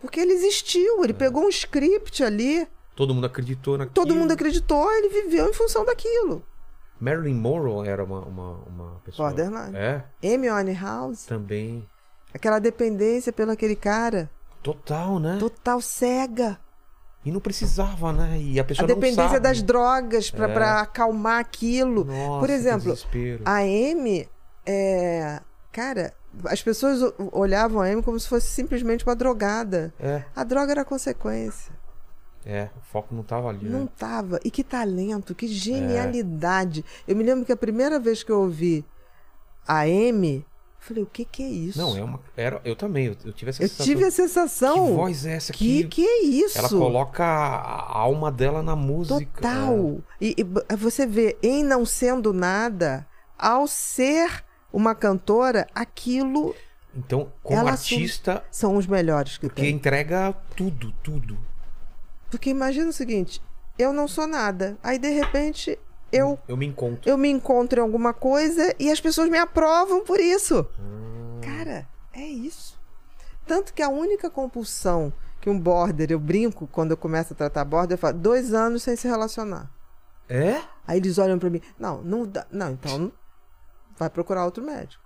Porque 0.00 0.18
ele 0.20 0.32
existiu, 0.32 1.00
É. 1.00 1.04
ele 1.04 1.12
pegou 1.14 1.44
um 1.44 1.48
script 1.50 2.22
ali, 2.24 2.66
Todo 2.96 3.14
mundo 3.14 3.26
acreditou 3.26 3.76
naquilo. 3.76 3.94
todo 3.94 4.14
mundo 4.14 4.32
acreditou, 4.32 4.90
ele 4.92 5.08
viveu 5.08 5.48
em 5.50 5.52
função 5.52 5.84
daquilo. 5.84 6.42
Marilyn 7.00 7.34
Monroe 7.34 7.88
era 7.88 8.04
uma, 8.04 8.20
uma, 8.20 8.52
uma 8.66 9.00
pessoa. 9.04 9.28
Borderline. 9.30 9.76
É, 9.76 10.04
Amy 10.22 10.50
Winehouse, 10.50 11.26
também. 11.26 11.86
aquela 12.34 12.58
dependência 12.58 13.32
pelo 13.32 13.50
aquele 13.52 13.74
cara, 13.76 14.30
Total, 14.62 15.18
né? 15.18 15.36
total 15.40 15.80
cega. 15.80 16.58
E 17.24 17.30
não 17.30 17.40
precisava, 17.40 18.12
né? 18.12 18.38
E 18.40 18.58
a 18.58 18.62
A 18.62 18.64
pessoa 18.64 18.88
não 18.88 18.94
dependência 18.94 19.38
das 19.40 19.62
drogas 19.62 20.30
pra 20.30 20.48
É. 20.48 20.52
pra 20.54 20.80
acalmar 20.80 21.38
aquilo. 21.38 22.04
Nossa, 22.04 22.40
Por 22.40 22.48
exemplo. 22.50 22.94
A 23.44 23.56
Amy, 23.58 24.26
é... 24.64 25.40
cara, 25.70 26.14
as 26.46 26.62
pessoas 26.62 27.00
olhavam 27.32 27.80
a 27.82 27.86
Amy 27.86 28.02
como 28.02 28.18
se 28.18 28.26
fosse 28.28 28.46
simplesmente 28.48 29.04
uma 29.06 29.14
drogada. 29.14 29.92
É, 30.00 30.22
A 30.34 30.44
droga 30.44 30.72
era 30.72 30.84
consequência. 30.84 31.72
É, 32.44 32.68
o 32.76 32.80
foco 32.80 33.14
não 33.14 33.22
tava 33.22 33.48
ali, 33.48 33.68
Não 33.68 33.80
né? 33.84 33.88
tava. 33.98 34.40
E 34.44 34.50
que 34.50 34.64
talento, 34.64 35.32
É. 35.32 35.34
que 35.36 35.46
genialidade. 35.46 36.84
Eu 37.06 37.16
me 37.16 37.22
lembro 37.24 37.44
que 37.44 37.52
a 37.52 37.56
primeira 37.56 37.98
vez 37.98 38.22
que 38.22 38.30
eu 38.32 38.40
ouvi 38.40 38.84
a 39.66 39.80
Amy, 39.82 40.36
eu 40.36 40.44
falei, 40.78 41.02
o 41.02 41.06
que 41.06 41.24
que 41.24 41.42
é 41.42 41.48
isso? 41.48 41.78
Não, 41.78 41.96
é 41.96 42.02
uma. 42.02 42.20
Era, 42.36 42.60
eu 42.64 42.74
também, 42.74 43.06
eu, 43.06 43.16
eu 43.24 43.32
tive 43.32 43.50
essa 43.50 43.62
Eu 43.62 43.68
sensação. 43.68 43.86
tive 43.86 44.02
a 44.04 44.06
Que 44.06 44.12
sensação. 44.12 44.94
voz 44.96 45.26
é 45.26 45.34
essa 45.34 45.52
que, 45.52 45.82
que, 45.84 45.88
que 45.88 46.06
é 46.06 46.22
isso? 46.24 46.58
ela 46.58 46.68
coloca 46.68 47.22
a 47.24 47.98
alma 47.98 48.30
dela 48.32 48.62
na 48.62 48.74
música. 48.74 49.20
Total. 49.42 49.98
E, 50.20 50.34
e 50.38 50.42
b- 50.44 50.64
você 50.78 51.06
vê, 51.06 51.36
em 51.42 51.62
não 51.62 51.84
sendo 51.84 52.32
nada, 52.32 53.06
ao 53.38 53.66
ser 53.66 54.42
uma 54.72 54.94
cantora, 54.94 55.66
aquilo 55.74 56.54
É. 56.66 56.70
Então, 56.96 57.30
como 57.40 57.56
Ela 57.56 57.70
artista, 57.70 58.42
são 58.50 58.74
os 58.76 58.84
melhores 58.84 59.38
que 59.38 59.46
porque 59.46 59.62
tem. 59.62 59.70
entrega 59.74 60.34
tudo, 60.56 60.92
tudo. 61.04 61.38
Porque 62.30 62.50
imagina 62.50 62.88
o 62.90 62.92
seguinte, 62.92 63.42
eu 63.78 63.92
não 63.92 64.06
sou 64.08 64.26
nada. 64.26 64.78
Aí, 64.82 64.98
de 64.98 65.08
repente, 65.10 65.78
eu, 66.12 66.38
Eu 66.46 66.56
me 66.56 66.66
encontro. 66.66 67.08
eu 67.10 67.16
me 67.18 67.28
encontro 67.28 67.80
em 67.80 67.82
alguma 67.82 68.12
coisa 68.14 68.74
e 68.78 68.90
as 68.90 69.00
pessoas 69.00 69.28
me 69.28 69.38
aprovam 69.38 70.04
por 70.04 70.20
isso. 70.20 70.66
Ah, 70.78 71.40
Cara, 71.44 71.88
é 72.12 72.22
isso. 72.26 72.78
Tanto 73.46 73.74
que 73.74 73.82
a 73.82 73.88
única 73.88 74.30
compulsão 74.30 75.12
que 75.40 75.48
um 75.50 75.58
border, 75.58 76.10
eu 76.12 76.18
brinco 76.20 76.66
quando 76.66 76.90
eu 76.92 76.96
começo 76.96 77.32
a 77.32 77.36
tratar 77.36 77.64
border, 77.64 77.94
eu 77.94 77.98
falo, 77.98 78.18
dois 78.18 78.52
anos 78.52 78.82
sem 78.82 78.94
se 78.94 79.08
relacionar. 79.08 79.70
É? 80.28 80.60
Aí 80.86 80.98
eles 80.98 81.18
olham 81.18 81.38
pra 81.38 81.50
mim, 81.50 81.60
não, 81.78 82.02
não 82.02 82.26
dá. 82.26 82.46
Não, 82.50 82.72
então 82.72 83.10
vai 83.98 84.08
procurar 84.10 84.44
outro 84.44 84.62
médico. 84.64 85.02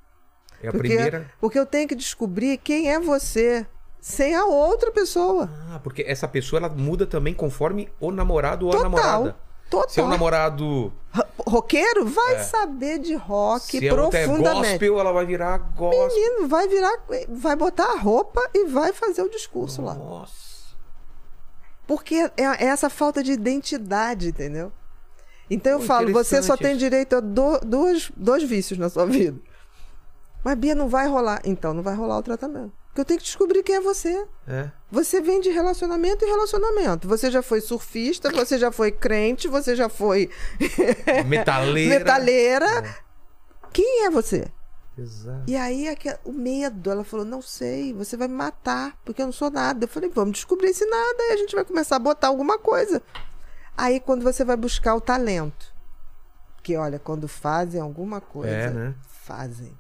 É 0.63 0.69
a 0.69 0.73
Porque, 0.73 0.89
primeira. 0.89 1.31
porque 1.41 1.59
eu 1.59 1.65
tenho 1.67 1.87
que 1.89 1.95
descobrir 1.95 2.59
quem 2.59 2.91
é 2.91 2.99
você 2.99 3.67
sem 4.07 4.35
a 4.35 4.45
outra 4.45 4.93
pessoa. 4.93 5.49
Ah, 5.73 5.81
porque 5.83 6.03
essa 6.07 6.29
pessoa 6.29 6.61
ela 6.61 6.69
muda 6.69 7.07
também 7.07 7.33
conforme 7.33 7.91
o 7.99 8.11
namorado 8.13 8.67
ou 8.67 8.77
a 8.79 8.83
namorada. 8.83 9.35
Total. 9.71 9.89
Se 9.89 9.99
é 9.99 10.05
um 10.05 10.09
namorado. 10.09 10.93
Ro- 11.11 11.25
Roqueiro 11.47 12.05
vai 12.05 12.39
saber 12.45 12.99
de 12.99 13.15
rock 13.15 13.79
se 13.79 13.91
outra 13.91 14.19
é 14.19 14.25
profundamente. 14.27 14.69
gospel, 14.73 15.01
ela 15.01 15.11
vai 15.11 15.25
virar 15.25 15.57
gospel. 15.57 16.07
Menino, 16.07 16.47
vai 16.49 16.69
virar, 16.69 16.99
vai 17.31 17.57
botar 17.57 17.93
a 17.93 17.97
roupa 17.99 18.43
e 18.53 18.67
vai 18.67 18.93
fazer 18.93 19.23
o 19.23 19.31
discurso 19.31 19.81
lá. 19.81 19.95
Nossa. 19.95 20.75
Porque 21.87 22.15
é, 22.37 22.43
é 22.43 22.65
essa 22.67 22.91
falta 22.91 23.23
de 23.23 23.33
identidade, 23.33 24.29
entendeu? 24.29 24.71
Então 25.49 25.73
eu 25.73 25.79
Pô, 25.79 25.85
falo, 25.87 26.13
você 26.13 26.43
só 26.43 26.59
tem 26.59 26.77
direito 26.77 27.17
a 27.17 27.21
do- 27.21 27.59
dois, 27.61 28.13
dois 28.15 28.43
vícios 28.43 28.79
na 28.79 28.91
sua 28.91 29.07
vida. 29.07 29.39
Mas 30.45 30.57
Bia, 30.59 30.75
não 30.75 30.89
vai 30.91 31.09
rolar. 31.09 31.41
Então 31.43 31.73
não 31.73 31.83
vai 31.83 31.95
rolar 31.95 32.19
o 32.19 32.23
tratamento. 32.23 32.73
Porque 32.95 33.01
eu 33.01 33.05
tenho 33.07 33.19
que 33.19 33.27
descobrir 33.27 33.65
quem 33.65 33.75
é 33.75 33.81
você. 33.81 34.25
É. 34.47 34.71
Você 34.89 35.21
vem 35.21 35.41
de 35.41 35.51
relacionamento 35.51 36.25
em 36.25 36.29
relacionamento. 36.29 37.09
Você 37.09 37.29
já 37.29 37.43
foi 37.43 37.61
surfista, 37.61 38.31
você 38.31 38.57
já 38.57 38.71
foi 38.71 38.93
crente, 38.93 39.49
você 39.49 39.75
já 39.75 39.89
foi 39.89 40.31
Metaleira. 41.27 41.99
metaleira. 41.99 42.97
Quem 43.73 44.05
é 44.05 44.11
você? 44.11 44.47
Exato. 44.97 45.43
E 45.49 45.57
aí 45.57 45.89
o 46.25 46.31
medo, 46.33 46.89
ela 46.89 47.03
falou, 47.03 47.27
não 47.27 47.43
sei, 47.43 47.93
você 47.93 48.17
vai 48.17 48.29
me 48.29 48.35
matar, 48.35 48.97
porque 49.05 49.23
eu 49.23 49.27
não 49.27 49.33
sou 49.33 49.51
nada. 49.51 49.83
Eu 49.87 49.89
falei, 49.89 50.09
vamos 50.09 50.35
descobrir 50.35 50.69
esse 50.69 50.87
nada, 50.87 51.21
aí 51.25 51.33
a 51.33 51.37
gente 51.37 51.57
vai 51.57 51.65
começar 51.65 51.97
a 51.97 51.99
botar 51.99 52.29
alguma 52.29 52.61
coisa. 52.61 53.03
Aí 53.77 53.99
quando 53.99 54.23
você 54.23 54.45
vai 54.45 54.57
buscar 54.57 54.95
o 54.95 55.01
talento, 55.01 55.75
que 56.63 56.77
olha, 56.77 57.01
quando 57.01 57.27
fazem 57.27 57.81
alguma 57.81 58.21
coisa, 58.21 58.55
É, 58.55 58.71
né? 58.71 58.95
fazem. 59.09 59.77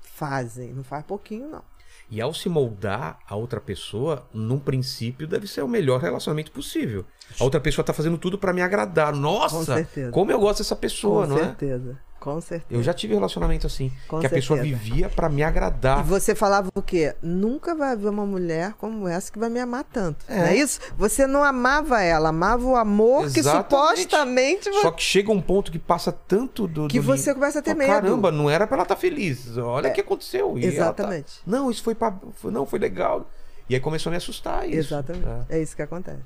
Fazem, 0.00 0.72
não 0.74 0.82
faz 0.82 1.04
pouquinho 1.04 1.48
não. 1.48 1.62
E 2.10 2.20
ao 2.20 2.32
se 2.32 2.48
moldar 2.48 3.18
a 3.28 3.36
outra 3.36 3.60
pessoa, 3.60 4.26
num 4.32 4.58
princípio, 4.58 5.26
deve 5.26 5.46
ser 5.46 5.62
o 5.62 5.68
melhor 5.68 6.00
relacionamento 6.00 6.50
possível. 6.50 7.04
A 7.38 7.44
outra 7.44 7.60
pessoa 7.60 7.84
tá 7.84 7.92
fazendo 7.92 8.16
tudo 8.16 8.38
pra 8.38 8.52
me 8.52 8.62
agradar. 8.62 9.14
Nossa, 9.14 9.56
Com 9.56 9.64
certeza. 9.64 10.10
como 10.10 10.32
eu 10.32 10.38
gosto 10.40 10.58
dessa 10.60 10.74
pessoa, 10.76 11.26
com 11.26 11.34
não 11.34 11.38
é? 11.38 11.44
certeza, 11.44 11.98
com 12.20 12.40
certeza. 12.40 12.78
Eu 12.78 12.82
já 12.82 12.92
tive 12.92 13.14
relacionamento 13.14 13.66
assim, 13.66 13.92
Com 14.08 14.20
que 14.20 14.26
a 14.26 14.30
pessoa 14.30 14.58
certeza. 14.58 14.76
vivia 14.82 15.08
pra 15.08 15.28
me 15.28 15.42
agradar. 15.42 16.00
E 16.00 16.02
você 16.08 16.34
falava 16.34 16.68
o 16.74 16.82
quê? 16.82 17.14
Nunca 17.22 17.74
vai 17.74 17.92
haver 17.92 18.08
uma 18.08 18.26
mulher 18.26 18.72
como 18.74 19.06
essa 19.08 19.30
que 19.32 19.38
vai 19.38 19.48
me 19.48 19.60
amar 19.60 19.84
tanto. 19.84 20.24
É. 20.28 20.36
Não 20.38 20.44
é 20.46 20.56
isso? 20.56 20.80
Você 20.96 21.26
não 21.26 21.42
amava 21.44 22.00
ela, 22.02 22.28
amava 22.30 22.64
o 22.64 22.76
amor 22.76 23.30
que 23.30 23.38
Exatamente. 23.40 24.02
supostamente 24.02 24.70
você 24.70 24.80
Só 24.82 24.90
que 24.90 25.02
chega 25.02 25.30
um 25.32 25.40
ponto 25.40 25.70
que 25.72 25.78
passa 25.78 26.10
tanto 26.12 26.66
do. 26.66 26.88
Que 26.88 27.00
do 27.00 27.06
você 27.06 27.32
começa 27.34 27.58
a 27.58 27.62
ter 27.62 27.72
Oh, 27.72 27.76
medo. 27.78 27.90
É. 27.90 27.94
Caramba, 27.94 28.30
não 28.32 28.50
era 28.50 28.66
pra 28.66 28.76
ela 28.76 28.82
estar 28.84 28.96
feliz. 28.96 29.56
Olha 29.56 29.90
o 29.90 29.92
que 29.92 30.00
aconteceu. 30.00 30.58
E 30.58 30.62
tá- 30.62 30.66
Exatamente. 30.66 31.40
Não, 31.46 31.70
isso 31.70 31.82
foi 31.82 31.94
pra. 31.94 32.14
Não, 32.44 32.66
foi 32.66 32.78
legal. 32.78 33.28
E 33.68 33.74
aí 33.74 33.80
começou 33.80 34.08
a 34.08 34.12
me 34.12 34.16
assustar 34.16 34.66
isso. 34.68 34.78
Exatamente. 34.94 35.26
É. 35.50 35.58
É 35.58 35.62
isso 35.62 35.76
que 35.76 35.82
acontece. 35.82 36.22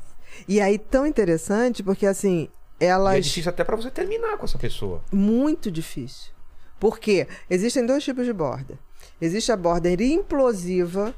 E 0.49 0.61
aí, 0.61 0.79
tão 0.79 1.05
interessante, 1.07 1.83
porque 1.83 2.07
assim, 2.07 2.49
E 2.83 2.87
é 2.87 2.89
elas. 2.89 3.25
difícil 3.25 3.49
até 3.51 3.63
pra 3.65 3.77
você 3.77 3.91
terminar 3.91 4.37
com 4.37 4.45
essa 4.45 4.59
pessoa. 4.59 5.03
Muito 5.13 5.71
difícil. 5.71 6.33
Porque 6.81 7.29
existem 7.49 7.87
dois 7.87 8.03
tipos 8.03 8.25
de 8.27 8.33
border. 8.33 8.77
Existe 9.21 9.53
a 9.53 9.57
border 9.57 10.01
implosiva, 10.01 11.15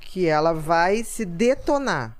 que 0.00 0.26
ela 0.26 0.52
vai 0.52 1.02
se 1.02 1.24
detonar. 1.24 2.16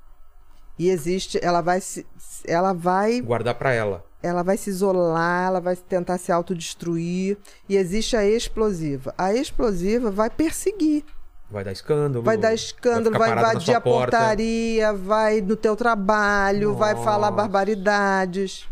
E 0.79 0.89
existe, 0.91 1.39
ela 1.43 1.61
vai 1.61 1.81
se. 1.81 2.05
Ela 2.47 2.73
vai 2.73 3.21
Guardar 3.21 3.55
pra 3.55 3.73
ela. 3.73 4.05
ela 4.23 4.43
vai 4.43 4.57
se 4.57 4.71
isolar, 4.71 5.47
ela 5.49 5.61
vai 5.61 5.77
tentar 5.77 6.19
se 6.19 6.33
autodestruir. 6.33 7.37
E 7.69 7.77
existe 7.77 8.17
a 8.17 8.27
explosiva. 8.27 9.15
A 9.17 9.33
explosiva 9.33 10.11
vai 10.11 10.29
perseguir. 10.31 11.05
Vai 11.51 11.63
dar 11.63 11.73
escândalo. 11.73 12.25
Vai 12.25 12.37
dar 12.39 12.55
escândalo, 12.55 13.17
vai, 13.19 13.35
na 13.35 13.43
invadir 13.43 13.75
a 13.75 13.81
porta. 13.81 14.17
portaria, 14.17 14.93
vai 14.95 15.41
no 15.43 15.55
teu 15.55 15.77
trabalho, 15.77 16.75
vai 16.75 16.95
falar 16.97 17.31
Nossa. 17.31 17.43
barbaridades. 17.43 18.67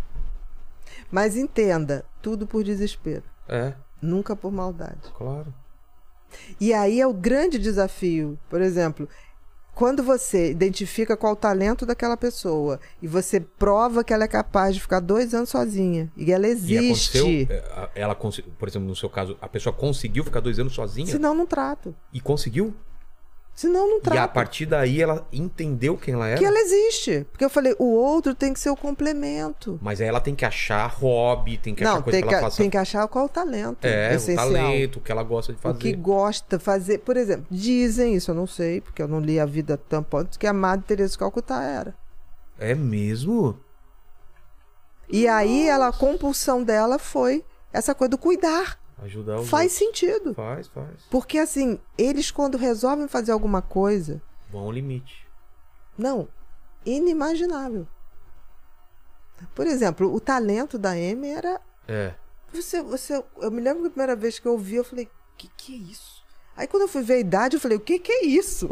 Mas 1.11 1.37
entenda, 1.37 2.05
tudo 2.23 2.47
por 2.47 2.63
desespero, 2.65 3.25
É, 3.49 3.75
nunca 4.01 4.37
por 4.37 4.53
maldade. 4.53 5.11
claro. 5.17 5.53
E 6.61 6.73
aí 6.73 7.01
é 7.01 7.07
o 7.07 7.13
grande 7.13 7.59
desafio. 7.59 8.39
Por 8.49 8.61
exemplo, 8.63 9.09
quando 9.75 10.01
você 10.03 10.51
identifica 10.53 11.17
qual 11.17 11.33
o 11.33 11.37
talento 11.37 11.85
daquela 11.85 12.17
pessoa 12.17 12.79
e 13.03 13.09
você 13.09 13.41
prova 13.41 14.05
que 14.05 14.13
ela 14.13 14.23
é 14.25 14.29
capaz 14.29 14.75
de 14.77 14.81
ficar 14.81 15.01
dois 15.01 15.35
anos 15.35 15.49
sozinha 15.49 16.09
e 16.17 16.31
ela 16.33 16.47
E 16.47 16.51
existe, 16.51 17.19
aconteceu, 17.19 17.57
é, 17.57 17.91
ela, 17.97 18.15
por 18.15 18.69
exemplo, 18.69 18.87
no 18.87 18.95
seu 18.95 19.11
caso, 19.11 19.37
a 19.41 19.49
pessoa 19.49 19.73
conseguiu 19.73 20.23
ficar 20.23 20.39
dois 20.41 20.59
anos 20.61 20.73
sozinha 20.75 21.09
senão 21.11 21.35
não 21.35 21.47
trato. 21.47 21.95
e 22.13 22.21
conseguiu. 22.21 22.73
Senão 23.61 23.87
não 23.91 24.15
E 24.15 24.17
a 24.17 24.27
partir 24.27 24.65
daí 24.65 25.03
ela 25.03 25.29
entendeu 25.31 25.95
quem 25.95 26.15
ela 26.15 26.27
era. 26.27 26.39
Que 26.39 26.47
ela 26.47 26.59
existe. 26.61 27.27
Porque 27.31 27.45
eu 27.45 27.51
falei, 27.51 27.77
o 27.79 27.85
outro 27.95 28.35
tem 28.35 28.55
que 28.55 28.59
ser 28.59 28.71
o 28.71 28.77
complemento. 28.77 29.79
Mas 29.83 30.01
aí 30.01 30.09
ela 30.09 30.19
tem 30.19 30.35
que 30.35 30.47
achar 30.47 30.87
hobby, 30.87 31.59
tem 31.59 31.75
que 31.75 31.85
achar 31.85 31.97
Não, 31.97 32.03
coisa 32.03 32.17
tem 32.17 32.23
que 32.23 32.29
que, 32.29 32.35
ela 32.35 32.43
faça. 32.45 32.57
tem 32.57 32.71
que 32.71 32.79
achar 32.79 33.07
qual 33.07 33.27
o 33.27 33.29
talento 33.29 33.85
É, 33.85 34.15
essencial. 34.15 34.49
o 34.49 34.53
talento, 34.55 34.97
o 34.97 35.01
que 35.03 35.13
ela 35.13 35.23
gosta 35.23 35.53
de 35.53 35.59
O 35.59 35.61
fazer. 35.63 35.79
que 35.79 35.93
gosta 35.93 36.59
fazer. 36.59 37.01
Por 37.01 37.19
exemplo, 37.19 37.45
dizem, 37.51 38.15
isso 38.15 38.31
eu 38.31 38.35
não 38.35 38.47
sei, 38.47 38.81
porque 38.81 39.03
eu 39.03 39.07
não 39.09 39.21
li 39.21 39.39
a 39.39 39.45
vida 39.45 39.77
tão 39.77 40.03
ponto, 40.03 40.39
que 40.39 40.47
a 40.47 40.55
Madre 40.55 40.87
Teresa 40.87 41.13
de 41.13 41.19
Calcutá 41.19 41.63
era. 41.63 41.95
É 42.59 42.75
mesmo? 42.75 43.61
E 45.07 45.29
aí 45.29 45.69
ela, 45.69 45.89
a 45.89 45.93
compulsão 45.93 46.63
dela 46.65 46.99
foi 46.99 47.45
essa 47.75 47.95
coisa 47.95 48.09
do 48.13 48.17
cuidar. 48.19 48.81
Ajudar 49.03 49.43
Faz 49.43 49.73
sentido. 49.73 50.35
Faz, 50.35 50.69
faz. 50.69 51.05
Porque 51.11 51.39
assim, 51.39 51.79
eles 51.97 52.31
quando 52.31 52.59
resolvem 52.59 53.09
fazer 53.09 53.33
alguma 53.33 53.63
coisa, 53.63 54.21
Bom 54.51 54.61
ao 54.61 54.73
limite. 54.73 55.27
não, 55.97 56.29
inimaginável. 56.85 57.87
Por 59.55 59.67
exemplo, 59.67 60.13
o 60.13 60.21
talento 60.21 60.77
da 60.79 60.91
Amy 60.91 61.29
era 61.29 61.61
É. 61.89 62.15
Você, 62.53 62.83
você, 62.83 63.25
eu 63.41 63.51
me 63.51 63.61
lembro 63.61 63.83
que 63.83 63.87
a 63.89 63.91
primeira 63.91 64.17
vez 64.17 64.39
que 64.39 64.47
eu 64.47 64.53
ouvi, 64.53 64.75
eu 64.75 64.85
falei, 64.85 65.09
que 65.37 65.49
que 65.57 65.73
é 65.75 65.77
isso? 65.79 66.21
Aí 66.57 66.67
quando 66.67 66.83
eu 66.83 66.89
fui 66.89 67.01
ver 67.03 67.15
a 67.15 67.19
idade, 67.21 67.57
eu 67.57 67.61
falei, 67.61 67.79
o 67.79 67.81
que 67.81 67.99
que 67.99 68.13
é 68.13 68.27
isso? 68.27 68.69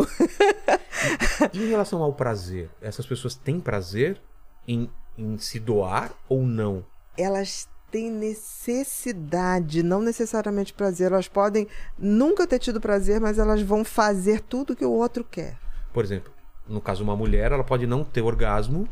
E 1.55 1.59
em 1.62 1.68
relação 1.68 2.02
ao 2.02 2.12
prazer? 2.12 2.68
Essas 2.82 3.06
pessoas 3.06 3.34
têm 3.36 3.60
prazer 3.60 4.20
em, 4.66 4.90
em 5.16 5.38
se 5.38 5.59
doar 5.60 6.12
ou 6.28 6.42
não? 6.42 6.84
Elas 7.16 7.68
têm 7.90 8.10
necessidade, 8.10 9.82
não 9.82 10.01
necessariamente 10.01 10.73
prazer. 10.73 11.12
Elas 11.12 11.28
podem 11.28 11.66
nunca 11.98 12.47
ter 12.47 12.59
tido 12.59 12.81
prazer, 12.81 13.20
mas 13.20 13.39
elas 13.39 13.62
vão 13.62 13.85
fazer 13.85 14.40
tudo 14.40 14.77
que 14.77 14.85
o 14.85 14.93
outro 14.93 15.24
quer. 15.24 15.59
Por 15.93 16.05
exemplo, 16.05 16.32
no 16.69 16.81
caso 16.81 17.02
uma 17.02 17.16
mulher, 17.16 17.52
ela 17.52 17.65
pode 17.65 17.86
não 17.86 18.05
ter 18.05 18.23
orgasmo 18.23 18.89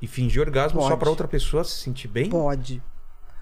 e 0.00 0.06
fingir 0.06 0.42
orgasmo 0.42 0.80
só 0.80 0.88
Pode. 0.88 1.00
pra 1.00 1.10
outra 1.10 1.28
pessoa 1.28 1.62
se 1.62 1.80
sentir 1.80 2.08
bem? 2.08 2.28
Pode. 2.28 2.82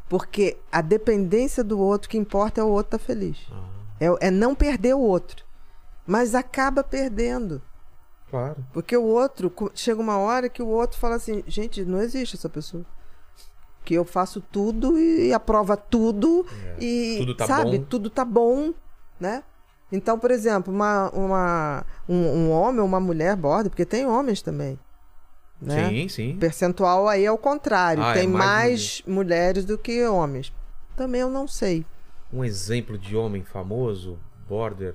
Porque 0.08 0.58
a 0.70 0.82
dependência 0.82 1.64
do 1.64 1.78
outro, 1.78 2.06
o 2.06 2.10
que 2.10 2.18
importa 2.18 2.60
é 2.60 2.64
o 2.64 2.68
outro 2.68 2.96
estar 2.96 3.06
feliz. 3.06 3.38
Ah. 3.50 3.64
É, 3.98 4.28
é 4.28 4.30
não 4.30 4.54
perder 4.54 4.94
o 4.94 5.00
outro. 5.00 5.44
Mas 6.06 6.34
acaba 6.34 6.82
perdendo. 6.82 7.62
Claro. 8.28 8.64
Porque 8.72 8.96
o 8.96 9.04
outro, 9.04 9.52
chega 9.74 10.00
uma 10.00 10.18
hora 10.18 10.48
que 10.48 10.62
o 10.62 10.68
outro 10.68 10.98
fala 10.98 11.16
assim: 11.16 11.42
gente, 11.46 11.84
não 11.84 12.00
existe 12.00 12.36
essa 12.36 12.48
pessoa. 12.48 12.84
Que 13.84 13.94
eu 13.94 14.04
faço 14.04 14.40
tudo 14.40 14.98
e 14.98 15.32
aprova 15.32 15.76
tudo 15.76 16.46
e 16.78 17.14
É. 17.16 17.18
Tudo 17.18 17.34
tá 17.34 17.46
sabe, 17.46 17.78
bom. 17.78 17.84
tudo 17.84 18.10
tá 18.10 18.24
bom, 18.24 18.72
né? 19.18 19.42
Então, 19.92 20.18
por 20.18 20.30
exemplo, 20.30 20.72
uma, 20.72 21.10
uma, 21.10 21.84
um, 22.08 22.14
um 22.14 22.50
homem 22.52 22.80
ou 22.80 22.86
uma 22.86 23.00
mulher 23.00 23.34
borda, 23.36 23.68
porque 23.68 23.84
tem 23.84 24.06
homens 24.06 24.40
também. 24.42 24.78
Né? 25.60 25.88
Sim, 25.88 26.08
sim. 26.08 26.34
O 26.36 26.38
percentual 26.38 27.08
aí 27.08 27.24
é 27.24 27.32
o 27.32 27.36
contrário. 27.36 28.02
Ah, 28.02 28.12
é 28.12 28.20
tem 28.20 28.28
mais 28.28 28.40
mais 28.40 29.02
mulheres 29.06 29.64
do 29.64 29.76
que 29.76 30.06
homens. 30.06 30.52
Também 30.96 31.20
eu 31.22 31.28
não 31.28 31.48
sei. 31.48 31.84
Um 32.32 32.44
exemplo 32.44 32.96
de 32.96 33.16
homem 33.16 33.42
famoso, 33.42 34.18
border. 34.48 34.94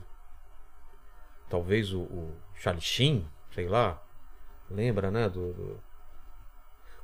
Talvez 1.50 1.94
o, 1.94 2.00
o 2.02 2.32
Charlie 2.56 2.82
Sheen, 2.82 3.28
sei 3.54 3.68
lá. 3.68 4.02
Lembra, 4.70 5.12
né? 5.12 5.30
Do, 5.30 5.54
do- 5.54 5.80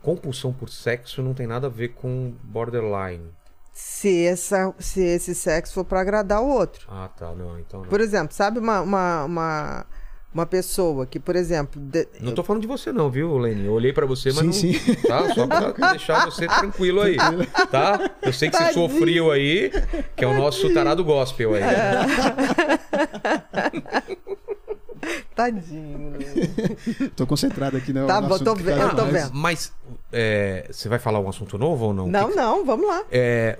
Compulsão 0.01 0.51
por 0.51 0.69
sexo 0.69 1.21
não 1.21 1.33
tem 1.33 1.45
nada 1.47 1.67
a 1.67 1.69
ver 1.69 1.89
com 1.89 2.33
borderline. 2.43 3.25
Se, 3.73 4.25
essa, 4.25 4.73
se 4.79 5.01
esse 5.01 5.33
sexo 5.33 5.73
for 5.73 5.85
para 5.85 6.01
agradar 6.01 6.41
o 6.41 6.47
outro. 6.47 6.87
Ah, 6.89 7.07
tá. 7.07 7.33
Não, 7.33 7.57
então 7.59 7.81
não. 7.81 7.87
Por 7.87 8.01
exemplo, 8.01 8.33
sabe 8.35 8.59
uma, 8.59 8.81
uma, 8.81 9.23
uma, 9.23 9.85
uma 10.33 10.45
pessoa 10.45 11.05
que, 11.05 11.19
por 11.19 11.35
exemplo. 11.35 11.79
de- 11.81 12.07
Não 12.19 12.33
tô 12.33 12.43
falando 12.43 12.61
de 12.61 12.67
você 12.67 12.91
não, 12.91 13.09
viu, 13.09 13.37
Lenny? 13.37 13.65
Eu 13.65 13.73
olhei 13.73 13.93
pra 13.93 14.05
você, 14.05 14.29
mas 14.33 14.39
Sim, 14.55 14.73
não... 14.73 14.79
sim. 14.79 14.95
Tá? 15.07 15.33
Só 15.33 15.47
pra 15.47 15.71
deixar 15.91 16.25
você 16.25 16.47
tranquilo 16.47 17.01
aí, 17.01 17.15
tá? 17.71 18.11
Eu 18.21 18.33
sei 18.33 18.49
que 18.49 18.57
você 18.57 18.63
Tadinho. 18.65 18.89
sofreu 18.89 19.31
aí, 19.31 19.71
que 20.15 20.25
é 20.25 20.27
o 20.27 20.33
nosso 20.37 20.73
tarado 20.73 21.03
gospel 21.05 21.53
aí. 21.53 21.61
Tadinho. 25.35 26.11
né? 26.11 26.17
Tô 27.15 27.25
concentrado 27.25 27.75
aqui 27.77 27.91
no 27.91 28.05
Tá 28.05 28.21
bom, 28.21 28.35
assunto 28.35 28.43
tô 28.45 28.55
vendo, 28.55 28.77
tá 28.77 28.83
eu 28.83 28.95
tô 28.95 29.05
vendo. 29.05 29.31
Mas 29.33 29.73
é, 30.11 30.67
você 30.71 30.87
vai 30.89 30.99
falar 30.99 31.19
um 31.19 31.29
assunto 31.29 31.57
novo 31.57 31.85
ou 31.85 31.93
não? 31.93 32.07
Não, 32.07 32.29
Que- 32.29 32.35
não, 32.35 32.65
vamos 32.65 32.87
lá. 32.87 33.03
É, 33.11 33.59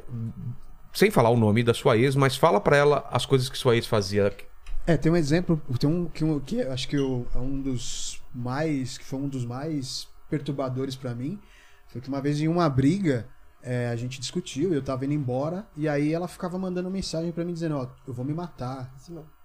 sem 0.94 1.10
falar 1.10 1.30
o 1.30 1.38
nome 1.38 1.64
da 1.64 1.74
sua 1.74 1.98
ex, 1.98 2.16
mas 2.16 2.36
fala 2.36 2.60
pra 2.60 2.76
ela 2.78 3.08
as 3.12 3.26
coisas 3.26 3.50
que 3.50 3.58
sua 3.58 3.76
ex 3.76 3.86
fazia. 3.86 4.36
É, 4.86 4.98
tem 4.98 5.12
um 5.12 5.16
exemplo, 5.16 5.62
tem 5.80 5.90
um 5.90 6.06
que, 6.06 6.24
um, 6.24 6.40
que 6.40 6.62
acho 6.62 6.88
que 6.88 6.98
eu- 6.98 7.26
é 7.34 7.38
um 7.38 7.62
dos 7.62 8.22
mais, 8.34 8.98
que 8.98 9.06
foi 9.06 9.20
um 9.20 9.28
dos 9.28 9.46
mais 9.46 10.08
perturbadores 10.30 10.96
pra 10.96 11.14
mim, 11.14 11.40
foi 11.88 12.02
que 12.02 12.10
uma 12.10 12.22
vez 12.22 12.42
em 12.42 12.48
uma 12.48 12.68
briga 12.70 13.28
é, 13.64 13.90
a 13.90 13.96
gente 13.96 14.20
discutiu, 14.20 14.74
eu 14.74 14.82
tava 14.82 15.06
indo 15.06 15.14
embora 15.14 15.68
e 15.78 15.88
aí 15.88 16.12
ela 16.14 16.28
ficava 16.28 16.58
mandando 16.58 16.90
mensagem 16.90 17.32
pra 17.32 17.46
mim 17.46 17.54
dizendo, 17.54 17.78
ó, 17.78 17.88
eu 18.08 18.14
vou 18.14 18.26
me 18.26 18.34
matar, 18.34 18.92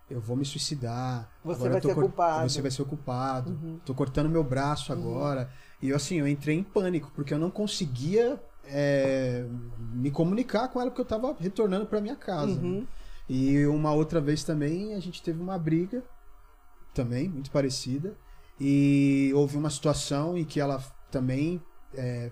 eu 0.08 0.20
vou 0.22 0.36
me 0.36 0.44
suicidar, 0.44 1.28
Você 1.44 1.56
agora 1.56 1.72
vai 1.72 1.80
ser 1.82 1.94
cor- 1.94 2.02
culpado. 2.04 2.42
Uhum. 2.42 2.48
Você 2.48 2.62
vai 2.62 2.70
ser 2.70 2.82
o 2.82 2.86
culpado. 2.86 3.80
Tô 3.84 3.94
cortando 3.94 4.30
meu 4.30 4.42
braço 4.42 4.90
agora. 4.92 5.50
E 5.82 5.90
eu, 5.90 5.96
assim, 5.96 6.18
eu 6.18 6.26
entrei 6.28 6.56
em 6.56 6.62
pânico, 6.62 7.10
porque 7.14 7.34
eu 7.34 7.38
não 7.38 7.50
conseguia 7.50 8.40
é, 8.64 9.44
me 9.94 10.10
comunicar 10.10 10.68
com 10.68 10.80
ela, 10.80 10.90
porque 10.90 11.02
eu 11.02 11.06
tava 11.06 11.36
retornando 11.38 11.86
pra 11.86 12.00
minha 12.00 12.16
casa. 12.16 12.60
Uhum. 12.60 12.80
né? 12.80 12.86
E 13.28 13.66
uma 13.66 13.92
outra 13.92 14.20
vez 14.20 14.44
também 14.44 14.94
a 14.94 15.00
gente 15.00 15.22
teve 15.22 15.40
uma 15.40 15.58
briga, 15.58 16.02
também, 16.94 17.28
muito 17.28 17.50
parecida. 17.50 18.16
E 18.58 19.30
houve 19.34 19.56
uma 19.56 19.68
situação 19.68 20.36
em 20.38 20.44
que 20.44 20.58
ela 20.58 20.82
também 21.10 21.60
é, 21.94 22.30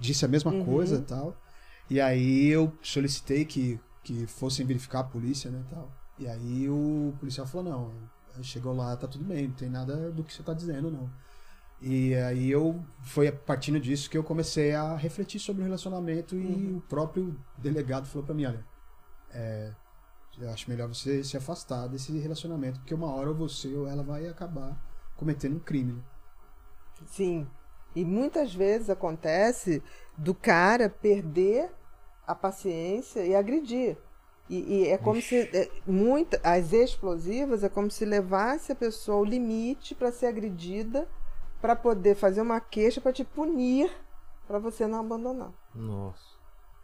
disse 0.00 0.24
a 0.24 0.28
mesma 0.28 0.52
Uhum. 0.52 0.64
coisa 0.64 0.96
e 0.96 1.02
tal. 1.02 1.36
E 1.90 2.00
aí 2.00 2.48
eu 2.48 2.72
solicitei 2.82 3.44
que, 3.44 3.78
que 4.02 4.26
fossem 4.26 4.64
verificar 4.66 5.00
a 5.00 5.04
polícia, 5.04 5.50
né, 5.50 5.62
tal. 5.70 5.92
E 6.18 6.26
aí 6.26 6.68
o 6.68 7.14
policial 7.20 7.46
falou, 7.46 7.70
não, 7.70 8.42
chegou 8.42 8.74
lá, 8.74 8.96
tá 8.96 9.06
tudo 9.06 9.24
bem, 9.24 9.48
não 9.48 9.54
tem 9.54 9.68
nada 9.68 10.10
do 10.10 10.24
que 10.24 10.32
você 10.32 10.42
tá 10.42 10.54
dizendo, 10.54 10.90
não. 10.90 11.10
E 11.80 12.14
aí 12.14 12.50
eu, 12.50 12.82
foi 13.02 13.30
partindo 13.30 13.78
disso 13.78 14.08
que 14.08 14.16
eu 14.16 14.24
comecei 14.24 14.74
a 14.74 14.96
refletir 14.96 15.38
sobre 15.38 15.62
o 15.62 15.64
relacionamento 15.64 16.34
e 16.34 16.74
o 16.74 16.80
próprio 16.80 17.38
delegado 17.58 18.06
falou 18.06 18.24
pra 18.24 18.34
mim, 18.34 18.46
olha, 18.46 18.64
é, 19.30 19.72
acho 20.52 20.70
melhor 20.70 20.88
você 20.88 21.22
se 21.22 21.36
afastar 21.36 21.86
desse 21.88 22.16
relacionamento, 22.18 22.80
porque 22.80 22.94
uma 22.94 23.14
hora 23.14 23.28
ou 23.28 23.34
você 23.34 23.74
ou 23.74 23.86
ela 23.86 24.02
vai 24.02 24.26
acabar 24.26 24.76
cometendo 25.16 25.56
um 25.56 25.60
crime. 25.60 25.92
né? 25.92 26.02
Sim. 27.06 27.46
E 27.94 28.04
muitas 28.04 28.54
vezes 28.54 28.90
acontece 28.90 29.82
do 30.16 30.34
cara 30.34 30.88
perder 30.88 31.70
a 32.26 32.34
paciência 32.34 33.24
e 33.24 33.34
agredir. 33.34 33.96
E, 34.48 34.58
e 34.58 34.88
é 34.88 34.98
como 34.98 35.20
se 35.20 35.36
é, 35.52 35.70
muita, 35.86 36.40
as 36.44 36.72
explosivas 36.72 37.64
é 37.64 37.68
como 37.68 37.90
se 37.90 38.04
levasse 38.04 38.70
a 38.70 38.76
pessoa 38.76 39.18
ao 39.18 39.24
limite 39.24 39.94
para 39.94 40.12
ser 40.12 40.26
agredida, 40.26 41.08
para 41.66 41.74
poder 41.74 42.14
fazer 42.14 42.40
uma 42.40 42.60
queixa 42.60 43.00
para 43.00 43.12
te 43.12 43.24
punir, 43.24 43.90
para 44.46 44.56
você 44.56 44.86
não 44.86 45.00
abandonar. 45.00 45.50
Nossa. 45.74 46.36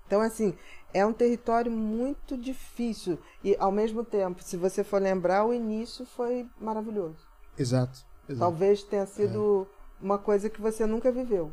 Então, 0.05 0.21
assim, 0.21 0.59
é 0.93 1.07
um 1.07 1.13
território 1.13 1.71
muito 1.71 2.37
difícil. 2.37 3.17
E, 3.45 3.57
ao 3.61 3.71
mesmo 3.71 4.03
tempo, 4.03 4.43
se 4.43 4.57
você 4.57 4.83
for 4.83 5.01
lembrar, 5.01 5.45
o 5.45 5.55
início 5.55 6.05
foi 6.05 6.51
maravilhoso. 6.61 7.25
Exato. 7.57 8.05
exato. 8.29 8.41
Talvez 8.41 8.83
tenha 8.83 9.07
sido 9.07 9.69
uma 10.01 10.19
coisa 10.19 10.51
que 10.51 10.61
você 10.61 10.85
nunca 10.85 11.13
viveu. 11.13 11.53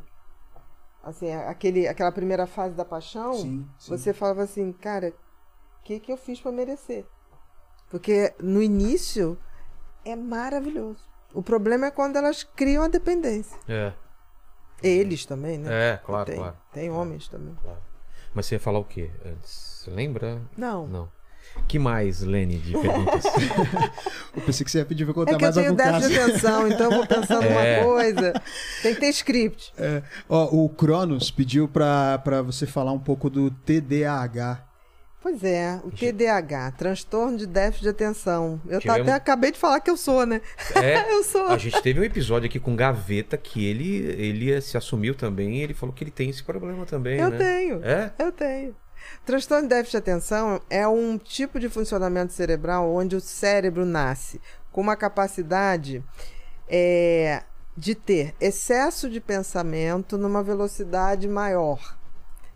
Assim, 1.00 1.32
aquele, 1.32 1.86
aquela 1.86 2.10
primeira 2.10 2.48
fase 2.48 2.74
da 2.74 2.84
paixão, 2.84 3.34
Sim, 3.34 3.64
sim. 3.78 3.96
você 3.96 4.12
falava 4.12 4.42
assim, 4.42 4.72
cara, 4.72 5.14
o 5.78 5.84
que, 5.84 6.00
que 6.00 6.10
eu 6.12 6.16
fiz 6.16 6.40
para 6.40 6.50
merecer? 6.50 7.06
Porque 7.88 8.34
no 8.40 8.60
início 8.60 9.38
é 10.04 10.16
maravilhoso. 10.16 11.09
O 11.32 11.42
problema 11.42 11.86
é 11.86 11.90
quando 11.90 12.16
elas 12.16 12.42
criam 12.42 12.82
a 12.84 12.88
dependência. 12.88 13.56
É, 13.68 13.92
Eles 14.82 15.24
também, 15.26 15.58
né? 15.58 15.92
é, 15.92 15.96
claro, 16.04 16.24
tem, 16.26 16.36
claro. 16.36 16.56
tem 16.72 16.90
homens 16.90 17.28
também. 17.28 17.54
Mas 18.34 18.46
você 18.46 18.54
ia 18.56 18.60
falar 18.60 18.78
o 18.78 18.84
quê 18.84 19.10
antes? 19.24 19.50
Você 19.84 19.90
lembra? 19.90 20.40
Não. 20.56 20.86
Não. 20.86 21.08
que 21.66 21.78
mais, 21.78 22.20
Lene, 22.22 22.58
de 22.58 22.72
perguntas? 22.78 23.24
Eu 24.36 24.42
pensei 24.42 24.64
que 24.64 24.70
você 24.70 24.78
ia 24.78 24.84
pedir 24.84 25.04
pra 25.04 25.10
eu 25.10 25.14
contar 25.14 25.32
É 25.32 25.36
que 25.36 25.44
eu 25.44 25.46
mais 25.46 25.54
tenho 25.56 25.68
algum 25.70 25.76
caso. 25.82 26.08
de 26.08 26.18
atenção, 26.18 26.68
então 26.68 26.90
eu 26.90 26.96
vou 26.98 27.06
pensando 27.06 27.42
É. 27.50 27.82
numa 27.82 27.92
coisa. 27.92 28.32
Tem 28.82 28.94
que 28.94 29.00
ter 29.00 29.08
script. 29.08 29.72
É, 29.76 30.02
ó, 30.28 30.44
o 30.46 30.68
Cronos 30.68 31.30
pediu 31.30 31.66
pra, 31.68 32.18
pra 32.18 32.40
você 32.42 32.66
falar 32.66 32.92
um 32.92 32.98
pouco 33.00 33.28
do 33.28 33.50
TDAH. 33.50 34.64
Pois 35.22 35.44
é, 35.44 35.78
o 35.84 35.90
TDAH, 35.90 36.70
transtorno 36.78 37.36
de 37.36 37.46
déficit 37.46 37.82
de 37.82 37.88
atenção. 37.90 38.58
Eu 38.64 38.80
tá- 38.80 38.94
Tivemos- 38.94 39.02
até 39.02 39.12
acabei 39.12 39.52
de 39.52 39.58
falar 39.58 39.78
que 39.80 39.90
eu 39.90 39.96
sou, 39.96 40.24
né? 40.24 40.40
É, 40.74 41.12
Eu 41.12 41.22
sou. 41.22 41.46
a 41.48 41.58
gente 41.58 41.80
teve 41.82 42.00
um 42.00 42.04
episódio 42.04 42.46
aqui 42.48 42.58
com 42.58 42.74
Gaveta 42.74 43.36
que 43.36 43.66
ele, 43.66 43.96
ele 44.18 44.58
se 44.62 44.78
assumiu 44.78 45.14
também 45.14 45.58
e 45.58 45.62
ele 45.62 45.74
falou 45.74 45.94
que 45.94 46.02
ele 46.02 46.10
tem 46.10 46.30
esse 46.30 46.42
problema 46.42 46.86
também, 46.86 47.18
Eu 47.20 47.28
né? 47.30 47.36
tenho. 47.36 47.84
É? 47.84 48.12
Eu 48.18 48.32
tenho. 48.32 48.74
Transtorno 49.26 49.64
de 49.64 49.68
déficit 49.74 49.92
de 49.92 49.96
atenção 49.98 50.60
é 50.70 50.88
um 50.88 51.18
tipo 51.18 51.60
de 51.60 51.68
funcionamento 51.68 52.32
cerebral 52.32 52.90
onde 52.90 53.14
o 53.14 53.20
cérebro 53.20 53.84
nasce 53.84 54.40
com 54.72 54.80
uma 54.80 54.96
capacidade 54.96 56.02
é, 56.68 57.42
de 57.76 57.94
ter 57.94 58.34
excesso 58.40 59.08
de 59.10 59.20
pensamento 59.20 60.16
numa 60.16 60.42
velocidade 60.42 61.28
maior. 61.28 61.98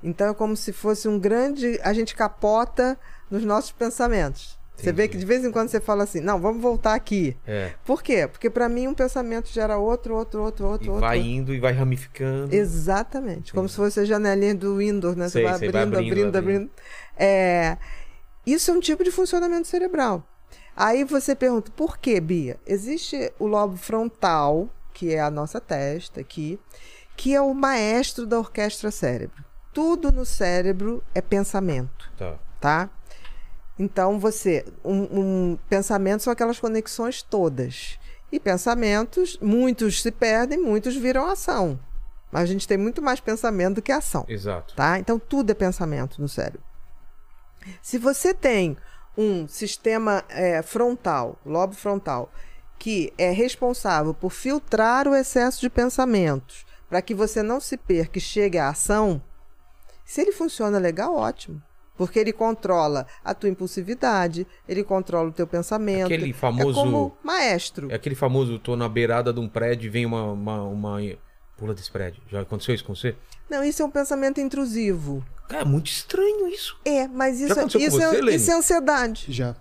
Então 0.05 0.29
é 0.29 0.35
como 0.35 0.55
se 0.57 0.73
fosse 0.73 1.09
um 1.09 1.19
grande. 1.19 1.81
A 1.83 1.93
gente 1.95 2.15
capota 2.15 2.97
nos 3.31 3.43
nossos 3.45 3.73
pensamentos. 3.73 4.59
Você 4.77 4.93
vê 4.93 5.05
Entendi. 5.05 5.09
que 5.13 5.19
de 5.19 5.25
vez 5.25 5.45
em 5.45 5.51
quando 5.53 5.69
você 5.69 5.81
fala 5.81 6.03
assim: 6.05 6.21
não, 6.21 6.41
vamos 6.41 6.61
voltar 6.61 6.95
aqui. 6.95 7.37
É. 7.47 7.73
Por 7.85 8.03
quê? 8.03 8.27
Porque 8.27 8.51
para 8.51 8.69
mim 8.69 8.89
um 8.89 8.95
pensamento 8.95 9.49
gera 9.49 9.79
outro, 9.79 10.15
outro, 10.17 10.43
outro, 10.43 10.67
outro, 10.67 10.87
E 10.87 10.91
outro. 10.91 11.01
vai 11.01 11.21
indo 11.21 11.55
e 11.55 11.61
vai 11.61 11.73
ramificando. 11.73 12.55
Exatamente. 12.55 13.53
Como 13.53 13.69
se 13.69 13.77
fosse 13.77 14.01
a 14.01 14.05
janelinha 14.05 14.55
do 14.55 14.77
Windows, 14.79 15.17
né? 15.17 15.29
Sei, 15.29 15.43
você 15.43 15.49
vai 15.49 15.59
sei, 15.59 15.69
abrindo, 15.69 15.91
vai 15.93 16.07
abrindo, 16.07 16.11
abrindo, 16.11 16.37
abrindo. 16.37 16.57
abrindo. 16.65 16.71
É, 17.17 17.79
Isso 18.45 18.71
é 18.71 18.75
um 18.75 18.81
tipo 18.81 19.03
de 19.05 19.11
funcionamento 19.13 19.69
cerebral. 19.69 20.27
Aí 20.77 21.05
você 21.05 21.37
pergunta, 21.37 21.71
por 21.77 21.97
que, 21.97 22.21
Bia? 22.21 22.59
Existe 22.67 23.33
o 23.39 23.47
lobo 23.47 23.77
frontal, 23.77 24.69
que 24.93 25.15
é 25.15 25.21
a 25.21 25.31
nossa 25.31 25.61
testa 25.61 26.21
aqui, 26.21 26.59
que 27.17 27.33
é 27.33 27.41
o 27.41 27.55
maestro 27.55 28.27
da 28.27 28.39
orquestra 28.41 28.91
cérebro. 28.91 29.44
Tudo 29.75 30.11
no 30.13 30.25
cérebro 30.25 31.03
é 31.15 31.21
pensamento 31.21 32.11
Tá. 32.17 32.39
tá? 32.61 32.91
Então 33.79 34.19
você, 34.21 34.65
um, 34.85 35.03
um 35.53 35.59
pensamento 35.69 36.23
são 36.23 36.33
aquelas 36.33 36.61
conexões 36.61 37.23
todas. 37.23 37.99
E 38.31 38.41
pensamentos, 38.41 39.37
muitos 39.43 40.01
se 40.01 40.11
perdem, 40.11 40.59
muitos 40.59 40.97
viram 40.97 41.27
ação. 41.27 41.79
Mas 42.33 42.45
a 42.45 42.47
gente 42.47 42.67
tem 42.67 42.79
muito 42.79 43.03
mais 43.03 43.21
pensamento 43.21 43.77
do 43.77 43.83
que 43.83 43.93
ação, 43.93 44.25
Exato. 44.29 44.75
tá? 44.75 44.99
Então 44.99 45.19
tudo 45.19 45.51
é 45.51 45.55
pensamento 45.55 46.21
no 46.21 46.29
cérebro. 46.29 46.63
Se 47.83 47.99
você 47.99 48.33
tem 48.33 48.77
um 49.17 49.47
sistema 49.47 50.25
é, 50.29 50.61
frontal, 50.63 51.39
lobo 51.45 51.75
frontal, 51.75 52.33
que 52.79 53.13
é 53.17 53.31
responsável 53.31 54.13
por 54.13 54.31
filtrar 54.31 55.07
o 55.07 55.15
excesso 55.15 55.61
de 55.61 55.71
pensamentos 55.71 56.67
para 56.89 57.01
que 57.01 57.15
você 57.15 57.43
não 57.43 57.61
se 57.61 57.77
perca 57.77 58.19
e 58.19 58.21
chegue 58.21 58.59
à 58.59 58.69
ação, 58.69 59.23
Se 60.05 60.21
ele 60.21 60.33
funciona 60.33 60.79
legal, 60.79 61.15
ótimo. 61.17 61.63
Porque 61.97 62.19
ele 62.19 62.33
controla 62.33 63.07
a 63.25 63.33
tua 63.35 63.49
impulsividade, 63.49 64.47
ele 64.69 64.83
controla 64.83 65.29
o 65.29 65.33
teu 65.33 65.47
pensamento. 65.47 66.07
Aquele 66.07 66.33
famoso- 66.33 66.71
É 66.81 66.83
como 66.83 67.17
maestro. 67.23 67.91
É 67.91 67.95
aquele 67.95 68.17
famoso, 68.17 68.59
tô 68.59 68.75
na 68.75 68.89
beirada 68.89 69.33
de 69.33 69.39
um 69.39 69.49
prédio 69.49 69.87
e 69.87 69.91
vem 69.91 70.05
uma, 70.05 70.25
uma, 70.33 70.63
uma- 70.63 70.99
Pula 71.57 71.73
desse 71.73 71.89
prédio. 71.91 72.21
Já 72.29 72.41
aconteceu 72.41 72.75
isso 72.75 72.85
com 72.85 72.97
você? 72.97 73.15
Não, 73.49 73.63
isso 73.63 73.81
é 73.81 73.85
um 73.85 73.91
pensamento 73.91 74.41
intrusivo. 74.41 75.25
Cara, 75.49 75.63
é 75.63 75.65
muito 75.65 75.87
estranho 75.87 76.49
isso. 76.49 76.77
É, 76.85 77.07
mas 77.07 77.41
isso, 77.41 77.55
com 77.55 77.67
isso, 77.79 77.91
você, 77.93 78.03
é, 78.31 78.35
isso 78.35 78.51
é 78.51 78.55
ansiedade. 78.55 79.27
Já. 79.29 79.55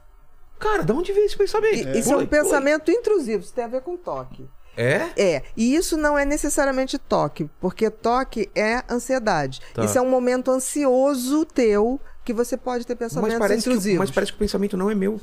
Cara, 0.58 0.82
da 0.82 0.92
onde 0.94 1.14
vem 1.14 1.26
esse 1.26 1.38
pensamento? 1.38 1.88
E- 1.88 2.00
Isso 2.00 2.10
é 2.12 2.16
um 2.16 2.26
pula. 2.26 2.28
pensamento 2.28 2.90
intrusivo, 2.90 3.44
isso 3.44 3.54
tem 3.54 3.64
a 3.64 3.68
ver 3.68 3.82
com 3.82 3.96
toque. 3.96 4.50
É? 4.76 5.10
É, 5.16 5.44
e 5.56 5.76
isso 5.76 5.96
não 5.98 6.18
é 6.18 6.26
necessariamente 6.26 6.98
toque, 6.98 7.50
porque 7.60 7.90
toque 7.90 8.50
é 8.56 8.84
ansiedade. 8.90 9.62
Tá. 9.74 9.84
Isso 9.86 9.98
é 9.98 10.02
um 10.02 10.10
momento 10.10 10.50
ansioso 10.50 11.46
teu 11.46 12.00
que 12.26 12.34
você 12.34 12.58
pode 12.58 12.86
ter 12.86 12.94
Mas 13.00 13.14
pensamentos 13.14 13.48
que, 13.48 13.54
intrusivos. 13.70 14.00
mas 14.00 14.12
parece 14.12 14.32
que 14.32 14.36
o 14.38 14.40
pensamento 14.40 14.76
não 14.78 14.90
é 14.90 14.96
meu. 14.96 15.20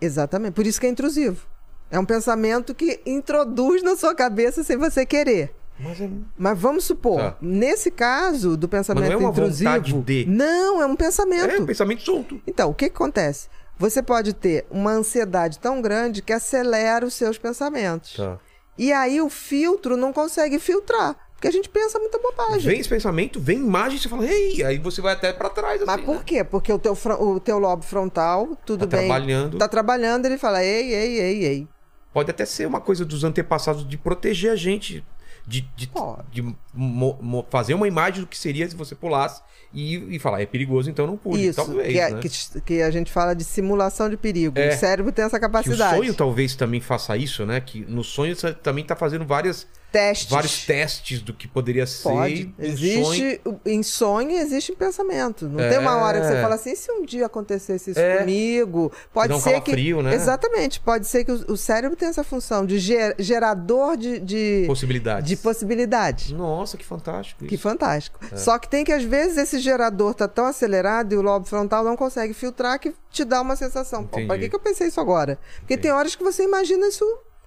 Exatamente, 0.00 0.52
por 0.54 0.66
isso 0.66 0.80
que 0.80 0.86
é 0.86 0.90
intrusivo. 0.90 1.46
É 1.90 1.98
um 1.98 2.04
pensamento 2.04 2.74
que 2.74 3.00
introduz 3.04 3.82
na 3.82 3.96
sua 3.96 4.14
cabeça 4.14 4.64
sem 4.64 4.76
você 4.76 5.04
querer. 5.04 5.54
Mas 5.78 6.00
é... 6.00 6.08
Mas 6.38 6.58
vamos 6.58 6.84
supor, 6.84 7.18
Tá. 7.18 7.36
nesse 7.42 7.90
caso 7.90 8.56
do 8.56 8.68
pensamento 8.68 9.02
Mas 9.02 9.10
não 9.12 9.16
é 9.18 9.20
uma 9.20 9.30
intrusivo, 9.30 9.70
vontade 9.70 9.92
de. 9.92 10.24
não, 10.26 10.80
é 10.80 10.86
um 10.86 10.92
É 10.92 10.96
pensamento. 10.96 11.62
um 11.62 11.66
pensamento 11.66 12.02
solto. 12.02 12.40
Então, 12.46 12.70
o 12.70 12.74
que, 12.74 12.88
que 12.88 12.94
acontece? 12.94 13.48
Você 13.76 14.00
pode 14.02 14.32
ter 14.34 14.64
uma 14.70 14.92
ansiedade 14.92 15.58
tão 15.58 15.82
grande 15.82 16.22
que 16.22 16.32
acelera 16.32 17.04
os 17.04 17.14
seus 17.14 17.38
pensamentos. 17.38 18.14
Tá. 18.16 18.38
E 18.76 18.92
aí 18.92 19.20
o 19.20 19.28
filtro 19.28 19.96
não 19.96 20.12
consegue 20.12 20.58
filtrar. 20.58 21.16
Porque 21.34 21.48
a 21.48 21.50
gente 21.50 21.68
pensa 21.68 21.98
muita 21.98 22.18
bobagem. 22.18 22.60
Vem 22.60 22.80
esse 22.80 22.88
pensamento, 22.88 23.38
vem 23.38 23.58
imagem, 23.58 23.98
você 23.98 24.08
fala, 24.08 24.26
ei, 24.26 24.64
aí 24.64 24.78
você 24.78 25.02
vai 25.02 25.12
até 25.12 25.30
pra 25.32 25.50
trás, 25.50 25.76
assim, 25.76 25.84
Mas 25.84 26.00
por 26.00 26.16
né? 26.16 26.22
quê? 26.24 26.42
Porque 26.42 26.72
o 26.72 26.78
teu, 26.78 26.96
o 27.20 27.38
teu 27.40 27.58
lobo 27.58 27.82
frontal, 27.84 28.56
tudo 28.64 28.86
Tá 28.86 28.96
bem. 28.96 29.06
trabalhando. 29.06 29.58
Tá 29.58 29.68
trabalhando, 29.68 30.24
ele 30.26 30.38
fala, 30.38 30.64
ei, 30.64 30.94
ei, 30.94 31.20
ei, 31.20 31.44
ei. 31.44 31.68
Pode 32.14 32.30
até 32.30 32.46
ser 32.46 32.66
uma 32.66 32.80
coisa 32.80 33.04
dos 33.04 33.24
antepassados 33.24 33.86
de 33.86 33.98
proteger 33.98 34.52
a 34.52 34.56
gente. 34.56 35.04
De, 35.46 35.60
de, 35.76 35.90
de 36.32 36.42
mo- 36.72 37.18
mo- 37.20 37.46
fazer 37.50 37.74
uma 37.74 37.86
imagem 37.86 38.22
do 38.22 38.26
que 38.26 38.36
seria 38.38 38.66
se 38.68 38.74
você 38.74 38.94
pulasse 38.94 39.42
e, 39.74 40.16
e 40.16 40.18
falar, 40.18 40.40
é 40.40 40.46
perigoso, 40.46 40.88
então 40.88 41.06
não 41.06 41.16
pule. 41.18 41.46
Isso, 41.48 41.56
Talvez, 41.64 41.92
que, 41.92 41.98
é- 41.98 42.10
né? 42.10 42.20
que, 42.20 42.60
que 42.62 42.82
a 42.82 42.90
gente 42.90 43.12
fala 43.12 43.34
de 43.34 43.44
simulação 43.44 44.08
de 44.08 44.16
perigo. 44.16 44.58
É. 44.58 44.70
O 44.74 44.78
cérebro 44.78 45.12
tem 45.12 45.24
essa 45.24 45.38
Que 45.38 45.44
o 45.44 45.48
capacidade. 45.48 45.96
sonho 45.98 46.14
talvez 46.14 46.54
também 46.56 46.80
faça 46.80 47.14
isso, 47.16 47.44
né? 47.44 47.60
Que 47.60 47.80
no 47.86 48.02
sonho 48.02 48.34
você 48.34 48.54
também 48.54 48.84
tá 48.84 48.96
fazendo 48.96 49.26
várias, 49.26 49.66
Testes. 49.94 50.28
vários 50.30 50.64
testes 50.66 51.20
do 51.22 51.32
que 51.32 51.46
poderia 51.46 51.86
ser. 51.86 52.02
Pode. 52.08 52.54
em 52.58 52.76
sonho. 52.76 52.94
Existe, 52.98 53.40
em 53.64 53.82
sonho 53.82 54.30
existe 54.32 54.72
em 54.72 54.74
pensamento. 54.74 55.48
Não 55.48 55.60
É. 55.60 55.68
tem 55.70 55.78
uma 55.78 55.96
hora 55.98 56.20
que 56.20 56.26
você 56.26 56.40
fala 56.42 56.56
assim, 56.56 56.72
e 56.72 56.76
se 56.76 56.90
um 56.90 57.04
dia 57.04 57.26
acontecesse 57.26 57.92
isso 57.92 58.00
É. 58.00 58.18
comigo, 58.18 58.90
pode 59.12 59.32
um 59.32 59.38
ser 59.40 59.60
que 59.60 59.70
calafrio, 59.70 60.02
né? 60.02 60.14
exatamente, 60.14 60.80
pode 60.80 61.06
ser 61.06 61.24
que 61.24 61.30
o, 61.30 61.56
cérebro 61.56 61.96
tenha 61.96 62.10
essa 62.10 62.24
função 62.24 62.66
de 62.66 62.78
ger- 62.78 63.14
gerador 63.18 63.96
de 63.96 64.18
de, 64.18 64.64
Possibilidades. 64.66 65.28
de 65.28 65.36
possibilidades. 65.36 66.30
Nossa, 66.32 66.76
que 66.76 66.84
fantástico. 66.84 67.44
Que 67.44 67.54
isso. 67.54 67.62
fantástico. 67.62 68.18
É. 68.32 68.36
Só 68.36 68.58
que 68.58 68.68
tem 68.68 68.84
que, 68.84 68.92
às 68.92 69.04
vezes, 69.04 69.36
esse 69.36 69.58
gerador 69.58 70.14
tá 70.14 70.26
tão 70.26 70.46
acelerado 70.46 71.12
e 71.12 71.16
o 71.16 71.22
lobo 71.22 71.46
frontal 71.46 71.84
não 71.84 71.96
consegue 71.96 72.34
filtrar 72.34 72.78
que 72.80 72.92
te 73.10 73.24
dá 73.24 73.40
uma 73.40 73.54
sensação. 73.54 74.02
Pô, 74.04 74.16
Entendi. 74.16 74.26
pra 74.26 74.38
que, 74.38 74.48
que 74.48 74.56
eu 74.56 74.60
pensei 74.60 74.88
isso 74.88 75.00
agora? 75.00 75.38
Porque 75.60 75.76
tem 75.76 75.92
horas 75.92 76.14
que 76.16 76.24
você 76.24 76.42
imagina 76.42 76.86
isso 76.88 77.04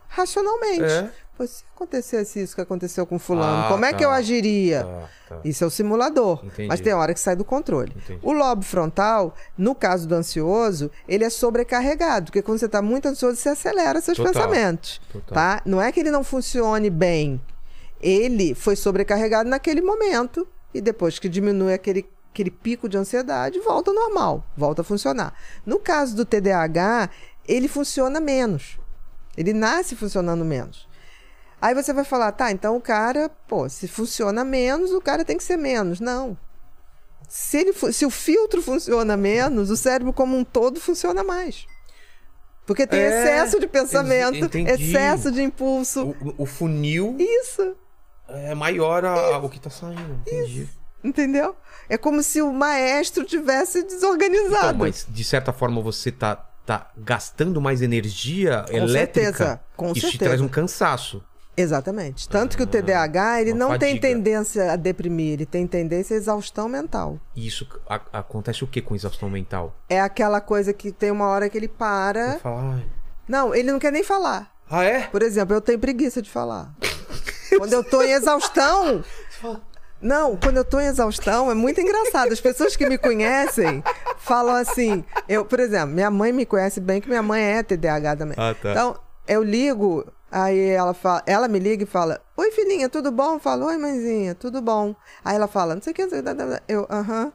racionalmente. 0.07 0.83
É. 0.83 1.09
Se 1.45 1.63
acontecesse 1.75 2.41
isso 2.41 2.55
que 2.55 2.61
aconteceu 2.61 3.05
com 3.05 3.19
fulano, 3.19 3.65
Ah, 3.65 3.67
como 3.69 3.85
é 3.85 3.91
tá. 3.91 3.97
que 3.97 4.03
eu 4.05 4.09
agiria? 4.09 4.83
Tá, 4.83 5.35
tá. 5.35 5.41
Isso 5.45 5.63
é 5.63 5.67
o 5.67 5.69
simulador. 5.69 6.39
Entendi. 6.43 6.67
Mas 6.67 6.79
tem 6.81 6.93
hora 6.93 7.13
que 7.13 7.19
sai 7.19 7.35
do 7.35 7.45
controle. 7.45 7.93
Entendi. 7.95 8.19
O 8.23 8.31
lobo 8.31 8.63
frontal, 8.63 9.35
no 9.57 9.75
caso 9.75 10.07
do 10.07 10.15
ansioso, 10.15 10.89
ele 11.07 11.23
é 11.23 11.29
sobrecarregado. 11.29 12.25
Porque 12.25 12.41
quando 12.41 12.57
você 12.59 12.65
está 12.65 12.81
muito 12.81 13.07
ansioso, 13.07 13.35
você 13.35 13.49
acelera 13.49 14.01
seus 14.01 14.17
Total. 14.17 14.33
pensamentos. 14.33 14.99
Total. 15.11 15.33
Tá? 15.35 15.61
Não 15.65 15.81
é 15.81 15.91
que 15.91 15.99
ele 15.99 16.09
não 16.11 16.23
funcione 16.23 16.89
bem. 16.89 17.39
Ele 18.01 18.53
foi 18.55 18.75
sobrecarregado 18.75 19.49
naquele 19.49 19.81
momento. 19.81 20.47
E 20.73 20.81
depois 20.81 21.17
que 21.19 21.29
diminui 21.29 21.73
aquele, 21.73 22.07
aquele 22.31 22.51
pico 22.51 22.87
de 22.89 22.97
ansiedade, 22.97 23.59
volta 23.59 23.91
ao 23.91 23.95
normal. 23.95 24.43
Volta 24.55 24.81
a 24.81 24.85
funcionar. 24.85 25.33
No 25.65 25.79
caso 25.79 26.15
do 26.15 26.25
TDAH, 26.25 27.09
ele 27.47 27.67
funciona 27.67 28.19
menos. 28.19 28.77
Ele 29.35 29.53
nasce 29.53 29.95
funcionando 29.95 30.43
menos. 30.43 30.86
Aí 31.61 31.73
você 31.73 31.91
vai 31.91 32.03
falar, 32.03 32.31
tá, 32.33 32.51
então 32.51 32.75
o 32.75 32.81
cara, 32.81 33.29
pô, 33.47 33.67
se 33.67 33.87
funciona 33.87 34.43
menos, 34.43 34.91
o 34.91 35.01
cara 35.01 35.25
tem 35.25 35.37
que 35.37 35.43
ser 35.43 35.57
menos. 35.57 35.99
Não. 35.99 36.37
Se, 37.27 37.57
ele, 37.57 37.73
se 37.91 38.05
o 38.05 38.09
filtro 38.09 38.61
funciona 38.61 39.17
menos, 39.17 39.69
o 39.69 39.75
cérebro 39.77 40.13
como 40.13 40.37
um 40.37 40.43
todo 40.43 40.79
funciona 40.79 41.23
mais. 41.23 41.65
Porque 42.65 42.85
tem 42.85 42.99
É, 42.99 43.07
excesso 43.07 43.59
de 43.59 43.67
pensamento, 43.67 44.45
entendi. 44.45 44.69
excesso 44.69 45.31
de 45.31 45.41
impulso. 45.41 46.15
O, 46.37 46.43
o 46.43 46.45
funil 46.45 47.15
Isso, 47.17 47.75
é 48.27 48.53
maior 48.53 49.03
a, 49.05 49.37
o 49.39 49.49
que 49.49 49.59
tá 49.59 49.69
saindo. 49.69 50.21
Entendi. 50.25 50.69
entendeu? 51.03 51.55
É 51.89 51.97
como 51.97 52.21
se 52.21 52.41
o 52.41 52.51
maestro 52.53 53.23
tivesse 53.23 53.83
desorganizado. 53.83 54.67
Então, 54.67 54.77
mas 54.79 55.05
de 55.09 55.23
certa 55.23 55.51
forma 55.53 55.81
você 55.81 56.11
tá, 56.11 56.35
tá 56.65 56.91
gastando 56.97 57.59
mais 57.61 57.81
energia 57.81 58.65
Com 58.69 58.77
elétrica. 58.77 59.27
certeza, 59.31 59.61
com 59.75 59.85
Isso 59.91 60.01
te 60.01 60.01
certeza. 60.11 60.23
traz 60.25 60.41
um 60.41 60.47
cansaço. 60.49 61.23
Exatamente. 61.57 62.29
Tanto 62.29 62.55
que 62.55 62.61
o 62.61 62.67
TDAH, 62.67 63.41
ele 63.41 63.53
não 63.53 63.69
tem 63.79 63.95
fadiga. 63.95 64.07
tendência 64.07 64.71
a 64.71 64.75
deprimir, 64.75 65.33
ele 65.33 65.45
tem 65.45 65.65
tendência 65.65 66.13
à 66.15 66.17
exaustão 66.17 66.69
mental. 66.69 67.19
E 67.35 67.47
isso 67.47 67.67
a- 67.89 67.99
acontece 68.13 68.63
o 68.63 68.67
que 68.67 68.79
com 68.81 68.93
exaustão 68.95 69.27
mental? 69.29 69.75
É 69.89 69.99
aquela 69.99 70.39
coisa 70.39 70.71
que 70.71 70.91
tem 70.91 71.09
uma 71.09 71.25
hora 71.27 71.49
que 71.49 71.57
ele 71.57 71.67
para. 71.67 72.33
Você 72.33 72.39
fala, 72.39 72.73
"Ai." 72.75 72.85
Não, 73.27 73.55
ele 73.55 73.71
não 73.71 73.79
quer 73.79 73.91
nem 73.91 74.03
falar. 74.03 74.51
Ah, 74.69 74.83
é? 74.83 75.07
Por 75.07 75.23
exemplo, 75.23 75.55
eu 75.55 75.61
tenho 75.61 75.79
preguiça 75.79 76.21
de 76.21 76.29
falar. 76.29 76.71
Quando 77.57 77.73
eu 77.73 77.83
tô 77.83 78.03
em 78.03 78.11
exaustão. 78.11 79.03
Não, 79.99 80.35
quando 80.37 80.57
eu 80.57 80.65
tô 80.65 80.79
em 80.79 80.85
exaustão, 80.85 81.49
é 81.49 81.55
muito 81.55 81.81
engraçado. 81.81 82.31
As 82.31 82.39
pessoas 82.39 82.75
que 82.75 82.87
me 82.87 82.97
conhecem 82.99 83.83
falam 84.19 84.55
assim. 84.55 85.03
Eu, 85.27 85.43
por 85.43 85.59
exemplo, 85.59 85.87
minha 85.95 86.11
mãe 86.11 86.31
me 86.31 86.45
conhece 86.45 86.79
bem, 86.79 87.01
que 87.01 87.07
minha 87.07 87.23
mãe 87.23 87.41
é 87.41 87.63
TDAH 87.63 88.15
também. 88.15 88.35
Ah, 88.37 88.53
tá. 88.53 88.71
Então, 88.71 88.99
eu 89.27 89.41
ligo, 89.43 90.05
aí 90.31 90.59
ela 90.69 90.93
fala, 90.93 91.23
ela 91.25 91.47
me 91.47 91.59
liga 91.59 91.83
e 91.83 91.87
fala: 91.87 92.21
Oi, 92.35 92.51
filhinha, 92.51 92.89
tudo 92.89 93.11
bom? 93.11 93.33
Eu 93.35 93.39
falo, 93.39 93.65
oi, 93.65 93.77
mãezinha, 93.77 94.35
tudo 94.35 94.61
bom. 94.61 94.95
Aí 95.23 95.35
ela 95.35 95.47
fala, 95.47 95.75
não 95.75 95.81
sei 95.81 95.91
o 95.91 95.95
que, 95.95 96.03
não 96.03 96.09
sei 96.09 96.19
o 96.19 96.23
que, 96.23 96.33
blá, 96.33 96.33
blá, 96.33 96.45
blá. 96.45 96.61
eu, 96.67 96.87
aham. 96.89 97.31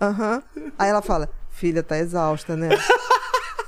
Aham. 0.00 0.42
Aí 0.78 0.88
ela 0.90 1.02
fala, 1.02 1.28
filha, 1.50 1.82
tá 1.82 1.96
exausta, 1.98 2.56
né? 2.56 2.68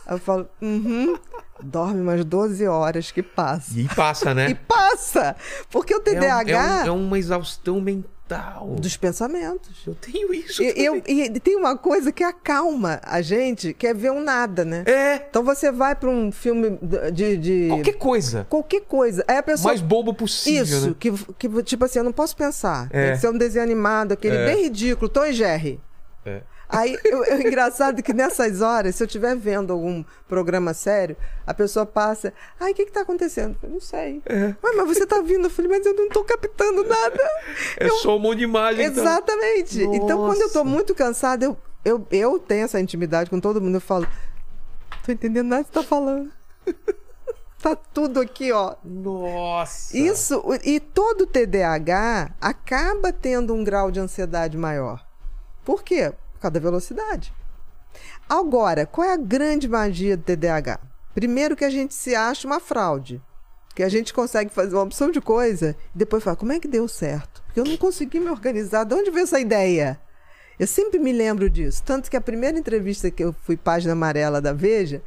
Eu 0.09 0.19
falo, 0.19 0.49
uhum. 0.61 1.17
Dorme 1.63 2.01
umas 2.01 2.25
12 2.25 2.67
horas 2.67 3.11
que 3.13 3.23
passa. 3.23 3.79
E 3.79 3.89
passa, 3.89 4.35
né? 4.35 4.51
E 4.51 4.55
passa! 4.55 5.37
Porque 5.71 5.95
o 5.95 5.99
É 5.99 6.01
um- 6.01 6.03
TDAH 6.03 6.51
É, 6.53 6.59
um- 6.59 6.87
é 6.87 6.91
uma 6.91 7.19
exaustão 7.19 7.81
mental. 7.81 8.11
Dos 8.79 8.97
pensamentos. 8.97 9.83
Eu 9.87 9.95
tenho 9.95 10.33
isso. 10.33 10.63
E, 10.63 10.73
eu, 10.77 11.01
também. 11.01 11.25
e 11.27 11.41
tem 11.41 11.57
uma 11.57 11.77
coisa 11.77 12.11
que 12.11 12.25
acalma 12.25 13.01
a 13.05 13.21
gente, 13.21 13.75
que 13.75 13.87
é 13.87 13.93
ver 13.95 14.11
um 14.13 14.21
nada, 14.23 14.65
né? 14.65 14.83
É, 14.87 15.17
Então 15.29 15.43
você 15.45 15.71
vai 15.71 15.95
pra 15.95 16.09
um 16.09 16.33
filme 16.33 16.79
de. 17.13 17.37
de- 17.37 17.69
qualquer 17.69 17.93
coisa. 17.95 18.47
qualquer 18.49 18.81
coisa. 18.83 19.25
Aí 19.29 19.37
a 19.37 19.43
pessoa. 19.43 19.69
Mais 19.73 19.81
bobo 19.81 20.15
possível, 20.15 20.63
Isso, 20.79 20.89
né? 20.91 20.97
que, 20.99 21.13
que 21.39 21.63
tipo 21.63 21.85
assim, 21.85 21.99
eu 21.99 22.05
não 22.05 22.13
posso 22.13 22.37
pensar. 22.37 22.89
É. 22.91 23.05
Tem 23.07 23.15
que 23.15 23.21
ser 23.21 23.29
um 23.29 23.37
desenho 23.39 23.63
animado, 23.65 24.13
aquele 24.13 24.37
É. 24.37 24.47
bem 24.47 24.65
ridículo, 24.65 25.09
Tom 25.09 25.25
e 25.27 25.33
Jerry. 25.33 25.81
Aí, 26.77 26.99
eu, 27.05 27.25
eu- 27.25 27.41
engraçado 27.41 28.03
que 28.03 28.13
nessas 28.13 28.61
horas, 28.61 28.95
se 28.97 29.03
eu 29.03 29.07
estiver 29.07 29.37
vendo 29.37 29.73
algum 29.73 30.05
programa 30.29 30.75
sério, 30.75 31.17
a 31.47 31.53
pessoa 31.55 31.85
passa, 31.87 32.33
ai, 32.59 32.73
o 32.73 32.75
que 32.75 32.87
que 32.87 32.93
tá 32.93 33.01
acontecendo? 33.03 33.57
Eu 33.63 33.71
não 33.71 33.81
sei. 33.81 34.23
É. 34.27 34.55
Mas 34.63 34.77
você 34.89 35.07
tá 35.07 35.21
vindo? 35.21 35.45
Eu 35.47 35.51
falei, 35.51 35.71
mas 35.71 35.87
eu 35.87 35.95
não 35.95 36.09
tô 36.09 36.25
captando 36.25 36.85
nada. 36.85 37.21
É 37.79 37.89
só 37.89 38.17
um 38.17 38.19
monte 38.19 38.39
de 38.39 38.45
imagem. 38.45 38.85
então. 38.85 39.03
Exatamente. 39.03 39.83
Então, 39.83 40.19
quando 40.19 40.41
eu 40.41 40.47
Nossa. 40.49 40.65
muito 40.65 40.95
cansada, 40.95 41.45
eu, 41.45 41.57
eu, 41.85 42.07
eu 42.11 42.39
tenho 42.39 42.65
essa 42.65 42.81
intimidade 42.81 43.29
com 43.31 43.39
todo 43.41 43.61
mundo, 43.61 43.77
eu 43.77 43.81
falo, 43.81 44.07
tô 45.05 45.13
entendendo 45.13 45.49
nada 45.49 45.65
que 45.65 45.69
você 45.71 45.75
tá 45.75 45.83
falando. 45.83 46.31
tá 47.63 47.75
tudo 47.77 48.21
aqui, 48.21 48.53
ó. 48.53 48.75
Nossa. 48.85 49.97
Isso, 49.97 50.43
e 50.65 50.79
todo 50.81 51.27
TDAH 51.27 52.33
acaba 52.41 53.13
tendo 53.13 53.55
um 53.55 53.65
grau 53.65 53.91
de 53.91 54.01
ansiedade 54.01 54.57
maior. 54.57 55.05
Por 55.65 55.83
quê? 55.83 56.13
Causa 56.45 56.55
da 56.55 56.61
velocidade. 56.61 57.33
Agora, 58.29 58.85
qual 58.85 59.09
é 59.09 59.15
a 59.15 59.17
grande 59.17 59.67
magia 59.69 60.17
do 60.17 60.23
TDAH? 60.23 60.79
Primeiro 61.15 61.57
que 61.57 61.65
a 61.65 61.71
gente 61.71 61.95
se 61.95 62.15
acha 62.15 62.47
uma 62.47 62.61
fraude. 62.61 63.23
Que 63.75 63.83
a 63.83 63.89
gente 63.89 64.13
consegue 64.13 64.53
fazer 64.53 64.75
uma 64.75 64.85
opção 64.85 65.11
de 65.11 65.21
coisa 65.21 65.75
e 65.95 65.99
depois 65.99 66.23
fala, 66.23 66.37
como 66.37 66.53
é 66.53 66.61
que 66.61 66.69
deu 66.69 66.87
certo? 66.87 67.43
Porque 67.47 67.61
eu 67.61 67.65
não 67.65 67.77
consegui 67.77 68.21
me 68.21 68.31
organizar. 68.31 68.85
De 68.85 68.95
onde 68.95 69.11
veio 69.11 69.25
essa 69.25 69.41
ideia? 69.41 69.99
Eu 70.59 70.67
sempre 70.67 70.99
me 71.01 71.13
lembro 71.13 71.49
disso. 71.51 71.83
Tanto 71.83 72.11
que 72.11 72.17
a 72.17 72.21
primeira 72.21 72.59
entrevista 72.59 73.11
que 73.11 73.25
eu 73.25 73.35
fui 73.43 73.57
página 73.57 73.95
amarela 73.95 74.41
da 74.41 74.53
Veja, 74.53 75.03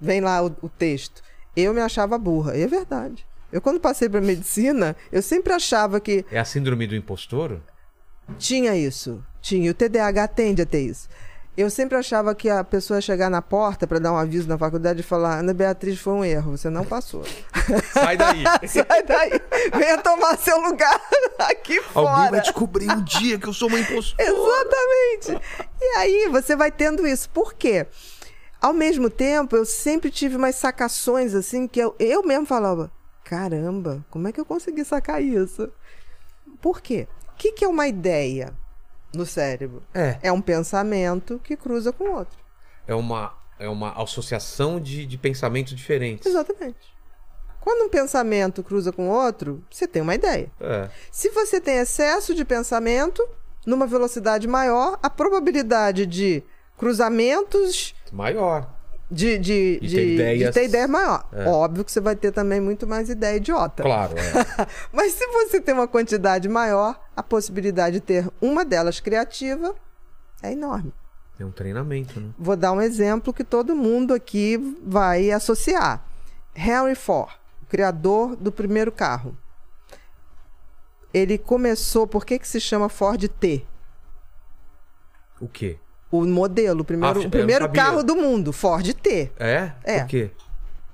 vem 0.00 0.20
lá 0.20 0.44
o, 0.44 0.54
o 0.62 0.68
texto. 0.68 1.22
Eu 1.56 1.72
me 1.72 1.80
achava 1.80 2.18
burra. 2.18 2.56
E 2.56 2.62
é 2.62 2.66
verdade. 2.66 3.26
Eu, 3.50 3.60
quando 3.60 3.80
passei 3.80 4.08
para 4.08 4.20
medicina, 4.20 4.94
eu 5.10 5.22
sempre 5.22 5.52
achava 5.52 5.98
que 6.00 6.24
É 6.30 6.38
a 6.38 6.44
síndrome 6.44 6.86
do 6.86 6.94
impostor? 6.94 7.60
tinha 8.38 8.76
isso. 8.76 9.24
Tinha. 9.46 9.68
E 9.68 9.70
o 9.70 9.74
TDAH 9.74 10.26
tende 10.28 10.62
a 10.62 10.66
ter 10.66 10.80
isso. 10.80 11.08
Eu 11.56 11.70
sempre 11.70 11.96
achava 11.96 12.34
que 12.34 12.50
a 12.50 12.64
pessoa 12.64 12.98
ia 12.98 13.00
chegar 13.00 13.30
na 13.30 13.40
porta 13.40 13.86
para 13.86 14.00
dar 14.00 14.12
um 14.12 14.16
aviso 14.16 14.48
na 14.48 14.58
faculdade 14.58 15.00
e 15.00 15.04
falar: 15.04 15.38
Ana 15.38 15.54
Beatriz, 15.54 16.00
foi 16.00 16.12
um 16.12 16.24
erro, 16.24 16.58
você 16.58 16.68
não 16.68 16.84
passou. 16.84 17.22
Sai 17.94 18.16
daí. 18.16 18.42
Sai 18.66 19.02
daí, 19.04 19.40
venha 19.72 19.98
tomar 19.98 20.36
seu 20.36 20.60
lugar 20.60 21.00
aqui 21.38 21.80
fora. 21.80 22.08
Alguém 22.10 22.30
vai 22.32 22.40
descobrir 22.40 22.90
um 22.90 23.04
dia 23.04 23.38
que 23.38 23.46
eu 23.46 23.52
sou 23.52 23.68
uma 23.68 23.78
impostora. 23.78 24.28
Exatamente. 24.28 25.46
E 25.80 25.84
aí 25.96 26.28
você 26.28 26.56
vai 26.56 26.72
tendo 26.72 27.06
isso. 27.06 27.30
Por 27.30 27.54
quê? 27.54 27.86
Ao 28.60 28.74
mesmo 28.74 29.08
tempo, 29.08 29.56
eu 29.56 29.64
sempre 29.64 30.10
tive 30.10 30.34
umas 30.34 30.56
sacações 30.56 31.34
assim 31.34 31.68
que 31.68 31.78
eu, 31.78 31.94
eu 32.00 32.24
mesmo 32.24 32.46
falava: 32.46 32.90
caramba, 33.22 34.04
como 34.10 34.26
é 34.26 34.32
que 34.32 34.40
eu 34.40 34.44
consegui 34.44 34.84
sacar 34.84 35.22
isso? 35.22 35.70
Por 36.60 36.82
quê? 36.82 37.06
O 37.32 37.36
que, 37.36 37.52
que 37.52 37.64
é 37.64 37.68
uma 37.68 37.86
ideia 37.86 38.52
no 39.16 39.26
cérebro? 39.26 39.82
É. 39.92 40.18
É 40.22 40.32
um 40.32 40.40
pensamento 40.40 41.40
que 41.42 41.56
cruza 41.56 41.92
com 41.92 42.12
outro. 42.12 42.38
É 42.86 42.94
uma, 42.94 43.34
é 43.58 43.68
uma 43.68 44.00
associação 44.02 44.78
de, 44.78 45.06
de 45.06 45.18
pensamentos 45.18 45.74
diferentes. 45.74 46.26
Exatamente. 46.26 46.94
Quando 47.60 47.86
um 47.86 47.88
pensamento 47.88 48.62
cruza 48.62 48.92
com 48.92 49.08
outro, 49.08 49.64
você 49.68 49.88
tem 49.88 50.00
uma 50.00 50.14
ideia. 50.14 50.48
É. 50.60 50.88
Se 51.10 51.30
você 51.30 51.60
tem 51.60 51.78
excesso 51.78 52.32
de 52.32 52.44
pensamento, 52.44 53.28
numa 53.66 53.88
velocidade 53.88 54.46
maior, 54.46 54.98
a 55.02 55.10
probabilidade 55.10 56.06
de 56.06 56.44
cruzamentos 56.78 57.94
Maior. 58.12 58.75
De, 59.10 59.38
de, 59.38 59.80
De 59.80 59.94
ter 59.94 60.14
ideias. 60.14 60.48
de 60.48 60.60
ter 60.60 60.64
ideia 60.68 60.88
maior. 60.88 61.24
É. 61.32 61.48
Óbvio 61.48 61.84
que 61.84 61.92
você 61.92 62.00
vai 62.00 62.16
ter 62.16 62.32
também 62.32 62.60
muito 62.60 62.86
mais 62.86 63.08
ideia 63.08 63.36
idiota. 63.36 63.82
Claro, 63.82 64.14
é. 64.18 64.66
Mas 64.92 65.12
se 65.12 65.26
você 65.28 65.60
tem 65.60 65.74
uma 65.74 65.86
quantidade 65.86 66.48
maior, 66.48 67.00
a 67.16 67.22
possibilidade 67.22 67.96
de 67.96 68.00
ter 68.00 68.28
uma 68.40 68.64
delas 68.64 68.98
criativa 69.00 69.74
é 70.42 70.52
enorme. 70.52 70.92
É 71.38 71.44
um 71.44 71.50
treinamento, 71.50 72.18
né? 72.18 72.30
Vou 72.38 72.56
dar 72.56 72.72
um 72.72 72.80
exemplo 72.80 73.32
que 73.32 73.44
todo 73.44 73.76
mundo 73.76 74.14
aqui 74.14 74.58
vai 74.82 75.30
associar. 75.30 76.02
Henry 76.54 76.94
Ford, 76.94 77.30
o 77.62 77.66
criador 77.66 78.34
do 78.36 78.50
primeiro 78.50 78.90
carro. 78.90 79.36
Ele 81.12 81.38
começou, 81.38 82.06
por 82.06 82.24
que, 82.24 82.38
que 82.38 82.48
se 82.48 82.60
chama 82.60 82.88
Ford 82.88 83.22
T? 83.28 83.66
O 85.40 85.46
quê? 85.46 85.78
O 86.10 86.24
modelo, 86.24 86.82
o 86.82 86.84
primeiro, 86.84 87.20
Ah, 87.22 87.26
o 87.26 87.30
primeiro 87.30 87.60
não 87.64 87.68
sabia. 87.68 87.82
carro 87.82 88.02
do 88.02 88.14
mundo, 88.16 88.52
Ford 88.52 88.92
T. 88.94 89.30
É? 89.38 89.72
É. 89.84 89.98
Por 90.00 90.08
quê? 90.08 90.30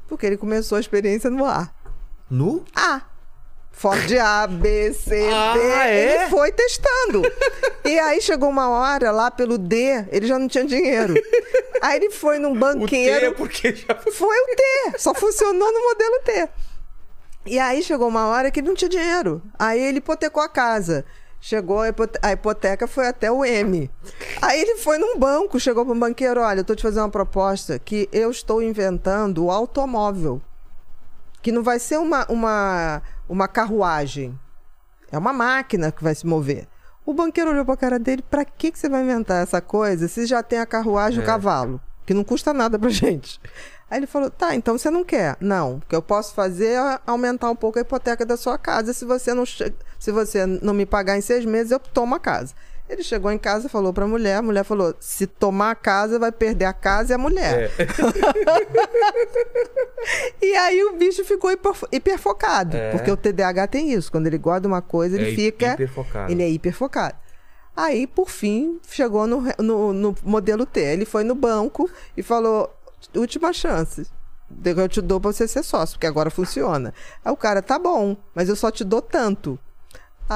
Porque 0.08 0.26
ele 0.26 0.36
começou 0.36 0.76
a 0.76 0.80
experiência 0.80 1.28
no 1.30 1.44
A. 1.44 1.70
Nu? 2.30 2.64
A. 2.74 3.02
Ford 3.70 4.12
A, 4.18 4.46
B, 4.46 4.92
C, 4.92 5.28
Ah, 5.32 5.54
D. 5.54 5.60
é? 5.60 6.14
Ele 6.24 6.30
foi 6.30 6.52
testando. 6.52 7.22
e 7.84 7.98
aí 7.98 8.20
chegou 8.20 8.48
uma 8.50 8.68
hora 8.68 9.10
lá 9.10 9.30
pelo 9.30 9.56
D, 9.58 10.04
ele 10.10 10.26
já 10.26 10.38
não 10.38 10.46
tinha 10.48 10.64
dinheiro. 10.64 11.14
Aí 11.82 11.96
ele 11.96 12.10
foi 12.12 12.38
num 12.38 12.50
O 12.50 12.54
T 12.54 12.58
banqueiro. 12.60 13.26
é 13.26 13.30
porque 13.32 13.74
já 13.74 13.92
Foi 14.12 14.36
o 14.38 14.46
T, 14.54 14.98
só 14.98 15.12
funcionou 15.12 15.72
no 15.72 15.80
modelo 15.88 16.20
T. 16.24 16.48
E 17.44 17.58
aí 17.58 17.82
chegou 17.82 18.06
uma 18.06 18.28
hora 18.28 18.52
que 18.52 18.60
ele 18.60 18.68
não 18.68 18.74
tinha 18.76 18.88
dinheiro. 18.88 19.42
Aí 19.58 19.82
ele 19.82 19.98
hipotecou 19.98 20.40
a 20.40 20.48
casa. 20.48 21.04
Chegou, 21.44 21.80
a 21.80 21.88
hipote- 21.88 22.20
a 22.22 22.30
hipoteca 22.30 22.86
foi 22.86 23.08
até 23.08 23.28
o 23.30 23.44
M. 23.44 23.90
Aí 24.40 24.60
ele 24.60 24.76
foi 24.76 24.96
num 24.96 25.18
banco, 25.18 25.58
chegou 25.58 25.84
para 25.84 25.92
um 25.92 25.98
banqueiro: 25.98 26.40
olha, 26.40 26.60
eu 26.60 26.64
tô 26.64 26.72
te 26.76 26.82
fazendo 26.84 27.02
uma 27.02 27.08
proposta 27.10 27.80
que 27.80 28.08
eu 28.12 28.30
estou 28.30 28.62
inventando 28.62 29.44
o 29.44 29.50
automóvel. 29.50 30.40
Que 31.42 31.50
não 31.50 31.64
vai 31.64 31.80
ser 31.80 31.98
uma, 31.98 32.24
uma, 32.28 33.02
uma 33.28 33.48
carruagem. 33.48 34.38
É 35.10 35.18
uma 35.18 35.32
máquina 35.32 35.90
que 35.90 36.02
vai 36.04 36.14
se 36.14 36.24
mover. 36.24 36.68
O 37.04 37.12
banqueiro 37.12 37.50
olhou 37.50 37.64
pra 37.64 37.76
cara 37.76 37.98
dele: 37.98 38.22
pra 38.22 38.44
que, 38.44 38.70
que 38.70 38.78
você 38.78 38.88
vai 38.88 39.02
inventar 39.02 39.42
essa 39.42 39.60
coisa 39.60 40.06
se 40.06 40.24
já 40.26 40.44
tem 40.44 40.60
a 40.60 40.66
carruagem 40.66 41.18
e 41.18 41.22
É. 41.22 41.24
o 41.24 41.26
cavalo? 41.26 41.80
Que 42.06 42.14
não 42.14 42.22
custa 42.22 42.54
nada 42.54 42.78
pra 42.78 42.88
gente. 42.90 43.40
Aí 43.90 43.98
ele 43.98 44.06
falou: 44.06 44.30
tá, 44.30 44.54
então 44.54 44.78
você 44.78 44.90
não 44.92 45.02
quer. 45.02 45.36
Não, 45.40 45.78
o 45.78 45.80
que 45.88 45.96
eu 45.96 46.00
posso 46.02 46.34
fazer 46.34 46.74
é 46.78 47.00
aumentar 47.04 47.50
um 47.50 47.56
pouco 47.56 47.80
a 47.80 47.82
hipoteca 47.82 48.24
da 48.24 48.36
sua 48.36 48.56
casa. 48.56 48.92
Se 48.92 49.04
você 49.04 49.34
não, 49.34 49.44
che- 49.44 49.74
se 50.02 50.10
você 50.10 50.44
não 50.46 50.74
me 50.74 50.84
pagar 50.84 51.16
em 51.16 51.20
seis 51.20 51.44
meses, 51.44 51.70
eu 51.70 51.78
tomo 51.78 52.16
a 52.16 52.18
casa. 52.18 52.54
Ele 52.88 53.04
chegou 53.04 53.30
em 53.30 53.38
casa 53.38 53.68
e 53.68 53.70
falou 53.70 53.92
pra 53.92 54.04
mulher: 54.06 54.36
a 54.38 54.42
mulher 54.42 54.64
falou: 54.64 54.92
se 54.98 55.26
tomar 55.26 55.70
a 55.70 55.74
casa, 55.76 56.18
vai 56.18 56.32
perder 56.32 56.64
a 56.64 56.72
casa 56.72 57.12
e 57.12 57.14
a 57.14 57.18
mulher. 57.18 57.70
É. 57.78 57.86
E 60.42 60.56
aí 60.56 60.82
o 60.84 60.96
bicho 60.96 61.24
ficou 61.24 61.50
hiper, 61.52 61.72
hiperfocado. 61.92 62.76
É. 62.76 62.90
Porque 62.90 63.10
o 63.10 63.16
TDAH 63.16 63.68
tem 63.68 63.92
isso. 63.92 64.10
Quando 64.10 64.26
ele 64.26 64.38
guarda 64.38 64.66
uma 64.66 64.82
coisa, 64.82 65.16
ele 65.16 65.32
É 65.32 65.34
fica. 65.34 65.72
hiperfocado. 65.74 66.32
Ele 66.32 66.42
é 66.42 66.50
hiperfocado. 66.50 67.14
Aí, 67.76 68.06
por 68.08 68.28
fim, 68.28 68.80
chegou 68.88 69.26
no, 69.26 69.44
no, 69.58 69.92
no 69.92 70.14
modelo 70.24 70.66
T. 70.66 70.80
Ele 70.80 71.04
foi 71.04 71.22
no 71.22 71.34
banco 71.36 71.88
e 72.16 72.22
falou: 72.22 72.74
última 73.14 73.52
chance. 73.52 74.04
Eu 74.64 74.88
te 74.88 75.00
dou 75.00 75.20
pra 75.20 75.32
você 75.32 75.46
ser 75.48 75.62
sócio, 75.62 75.94
porque 75.94 76.06
agora 76.06 76.30
funciona. 76.30 76.92
Aí 77.24 77.32
o 77.32 77.36
cara, 77.36 77.62
tá 77.62 77.78
bom, 77.78 78.16
mas 78.34 78.48
eu 78.48 78.56
só 78.56 78.70
te 78.70 78.84
dou 78.84 79.00
tanto. 79.00 79.58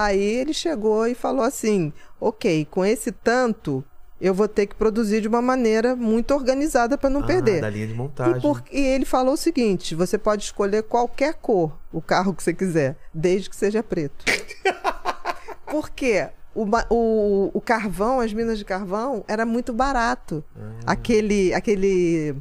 Aí 0.05 0.23
ele 0.23 0.53
chegou 0.53 1.07
e 1.07 1.15
falou 1.15 1.43
assim: 1.43 1.93
ok, 2.21 2.67
com 2.71 2.85
esse 2.85 3.11
tanto, 3.13 3.85
eu 4.21 4.35
vou 4.35 4.47
ter 4.49 4.67
que 4.67 4.75
produzir 4.75 5.21
de 5.21 5.29
uma 5.29 5.41
maneira 5.43 5.95
muito 5.97 6.33
organizada 6.35 6.99
para 6.99 7.09
não 7.11 7.21
Ah, 7.23 7.27
perder. 7.27 7.61
Da 7.61 7.71
linha 7.71 7.87
de 7.87 7.95
montagem. 7.95 8.37
E, 8.39 8.41
por- 8.41 8.63
e 8.71 8.81
ele 8.81 9.05
falou 9.05 9.35
o 9.35 9.37
seguinte: 9.39 9.95
você 9.95 10.19
pode 10.19 10.45
escolher 10.45 10.83
qualquer 10.83 11.35
cor, 11.35 11.73
o 11.93 12.01
carro 12.03 12.35
que 12.35 12.43
você 12.43 12.53
quiser, 12.53 12.97
desde 13.15 13.49
que 13.51 13.57
seja 13.57 13.83
preto. 13.83 14.25
Por 15.67 15.91
quê? 15.91 16.29
O, 16.55 16.65
o, 16.91 17.51
o 17.53 17.61
carvão, 17.61 18.21
as 18.21 18.33
minas 18.33 18.59
de 18.59 18.65
carvão, 18.65 19.25
era 19.29 19.45
muito 19.45 19.73
barato. 19.73 20.43
Ah. 20.57 20.93
Aquele. 20.93 21.53
aquele 21.53 22.35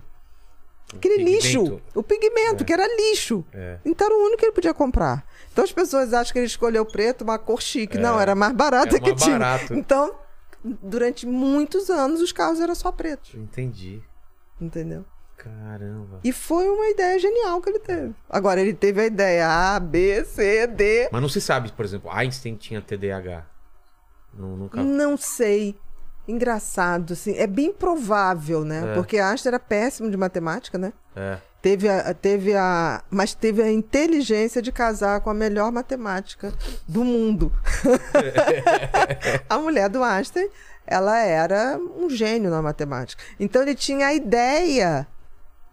Aquele 0.96 1.24
lixo, 1.24 1.82
o 1.96 2.04
pigmento, 2.04 2.64
que 2.64 2.72
era 2.72 2.88
lixo. 2.88 3.44
É. 3.52 3.80
Então 3.84 4.06
era 4.08 4.16
o 4.16 4.20
único 4.22 4.38
que 4.38 4.46
ele 4.46 4.52
podia 4.54 4.74
comprar. 4.74 5.26
Então 5.56 5.64
as 5.64 5.72
pessoas 5.72 6.14
acham 6.14 6.34
que 6.34 6.40
ele 6.40 6.48
escolheu 6.48 6.86
preto, 6.86 7.22
uma 7.24 7.40
cor 7.40 7.62
chique. 7.62 7.96
É. 7.96 8.02
Não, 8.02 8.20
era 8.20 8.36
mais 8.36 8.52
barato 8.52 8.90
Era 8.94 9.00
que 9.00 9.12
mais 9.12 9.24
tinha. 9.24 9.40
barato. 9.40 9.74
Então, 9.74 10.14
durante 10.62 11.26
muitos 11.26 11.90
anos, 11.90 12.20
os 12.20 12.34
carros 12.34 12.60
eram 12.60 12.76
só 12.76 12.92
pretos. 12.92 13.34
Entendi. 13.36 14.04
Entendeu? 14.60 15.06
Caramba. 15.38 16.20
E 16.26 16.34
foi 16.34 16.68
uma 16.68 16.90
ideia 16.90 17.18
genial 17.18 17.62
que 17.62 17.70
ele 17.70 17.80
teve. 17.80 18.14
Agora, 18.30 18.60
ele 18.60 18.74
teve 18.74 19.00
a 19.00 19.06
ideia 19.06 19.48
A, 19.48 19.80
B, 19.80 20.26
C, 20.26 20.68
D. 20.68 21.08
Mas 21.10 21.22
não 21.22 21.30
se 21.30 21.40
sabe, 21.40 21.72
por 21.72 21.86
exemplo, 21.86 22.12
Einstein 22.12 22.58
tinha 22.58 22.82
TDAH. 22.82 23.46
Não, 24.34 24.58
nunca. 24.58 24.84
Não 24.84 25.16
sei. 25.16 25.80
Engraçado, 26.28 27.14
assim. 27.14 27.34
É 27.38 27.48
bem 27.48 27.72
provável, 27.72 28.66
né? 28.66 28.92
É. 28.92 28.94
Porque 28.94 29.20
Einstein 29.20 29.52
era 29.52 29.60
péssimo 29.60 30.12
de 30.12 30.18
matemática, 30.18 30.78
né? 30.78 30.92
É. 31.16 31.38
Teve 31.66 31.90
a, 31.90 32.14
teve 32.14 32.54
a. 32.56 33.02
Mas 33.10 33.34
teve 33.34 33.60
a 33.60 33.72
inteligência 33.72 34.62
de 34.62 34.72
casar 34.72 35.20
com 35.22 35.32
a 35.32 35.34
melhor 35.34 35.72
matemática 35.72 36.54
do 36.88 37.04
mundo. 37.04 37.52
a 39.50 39.58
mulher 39.58 39.90
do 39.90 40.04
Einstein, 40.04 40.48
ela 40.86 41.18
era 41.18 41.80
um 41.98 42.08
gênio 42.08 42.52
na 42.52 42.62
matemática. 42.62 43.24
Então 43.40 43.64
ele 43.64 43.74
tinha 43.74 44.06
a 44.06 44.14
ideia 44.14 45.08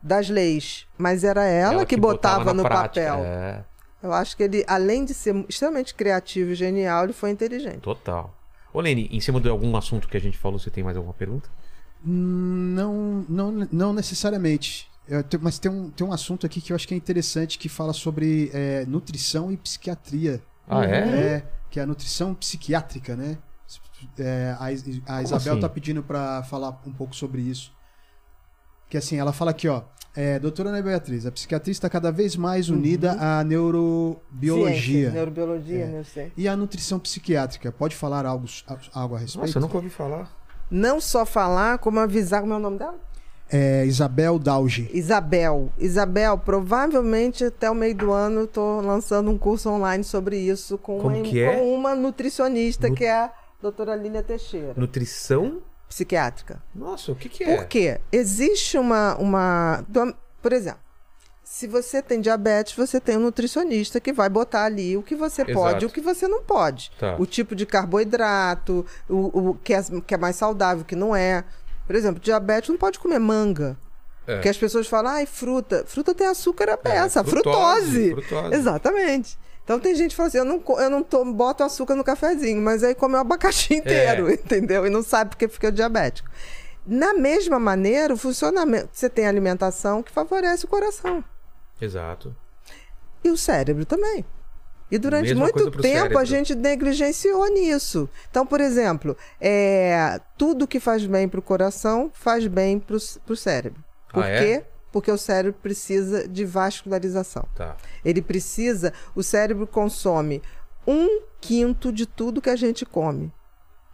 das 0.02 0.30
leis, 0.30 0.86
mas 0.96 1.24
era 1.24 1.44
ela, 1.44 1.84
que, 1.84 1.94
botava, 1.94 2.46
na 2.46 2.54
no 2.54 2.62
prática. 2.62 3.08
papel. 3.10 3.24
É, 3.26 3.62
Eu 4.02 4.14
acho 4.14 4.34
que 4.34 4.44
ele, 4.44 4.64
além 4.66 5.04
de 5.04 5.12
ser 5.12 5.44
extremamente 5.46 5.94
criativo 5.94 6.52
e 6.52 6.54
genial, 6.54 7.04
ele 7.04 7.12
foi 7.12 7.28
inteligente. 7.28 7.80
total. 7.80 8.34
Ô, 8.72 8.80
Lene, 8.80 9.10
em 9.12 9.20
cima 9.20 9.38
de 9.42 9.50
algum 9.50 9.76
assunto 9.76 10.08
que 10.08 10.16
a 10.16 10.20
gente 10.20 10.38
falou, 10.38 10.58
você 10.58 10.70
tem 10.70 10.82
mais 10.82 10.96
alguma 10.96 11.12
pergunta? 11.12 11.50
Hum, 12.02 12.72
Não, 12.74 13.26
não, 13.28 13.68
não 13.70 13.92
necessariamente. 13.92 14.90
Eu 15.08 15.24
mas 15.40 15.58
tem 15.58 15.70
um, 15.70 15.90
tem 15.90 16.06
um 16.06 16.12
assunto 16.12 16.46
aqui 16.46 16.60
que 16.60 16.72
eu 16.72 16.76
acho 16.76 16.86
que 16.86 16.94
é 16.94 16.96
interessante 16.96 17.58
que 17.58 17.68
fala 17.68 17.92
sobre 17.92 18.50
é, 18.54 18.84
nutrição 18.86 19.50
e 19.50 19.56
psiquiatria. 19.56 20.40
Ah, 20.68 20.84
é? 20.84 20.98
É, 20.98 21.46
que 21.70 21.80
é 21.80 21.82
a 21.82 21.86
nutrição 21.86 22.34
psiquiátrica, 22.34 23.16
né? 23.16 23.38
É, 24.18 24.54
a, 24.58 24.64
a 24.64 25.22
Isabel 25.22 25.52
assim? 25.52 25.60
tá 25.60 25.68
pedindo 25.68 26.02
para 26.02 26.42
falar 26.44 26.80
um 26.86 26.92
pouco 26.92 27.16
sobre 27.16 27.42
isso. 27.42 27.72
Que 28.88 28.96
assim, 28.96 29.16
ela 29.16 29.32
fala 29.32 29.50
aqui, 29.50 29.68
ó. 29.68 29.82
É, 30.14 30.38
doutora 30.38 30.68
Ana 30.68 30.82
Beatriz, 30.82 31.24
a 31.24 31.32
psiquiatria 31.32 31.72
está 31.72 31.88
cada 31.88 32.12
vez 32.12 32.36
mais 32.36 32.68
unida 32.68 33.12
à 33.12 33.42
neurobiologia. 33.42 34.80
Ciência, 34.82 35.10
neurobiologia, 35.10 35.84
É. 35.84 36.04
sei. 36.04 36.32
E 36.36 36.46
a 36.46 36.54
nutrição 36.54 36.98
psiquiátrica? 36.98 37.72
Pode 37.72 37.96
falar 37.96 38.26
algo, 38.26 38.46
algo 38.92 39.14
a 39.14 39.18
respeito? 39.18 39.46
Nossa, 39.46 39.58
eu 39.58 39.62
nunca 39.62 39.76
ouvi 39.76 39.88
falar. 39.88 40.30
Não 40.70 41.00
só 41.00 41.24
falar, 41.24 41.78
como 41.78 41.98
avisar. 41.98 42.42
Como 42.42 42.52
é 42.52 42.56
o 42.56 42.60
nome 42.60 42.78
dela? 42.78 43.00
É, 43.52 43.84
Isabel 43.84 44.38
Dauge. 44.38 44.88
Isabel. 44.94 45.70
Isabel, 45.78 46.38
provavelmente 46.38 47.44
até 47.44 47.70
o 47.70 47.74
meio 47.74 47.94
do 47.94 48.10
ano 48.12 48.40
eu 48.40 48.46
tô 48.46 48.80
lançando 48.80 49.30
um 49.30 49.36
curso 49.36 49.68
online 49.68 50.02
sobre 50.02 50.38
isso 50.38 50.78
com, 50.78 50.98
uma, 50.98 51.20
que 51.20 51.40
é? 51.40 51.56
com 51.56 51.74
uma 51.74 51.94
nutricionista, 51.94 52.88
Nu- 52.88 52.94
que 52.94 53.04
é 53.04 53.12
a 53.12 53.32
doutora 53.60 53.94
Lília 53.94 54.22
Teixeira, 54.22 54.72
Nutrição? 54.76 55.60
psiquiátrica. 55.88 56.62
Nossa, 56.74 57.12
o 57.12 57.14
que 57.14 57.28
que 57.28 57.44
é? 57.44 57.54
Por 57.56 57.66
quê? 57.66 58.00
Existe 58.10 58.78
uma. 58.78 59.14
uma 59.18 59.84
por 60.40 60.52
exemplo, 60.52 60.80
Se 61.44 61.66
você 61.66 62.00
tem 62.00 62.18
diabetes, 62.18 62.74
você 62.74 62.98
tem 62.98 63.18
um 63.18 63.20
nutricionista 63.20 64.00
que 64.00 64.10
vai 64.14 64.30
botar 64.30 64.64
ali 64.64 64.96
o 64.96 65.02
que 65.02 65.14
você 65.14 65.42
Exato. 65.42 65.52
pode 65.58 65.84
e 65.84 65.86
o 65.86 65.90
que 65.90 66.00
você 66.00 66.26
não 66.26 66.42
pode. 66.42 66.90
Tá. 66.98 67.16
O 67.18 67.26
tipo 67.26 67.54
de 67.54 67.66
carboidrato, 67.66 68.86
o, 69.06 69.50
o 69.50 69.54
que, 69.62 69.74
é, 69.74 69.82
que 70.06 70.14
é 70.14 70.16
mais 70.18 70.36
saudável, 70.36 70.80
o 70.82 70.86
que 70.86 70.96
não 70.96 71.14
é. 71.14 71.44
Por 71.86 71.94
exemplo, 71.96 72.20
diabetes 72.20 72.70
não 72.70 72.76
pode 72.76 72.98
comer 72.98 73.18
manga. 73.18 73.76
É. 74.26 74.34
Porque 74.34 74.48
as 74.48 74.56
pessoas 74.56 74.86
falam, 74.86 75.10
ai, 75.12 75.26
fruta. 75.26 75.84
Fruta 75.86 76.14
tem 76.14 76.26
açúcar 76.26 76.70
a 76.70 76.76
peça, 76.76 77.20
É, 77.20 77.24
frutose, 77.24 78.10
frutose. 78.10 78.26
frutose. 78.28 78.54
Exatamente. 78.54 79.38
Então 79.64 79.78
tem 79.78 79.94
gente 79.94 80.10
que 80.10 80.16
fala 80.16 80.28
assim, 80.28 80.38
eu 80.38 80.44
não, 80.44 80.62
eu 80.78 80.90
não 80.90 81.02
to- 81.02 81.24
boto 81.32 81.62
açúcar 81.62 81.94
no 81.94 82.02
cafezinho, 82.04 82.60
mas 82.60 82.82
aí 82.84 82.94
come 82.94 83.14
o 83.14 83.18
abacaxi 83.18 83.74
inteiro, 83.74 84.28
É. 84.28 84.34
entendeu? 84.34 84.86
E 84.86 84.90
não 84.90 85.02
sabe 85.02 85.30
porque 85.30 85.48
fica 85.48 85.70
diabético. 85.72 86.28
Na 86.86 87.14
mesma 87.14 87.58
maneira, 87.60 88.12
o 88.14 88.16
funcionamento. 88.16 88.88
Você 88.92 89.08
tem 89.08 89.26
alimentação 89.26 90.02
que 90.02 90.10
favorece 90.10 90.64
o 90.64 90.68
coração. 90.68 91.22
Exato. 91.80 92.34
E 93.22 93.30
o 93.30 93.36
cérebro 93.36 93.84
também. 93.84 94.24
E 94.92 94.98
durante 94.98 95.28
Mesma 95.30 95.44
muito 95.44 95.70
tempo 95.70 95.82
cérebro. 95.82 96.18
a 96.18 96.24
gente 96.24 96.54
negligenciou 96.54 97.48
nisso. 97.48 98.08
Então, 98.30 98.44
por 98.46 98.60
exemplo, 98.60 99.16
é, 99.40 100.20
tudo 100.36 100.66
que 100.68 100.78
faz 100.78 101.06
bem 101.06 101.26
para 101.26 101.40
o 101.40 101.42
coração 101.42 102.10
faz 102.12 102.46
bem 102.46 102.78
para 102.78 102.96
o 102.96 103.36
cérebro. 103.36 103.82
Por 104.12 104.22
Ah, 104.22 104.28
é? 104.28 104.38
quê? 104.58 104.64
Porque 104.92 105.10
o 105.10 105.16
cérebro 105.16 105.58
precisa 105.62 106.28
de 106.28 106.44
vascularização. 106.44 107.48
Tá. 107.56 107.74
Ele 108.04 108.20
precisa. 108.20 108.92
O 109.14 109.22
cérebro 109.22 109.66
consome 109.66 110.42
um 110.86 111.22
quinto 111.40 111.90
de 111.90 112.04
tudo 112.04 112.42
que 112.42 112.50
a 112.50 112.56
gente 112.56 112.84
come. 112.84 113.32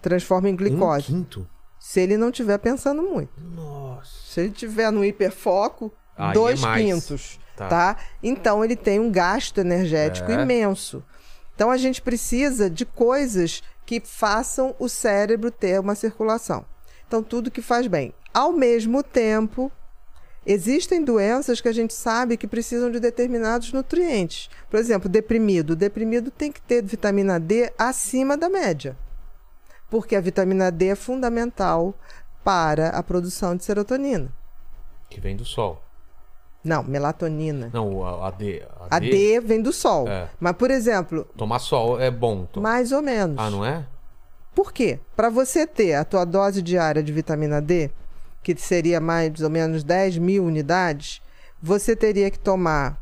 Transforma 0.02 0.48
em 0.48 0.54
Um 0.54 0.56
glicose. 0.56 1.04
quinto? 1.06 1.48
Se 1.78 2.00
ele 2.00 2.16
não 2.16 2.30
estiver 2.30 2.58
pensando 2.58 3.02
muito. 3.02 3.30
Nossa. 3.40 4.10
Se 4.26 4.40
ele 4.40 4.48
estiver 4.50 4.90
no 4.90 5.04
hiperfoco, 5.04 5.92
Aí 6.16 6.34
dois 6.34 6.60
é 6.64 6.74
quintos. 6.74 7.37
Tá. 7.58 7.68
Tá. 7.68 7.96
Então 8.22 8.64
ele 8.64 8.76
tem 8.76 9.00
um 9.00 9.10
gasto 9.10 9.58
energético 9.58 10.30
É. 10.30 10.42
imenso. 10.42 11.02
Então 11.54 11.70
a 11.70 11.76
gente 11.76 12.00
precisa 12.00 12.70
de 12.70 12.86
coisas 12.86 13.62
que 13.84 14.00
façam 14.00 14.74
o 14.78 14.88
cérebro 14.88 15.50
ter 15.50 15.80
uma 15.80 15.94
circulação. 15.94 16.64
Então 17.06 17.22
tudo 17.22 17.50
que 17.50 17.60
faz 17.62 17.86
bem. 17.86 18.14
Ao 18.32 18.52
mesmo 18.52 19.02
tempo, 19.02 19.72
existem 20.46 21.02
doenças 21.02 21.60
que 21.60 21.68
a 21.68 21.72
gente 21.72 21.92
sabe 21.94 22.36
que 22.36 22.46
precisam 22.46 22.90
de 22.90 23.00
determinados 23.00 23.72
nutrientes. 23.72 24.48
Por 24.70 24.78
exemplo, 24.78 25.08
deprimido. 25.08 25.70
O 25.70 25.76
deprimido 25.76 26.30
tem 26.30 26.52
que 26.52 26.60
ter 26.60 26.82
vitamina 26.84 27.40
D 27.40 27.72
acima 27.76 28.36
da 28.36 28.48
média. 28.48 28.96
Porque 29.90 30.14
a 30.14 30.20
vitamina 30.20 30.70
D 30.70 30.88
é 30.88 30.94
fundamental 30.94 31.94
para 32.44 32.90
a 32.90 33.02
produção 33.02 33.56
de 33.56 33.64
serotonina. 33.64 34.30
Que 35.10 35.20
vem 35.20 35.34
do 35.34 35.44
sol. 35.44 35.82
Não, 36.64 36.82
melatonina. 36.82 37.70
Não, 37.72 38.04
a, 38.04 38.28
a 38.28 38.30
D. 38.30 38.62
A, 38.90 38.96
A 38.96 38.98
D 38.98 39.40
vem 39.40 39.62
do 39.62 39.72
sol. 39.72 40.08
É. 40.08 40.28
Mas, 40.40 40.56
por 40.56 40.70
exemplo, 40.70 41.24
Tomar 41.36 41.58
sol 41.60 42.00
é 42.00 42.10
bom. 42.10 42.44
To- 42.46 42.60
mais 42.60 42.92
ou 42.92 43.00
menos. 43.00 43.36
Ah, 43.38 43.48
não 43.50 43.64
é? 43.64 43.86
Por 44.54 44.72
quê? 44.72 44.98
Para 45.14 45.30
você 45.30 45.66
ter 45.66 45.94
a 45.94 46.04
tua 46.04 46.24
dose 46.24 46.60
diária 46.60 47.02
de 47.02 47.12
vitamina 47.12 47.60
D, 47.62 47.90
que 48.42 48.56
seria 48.56 49.00
mais 49.00 49.40
ou 49.40 49.48
menos 49.48 49.84
10 49.84 50.18
mil 50.18 50.44
unidades, 50.44 51.22
você 51.62 51.94
teria 51.94 52.30
que 52.30 52.38
tomar 52.38 53.00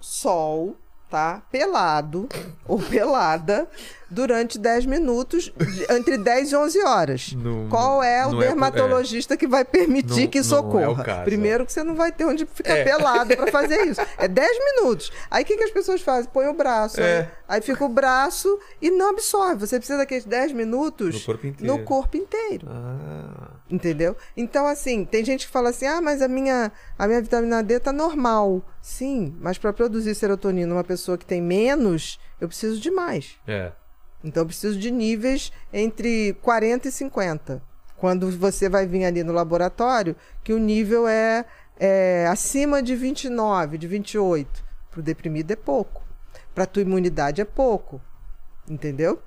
sol, 0.00 0.76
tá? 1.10 1.42
Pelado 1.50 2.28
ou 2.66 2.78
pelada 2.82 3.68
durante 4.10 4.58
10 4.58 4.86
minutos, 4.86 5.52
entre 5.90 6.16
10 6.18 6.52
e 6.52 6.56
11 6.56 6.82
horas. 6.84 7.32
Não- 7.32 7.68
Qual 7.68 8.02
é 8.02 8.26
o 8.26 8.32
não 8.32 8.42
é- 8.42 8.46
dermatologista 8.46 9.36
que 9.36 9.46
vai 9.46 9.64
permitir 9.64 10.22
Não- 10.22 10.26
que 10.28 10.38
é 10.38 10.42
socorra? 10.42 11.04
caso, 11.04 11.24
Primeiro 11.24 11.64
que 11.66 11.72
você 11.72 11.82
não 11.82 11.94
vai 11.94 12.12
ter 12.12 12.24
onde 12.24 12.46
ficar 12.46 12.76
É. 12.76 12.84
pelado 12.84 13.36
para 13.36 13.46
fazer 13.52 13.80
isso. 13.86 14.00
É 14.18 14.28
10 14.28 14.58
minutos. 14.76 15.10
Aí 15.30 15.42
o 15.42 15.46
que, 15.46 15.56
que 15.56 15.64
as 15.64 15.70
pessoas 15.70 16.00
fazem? 16.00 16.30
Põe 16.32 16.46
o 16.46 16.54
braço. 16.54 17.00
É. 17.00 17.22
né? 17.22 17.30
Aí 17.48 17.60
fica 17.60 17.84
o 17.84 17.88
braço 17.88 18.58
e 18.80 18.90
não 18.90 19.10
absorve. 19.10 19.66
Você 19.66 19.78
precisa 19.78 19.98
daqueles 19.98 20.24
10 20.24 20.52
minutos 20.52 21.14
No 21.14 21.20
corpo 21.20 21.46
inteiro. 21.46 21.72
no 21.76 21.84
corpo 21.84 22.16
inteiro. 22.16 22.66
Ah. 22.70 23.50
Entendeu? 23.70 24.16
Então, 24.36 24.66
assim, 24.66 25.04
tem 25.04 25.24
gente 25.24 25.46
que 25.46 25.52
fala 25.52 25.70
assim: 25.70 25.86
ah, 25.86 26.00
mas 26.00 26.22
a 26.22 26.28
minha, 26.28 26.70
a 26.98 27.06
minha 27.06 27.20
vitamina 27.20 27.62
D 27.62 27.80
tá 27.80 27.92
normal. 27.92 28.62
Sim, 28.80 29.34
mas 29.40 29.58
para 29.58 29.72
produzir 29.72 30.14
serotonina 30.14 30.72
uma 30.74 30.84
pessoa 30.84 31.16
que 31.18 31.24
tem 31.24 31.40
menos, 31.40 32.18
eu 32.40 32.46
preciso 32.48 32.78
de 32.80 32.90
mais. 32.90 33.36
É. 33.46 33.72
Então, 34.24 34.42
eu 34.42 34.46
preciso 34.46 34.78
de 34.78 34.90
níveis 34.90 35.52
entre 35.70 36.32
40 36.40 36.88
e 36.88 36.90
50. 36.92 37.62
Quando 37.96 38.30
você 38.30 38.68
vai 38.68 38.86
vir 38.86 39.04
ali 39.04 39.22
no 39.22 39.32
laboratório, 39.32 40.16
que 40.42 40.52
o 40.52 40.58
nível 40.58 41.06
é, 41.06 41.44
é 41.78 42.26
acima 42.28 42.82
de 42.82 42.96
29, 42.96 43.76
de 43.76 43.86
28. 43.86 44.64
Para 44.90 45.00
o 45.00 45.02
deprimido 45.02 45.50
é 45.50 45.56
pouco. 45.56 46.02
Para 46.54 46.66
tua 46.66 46.82
imunidade 46.82 47.42
é 47.42 47.44
pouco. 47.44 48.00
Entendeu? 48.68 49.22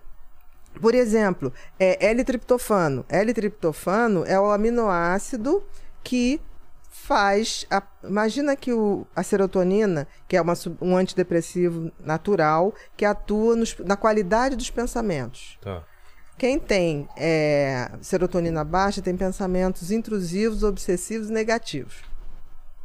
Por 0.82 0.96
exemplo, 0.96 1.54
é 1.80 2.08
L-triptofano. 2.08 3.06
L-triptofano 3.08 4.24
é 4.26 4.40
o 4.40 4.50
aminoácido 4.50 5.64
que 6.04 6.42
faz. 7.08 7.66
a- 7.72 7.82
imagina 8.04 8.56
que 8.56 8.74
o- 8.74 9.08
a 9.16 9.24
serotonina, 9.24 10.06
que 10.28 10.36
é 10.36 10.42
uma 10.42 10.54
um 10.82 10.98
antidepressivo 10.98 11.90
natural, 12.04 12.74
que 12.98 13.06
atua 13.06 13.56
nos- 13.56 13.78
na 13.80 13.96
qualidade 13.96 14.56
dos 14.58 14.70
pensamentos. 14.70 15.58
Tá. 15.62 15.84
Quem 16.38 16.60
tem 16.60 17.08
é, 17.16 17.90
serotonina 18.02 18.64
baixa 18.64 19.02
tem 19.02 19.16
pensamentos 19.16 19.90
intrusivos, 19.90 20.64
obsessivos 20.64 21.30
e 21.30 21.34
negativos. 21.34 21.96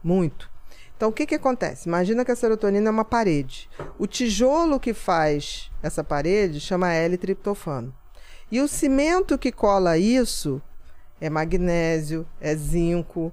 Muito. 0.02 0.48
Então, 0.96 1.08
o 1.10 1.12
que, 1.12 1.26
que 1.26 1.34
acontece? 1.34 1.88
Imagina 1.88 2.24
que 2.24 2.30
a 2.30 2.36
serotonina 2.36 2.88
é 2.88 2.90
uma 2.92 3.04
parede. 3.04 3.68
O 3.98 4.06
tijolo 4.06 4.78
que 4.78 4.94
faz 4.94 5.68
essa 5.82 6.04
parede 6.04 6.60
chama 6.60 6.92
L-triptofano. 6.94 7.92
E 8.52 8.60
o 8.60 8.68
cimento 8.68 9.36
que 9.36 9.50
cola 9.50 9.98
isso 9.98 10.62
é 11.20 11.28
magnésio, 11.28 12.24
é 12.40 12.54
zinco. 12.54 13.32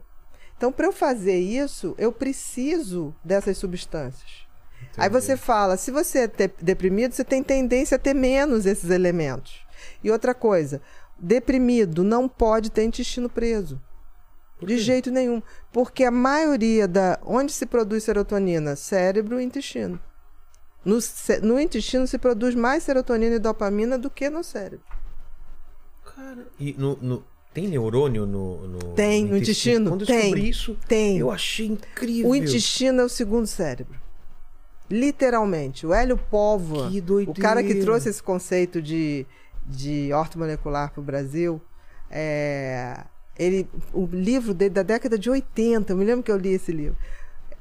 Então, 0.60 0.74
para 0.74 0.88
eu 0.88 0.92
fazer 0.92 1.40
isso, 1.40 1.96
eu 1.98 2.12
preciso 2.12 3.16
dessas 3.24 3.58
substâncias. 3.58 4.46
Aí 4.98 5.08
você 5.08 5.38
fala, 5.38 5.78
se 5.78 5.90
você 5.90 6.30
é 6.38 6.52
deprimido, 6.62 7.14
você 7.14 7.24
tem 7.24 7.42
tendência 7.42 7.96
a 7.96 8.00
ter 8.00 8.14
menos 8.14 8.66
esses 8.66 8.90
elementos. 8.90 9.66
E 10.04 10.12
outra 10.12 10.34
coisa, 10.34 10.82
deprimido 11.18 12.04
não 12.04 12.28
pode 12.28 12.70
ter 12.70 12.84
intestino 12.84 13.30
preso. 13.30 13.82
De 14.62 14.78
jeito 14.78 15.10
nenhum. 15.10 15.42
Porque 15.72 16.04
a 16.04 16.12
maioria 16.12 16.90
da. 16.90 17.18
Onde 17.24 17.54
se 17.54 17.66
produz 17.66 18.04
serotonina? 18.04 18.76
Cérebro 18.76 19.40
e 19.40 19.46
intestino. 19.46 19.98
No, 20.84 20.98
no 21.42 21.58
intestino 21.58 22.06
se 22.06 22.18
produz 22.18 22.54
mais 22.54 22.84
serotonina 22.84 23.36
e 23.36 23.40
dopamina 23.40 23.98
do 23.98 24.10
que 24.10 24.30
no 24.30 24.44
cérebro. 24.44 24.86
Cara, 26.14 26.46
e 26.60 26.74
no, 26.78 26.98
no- 26.98 27.24
tem 27.54 27.68
neurônio 27.68 28.26
no, 28.26 28.68
no 28.68 28.80
Tem, 28.94 29.26
no 29.26 29.38
intestino? 29.38 29.90
Quando 29.90 30.02
eu 30.02 30.08
Tem. 30.08 30.22
descobri 30.22 30.50
isso, 30.50 30.78
Tem. 30.88 31.18
eu 31.18 31.32
achei 31.32 31.68
incrível. 31.68 32.30
O 32.30 32.36
intestino 32.36 33.02
é 33.02 33.06
o 33.06 33.10
segundo 33.10 33.48
cérebro. 33.48 34.00
Literalmente. 34.90 35.86
O 35.86 35.94
Hélio 35.94 36.18
Que 36.18 37.30
o 37.30 37.34
cara 37.34 37.64
que 37.64 37.76
trouxe 37.76 38.10
esse 38.10 38.22
conceito 38.22 38.82
de, 38.82 39.26
de 39.66 40.12
ortomolecular 40.14 40.92
para 40.92 41.02
o 41.02 41.04
Brasil, 41.04 41.62
é, 42.10 43.04
ele, 43.38 43.68
o 43.94 44.06
livro 44.06 44.54
dele 44.54 44.72
da 44.72 44.84
década 44.84 45.18
de 45.18 45.30
80, 45.30 45.94
eu 45.94 45.98
me 45.98 46.06
lembro 46.06 46.24
que 46.24 46.32
eu 46.32 46.38
li 46.38 46.50
esse 46.50 46.72
livro, 46.72 46.98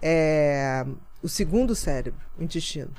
é 0.01 0.85
o 1.23 1.29
segundo 1.29 1.75
cérebro, 1.75 2.21
o 2.39 2.43
intestino. 2.43 2.91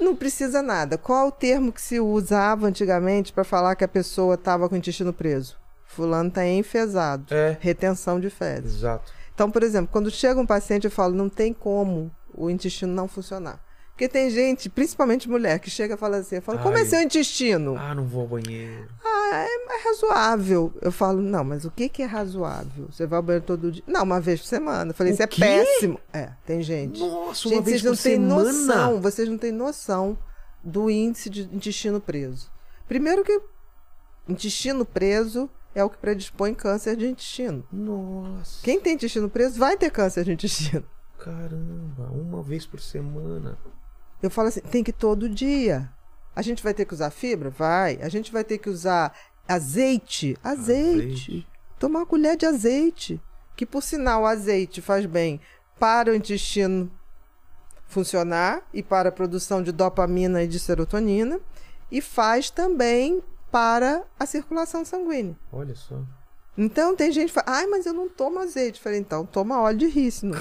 Não 0.00 0.14
precisa 0.14 0.62
nada. 0.62 0.96
Qual 0.96 1.28
o 1.28 1.32
termo 1.32 1.72
que 1.72 1.82
se 1.82 1.98
usava 1.98 2.66
antigamente 2.66 3.32
para 3.32 3.44
falar 3.44 3.74
que 3.74 3.84
a 3.84 3.88
pessoa 3.88 4.34
estava 4.34 4.68
com 4.68 4.74
o 4.74 4.78
intestino 4.78 5.12
preso? 5.12 5.56
Fulano 5.86 6.28
está 6.28 6.46
enfesado. 6.46 7.34
É. 7.34 7.56
Retenção 7.60 8.20
de 8.20 8.30
fezes. 8.30 8.76
Exato. 8.76 9.12
Então, 9.34 9.50
por 9.50 9.62
exemplo, 9.62 9.90
quando 9.90 10.10
chega 10.10 10.40
um 10.40 10.46
paciente, 10.46 10.84
eu 10.84 10.90
falo, 10.90 11.14
não 11.14 11.28
tem 11.28 11.52
como 11.52 12.10
o 12.34 12.50
intestino 12.50 12.92
não 12.92 13.08
funcionar. 13.08 13.60
Porque 13.98 14.08
tem 14.08 14.30
gente, 14.30 14.70
principalmente 14.70 15.28
mulher, 15.28 15.58
que 15.58 15.68
chega 15.68 15.94
e 15.94 15.96
fala 15.96 16.18
assim, 16.18 16.36
eu 16.36 16.42
falo, 16.42 16.60
como 16.60 16.78
é 16.78 16.84
seu 16.84 17.02
intestino? 17.02 17.74
Ah, 17.76 17.92
não 17.96 18.04
vou 18.04 18.20
ao 18.20 18.28
banheiro. 18.28 18.88
Ah, 19.04 19.44
é, 19.44 19.74
é 19.74 19.84
razoável. 19.88 20.72
Eu 20.80 20.92
falo, 20.92 21.20
não, 21.20 21.42
mas 21.42 21.64
o 21.64 21.70
que, 21.72 21.88
que 21.88 22.04
é 22.04 22.06
razoável? 22.06 22.86
Você 22.92 23.08
vai 23.08 23.16
ao 23.16 23.24
banheiro 23.24 23.44
todo 23.44 23.72
dia? 23.72 23.82
Não, 23.88 24.04
uma 24.04 24.20
vez 24.20 24.38
por 24.38 24.46
semana. 24.46 24.92
Eu 24.92 24.94
falei, 24.94 25.12
O 25.12 25.14
isso 25.14 25.22
é 25.24 25.26
péssimo. 25.26 26.00
É, 26.12 26.30
tem 26.46 26.62
gente. 26.62 27.00
Nossa, 27.00 27.48
uma 27.48 27.56
gente, 27.56 27.64
vez 27.64 27.82
vocês 27.82 27.82
não 27.82 27.90
por 27.90 28.02
têm 28.04 28.14
semana? 28.14 28.52
noção, 28.52 29.00
vocês 29.00 29.28
não 29.28 29.36
têm 29.36 29.50
noção 29.50 30.16
do 30.62 30.88
índice 30.88 31.28
de 31.28 31.42
intestino 31.52 32.00
preso. 32.00 32.52
Primeiro 32.86 33.24
que 33.24 33.40
intestino 34.28 34.84
preso 34.84 35.50
é 35.74 35.82
o 35.82 35.90
que 35.90 35.98
predispõe 35.98 36.54
câncer 36.54 36.94
de 36.94 37.08
intestino. 37.08 37.66
Nossa. 37.72 38.62
Quem 38.62 38.78
tem 38.78 38.94
intestino 38.94 39.28
preso 39.28 39.58
vai 39.58 39.76
ter 39.76 39.90
câncer 39.90 40.22
de 40.22 40.30
intestino. 40.34 40.84
Caramba, 41.18 42.12
uma 42.12 42.44
vez 42.44 42.64
por 42.64 42.78
semana. 42.78 43.58
Eu 44.22 44.30
falo 44.30 44.48
assim, 44.48 44.60
tem 44.60 44.82
que 44.82 44.90
ir 44.90 44.94
todo 44.94 45.28
dia. 45.28 45.90
A 46.34 46.42
gente 46.42 46.62
vai 46.62 46.74
ter 46.74 46.84
que 46.84 46.94
usar 46.94 47.10
fibra? 47.10 47.50
Vai. 47.50 47.98
A 48.02 48.08
gente 48.08 48.32
vai 48.32 48.44
ter 48.44 48.58
que 48.58 48.68
usar 48.70 49.14
azeite? 49.46 50.36
Azeite. 50.42 51.00
Azeite. 51.00 51.48
Tomar 51.78 52.00
uma 52.00 52.06
colher 52.06 52.36
de 52.36 52.46
azeite. 52.46 53.20
Que, 53.56 53.66
por 53.66 53.82
sinal, 53.82 54.22
o 54.22 54.26
azeite 54.26 54.80
faz 54.80 55.04
bem 55.04 55.40
para 55.78 56.12
o 56.12 56.14
intestino 56.14 56.90
funcionar 57.88 58.62
e 58.72 58.82
para 58.82 59.08
a 59.08 59.12
produção 59.12 59.62
de 59.62 59.72
dopamina 59.72 60.42
e 60.42 60.48
de 60.48 60.60
serotonina 60.60 61.40
e 61.90 62.00
faz 62.00 62.50
também 62.50 63.22
para 63.50 64.04
a 64.18 64.26
circulação 64.26 64.84
sanguínea. 64.84 65.36
Olha 65.50 65.74
só. 65.74 66.00
Então 66.56 66.94
tem 66.94 67.10
gente 67.10 67.28
que 67.28 67.34
fala, 67.34 67.46
ai, 67.58 67.66
mas 67.66 67.86
eu 67.86 67.94
não 67.94 68.08
tomo 68.08 68.40
azeite. 68.40 68.78
Eu 68.78 68.82
falei, 68.82 68.98
então 68.98 69.24
toma 69.24 69.60
óleo 69.60 69.78
de 69.78 69.86
rícino. 69.86 70.34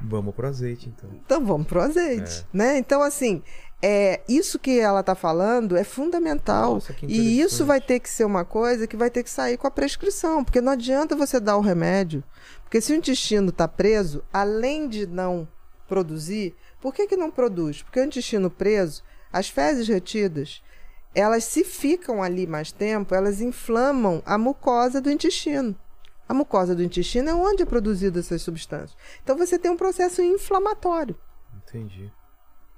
Vamos 0.00 0.34
pro 0.34 0.46
azeite, 0.46 0.88
então. 0.88 1.10
Então 1.12 1.44
vamos 1.44 1.66
pro 1.66 1.80
azeite, 1.80 2.46
né? 2.52 2.78
Então 2.78 3.02
assim, 3.02 3.42
é 3.82 4.20
isso 4.28 4.58
que 4.58 4.78
ela 4.78 5.00
está 5.00 5.14
falando 5.14 5.76
é 5.76 5.84
fundamental 5.84 6.74
Nossa, 6.74 6.92
que 6.92 7.06
e 7.06 7.40
isso 7.40 7.64
vai 7.64 7.80
ter 7.80 7.98
que 8.00 8.08
ser 8.08 8.24
uma 8.24 8.44
coisa 8.44 8.86
que 8.86 8.96
vai 8.96 9.10
ter 9.10 9.22
que 9.22 9.30
sair 9.30 9.56
com 9.56 9.66
a 9.66 9.70
prescrição, 9.70 10.44
porque 10.44 10.60
não 10.60 10.72
adianta 10.72 11.16
você 11.16 11.40
dar 11.40 11.56
o 11.56 11.62
remédio, 11.62 12.22
porque 12.62 12.80
se 12.80 12.92
o 12.92 12.96
intestino 12.96 13.48
está 13.48 13.66
preso, 13.66 14.22
além 14.32 14.88
de 14.88 15.06
não 15.06 15.48
produzir, 15.88 16.54
por 16.80 16.94
que 16.94 17.06
que 17.06 17.16
não 17.16 17.30
produz? 17.30 17.82
Porque 17.82 18.00
o 18.00 18.04
intestino 18.04 18.50
preso, 18.50 19.02
as 19.32 19.48
fezes 19.48 19.88
retidas, 19.88 20.62
elas 21.14 21.44
se 21.44 21.64
ficam 21.64 22.22
ali 22.22 22.46
mais 22.46 22.70
tempo, 22.70 23.14
elas 23.14 23.40
inflamam 23.40 24.22
a 24.24 24.38
mucosa 24.38 25.00
do 25.00 25.10
intestino. 25.10 25.74
A 26.30 26.32
mucosa 26.32 26.76
do 26.76 26.82
intestino 26.84 27.28
é 27.28 27.34
onde 27.34 27.64
é 27.64 27.66
produzida 27.66 28.20
essas 28.20 28.40
substâncias. 28.42 28.96
Então 29.20 29.36
você 29.36 29.58
tem 29.58 29.68
um 29.68 29.76
processo 29.76 30.22
inflamatório 30.22 31.18
Entendi. 31.56 32.08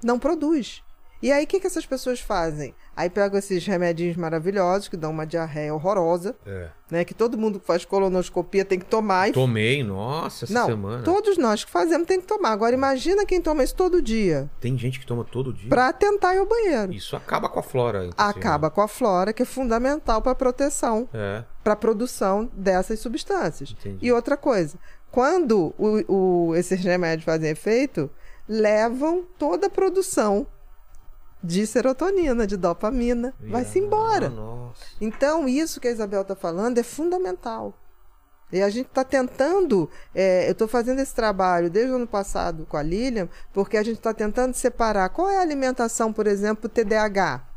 não 0.03 0.19
produz. 0.19 0.83
E 1.21 1.31
aí, 1.31 1.45
o 1.45 1.47
que, 1.47 1.61
que 1.61 1.67
essas 1.67 1.85
pessoas 1.85 2.19
fazem? 2.19 2.75
Aí 2.95 3.09
pegam 3.09 3.39
esses 3.39 3.65
remedinhos 3.67 4.17
maravilhosos 4.17 4.87
que 4.87 4.97
dão 4.99 5.11
uma 5.11 5.27
diarreia 5.27 5.75
horrorosa, 5.75 6.37
É. 6.47 6.69
né? 6.91 7.05
Que 7.07 7.15
todo 7.15 7.39
mundo 7.39 7.59
que 7.59 7.67
faz 7.67 7.87
colonoscopia 7.87 8.67
tem 8.67 8.79
que 8.79 8.85
tomar. 8.85 9.31
E... 9.31 9.33
Tomei, 9.33 9.83
nossa, 9.83 10.45
essa 10.45 10.53
Não, 10.53 10.67
semana. 10.67 11.03
todos 11.03 11.39
nós 11.39 11.65
que 11.65 11.71
fazemos 11.71 12.07
tem 12.07 12.21
que 12.21 12.27
tomar. 12.27 12.51
Agora, 12.51 12.75
imagina 12.75 13.25
quem 13.25 13.41
toma 13.41 13.65
isso 13.65 13.75
todo 13.75 14.03
dia 14.03 14.51
Tem 14.61 14.77
gente 14.77 15.01
que 15.01 15.07
toma 15.07 15.25
todo 15.25 15.55
dia. 15.55 15.71
para 15.71 15.91
tentar 15.93 16.35
ir 16.35 16.39
ao 16.39 16.47
banheiro. 16.47 16.93
Isso 16.93 17.17
acaba 17.17 17.49
com 17.49 17.59
a 17.61 17.63
flora. 17.63 18.05
intestinal. 18.05 18.29
Acaba 18.31 18.71
com 18.71 18.83
a 18.83 18.89
flora, 18.89 19.33
que 19.33 19.43
é 19.43 19.47
fundamental 19.47 20.21
para 20.21 20.35
proteção, 20.35 21.09
É. 21.15 21.45
para 21.65 21.75
produção 21.75 22.51
dessas 22.53 23.01
substâncias. 23.01 23.71
Entendi. 23.71 23.99
E 24.05 24.13
outra 24.13 24.37
coisa, 24.37 24.77
quando 25.11 25.75
o, 25.79 26.49
o- 26.51 26.55
esses 26.57 26.85
remédios 26.85 27.25
fazem 27.25 27.51
efeito, 27.51 28.11
levam 28.47 29.25
toda 29.39 29.67
a 29.69 29.71
produção 29.71 30.47
de 31.43 31.67
serotonina, 31.67 32.47
de 32.47 32.57
dopamina, 32.57 33.35
vai-se 33.41 33.79
embora. 33.79 34.29
Nossa. 34.29 34.85
Então, 35.01 35.49
isso 35.49 35.81
que 35.81 35.89
a 35.89 35.91
Isabel 35.91 36.23
está 36.23 36.37
falando 36.37 36.79
é 36.79 36.83
fundamental. 36.83 37.75
E 38.53 38.61
a 38.61 38.69
gente 38.69 38.89
está 38.89 39.03
tentando, 39.03 39.89
é, 40.15 40.47
eu 40.47 40.53
estou 40.53 40.69
fazendo 40.69 41.01
esse 41.01 41.15
trabalho 41.15 41.71
desde 41.71 41.91
o 41.91 41.97
ano 41.97 42.07
passado 42.07 42.67
com 42.67 42.77
a 42.77 42.83
Lilian, 42.83 43.29
porque 43.53 43.79
a 43.79 43.83
gente 43.83 43.97
está 43.97 44.13
tentando 44.13 44.53
separar 44.55 45.09
qual 45.09 45.31
é 45.31 45.39
a 45.39 45.41
alimentação, 45.41 46.13
por 46.13 46.27
exemplo, 46.27 46.69
TDAH. 46.69 47.49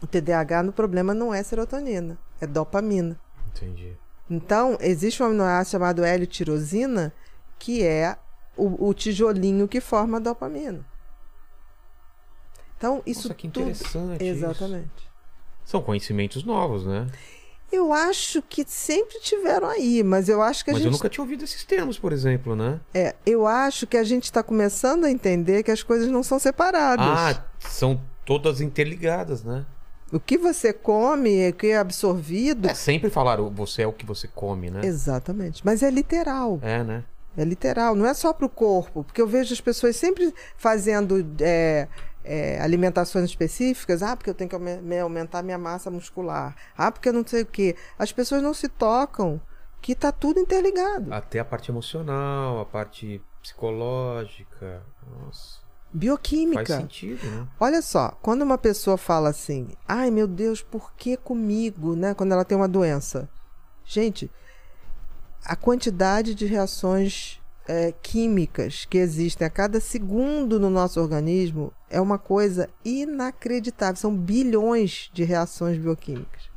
O 0.00 0.06
TDAH 0.06 0.62
no 0.62 0.72
problema 0.72 1.12
não 1.12 1.34
é 1.34 1.42
serotonina, 1.42 2.16
é 2.40 2.46
dopamina. 2.46 3.18
Entendi. 3.48 3.96
Então, 4.30 4.78
existe 4.80 5.20
um 5.20 5.26
aminoácido 5.26 5.72
chamado 5.72 6.04
L-tirosina, 6.04 7.12
que 7.58 7.82
é 7.82 8.16
o, 8.56 8.88
o 8.88 8.94
tijolinho 8.94 9.66
que 9.66 9.80
forma 9.80 10.18
a 10.18 10.20
dopamina. 10.20 10.86
Então, 12.78 13.02
isso 13.04 13.24
Nossa, 13.28 13.34
que 13.34 13.48
tudo... 13.48 13.64
interessante. 13.68 14.24
isso. 14.24 14.34
Exatamente. 14.36 15.08
São 15.64 15.82
conhecimentos 15.82 16.44
novos, 16.44 16.86
né? 16.86 17.06
Eu 17.70 17.92
acho 17.92 18.40
que 18.40 18.64
sempre 18.66 19.20
tiveram 19.20 19.68
aí, 19.68 20.02
mas 20.02 20.26
eu 20.30 20.40
acho 20.40 20.64
que 20.64 20.70
a 20.70 20.72
Mas 20.72 20.80
eu 20.82 20.90
gente 20.90 20.96
nunca 20.98 21.08
tinha 21.10 21.22
ouvido 21.22 21.44
esses 21.44 21.64
termos, 21.64 21.98
por 21.98 22.14
exemplo, 22.14 22.56
né? 22.56 22.80
é, 22.94 23.14
eu 23.26 23.46
acho 23.46 23.86
que 23.86 23.98
a 23.98 24.04
gente 24.04 24.24
está 24.24 24.42
começando 24.42 25.04
a 25.04 25.10
entender 25.10 25.62
que 25.62 25.70
as 25.70 25.82
coisas 25.82 26.08
não 26.08 26.22
são 26.22 26.38
separadas. 26.38 27.04
Ah, 27.06 27.44
são 27.58 28.00
todas 28.24 28.62
interligadas, 28.62 29.44
né? 29.44 29.66
O 30.10 30.18
que 30.18 30.38
você 30.38 30.72
come, 30.72 31.50
o 31.50 31.52
que 31.52 31.66
é 31.66 31.76
absorvido, 31.76 32.66
É 32.70 32.72
sempre 32.74 33.10
falar, 33.10 33.38
o- 33.38 33.50
você 33.50 33.82
é 33.82 33.86
o 33.86 33.92
que 33.92 34.06
você 34.06 34.26
come, 34.26 34.70
né? 34.70 34.80
exatamente. 34.86 35.60
Mas 35.62 35.82
é 35.82 35.90
literal. 35.90 36.58
É, 36.62 36.82
né? 36.82 37.04
É 37.36 37.44
literal, 37.44 37.94
não 37.94 38.06
é 38.06 38.14
só 38.14 38.32
para 38.32 38.46
o 38.46 38.48
corpo, 38.48 39.04
porque 39.04 39.20
eu 39.20 39.26
vejo 39.28 39.52
as 39.52 39.60
pessoas 39.60 39.94
sempre 39.96 40.32
fazendo 40.56 41.24
é, 41.40 41.86
é, 42.24 42.60
alimentações 42.60 43.24
específicas. 43.24 44.02
Ah, 44.02 44.16
porque 44.16 44.30
eu 44.30 44.34
tenho 44.34 44.48
que 44.50 44.56
aume- 44.56 44.80
me- 44.80 44.98
aumentar 45.00 45.42
minha 45.42 45.58
massa 45.58 45.90
muscular. 45.90 46.54
Ah, 46.76 46.90
porque 46.92 47.08
eu 47.08 47.12
não 47.12 47.26
sei 47.26 47.42
o 47.42 47.46
quê. 47.46 47.76
As 47.98 48.12
pessoas 48.12 48.42
não 48.42 48.52
se 48.54 48.68
tocam 48.68 49.40
que 49.80 49.94
tá 49.94 50.10
tudo 50.12 50.40
interligado. 50.40 51.12
Até 51.14 51.38
a 51.38 51.44
parte 51.44 51.70
emocional, 51.70 52.60
a 52.60 52.64
parte 52.64 53.22
psicológica. 53.40 54.82
Nossa, 55.24 55.60
Bioquímica. 55.92 56.66
faz 56.66 56.80
sentido, 56.82 57.24
né? 57.30 57.46
Olha 57.58 57.80
só, 57.80 58.10
quando 58.20 58.42
uma 58.42 58.58
pessoa 58.58 58.98
fala 58.98 59.30
assim, 59.30 59.68
ai 59.86 60.10
meu 60.10 60.26
Deus, 60.26 60.60
por 60.62 60.92
que 60.94 61.16
comigo, 61.16 61.94
né? 61.96 62.12
Quando 62.14 62.32
ela 62.32 62.44
tem 62.44 62.56
uma 62.58 62.68
doença. 62.68 63.28
Gente, 63.84 64.30
a 65.44 65.56
quantidade 65.56 66.34
de 66.34 66.44
reações 66.44 67.40
é, 67.68 67.92
químicas 68.02 68.86
que 68.88 68.98
existem 68.98 69.46
a 69.46 69.50
cada 69.50 69.78
segundo 69.78 70.58
no 70.58 70.70
nosso 70.70 71.00
organismo 71.00 71.72
é 71.90 72.00
uma 72.00 72.18
coisa 72.18 72.68
inacreditável. 72.84 73.96
São 73.96 74.14
bilhões 74.16 75.10
de 75.12 75.22
reações 75.22 75.76
bioquímicas 75.78 76.48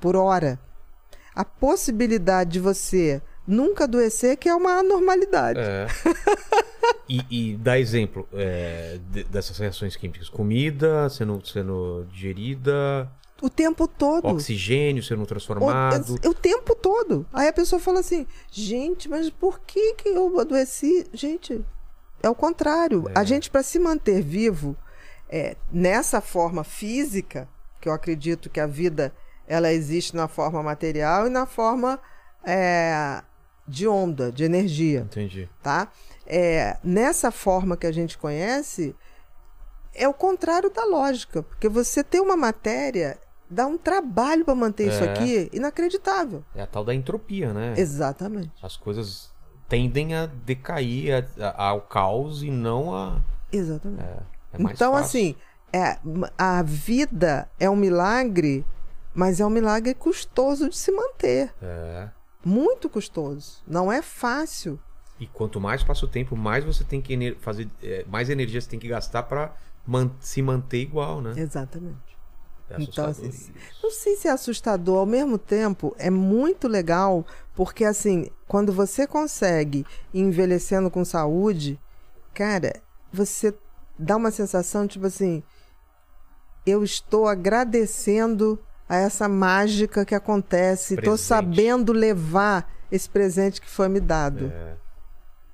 por 0.00 0.14
hora. 0.14 0.60
A 1.34 1.44
possibilidade 1.44 2.52
de 2.52 2.60
você 2.60 3.20
nunca 3.46 3.84
adoecer 3.84 4.36
que 4.36 4.48
é 4.48 4.54
uma 4.54 4.78
anormalidade. 4.78 5.58
É. 5.60 5.86
E, 7.08 7.24
e 7.30 7.56
dá 7.56 7.78
exemplo 7.78 8.28
é, 8.32 8.98
de- 9.10 9.24
dessas 9.24 9.58
reações 9.58 9.94
químicas. 9.96 10.28
Comida 10.28 11.08
sendo, 11.08 11.44
sendo 11.46 12.06
digerida, 12.12 13.10
O 13.42 13.50
tempo 13.50 13.86
todo. 13.86 14.26
oxigênio 14.28 15.02
sendo 15.02 15.22
O, 15.22 15.26
transformado. 15.26 16.14
o 16.24 16.34
tempo 16.34 16.74
todo. 16.74 17.26
Aí 17.32 17.48
a 17.48 17.52
pessoa 17.52 17.78
fala 17.78 18.00
assim: 18.00 18.26
gente, 18.50 19.08
mas 19.08 19.28
por 19.28 19.60
que, 19.60 19.94
que 19.94 20.08
eu 20.08 20.40
adoeci? 20.40 21.06
Gente, 21.12 21.62
é 22.22 22.30
o 22.30 22.34
contrário. 22.34 23.04
A 23.14 23.24
gente, 23.24 23.50
para 23.50 23.62
se 23.62 23.78
manter 23.78 24.22
vivo 24.22 24.76
é, 25.28 25.56
nessa 25.70 26.20
forma 26.20 26.64
física, 26.64 27.48
que 27.80 27.88
eu 27.88 27.92
acredito 27.92 28.48
que 28.48 28.58
a 28.60 28.66
vida 28.66 29.12
ela 29.46 29.72
existe 29.72 30.16
na 30.16 30.26
forma 30.26 30.62
material 30.62 31.26
e 31.26 31.30
na 31.30 31.46
forma 31.46 32.00
é, 32.44 33.22
de 33.68 33.86
onda, 33.86 34.32
de 34.32 34.44
energia 34.44 35.00
Entendi. 35.00 35.48
tá? 35.62 35.88
É, 36.26 36.78
nessa 36.82 37.30
forma 37.30 37.76
que 37.76 37.86
a 37.86 37.92
gente 37.92 38.16
conhece, 38.18 38.94
é 39.94 40.08
o 40.08 40.14
contrário 40.14 40.70
da 40.70 40.84
lógica, 40.84 41.42
porque 41.42 41.68
você 41.68 42.02
ter 42.02 42.20
uma 42.20 42.36
matéria 42.36 43.18
dá 43.48 43.66
um 43.66 43.76
trabalho 43.78 44.44
para 44.44 44.54
manter 44.54 44.88
isso 44.88 45.02
É. 45.04 45.12
aqui 45.12 45.50
inacreditável. 45.52 46.44
É 46.54 46.62
a 46.62 46.66
tal 46.66 46.84
da 46.84 46.94
entropia, 46.94 47.52
né? 47.52 47.74
Exatamente. 47.76 48.52
As 48.62 48.76
coisas 48.76 49.30
tendem 49.68 50.14
a 50.14 50.26
decair 50.26 51.28
a- 51.38 51.46
a- 51.48 51.68
ao 51.70 51.80
caos 51.82 52.42
e 52.42 52.50
não 52.50 52.94
a. 52.94 53.20
Exatamente. 53.52 54.02
É 54.52 54.58
mais 54.58 54.76
então, 54.76 54.92
fácil. 54.92 55.06
assim, 55.06 55.34
é, 55.72 55.98
a 56.38 56.62
vida 56.62 57.48
é 57.58 57.68
um 57.68 57.76
milagre, 57.76 58.64
mas 59.14 59.40
é 59.40 59.46
um 59.46 59.50
milagre 59.50 59.94
custoso 59.94 60.68
de 60.68 60.76
se 60.76 60.90
manter. 60.92 61.52
É. 61.62 62.08
Muito 62.44 62.88
custoso. 62.88 63.62
Não 63.66 63.90
é 63.90 64.00
fácil. 64.02 64.78
E 65.18 65.26
quanto 65.26 65.60
mais 65.60 65.82
passa 65.82 66.04
o 66.04 66.08
tempo, 66.08 66.36
mais 66.36 66.62
você 66.64 66.84
tem 66.84 67.00
que 67.00 67.36
fazer. 67.40 67.68
é, 67.82 68.04
mais 68.08 68.28
energia 68.30 68.60
você 68.60 68.68
tem 68.68 68.78
que 68.78 68.86
gastar 68.88 69.22
pra 69.24 69.54
man- 69.86 70.10
se 70.20 70.42
manter 70.42 70.78
igual, 70.82 71.20
né? 71.20 71.32
Exatamente. 71.36 72.15
É 72.70 72.82
Então, 72.82 73.06
assim. 73.06 73.30
Não 73.82 73.90
sei 73.90 74.16
se 74.16 74.26
é 74.28 74.30
assustador, 74.30 74.98
ao 74.98 75.06
mesmo 75.06 75.38
tempo 75.38 75.94
é 75.98 76.10
muito 76.10 76.66
legal, 76.66 77.24
porque 77.54 77.84
assim, 77.84 78.28
quando 78.48 78.72
você 78.72 79.06
consegue 79.06 79.86
ir 80.12 80.20
envelhecendo 80.20 80.90
com 80.90 81.04
saúde, 81.04 81.78
cara, 82.34 82.74
você 83.12 83.54
dá 83.98 84.16
uma 84.16 84.30
sensação 84.30 84.86
tipo 84.86 85.06
assim, 85.06 85.42
eu 86.66 86.82
estou 86.82 87.28
agradecendo 87.28 88.58
a 88.88 88.96
essa 88.96 89.28
mágica 89.28 90.04
que 90.04 90.14
acontece, 90.14 90.94
estou 90.94 91.16
sabendo 91.16 91.92
levar 91.92 92.70
esse 92.90 93.08
presente 93.08 93.60
que 93.60 93.68
foi 93.68 93.88
me 93.88 94.00
dado, 94.00 94.46
É. 94.46 94.76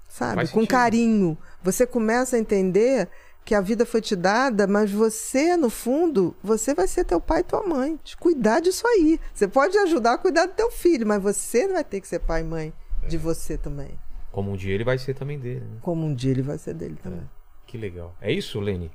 sabe? 0.09 0.35
Faz 0.37 0.51
Com 0.51 0.61
sentido. 0.61 0.71
carinho. 0.71 1.39
Você 1.63 1.87
começa 1.87 2.37
a 2.37 2.39
entender 2.39 3.09
que 3.45 3.55
a 3.55 3.61
vida 3.61 3.85
foi 3.85 4.01
te 4.01 4.15
dada, 4.15 4.67
mas 4.67 4.91
você, 4.91 5.57
no 5.57 5.69
fundo, 5.69 6.35
você 6.43 6.75
vai 6.75 6.87
ser 6.87 7.05
teu 7.05 7.21
pai 7.21 7.41
e 7.41 7.45
tua 7.45 7.67
mãe. 7.67 7.99
Te 8.05 8.17
cuidar 8.17 8.61
disso 8.61 8.87
aí. 8.87 9.19
Você 9.35 9.49
pode 9.49 9.77
ajudar 9.79 10.15
a 10.15 10.19
cuidar 10.19 10.47
do 10.47 10.53
teu 10.53 10.71
filho, 10.71 11.07
mas 11.07 11.23
você 11.23 11.67
vai 11.69 11.83
ter 11.85 12.01
que 12.01 12.07
ser 12.09 12.21
pai 12.21 12.43
e 12.43 12.45
mãe 12.45 12.73
É. 13.03 13.09
de 13.09 13.19
você 13.19 13.59
também. 13.59 13.99
Como 14.31 14.51
um 14.53 14.57
dia 14.57 14.73
ele 14.75 14.85
vai 14.85 14.97
ser 14.97 15.15
também 15.15 15.39
dele, 15.39 15.61
né? 15.61 15.77
Como 15.83 16.07
um 16.07 16.15
dia 16.15 16.31
ele 16.31 16.43
vai 16.43 16.57
ser 16.57 16.73
dele 16.75 16.97
também. 17.03 17.29
Que 17.67 17.77
legal. 17.77 18.15
É 18.21 18.31
isso, 18.33 18.61
Lene? 18.61 18.91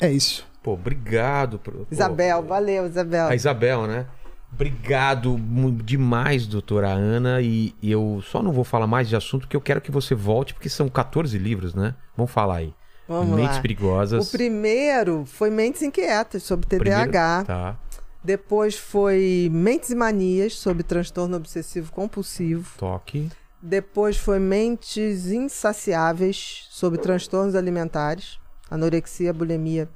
É 0.00 0.10
isso. 0.10 0.46
Pô, 0.62 0.72
obrigado. 0.74 1.58
Por, 1.58 1.72
pô, 1.74 1.86
Isabel, 1.90 2.42
valeu, 2.42 2.86
Isabel. 2.86 3.26
A 3.28 3.34
Isabel, 3.34 3.86
né? 3.86 4.06
Obrigado 4.52 5.36
demais, 5.84 6.46
doutora 6.46 6.88
Ana. 6.88 7.40
E, 7.42 7.74
e 7.82 7.90
eu 7.90 8.22
só 8.22 8.42
não 8.42 8.52
vou 8.52 8.64
falar 8.64 8.86
mais 8.86 9.08
de 9.08 9.16
assunto 9.16 9.42
porque 9.42 9.56
eu 9.56 9.60
quero 9.60 9.80
que 9.80 9.90
você 9.90 10.14
volte, 10.14 10.54
porque 10.54 10.68
são 10.68 10.88
14 10.88 11.36
livros, 11.38 11.74
né? 11.74 11.94
Vamos 12.16 12.30
falar 12.32 12.56
aí. 12.56 12.74
Vamos 13.08 13.36
Mentes 13.36 13.56
lá. 13.56 13.62
Perigosas. 13.62 14.28
O 14.28 14.30
primeiro 14.30 15.24
foi 15.26 15.50
Mentes 15.50 15.82
Inquietas, 15.82 16.42
sobre 16.42 16.66
TDAH. 16.66 17.44
Tá, 17.44 17.78
Depois 18.22 18.76
foi 18.76 19.48
Mentes 19.52 19.90
e 19.90 19.94
Manias, 19.94 20.54
sobre 20.54 20.82
transtorno 20.82 21.36
obsessivo 21.36 21.92
compulsivo. 21.92 22.76
toque. 22.78 23.30
Depois 23.62 24.16
foi 24.16 24.38
Mentes 24.38 25.26
Insaciáveis, 25.26 26.66
sobre 26.70 26.98
transtornos 27.00 27.54
alimentares, 27.54 28.38
anorexia, 28.70 29.32
bulimia 29.32 29.88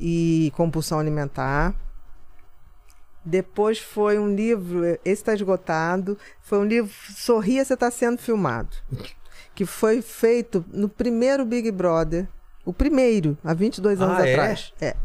e 0.00 0.52
compulsão 0.56 0.98
alimentar. 0.98 1.74
Depois 3.24 3.78
foi 3.78 4.18
um 4.18 4.34
livro, 4.34 4.84
esse 4.84 4.98
está 5.04 5.32
esgotado, 5.34 6.18
foi 6.42 6.58
um 6.58 6.64
livro 6.64 6.92
Sorria, 7.14 7.64
você 7.64 7.74
está 7.74 7.90
sendo 7.90 8.18
filmado, 8.18 8.76
que 9.54 9.64
foi 9.64 10.02
feito 10.02 10.64
no 10.72 10.88
primeiro 10.88 11.44
Big 11.44 11.70
Brother, 11.70 12.28
o 12.64 12.72
primeiro, 12.72 13.36
há 13.44 13.52
22 13.54 14.00
anos 14.00 14.18
Ah, 14.18 14.26
é? 14.28 14.32
atrás. 14.32 14.72
É. 14.80 14.96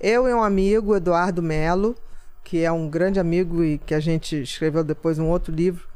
Eu 0.00 0.28
e 0.28 0.32
um 0.34 0.42
amigo, 0.42 0.96
Eduardo 0.96 1.42
Melo, 1.42 1.94
que 2.42 2.64
é 2.64 2.72
um 2.72 2.88
grande 2.88 3.20
amigo 3.20 3.62
e 3.62 3.78
que 3.78 3.94
a 3.94 4.00
gente 4.00 4.40
escreveu 4.42 4.82
depois 4.82 5.18
um 5.18 5.28
outro 5.28 5.54
livro, 5.54 5.86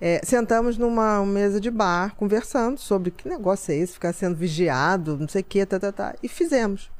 é, 0.00 0.20
sentamos 0.24 0.76
numa 0.76 1.24
mesa 1.24 1.60
de 1.60 1.70
bar 1.70 2.14
conversando 2.16 2.78
sobre 2.78 3.10
que 3.10 3.28
negócio 3.28 3.72
é 3.72 3.76
esse, 3.76 3.92
ficar 3.94 4.12
sendo 4.12 4.34
vigiado, 4.36 5.16
não 5.18 5.28
sei 5.28 5.40
o 5.40 5.44
que, 5.44 5.64
tá, 5.64 5.78
tá, 5.78 5.92
tá, 5.92 6.14
e 6.22 6.28
fizemos. 6.28 6.90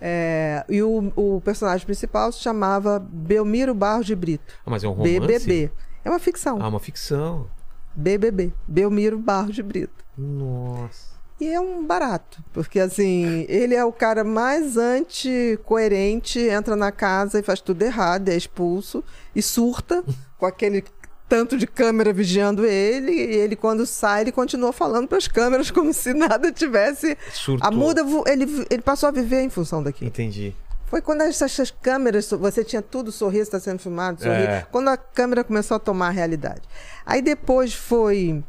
É, 0.00 0.64
e 0.68 0.82
o, 0.82 1.12
o 1.16 1.40
personagem 1.40 1.84
principal 1.86 2.30
se 2.30 2.40
chamava 2.40 2.98
Belmiro 3.00 3.74
Barros 3.74 4.06
de 4.06 4.14
Brito, 4.14 4.54
Ah, 4.64 4.70
mas 4.70 4.84
é 4.84 4.88
um 4.88 4.92
romance? 4.92 5.20
BBB. 5.20 5.70
É 6.04 6.10
uma 6.10 6.18
ficção, 6.20 6.58
Ah, 6.60 6.68
uma 6.68 6.78
ficção. 6.80 7.48
BBB, 7.94 8.52
Belmiro 8.66 9.18
Barros 9.18 9.54
de 9.54 9.62
Brito. 9.62 10.04
Nossa. 10.16 11.07
E 11.40 11.46
é 11.46 11.60
um 11.60 11.86
barato, 11.86 12.42
porque 12.52 12.80
assim, 12.80 13.46
ele 13.48 13.74
é 13.74 13.84
o 13.84 13.92
cara 13.92 14.24
mais 14.24 14.76
anticoerente, 14.76 16.40
entra 16.40 16.74
na 16.74 16.90
casa 16.90 17.38
e 17.38 17.42
faz 17.44 17.60
tudo 17.60 17.80
errado, 17.82 18.28
é 18.28 18.36
expulso 18.36 19.04
e 19.36 19.40
surta 19.40 20.02
com 20.36 20.46
aquele 20.46 20.84
tanto 21.28 21.56
de 21.56 21.66
câmera 21.66 22.12
vigiando 22.12 22.64
ele, 22.64 23.12
e 23.12 23.36
ele 23.36 23.54
quando 23.54 23.86
sai, 23.86 24.22
ele 24.22 24.32
continua 24.32 24.72
falando 24.72 25.06
para 25.06 25.18
as 25.18 25.28
câmeras 25.28 25.70
como 25.70 25.92
se 25.92 26.12
nada 26.12 26.50
tivesse. 26.50 27.16
Surtou. 27.32 27.68
A 27.68 27.70
muda, 27.70 28.02
ele, 28.26 28.66
ele 28.68 28.82
passou 28.82 29.08
a 29.08 29.12
viver 29.12 29.42
em 29.42 29.50
função 29.50 29.82
daquilo. 29.82 30.08
Entendi. 30.08 30.56
Foi 30.86 31.02
quando 31.02 31.20
essas, 31.20 31.70
câmeras, 31.70 32.30
você 32.30 32.64
tinha 32.64 32.80
tudo, 32.80 33.12
sorrir, 33.12 33.40
está 33.40 33.60
sendo 33.60 33.78
filmado, 33.78 34.22
sorrir. 34.22 34.48
É. 34.48 34.66
Quando 34.72 34.88
a 34.88 34.96
câmera 34.96 35.44
começou 35.44 35.76
a 35.76 35.78
tomar 35.78 36.08
a 36.08 36.10
realidade. 36.10 36.62
Aí 37.04 37.20
depois 37.20 37.74
foi 37.74 38.42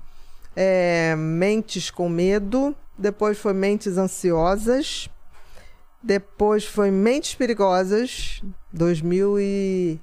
é, 0.62 1.16
Mentes 1.16 1.90
com 1.90 2.10
Medo, 2.10 2.76
depois 2.98 3.38
foi 3.38 3.54
Mentes 3.54 3.98
Ansiosas, 3.98 5.10
depois 6.04 6.66
foi 6.66 6.92
Mentes 6.92 7.34
Perigosas, 7.34 8.42
2009. 8.74 10.02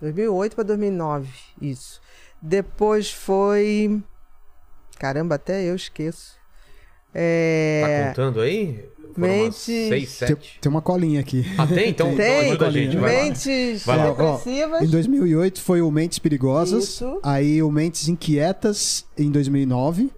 2008 0.00 0.54
para 0.54 0.64
2009, 0.64 1.30
isso. 1.60 2.00
Depois 2.40 3.12
foi. 3.12 4.02
Caramba, 4.98 5.34
até 5.34 5.62
eu 5.64 5.74
esqueço. 5.74 6.38
É... 7.12 7.82
Tá 7.82 8.08
contando 8.08 8.40
aí? 8.40 8.88
Mentes- 9.20 9.56
seis, 9.58 9.88
Tem, 9.90 10.06
sete. 10.06 10.58
tem 10.60 10.70
uma 10.70 10.82
colinha 10.82 11.20
aqui. 11.20 11.44
Ah, 11.58 11.66
tem? 11.66 11.88
Então, 11.90 12.12
então 12.12 12.16
Tem. 12.24 12.52
a 12.52 12.70
gente. 12.70 12.96
Vai 12.96 13.16
lá. 13.16 13.22
Mentes 13.24 13.84
Vai 13.86 13.96
lá. 13.98 14.14
Ó. 14.18 14.40
Em 14.82 14.86
2008 14.88 15.60
foi 15.60 15.80
o 15.82 15.90
Mentes 15.90 16.18
Perigosas. 16.18 16.84
Isso. 16.84 17.20
Aí 17.22 17.62
o 17.62 17.70
Mentes 17.70 18.08
Inquietas 18.08 19.04
em 19.16 19.30
2009. 19.30 20.10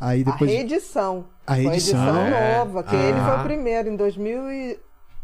Aí 0.00 0.22
depois. 0.22 0.50
A 0.50 0.54
reedição. 0.54 1.26
A 1.46 1.54
Foi 1.54 1.66
a 1.66 1.70
reedição. 1.70 2.02
edição 2.04 2.26
É. 2.26 2.58
nova, 2.58 2.82
que 2.82 2.94
Ah. 2.94 3.02
ele 3.02 3.20
foi 3.20 3.36
o 3.36 3.42
primeiro, 3.42 3.88
em 3.88 3.96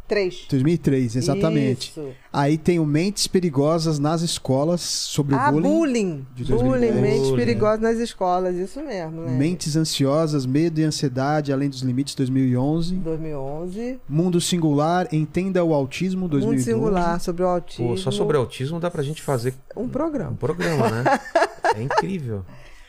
2003. 0.07 0.47
2003, 0.50 1.16
exatamente. 1.16 1.91
Isso. 1.91 2.08
Aí 2.33 2.58
tem 2.58 2.78
o 2.78 2.84
Mentes 2.84 3.26
Perigosas 3.26 3.99
nas 3.99 4.20
escolas 4.23 4.81
sobre 4.83 5.34
Ah, 5.34 5.49
o 5.49 5.52
bullying. 5.52 5.68
bullying. 5.68 6.26
de 6.34 6.44
Bullying, 6.44 6.68
2010. 6.68 6.94
mentes 7.00 7.20
Bullying. 7.20 7.36
perigosas 7.36 7.81
nas 7.81 7.97
escolas, 7.99 8.57
isso 8.57 8.83
mesmo, 8.83 9.23
né? 9.23 9.31
Mentes 9.36 9.76
Ansiosas, 9.76 10.44
Medo 10.44 10.78
e 10.81 10.84
Ansiedade, 10.84 11.52
Além 11.52 11.70
dos 11.70 11.81
Limites, 11.81 12.15
2011. 12.15 12.94
2011. 12.97 13.99
Mundo 14.08 14.41
Singular, 14.41 15.08
Entenda 15.12 15.65
o 15.65 15.73
Autismo, 15.73 16.28
2012. 16.28 16.47
Mundo 16.70 16.78
Singular, 16.84 17.20
sobre 17.20 17.42
o 17.42 17.47
autismo. 17.47 17.89
Pô, 17.89 17.97
só 17.97 18.10
sobre 18.10 18.36
autismo 18.36 18.78
dá 18.78 18.91
pra 18.91 19.02
gente 19.02 19.23
fazer 19.23 19.55
Um 19.76 19.84
um 19.84 19.89
programa. 19.89 20.36
programa, 20.39 20.91
né? 20.91 21.05
É 21.76 21.83
incrível. 21.83 22.44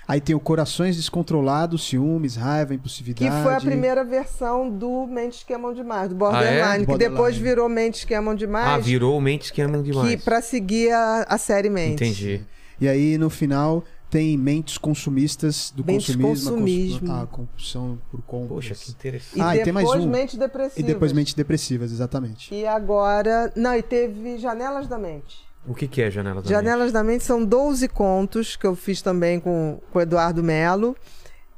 Aí 0.07 0.21
tem 0.21 0.35
o 0.35 0.39
Corações 0.39 0.95
Descontrolados, 0.97 1.87
Ciúmes, 1.87 2.35
Raiva, 2.35 2.69
Que 2.69 2.75
Impulsividade. 2.75 3.43
foi 3.43 3.53
a 3.55 3.59
primeira 3.59 4.03
versão 4.03 4.69
do 4.69 5.07
Mentes 5.07 5.43
Queimam 5.43 5.73
Demais, 5.73 6.09
do 6.09 6.15
Borderline, 6.15 6.61
Ah, 6.61 6.75
é? 6.75 6.79
que 6.79 6.85
Borderline. 6.85 7.15
depois 7.15 7.37
virou 7.37 7.67
Mentes 7.67 8.05
Queimam 8.05 8.35
Demais, 8.35 8.67
Ah, 8.67 8.77
virou 8.77 9.19
mentes 9.19 9.49
que 9.49 9.61
amam 9.61 9.81
demais. 9.81 10.09
que 10.09 10.17
pra 10.17 10.41
seguir 10.41 10.91
a, 10.91 11.25
a 11.27 11.37
série 11.37 11.69
Mentes. 11.69 12.07
Entendi. 12.07 12.41
E 12.79 12.87
aí 12.87 13.17
no 13.17 13.29
final 13.29 13.83
tem 14.09 14.37
Mentes 14.37 14.77
Consumistas 14.77 15.73
do 15.75 15.83
Mentes 15.83 16.15
consumismo. 16.15 16.51
consumismo. 16.51 17.11
A 17.13 17.25
compulsão 17.25 17.97
por 18.11 18.21
compras. 18.21 18.49
Poxa, 18.49 18.75
que 18.75 18.91
interessante. 18.91 19.37
E 19.37 19.41
Ah, 19.41 19.55
e 19.55 19.63
depois 19.63 19.63
tem 19.63 19.73
mais 19.73 19.89
um. 20.05 20.09
Mentes 20.09 20.35
Depressivas. 20.37 20.77
E 20.77 20.83
depois 20.83 21.11
Mentes 21.13 21.33
Depressivas, 21.33 21.91
exatamente. 21.91 22.53
E 22.53 22.65
agora... 22.67 23.51
Não, 23.55 23.73
e 23.73 23.81
teve 23.81 24.37
Janelas 24.37 24.87
da 24.87 24.97
Mente. 24.99 25.44
O 25.67 25.73
que, 25.73 25.87
que 25.87 26.01
é 26.01 26.11
Janela 26.11 26.41
da 26.41 26.49
Janelas 26.49 26.91
da 26.91 27.03
Mente 27.03 27.23
são 27.23 27.43
12 27.43 27.87
contos 27.87 28.55
que 28.55 28.65
eu 28.67 28.75
fiz 28.75 29.01
também 29.01 29.39
com 29.39 29.79
com 29.91 29.99
o 29.99 30.01
Eduardo 30.01 30.43
Melo, 30.43 30.95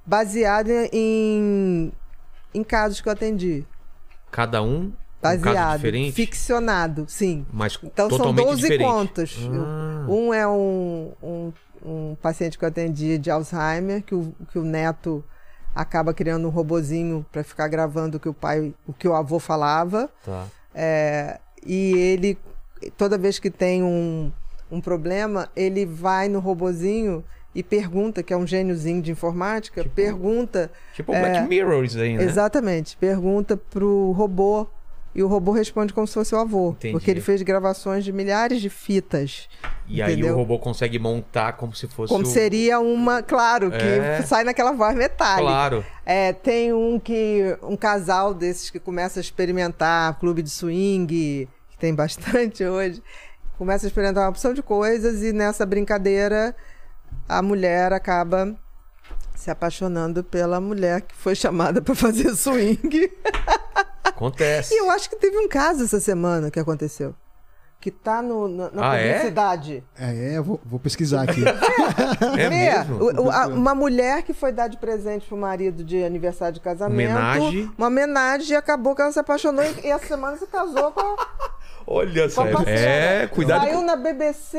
baseado 0.06 0.70
em, 0.92 1.92
em 2.54 2.64
casos 2.64 3.02
que 3.02 3.10
eu 3.10 3.14
atendi. 3.14 3.56
Mente? 3.56 3.68
Cada 4.32 4.62
um 4.62 4.92
um 5.18 5.22
Baseado, 5.22 5.78
diferente, 5.78 6.14
ficcionado, 6.14 7.06
sim. 7.08 7.46
mas 7.52 7.78
Então 7.82 8.08
são 8.08 8.20
totalmente 8.20 8.46
12 8.46 8.62
diferente. 8.62 8.88
contos. 8.88 9.38
Ah. 9.52 10.06
Um 10.08 10.34
é 10.34 10.48
um, 10.48 11.12
um, 11.22 11.54
um 11.84 12.16
paciente 12.22 12.58
que 12.58 12.64
eu 12.64 12.70
atendi 12.70 13.18
de 13.18 13.32
Alzheimer, 13.32 14.04
que 14.04 14.14
o, 14.14 14.34
que 14.52 14.60
o 14.60 14.64
neto 14.64 15.24
acaba 15.74 16.14
criando 16.14 16.48
um 16.48 16.52
robozinho 16.52 17.26
para 17.32 17.44
ficar 17.44 17.68
gravando 17.68 18.18
o 18.18 18.20
que 18.20 18.30
o 18.30 18.34
pai, 18.34 18.74
o 18.86 18.94
que 18.94 19.08
o 19.08 19.16
avô 19.16 19.40
falava. 19.40 20.10
Tá. 20.24 20.46
É, 20.74 21.40
e 21.66 21.94
ele, 21.98 22.38
toda 22.98 23.18
vez 23.18 23.40
que 23.40 23.50
tem 23.50 23.84
um, 23.84 24.32
um 24.72 24.80
problema, 24.82 25.50
ele 25.56 25.86
vai 25.86 26.28
no 26.28 26.40
robozinho 26.40 27.24
e 27.56 27.64
pergunta, 27.64 28.22
que 28.22 28.34
é 28.34 28.38
um 28.38 28.46
gêniozinho 28.46 29.02
de 29.02 29.12
informática, 29.12 29.84
pergunta, 29.96 30.72
Tipo 30.94 31.12
Black 31.12 31.48
Mirror 31.48 31.84
isso 31.86 32.00
aí, 32.00 32.16
né? 32.16 32.24
exatamente, 32.24 32.96
pergunta 32.98 33.58
pro 33.58 34.12
robô 34.12 34.68
e 35.16 35.24
o 35.24 35.28
robô 35.28 35.52
responde 35.52 35.92
como 35.92 36.06
se 36.06 36.14
fosse 36.14 36.36
o 36.36 36.38
avô. 36.38 36.72
Entendi. 36.72 36.92
Porque 36.94 37.10
ele 37.10 37.22
fez 37.22 37.42
gravações 37.42 38.06
de 38.06 38.14
milhares 38.14 38.62
de 38.62 38.70
fitas. 38.70 39.50
E 39.88 40.00
aí 40.00 40.14
entendeu? 40.14 40.36
o 40.36 40.38
robô 40.38 40.60
consegue 40.60 41.00
montar 41.00 41.54
como 41.54 41.74
se 41.74 41.88
fosse 41.88 42.14
Como 42.14 42.24
o... 42.24 42.28
seria 42.28 42.80
uma, 42.80 43.24
claro, 43.24 43.72
que 43.72 43.78
É. 43.78 44.22
sai 44.22 44.44
naquela 44.44 44.74
voz 44.74 44.96
metálica. 44.96 45.42
Claro. 45.42 45.84
É, 46.06 46.34
tem 46.34 46.72
um 46.72 47.00
que 47.00 47.58
um 47.64 47.76
casal 47.76 48.32
desses 48.32 48.70
que 48.70 48.80
começa 48.80 49.20
a 49.20 49.22
experimentar 49.22 50.20
clube 50.20 50.44
de 50.44 50.52
swing, 50.52 51.48
que 51.78 51.82
tem 51.82 51.94
bastante 51.94 52.64
hoje, 52.66 53.02
começa 53.58 53.86
a 53.86 53.88
experimentar 53.88 54.24
uma 54.24 54.30
opção 54.30 54.54
de 54.54 54.64
coisas 54.64 55.22
e 55.22 55.32
nessa 55.32 55.66
brincadeira 55.66 56.56
a 57.30 57.42
mulher 57.42 57.94
acaba 57.94 58.56
se 59.36 59.52
apaixonando 59.52 60.24
pela 60.24 60.60
mulher 60.60 61.02
que 61.02 61.16
foi 61.16 61.36
chamada 61.36 61.82
para 61.82 61.94
fazer 61.96 62.34
swing. 62.36 63.12
Acontece. 64.04 64.74
E 64.74 64.78
eu 64.80 64.90
acho 64.90 65.10
que 65.10 65.16
teve 65.16 65.38
um 65.38 65.48
caso 65.48 65.84
essa 65.84 66.00
semana 66.00 66.50
que 66.50 66.60
aconteceu. 66.60 67.14
Que 67.80 67.92
tá 67.92 68.24
no, 68.24 68.48
na, 68.48 68.72
na 68.72 68.92
Ah, 68.92 68.96
é? 68.96 69.08
publicidade. 69.14 69.84
É, 69.98 70.34
é, 70.34 70.38
eu 70.40 70.44
vou, 70.44 70.60
vou 70.66 70.80
pesquisar 70.80 71.22
aqui. 71.22 71.44
É 72.36 72.50
Vê, 72.50 72.50
mesmo? 72.50 72.96
o- 72.96 73.26
o- 73.26 73.32
a- 73.32 73.48
uma 73.48 73.76
mulher 73.76 74.24
que 74.24 74.34
foi 74.34 74.52
dar 74.52 74.68
de 74.68 74.78
presente 74.78 75.28
pro 75.28 75.38
marido 75.38 75.84
de 75.84 76.04
aniversário 76.04 76.56
de 76.56 76.60
casamento. 76.60 77.12
Homenagem. 77.12 77.72
Uma 77.78 77.88
homenagem 77.88 78.54
e 78.54 78.56
acabou 78.56 78.96
que 78.96 79.02
ela 79.04 79.12
se 79.12 79.20
apaixonou 79.20 79.64
e, 79.64 79.86
e 79.86 79.92
essa 79.92 80.08
semana 80.08 80.36
se 80.38 80.48
casou 80.48 80.92
com 80.92 81.00
a, 81.02 81.16
Olha 81.90 82.28
só. 82.30 82.46
É, 82.66 83.28
cuidado 83.28 83.62
Saiu 83.62 83.80
com... 83.80 83.86
na 83.86 83.96
BBC 83.96 84.58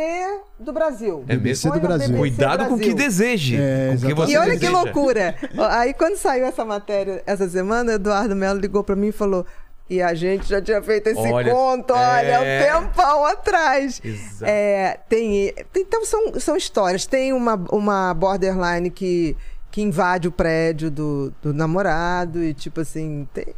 do 0.59 0.73
Brasil. 0.73 1.25
É 1.29 1.37
BBC 1.37 1.71
do 1.71 1.79
Brasil. 1.79 2.09
BBC 2.09 2.19
Cuidado 2.19 2.67
com 2.69 2.75
o 2.75 2.79
que 2.79 2.87
Brasil. 2.87 2.95
deseje. 2.97 3.57
É, 3.61 3.97
com 4.01 4.07
que 4.07 4.15
você 4.15 4.33
E 4.33 4.37
olha 4.39 4.53
que 4.55 4.61
deseja. 4.61 4.83
loucura. 4.83 5.35
Ó, 5.59 5.65
Aí 5.67 5.93
quando 5.93 6.17
saiu 6.17 6.47
essa 6.47 6.65
matéria 6.65 7.23
essa 7.27 7.47
semana, 7.47 7.93
Eduardo 7.93 8.35
Melo 8.35 8.59
ligou 8.59 8.83
pra 8.83 8.97
mim 8.97 9.09
e 9.09 9.13
falou: 9.13 9.45
E 9.91 10.01
a 10.01 10.15
gente 10.15 10.49
já 10.49 10.63
tinha 10.63 10.81
feito 10.83 11.09
esse 11.09 11.21
Olha, 11.21 11.53
conto, 11.53 11.93
olha, 11.93 12.27
é. 12.45 12.75
um 12.77 12.85
tempão 12.87 13.27
atrás. 13.27 14.01
Exato. 14.03 14.45
É, 14.47 14.99
tem, 15.09 15.53
então 15.77 16.07
são, 16.07 16.41
são 16.41 16.57
histórias. 16.57 17.05
Tem 17.05 17.35
uma, 17.35 17.63
uma 17.71 18.15
borderline 18.15 18.89
que, 18.91 19.37
que 19.71 19.83
invade 19.83 20.29
o 20.29 20.33
prédio 20.33 20.91
do, 20.91 21.31
do 21.43 21.53
namorado 21.53 22.43
e 22.43 22.55
tipo 22.55 22.81
assim. 22.81 23.29
tem- 23.35 23.55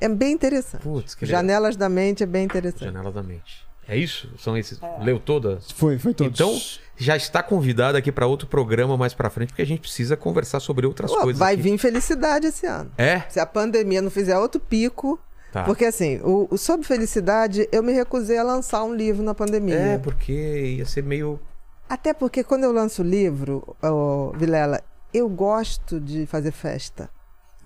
é 0.00 0.08
bem 0.08 0.32
interessante. 0.32 0.82
Putz, 0.82 1.14
que 1.14 1.26
Janelas 1.26 1.76
da 1.76 1.88
Mente 1.88 2.22
é 2.22 2.26
bem 2.26 2.44
interessante. 2.44 2.84
Janela 2.84 3.12
da 3.12 3.22
mente. 3.22 3.64
É 3.86 3.96
isso? 3.96 4.30
São 4.38 4.56
esses. 4.56 4.80
Leu 5.02 5.18
todas? 5.18 5.70
Foi, 5.72 5.98
foi 5.98 6.14
todos. 6.14 6.32
Então, 6.32 6.58
já 6.96 7.16
está 7.16 7.42
convidado 7.42 7.98
aqui 7.98 8.10
para 8.10 8.26
outro 8.26 8.46
programa 8.48 8.96
mais 8.96 9.12
para 9.12 9.28
frente, 9.28 9.48
porque 9.48 9.62
a 9.62 9.66
gente 9.66 9.80
precisa 9.80 10.16
conversar 10.16 10.60
sobre 10.60 10.86
outras 10.86 11.10
Pô, 11.10 11.20
coisas. 11.20 11.38
vai 11.38 11.54
aqui. 11.54 11.62
vir 11.62 11.78
felicidade 11.78 12.46
esse 12.46 12.66
ano. 12.66 12.90
É? 12.96 13.20
Se 13.28 13.38
a 13.38 13.46
pandemia 13.46 14.00
não 14.00 14.10
fizer 14.10 14.38
outro 14.38 14.60
pico. 14.60 15.18
Tá. 15.52 15.62
Porque 15.64 15.84
assim, 15.84 16.18
o, 16.24 16.48
o 16.50 16.58
Sobre 16.58 16.84
Felicidade, 16.84 17.68
eu 17.70 17.80
me 17.80 17.92
recusei 17.92 18.36
a 18.38 18.42
lançar 18.42 18.82
um 18.82 18.92
livro 18.92 19.22
na 19.22 19.34
pandemia. 19.36 19.76
É, 19.76 19.98
porque 19.98 20.32
ia 20.78 20.84
ser 20.84 21.04
meio. 21.04 21.38
Até 21.88 22.12
porque 22.12 22.42
quando 22.42 22.64
eu 22.64 22.72
lanço 22.72 23.02
o 23.02 23.04
livro, 23.04 23.76
ô, 23.80 24.32
Vilela, 24.36 24.82
eu 25.12 25.28
gosto 25.28 26.00
de 26.00 26.26
fazer 26.26 26.50
festa. 26.50 27.08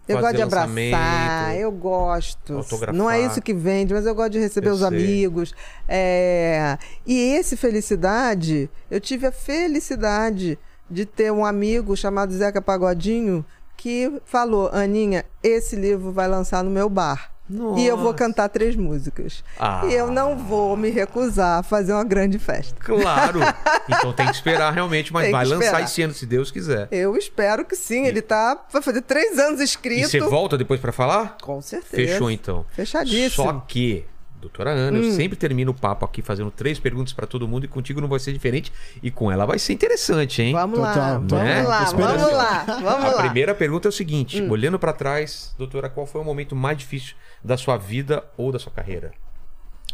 Eu 0.08 0.20
gosto 0.20 0.36
de 0.36 0.42
abraçar, 0.42 1.56
eu 1.56 1.70
gosto. 1.70 2.54
autografar. 2.58 2.94
Não 2.94 3.10
é 3.10 3.20
isso 3.20 3.42
que 3.42 3.52
vende, 3.52 3.92
mas 3.92 4.06
eu 4.06 4.14
gosto 4.14 4.32
de 4.32 4.38
receber 4.38 4.68
Eu 4.70 4.74
os 4.74 4.78
sei. 4.80 4.88
amigos. 4.88 5.54
É, 5.86 6.78
E 7.06 7.34
esse 7.34 7.56
Felicidade, 7.56 8.70
eu 8.90 9.00
tive 9.00 9.26
a 9.26 9.32
felicidade 9.32 10.58
de 10.90 11.04
ter 11.04 11.30
um 11.30 11.44
amigo 11.44 11.96
chamado 11.96 12.32
Zeca 12.32 12.62
Pagodinho 12.62 13.44
que 13.76 14.20
falou: 14.24 14.68
Aninha, 14.72 15.24
esse 15.42 15.76
livro 15.76 16.10
vai 16.12 16.26
lançar 16.26 16.64
no 16.64 16.70
meu 16.70 16.88
bar. 16.88 17.30
E 17.50 17.86
eu 17.86 17.96
vou 17.96 18.06
Nossa. 18.06 18.18
cantar 18.18 18.48
três 18.48 18.76
músicas. 18.76 19.42
Ah. 19.58 19.82
E 19.86 19.94
eu 19.94 20.10
não 20.10 20.36
vou 20.36 20.76
me 20.76 20.90
recusar 20.90 21.60
a 21.60 21.62
fazer 21.62 21.92
uma 21.92 22.04
grande 22.04 22.38
festa. 22.38 22.74
Claro! 22.78 23.40
então 23.88 24.12
tem 24.12 24.26
que 24.26 24.32
esperar 24.32 24.72
realmente, 24.72 25.12
mas 25.12 25.30
vai 25.30 25.44
lançar 25.44 25.64
esperar. 25.64 25.82
esse 25.84 26.02
ano, 26.02 26.12
se 26.14 26.26
Deus 26.26 26.50
quiser. 26.50 26.88
Eu 26.90 27.16
espero 27.16 27.64
que 27.64 27.74
sim. 27.74 28.06
Ele 28.06 28.20
tá. 28.20 28.58
Vai 28.70 28.82
fazer 28.82 29.02
três 29.02 29.38
anos 29.38 29.60
E 29.60 29.64
escrito. 29.64 30.08
você 30.08 30.20
volta 30.20 30.58
depois 30.58 30.80
para 30.80 30.92
falar? 30.92 31.36
Com 31.42 31.60
certeza. 31.62 32.12
Fechou 32.12 32.30
então. 32.30 32.66
Fechadíssimo. 32.72 33.44
Só 33.44 33.64
que, 33.66 34.04
doutora 34.40 34.70
Ana, 34.70 34.98
Hum. 34.98 35.02
eu 35.02 35.12
sempre 35.12 35.36
termino 35.36 35.72
o 35.72 35.74
papo 35.74 36.04
aqui 36.04 36.22
fazendo 36.22 36.50
três 36.50 36.78
perguntas 36.78 37.12
para 37.12 37.26
todo 37.26 37.46
mundo 37.48 37.64
e 37.64 37.68
contigo 37.68 38.00
não 38.00 38.08
vai 38.08 38.18
ser 38.18 38.32
diferente. 38.32 38.72
E 39.02 39.10
com 39.10 39.30
ela 39.30 39.44
vai 39.46 39.58
ser 39.58 39.72
interessante, 39.72 40.40
hein? 40.42 40.52
Vamos 40.52 40.78
lá. 40.78 40.92
Total, 40.94 41.12
Vamos 41.20 41.32
né? 41.32 41.62
lá. 41.62 41.84
Vamos 41.84 42.32
lá. 42.32 42.64
Vamos 42.80 42.86
A 42.86 43.08
lá. 43.08 43.14
Hum. 43.16 43.20
primeira 43.22 43.54
pergunta 43.54 43.88
é 43.88 43.90
o 43.90 43.92
seguinte: 43.92 44.40
olhando 44.42 44.78
para 44.78 44.92
trás, 44.92 45.54
doutora, 45.58 45.88
qual 45.88 46.06
foi 46.06 46.20
o 46.20 46.24
momento 46.24 46.54
mais 46.56 46.78
difícil 46.78 47.14
da 47.42 47.56
sua 47.56 47.76
vida 47.76 48.24
ou 48.36 48.52
da 48.52 48.58
sua 48.58 48.72
carreira? 48.72 49.12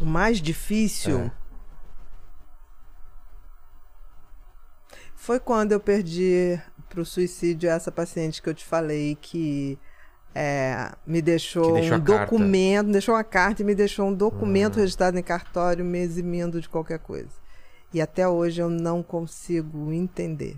O 0.01 0.05
mais 0.05 0.41
difícil 0.41 1.19
É. 1.19 1.31
foi 5.15 5.39
quando 5.39 5.71
eu 5.71 5.79
perdi 5.79 6.59
pro 6.89 7.05
suicídio 7.05 7.69
essa 7.69 7.91
paciente 7.91 8.41
que 8.41 8.49
eu 8.49 8.53
te 8.53 8.63
falei 8.65 9.17
que 9.19 9.77
é, 10.35 10.91
me 11.07 11.21
deixou 11.21 11.73
deixou 11.75 11.97
um 11.97 12.01
carta. 12.01 12.25
documento, 12.25 12.91
deixou 12.91 13.15
uma 13.15 13.23
carta 13.23 13.61
e 13.61 13.65
me 13.65 13.73
deixou 13.73 14.05
um 14.07 14.13
documento 14.13 14.77
Ah. 14.77 14.81
registrado 14.81 15.17
em 15.17 15.23
cartório 15.23 15.83
me 15.85 15.97
eximindo 15.99 16.59
de 16.59 16.67
qualquer 16.67 16.99
coisa. 16.99 17.29
E 17.93 18.01
até 18.01 18.27
hoje 18.27 18.61
eu 18.61 18.69
não 18.69 19.01
consigo 19.01 19.93
entender. 19.93 20.57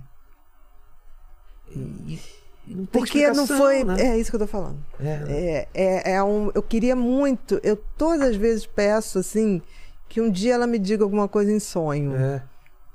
E- 1.69 2.19
não 2.67 2.85
tem 2.85 3.01
Porque 3.01 3.29
não 3.31 3.47
foi. 3.47 3.83
né? 3.85 4.01
É 4.01 4.17
isso 4.17 4.29
que 4.29 4.35
eu 4.35 4.39
tô 4.41 4.47
falando. 4.47 4.77
É, 4.99 5.03
né? 5.03 5.25
É, 5.29 5.67
é, 5.73 6.11
é 6.15 6.23
um, 6.23 6.51
eu 6.53 6.61
queria 6.61 6.95
muito, 6.95 7.59
eu 7.63 7.77
todas 7.97 8.29
as 8.29 8.35
vezes 8.35 8.65
peço 8.65 9.19
assim, 9.19 9.61
que 10.09 10.19
um 10.19 10.29
dia 10.29 10.53
ela 10.55 10.67
me 10.67 10.77
diga 10.77 11.03
alguma 11.03 11.27
coisa 11.29 11.51
em 11.51 11.59
sonho. 11.59 12.15
É. 12.15 12.41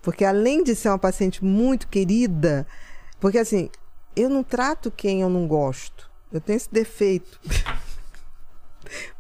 Porque 0.03 0.25
além 0.25 0.63
de 0.63 0.75
ser 0.75 0.89
uma 0.89 0.99
paciente 0.99 1.43
muito 1.45 1.87
querida, 1.89 2.67
porque 3.21 3.39
assim, 3.39 3.71
eu 4.15 4.29
não 4.29 4.43
trato 4.43 4.91
quem 4.91 5.23
eu 5.23 5.31
não 5.31 5.47
gosto. 5.47 6.11
Eu 6.33 6.41
tenho 6.41 6.57
esse 6.57 6.73
defeito. 6.73 7.39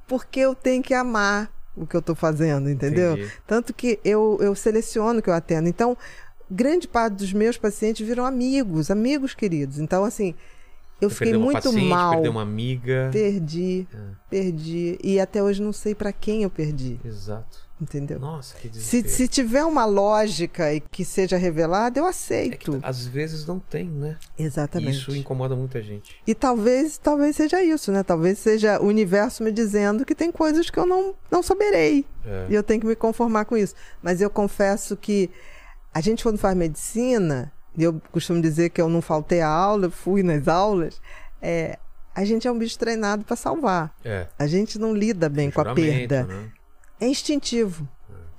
porque 0.07 0.41
eu 0.41 0.55
tenho 0.55 0.83
que 0.83 0.95
amar 0.95 1.51
o 1.77 1.87
que 1.87 1.97
eu 1.97 2.03
tô 2.03 2.15
fazendo, 2.15 2.69
entendeu? 2.69 3.15
Entendi. 3.15 3.33
Tanto 3.47 3.73
que 3.73 3.99
eu, 4.05 4.39
eu 4.41 4.55
seleciono 4.55 5.21
o 5.21 5.23
que 5.23 5.31
eu 5.31 5.35
atendo. 5.35 5.69
Então, 5.69 5.97
grande 6.51 6.87
parte 6.87 7.15
dos 7.15 7.33
meus 7.33 7.57
pacientes 7.57 8.07
viram 8.07 8.27
amigos, 8.27 8.91
amigos 8.91 9.35
queridos. 9.35 9.79
Então, 9.79 10.05
assim, 10.05 10.35
eu 11.03 11.11
Você 11.11 11.17
fiquei 11.17 11.37
muito 11.37 11.63
paciente, 11.63 11.89
mal. 11.89 12.13
Perdeu 12.13 12.31
uma 12.33 12.43
amiga. 12.43 13.11
Perdi, 13.13 13.87
É. 13.93 13.99
perdi. 14.31 14.99
E 15.03 15.19
até 15.21 15.43
hoje 15.43 15.61
não 15.61 15.73
sei 15.73 15.95
pra 15.95 16.13
quem 16.13 16.45
eu 16.45 16.51
perdi, 16.51 16.99
Exato. 17.05 17.59
entendeu? 17.81 18.19
Nossa, 18.21 18.55
que 18.57 18.69
Se, 18.69 19.03
desespero. 19.03 19.09
se 19.09 19.29
tiver 19.29 19.65
uma 19.65 19.85
lógica 19.85 20.73
e 20.73 20.81
que 20.81 21.05
seja 21.05 21.37
revelada, 21.37 21.99
eu 21.99 22.05
É 22.05 22.09
que 22.09 22.11
aceito. 22.11 22.79
às 22.83 23.07
vezes 23.07 23.45
não 23.47 23.59
tem, 23.59 23.85
né? 23.87 24.17
Exatamente. 24.39 24.99
Isso 24.99 25.15
incomoda 25.17 25.57
muita 25.57 25.83
gente. 25.83 26.15
E 26.27 26.35
talvez, 26.35 26.97
talvez 26.99 27.35
seja 27.37 27.63
isso, 27.63 27.91
né? 27.91 28.03
Talvez 28.03 28.39
seja 28.39 28.81
o 28.81 28.87
universo 28.87 29.43
me 29.43 29.51
dizendo 29.51 30.05
que 30.05 30.15
tem 30.15 30.31
coisas 30.31 30.71
que 30.71 30.79
eu 30.79 30.87
não, 30.87 31.15
não 31.31 31.43
saberei. 31.43 32.07
É. 32.25 32.47
E 32.51 32.55
eu 32.55 32.63
tenho 32.63 32.81
que 32.81 32.87
me 32.87 32.95
conformar 32.97 33.45
com 33.47 33.57
isso. 33.57 33.75
Mas 34.01 34.21
eu 34.21 34.31
confesso 34.31 34.97
que 34.97 35.29
a 35.93 36.01
gente, 36.01 36.23
quando 36.23 36.39
faz 36.39 36.57
medicina, 36.57 37.53
eu 37.79 38.01
costumo 38.11 38.41
dizer 38.41 38.71
que 38.71 38.81
eu 38.81 38.89
não 38.89 39.01
faltei 39.01 39.41
a 39.41 39.49
aula, 39.49 39.91
fui 39.91 40.23
nas 40.23 40.49
aulas, 40.49 41.01
é, 41.41 41.79
a 42.15 42.25
gente 42.25 42.47
é 42.47 42.53
um 42.53 42.59
bicho 42.59 42.79
treinado 42.79 43.25
para 43.25 43.37
salvar. 43.37 43.95
É. 44.05 44.27
A 44.39 44.47
gente 44.47 44.79
não 44.79 44.95
lida 44.95 45.29
bem 45.29 45.51
com 45.51 45.61
a 45.61 45.75
perda. 45.75 46.25
né? 46.25 46.51
É 47.01 47.07
instintivo. 47.07 47.89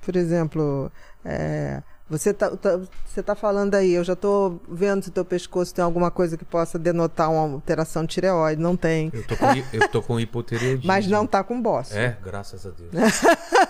Por 0.01 0.15
exemplo, 0.15 0.91
é, 1.25 1.81
você 2.17 2.33
tá, 2.33 2.49
tá- 2.55 2.79
você 3.05 3.21
tá 3.21 3.35
falando 3.35 3.75
aí, 3.75 3.93
eu 3.93 4.03
já 4.03 4.15
tô 4.15 4.55
vendo 4.67 5.03
se 5.03 5.11
teu 5.11 5.23
pescoço 5.25 5.73
tem 5.73 5.83
alguma 5.83 6.09
coisa 6.09 6.37
que 6.37 6.43
possa 6.45 6.79
denotar 6.79 7.31
uma 7.31 7.53
alteração 7.55 8.03
de 8.05 8.09
tireoide. 8.15 8.61
Não 8.61 8.75
tem. 8.75 9.11
Eu 9.13 9.23
tô 9.27 9.35
com, 9.37 9.45
eu 9.73 9.87
tô 9.89 10.01
com 10.01 10.19
hipotireoidismo. 10.19 10.87
Mas 10.87 11.07
não 11.07 11.25
tá 11.27 11.43
com 11.43 11.61
boss. 11.61 11.91
É, 11.95 12.17
graças 12.23 12.65
a 12.65 12.69
Deus. 12.69 12.91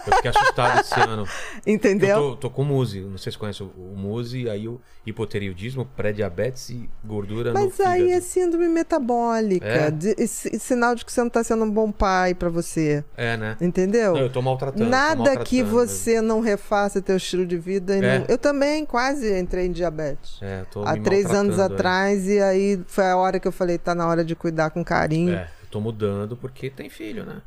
eu 0.08 0.16
fiquei 0.16 0.32
assustado 0.32 0.80
esse 0.82 1.00
ano. 1.00 1.28
Entendeu? 1.68 2.18
Eu 2.18 2.30
tô, 2.32 2.36
tô 2.38 2.50
com 2.50 2.64
Muse. 2.64 3.02
Não 3.02 3.18
sei 3.18 3.32
se 3.32 3.38
conhece 3.38 3.64
o, 3.64 3.68
o 3.68 3.94
Muse, 3.98 4.50
aí 4.50 4.68
o 4.68 4.80
hipotireoidismo, 5.06 5.86
pré-diabetes 5.98 6.70
e 6.70 6.90
gordura 7.04 7.52
no 7.54 7.60
Mas 7.60 7.76
fígado. 7.76 7.90
aí 7.96 8.12
é 8.12 8.22
síndrome 8.22 8.68
metabólica. 8.70 9.66
É? 9.66 9.92
de- 9.92 10.16
e 10.18 10.28
si- 10.28 10.58
sinal 10.60 10.96
de 10.96 11.06
que 11.06 11.12
você 11.12 11.22
não 11.22 11.30
tá 11.30 11.44
sendo 11.44 11.64
um 11.64 11.70
bom 11.72 11.92
pai 11.92 12.34
pra 12.34 12.50
você. 12.50 13.04
É, 13.18 13.36
né? 13.38 13.58
Entendeu? 13.62 14.14
Não, 14.14 14.22
eu 14.22 14.30
tô 14.32 14.42
maltratando. 14.42 14.84
tô 14.84 14.90
Nada 14.90 15.38
que 15.44 15.62
maltratando 15.62 15.70
você 15.70 16.22
não 16.22 16.40
refaça 16.42 17.02
teu 17.02 17.18
estilo 17.18 17.46
de 17.46 17.58
vida. 17.58 17.96
e 17.98 18.04
É. 18.04 18.20
não- 18.20 18.26
Eu 18.34 18.38
também 18.40 18.84
quase 18.84 19.40
entrei 19.40 19.68
em 19.68 19.72
diabetes. 19.72 20.40
É, 20.42 20.62
eu 20.62 20.66
tô 20.66 20.84
Há 20.84 20.98
três 20.98 21.28
anos 21.28 21.60
atrás, 21.60 22.28
e 22.28 22.40
aí 22.40 22.84
foi 22.88 23.06
a 23.06 23.16
hora 23.16 23.40
que 23.40 23.48
eu 23.48 23.52
falei, 23.52 23.78
tá 23.78 23.94
na 23.94 24.08
hora 24.08 24.26
de 24.26 24.36
cuidar 24.36 24.72
com 24.72 24.84
carinho. 24.84 25.36
É, 25.36 25.48
eu 25.62 25.68
tô 25.70 25.80
mudando 25.80 26.36
porque 26.36 26.68
tem 26.68 26.90
filho, 26.90 27.24
né? 27.28 27.44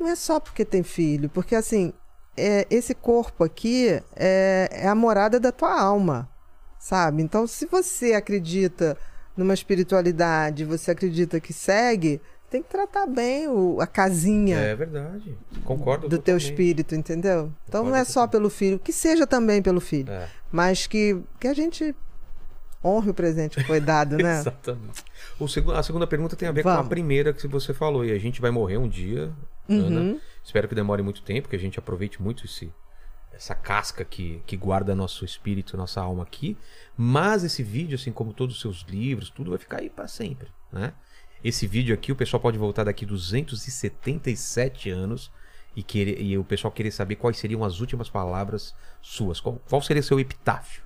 Não 0.00 0.08
é 0.08 0.16
só 0.16 0.40
porque 0.40 0.64
tem 0.64 0.82
filho, 0.82 1.28
porque 1.28 1.54
assim, 1.54 1.92
é, 2.34 2.66
esse 2.70 2.94
corpo 2.94 3.44
aqui 3.44 3.88
é, 4.16 4.70
é 4.72 4.88
a 4.88 4.94
morada 4.94 5.38
da 5.38 5.52
tua 5.52 5.78
alma, 5.78 6.26
sabe? 6.78 7.22
Então, 7.22 7.46
se 7.46 7.66
você 7.66 8.14
acredita 8.14 8.96
numa 9.36 9.52
espiritualidade, 9.52 10.64
você 10.64 10.92
acredita 10.92 11.40
que 11.40 11.52
segue, 11.52 12.22
tem 12.52 12.62
que 12.62 12.68
tratar 12.68 13.06
bem 13.06 13.48
o- 13.48 13.80
a 13.80 13.86
casinha 13.86 14.56
É 14.58 14.76
verdade. 14.76 15.36
Concordo 15.64 16.08
do 16.08 16.16
teu 16.16 16.36
totalmente. 16.36 16.44
espírito, 16.50 16.94
entendeu? 16.94 17.52
Então 17.68 17.80
não 17.82 17.90
Concordo 17.90 17.96
é 17.96 18.04
só 18.04 18.26
pelo 18.28 18.48
filho, 18.50 18.78
que 18.78 18.92
seja 18.92 19.26
também 19.26 19.60
pelo 19.62 19.80
filho, 19.80 20.10
É, 20.12 20.28
mas 20.52 20.86
que, 20.86 21.20
que 21.40 21.48
a 21.48 21.54
gente 21.54 21.94
honre 22.84 23.10
o 23.10 23.14
presente 23.14 23.56
que 23.56 23.64
foi 23.64 23.80
dado, 23.80 24.16
né? 24.18 24.38
exatamente. 24.40 25.02
O 25.38 25.48
segu- 25.48 25.72
a 25.72 25.82
segunda 25.82 26.06
pergunta 26.06 26.36
tem 26.36 26.48
a 26.48 26.52
ver 26.52 26.62
com 26.62 26.68
a 26.68 26.76
Vamos. 26.76 26.88
primeira 26.88 27.32
que 27.32 27.46
você 27.48 27.72
falou. 27.72 28.04
E 28.04 28.12
a 28.12 28.18
gente 28.18 28.40
vai 28.40 28.50
morrer 28.50 28.76
um 28.76 28.88
dia, 28.88 29.32
Uhum. 29.68 29.86
Ana. 29.86 30.20
Espero 30.44 30.66
que 30.68 30.74
demore 30.74 31.02
muito 31.02 31.22
tempo, 31.22 31.48
que 31.48 31.54
a 31.56 31.58
gente 31.58 31.78
aproveite 31.78 32.20
muito 32.20 32.44
esse, 32.44 32.72
essa 33.32 33.54
casca 33.54 34.04
que, 34.04 34.42
que 34.44 34.56
guarda 34.56 34.94
nosso 34.94 35.24
espírito, 35.24 35.76
nossa 35.76 36.00
alma 36.00 36.24
aqui. 36.24 36.58
Mas 36.96 37.44
esse 37.44 37.62
vídeo, 37.62 37.94
assim 37.94 38.10
como 38.12 38.32
todos 38.34 38.56
os 38.56 38.60
seus 38.60 38.84
livros, 38.88 39.30
tudo 39.30 39.50
vai 39.50 39.58
ficar 39.58 39.78
aí 39.78 39.88
para 39.88 40.08
sempre, 40.08 40.48
né? 40.72 40.92
Esse 41.44 41.66
vídeo 41.66 41.92
aqui, 41.94 42.12
o 42.12 42.16
pessoal 42.16 42.40
pode 42.40 42.56
voltar 42.58 42.84
daqui 42.84 43.04
277 43.04 44.90
anos 44.90 45.30
e, 45.74 45.82
querer, 45.82 46.20
e 46.20 46.36
o 46.38 46.44
pessoal 46.44 46.70
querer 46.70 46.90
saber 46.90 47.16
quais 47.16 47.36
seriam 47.38 47.64
as 47.64 47.80
últimas 47.80 48.08
palavras 48.08 48.74
suas. 49.00 49.40
Qual, 49.40 49.60
qual 49.68 49.82
seria 49.82 50.02
seu 50.02 50.20
epitáfio? 50.20 50.82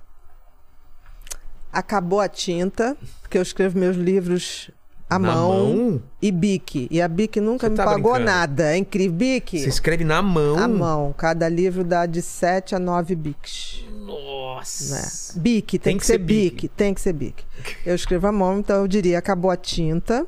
Acabou 1.71 2.19
a 2.19 2.27
tinta, 2.27 2.97
porque 3.21 3.37
eu 3.37 3.41
escrevo 3.41 3.77
meus 3.77 3.95
livros 3.95 4.71
à 5.09 5.19
Na 5.19 5.31
mão. 5.33 5.75
mão? 5.75 6.03
E 6.21 6.31
Bic. 6.31 6.87
E 6.89 7.01
a 7.01 7.07
Bic 7.07 7.39
nunca 7.39 7.67
Você 7.67 7.71
me 7.71 7.75
tá 7.75 7.85
pagou 7.85 8.13
brincando? 8.13 8.25
nada. 8.25 8.73
É 8.73 8.77
incrível. 8.77 9.15
Bic, 9.17 9.59
Você 9.59 9.69
escreve 9.69 10.03
na 10.03 10.21
mão? 10.21 10.57
à 10.57 10.67
mão. 10.67 11.13
Cada 11.15 11.47
livro 11.47 11.83
dá 11.83 12.05
de 12.05 12.21
7 12.21 12.73
a 12.73 12.79
9 12.79 13.13
Bics. 13.15 13.85
Nossa! 13.91 14.95
Né? 15.35 15.41
Bic, 15.43 15.77
tem, 15.77 15.97
que, 15.97 16.05
ser 16.05 16.17
Bic. 16.17 16.67
Tem 16.69 16.93
que 16.93 17.01
ser 17.01 17.13
Bic. 17.13 17.43
Eu 17.85 17.93
escrevo 17.93 18.25
à 18.25 18.31
mão, 18.31 18.57
então 18.59 18.77
eu 18.77 18.87
diria: 18.87 19.19
acabou 19.19 19.51
a 19.51 19.57
tinta. 19.57 20.25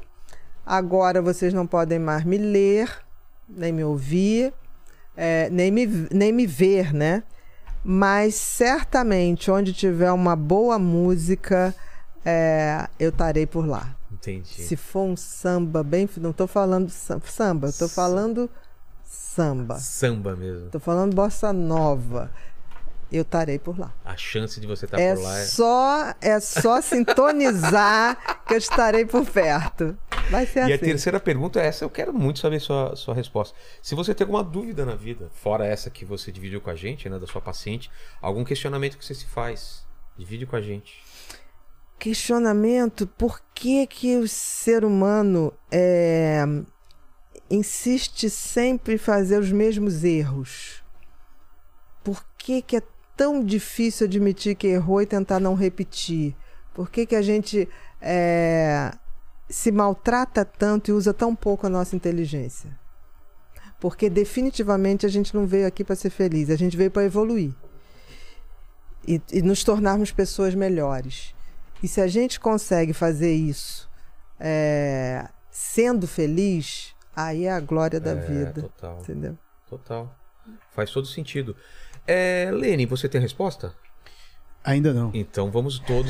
Agora 0.72 1.20
vocês 1.20 1.52
não 1.52 1.66
podem 1.66 1.98
mais 1.98 2.24
me 2.24 2.38
ler, 2.38 2.88
nem 3.50 3.74
me 3.74 3.84
ouvir, 3.84 4.54
é, 5.18 5.50
nem, 5.50 5.72
me, 5.72 5.88
nem 6.12 6.32
me 6.32 6.46
ver, 6.46 6.94
né? 6.94 7.24
Mas 7.84 8.36
certamente, 8.36 9.50
onde 9.50 9.74
tiver 9.74 10.12
uma 10.12 10.36
boa 10.36 10.78
música, 10.78 11.74
é, 12.24 12.88
eu 13.00 13.10
estarei 13.10 13.48
por 13.48 13.66
lá. 13.66 13.96
Entendi. 14.12 14.62
Se 14.62 14.76
for 14.76 15.06
um 15.06 15.16
samba 15.18 15.82
bem. 15.82 16.08
Não 16.18 16.30
estou 16.30 16.46
falando 16.46 16.90
sam- 16.92 17.20
samba, 17.26 17.70
estou 17.70 17.90
falando 17.90 18.48
samba. 19.04 19.80
Samba 19.80 20.36
mesmo. 20.36 20.70
Tô 20.70 20.80
falando 20.80 21.16
bossa 21.16 21.52
nova. 21.52 22.30
Eu 23.12 23.24
estarei 23.24 23.58
por 23.58 23.80
lá. 23.80 23.94
A 24.06 24.16
chance 24.16 24.60
de 24.60 24.68
você 24.68 24.86
estar 24.86 25.00
é 25.00 25.16
por 25.16 25.24
lá 25.24 25.40
é. 25.40 25.46
só 25.46 26.14
é 26.22 26.40
só 26.40 26.80
sintonizar 26.82 28.44
que 28.46 28.54
eu 28.54 28.58
estarei 28.58 29.06
por 29.06 29.26
perto. 29.26 29.98
Vai 30.30 30.46
ser 30.46 30.60
E 30.60 30.64
assim. 30.64 30.74
a 30.74 30.78
terceira 30.78 31.20
pergunta 31.20 31.60
é 31.60 31.66
essa, 31.66 31.84
eu 31.84 31.90
quero 31.90 32.14
muito 32.14 32.38
saber 32.40 32.60
sua, 32.60 32.96
sua 32.96 33.16
resposta. 33.16 33.58
Se 33.82 33.96
você 33.96 34.14
tem 34.14 34.26
alguma 34.26 34.44
dúvida 34.44 34.86
na 34.86 34.94
vida, 34.96 35.32
fora 35.34 35.66
essa 35.66 35.90
que 35.90 36.06
você 36.06 36.32
dividiu 36.32 36.62
com 36.62 36.70
a 36.70 36.76
gente, 36.76 37.10
né, 37.10 37.18
da 37.18 37.26
sua 37.26 37.42
paciente, 37.42 37.90
algum 38.22 38.44
questionamento 38.44 38.96
que 38.98 39.04
você 39.04 39.16
se 39.16 39.26
faz, 39.26 39.84
divide 40.16 40.46
com 40.46 40.56
a 40.56 40.62
gente. 40.62 41.02
questionamento 41.98 43.08
por 43.08 43.42
que 43.56 43.88
que 43.88 44.18
o 44.18 44.28
ser 44.28 44.86
humano 44.86 45.52
é, 45.72 46.44
insiste 47.50 48.30
sempre 48.30 48.94
em 48.96 48.98
fazer 48.98 49.40
os 49.40 49.52
mesmos 49.52 50.04
erros? 50.04 50.84
Por 52.04 52.24
que 52.38 52.62
que 52.62 52.78
é 52.78 52.82
tão 53.20 53.44
difícil 53.44 54.08
admitir 54.08 54.56
que 54.56 54.68
errou 54.68 55.02
e 55.02 55.06
tentar 55.06 55.42
não 55.42 55.54
repetir? 55.54 56.34
Por 56.74 56.90
que 56.90 57.06
que 57.06 57.16
a 57.18 57.22
gente 57.22 57.68
é, 58.02 58.94
se 59.50 59.74
maltrata 59.74 60.46
tanto 60.46 60.90
e 60.90 60.94
usa 60.94 61.14
tão 61.14 61.36
pouco 61.36 61.68
a 61.68 61.70
nossa 61.70 61.98
inteligência? 61.98 62.70
Porque 63.78 64.10
definitivamente 64.10 65.06
a 65.06 65.10
gente 65.10 65.36
não 65.36 65.46
veio 65.46 65.68
aqui 65.68 65.84
para 65.84 65.98
ser 65.98 66.10
feliz, 66.12 66.50
a 66.50 66.56
gente 66.56 66.78
veio 66.78 66.90
para 66.90 67.04
evoluir 67.04 67.54
e, 69.06 69.22
e 69.34 69.42
nos 69.42 69.66
tornarmos 69.66 70.12
pessoas 70.12 70.56
melhores. 70.56 71.36
E 71.84 71.88
se 71.90 72.00
a 72.00 72.08
gente 72.08 72.40
consegue 72.40 72.94
fazer 72.94 73.34
isso 73.34 73.90
é, 74.40 75.28
sendo 75.52 76.08
feliz, 76.08 76.96
aí 77.14 77.46
é 77.48 77.52
a 77.52 77.60
glória 77.60 78.00
da 78.00 78.12
É, 78.12 78.16
vida. 78.16 78.62
total. 78.62 79.00
Entendeu? 79.02 79.38
Total. 79.70 80.16
Faz 80.72 80.90
todo 80.92 81.06
sentido. 81.06 81.54
É, 82.12 82.50
Lene, 82.52 82.86
você 82.86 83.08
tem 83.08 83.20
a 83.20 83.22
resposta? 83.22 83.74
Ainda 84.64 84.94
não. 84.94 85.12
Então 85.14 85.50
vamos 85.52 85.80
todos 85.80 86.10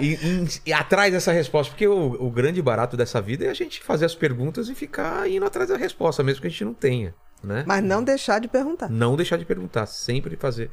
e, 0.00 0.14
e- 0.14 0.48
e 0.66 0.72
atrás 0.72 1.12
dessa 1.12 1.30
resposta, 1.32 1.70
porque 1.72 1.86
o, 1.86 2.12
o 2.24 2.30
grande 2.30 2.60
barato 2.60 2.96
dessa 2.96 3.20
vida 3.20 3.44
é 3.44 3.50
a 3.50 3.54
gente 3.54 3.82
fazer 3.82 4.04
as 4.04 4.14
perguntas 4.14 4.68
e 4.68 4.74
ficar 4.74 5.28
indo 5.30 5.44
atrás 5.46 5.68
da 5.68 5.76
resposta, 5.76 6.22
mesmo 6.22 6.40
que 6.40 6.46
a 6.48 6.50
gente 6.50 6.64
não 6.64 6.74
tenha, 6.74 7.14
né? 7.42 7.62
Mas 7.66 7.84
não 7.84 8.02
deixar 8.02 8.40
de 8.40 8.48
perguntar. 8.48 8.90
Não 8.90 9.16
deixar 9.16 9.36
de 9.36 9.44
perguntar, 9.44 9.86
sempre 9.86 10.36
fazer. 10.36 10.70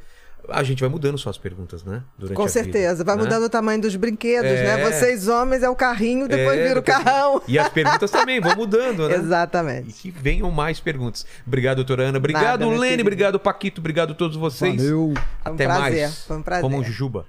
A 0.48 0.62
gente 0.62 0.80
vai 0.80 0.88
mudando 0.88 1.16
suas 1.18 1.36
perguntas, 1.38 1.84
né? 1.84 2.02
Durante 2.18 2.36
Com 2.36 2.42
a 2.42 2.46
vida, 2.46 2.52
certeza. 2.62 3.04
Vai 3.04 3.16
né? 3.16 3.22
mudando 3.22 3.44
o 3.44 3.48
tamanho 3.48 3.80
dos 3.80 3.94
brinquedos, 3.96 4.50
É. 4.50 4.76
né? 4.76 4.90
Vocês 4.90 5.28
homens 5.28 5.62
é 5.62 5.68
o 5.68 5.74
carrinho, 5.76 6.26
depois 6.26 6.58
É, 6.58 6.68
vira 6.68 6.80
o 6.80 6.82
depois- 6.82 7.04
carrão. 7.04 7.42
E 7.46 7.58
as 7.58 7.68
perguntas 7.68 8.10
também 8.10 8.40
vão 8.40 8.56
mudando, 8.56 9.08
né? 9.08 9.14
E 9.16 9.18
Exatamente. 9.18 9.92
que 9.92 10.10
venham 10.10 10.50
mais 10.50 10.80
perguntas. 10.80 11.24
Obrigado, 11.46 11.76
doutora 11.76 12.04
Ana. 12.04 12.18
Obrigado, 12.18 12.44
Nada, 12.60 12.66
meu 12.66 12.76
Lene. 12.78 13.02
Obrigado, 13.02 13.38
Paquito. 13.38 13.80
Obrigado 13.80 14.12
a 14.12 14.14
todos 14.14 14.36
vocês. 14.36 14.76
Valeu. 14.76 15.08
Um 15.10 15.14
Até 15.44 15.64
prazer, 15.66 16.00
mais. 16.02 16.24
foi 16.24 16.36
um 16.36 16.42
prazer. 16.42 16.62
Como 16.62 16.82
Juba. 16.84 17.26